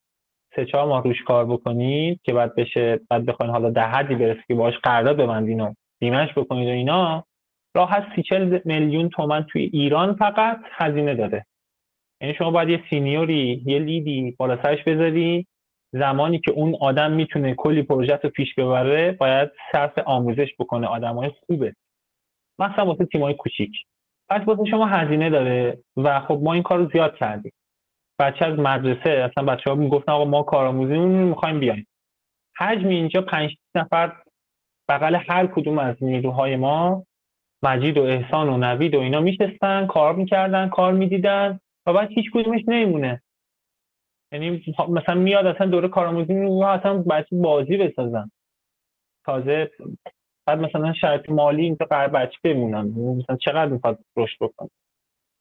سه 0.56 0.64
چهار 0.64 0.86
ماه 0.86 1.02
روش 1.02 1.22
کار 1.22 1.46
بکنید 1.46 2.20
که 2.22 2.32
بعد 2.32 2.54
بشه 2.54 3.00
بعد 3.10 3.26
بخواین 3.26 3.52
حالا 3.52 3.70
ده 3.70 3.82
حدی 3.82 4.14
برسه 4.14 4.42
که 4.48 4.54
باهاش 4.54 4.78
قرارداد 4.78 5.16
ببندین 5.16 5.60
و 5.60 5.74
بیمش 6.00 6.28
بکنید 6.36 6.68
و 6.68 6.72
اینا. 6.72 7.24
راه 7.74 8.14
سی 8.16 8.22
چل 8.22 8.60
میلیون 8.64 9.08
تومن 9.08 9.42
توی 9.42 9.62
ایران 9.62 10.14
فقط 10.14 10.60
هزینه 10.72 11.14
داره 11.14 11.46
یعنی 12.20 12.34
شما 12.34 12.50
باید 12.50 12.68
یه 12.68 12.82
سینیوری 12.90 13.62
یه 13.66 13.78
لیدی 13.78 14.30
بالا 14.38 14.62
سرش 14.62 14.84
بذاری. 14.84 15.46
زمانی 15.92 16.38
که 16.38 16.50
اون 16.50 16.76
آدم 16.80 17.12
می‌تونه 17.12 17.54
کلی 17.54 17.82
پروژه 17.82 18.18
رو 18.22 18.30
پیش 18.30 18.54
ببره 18.54 19.12
باید 19.12 19.50
صرف 19.72 19.98
آموزش 19.98 20.48
بکنه. 20.58 20.86
آدمای 20.86 21.30
خوبه. 21.46 21.74
مثلا 22.58 22.86
واسه 22.86 23.04
تیمای 23.04 23.34
کوچیک. 23.34 23.72
پس 24.28 24.40
واسه 24.46 24.64
شما 24.70 24.86
هزینه 24.86 25.30
داره 25.30 25.78
و 25.96 26.20
خب 26.20 26.40
ما 26.42 26.52
این 26.52 26.62
کار 26.62 26.78
رو 26.78 26.90
زیاد 26.92 27.16
کردیم. 27.16 27.52
بچه 28.18 28.44
از 28.44 28.58
مدرسه 28.58 29.10
اصلا 29.10 29.44
بچه 29.44 29.70
ها 29.70 29.76
می‌گفتن 29.76 30.12
آقا 30.12 30.24
ما 30.24 30.42
کارآموزیمون 30.42 31.08
می‌خوایم 31.08 31.60
بیایم. 31.60 31.86
حجم 32.58 32.88
اینجا 32.88 33.22
پنج 33.22 33.56
نفر 33.74 34.12
بغل 34.88 35.14
هر 35.28 35.46
کدوم 35.46 35.78
از 35.78 35.96
نیروهای 36.00 36.56
ما 36.56 37.04
مجید 37.62 37.98
و 37.98 38.02
احسان 38.02 38.48
و 38.48 38.56
نوید 38.56 38.94
و 38.94 39.00
اینا 39.00 39.20
میشستن 39.20 39.86
کار 39.86 40.14
می‌کردن 40.14 40.68
کار 40.68 40.92
می‌دیدن 40.92 41.60
و 41.86 41.92
بعد 41.92 42.08
هیچ 42.10 42.30
کدومش 42.34 42.60
نمیمونه. 42.68 43.22
یعنی 44.32 44.64
مثلا 44.88 45.14
میاد 45.14 45.46
اصلا 45.46 45.66
دوره 45.66 45.88
کارآموزی 45.88 46.34
رو 46.34 46.62
اصلا 46.62 46.98
بچه 46.98 47.36
بازی 47.36 47.76
بسازن. 47.76 48.30
تازه 49.26 49.70
بعد 50.46 50.58
مثلا 50.58 50.92
شرط 50.92 51.30
مالی 51.30 51.62
اینجا 51.62 51.86
قرار 51.86 52.08
بچه 52.08 52.38
بمونن. 52.44 52.84
مثلا 53.18 53.36
چقدر 53.36 53.72
می‌خواد 53.72 53.98
رشد 54.16 54.36
بکنه؟ 54.40 54.70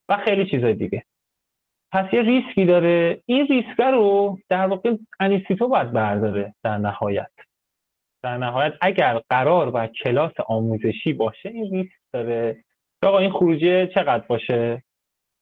و 0.10 0.18
خیلی 0.18 0.50
چیزای 0.50 0.74
دیگه. 0.74 1.04
پس 1.92 2.14
یه 2.14 2.22
ریسکی 2.22 2.66
داره. 2.66 3.22
این 3.26 3.48
ریسک 3.48 3.80
رو 3.80 4.40
در 4.50 4.68
واقع 4.68 4.96
انستیتو 5.20 5.68
باید 5.68 5.92
برداره 5.92 6.56
در 6.64 6.78
نهایت. 6.78 7.32
در 8.24 8.38
نهایت 8.38 8.74
اگر 8.82 9.22
قرار 9.30 9.72
و 9.76 9.88
کلاس 9.88 10.34
آموزشی 10.48 11.14
باشه 11.14 11.50
این 11.50 11.74
ریسک 11.74 11.97
داره. 12.14 12.64
آقا 13.04 13.18
این 13.18 13.32
خروجیش 13.32 13.88
چقدر 13.88 14.24
باشه؟ 14.28 14.84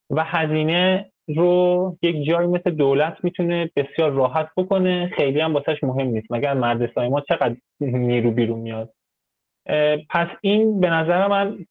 و 0.10 0.24
هزینه 0.24 1.12
رو 1.28 1.98
یک 2.02 2.28
جایی 2.28 2.48
مثل 2.48 2.72
دولت 2.72 3.18
می‌تونه 3.24 3.72
بسیار 3.76 4.12
راحت 4.12 4.50
بکنه. 4.58 5.12
خیلی 5.18 5.40
هم 5.40 5.54
واسهش 5.54 5.84
مهم 5.84 6.08
نیست. 6.08 6.28
مگر 6.32 6.54
مدرسه 6.54 7.08
ما 7.08 7.22
چقدر 7.22 7.56
نیرو 7.82 8.32
بیرون 8.32 8.60
میاد؟ 8.60 8.94
پس 10.10 10.28
این 10.42 10.80
به 10.80 10.90
نظر 10.90 11.28
من 11.28 11.66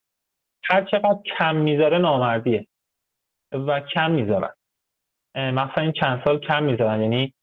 هر 0.65 0.85
چقدر 0.85 1.19
کم 1.39 1.57
می‌ذاره 1.57 1.99
نامردیه 1.99 2.67
و 3.53 3.81
کم 3.81 4.11
می‌ذارن 4.11 4.53
مثلا 5.35 5.83
این 5.83 5.93
چند 5.93 6.23
سال 6.25 6.39
کم 6.39 6.63
می‌ذارن. 6.63 7.03
یعنی 7.03 7.35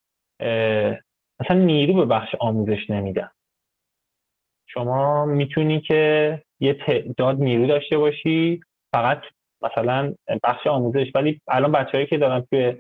مثلا 1.39 1.57
نیرو 1.57 1.93
به 1.93 2.05
بخش 2.05 2.35
آموزش 2.39 2.89
نمیدن. 2.89 3.29
شما 4.73 5.25
می‌تونی 5.25 5.81
که 5.81 6.41
یه 6.59 6.73
تعداد 6.73 7.39
نیرو 7.39 7.67
داشته 7.67 7.97
باشی 7.97 8.59
فقط 8.93 9.21
مثلا 9.61 10.13
بخش 10.43 10.67
آموزش. 10.67 11.11
ولی 11.15 11.41
الان 11.47 11.71
بچههایی 11.71 12.07
که 12.07 12.17
دارن 12.17 12.41
توی 12.41 12.75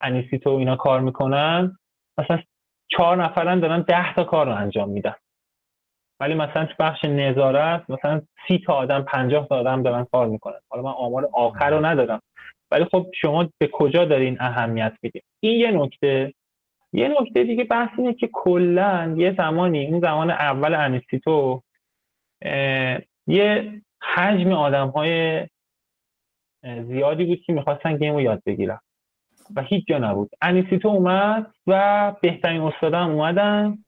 انیسیتو 0.00 0.50
اینا 0.50 0.76
کار 0.76 1.00
می‌کنن 1.00 1.76
مثلا 2.18 2.38
چهار 2.88 3.24
نفرن 3.24 3.60
دارن 3.60 3.82
ده 3.82 4.14
تا 4.14 4.24
کار 4.24 4.46
رو 4.46 4.52
انجام 4.52 4.88
میدن. 4.88 5.14
ولی 6.20 6.34
مثلا 6.34 6.66
تو 6.66 6.74
بخش 6.78 7.04
نظارت 7.04 7.90
مثلا 7.90 8.22
سی 8.48 8.58
تا 8.66 8.74
آدم 8.74 9.02
پنجاه 9.02 9.48
تا 9.48 9.56
آدم 9.56 9.82
دارن 9.82 10.06
کار 10.12 10.26
می‌کنن. 10.26 10.60
حالا 10.68 10.82
من 10.82 10.90
آمار 10.90 11.28
آخر 11.32 11.70
رو 11.70 11.86
ندارم. 11.86 12.20
ولی 12.70 12.84
خب 12.84 13.06
شما 13.14 13.48
به 13.58 13.68
کجا 13.72 14.04
دارین 14.04 14.36
اهمیت 14.40 14.92
میدین؟ 15.02 15.22
این 15.40 15.60
یه 15.60 15.70
نکته. 15.70 16.32
یه 16.92 17.08
نکته 17.20 17.44
دیگه 17.44 17.64
بحث 17.64 17.98
اینه 17.98 18.14
که 18.14 18.28
کلا 18.32 19.14
یه 19.16 19.34
زمانی 19.38 19.86
اون 19.86 20.00
زمان 20.00 20.30
اول 20.30 20.74
انیستیتو 20.74 21.62
یه 23.26 23.80
حجم 24.14 24.52
آدم 24.52 24.88
های 24.88 25.46
زیادی 26.86 27.24
بود 27.24 27.40
که 27.40 27.52
می‌خواستن 27.52 27.96
گیم 27.96 28.14
رو 28.14 28.20
یاد 28.20 28.42
بگیرن 28.46 28.78
و 29.56 29.62
هیچ 29.62 29.86
جا 29.86 29.98
نبود. 29.98 30.30
انیستیتو 30.42 30.88
اومد 30.88 31.46
و 31.66 32.14
بهترین 32.22 32.60
استادان 32.60 33.10
اومدن 33.10 33.78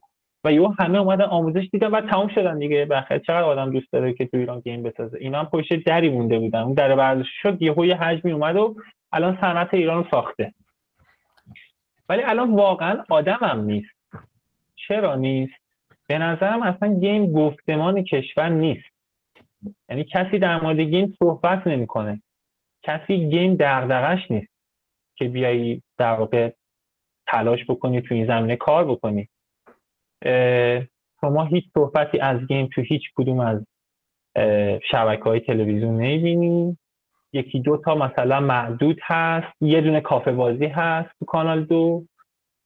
و 0.45 0.53
یه 0.53 0.69
همه 0.79 0.99
اومدن 0.99 1.25
آموزش 1.25 1.69
دیدن 1.73 1.87
و 1.87 2.01
تمام 2.01 2.29
شدن 2.29 2.59
دیگه. 2.59 2.85
بخیر 2.85 3.19
چقدر 3.19 3.43
آدم 3.43 3.71
دوست 3.71 3.93
داره 3.93 4.13
که 4.13 4.27
تو 4.27 4.37
ایران 4.37 4.61
game 4.61 4.83
بسازه. 4.83 5.19
اینا 5.21 5.39
هم 5.39 5.47
پشت 5.47 5.75
دری 5.75 6.09
مونده 6.09 6.39
بودن. 6.39 6.61
اون 6.61 6.75
در 6.75 6.97
برداشته 6.97 7.33
شد 7.43 7.63
یه 7.63 7.97
حجمی 7.97 8.33
اومد 8.33 8.57
و 8.57 8.77
الان 9.13 9.39
صنعت 9.41 9.75
ایران 9.75 10.05
رو 10.05 10.11
ساخته. 10.11 10.55
ولی 12.13 12.23
الان 12.23 12.55
واقعا 12.55 13.05
آدمم 13.09 13.65
نیست. 13.65 13.95
چرا 14.89 15.15
نیست؟ 15.15 15.55
به 16.09 16.19
نظرم 16.19 16.63
اصلا 16.63 16.95
game 17.01 17.33
گفتمان 17.33 18.05
کشور 18.05 18.49
نیست. 18.49 18.89
یعنی 19.89 20.05
کسی 20.05 20.39
در 20.39 20.63
مورد 20.63 20.81
game 20.81 21.17
صحبت 21.19 21.67
نمی‌کنه. 21.67 22.23
کسی 22.83 23.29
game 23.29 23.57
دغدغش 23.61 24.31
نیست 24.31 24.53
که 25.17 25.29
بیایی 25.29 25.83
در 25.99 26.13
واقع 26.13 26.53
تلاش 27.27 27.61
بکنی 27.69 28.01
تو 28.01 28.15
این 28.15 28.27
زمینه 28.27 28.57
کار 28.57 28.85
بکنی. 28.85 29.29
شما 31.21 31.45
هیچ 31.45 31.65
صحبتی 31.75 32.19
از 32.21 32.47
game 32.47 32.69
تو 32.75 32.81
هیچ 32.81 33.03
کدوم 33.17 33.41
از 33.41 33.67
شبکه 34.91 35.25
های 35.25 35.41
تلویزیون 35.41 35.95
نمی‌بینی. 35.95 36.79
یکی 37.33 37.61
دو 37.61 37.77
تا 37.77 37.95
مثلا 37.95 38.41
معدود 38.41 38.99
هست 39.03 39.47
یه 39.61 39.81
دونه 39.81 40.01
کافه 40.01 40.33
بازی 40.33 40.67
هست 40.67 41.09
تو 41.19 41.25
کانال 41.25 41.65
دو. 41.65 42.05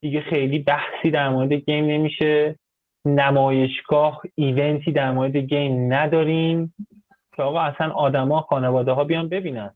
دیگه 0.00 0.20
خیلی 0.20 0.58
بحثی 0.58 1.10
در 1.10 1.28
مورد 1.28 1.52
game 1.52 1.84
نمیشه. 1.84 2.56
نمایشگاه 3.04 4.22
event 4.34 4.83
ی 4.83 4.92
در 4.92 5.10
مورد 5.10 5.36
game 5.36 5.92
نداریم. 5.94 6.74
که 7.36 7.42
آقا 7.42 7.60
اصلا 7.60 7.90
آدما 7.90 8.40
خانواده 8.40 8.92
ها 8.92 9.04
بیان 9.04 9.28
ببینن. 9.28 9.70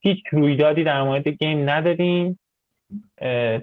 هیچ 0.00 0.18
رویدادی 0.32 0.84
در 0.84 1.02
مورد 1.02 1.28
game 1.28 1.70
نداریم. 1.70 2.38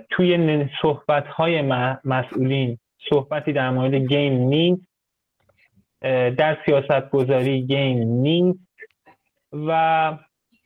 توی 0.09 0.67
صحبت 0.81 1.27
های 1.27 1.61
مسئولین 2.05 2.77
صحبتی 3.09 3.53
در 3.53 3.69
مورد 3.69 3.93
game 3.95 4.33
نیست. 4.33 4.87
در 6.37 6.57
سیاست 6.65 7.09
گذاری 7.09 7.61
game 7.61 7.97
نیست. 7.97 8.72
و 9.53 10.17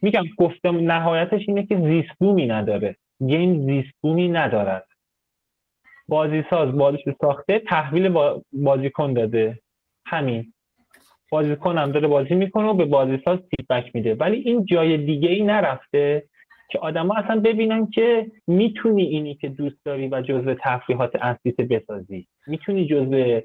میگم 0.01 0.23
گفتم 0.37 0.91
نهایتش 0.91 1.41
اینه 1.47 1.65
که 1.65 1.77
زیستبومی 1.77 2.47
نداره. 2.47 2.95
game 3.27 3.65
زیستبومی 3.65 4.27
ندارد 4.27 4.87
بازی 6.07 6.43
ساز 6.49 6.71
بازیش 6.71 7.01
ساخته 7.21 7.59
تحویل 7.59 8.33
بازیکن 8.53 9.13
داده. 9.13 9.59
همین. 10.05 10.53
بازیکن 11.31 11.77
هم 11.77 11.91
داره 11.91 12.07
بازی 12.07 12.35
می‌کنه 12.35 12.67
و 12.67 12.73
به 12.73 12.85
بازی 12.85 13.21
ساز 13.25 13.39
فیدبک 13.39 13.95
میده. 13.95 14.15
ولی 14.15 14.37
این 14.37 14.65
جای 14.65 14.97
دیگه 14.97 15.29
ای 15.29 15.43
نرفته 15.43 16.23
که 16.69 16.79
آدما 16.79 17.15
اصلا 17.15 17.39
ببینن 17.39 17.87
که 17.87 18.31
می‌تونی 18.47 19.03
اینی 19.03 19.35
که 19.35 19.49
دوست 19.49 19.85
داری 19.85 20.07
و 20.07 20.21
جزء 20.21 20.55
تفریحات 20.63 21.15
اصلیت 21.15 21.55
بسازی. 21.55 22.27
می‌تونی 22.47 22.85
جزء 22.87 23.39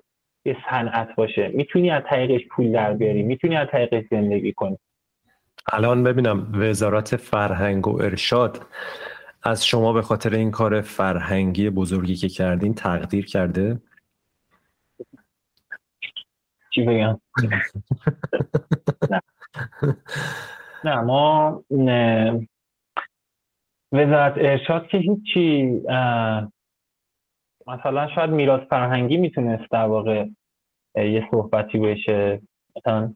صنعت 0.71 1.15
باشه. 1.17 1.49
می‌تونی 1.49 1.91
از 1.91 2.03
طریقش 2.07 2.47
پول 2.51 2.73
در 2.73 2.93
بیاری. 2.93 3.23
می‌تونی 3.23 3.57
از 3.57 3.69
طریقش 3.73 4.05
زندگی 4.11 4.53
کنی. 4.53 4.79
الان 5.73 6.03
ببینم 6.03 6.53
وزارت 6.55 7.17
فرهنگ 7.17 7.89
و 7.89 8.03
ارشاد 8.03 8.67
از 9.43 9.67
شما 9.67 9.93
به 9.93 10.03
خاطر 10.03 10.35
این 10.35 10.51
کار 10.51 10.81
فرهنگی 10.81 11.71
بزرگی 11.71 12.17
که 12.17 12.29
کردین 12.29 12.75
تقدیر 12.75 13.27
کرده؟ 13.27 13.81
چی 16.71 16.83
بگم؟ 16.83 17.21
نه 20.85 21.01
ما 21.01 21.65
وزارت 23.93 24.35
ارشاد 24.37 24.87
که 24.87 24.99
هیچی 24.99 25.63
مثلا 27.67 28.09
شاید 28.15 28.31
میراث 28.31 28.61
فرهنگی 28.69 29.17
می‌تونست 29.17 29.71
در 29.71 29.85
واقع 29.85 30.27
یه 30.95 31.29
صحبتی 31.31 31.79
بشه. 31.79 32.43
مثلا 32.77 33.15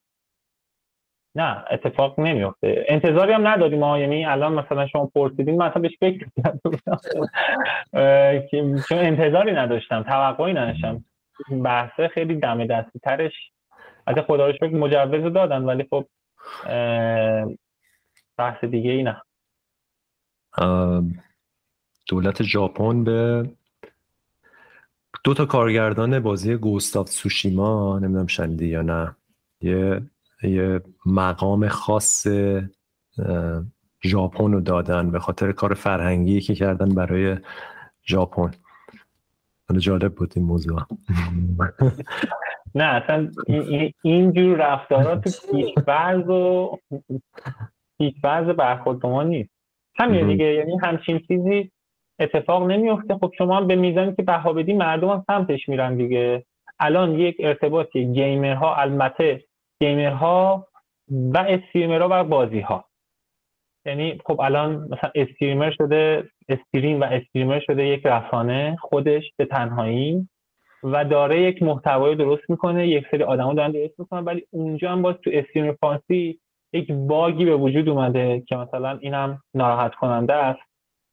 نه 1.36 1.64
اتفاق 1.70 2.20
نمیفته 2.20 2.84
انتظاری 2.88 3.32
هم 3.32 3.46
نداریم 3.46 3.78
ما 3.78 3.98
یعنی 3.98 4.24
الان 4.24 4.52
مثلا 4.52 4.86
شما 4.86 5.06
پرسیدین 5.06 5.56
من 5.56 5.66
اصلا 5.66 5.82
بهش 5.82 5.96
فکر 6.00 6.26
چون 8.88 8.98
انتظاری 8.98 9.52
نداشتم 9.52 10.02
توقعی 10.02 10.52
نداشتم. 10.52 11.04
بحثه 11.64 12.08
خیلی 12.08 12.34
دم 12.34 12.66
دستی 12.66 12.98
ترش. 12.98 13.32
از 14.06 14.18
خدا 14.18 14.46
رو 14.46 14.52
شکر 14.52 14.74
مجوز 14.74 15.32
دادن 15.32 15.62
ولی 15.62 15.86
خب 15.90 16.06
بحث 18.38 18.64
دیگه 18.64 18.90
ای 18.90 19.02
نه. 19.02 19.22
دولت 22.08 22.42
ژاپن 22.42 23.04
به 23.04 23.50
دو 25.24 25.34
تا 25.34 25.46
کارگردان 25.46 26.20
بازی 26.20 26.56
گوستاف 26.56 27.08
سوشیما 27.08 27.98
نمی‌دونم 27.98 28.26
شنیدی 28.26 28.66
یا 28.66 28.82
نه 28.82 29.16
یه 29.60 30.02
یه 30.42 30.80
مقام 31.06 31.68
خاص 31.68 32.26
ژاپن 34.04 34.52
رو 34.52 34.60
دادن 34.60 35.10
به 35.10 35.18
خاطر 35.18 35.52
کار 35.52 35.74
فرهنگی 35.74 36.40
که 36.40 36.54
کردن 36.54 36.88
برای 36.88 37.36
ژاپن. 38.06 38.50
جالب 39.78 40.14
بود 40.14 40.32
این 40.36 40.44
موضوع. 40.44 40.80
نه 42.74 42.84
اصلا 42.84 43.30
اینجور 44.02 44.56
رفتارات 44.56 45.28
تو 45.28 45.52
پیشفرز 45.52 46.28
و 46.28 46.78
پیشفرز 47.98 48.46
برخورد 48.46 49.06
ما 49.06 49.22
نیست. 49.22 49.50
همین 49.98 50.26
دیگه 50.26 50.44
یعنی 50.44 50.78
همچین 50.82 51.18
چیزی 51.18 51.70
اتفاق 52.18 52.70
نمیفته 52.70 53.14
خب 53.14 53.32
شما 53.38 53.56
هم 53.56 53.66
به 53.66 53.76
میزانی 53.76 54.14
که 54.14 54.22
بها 54.22 54.52
بدی 54.52 54.72
مردم 54.72 55.08
هم 55.08 55.24
سمتش 55.26 55.68
میرن 55.68 55.96
دیگه. 55.96 56.44
الان 56.78 57.18
یک 57.18 57.36
ارتباطی 57.40 58.04
گیمرها 58.04 58.76
البته 58.76 59.44
گیمرها 59.80 60.66
و 61.10 61.38
استریمرها 61.38 62.08
و 62.10 62.24
بازی 62.24 62.60
ها 62.60 62.84
یعنی 63.86 64.20
خب 64.26 64.40
الان 64.40 64.76
مثلا 64.76 65.10
استریمر 65.14 65.70
شده 65.70 66.28
استریم 66.48 67.00
و 67.00 67.04
استریمر 67.04 67.60
شده 67.60 67.86
یک 67.86 68.06
رسانه 68.06 68.76
خودش 68.80 69.24
به 69.36 69.44
تنهایی 69.44 70.28
و 70.82 71.04
داره 71.04 71.42
یک 71.42 71.62
محتوای 71.62 72.14
درست 72.14 72.50
می‌کنه 72.50 72.88
یک 72.88 73.06
سری 73.10 73.22
آدما 73.22 73.54
دارن 73.54 73.72
درست 73.72 74.00
می‌کنن 74.00 74.24
ولی 74.24 74.46
اونجا 74.50 74.92
هم 74.92 75.02
باز 75.02 75.14
تو 75.24 75.30
استریم 75.32 75.72
فارسی 75.72 76.40
یک 76.72 76.92
باگی 76.92 77.44
به 77.44 77.56
وجود 77.56 77.88
اومده 77.88 78.42
که 78.48 78.56
مثلا 78.56 78.98
اینم 79.00 79.42
ناراحت 79.54 79.94
کننده 79.94 80.34
است 80.34 80.60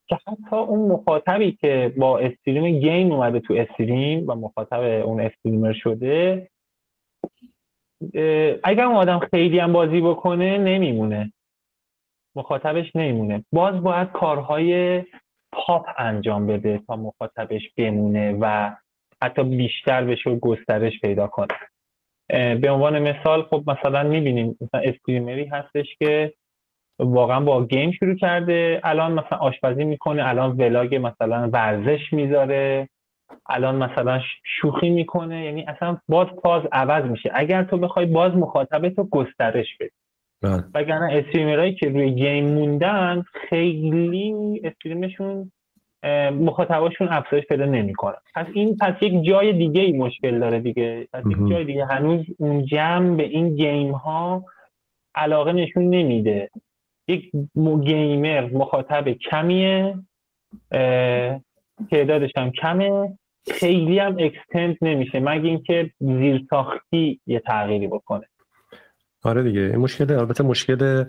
که 0.08 0.16
حتی 0.26 0.56
اون 0.56 0.92
مخاطبی 0.92 1.52
که 1.52 1.92
با 1.96 2.18
استریم 2.18 2.78
گیم 2.80 3.12
اومده 3.12 3.40
تو 3.40 3.54
استریم 3.54 4.24
و 4.28 4.34
مخاطب 4.34 4.80
اون 4.80 5.20
استریمر 5.20 5.72
شده 5.72 6.48
اگر 8.64 8.84
اون 8.84 8.96
آدم 8.96 9.18
خیلی 9.18 9.58
هم 9.58 9.72
بازی 9.72 10.00
بکنه 10.00 10.58
نمیمونه. 10.58 11.32
مخاطبش 12.36 12.96
نمیمونه. 12.96 13.44
باز 13.52 13.82
باید 13.82 14.12
کارهای 14.12 15.02
پاپ 15.52 15.86
انجام 15.98 16.46
بده 16.46 16.80
تا 16.86 16.96
مخاطبش 16.96 17.62
بمونه 17.76 18.38
و 18.40 18.74
حتی 19.22 19.42
بیشتر 19.42 20.04
بشه 20.04 20.30
و 20.30 20.38
گسترش 20.38 21.00
پیدا 21.00 21.26
کنه. 21.26 21.54
به 22.60 22.70
عنوان 22.70 22.98
مثال 22.98 23.42
خب 23.42 23.62
مثلا 23.66 24.02
می‌بینیم 24.02 24.56
مثلا 24.60 24.80
استریمری 24.80 25.44
هستش 25.44 25.86
که 25.98 26.34
واقعا 26.98 27.40
با 27.40 27.66
گیم 27.66 27.92
شروع 27.92 28.14
کرده 28.14 28.80
الان 28.84 29.12
مثلا 29.12 29.38
آشپزی 29.38 29.84
می‌کنه 29.84 30.28
الان 30.28 30.56
ولاگ 30.56 30.94
مثلا 30.94 31.50
ورزش 31.52 32.12
می‌ذاره. 32.12 32.88
الان 33.46 33.76
مثلا 33.76 34.20
شوخی 34.44 34.90
می‌کنه 34.90 35.44
یعنی 35.44 35.64
اصلا 35.64 35.98
باز 36.08 36.26
پاز 36.26 36.62
عوض 36.72 37.04
میشه. 37.04 37.30
اگر 37.34 37.64
تو 37.64 37.76
بخوای 37.76 38.06
باز 38.06 38.32
مخاطبت 38.32 38.98
رو 38.98 39.04
گسترش 39.04 39.76
بدی. 39.80 39.90
بله. 40.42 40.64
وگرنه 40.74 41.12
استریمرهایی 41.12 41.74
که 41.74 41.88
روی 41.88 42.10
گیم 42.10 42.54
موندن 42.54 43.24
خیلی 43.48 44.60
استریمشون 44.64 45.52
مخاطباشون 46.40 47.08
افزایش 47.08 47.44
پیدا 47.44 47.64
نمی‌کنن 47.64 48.16
پس 48.34 48.46
این 48.52 48.76
پس 48.76 48.94
یک 49.02 49.24
جای 49.24 49.52
دیگه 49.52 49.80
ای 49.80 49.92
مشکل 49.92 50.38
داره 50.38 50.60
دیگه. 50.60 51.08
پس 51.12 51.22
یک 51.30 51.50
جای 51.50 51.64
دیگه 51.64 51.86
هنوز 51.86 52.26
اون 52.38 52.66
جمع 52.66 53.16
به 53.16 53.22
این 53.22 53.56
گیم 53.56 53.92
ها 53.92 54.44
علاقه 55.14 55.52
نشون 55.52 55.90
نمیده. 55.90 56.50
یک 57.08 57.30
گیمر 57.84 58.50
مخاطب 58.52 59.08
کمیه 59.08 59.94
تعدادش 61.90 62.30
هم 62.36 62.50
کمه. 62.50 63.18
خیلی 63.52 63.98
هم 63.98 64.16
اکستند 64.18 64.76
نمیشه 64.82 65.20
مگه 65.20 65.48
اینکه 65.48 65.90
زیرساختی 66.00 67.20
یه 67.26 67.40
تغییری 67.40 67.86
بکنه. 67.86 68.28
آره 69.22 69.42
دیگه 69.42 69.60
این 69.60 69.76
مشکل 69.76 70.12
البته 70.12 70.44
مشکل 70.44 71.04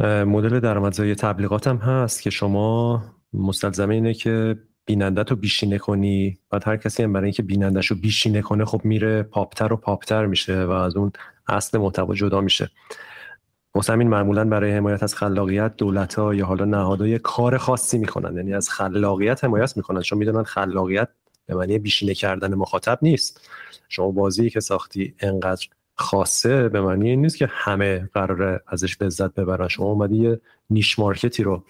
مدل 0.00 0.60
درآمدزایی 0.60 1.14
تبلیغات 1.14 1.68
هم 1.68 1.76
هست 1.76 2.22
که 2.22 2.30
شما 2.30 3.02
مستلزمه 3.32 3.94
اینه 3.94 4.14
که 4.14 4.56
بیننده 4.86 5.24
تو 5.24 5.36
بیشینه 5.36 5.78
کنی. 5.78 6.38
بعد 6.50 6.68
هر 6.68 6.76
کسی 6.76 7.02
هم 7.02 7.12
برای 7.12 7.24
اینکه 7.24 7.42
بینندهش 7.42 7.86
رو 7.86 7.96
بیشینه 7.96 8.42
کنه 8.42 8.64
خب 8.64 8.80
میره 8.84 9.22
پاپتر 9.22 9.72
و 9.72 9.76
پاپتر 9.76 10.26
میشه 10.26 10.64
و 10.64 10.70
از 10.70 10.96
اون 10.96 11.12
اصل 11.48 11.78
محتوا 11.78 12.14
جدا 12.14 12.40
میشه. 12.40 12.70
واسه 13.74 13.92
همین 13.92 14.08
معمولا 14.08 14.44
برای 14.44 14.72
حمایت 14.72 15.02
از 15.02 15.14
خلاقیت 15.14 15.76
دولت 15.76 16.14
ها 16.14 16.34
یا 16.34 16.46
حالا 16.46 16.64
نهادهای 16.64 17.18
کار 17.18 17.56
خاصی 17.56 17.98
می‌کنن. 17.98 18.36
یعنی 18.36 18.54
از 18.54 18.70
خلاقیت 18.70 19.44
حمایت 19.44 19.76
می‌کنن. 19.76 20.00
چون 20.00 20.18
می‌دونن 20.18 20.42
خلاقیت 20.42 21.08
به 21.46 21.54
معنی 21.54 21.78
بیشینه 21.78 22.14
کردن 22.14 22.54
مخاطب 22.54 22.98
نیست. 23.02 23.50
شما 23.88 24.10
بازی 24.10 24.50
که 24.50 24.60
ساختی 24.60 25.14
انقدر 25.20 25.66
خاصه 25.94 26.68
به 26.68 26.80
معنی 26.80 27.10
این 27.10 27.20
نیست 27.20 27.36
که 27.36 27.48
همه 27.50 28.08
قراره 28.14 28.60
ازش 28.66 29.02
لذت 29.02 29.34
ببرن. 29.34 29.68
شما 29.68 29.86
اومدی 29.86 30.16
یه 30.16 30.40
نیش 30.70 30.98
مارکتی 30.98 31.42
رو 31.42 31.64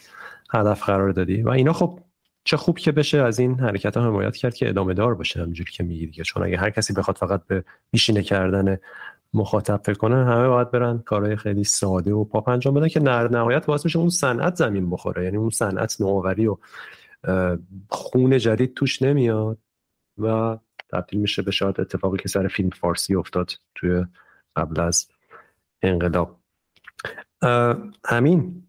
هدف 0.51 0.83
قرار 0.83 1.13
دادی 1.13 1.43
و 1.43 1.49
اینا 1.49 1.73
خب 1.73 2.01
چه 2.45 2.57
خوب 2.57 2.79
که 2.79 2.93
بشه 2.93 3.19
از 3.19 3.39
این 3.39 3.61
حرکت 3.61 3.97
ها 3.97 4.03
حمایت 4.05 4.37
کرد 4.37 4.55
که 4.55 4.69
ادامه 4.69 4.95
دار 4.95 5.15
باشه 5.15 5.41
همینجوری 5.41 5.73
که 5.73 5.85
میگی 5.85 6.07
دیگه. 6.07 6.25
چون 6.25 6.43
اگه 6.43 6.57
هر 6.57 6.71
کسی 6.71 6.93
بخواد 6.93 7.17
فقط 7.17 7.47
به 7.47 7.65
بیشینه 7.91 8.23
کردن 8.23 8.79
مخاطب 9.35 9.81
فکر 9.85 9.99
کنه 9.99 10.25
همه 10.25 10.49
باید 10.49 10.71
برن 10.71 10.99
کارهای 10.99 11.37
خیلی 11.37 11.65
ساده 11.65 12.13
و 12.13 12.25
پاپ 12.25 12.49
انجام 12.49 12.75
بدن 12.75 12.89
که 12.89 13.01
در 13.01 13.29
نهایت 13.29 13.67
باعث 13.67 13.85
میشه 13.85 13.99
اون 13.99 14.09
صنعت 14.09 14.55
زمین 14.55 14.91
بخوره. 14.91 15.25
یعنی 15.25 15.37
اون 15.37 15.51
صنعت 15.51 16.01
نوآوری 16.01 16.47
و 16.47 16.57
خون 17.89 18.39
جدید 18.39 18.75
توش 18.75 19.03
نمیاد. 19.03 19.59
و 20.19 20.59
تبدیل 20.93 21.21
میشه 21.21 21.43
به 21.43 21.51
شاید 21.51 21.81
اتفاقی 21.81 22.19
که 22.19 22.29
سر 22.29 22.49
فیلم 22.49 22.71
فارسی 22.71 23.15
افتاد 23.15 23.51
توی 23.75 24.05
قبل 24.57 24.81
از 24.81 25.09
انقلاب. 25.83 26.37
همین 28.05 28.63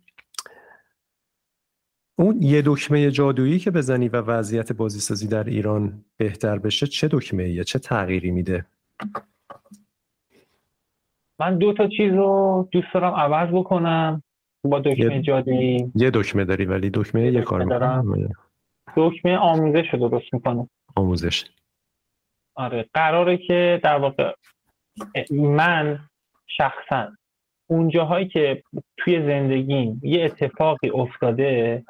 اون 2.19 2.41
یه 2.41 2.61
دکمه 2.65 3.11
جادویی 3.11 3.59
که 3.59 3.71
بزنی 3.71 4.09
و 4.09 4.21
وضعیت 4.21 4.73
بازیسازی 4.73 5.27
در 5.27 5.43
ایران 5.43 6.05
بهتر 6.17 6.59
بشه 6.59 6.87
چه 6.87 7.07
دکمه 7.11 7.43
ایه 7.43 7.63
چه 7.63 7.79
تغییری 7.79 8.31
میده؟ 8.31 8.65
من 11.39 11.57
دو 11.57 11.73
تا 11.73 11.87
چیز 11.87 12.13
رو 12.13 12.67
دوست 12.71 12.87
دارم 12.93 13.13
عوض 13.13 13.49
بکنم. 13.53 14.23
با 14.63 14.79
دکمه 14.79 15.15
یه... 15.15 15.21
جادویی. 15.21 15.91
یه 15.95 16.11
دکمه 16.13 16.45
داری 16.45 16.65
ولی 16.65 16.89
دکمه 16.93 17.25
یه, 17.25 17.33
یه 17.33 17.41
کار 17.41 17.63
می‌کنم 17.63 18.29
دکمه 18.95 19.37
آموزش 19.37 19.85
رو 19.93 20.09
درست 20.09 20.33
می‌کنه 20.33 20.69
آموزش. 20.97 21.45
آره 22.55 22.89
قراره 22.93 23.37
که 23.37 23.79
در 23.83 23.97
واقع 23.97 24.33
من 25.31 25.99
شخصا 26.47 27.11
اونجاهایی 27.67 28.27
که 28.27 28.63
توی 28.97 29.27
زندگیم 29.27 30.01
یه 30.03 30.25
اتفاقی 30.25 30.89
افتاده 30.89 31.83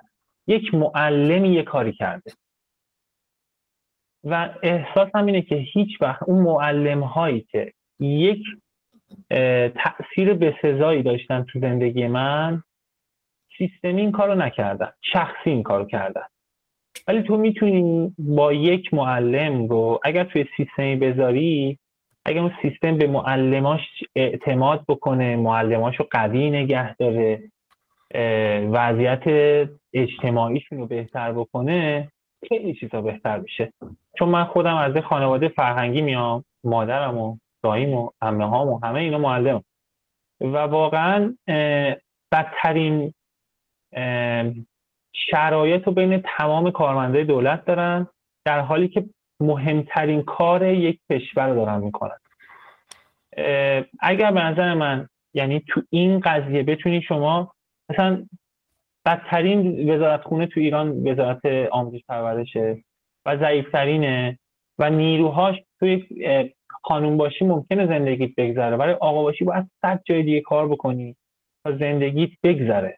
یک 0.47 0.73
معلمی 0.73 1.49
یه 1.49 1.63
کاری 1.63 1.93
کرده. 1.93 2.31
و 4.23 4.49
احساسم 4.63 5.25
اینه 5.25 5.41
که 5.41 5.55
هیچ 5.55 6.01
وقت 6.01 6.23
اون 6.23 6.43
معلم 6.43 7.03
هایی 7.03 7.41
که 7.41 7.73
یک 7.99 8.43
تاثیر 9.83 10.33
بسزایی 10.33 11.03
داشتن 11.03 11.43
تو 11.43 11.59
زندگی 11.59 12.07
من 12.07 12.63
سیستمی 13.57 14.01
این 14.01 14.11
کارو 14.11 14.35
نکردن 14.35 14.91
شخصی 15.01 15.49
این 15.49 15.63
کارو 15.63 15.85
کردن. 15.85 16.25
ولی 17.07 17.21
تو 17.23 17.37
می‌تونی 17.37 18.15
با 18.17 18.53
یک 18.53 18.93
معلم 18.93 19.67
رو 19.67 19.99
اگر 20.03 20.23
توی 20.23 20.45
سیستمی 20.57 20.95
بذاری 20.95 21.77
اگر 22.25 22.41
اون 22.41 22.51
سیستم 22.61 22.97
به 22.97 23.07
معلماش 23.07 23.81
اعتماد 24.15 24.85
بکنه 24.87 25.35
معلماش 25.35 25.95
رو 25.95 26.07
قوی 26.11 26.49
نگه 26.49 26.95
داره 26.95 27.51
وضعیت 28.71 29.23
اجتماعیشون 29.93 30.77
رو 30.77 30.87
بهتر 30.87 31.31
بکنه 31.31 32.07
خیلی 32.49 32.73
چیزا 32.73 33.01
بهتر 33.01 33.39
میشه. 33.39 33.73
چون 34.19 34.29
من 34.29 34.43
خودم 34.43 34.75
از 34.75 34.97
خانواده 34.97 35.47
فرهنگی 35.47 36.01
میام 36.01 36.45
مادرم 36.63 37.17
و 37.17 37.37
داییم 37.63 37.93
و 37.93 38.09
امه 38.21 38.45
هام 38.45 38.67
و 38.67 38.79
همه 38.83 38.99
اینا 38.99 39.17
معلم 39.17 39.63
و 40.41 40.57
واقعا 40.57 41.35
بدترین 42.31 43.13
شرایط 45.31 45.83
رو 45.87 45.91
بین 45.91 46.23
تمام 46.37 46.71
کارمنده 46.71 47.23
دولت 47.23 47.65
دارن 47.65 48.07
در 48.45 48.59
حالی 48.59 48.87
که 48.87 49.05
مهمترین 49.39 50.23
کار 50.23 50.65
یک 50.65 50.99
کشور 51.11 51.49
رو 51.49 51.55
دارن 51.55 51.79
می‌کنن. 51.79 52.17
اگر 53.99 54.31
به 54.31 54.43
نظر 54.43 54.73
من 54.73 55.07
یعنی 55.33 55.63
تو 55.67 55.81
این 55.89 56.19
قضیه 56.19 56.63
بتونی 56.63 57.01
شما 57.01 57.53
مثلا 57.89 58.25
بدترین 59.05 59.89
وزارت 59.89 60.21
خونه 60.21 60.47
تو 60.47 60.59
ایران 60.59 61.07
وزارت 61.07 61.45
آموزش 61.71 62.01
پرورشه 62.07 62.83
و 63.25 63.37
ضعیفترینه 63.37 64.39
و 64.79 64.89
نیروهاش 64.89 65.55
توی 65.79 66.05
خانوم 66.83 67.17
باشی 67.17 67.45
ممکنه 67.45 67.87
زندگیت 67.87 68.35
بگذره 68.37 68.75
ولی 68.75 68.91
آقا 68.91 69.23
باشی 69.23 69.45
باید 69.45 69.69
صد 69.81 70.01
جای 70.05 70.23
دیگه 70.23 70.41
کار 70.41 70.67
بکنی 70.67 71.15
تا 71.63 71.77
زندگیت 71.77 72.29
بگذره. 72.43 72.97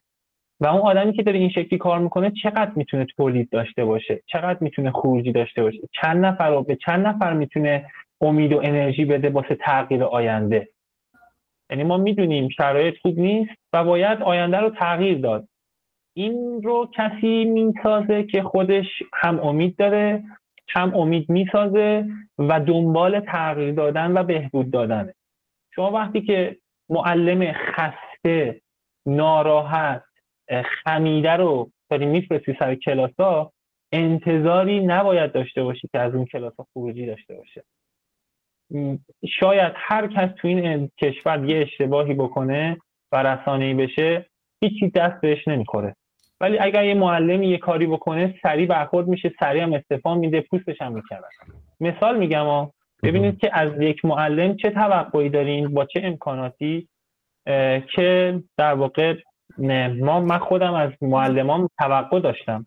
و 0.61 0.67
اون 0.67 0.81
آدمی 0.81 1.13
که 1.13 1.23
داره 1.23 1.39
این 1.39 1.49
شکلی 1.49 1.77
کار 1.77 1.99
می‌کنه 1.99 2.31
چقدر 2.43 2.71
می‌تونه 2.75 3.05
تولید 3.05 3.49
داشته 3.49 3.85
باشه؟ 3.85 4.21
چقدر 4.25 4.57
می‌تونه 4.61 4.91
خروجی 4.91 5.31
داشته 5.31 5.63
باشه؟ 5.63 5.79
چند 6.01 6.25
نفر 6.25 6.49
رو 6.49 6.63
به 6.63 6.75
چند 6.75 7.07
نفر 7.07 7.33
می‌تونه 7.33 7.85
امید 8.21 8.53
و 8.53 8.61
انرژی 8.63 9.05
بده 9.05 9.29
واسه 9.29 9.55
تغییر 9.55 10.03
آینده؟ 10.03 10.69
یعنی 11.69 11.83
ما 11.83 11.97
می‌دونیم 11.97 12.49
شرایط 12.49 12.95
خوب 13.01 13.19
نیست 13.19 13.51
و 13.73 13.83
باید 13.83 14.21
آینده 14.21 14.57
رو 14.57 14.69
تغییر 14.69 15.17
داد. 15.17 15.47
این 16.13 16.61
رو 16.63 16.89
کسی 16.95 17.45
می‌سازه 17.45 18.23
که 18.23 18.43
خودش 18.43 18.85
هم 19.13 19.39
امید 19.39 19.75
داره 19.75 20.23
هم 20.69 20.95
امید 20.95 21.29
می‌سازه 21.29 22.05
و 22.39 22.59
دنبال 22.59 23.19
تغییر 23.19 23.73
دادن 23.73 24.17
و 24.17 24.23
بهبود 24.23 24.71
دادنه. 24.71 25.13
شما 25.75 25.91
وقتی 25.91 26.21
که 26.21 26.57
معلم 26.89 27.53
خسته 27.53 28.61
ناراحت 29.05 30.03
خمیده 30.83 31.31
رو 31.31 31.71
داری 31.89 32.05
میفرستی 32.05 32.55
سر 32.59 32.75
کلاس 32.75 33.11
ها 33.19 33.51
انتظاری 33.91 34.79
نباید 34.79 35.31
داشته 35.31 35.63
باشی 35.63 35.87
که 35.91 35.99
از 35.99 36.15
اون 36.15 36.25
کلاس 36.25 36.53
خروجی 36.73 37.05
داشته 37.05 37.35
باشه. 37.35 37.63
شاید 39.39 39.73
هر 39.75 40.07
کس 40.07 40.29
تو 40.41 40.47
این 40.47 40.91
کشور 41.01 41.49
یه 41.49 41.61
اشتباهی 41.61 42.13
بکنه 42.13 42.77
و 43.11 43.23
رسانه‌ای 43.23 43.73
بشه 43.73 44.25
هیچی 44.61 44.89
دست 44.89 45.21
بهش 45.21 45.47
نمی‌خوره. 45.47 45.95
ولی 46.41 46.59
اگر 46.59 46.85
یه 46.85 46.93
معلمی 46.93 47.47
یه 47.47 47.57
کاری 47.57 47.87
بکنه 47.87 48.35
سریع 48.43 48.67
برخورد 48.67 49.07
میشه 49.07 49.31
سریع 49.39 49.63
هم 49.63 49.73
استفا 49.73 50.15
میده 50.15 50.41
پوستش 50.41 50.81
هم 50.81 50.91
می‌کرد. 50.91 51.23
مثال 51.79 52.17
میگم 52.17 52.45
ها 52.45 52.73
ببینید 53.03 53.39
که 53.39 53.49
از 53.53 53.81
یک 53.81 54.05
معلم 54.05 54.55
چه 54.55 54.69
توقعی 54.69 55.29
دارین 55.29 55.73
با 55.73 55.85
چه 55.85 56.01
امکاناتی 56.03 56.87
که 57.95 58.39
در 58.57 58.73
واقع 58.73 59.15
ما 59.57 60.19
من 60.19 60.37
خودم 60.37 60.73
از 60.73 60.91
معلمان 61.01 61.69
توقع 61.79 62.19
داشتم. 62.19 62.65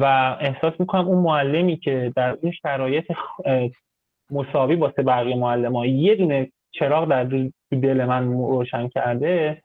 و 0.00 0.04
احساس 0.40 0.72
می‌کنم 0.78 1.06
اون 1.06 1.18
معلمی 1.18 1.76
که 1.76 2.12
در 2.16 2.36
این 2.42 2.52
شرایط 2.52 3.04
مساوی 4.30 4.74
واسه 4.74 5.02
بقیه 5.02 5.36
معلم 5.36 5.76
ها 5.76 5.86
یه 5.86 6.14
دونه 6.14 6.52
چراغ 6.72 7.08
در 7.08 7.24
دل 7.70 8.04
من 8.04 8.32
روشن 8.32 8.88
کرده 8.88 9.62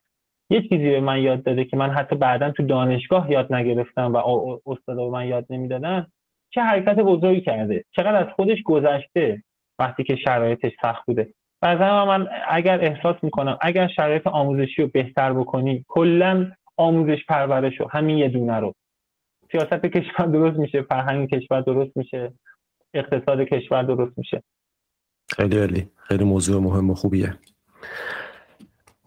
یه 0.49 0.61
چیزی 0.61 0.89
به 0.89 0.99
من 0.99 1.21
یاد 1.21 1.43
داده 1.43 1.65
که 1.65 1.77
من 1.77 1.89
حتی 1.89 2.15
بعدا 2.15 2.51
تو 2.51 2.63
دانشگاه 2.63 3.31
یاد 3.31 3.53
نگرفتم 3.53 4.13
و 4.13 4.17
استادا 4.65 5.05
به 5.05 5.11
من 5.11 5.27
یاد 5.27 5.45
نمی‌دادن. 5.49 6.07
چه 6.49 6.61
حرکت 6.61 6.95
بزرگی 6.95 7.41
کرده. 7.41 7.83
چقدر 7.91 8.15
از 8.15 8.27
خودش 8.35 8.63
گذشته 8.63 9.43
وقتی 9.79 10.03
که 10.03 10.15
شرایطش 10.15 10.71
سخت 10.81 11.05
بوده. 11.05 11.33
از 11.61 11.79
من 11.79 12.27
اگر 12.49 12.85
احساس 12.85 13.15
می‌کنم 13.23 13.57
اگر 13.61 13.87
شرایط 13.87 14.27
آموزشی 14.27 14.81
رو 14.81 14.87
بهتر 14.87 15.33
بکنی 15.33 15.85
کلا 15.87 16.51
آموزش 16.77 17.25
پرورش 17.27 17.79
رو 17.79 17.89
همین 17.91 18.17
یه 18.17 18.29
دونه 18.29 18.59
رو. 18.59 18.73
سیاست 19.51 19.85
کشور 19.85 20.25
درست 20.25 20.57
میشه 20.59 20.81
فرهنگ 20.81 21.29
کشور 21.29 21.61
درست 21.61 21.97
میشه 21.97 22.33
اقتصاد 22.93 23.41
کشور 23.41 23.83
درست 23.83 24.17
میشه. 24.17 24.43
خیلی 25.35 25.57
عالی. 25.57 25.89
خیلی 25.97 26.23
موضوع 26.23 26.61
مهم 26.61 26.89
و 26.89 26.95
خوبیه. 26.95 27.37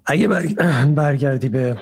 اگه 0.07 0.29
برگردی 0.97 1.49
به 1.49 1.77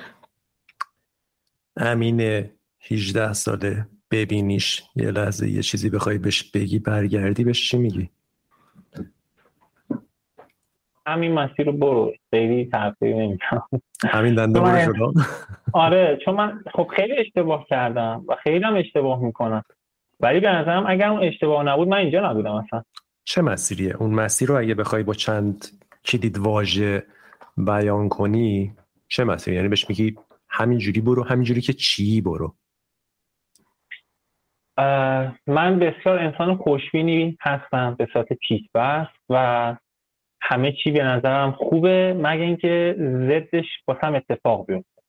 امین 1.76 2.50
18 2.90 3.32
ساله 3.32 3.86
ببینیش 4.10 4.82
یه 4.96 5.10
لحظه 5.10 5.50
یه 5.50 5.62
چیزی 5.62 5.90
بخوای 5.90 6.18
بهش 6.18 6.50
بگی 6.50 6.78
برگردی 6.78 7.44
بهش 7.44 7.70
چی 7.70 7.78
میگی؟ 7.78 8.10
همین 11.06 11.32
مسیر 11.32 11.66
رو 11.66 11.72
برو. 11.72 12.12
خیلی 12.30 12.68
تفسیر 12.72 13.16
نمی‌کنم 13.16 13.62
همین 14.08 14.34
دنده 14.34 14.60
برو 14.60 15.12
آره 15.72 16.18
چون 16.24 16.34
من 16.34 16.60
خب 16.74 16.90
خیلی 16.96 17.18
اشتباه 17.18 17.66
کردم 17.68 18.24
و 18.28 18.36
خیلی 18.42 18.64
هم 18.64 18.76
اشتباه 18.76 19.22
می‌کنم. 19.22 19.62
ولی 20.20 20.40
به 20.40 20.48
نظرم 20.48 20.86
اگر 20.86 21.08
اون 21.08 21.22
اشتباه 21.22 21.64
نبود 21.64 21.88
من 21.88 21.96
اینجا 21.96 22.30
نبودم 22.30 22.54
اصلا. 22.54 22.82
چه 23.24 23.42
مسیریه؟ 23.42 23.96
اون 23.96 24.10
مسیر 24.10 24.48
رو 24.48 24.58
اگه 24.58 24.74
بخوای 24.74 25.02
با 25.02 25.14
چند 25.14 25.66
کلید 26.04 26.38
واژه 26.38 27.06
بیان 27.56 28.08
کنی 28.08 28.72
چه 29.08 29.24
مسیری 29.24 29.56
یعنی 29.56 29.68
بهش 29.68 29.88
میگی 29.88 30.16
همینجوری 30.48 31.00
برو 31.00 31.24
همینجوری 31.24 31.60
که 31.60 31.72
چی 31.72 32.20
برو. 32.20 32.54
من 35.46 35.78
بسیار 35.78 36.18
انسان 36.18 36.56
خوشبینی 36.56 37.38
هستم 37.40 37.94
به 37.98 38.08
صورت 38.12 38.32
پیش 38.32 38.60
و 39.28 39.76
همه 40.44 40.72
چی 40.72 40.90
به 40.90 41.02
نظرم 41.02 41.52
خوبه 41.52 42.14
مگه 42.18 42.42
اینکه 42.42 42.96
ضدش 42.98 43.66
هم 44.02 44.14
اتفاق 44.14 44.66
بیفته. 44.66 45.02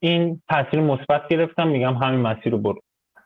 این 0.00 0.42
تاثیر 0.48 0.80
مثبت 0.80 1.28
گرفتم 1.28 1.68
میگم 1.68 1.94
همین 1.94 2.20
مسیر 2.20 2.52
رو 2.52 2.58
برو. 2.58 2.80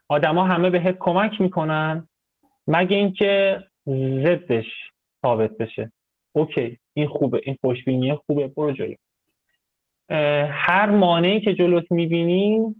آدما 0.08 0.44
همه 0.44 0.70
بهت 0.70 0.96
کمک 1.00 1.40
می‌کنن 1.40 2.08
مگه 2.66 2.96
اینکه 2.96 3.58
ضدش 4.24 4.66
ثابت 5.22 5.56
بشه. 5.58 5.92
اوکی 6.32 6.78
این 6.94 7.08
خوبه 7.08 7.40
این 7.44 7.58
خوشبینی 7.60 8.14
خوبه 8.14 8.48
برو 8.48 8.72
جلو. 8.72 8.94
هر 10.50 10.90
مانعی 10.90 11.40
که 11.40 11.54
جلوت 11.54 11.92
می‌بینی 11.92 12.74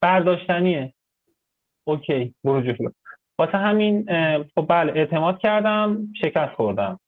برداشتنیه. 0.00 0.94
اوکی 1.84 2.34
برو 2.44 2.60
جلو. 2.60 2.90
واسه 3.38 3.58
همین 3.58 4.04
خب 4.54 4.66
بله 4.68 4.92
اعتماد 4.92 5.38
کردم 5.38 6.08
شکست 6.22 6.54
خوردم. 6.54 7.00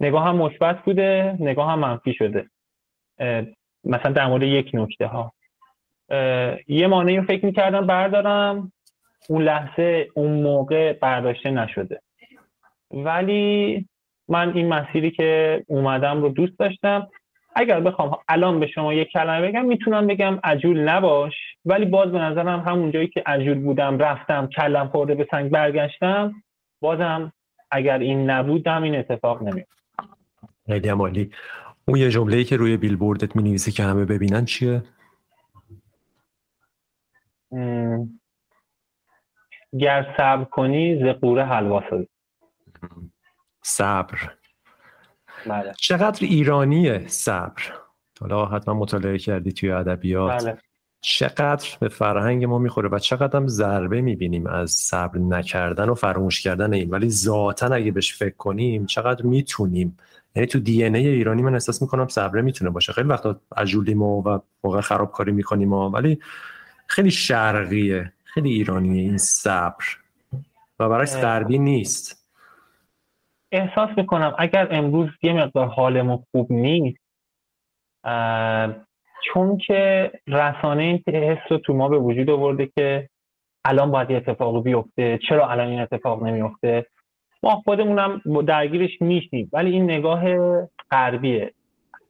نگاه 0.00 0.24
هم 0.24 0.36
مثبت 0.36 0.82
بوده 0.84 1.36
نگاه 1.40 1.70
هم 1.70 1.78
منفی 1.78 2.14
شده. 2.14 2.50
مثلا 3.84 4.12
در 4.12 4.26
مورد 4.26 4.42
یک 4.42 4.70
نکته 4.74 5.06
ها. 5.06 5.32
یه 6.68 6.86
مانعی 6.86 7.16
رو 7.16 7.22
فکر 7.22 7.46
می‌کردم 7.46 7.86
بردارم 7.86 8.72
اون 9.28 9.42
لحظه 9.42 10.08
اون 10.14 10.42
موقع 10.42 10.92
برداشته 10.92 11.50
نشده. 11.50 12.00
ولی 12.90 13.86
من 14.28 14.52
این 14.52 14.68
مسیری 14.68 15.10
که 15.10 15.62
اومدم 15.66 16.22
رو 16.22 16.28
دوست 16.28 16.58
داشتم. 16.58 17.08
اگر 17.58 17.80
بخوام 17.80 18.18
الان 18.28 18.60
به 18.60 18.66
شما 18.66 18.94
یک 18.94 19.08
کلمه 19.08 19.48
بگم 19.48 19.64
می‌تونم 19.64 20.06
بگم 20.06 20.38
عجول 20.44 20.88
نباش. 20.88 21.32
ولی 21.64 21.84
باز 21.84 22.12
به 22.12 22.18
نظرم 22.18 22.60
همون 22.60 22.90
جایی 22.90 23.08
که 23.08 23.22
عجول 23.26 23.58
بودم 23.58 23.98
رفتم 23.98 24.46
کلم 24.46 24.88
خورده 24.88 25.14
به 25.14 25.28
سنگ 25.30 25.50
برگشتم 25.50 26.34
بازم 26.80 27.32
اگر 27.70 27.98
این 27.98 28.30
نبود 28.30 28.66
هم 28.66 28.82
این 28.82 28.96
اتفاق 28.96 29.42
نمیاد 29.42 29.66
خیلی 30.66 30.88
عالی 30.88 31.30
اون 31.88 31.98
یه 31.98 32.10
جمله 32.10 32.44
که 32.44 32.56
روی 32.56 32.76
بیلبوردت 32.76 33.36
می 33.36 33.42
نویسی 33.42 33.72
که 33.72 33.82
همه 33.82 34.04
ببینن 34.04 34.44
چیه؟ 34.44 34.82
گر 39.78 40.14
صبر 40.16 40.44
کنی 40.44 41.04
زقوره 41.04 41.44
حلوا 41.44 41.82
صبر. 43.62 44.37
بله. 45.46 45.72
چقدر 45.78 46.26
ایرانیه 46.26 47.04
صبر؟ 47.06 47.62
حالا 48.20 48.46
حتما 48.46 48.74
مطالعه 48.74 49.18
کردی 49.18 49.52
توی 49.52 49.70
ادبیات. 49.70 50.44
بله. 50.44 50.58
چقدر 51.00 51.68
به 51.80 51.88
فرهنگ 51.88 52.44
ما 52.44 52.58
می‌خوره 52.58 52.88
و 52.88 52.98
چقدر 52.98 53.36
هم 53.36 53.48
ضربه 53.48 54.00
می‌بینیم 54.00 54.46
از 54.46 54.70
صبر 54.70 55.18
نکردن 55.18 55.88
و 55.88 55.94
فراموش 55.94 56.40
کردن 56.40 56.72
این. 56.72 56.90
ولی 56.90 57.10
ذاتا 57.10 57.66
اگه 57.66 57.90
بهش 57.90 58.14
فکر 58.14 58.36
کنیم 58.36 58.86
چقدر 58.86 59.22
می‌تونیم. 59.22 59.96
یعنی 60.36 60.46
تو 60.46 60.58
دی 60.58 60.84
ای 60.84 61.08
ایرانی 61.08 61.42
من 61.42 61.52
احساس 61.52 61.82
می‌کنم 61.82 62.08
صبر 62.08 62.40
می‌تونه 62.40 62.70
باشه. 62.70 62.92
خیلی 62.92 63.08
وقتا 63.08 63.40
عجولیم 63.56 64.02
و 64.02 64.40
موقع 64.64 64.80
خرابکاری 64.80 65.32
می‌کنیم 65.32 65.72
ولی 65.72 66.18
خیلی 66.86 67.10
شرقیه 67.10 68.12
خیلی 68.24 68.50
ایرانیه 68.50 69.02
این 69.02 69.18
صبر. 69.18 69.84
و 70.78 70.88
برای 70.88 71.06
غربی 71.06 71.58
نیست. 71.58 72.27
احساس 73.52 73.90
می‌کنم 73.96 74.34
اگر 74.38 74.68
امروز 74.70 75.08
یه 75.22 75.32
مقدار 75.32 75.66
حالمون 75.66 76.24
خوب 76.32 76.52
نیست 76.52 76.98
چون 79.24 79.58
که 79.66 80.10
رسانه 80.26 80.82
این 80.82 81.02
حس 81.06 81.38
رو 81.50 81.58
تو 81.58 81.74
ما 81.74 81.88
به 81.88 81.98
وجود 81.98 82.30
آورده 82.30 82.70
که 82.76 83.08
الان 83.64 83.90
باید 83.90 84.10
یه 84.10 84.16
اتفاق 84.16 84.64
بیفته 84.64 85.18
چرا 85.28 85.48
الان 85.48 85.68
این 85.68 85.80
اتفاق 85.80 86.22
نمیفته 86.22 86.86
ما 87.42 87.62
خودمونم 87.64 88.22
درگیرش 88.46 88.90
میشیم 89.00 89.50
ولی 89.52 89.70
این 89.70 89.84
نگاه 89.84 90.22
غربیه. 90.90 91.54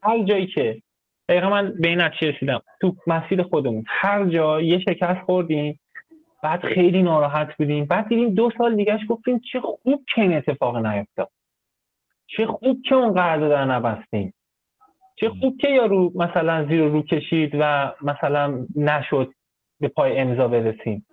هر 0.03 0.23
جایی 0.25 0.47
که 0.47 0.83
دقیقا 1.29 1.51
من 1.51 1.75
به 1.81 1.89
این 1.89 2.01
رسیدم 2.01 2.63
تو 2.81 2.97
مسیر 3.07 3.43
خودمون 3.43 3.85
هر 3.87 4.25
جا 4.25 4.61
یه 4.61 4.79
شکست 4.79 5.21
خوردیم 5.27 5.81
بعد 6.43 6.65
خیلی 6.65 7.03
ناراحت 7.03 7.57
بودیم. 7.57 7.85
بعد 7.85 8.09
دیدیم 8.09 8.35
دو 8.35 8.51
سال 8.59 8.77
دیگهش 8.77 9.01
گفتیم 9.09 9.41
چه 9.53 9.61
خوب 9.61 10.05
که 10.15 10.23
این 10.23 10.37
اتفاق 10.37 10.77
نیفتاد. 10.77 11.31
چه 12.27 12.47
خوب 12.47 12.83
که 12.83 12.95
اون 12.95 13.13
قرارداد 13.13 13.53
نبستیم. 13.53 14.35
چه 15.17 15.29
خوب 15.29 15.57
که 15.61 15.71
یارو 15.71 16.13
مثلا 16.15 16.67
زیر 16.67 16.85
رو 16.85 17.03
کشید 17.03 17.51
و 17.61 17.93
مثلا 18.03 18.67
نشد 18.77 19.33
به 19.81 19.89
پای 19.89 20.19
امضا 20.19 20.49
برسیم. 20.49 21.07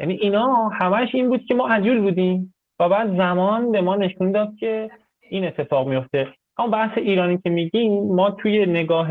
یعنی 0.00 0.14
اینا 0.14 0.68
همش 0.68 1.14
این 1.14 1.28
بود 1.28 1.44
که 1.44 1.54
ما 1.54 1.68
عجول 1.68 2.00
بودیم 2.00 2.54
و 2.80 2.88
بعد 2.88 3.16
زمان 3.16 3.72
به 3.72 3.80
ما 3.80 3.96
نشون 3.96 4.32
داد 4.32 4.56
که 4.60 4.90
این 5.20 5.44
اتفاق 5.44 5.88
میفته. 5.88 6.28
اما 6.58 6.68
بحث 6.68 6.98
ایرانی 6.98 7.38
که 7.38 7.50
میگیم 7.50 8.14
ما 8.14 8.30
توی 8.30 8.66
نگاه 8.66 9.08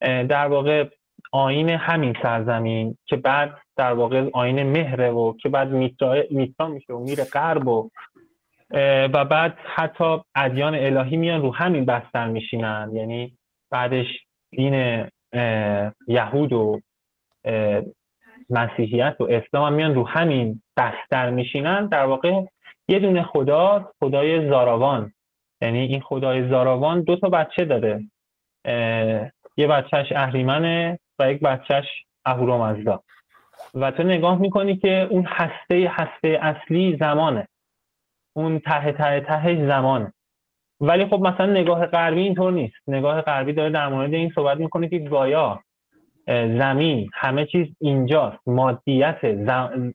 در 0.00 0.46
واقع 0.46 0.88
آین 1.32 1.70
همین 1.70 2.14
سرزمین 2.22 2.96
که 3.06 3.16
بعد 3.16 3.58
در 3.76 3.92
واقع 3.92 4.30
آین 4.32 4.62
مهره 4.62 5.10
و 5.10 5.36
که 5.36 5.48
بعد 5.48 5.68
میترا 6.30 6.68
میشه 6.68 6.92
و 6.92 6.98
میره 6.98 7.24
غرب 7.24 7.68
و 7.68 7.90
و 9.12 9.24
بعد 9.24 9.58
حتی 9.74 10.18
ادیان 10.34 10.74
الهی 10.74 11.16
میان 11.16 11.42
رو 11.42 11.54
همین 11.54 11.84
بستر 11.84 12.28
میشینن. 12.28 12.90
یعنی 12.92 13.32
بعدش 13.70 14.06
دین 14.50 15.06
یهود 16.08 16.52
و 16.52 16.80
مسیحیت 18.50 19.16
و 19.20 19.24
اسلام 19.30 19.66
هم 19.66 19.72
میان 19.72 19.94
رو 19.94 20.08
همین 20.08 20.62
بستر 20.76 21.30
میشینن. 21.30 21.86
در 21.86 22.04
واقع 22.04 22.42
یه 22.88 22.98
دونه 22.98 23.22
خدا 23.22 23.92
خدای 24.00 24.48
زاراوان. 24.48 25.12
یعنی 25.62 25.78
این 25.78 26.00
خدای 26.00 26.48
زاراوان 26.48 27.02
دو 27.02 27.16
تا 27.16 27.28
بچه 27.28 27.64
داره. 27.64 28.00
یه 29.56 29.66
بچهش 29.66 30.12
اهریمنه 30.12 30.98
و 31.18 31.32
یک 31.32 31.40
بچهش 31.40 31.86
اهورامزدا. 32.24 33.02
و 33.76 33.90
تو 33.90 34.02
نگاه 34.02 34.38
می‌کنی 34.38 34.76
که 34.76 35.08
اون 35.10 35.24
هسته 35.28 35.90
هسته 35.90 36.38
اصلی 36.42 36.96
زمانه. 37.00 37.48
اون 38.36 38.58
ته 38.58 38.92
ته 38.92 39.20
ته 39.20 39.66
زمانه. 39.66 40.12
ولی 40.80 41.06
خب 41.06 41.20
مثلا 41.20 41.46
نگاه 41.46 41.86
غربی 41.86 42.20
اینطور 42.20 42.52
نیست. 42.52 42.76
نگاه 42.88 43.20
غربی 43.20 43.52
داره 43.52 43.70
در 43.70 43.88
مورد 43.88 44.14
این 44.14 44.32
صحبت 44.34 44.58
می‌کنه 44.58 44.88
که 44.88 44.98
گایا 44.98 45.60
زمین 46.28 47.10
همه 47.14 47.46
چیز 47.46 47.66
اینجاست. 47.80 48.48
مادیت 48.48 49.18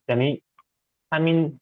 یعنی 0.10 0.42
همین 1.14 1.60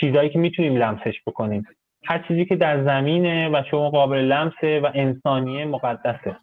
چیزهایی 0.00 0.30
که 0.30 0.38
می‌تونیم 0.38 0.76
لمسش 0.76 1.14
بکنیم. 1.26 1.64
هر 2.04 2.24
چیزی 2.28 2.44
که 2.44 2.56
در 2.56 2.84
زمینه 2.84 3.48
و 3.48 3.62
شما 3.70 3.90
قابل 3.90 4.18
لمسه 4.18 4.80
و 4.80 4.90
انسانی 4.94 5.64
مقدسه. 5.64 6.36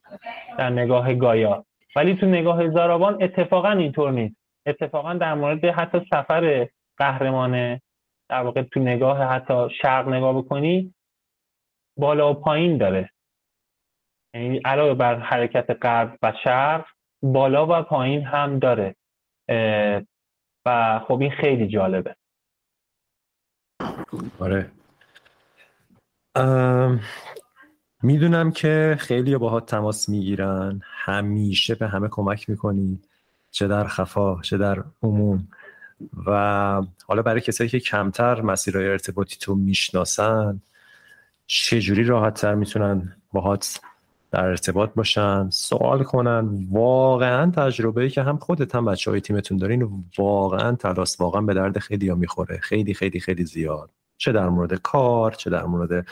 در 0.58 0.70
نگاه 0.70 1.14
گایا. 1.14 1.66
ولی 1.96 2.16
تو 2.16 2.26
نگاه 2.26 2.70
زارابان 2.70 3.24
اتفاقا 3.24 3.72
اینطور 3.72 4.12
نیست. 4.12 4.43
اتفاقا 4.66 5.14
در 5.14 5.34
مورد 5.34 5.66
حتی 5.66 6.06
سفر 6.10 6.70
قهرمانه 6.98 7.82
در 8.30 8.42
واقع 8.44 8.62
تو 8.62 8.80
نگاه 8.80 9.24
حتی 9.24 9.68
شرق 9.82 10.08
نگاه 10.08 10.38
بکنی 10.38 10.94
بالا 11.98 12.32
و 12.32 12.34
پایین 12.34 12.78
داره. 12.78 13.10
یعنی 14.36 14.58
علاوه 14.66 14.94
بر 14.94 15.20
حرکت 15.20 15.78
غرب 15.82 16.18
و 16.22 16.34
شرق 16.44 16.86
بالا 17.24 17.80
و 17.80 17.84
پایین 17.84 18.22
هم 18.22 18.60
داره. 18.60 18.96
و 20.66 21.00
خب 21.08 21.22
این 21.22 21.32
خیلی 21.32 21.68
جالبه. 21.68 22.16
آره. 24.40 24.72
می‌دونم 28.04 28.52
که 28.52 28.96
خیلی 29.00 29.38
باهات 29.38 29.66
تماس 29.66 30.10
می‌گیرن 30.10 30.82
همیشه 30.84 31.76
به 31.76 31.88
همه 31.88 32.08
کمک 32.12 32.50
می‌کنی. 32.50 33.02
چه 33.54 33.68
در 33.68 33.88
خفا 33.88 34.42
چه 34.42 34.58
در 34.58 34.84
عموم. 35.04 35.48
و 36.26 36.32
حالا 37.08 37.22
برای 37.22 37.42
کسایی 37.42 37.70
که 37.70 37.80
کمتر 37.80 38.42
مسیرهای 38.42 38.88
ارتباطی 38.88 39.38
تو 39.40 39.56
می‌شناسن 39.56 40.62
چجوری 41.48 42.04
راحت 42.04 42.42
تر 42.42 42.56
می‌تونن 42.56 43.16
باهات 43.34 43.80
در 44.32 44.46
ارتباط 44.46 44.94
باشن؟ 44.94 45.50
سوال 45.50 46.04
کنن. 46.04 46.68
واقعا 46.72 47.52
تجربه 47.52 48.02
ای 48.02 48.10
که 48.10 48.22
هم 48.24 48.38
خودت 48.38 48.76
هم 48.76 48.86
بچه 48.86 49.12
های 49.12 49.22
تیمتون 49.22 49.58
دارین 49.58 50.04
واقعا 50.18 50.76
تلاس 50.76 51.22
واقعا 51.22 51.42
به 51.42 51.54
درد 51.54 51.80
خیلی 51.80 52.10
ها 52.10 52.16
می‌خوره. 52.16 52.58
خیلی 52.58 52.94
خیلی 52.94 53.20
خیلی 53.20 53.46
زیاد. 53.46 53.90
چه 54.18 54.32
در 54.32 54.50
مورد 54.50 54.74
کار 54.74 55.32
چه 55.32 55.50
در 55.50 55.64
مورد 55.64 56.08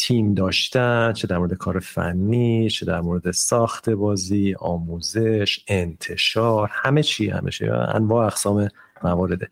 تیم 0.00 0.34
داشتن 0.34 1.12
چه 1.12 1.26
در 1.26 1.38
مورد 1.38 1.54
کار 1.54 1.78
فنی 1.78 2.70
چه 2.70 2.86
در 2.86 3.00
مورد 3.00 3.30
ساخت 3.30 3.90
بازی 3.90 4.54
آموزش 4.60 5.64
انتشار 5.68 6.70
همه 6.72 7.02
چی 7.02 7.30
همه 7.30 7.50
چی. 7.50 7.68
انواع 7.68 8.26
اقسام 8.26 8.68
موارده 9.04 9.48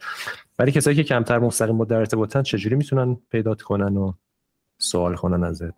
ولی 0.59 0.73
کسایی 0.73 0.97
که 0.97 1.05
کمتر 1.05 1.39
مستقیم 1.39 1.79
با 1.79 1.85
در 1.85 1.97
ارتباطن 1.97 2.43
چجوری 2.43 2.77
می‌تونن 2.77 3.17
پیدا 3.31 3.55
کنن 3.55 3.97
و 3.97 4.13
سوال 4.79 5.15
کنن 5.15 5.45
ازت؟ 5.45 5.75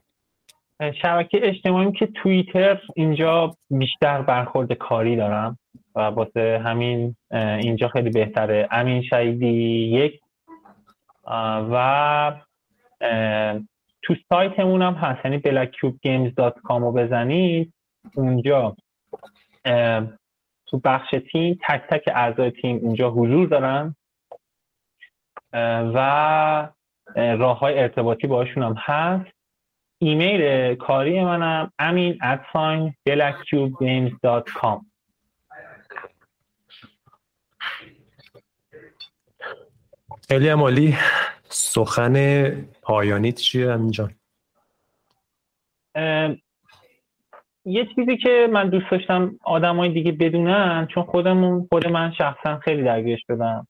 شبکه 1.03 1.41
اجتماعی 1.43 1.93
که 1.93 2.07
توییتر 2.07 2.81
اینجا 2.97 3.57
بیشتر 3.71 4.23
برخورد 4.23 4.73
کاری 4.73 5.17
دارم 5.17 5.59
و 5.95 6.01
واسه 6.01 6.63
همین 6.65 7.17
اینجا 7.33 7.89
خیلی 7.89 8.11
بهتره. 8.11 8.69
امین 8.71 9.03
شهیدی 9.03 9.47
یک. 9.93 10.21
و 11.73 12.33
تو 14.11 14.17
سایتمون 14.29 14.83
هم 14.83 14.95
هست. 14.95 15.25
یعنی 15.25 15.39
blackcubegames.com 15.39 16.81
رو 16.81 16.93
بزنید. 16.93 17.73
اونجا 18.15 18.77
تو 20.67 20.79
بخش 20.85 21.15
تیم 21.33 21.59
تک 21.69 21.83
تک 21.91 22.03
اعضای 22.15 22.51
تیم 22.51 22.77
اونجا 22.77 23.11
حضور 23.11 23.49
دارن. 23.49 23.95
و 25.95 25.99
راه 27.15 27.59
های 27.59 27.79
ارتباطی 27.79 28.27
باشون 28.27 28.63
هم 28.63 28.75
هست. 28.79 29.31
ایمیل 29.99 30.75
کاری 30.75 31.25
منم 31.25 31.73
امین 31.79 32.19
ادساین 32.23 32.95
blackcubegames.com 33.09 34.85
خیلی 40.29 40.49
عمالی 40.49 40.97
سخن 41.71 42.51
پایانیت 42.83 43.35
چیه 43.35 43.73
همینجا 43.73 44.11
یه 47.65 47.87
چیزی 47.95 48.17
که 48.17 48.49
من 48.53 48.69
دوست 48.69 48.91
داشتم 48.91 49.39
آدمای 49.45 49.89
دیگه 49.89 50.13
بدونن 50.13 50.89
چون 50.95 51.03
خودمون 51.03 51.69
خود 51.73 51.87
من 51.87 52.13
شخصا 52.19 52.59
خیلی 52.59 52.83
درگیرش 52.83 53.25
بدم 53.29 53.67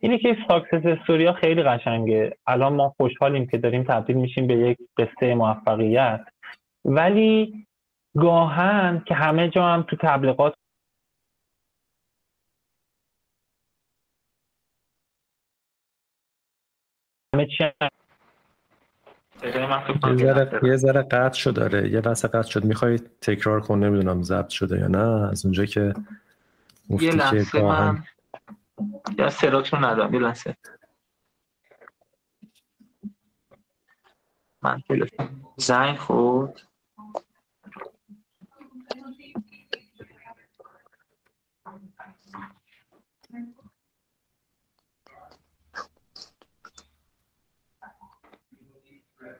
اینه 0.00 0.18
که 0.18 0.36
ساکسس 0.48 0.86
استوریا 0.86 1.32
خیلی 1.32 1.62
قشنگه. 1.62 2.36
الان 2.46 2.72
ما 2.72 2.94
خوشحالیم 2.96 3.46
که 3.46 3.58
داریم 3.58 3.82
تبدیل 3.82 4.16
میشیم 4.16 4.46
به 4.46 4.54
یک 4.54 4.78
قصه 4.98 5.34
موفقیت. 5.34 6.20
ولی 6.84 7.66
گاهن 8.16 9.02
که 9.06 9.14
همه 9.14 9.48
جا 9.48 9.66
هم 9.66 9.82
تو 9.82 9.96
تبلیغات 9.96 10.54
همه 17.36 17.46
چی 17.46 17.64
یه 20.62 20.76
ذره 20.76 21.02
قطع 21.02 21.38
شد 21.38 21.54
داره 21.54 21.90
یه 21.90 22.00
لحظه 22.00 22.28
قطع 22.28 22.48
شد. 22.50 22.64
می‌خوای 22.64 22.98
تکرار 22.98 23.60
کن؟ 23.60 23.78
نمی‌دونم 23.78 24.22
ضبط 24.22 24.48
شده 24.48 24.78
یا 24.78 24.86
نه. 24.86 25.28
از 25.30 25.44
اونجا 25.44 25.64
که 25.64 25.94
یه 26.88 27.10
لحظه 27.10 27.62
من 27.62 28.04
یا 29.18 29.30
سراتون 29.30 29.84
ندارم. 29.84 30.14
یه 30.14 30.20
لحظه. 30.20 30.56
من 34.62 34.82
تلفن 34.88 35.28
زنگ 35.56 35.96
خورد. 35.96 36.62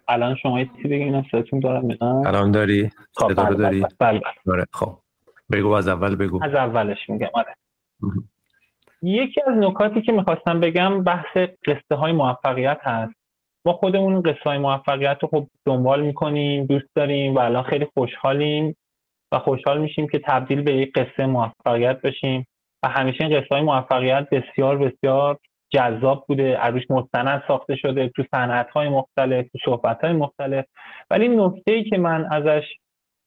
الان 0.09 0.35
شما 0.35 0.61
یه 0.61 0.71
چیزی 0.77 0.89
بگین 0.89 1.25
صداتون 1.31 1.61
دارم 1.61 1.89
الان 2.27 2.51
داری؟ 2.51 2.91
خب، 3.15 3.33
صدا 3.33 3.43
رو 3.43 3.57
بله، 3.57 3.65
داری؟ 3.65 3.81
بله 3.81 3.89
بله, 3.99 4.21
بله. 4.21 4.55
آره 4.55 4.67
خب. 4.73 4.99
بگو 5.53 5.71
از 5.71 5.89
اول 5.89 6.17
بگو. 6.17 6.45
از 6.45 6.55
اولش 6.55 6.99
میگم 7.09 7.29
آره. 7.35 7.55
یکی 9.03 9.41
از 9.47 9.57
نکاتی 9.57 10.03
که 10.03 10.13
می‌خواستم 10.13 10.61
بگم 10.61 11.05
بحث 11.05 11.37
قصه 11.67 11.95
های 11.95 12.13
موفقیت 12.13 12.79
هست. 12.83 13.15
ما 13.65 13.73
خودمون 13.73 14.23
قصه 14.23 14.45
های 14.45 14.59
موفقیت 14.59 15.19
رو 15.23 15.29
خب 15.29 15.47
دنبال 15.65 16.03
می‌کنیم 16.03 16.67
دوست 16.67 16.89
داریم 16.95 17.35
و 17.35 17.39
الان 17.39 17.63
خیلی 17.63 17.87
خوشحالیم 17.95 18.77
و 19.33 19.39
خوشحال 19.39 19.81
میشیم 19.81 20.09
که 20.09 20.19
تبدیل 20.19 20.63
به 20.63 20.73
یک 20.73 20.93
قصه 20.93 21.27
موفقیت 21.27 22.01
بشیم. 22.01 22.47
و 22.83 22.89
همیشه 22.89 23.25
این 23.25 23.41
قصه 23.41 23.49
های 23.51 23.63
موفقیت 23.63 24.29
بسیار 24.31 24.79
بسیار 24.79 25.39
جذاب 25.71 26.25
بوده 26.29 26.57
عروش 26.57 26.91
مستند 26.91 27.43
ساخته 27.49 27.77
شده 27.77 28.09
تو 28.09 28.25
صنعت 28.35 28.71
های 28.71 28.89
مختلف 28.89 29.47
تو 29.53 29.59
صحبت 29.65 30.05
های 30.05 30.13
مختلف. 30.13 30.65
ولی 31.11 31.29
نکته 31.29 31.73
ای 31.73 31.85
که 31.85 31.99
من 31.99 32.27
ازش 32.33 32.65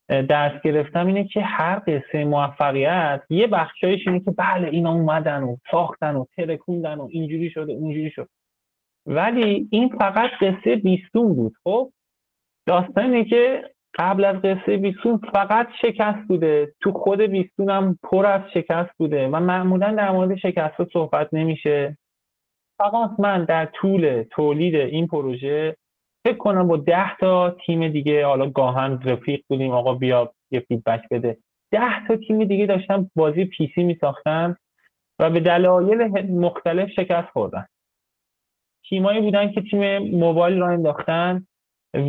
درس 0.10 0.62
گرفتم 0.62 1.08
اینه 1.08 1.28
که 1.28 1.42
هر 1.42 1.82
قصه 1.88 2.26
موفقیت 2.26 3.22
یه 3.30 3.48
بخشایش 3.48 4.08
اینه 4.08 4.20
که 4.20 4.32
بله 4.32 4.68
اینا 4.68 4.94
اومدن 4.94 5.44
و 5.44 5.58
ساختن 5.72 6.16
و 6.16 6.26
ترکوندن 6.38 6.98
و 6.98 7.08
اینجوری 7.12 7.50
شده 7.50 7.74
اونجوری 7.74 8.12
شد 8.12 8.30
ولی 9.06 9.68
این 9.72 9.90
فقط 9.90 10.30
قصه 10.42 10.76
بیستون 10.76 11.36
بود 11.36 11.54
خب؟ 11.64 11.92
داستان 12.68 13.04
اینه 13.04 13.26
که 13.26 13.64
قبل 14.00 14.26
از 14.26 14.36
قصه 14.36 14.78
بیستون 14.78 15.22
فقط 15.34 15.68
شکست 15.82 16.28
بوده. 16.28 16.74
تو 16.82 16.92
خود 16.92 17.22
بیستون 17.22 17.70
هم 17.70 18.00
پر 18.04 18.26
از 18.26 18.42
شکست 18.54 18.90
بوده 18.98 19.28
و 19.28 19.40
معمولا 19.40 19.92
در 19.92 20.12
مورد 20.12 20.36
شکست 20.36 20.84
صحبت 20.94 21.30
نمیشه. 21.34 21.98
فقط 22.80 23.20
من 23.20 23.46
در 23.46 23.66
طول 23.66 24.24
تولید 24.32 24.76
این 24.76 25.08
پروژه 25.08 25.76
فکر 26.28 26.38
کنم 26.38 26.68
با 26.68 26.78
ده 26.78 27.18
تا 27.18 27.50
تیم 27.66 27.88
دیگه 27.88 28.26
حالا 28.26 28.50
گاهن 28.50 29.00
رفیق 29.06 29.42
بودیم 29.50 29.72
آقا 29.72 29.94
بیا 29.94 30.34
یه 30.52 30.60
feedback 30.60 31.02
بده. 31.12 31.38
ده 31.72 32.08
تا 32.08 32.16
تیم 32.16 32.44
دیگه 32.44 32.66
داشتن 32.66 33.10
بازی 33.16 33.46
PC 33.46 33.84
می 33.84 33.98
ساختن 34.02 34.56
و 35.20 35.30
به 35.30 35.40
دلایل 35.40 36.32
مختلف 36.32 36.90
شکست 36.90 37.30
خوردن. 37.34 37.66
تیمایی 38.90 39.22
بودن 39.22 39.52
که 39.52 39.62
تیم 39.62 39.98
موبایل 39.98 40.60
را 40.60 40.68
انداختن 40.68 41.48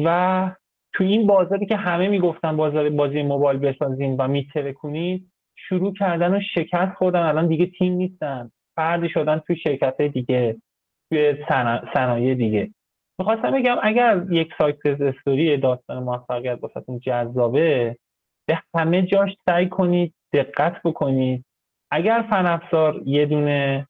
و 0.04 0.50
تو 0.92 1.04
این 1.04 1.26
بازاری 1.26 1.66
که 1.66 1.76
همه 1.76 2.08
می‌گفتن 2.08 2.56
بازار 2.56 2.90
بازی 2.90 3.22
موبایل 3.22 3.58
بسازین 3.58 4.16
و 4.16 4.28
میترکونید 4.28 5.32
شروع 5.56 5.94
کردن 5.94 6.34
و 6.34 6.40
شکست 6.54 6.94
خوردن. 6.94 7.22
الان 7.22 7.46
دیگه 7.46 7.66
تیم 7.66 7.92
نیستن. 7.92 8.50
فرد 8.80 9.08
شدن 9.08 9.38
توی 9.38 9.56
شرکت 9.56 10.02
دیگه 10.02 10.56
توی 11.10 11.36
صنایع 11.94 12.34
دیگه. 12.34 12.70
می‌خواستم 13.18 13.50
بگم 13.50 13.76
اگر 13.82 14.22
یک 14.30 14.52
success 14.58 15.00
story 15.00 15.56
داستان 15.56 16.02
موفقیت 16.02 16.58
واسهتون 16.62 16.98
جذابه 16.98 17.96
به 18.48 18.58
همه 18.76 19.02
جاش 19.02 19.36
سعی 19.48 19.68
کنید 19.68 20.14
دقت 20.32 20.82
بکنید. 20.84 21.44
اگر 21.90 22.24
فن‌افزار 22.30 23.02
یه 23.04 23.26
دونه 23.26 23.86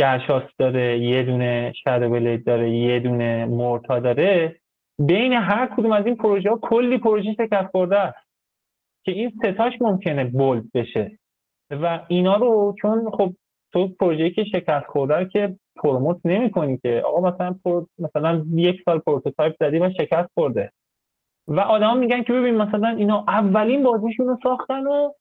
گرشاسپ 0.00 0.42
داره 0.58 0.98
یه 0.98 1.22
دونه 1.22 1.72
شادو 1.84 2.36
داره 2.36 2.70
یه 2.70 3.00
دونه 3.00 3.44
Morta 3.44 4.00
داره 4.00 4.56
بین 4.98 5.32
هر 5.32 5.66
کدوم 5.76 5.92
از 5.92 6.06
این 6.06 6.16
پروژه 6.16 6.50
ها 6.50 6.58
کلی 6.62 6.98
پروژه 6.98 7.32
شکست 7.32 7.70
خورده 7.70 7.98
است. 7.98 8.28
که 9.04 9.12
این 9.12 9.32
ستاش 9.38 9.72
ممکنه 9.80 10.24
bold 10.24 10.64
بشه. 10.74 11.18
و 11.70 12.00
اینا 12.08 12.36
رو 12.36 12.74
چون 12.82 13.10
خب 13.10 13.34
تو 13.72 13.88
پروژه 13.88 14.30
که 14.30 14.44
شکست 14.44 14.86
خورده 14.86 15.28
که 15.28 15.56
promote 15.76 16.20
نمی 16.24 16.50
کنی 16.50 16.78
که. 16.78 17.02
آقا 17.06 17.30
مثلا 17.30 17.54
مثلا 17.98 18.44
یک 18.54 18.82
سال 18.84 18.98
prototype 18.98 19.56
زدی 19.60 19.78
و 19.78 19.90
شکست 19.90 20.28
خورده. 20.34 20.72
و 21.48 21.60
آدما 21.60 21.94
میگن 21.94 22.22
که 22.22 22.32
ببین 22.32 22.54
مثلا 22.54 22.88
اینا 22.88 23.24
اولین 23.28 23.82
بازیشون 23.82 24.26
رو 24.26 24.38
ساختن 24.42 24.86
و 24.86 25.12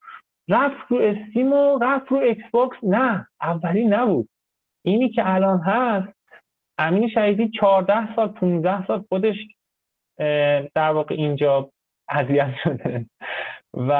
رفت 0.49 0.91
رو 0.91 0.97
Steam 0.97 1.53
و 1.53 1.79
رفت 1.81 2.07
رو 2.11 2.17
Xbox 2.17 2.77
نه 2.83 3.27
اولین 3.41 3.93
نبود. 3.93 4.29
اینی 4.85 5.09
که 5.09 5.21
الان 5.35 5.59
هست 5.59 6.17
امین 6.77 7.09
شهیدی 7.09 7.49
14 7.49 8.15
سال 8.15 8.27
15 8.27 8.87
سال 8.87 9.05
خودش 9.09 9.35
در 10.75 10.91
واقع 10.91 11.15
اینجا 11.15 11.69
اذیت 12.09 12.51
شده. 12.63 13.05
و 13.73 13.91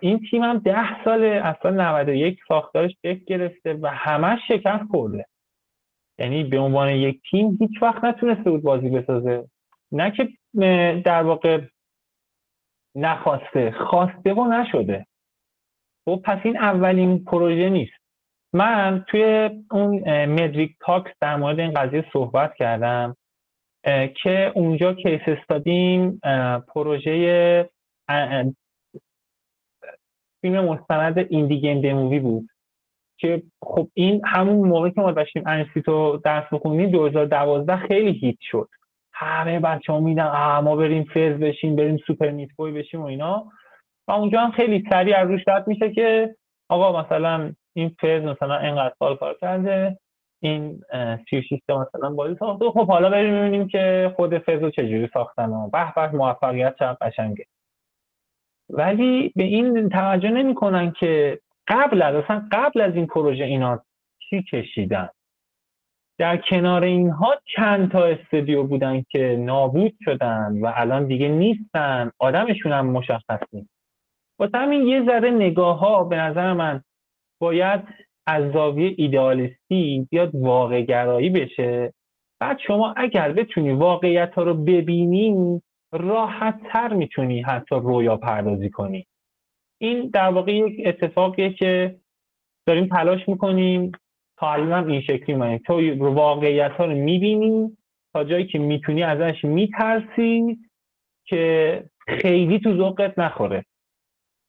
این 0.00 0.20
تیم 0.30 0.42
هم 0.42 0.58
10 0.58 1.04
سال 1.04 1.24
از 1.24 1.54
سال 1.62 1.80
91 1.80 2.38
ساختارش 2.48 2.90
شکل 3.02 3.24
گرفته 3.26 3.74
و 3.74 3.86
همش 3.86 4.38
شکست 4.48 4.84
خورده. 4.90 5.26
یعنی 6.18 6.44
به 6.44 6.58
عنوان 6.58 6.88
یک 6.88 7.20
تیم 7.30 7.58
هیچ 7.60 7.82
وقت 7.82 8.04
نتونسته 8.04 8.50
بود 8.50 8.62
بازی 8.62 8.90
بسازه. 8.90 9.48
نه 9.92 10.10
که 10.10 10.28
در 11.04 11.22
واقع 11.22 11.60
نخواسته 12.94 13.70
خواسته 13.70 14.34
و 14.34 14.44
نشده. 14.44 15.06
و 16.06 16.10
خب 16.10 16.22
پس 16.24 16.38
این 16.44 16.56
اولین 16.56 17.24
پروژه 17.24 17.68
نیست. 17.68 17.92
من 18.52 19.04
توی 19.08 19.50
اون 19.70 19.98
مدریک 20.24 20.76
تاکس 20.80 21.10
در 21.20 21.36
مورد 21.36 21.60
این 21.60 21.74
قضیه 21.74 22.04
صحبت 22.12 22.54
کردم 22.54 23.16
که 24.22 24.52
اونجا 24.54 24.94
case 24.94 25.20
study 25.26 26.04
م 26.04 26.20
پروژه 26.74 27.68
فیلم 30.46 30.64
مستند 30.64 31.18
Indie 31.18 31.60
Game: 31.60 31.92
The 31.92 32.02
Movie 32.02 32.18
بود. 32.18 32.48
که 33.18 33.42
خب 33.62 33.88
این 33.94 34.22
همون 34.24 34.68
موقع 34.68 34.90
که 34.90 35.00
ما 35.00 35.12
داشتیم 35.12 35.42
انستیتو 35.46 36.20
درس 36.24 36.44
بخونیم 36.52 36.90
2012 36.90 37.76
خیلی 37.76 38.12
hit 38.12 38.36
شد. 38.40 38.68
همه 39.12 39.60
بچه 39.60 39.92
ها 39.92 40.00
میگن 40.00 40.58
ما 40.58 40.76
بریم 40.76 41.04
Fez 41.04 41.40
بشیم 41.40 41.76
بریم 41.76 41.96
Super 41.96 42.30
Meat 42.30 42.48
Boy 42.56 42.72
بشیم 42.72 43.02
و 43.02 43.04
اینا. 43.04 43.44
و 44.08 44.12
اونجا 44.12 44.40
هم 44.40 44.50
خیلی 44.50 44.84
سریع 44.90 45.18
از 45.18 45.28
روش 45.28 45.40
رد 45.48 45.68
میشه 45.68 45.92
که 45.92 46.34
آقا 46.68 47.02
مثلا 47.02 47.52
این 47.72 47.96
Fez 48.00 48.22
مثلا 48.22 48.58
اینقدر 48.58 48.94
سال 48.98 49.16
کار 49.16 49.36
کرده 49.40 49.98
این 50.42 50.80
سی 51.30 51.42
سیستم 51.48 51.86
مثلا 51.88 52.10
بازی 52.10 52.36
ساخته. 52.38 52.70
خب 52.70 52.86
حالا 52.86 53.10
بریم 53.10 53.38
ببینیم 53.38 53.68
که 53.68 54.14
خود 54.16 54.38
فز 54.38 54.62
رو 54.62 54.70
چجوری 54.70 55.08
ساختن 55.14 55.48
و 55.50 55.70
به 55.70 55.92
به 55.96 56.16
موفقیت 56.16 56.76
چقدر 56.78 56.96
قشنگه. 57.00 57.44
ولی 58.70 59.32
به 59.36 59.44
این 59.44 59.88
توجه 59.88 60.30
نمی‌کنن 60.30 60.92
که 60.92 61.40
قبل 61.68 62.02
از 62.02 62.14
اصلا 62.14 62.48
قبل 62.52 62.80
از 62.80 62.94
این 62.94 63.06
پروژه 63.06 63.44
اینا 63.44 63.82
چی 64.30 64.42
کشیدن؟ 64.42 65.08
در 66.18 66.36
کنار 66.36 66.84
اینها 66.84 67.34
چند 67.56 67.92
تا 67.92 68.04
استودیو 68.04 68.62
بودن 68.62 69.02
که 69.10 69.36
نابود 69.40 69.92
شدن 70.04 70.58
و 70.60 70.72
الان 70.74 71.06
دیگه 71.06 71.28
نیستن. 71.28 72.10
آدمشون 72.18 72.72
هم 72.72 72.86
مشخص 72.86 73.40
نیست. 73.52 73.70
واسه 74.38 74.58
همین 74.58 74.86
یه 74.86 75.04
ذره 75.04 75.30
نگاه 75.30 75.78
ها 75.78 76.04
به 76.04 76.16
نظر 76.16 76.52
من 76.52 76.82
باید 77.40 77.80
از 78.26 78.52
زاویه 78.52 78.94
ایدئالیستی 78.96 80.08
بیاد 80.10 80.30
واقع 80.34 80.82
گرایی 80.82 81.30
بشه. 81.30 81.92
بعد 82.40 82.58
شما 82.58 82.94
اگر 82.96 83.32
بتونی 83.32 83.72
واقعیت 83.72 84.34
ها 84.34 84.42
رو 84.42 84.54
ببینی 84.54 85.62
راحت 85.92 86.60
تر 86.72 86.92
می‌تونی 86.92 87.42
حتی 87.42 87.74
رویا 87.74 88.16
پردازی 88.16 88.70
کنی. 88.70 89.06
این 89.80 90.08
در 90.08 90.28
واقع 90.28 90.52
یک 90.52 90.86
اتفاقیه 90.86 91.52
که 91.52 91.96
داریم 92.66 92.86
تلاش 92.86 93.28
می‌کنیم 93.28 93.92
تا 94.38 94.52
الان 94.52 94.90
این 94.90 95.00
شکلی 95.00 95.36
مانیم 95.36 95.58
تو 95.58 96.04
واقعیت 96.14 96.72
ها 96.72 96.84
رو 96.84 96.94
می‌بینی 96.94 97.76
تا 98.12 98.24
جایی 98.24 98.46
که 98.46 98.58
می‌تونی 98.58 99.02
ازش 99.02 99.44
میترسی 99.44 100.58
که 101.24 101.84
خیلی 102.08 102.60
تو 102.60 102.76
ذوقت 102.76 103.18
نخوره. 103.18 103.64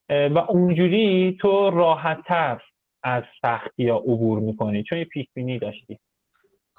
و 0.10 0.38
اونجوری 0.38 1.38
تو 1.42 1.70
راحتتر 1.70 2.62
از 3.04 3.24
سختی 3.42 3.84
یا 3.84 3.96
عبور 3.96 4.40
می‌کنی 4.40 4.84
چون 4.84 4.98
یه 4.98 5.06
پیش 5.06 5.28
بینی 5.34 5.60
داشتی. 5.60 6.00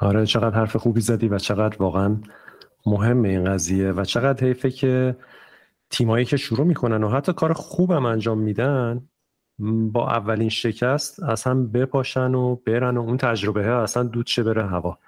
آره 0.01 0.27
چقدر 0.27 0.57
حرف 0.57 0.77
خوبی 0.77 1.01
زدی 1.01 1.29
و 1.29 1.39
چقدر 1.39 1.77
واقعا 1.83 2.17
مهمه 2.89 3.29
این 3.29 3.45
قضیه 3.45 3.93
و 3.93 4.05
چقدر 4.05 4.47
حیفه 4.47 4.71
که 4.71 5.17
تیمایی 5.91 6.25
که 6.25 6.37
شروع 6.37 6.67
می‌کنن 6.67 7.05
و 7.05 7.09
حتی 7.09 7.33
کار 7.33 7.53
خوبم 7.53 8.07
انجام 8.07 8.39
میدن 8.39 9.09
با 9.93 10.11
اولین 10.11 10.49
شکست 10.49 11.23
اصلا 11.23 11.55
بپاشن 11.55 12.35
و 12.35 12.57
برن 12.57 12.97
و 12.97 13.01
اون 13.01 13.17
تجربه 13.17 13.67
ها 13.67 13.83
اصلا 13.83 14.03
دود 14.03 14.27
شه 14.27 14.43
بره 14.43 14.67
هوا. 14.67 14.99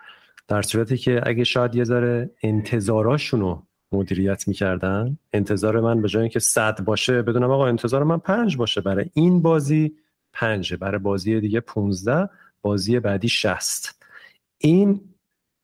در 0.49 0.63
صورتی 0.63 0.97
که 0.97 1.21
اگه 1.27 1.45
شاید 1.45 1.75
یه 1.75 1.85
ذره 1.85 2.31
انتظاراشون 2.43 3.41
رو 3.41 3.63
مدیریت 3.93 4.49
می‌کردن 4.49 5.19
انتظار 5.33 5.81
من 5.81 6.03
به 6.03 6.09
جای 6.09 6.23
اینکه 6.23 6.39
صد 6.39 6.85
باشه 6.85 7.23
بدونم 7.23 7.51
آقا 7.51 7.67
انتظار 7.67 8.05
من 8.05 8.19
پنج 8.19 8.57
باشه 8.57 8.81
برای 8.81 9.11
این 9.15 9.43
بازی 9.43 9.93
پنجه 10.33 10.77
برای 10.77 10.99
بازی 10.99 11.41
دیگه 11.41 11.61
15 11.61 12.29
بازی 12.63 13.01
بعدی 13.01 13.29
شست. 13.29 14.05
این 14.59 15.01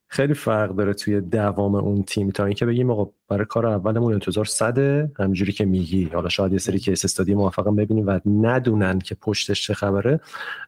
خیلی 0.08 0.34
فرق 0.34 0.76
داره 0.76 0.94
توی 0.94 1.20
دوام 1.20 1.74
اون 1.74 2.02
تیم 2.02 2.30
تا 2.30 2.44
اینکه 2.44 2.66
بگیم 2.66 2.90
آقا 2.90 3.10
برای 3.28 3.44
کار 3.44 3.66
اولمون 3.66 4.12
انتظار 4.12 4.44
صده 4.44 5.12
همجوری 5.18 5.52
که 5.52 5.64
میگی. 5.64 6.04
حالا 6.04 6.28
شاید 6.28 6.52
یه 6.52 6.58
سری 6.58 6.78
کیس 6.78 7.04
استادی 7.04 7.34
موفقم 7.34 7.76
ببینیم 7.76 8.06
و 8.06 8.20
ندونن 8.26 8.98
که 8.98 9.14
پشتش 9.14 9.66
چه 9.66 9.74
خبره. 9.74 10.20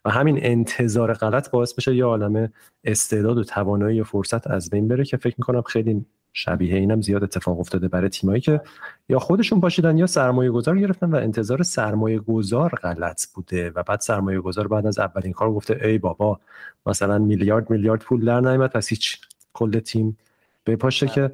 و 0.04 0.10
همین 0.10 0.38
انتظار 0.42 1.12
غلط 1.12 1.50
باعث 1.50 1.74
بشه 1.74 1.96
یه 1.96 2.04
عالم 2.04 2.52
استعداد 2.84 3.38
و 3.38 3.44
توانایی 3.44 4.00
و 4.00 4.04
فرصت 4.04 4.46
از 4.46 4.70
بین 4.70 4.88
بره 4.88 5.04
که 5.04 5.16
فکر 5.16 5.34
می‌کنم 5.38 5.62
خیلی 5.62 6.06
شبیه 6.38 6.76
اینم 6.76 7.00
زیاد 7.00 7.22
اتفاق 7.22 7.60
افتاده 7.60 7.88
برای 7.88 8.08
تیمایی 8.08 8.40
که 8.40 8.60
یا 9.08 9.18
خودشون 9.18 9.60
پاشیدن 9.60 9.98
یا 9.98 10.06
سرمایه 10.06 10.50
گذار 10.50 10.78
گرفتن 10.78 11.10
و 11.10 11.16
انتظار 11.16 11.62
سرمایه 11.62 12.18
گذار 12.18 12.70
غلط 12.70 13.26
بوده 13.34 13.70
و 13.70 13.82
بعد 13.82 14.00
سرمایه 14.00 14.40
گذار 14.40 14.68
بعد 14.68 14.86
از 14.86 14.98
اولین 14.98 15.32
کار 15.32 15.52
گفته 15.52 15.80
ای 15.82 15.98
بابا 15.98 16.40
مثلا 16.86 17.18
میلیارد 17.18 17.70
میلیارد 17.70 18.00
پول 18.00 18.24
در 18.24 18.40
نیامد 18.40 18.70
پس 18.70 18.88
هیچ 18.88 19.20
کل 19.52 19.80
تیم 19.80 20.18
به 20.64 20.76
پاشه 20.76 21.06
که 21.06 21.30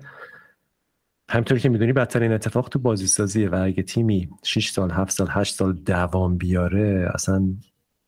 همینطوری 1.28 1.60
که 1.60 1.68
می‌دونی 1.68 1.92
بدترین 1.92 2.33
اتفاق 2.33 2.68
تو 2.68 2.78
بازی 2.78 3.07
سازیه 3.07 3.49
و 3.49 3.62
اگه 3.65 3.83
تیمی 3.83 4.28
6 4.42 4.70
سال 4.70 4.91
7 4.91 5.10
سال 5.10 5.26
8 5.31 5.55
سال 5.55 5.73
دوام 5.73 6.36
بیاره 6.36 7.10
اصلا 7.15 7.55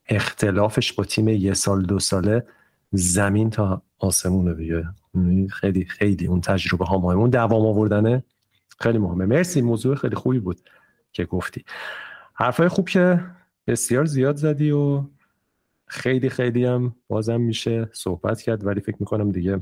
اختلافش 0.08 0.92
با 0.92 1.04
تیم 1.04 1.28
یه 1.28 1.54
سال 1.54 1.82
دو 1.82 1.98
ساله 1.98 2.46
زمین 2.92 3.50
تا 3.50 3.82
آسمونه 3.98 4.54
دیگه. 4.54 4.84
یعنی 5.14 5.48
خیلی 5.48 5.84
خیلی 5.84 6.26
اون 6.26 6.40
تجربه 6.40 6.84
ها 6.84 6.98
مهمه. 6.98 7.20
اون 7.20 7.30
دوام 7.30 7.66
آوردنه 7.66 8.24
خیلی 8.80 8.98
مهمه. 8.98 9.24
مرسی 9.24 9.62
موضوع 9.62 9.94
خیلی 9.94 10.14
خوبی 10.14 10.38
بود 10.38 10.60
که 11.12 11.24
گفتی. 11.24 11.64
حرفای 12.34 12.68
خوب 12.68 12.88
که 12.88 13.20
بسیار 13.66 14.04
زیاد 14.04 14.36
زدی 14.36 14.70
و 14.70 15.04
خیلی 15.86 16.28
خیلی 16.28 16.64
هم 16.64 16.94
بازم 17.08 17.40
میشه 17.40 17.88
صحبت 17.92 18.42
کرد 18.42 18.66
ولی 18.66 18.80
فکر 18.80 18.96
می‌کنم 19.00 19.32
دیگه 19.32 19.60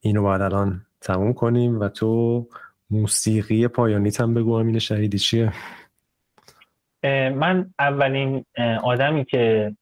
اینو 0.00 0.22
باید 0.22 0.42
الان 0.42 0.86
تموم 1.00 1.32
کنیم 1.32 1.80
و 1.80 1.88
تو 1.88 2.46
موسیقی 2.90 3.68
پایانیت 3.68 4.20
هم 4.20 4.34
بگو 4.34 4.52
امین 4.52 4.78
شهیدی 4.78 5.18
چیه؟ 5.18 5.52
من 7.34 7.74
اولین 7.78 8.44
آدمی 8.82 9.24
که 9.24 9.72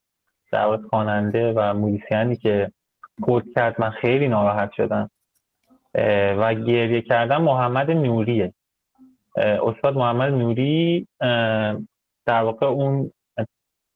دعوت 0.53 0.81
خواننده 0.83 1.53
و 1.53 1.75
موزیسیانی 1.75 2.37
که 2.37 2.71
کد 3.23 3.43
کرد 3.55 3.81
من 3.81 3.91
خیلی 3.91 4.29
ناراحت 4.29 4.73
شدم. 4.73 5.11
و 6.39 6.55
گریه 6.55 7.03
کردم 7.03 7.43
محمد 7.43 7.91
نوریه. 7.91 8.53
استاد 9.37 9.95
محمد 9.95 10.33
نوری 10.33 11.07
در 12.27 12.43
واقع 12.43 12.67
اون 12.67 13.13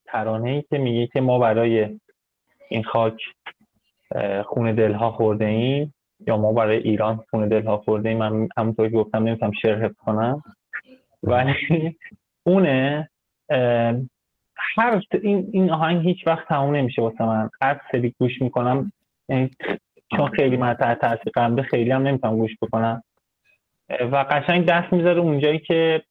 ترانه 0.06 0.50
ای 0.50 0.62
که 0.62 0.78
میگه 0.78 1.06
که 1.06 1.20
ما 1.20 1.38
برای 1.38 1.98
این 2.68 2.84
خاک 2.84 3.22
خون 4.44 4.74
دلها 4.74 5.10
خورده 5.10 5.44
ایم 5.44 5.94
یا 6.26 6.36
ما 6.36 6.52
برای 6.52 6.76
ایران 6.76 7.24
خون 7.30 7.48
دلها 7.48 7.76
خورده 7.76 8.08
ایم 8.08 8.18
من 8.18 8.48
همونطور 8.56 8.88
که 8.88 8.96
گفتم 8.96 9.24
نمی‌تونم 9.24 9.52
شعر 9.62 9.84
حفظ 9.84 9.96
کنم. 9.96 10.42
ولی 11.22 11.96
اونه 12.46 13.08
هر 14.78 15.02
این 15.22 15.48
این 15.52 15.70
آهنگ 15.70 16.08
هیچ 16.08 16.26
وقت 16.26 16.48
تموم 16.48 16.76
نمیشه 16.76 17.02
واسه 17.02 17.24
من. 17.24 17.50
هر 17.62 17.80
سری 17.92 18.14
گوش 18.20 18.42
می‌کنم 18.42 18.92
یعنی 19.28 19.50
چون 20.16 20.28
خیلی 20.28 20.56
من 20.56 20.74
تحت 20.74 21.00
تاثیر 21.00 21.32
قلبه 21.34 21.62
خیلی 21.62 21.90
هم 21.90 22.02
نمی‌تونم 22.02 22.36
گوش 22.36 22.56
بکنم. 22.62 23.02
و 24.12 24.16
قشنگ 24.16 24.66
دست 24.66 24.92
می‌ذاره 24.92 25.20
اونجایی 25.20 25.58
که 25.58 26.02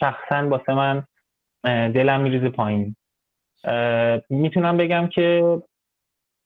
شخصا 0.00 0.48
واسه 0.48 0.74
من 0.74 1.04
دلم 1.64 2.20
میریزه 2.20 2.48
پایین. 2.48 2.96
می‌تونم 4.30 4.76
بگم 4.76 5.06
که 5.06 5.58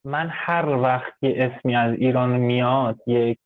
من 0.05 0.29
هر 0.31 0.69
وقت 0.69 1.13
یه 1.23 1.35
اسمی 1.37 1.77
از 1.77 1.95
ایران 1.95 2.31
میاد 2.31 2.99
یک 3.07 3.39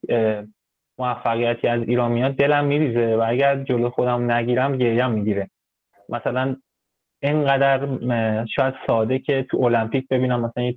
موفقیتی 0.98 1.68
از 1.68 1.82
ایران 1.82 2.12
میاد 2.12 2.32
دلم 2.32 2.64
میریزه 2.64 3.16
و 3.16 3.24
اگر 3.28 3.62
جلو 3.62 3.90
خودم 3.90 4.30
نگیرم 4.30 4.76
گریم 4.76 5.10
می‌گیره. 5.10 5.50
مثلا 6.08 6.56
اینقدر 7.26 7.86
شاید 8.46 8.74
ساده 8.86 9.18
که 9.18 9.46
تو 9.50 9.64
المپیک 9.64 10.08
ببینم 10.08 10.40
مثلا 10.40 10.64
یه 10.64 10.76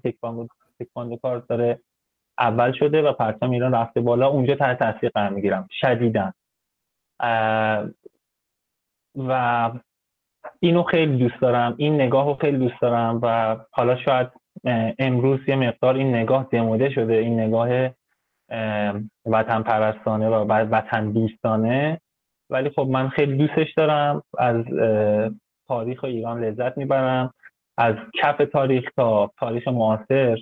تکواندو 0.79 1.17
کار 1.21 1.39
داره 1.39 1.79
اول 2.39 2.71
شده 2.71 3.01
و 3.01 3.13
پرچم 3.13 3.49
ایران 3.49 3.71
رفته 3.71 4.01
بالا 4.01 4.27
اونجا 4.27 4.55
تحت 4.55 4.79
تاثیر 4.79 5.09
قرار 5.09 5.29
می‌گیرم 5.29 5.67
شدیدن 5.71 6.33
و 9.15 9.71
اینو 10.59 10.83
خیلی 10.83 11.17
دوست 11.17 11.41
دارم 11.41 11.75
این 11.77 11.95
نگاه 11.95 12.25
رو 12.25 12.33
خیلی 12.33 12.57
دوست 12.57 12.81
دارم 12.81 13.19
و 13.23 13.57
حالا 13.71 13.95
شاید 13.95 14.27
امروز 14.99 15.39
یه 15.47 15.55
مقدار 15.55 15.95
این 15.95 16.15
نگاه 16.15 16.47
دموده 16.51 16.89
شده 16.89 17.13
این 17.13 17.39
نگاه 17.39 17.89
وطن 19.25 19.63
پرستانه 19.63 20.29
و 20.29 20.51
وطن 20.51 21.11
دوستانه 21.11 22.01
ولی 22.49 22.69
خب 22.69 22.87
من 22.91 23.09
خیلی 23.09 23.37
دوستش 23.37 23.73
دارم 23.77 24.23
از 24.37 24.65
تاریخ 25.69 26.03
ایران 26.03 26.43
لذت 26.43 26.77
می‌برم. 26.77 27.33
از 27.77 27.95
کف 28.13 28.37
تاریخ 28.37 28.89
تا 28.97 29.31
تاریخ 29.39 29.67
معاصر. 29.67 30.37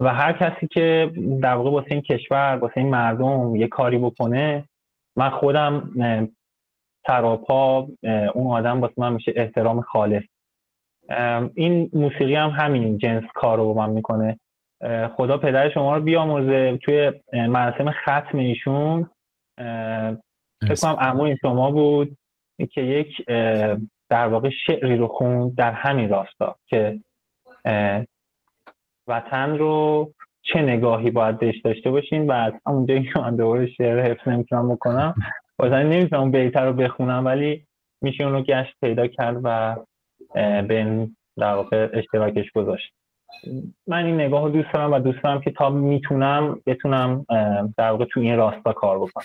و 0.00 0.14
هر 0.14 0.32
کسی 0.32 0.66
که 0.66 1.12
در 1.42 1.54
واقع 1.54 1.70
واسه 1.70 1.88
این 1.90 2.00
کشور 2.00 2.58
واسه 2.60 2.76
این 2.76 2.90
مردم 2.90 3.56
یه 3.56 3.68
کاری 3.68 3.98
بکنه 3.98 4.64
من 5.16 5.30
خودم 5.30 5.90
تراپا 7.04 7.88
اون 8.34 8.56
آدم 8.56 8.80
واسه 8.80 8.94
من 8.96 9.12
میشه 9.12 9.32
احترام 9.36 9.80
خالص. 9.80 10.22
این 11.54 11.90
موسیقی 11.92 12.34
هم 12.34 12.50
همین 12.50 12.98
جنس 12.98 13.24
کار 13.34 13.58
رو 13.58 13.74
من 13.74 13.90
می‌کنه. 13.90 14.38
خدا 15.16 15.38
پدر 15.38 15.70
شما 15.70 15.96
رو 15.96 16.02
بیاموزه 16.02 16.78
توی 16.82 17.12
مراسم 17.32 17.90
ختم 17.90 18.38
ایشون. 18.38 19.10
فکر 20.60 20.80
کنم 20.82 20.96
عموی 20.98 21.36
شما 21.42 21.70
بود 21.70 22.16
که 22.70 22.80
یک 22.80 23.24
در 24.08 24.28
واقع 24.28 24.50
شعری 24.66 24.96
رو 24.96 25.08
خون 25.08 25.48
در 25.48 25.72
همین 25.72 26.08
راستا 26.08 26.56
که 26.66 27.00
وطن 29.08 29.58
رو 29.58 30.12
چه 30.42 30.62
نگاهی 30.62 31.10
باید 31.10 31.38
بهش 31.38 31.60
داشته 31.60 31.90
باشین 31.90 32.26
و 32.26 32.32
از 32.32 32.52
اونجایی 32.66 33.02
که 33.02 33.20
من 33.20 33.36
دوباره 33.36 33.66
شعر 33.66 34.00
حفظ 34.00 34.28
نمی‌تونم 34.28 34.74
بکنم 34.74 35.14
بازن 35.58 35.82
نمی‌تونم 35.82 36.30
بیتر 36.30 36.66
رو 36.66 36.72
بخونم 36.72 37.24
ولی 37.24 37.66
میشه 38.02 38.24
اون 38.24 38.32
رو 38.32 38.42
گشت 38.42 38.74
پیدا 38.80 39.06
کرد 39.06 39.40
و 39.42 39.76
به 40.62 41.08
در 41.36 41.54
واقع 41.54 41.88
اشتراکش 41.92 42.50
گذاشت. 42.54 42.92
من 43.86 44.04
این 44.04 44.14
نگاه 44.14 44.42
رو 44.42 44.48
دوست 44.48 44.72
دارم 44.72 44.92
و 44.92 44.98
دوست 44.98 45.22
دارم 45.22 45.40
که 45.40 45.50
تا 45.50 45.70
می‌تونم 45.70 46.60
بتونم 46.66 47.26
در 47.76 47.90
واقع 47.90 48.04
تو 48.04 48.20
این 48.20 48.36
راستا 48.36 48.72
کار 48.72 48.98
بکنم. 48.98 49.24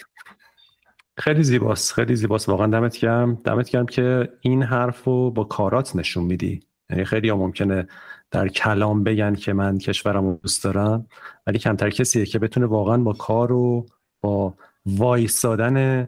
خیلی 1.17 1.43
زیباست 1.43 1.93
خیلی 1.93 2.15
زیباست. 2.15 2.49
واقعا 2.49 2.67
دمت 2.67 2.97
گرم. 2.97 3.35
دمت 3.35 3.69
گرم 3.69 3.85
که 3.85 4.29
این 4.41 4.63
حرف 4.63 5.03
رو 5.03 5.31
با 5.31 5.43
کارات 5.43 5.95
نشون 5.95 6.23
میدی. 6.23 6.59
یعنی 6.89 7.05
خیلی 7.05 7.29
ها 7.29 7.37
ممکنه 7.37 7.87
در 8.31 8.47
کلام 8.47 9.03
بگن 9.03 9.35
که 9.35 9.53
من 9.53 9.77
کشورم 9.77 10.27
رو 10.27 10.39
دوست 10.43 10.63
دارم 10.63 11.07
ولی 11.47 11.59
کمتر 11.59 11.89
کسیه 11.89 12.25
که 12.25 12.39
بتونه 12.39 12.65
واقعا 12.65 12.97
با 12.97 13.13
کار 13.13 13.51
و 13.51 13.85
با 14.21 14.53
وایستادن 14.85 16.07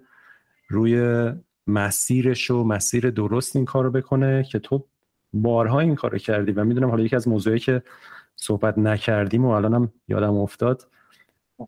روی 0.70 1.30
مسیرش 1.68 2.52
و 2.52 2.64
مسیر 2.64 3.10
درست 3.10 3.56
این 3.56 3.66
کار 3.66 3.84
رو 3.84 3.92
بکنه 3.92 4.44
که 4.44 4.60
تو 4.60 4.86
بارها 5.34 5.80
این 5.80 5.96
کار 5.96 6.12
رو 6.12 6.18
کردی. 6.18 6.52
و 6.52 6.64
می‌دونم 6.64 6.90
حالا 6.90 7.04
یکی 7.04 7.16
از 7.16 7.28
موضوعی 7.28 7.60
که 7.60 7.84
صحبت 8.36 8.78
نکردیم 8.78 9.46
و 9.46 9.50
الانم 9.50 9.92
یادم 10.08 10.38
افتاد 10.38 10.88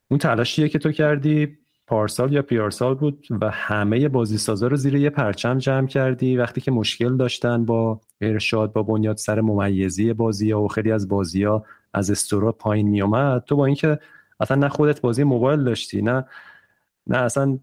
اون 0.08 0.20
تلاشیه 0.20 0.70
که 0.70 0.80
تو 0.80 0.92
کردی 0.92 1.58
پارسال 1.88 2.34
یا 2.34 2.42
پیارسال 2.42 2.96
بود 2.96 3.28
و 3.42 3.52
همه 3.52 4.10
بازی 4.10 4.38
سازا 4.38 4.68
رو 4.68 4.76
زیر 4.76 4.96
یه 4.96 5.10
پرچم 5.10 5.58
جمع 5.58 5.88
کردی. 5.88 6.38
وقتی 6.38 6.62
که 6.62 6.72
مشکل 6.72 7.18
داشتن 7.18 7.66
با 7.66 8.02
ارشاد 8.22 8.74
با 8.74 8.84
بنیاد 8.84 9.18
سر 9.18 9.42
ممیزی 9.42 10.14
بازی 10.14 10.52
ها 10.52 10.62
و 10.62 10.68
خیلی 10.68 10.92
از 10.92 11.08
بازی 11.08 11.44
ها 11.44 11.66
از 11.94 12.12
استورا 12.12 12.52
پایین 12.52 12.88
می 12.88 13.02
اومد. 13.02 13.44
تو 13.44 13.56
با 13.56 13.66
اینکه 13.66 14.00
اصلا 14.40 14.58
نه 14.58 14.70
خودت 14.70 15.02
بازی 15.02 15.24
موبایل 15.24 15.64
داشتی 15.64 16.02
نه 16.02 16.26
نه 17.08 17.18
اصلا 17.18 17.60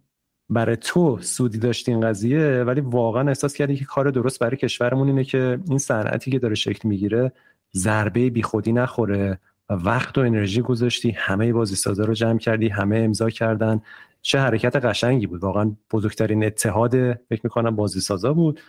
برای 0.50 0.76
تو 0.76 1.18
سودی 1.20 1.58
داشتی 1.58 1.92
این 1.92 2.00
قضیه 2.00 2.64
ولی 2.66 2.80
واقعا 2.80 3.28
احساس 3.28 3.54
کردی 3.54 3.76
که 3.76 3.84
کار 3.84 4.10
درست 4.10 4.38
برای 4.38 4.56
کشورمون 4.56 5.08
اینه 5.08 5.24
که 5.24 5.58
این 5.68 5.78
صنعتی 5.78 6.30
که 6.30 6.38
داره 6.38 6.54
شکل 6.54 6.88
می‌گیره 6.88 7.32
ضربه 7.76 8.30
بیخودی 8.30 8.72
نخوره 8.72 9.38
و 9.70 9.74
وقت 9.74 10.18
و 10.18 10.20
انرژی 10.20 10.62
گذاشتی 10.62 11.10
همه 11.10 11.52
بازی 11.52 11.76
سازا 11.76 12.04
رو 12.04 12.14
جمع 12.14 12.38
کردی 12.38 12.68
همه 12.68 12.96
امضا 12.96 13.30
کردن. 13.30 13.80
چه 14.22 14.38
حرکت 14.38 14.76
قشنگی 14.76 15.26
بود. 15.26 15.42
واقعا 15.42 15.72
بزرگترین 15.92 16.44
اتحاد 16.44 17.12
فکر 17.12 17.40
می‌کنم 17.44 17.76
بازی 17.76 18.00
سازا 18.00 18.32
بود. 18.32 18.60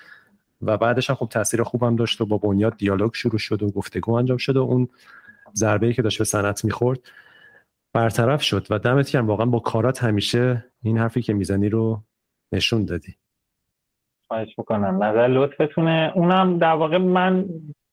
و 0.62 0.78
بعدش 0.78 1.10
هم 1.10 1.16
خب 1.16 1.28
تاثیر 1.28 1.64
خوبم 1.64 1.96
داشت 1.96 2.22
و 2.22 2.26
با 2.26 2.38
بنیاد 2.38 2.78
دیالوگ 2.78 3.14
شروع 3.14 3.38
شد 3.38 3.64
و 3.64 3.72
گفتگو 3.72 4.14
انجام 4.14 4.38
شد 4.38 4.58
و 4.58 4.62
اون 4.62 4.90
ضربه 5.56 5.94
که 5.94 6.02
داشت 6.02 6.18
به 6.18 6.24
صنعت 6.24 6.66
می‌خورد 6.66 7.00
برطرف 7.94 8.44
شد. 8.44 8.68
و 8.70 8.80
دمت 8.80 9.12
گرم 9.12 9.28
واقعا 9.28 9.46
با 9.46 9.60
کارات 9.60 10.04
همیشه 10.04 10.66
این 10.84 10.98
حرفی 10.98 11.22
که 11.22 11.34
می‌زنی 11.34 11.70
رو 11.70 12.04
نشون 12.52 12.86
دادی. 12.86 13.16
خواهش 14.28 14.50
می‌کنم. 14.58 15.04
نظر 15.04 15.28
لطفتونه. 15.28 16.12
اونم 16.16 16.58
در 16.58 16.74
واقع 16.74 16.98
من 16.98 17.46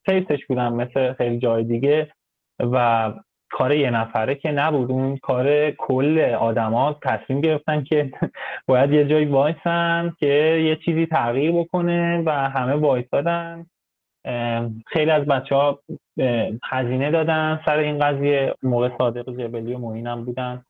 تیستش 0.06 0.46
بودم 0.46 0.74
مثل 0.74 1.12
خیلی 1.12 1.38
جای 1.38 1.64
دیگه 1.64 2.12
و 2.60 3.12
کار 3.50 3.72
یه 3.72 3.90
نفره 3.90 4.34
که 4.34 4.52
نبود. 4.52 4.90
اون 4.90 5.16
کار 5.16 5.70
کل 5.70 6.18
آدما 6.40 6.98
تصمیم 7.02 7.40
گرفتن 7.40 7.84
که 7.84 8.12
باید 8.68 8.92
یه 8.92 9.04
جایی 9.04 9.24
وایسن 9.24 10.12
که 10.18 10.26
یه 10.64 10.76
چیزی 10.76 11.06
تغییر 11.06 11.52
بکنه 11.52 12.22
و 12.26 12.30
همه 12.30 12.74
وایسادن. 12.74 13.66
خیلی 14.86 15.10
از 15.10 15.24
بچه 15.24 15.54
ها 15.54 15.78
هزینه 16.64 17.10
دادن 17.10 17.60
سر 17.66 17.78
این 17.78 17.98
قضیه. 17.98 18.54
موقع 18.62 18.90
صادق 18.98 19.30
جبلی 19.30 19.74
و 19.74 19.78
موینم 19.78 20.24
بودن 20.24 20.64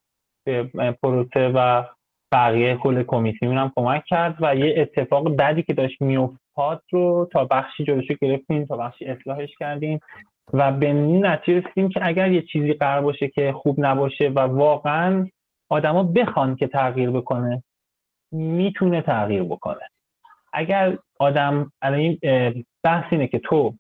به 0.44 0.70
پروسه 1.02 1.48
و 1.54 1.84
بقیه 2.32 2.76
کل 2.76 3.02
کمیسیون 3.02 3.58
هم 3.58 3.72
کمک 3.76 4.04
کرد 4.06 4.36
و 4.40 4.56
یه 4.56 4.74
اتفاق 4.76 5.36
بعدی 5.36 5.62
که 5.62 5.74
داشت 5.74 6.02
میافتاد 6.02 6.82
رو 6.90 7.28
تا 7.32 7.44
بخشی 7.44 7.84
جلوشو 7.84 8.14
گرفتیم 8.20 8.64
تا 8.64 8.76
بخشی 8.76 9.04
اصلاحش 9.04 9.50
کردیم. 9.58 10.00
و 10.52 10.72
به 10.72 10.86
این 10.86 11.26
نتیجه 11.26 11.60
رسیدیم 11.60 11.88
که 11.88 12.00
اگر 12.02 12.32
یه 12.32 12.42
چیزی 12.42 12.72
قرار 12.72 13.02
باشه 13.02 13.28
که 13.28 13.52
خوب 13.52 13.76
نباشه 13.78 14.28
و 14.28 14.40
واقعا 14.40 15.28
آدما 15.68 16.02
بخوان 16.02 16.56
که 16.56 16.66
تغییر 16.66 17.10
بکنه 17.10 17.62
می‌تونه 18.32 19.02
تغییر 19.02 19.42
بکنه. 19.42 19.88
اگر 20.52 20.98
آدم 21.18 21.72
الان 21.82 22.18
بحث 22.82 23.04
اینه 23.12 23.26
که 23.26 23.38
تو 23.38 23.74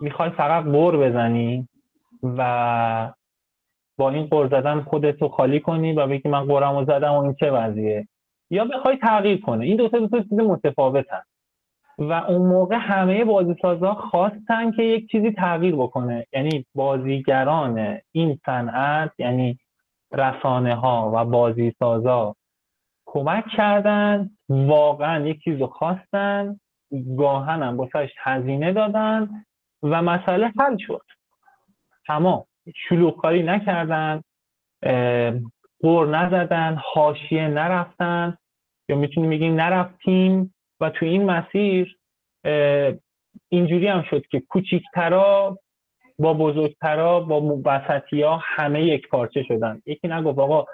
می‌خوای 0.00 0.30
فقط 0.30 0.64
قور 0.64 0.96
بزنی 0.96 1.68
و 2.22 3.12
با 3.98 4.10
این 4.10 4.26
قور 4.26 4.48
زدن 4.48 4.80
خودتو 4.80 5.28
خالی 5.28 5.60
کنی 5.60 5.92
و 5.92 6.06
بگی 6.06 6.28
من 6.28 6.44
قورمو 6.44 6.84
زدم 6.84 7.12
و 7.12 7.18
این 7.18 7.34
چه 7.40 7.50
وضعیه؟ 7.50 8.08
یا 8.50 8.64
بخوای 8.64 8.96
تغییر 8.96 9.40
کنه 9.40 9.64
این 9.64 9.76
دو 9.76 9.88
تا 9.88 9.98
دو 9.98 10.08
تا 10.08 10.20
چیز 10.20 10.32
متفاوتن. 10.32 11.22
و 11.98 12.12
اون 12.12 12.48
موقع 12.48 12.76
همه 12.76 13.24
بازیسازا 13.24 13.94
خواستن 13.94 14.70
که 14.70 14.82
یک 14.82 15.10
چیزی 15.10 15.30
تغییر 15.32 15.76
بکنه. 15.76 16.26
یعنی 16.32 16.66
بازیگران 16.74 17.98
این 18.12 18.38
صنعت 18.46 19.12
یعنی 19.18 19.58
رسانه 20.12 20.74
ها 20.74 21.12
و 21.14 21.24
بازیسازا 21.24 22.34
کمک 23.06 23.44
کردن 23.56 24.30
واقعا 24.48 25.26
یک 25.26 25.40
چیز 25.44 25.60
رو 25.60 25.66
خواستن 25.66 26.60
گاهن 27.18 27.62
هم 27.62 27.76
باسهش 27.76 28.10
هزینه 28.18 28.72
دادن 28.72 29.44
و 29.82 30.02
مسئله 30.02 30.52
حل 30.60 30.76
شد. 30.78 31.02
تمام. 32.06 32.44
شلوغ 32.88 33.16
کاری 33.16 33.42
نکردن 33.42 34.22
قور 35.80 36.08
نزدن 36.08 36.78
حاشیه 36.84 37.48
نرفتن. 37.48 38.36
یا 38.88 38.96
می‌تونیم 38.96 39.30
بگیم 39.30 39.54
نرفتیم. 39.54 40.54
و 40.80 40.90
تو 40.90 41.06
این 41.06 41.24
مسیر 41.24 41.96
اینجوری 43.48 43.86
هم 43.86 44.04
شد 44.10 44.26
که 44.26 44.40
کوچیکترا 44.40 45.58
با 46.18 46.34
بزرگترا 46.34 47.20
با 47.20 47.60
وسطی 47.64 48.22
ها 48.22 48.40
همه 48.42 48.82
یک 48.82 49.08
پارچه 49.08 49.42
شدن. 49.42 49.82
یکی 49.86 50.08
نگفت 50.08 50.38
آقا 50.38 50.64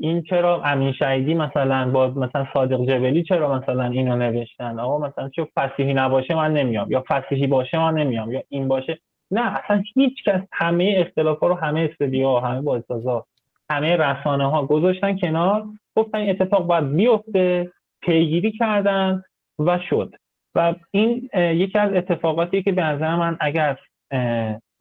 این 0.00 0.22
چرا 0.22 0.62
امین 0.62 0.92
شهیدی 0.92 1.34
مثلا 1.34 1.90
با 1.90 2.08
مثلا 2.08 2.46
صادق 2.54 2.84
جبلی 2.84 3.22
چرا 3.22 3.58
مثلا 3.58 3.84
اینو 3.84 4.16
نوشتن؟ 4.16 4.78
آقا 4.78 5.08
مثلا 5.08 5.28
چه 5.28 5.48
فسیحی 5.56 5.94
نباشه 5.94 6.34
من 6.34 6.52
نمیام 6.52 6.90
یا 6.90 7.04
فسیحی 7.08 7.46
باشه 7.46 7.78
من 7.78 7.94
نمیام 7.94 8.32
یا 8.32 8.42
این 8.48 8.68
باشه. 8.68 8.98
نه 9.30 9.56
اصلا 9.56 9.82
هیچ 9.94 10.24
کس 10.24 10.40
همه 10.52 10.94
اختلاف 10.96 11.38
ها 11.38 11.46
رو 11.46 11.54
همه 11.54 11.80
استودیو 11.80 12.38
همه 12.38 12.60
بازسازا 12.60 13.26
همه 13.70 13.96
رسانه 13.96 14.50
ها 14.50 14.66
گذاشتن 14.66 15.18
کنار 15.18 15.64
گفتن 15.96 16.28
اتفاق 16.28 16.66
باید 16.66 16.96
بیفته 16.96 17.72
پیگیری 18.02 18.52
کردن. 18.52 19.22
و 19.58 19.78
شد. 19.90 20.14
و 20.54 20.74
این 20.90 21.28
یکی 21.34 21.78
از 21.78 21.92
اتفاقاتی 21.92 22.62
که 22.62 22.72
به 22.72 22.82
نظر 22.82 23.16
من 23.16 23.36
اگر 23.40 23.78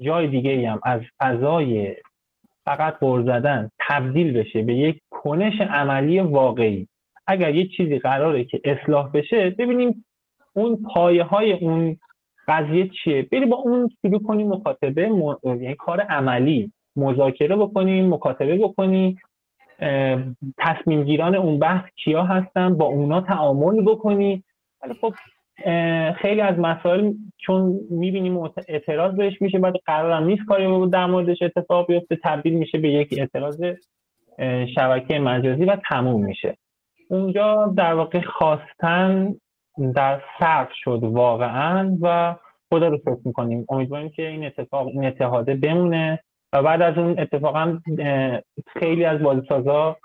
جای 0.02 0.28
دیگه 0.28 0.70
هم 0.72 0.80
از 0.84 1.02
فضای 1.20 1.96
فقط 2.66 2.98
قر 3.00 3.22
زدن 3.22 3.70
تبدیل 3.80 4.34
بشه 4.34 4.64
به 4.64 4.74
یک 4.74 5.02
کنش 5.10 5.62
عملی 5.62 6.20
واقعی 6.20 6.88
اگر 7.28 7.56
یه 7.56 7.68
چیزی 7.68 8.00
قراره 8.00 8.44
که 8.44 8.62
اصلاح 8.64 9.12
بشه 9.12 9.50
ببینیم 9.50 10.06
اون 10.54 10.84
پایه 10.94 11.24
های 11.24 11.54
اون 11.54 11.98
قضیه 12.48 12.88
چیه. 12.88 13.22
بری 13.22 13.46
با 13.46 13.58
اون 13.58 13.90
شروع 14.02 14.24
کنیم 14.24 14.54
مکاتبه 14.54 15.10
م... 15.10 15.38
یعنی 15.44 15.76
کار 15.76 16.02
عملی 16.02 16.72
مذاکره 16.96 17.56
بکنیم 17.56 18.14
مکاتبه 18.14 18.58
بکنیم. 18.58 19.20
تصمیم 20.58 21.04
گیران 21.04 21.36
اون 21.36 21.60
بحث 21.60 21.90
کیا 21.96 22.24
هستن؟ 22.24 22.78
با 22.78 22.86
اونا 22.86 23.22
تعامل 23.22 23.82
بکنی 23.82 24.44
ولی 24.84 24.94
خب 25.02 25.14
خیلی 26.14 26.42
از 26.42 26.60
مسائل 26.60 27.14
چون 27.38 27.80
می‌بینیم 27.90 28.38
اعتراض 28.68 29.16
بهش 29.16 29.42
میشه 29.42 29.60
بعد 29.60 29.74
قرارم 29.86 30.24
نیست 30.24 30.46
کاری 30.48 30.90
در 30.90 31.06
موردش 31.06 31.42
اتفاق 31.42 31.88
بیفته. 31.88 32.20
تبدیل 32.24 32.54
میشه 32.54 32.78
به 32.78 32.90
یک 32.90 33.16
اعتراض 33.18 33.62
شبکه 34.76 35.20
مجازی 35.20 35.66
و 35.66 35.78
تموم 35.90 36.26
میشه. 36.26 36.58
اونجا 37.10 37.74
در 37.78 37.94
واقع 37.94 38.22
خواستن 38.22 39.36
در 39.96 40.22
صرف 40.40 40.70
شد 40.74 41.00
واقعا 41.04 41.98
و 42.02 42.36
خدا 42.70 42.88
رو 42.88 42.98
فکر 42.98 43.20
می‌کنیم. 43.26 43.66
امیدواریم 43.70 44.10
که 44.10 44.28
این 44.28 44.46
اتفاق 44.46 44.88
این 44.88 45.06
اتحاده 45.06 45.56
بمونه 45.56 46.20
و 46.54 46.64
بعد 46.64 46.82
از 46.82 46.98
اون 46.98 47.20
اتفاقا 47.20 47.80
خیلی 48.80 49.06
از 49.06 49.20
بازیسازا 49.22 49.98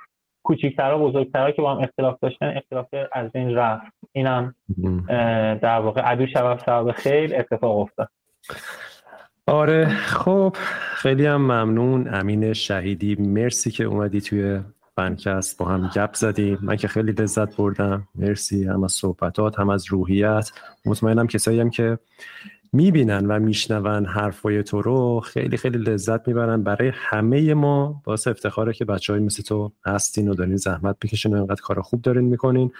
کوچیکترها 0.42 0.98
بزرگترها 0.98 1.50
که 1.50 1.62
با 1.62 1.74
هم 1.74 1.82
اختلاف 1.82 2.18
داشتن 2.22 2.56
اختلاف 2.56 2.86
از 3.12 3.30
این 3.34 3.54
رفت. 3.54 3.92
اینم 4.12 4.54
در 5.62 5.80
واقع 5.80 6.00
عدو 6.00 6.26
شباب 6.26 6.58
سبب 6.58 6.92
خیلی 6.92 7.34
اتفاق 7.34 7.78
افتاد. 7.78 8.08
آره 9.46 9.88
خب 9.88 10.56
خیلی 10.94 11.26
هم 11.26 11.40
ممنون. 11.40 12.14
امین 12.14 12.52
شهیدی 12.52 13.14
مرسی 13.14 13.70
که 13.70 13.84
اومدی 13.84 14.20
توی 14.20 14.60
فنکست 14.96 15.58
با 15.58 15.66
هم 15.66 15.90
گپ 15.94 16.14
زدیم. 16.14 16.58
من 16.62 16.76
که 16.76 16.88
خیلی 16.88 17.12
لذت 17.12 17.56
بردم. 17.56 18.08
مرسی 18.14 18.64
هم 18.64 18.84
از 18.84 18.92
صحبتات 18.92 19.58
هم 19.58 19.68
از 19.68 19.86
روحیت. 19.92 20.50
مطمئنم 20.86 21.26
کسایی 21.26 21.60
هم 21.60 21.70
که 21.70 21.98
می‌بینن 22.72 23.26
و 23.26 23.38
میشنون 23.38 24.06
حرفای 24.06 24.62
تو 24.62 24.82
رو 24.82 25.20
خیلی 25.20 25.56
خیلی 25.56 25.78
لذت 25.78 26.28
می‌برن. 26.28 26.62
برای 26.62 26.92
همه 26.94 27.54
ما 27.54 28.02
باعث 28.04 28.28
افتخاره 28.28 28.72
که 28.72 28.84
بچه 28.84 29.12
های 29.12 29.22
مثل 29.22 29.42
تو 29.42 29.72
هستین 29.86 30.28
و 30.28 30.34
دارین 30.34 30.56
زحمت 30.56 30.96
بکشین 31.02 31.34
و 31.34 31.36
اینقدر 31.36 31.60
کار 31.62 31.80
خوب 31.80 32.02
دارین 32.02 32.24
می‌کنین. 32.24 32.72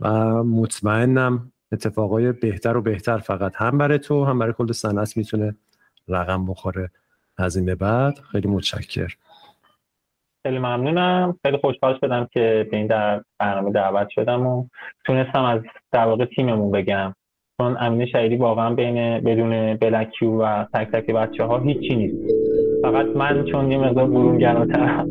و 0.00 0.08
مطمئنم 0.44 1.52
اتفاقای 1.72 2.32
بهتر 2.32 2.76
و 2.76 2.82
بهتر 2.82 3.18
فقط 3.18 3.52
هم 3.56 3.78
برای 3.78 3.98
تو 3.98 4.24
هم 4.24 4.38
برای 4.38 4.52
کل 4.52 4.72
صنعت 4.72 5.16
می‌تونه 5.16 5.56
رقم 6.08 6.46
بخوره. 6.46 6.90
از 7.38 7.56
این 7.56 7.66
به 7.66 7.74
بعد 7.74 8.18
خیلی 8.18 8.48
متشکر 8.48 9.16
خیلی 10.46 10.58
ممنونم. 10.58 11.38
خیلی 11.42 11.58
خوشحال 11.58 11.98
شدم 12.00 12.28
که 12.32 12.68
به 12.70 12.76
این 12.76 12.86
در 12.86 13.24
برنامه 13.38 13.72
دعوت 13.72 14.08
شدم 14.08 14.46
و 14.46 14.66
تونستم 15.04 15.44
از 15.44 15.60
در 15.92 16.04
واقع 16.04 16.24
تیممون 16.24 16.70
بگم. 16.70 17.14
چون 17.60 17.76
امین 17.80 18.06
شهیدی 18.06 18.36
واقعا 18.36 18.74
بین 18.74 19.18
بدون 19.18 19.76
بلکیو 19.76 20.30
و 20.30 20.64
تک 20.74 20.90
تک 20.92 21.10
بچه 21.10 21.44
ها 21.44 21.58
هیچی 21.58 21.96
نیست. 21.96 22.16
فقط 22.82 23.06
من 23.16 23.44
چون 23.44 23.70
یه 23.70 23.78
مقدار 23.78 24.06
برونگراترم 24.06 25.08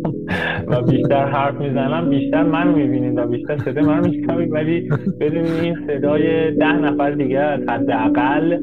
و 0.68 0.82
بیشتر 0.82 1.26
حرف 1.26 1.62
می‌زنم 1.62 2.10
بیشتر 2.10 2.44
منو 2.44 2.68
می‌بینید 2.68 3.18
و 3.18 3.28
بیشتر 3.28 3.58
صدا 3.58 3.82
من 3.82 4.10
میشنوید. 4.10 4.54
ولی 4.54 4.90
بدونین 5.20 5.76
صدای 5.88 6.52
ده 6.52 6.74
نفر 6.74 7.12
دیگه 7.12 7.42
حداقل 7.42 8.58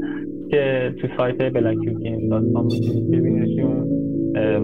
که 0.51 0.95
تو 1.01 1.09
سایت 1.17 1.53
بلکیو 1.53 1.99
گیم 1.99 2.29
داستان 2.29 2.69
ببینیدشون 3.13 3.66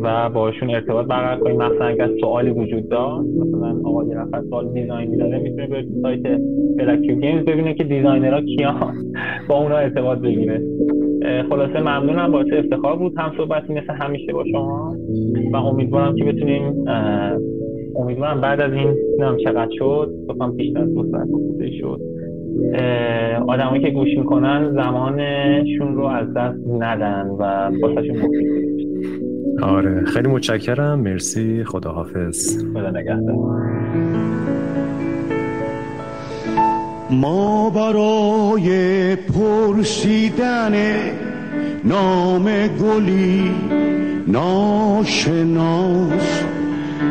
و 0.02 0.30
باشون 0.30 0.70
ارتباط 0.70 1.06
برقرار 1.06 1.40
کنیم. 1.40 1.56
مثلا 1.56 1.86
اگر 1.86 2.08
سوالی 2.20 2.50
وجود 2.50 2.88
داشت 2.88 3.28
مثلا 3.28 3.80
آقا 3.84 4.04
یه 4.04 4.14
نفر 4.14 4.42
سوال 4.50 4.72
design 4.72 5.10
ی 5.10 5.16
داره 5.16 5.38
می‌تونه 5.38 5.66
به 5.66 5.84
سایت 6.02 6.22
Black 6.78 6.98
Cube 6.98 7.14
Games 7.14 7.44
ببینه 7.44 7.74
که 7.74 7.84
designer 7.84 8.34
ها 8.34 8.40
کیان 8.40 8.94
با 9.48 9.58
اونا 9.58 9.76
ارتباط 9.76 10.18
بگیره. 10.18 10.62
خلاصه 11.48 11.80
ممنونم 11.80 12.32
باعث 12.32 12.46
افتخار 12.52 12.96
بود 12.96 13.14
هم 13.16 13.32
صحبتی 13.36 13.72
مثل 13.72 13.92
همیشه 13.92 14.32
با 14.32 14.44
شما. 14.52 14.96
و 15.52 15.56
امیدوارم 15.56 16.16
که 16.16 16.24
بتونیم 16.24 16.84
امیدوارم 17.96 18.40
بعد 18.40 18.60
از 18.60 18.72
این 18.72 18.88
نم 19.18 19.36
چقدر 19.44 19.70
شد 19.78 20.14
بکنم 20.28 20.56
بیشتر 20.56 20.80
از 20.80 20.88
شد. 21.80 22.00
آدمایی 23.48 23.82
که 23.82 23.90
گوش 23.90 24.08
می‌کنن 24.18 24.72
زمانشون 24.72 25.94
رو 25.94 26.04
از 26.04 26.34
دست 26.34 26.58
ندن 26.78 27.26
و 27.38 27.70
باسهشون 27.82 28.16
مفید 28.16 28.81
آره 29.62 30.04
خیلی 30.04 30.28
متشکرم. 30.28 31.00
مرسی. 31.00 31.64
خداحافظ. 31.64 32.58
خدا 32.74 32.90
نگهدار. 32.90 33.62
ما 37.10 37.70
برای 37.70 39.16
پرسیدن 39.16 40.74
نام 41.84 42.66
گلی 42.66 43.50
ناشناس 44.28 45.22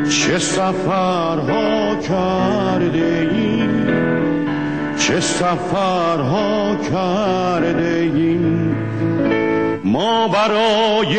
چه 0.09 0.37
سفرها 0.37 1.95
کرده 1.95 3.29
ایم 3.31 3.87
چه 4.97 5.19
سفرها 5.19 6.75
کرده 6.91 8.11
ایم 8.15 8.75
ما 9.83 10.27
برای 10.27 11.17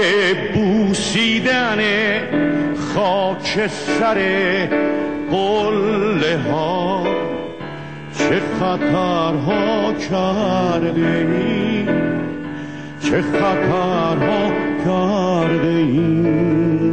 بوسیدن 0.93 1.81
خاک 2.95 3.67
سر 3.67 4.19
قله 5.31 6.39
ها. 6.51 7.07
چه 8.19 8.41
خطرها 8.61 9.93
کرده 9.93 11.01
ایم 11.01 11.87
چه 13.01 13.23
خطرها 13.23 14.53
کرده 14.85 15.69
ایم 15.69 16.92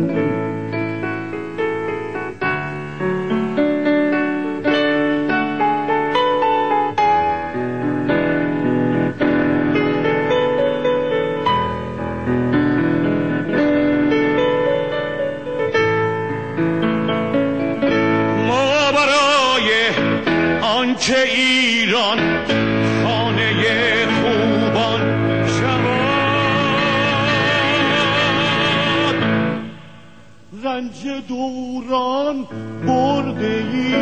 رنج 30.80 31.02
دوران 31.28 32.48
برده 32.88 33.64
ای 33.74 33.96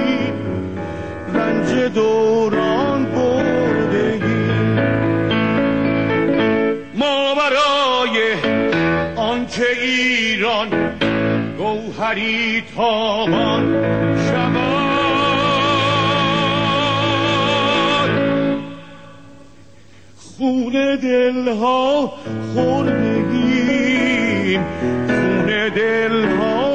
رنج 1.33 1.69
دوران 1.93 3.05
برده 3.05 4.13
ای 4.13 4.21
ما 6.95 7.35
برای 7.35 8.15
آنکه 9.15 9.71
ایران 9.81 10.69
گوهری 11.57 12.63
تابان 12.75 13.63
شود 14.29 14.97
خون 20.17 20.95
دلها 20.95 22.13
خوردگیم 22.53 24.17
خون 25.07 25.69
دلها 25.69 26.66